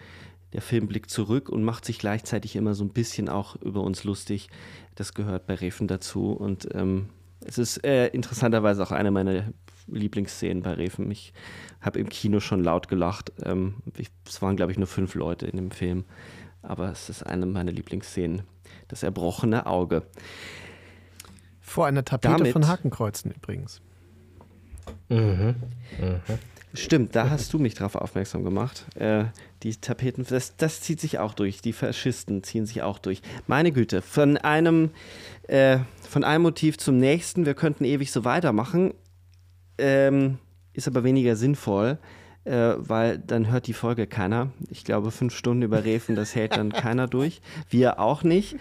Der 0.53 0.61
Film 0.61 0.87
blickt 0.87 1.09
zurück 1.09 1.49
und 1.49 1.63
macht 1.63 1.85
sich 1.85 1.99
gleichzeitig 1.99 2.55
immer 2.55 2.73
so 2.73 2.83
ein 2.83 2.89
bisschen 2.89 3.29
auch 3.29 3.55
über 3.57 3.81
uns 3.81 4.03
lustig. 4.03 4.49
Das 4.95 5.13
gehört 5.13 5.47
bei 5.47 5.55
Refen 5.55 5.87
dazu. 5.87 6.31
Und 6.31 6.69
ähm, 6.73 7.09
es 7.41 7.57
ist 7.57 7.83
äh, 7.83 8.07
interessanterweise 8.07 8.83
auch 8.83 8.91
eine 8.91 9.11
meiner 9.11 9.51
Lieblingsszenen 9.87 10.63
bei 10.63 10.73
Refen. 10.73 11.09
Ich 11.11 11.33
habe 11.81 11.99
im 11.99 12.09
Kino 12.09 12.39
schon 12.39 12.63
laut 12.63 12.87
gelacht. 12.87 13.31
Ähm, 13.43 13.75
ich, 13.97 14.09
es 14.25 14.41
waren, 14.41 14.55
glaube 14.55 14.71
ich, 14.71 14.77
nur 14.77 14.87
fünf 14.87 15.15
Leute 15.15 15.47
in 15.47 15.57
dem 15.57 15.71
Film. 15.71 16.05
Aber 16.61 16.91
es 16.91 17.09
ist 17.09 17.23
eine 17.23 17.45
meiner 17.45 17.71
Lieblingsszenen. 17.71 18.43
Das 18.87 19.03
erbrochene 19.03 19.65
Auge. 19.65 20.03
Vor 21.61 21.85
einer 21.85 22.03
Tapete 22.05 22.33
Damit, 22.33 22.53
von 22.53 22.67
Hakenkreuzen 22.67 23.31
übrigens. 23.31 23.81
Mhm. 25.09 25.55
Mhm. 25.99 26.21
Stimmt, 26.73 27.15
da 27.15 27.29
hast 27.29 27.53
du 27.53 27.59
mich 27.59 27.73
drauf 27.73 27.95
aufmerksam 27.95 28.43
gemacht. 28.43 28.85
Äh, 28.95 29.25
die 29.63 29.75
Tapeten, 29.75 30.25
das, 30.29 30.57
das, 30.57 30.81
zieht 30.81 30.99
sich 30.99 31.17
auch 31.17 31.33
durch. 31.33 31.61
Die 31.61 31.73
Faschisten 31.73 32.43
ziehen 32.43 32.65
sich 32.65 32.83
auch 32.83 32.99
durch. 32.99 33.21
Meine 33.47 33.71
Güte, 33.71 34.01
von 34.01 34.37
einem, 34.37 34.91
äh, 35.47 35.79
von 36.07 36.23
einem 36.23 36.43
Motiv 36.43 36.77
zum 36.77 36.97
nächsten, 36.97 37.45
wir 37.45 37.53
könnten 37.53 37.83
ewig 37.83 38.11
so 38.11 38.25
weitermachen, 38.25 38.93
ähm, 39.77 40.37
ist 40.73 40.87
aber 40.87 41.03
weniger 41.03 41.35
sinnvoll, 41.35 41.97
äh, 42.43 42.73
weil 42.77 43.17
dann 43.17 43.49
hört 43.49 43.67
die 43.67 43.73
Folge 43.73 44.07
keiner. 44.07 44.51
Ich 44.69 44.83
glaube, 44.83 45.11
fünf 45.11 45.35
Stunden 45.35 45.63
über 45.63 45.83
Refen, 45.83 46.15
das 46.15 46.35
hält 46.35 46.55
dann 46.55 46.71
keiner 46.73 47.07
durch. 47.07 47.41
Wir 47.69 47.99
auch 47.99 48.23
nicht. 48.23 48.57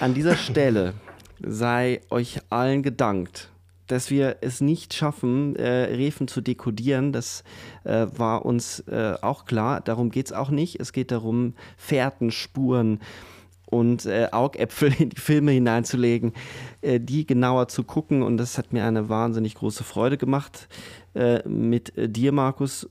An 0.00 0.14
dieser 0.14 0.36
Stelle 0.36 0.94
sei 1.40 2.00
euch 2.10 2.40
allen 2.50 2.82
gedankt 2.82 3.52
dass 3.92 4.10
wir 4.10 4.38
es 4.40 4.62
nicht 4.62 4.94
schaffen, 4.94 5.54
äh, 5.56 5.68
Refen 5.68 6.26
zu 6.26 6.40
dekodieren. 6.40 7.12
Das 7.12 7.44
äh, 7.84 8.06
war 8.16 8.46
uns 8.46 8.80
äh, 8.88 9.16
auch 9.20 9.44
klar. 9.44 9.82
Darum 9.82 10.10
geht 10.10 10.26
es 10.26 10.32
auch 10.32 10.48
nicht. 10.48 10.80
Es 10.80 10.94
geht 10.94 11.10
darum, 11.10 11.54
Fährten, 11.76 12.30
Spuren 12.30 13.00
und 13.72 14.04
äh, 14.04 14.28
Augäpfel 14.30 14.92
in 14.98 15.08
die 15.08 15.20
Filme 15.20 15.52
hineinzulegen, 15.52 16.34
äh, 16.82 17.00
die 17.00 17.26
genauer 17.26 17.68
zu 17.68 17.84
gucken. 17.84 18.22
Und 18.22 18.36
das 18.36 18.58
hat 18.58 18.72
mir 18.72 18.84
eine 18.84 19.08
wahnsinnig 19.08 19.54
große 19.54 19.82
Freude 19.82 20.18
gemacht. 20.18 20.68
Äh, 21.14 21.46
mit 21.48 21.92
dir, 21.96 22.32
Markus, 22.32 22.88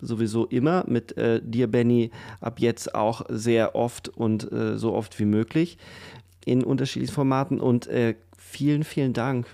sowieso 0.00 0.46
immer. 0.46 0.84
Mit 0.86 1.14
dir, 1.16 1.66
Benny, 1.66 2.10
ab 2.40 2.60
jetzt 2.60 2.94
auch 2.94 3.22
sehr 3.28 3.74
oft 3.74 4.08
und 4.08 4.48
so 4.74 4.92
oft 4.92 5.18
wie 5.18 5.24
möglich 5.24 5.78
in 6.44 6.62
unterschiedlichen 6.62 7.14
Formaten. 7.14 7.60
Und 7.60 7.88
vielen, 8.36 8.84
vielen 8.84 9.14
Dank 9.14 9.46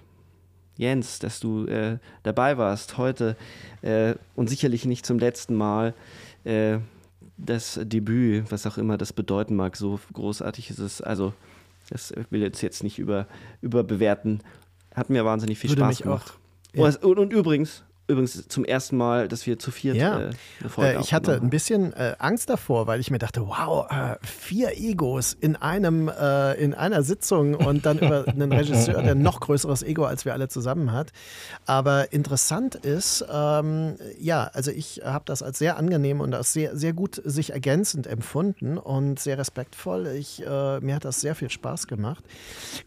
Jens, 0.80 1.18
dass 1.18 1.40
du 1.40 1.66
äh, 1.66 1.98
dabei 2.22 2.56
warst 2.56 2.96
heute 2.96 3.36
äh, 3.82 4.14
und 4.34 4.48
sicherlich 4.48 4.86
nicht 4.86 5.04
zum 5.04 5.18
letzten 5.18 5.54
Mal. 5.54 5.94
Äh, 6.44 6.78
das 7.44 7.78
Debüt, 7.82 8.50
was 8.52 8.66
auch 8.66 8.78
immer 8.78 8.96
das 8.98 9.12
bedeuten 9.12 9.56
mag, 9.56 9.76
so 9.76 9.98
großartig 10.12 10.70
ist 10.70 10.78
es. 10.78 11.00
Also, 11.00 11.32
das 11.88 12.12
will 12.30 12.42
ich 12.44 12.62
jetzt 12.62 12.82
nicht 12.82 12.98
über, 12.98 13.26
überbewerten. 13.62 14.42
Hat 14.94 15.10
mir 15.10 15.24
wahnsinnig 15.24 15.58
viel 15.58 15.70
Würde 15.70 15.82
Spaß 15.82 16.02
gemacht. 16.02 16.34
auch- 16.74 16.76
ja. 16.76 16.84
Und, 17.02 17.18
und 17.18 17.32
übrigens, 17.32 17.82
übrigens 18.10 18.46
zum 18.48 18.64
ersten 18.64 18.96
Mal, 18.96 19.28
dass 19.28 19.46
wir 19.46 19.58
zu 19.58 19.70
viert 19.70 19.96
Ja. 19.96 20.20
äh, 20.20 20.30
eine 20.60 20.68
Folge 20.68 20.98
Äh, 20.98 21.00
ich 21.00 21.14
hatte 21.14 21.34
ein 21.34 21.50
bisschen 21.50 21.92
äh, 21.92 22.14
Angst 22.18 22.50
davor, 22.50 22.86
weil 22.86 23.00
ich 23.00 23.10
mir 23.10 23.18
dachte, 23.18 23.46
wow, 23.46 23.90
äh, 23.90 24.16
vier 24.26 24.76
Egos 24.76 25.36
in 25.40 25.56
einem 25.56 26.08
äh, 26.08 26.54
in 26.54 26.74
einer 26.74 27.02
Sitzung 27.02 27.54
und 27.54 27.86
dann 27.86 27.98
über 27.98 28.24
einen 28.28 28.52
Regisseur, 28.52 29.02
der 29.02 29.12
ein 29.12 29.22
noch 29.22 29.40
größeres 29.40 29.82
Ego 29.82 30.04
als 30.04 30.24
wir 30.24 30.32
alle 30.32 30.48
zusammen 30.48 30.92
hat. 30.92 31.12
Aber 31.66 32.12
interessant 32.12 32.74
ist, 32.74 33.24
ähm, 33.32 33.94
ja, 34.18 34.50
also 34.52 34.70
ich 34.70 35.02
habe 35.04 35.24
das 35.26 35.42
als 35.42 35.58
sehr 35.58 35.76
angenehm 35.76 36.20
und 36.20 36.34
als 36.34 36.52
sehr 36.52 36.76
sehr 36.76 36.92
gut 36.92 37.20
sich 37.24 37.52
ergänzend 37.52 38.06
empfunden 38.06 38.76
und 38.78 39.18
sehr 39.20 39.38
respektvoll. 39.38 40.08
Ich 40.08 40.44
äh, 40.44 40.80
mir 40.80 40.96
hat 40.96 41.04
das 41.04 41.20
sehr 41.20 41.34
viel 41.34 41.50
Spaß 41.50 41.86
gemacht. 41.86 42.24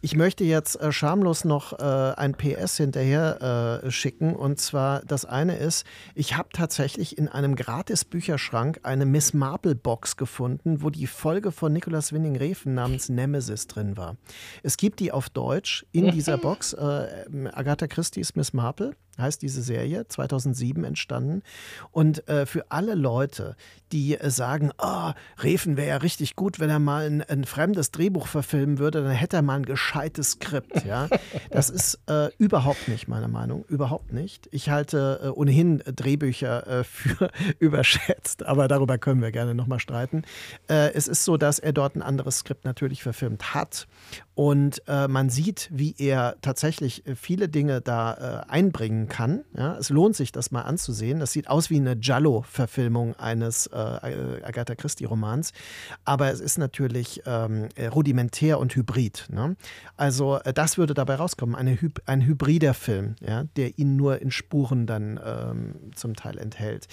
Ich 0.01 0.15
möchte 0.15 0.43
jetzt 0.43 0.79
schamlos 0.91 1.45
noch 1.45 1.73
ein 1.73 2.33
PS 2.33 2.77
hinterher 2.77 3.81
schicken. 3.89 4.35
Und 4.35 4.59
zwar, 4.59 5.01
das 5.13 5.25
eine 5.25 5.55
ist, 5.55 5.85
ich 6.15 6.35
habe 6.35 6.49
tatsächlich 6.51 7.17
in 7.17 7.27
einem 7.29 7.55
Gratis-Bücherschrank 7.55 8.81
eine 8.83 9.05
Miss 9.05 9.33
Marple-Box 9.33 10.17
gefunden, 10.17 10.81
wo 10.81 10.89
die 10.89 11.07
Folge 11.07 11.51
von 11.51 11.71
Nicolas 11.71 12.11
Winding 12.11 12.35
Refn 12.35 12.73
namens 12.73 13.09
Nemesis 13.09 13.67
drin 13.67 13.95
war. 13.95 14.17
Es 14.63 14.75
gibt 14.75 14.99
die 14.99 15.11
auf 15.11 15.29
Deutsch 15.29 15.85
in 15.91 16.11
dieser 16.11 16.37
Box. 16.37 16.73
Äh, 16.73 17.49
Agatha 17.53 17.87
Christie's 17.87 18.35
Miss 18.35 18.53
Marple 18.53 18.95
heißt 19.17 19.41
diese 19.41 19.61
Serie, 19.61 20.07
2007 20.07 20.83
entstanden. 20.83 21.43
Und 21.91 22.27
äh, 22.27 22.45
für 22.45 22.71
alle 22.71 22.95
Leute, 22.95 23.55
die 23.91 24.17
äh, 24.17 24.29
sagen, 24.29 24.71
oh, 24.79 25.11
Refen 25.41 25.77
wäre 25.77 25.89
ja 25.89 25.97
richtig 25.97 26.35
gut, 26.35 26.59
wenn 26.59 26.69
er 26.69 26.79
mal 26.79 27.05
ein, 27.05 27.21
ein 27.21 27.43
fremdes 27.45 27.91
Drehbuch 27.91 28.27
verfilmen 28.27 28.79
würde, 28.79 29.03
dann 29.03 29.11
hätte 29.11 29.37
er 29.37 29.41
mal 29.41 29.57
ein 29.57 29.65
gescheites 29.65 30.31
Skript. 30.31 30.83
Ja? 30.85 31.07
Das 31.49 31.69
ist 31.69 31.99
äh, 32.07 32.29
überhaupt 32.37 32.87
nicht 32.87 33.07
meine 33.07 33.27
Meinung, 33.27 33.65
überhaupt 33.65 34.11
nicht. 34.13 34.49
Ich 34.51 34.69
halte 34.69 35.19
äh, 35.23 35.27
ohnehin 35.27 35.83
Drehbücher 35.85 36.67
äh, 36.79 36.83
für 36.83 37.29
überschätzt, 37.59 38.43
aber 38.45 38.67
darüber 38.67 38.97
können 38.97 39.21
wir 39.21 39.31
gerne 39.31 39.53
nochmal 39.53 39.79
streiten. 39.79 40.23
Äh, 40.67 40.93
es 40.93 41.07
ist 41.07 41.23
so, 41.23 41.37
dass 41.37 41.59
er 41.59 41.73
dort 41.73 41.95
ein 41.95 42.01
anderes 42.01 42.39
Skript 42.39 42.65
natürlich 42.65 43.03
verfilmt 43.03 43.53
hat. 43.53 43.87
Und 44.35 44.81
man 44.87 45.29
sieht, 45.29 45.69
wie 45.71 45.93
er 45.99 46.37
tatsächlich 46.41 47.03
viele 47.15 47.49
Dinge 47.49 47.81
da 47.81 48.13
äh, 48.13 48.49
einbringen 49.03 49.07
kann. 49.07 49.43
Ja? 49.55 49.77
Es 49.77 49.89
lohnt 49.89 50.15
sich, 50.15 50.31
das 50.31 50.51
mal 50.51 50.61
anzusehen. 50.61 51.19
Das 51.19 51.31
sieht 51.31 51.49
aus 51.49 51.69
wie 51.69 51.77
eine 51.77 51.95
Giallo-Verfilmung 51.95 53.15
eines 53.15 53.67
äh, 53.67 53.75
Agatha 53.75 54.75
Christie-Romans. 54.75 55.53
Aber 56.05 56.31
es 56.31 56.39
ist 56.39 56.57
natürlich 56.57 57.21
ähm, 57.25 57.69
äh, 57.75 57.87
rudimentär 57.87 58.59
und 58.59 58.75
hybrid. 58.75 59.27
Ne? 59.29 59.55
Also 59.97 60.39
äh, 60.39 60.53
das 60.53 60.77
würde 60.77 60.93
dabei 60.93 61.15
rauskommen. 61.15 61.55
Eine 61.55 61.79
Hyb 61.79 62.01
ein 62.05 62.25
hybrider 62.25 62.73
Film, 62.73 63.15
ja? 63.21 63.45
der 63.55 63.77
ihn 63.77 63.95
nur 63.95 64.21
in 64.21 64.31
Spuren 64.31 64.87
dann 64.87 65.19
ähm, 65.23 65.75
zum 65.95 66.15
Teil 66.15 66.37
enthält. 66.37 66.87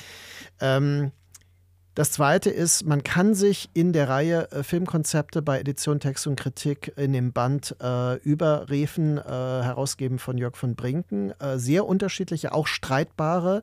Ähm, 0.61 1.13
das 2.01 2.12
zweite 2.12 2.49
ist, 2.49 2.87
man 2.87 3.05
kann 3.05 3.35
sich 3.35 3.69
in 3.75 3.93
der 3.93 4.09
Reihe 4.09 4.51
äh, 4.53 4.62
Filmkonzepte 4.62 5.43
bei 5.43 5.61
Edition 5.61 6.01
Text 6.01 6.27
und 6.27 6.41
Kritik 6.41 6.95
in 6.97 7.12
dem 7.12 7.35
Band 7.35 7.77
äh, 7.79 8.17
über 8.23 8.70
Refen 8.70 9.19
äh, 9.19 9.23
herausgeben 9.23 10.19
von 10.19 10.39
Jörg 10.39 10.57
von 10.57 10.77
Brinken. 10.77 11.33
Äh, 11.33 11.59
sehr 11.59 11.85
unterschiedliche, 11.85 12.55
auch 12.55 12.69
streitbare 12.69 13.62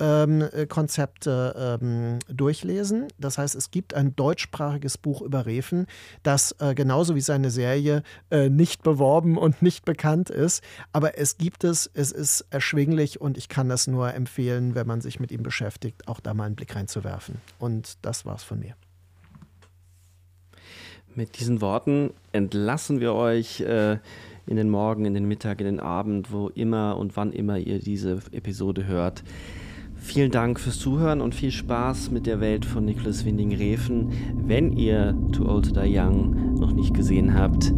ähm, 0.00 0.42
äh, 0.52 0.66
Konzepte 0.66 1.78
ähm, 1.80 2.18
durchlesen. 2.28 3.08
Das 3.18 3.38
heißt, 3.38 3.54
es 3.54 3.70
gibt 3.70 3.94
ein 3.94 4.16
deutschsprachiges 4.16 4.98
Buch 4.98 5.22
über 5.22 5.46
Refen, 5.46 5.86
das 6.22 6.52
äh, 6.58 6.74
genauso 6.74 7.14
wie 7.14 7.20
seine 7.20 7.50
Serie 7.50 8.02
äh, 8.30 8.48
nicht 8.48 8.82
beworben 8.82 9.38
und 9.38 9.62
nicht 9.62 9.84
bekannt 9.84 10.30
ist. 10.30 10.62
Aber 10.92 11.18
es 11.18 11.38
gibt 11.38 11.64
es, 11.64 11.90
es 11.94 12.12
ist 12.12 12.46
erschwinglich 12.50 13.20
und 13.20 13.38
ich 13.38 13.48
kann 13.48 13.68
das 13.68 13.86
nur 13.86 14.12
empfehlen, 14.14 14.74
wenn 14.74 14.86
man 14.86 15.00
sich 15.00 15.20
mit 15.20 15.30
ihm 15.30 15.42
beschäftigt, 15.42 16.08
auch 16.08 16.20
da 16.20 16.34
mal 16.34 16.44
einen 16.44 16.56
Blick 16.56 16.74
reinzuwerfen. 16.74 17.36
Und 17.58 17.98
das 18.02 18.24
war's 18.24 18.42
von 18.42 18.58
mir. 18.58 18.74
Mit 21.14 21.38
diesen 21.38 21.60
Worten 21.60 22.10
entlassen 22.32 22.98
wir 22.98 23.14
euch 23.14 23.60
äh, 23.60 23.98
in 24.46 24.56
den 24.56 24.68
Morgen, 24.68 25.04
in 25.04 25.14
den 25.14 25.26
Mittag, 25.26 25.60
in 25.60 25.66
den 25.66 25.80
Abend, 25.80 26.32
wo 26.32 26.48
immer 26.48 26.96
und 26.96 27.16
wann 27.16 27.32
immer 27.32 27.56
ihr 27.56 27.78
diese 27.78 28.18
Episode 28.32 28.86
hört. 28.86 29.22
Vielen 30.04 30.30
Dank 30.30 30.60
fürs 30.60 30.78
Zuhören 30.78 31.22
und 31.22 31.34
viel 31.34 31.50
Spaß 31.50 32.10
mit 32.10 32.26
der 32.26 32.38
Welt 32.38 32.66
von 32.66 32.84
Nicholas 32.84 33.24
Winding 33.24 33.54
Refn. 33.54 34.10
Wenn 34.46 34.76
ihr 34.76 35.16
Too 35.32 35.48
Old 35.48 35.74
to 35.74 35.80
Die 35.80 35.98
Young 35.98 36.54
noch 36.60 36.72
nicht 36.72 36.92
gesehen 36.92 37.34
habt, 37.34 37.72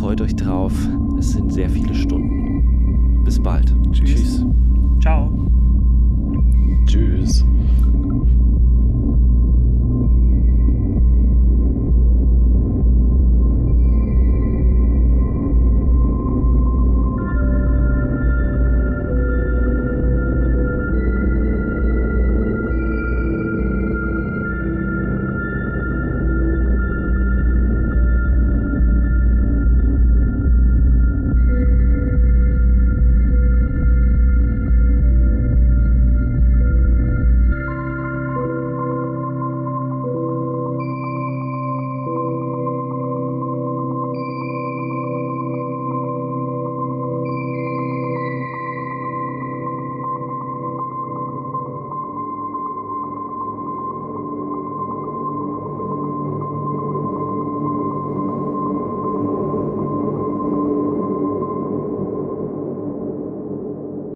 freut 0.00 0.22
euch 0.22 0.34
drauf. 0.34 0.72
Es 1.18 1.32
sind 1.32 1.52
sehr 1.52 1.68
viele 1.68 1.94
Stunden. 1.94 3.22
Bis 3.22 3.40
bald. 3.40 3.72
Tschüss. 3.92 4.44
Ciao. 5.00 5.30
Tschüss. 6.86 7.44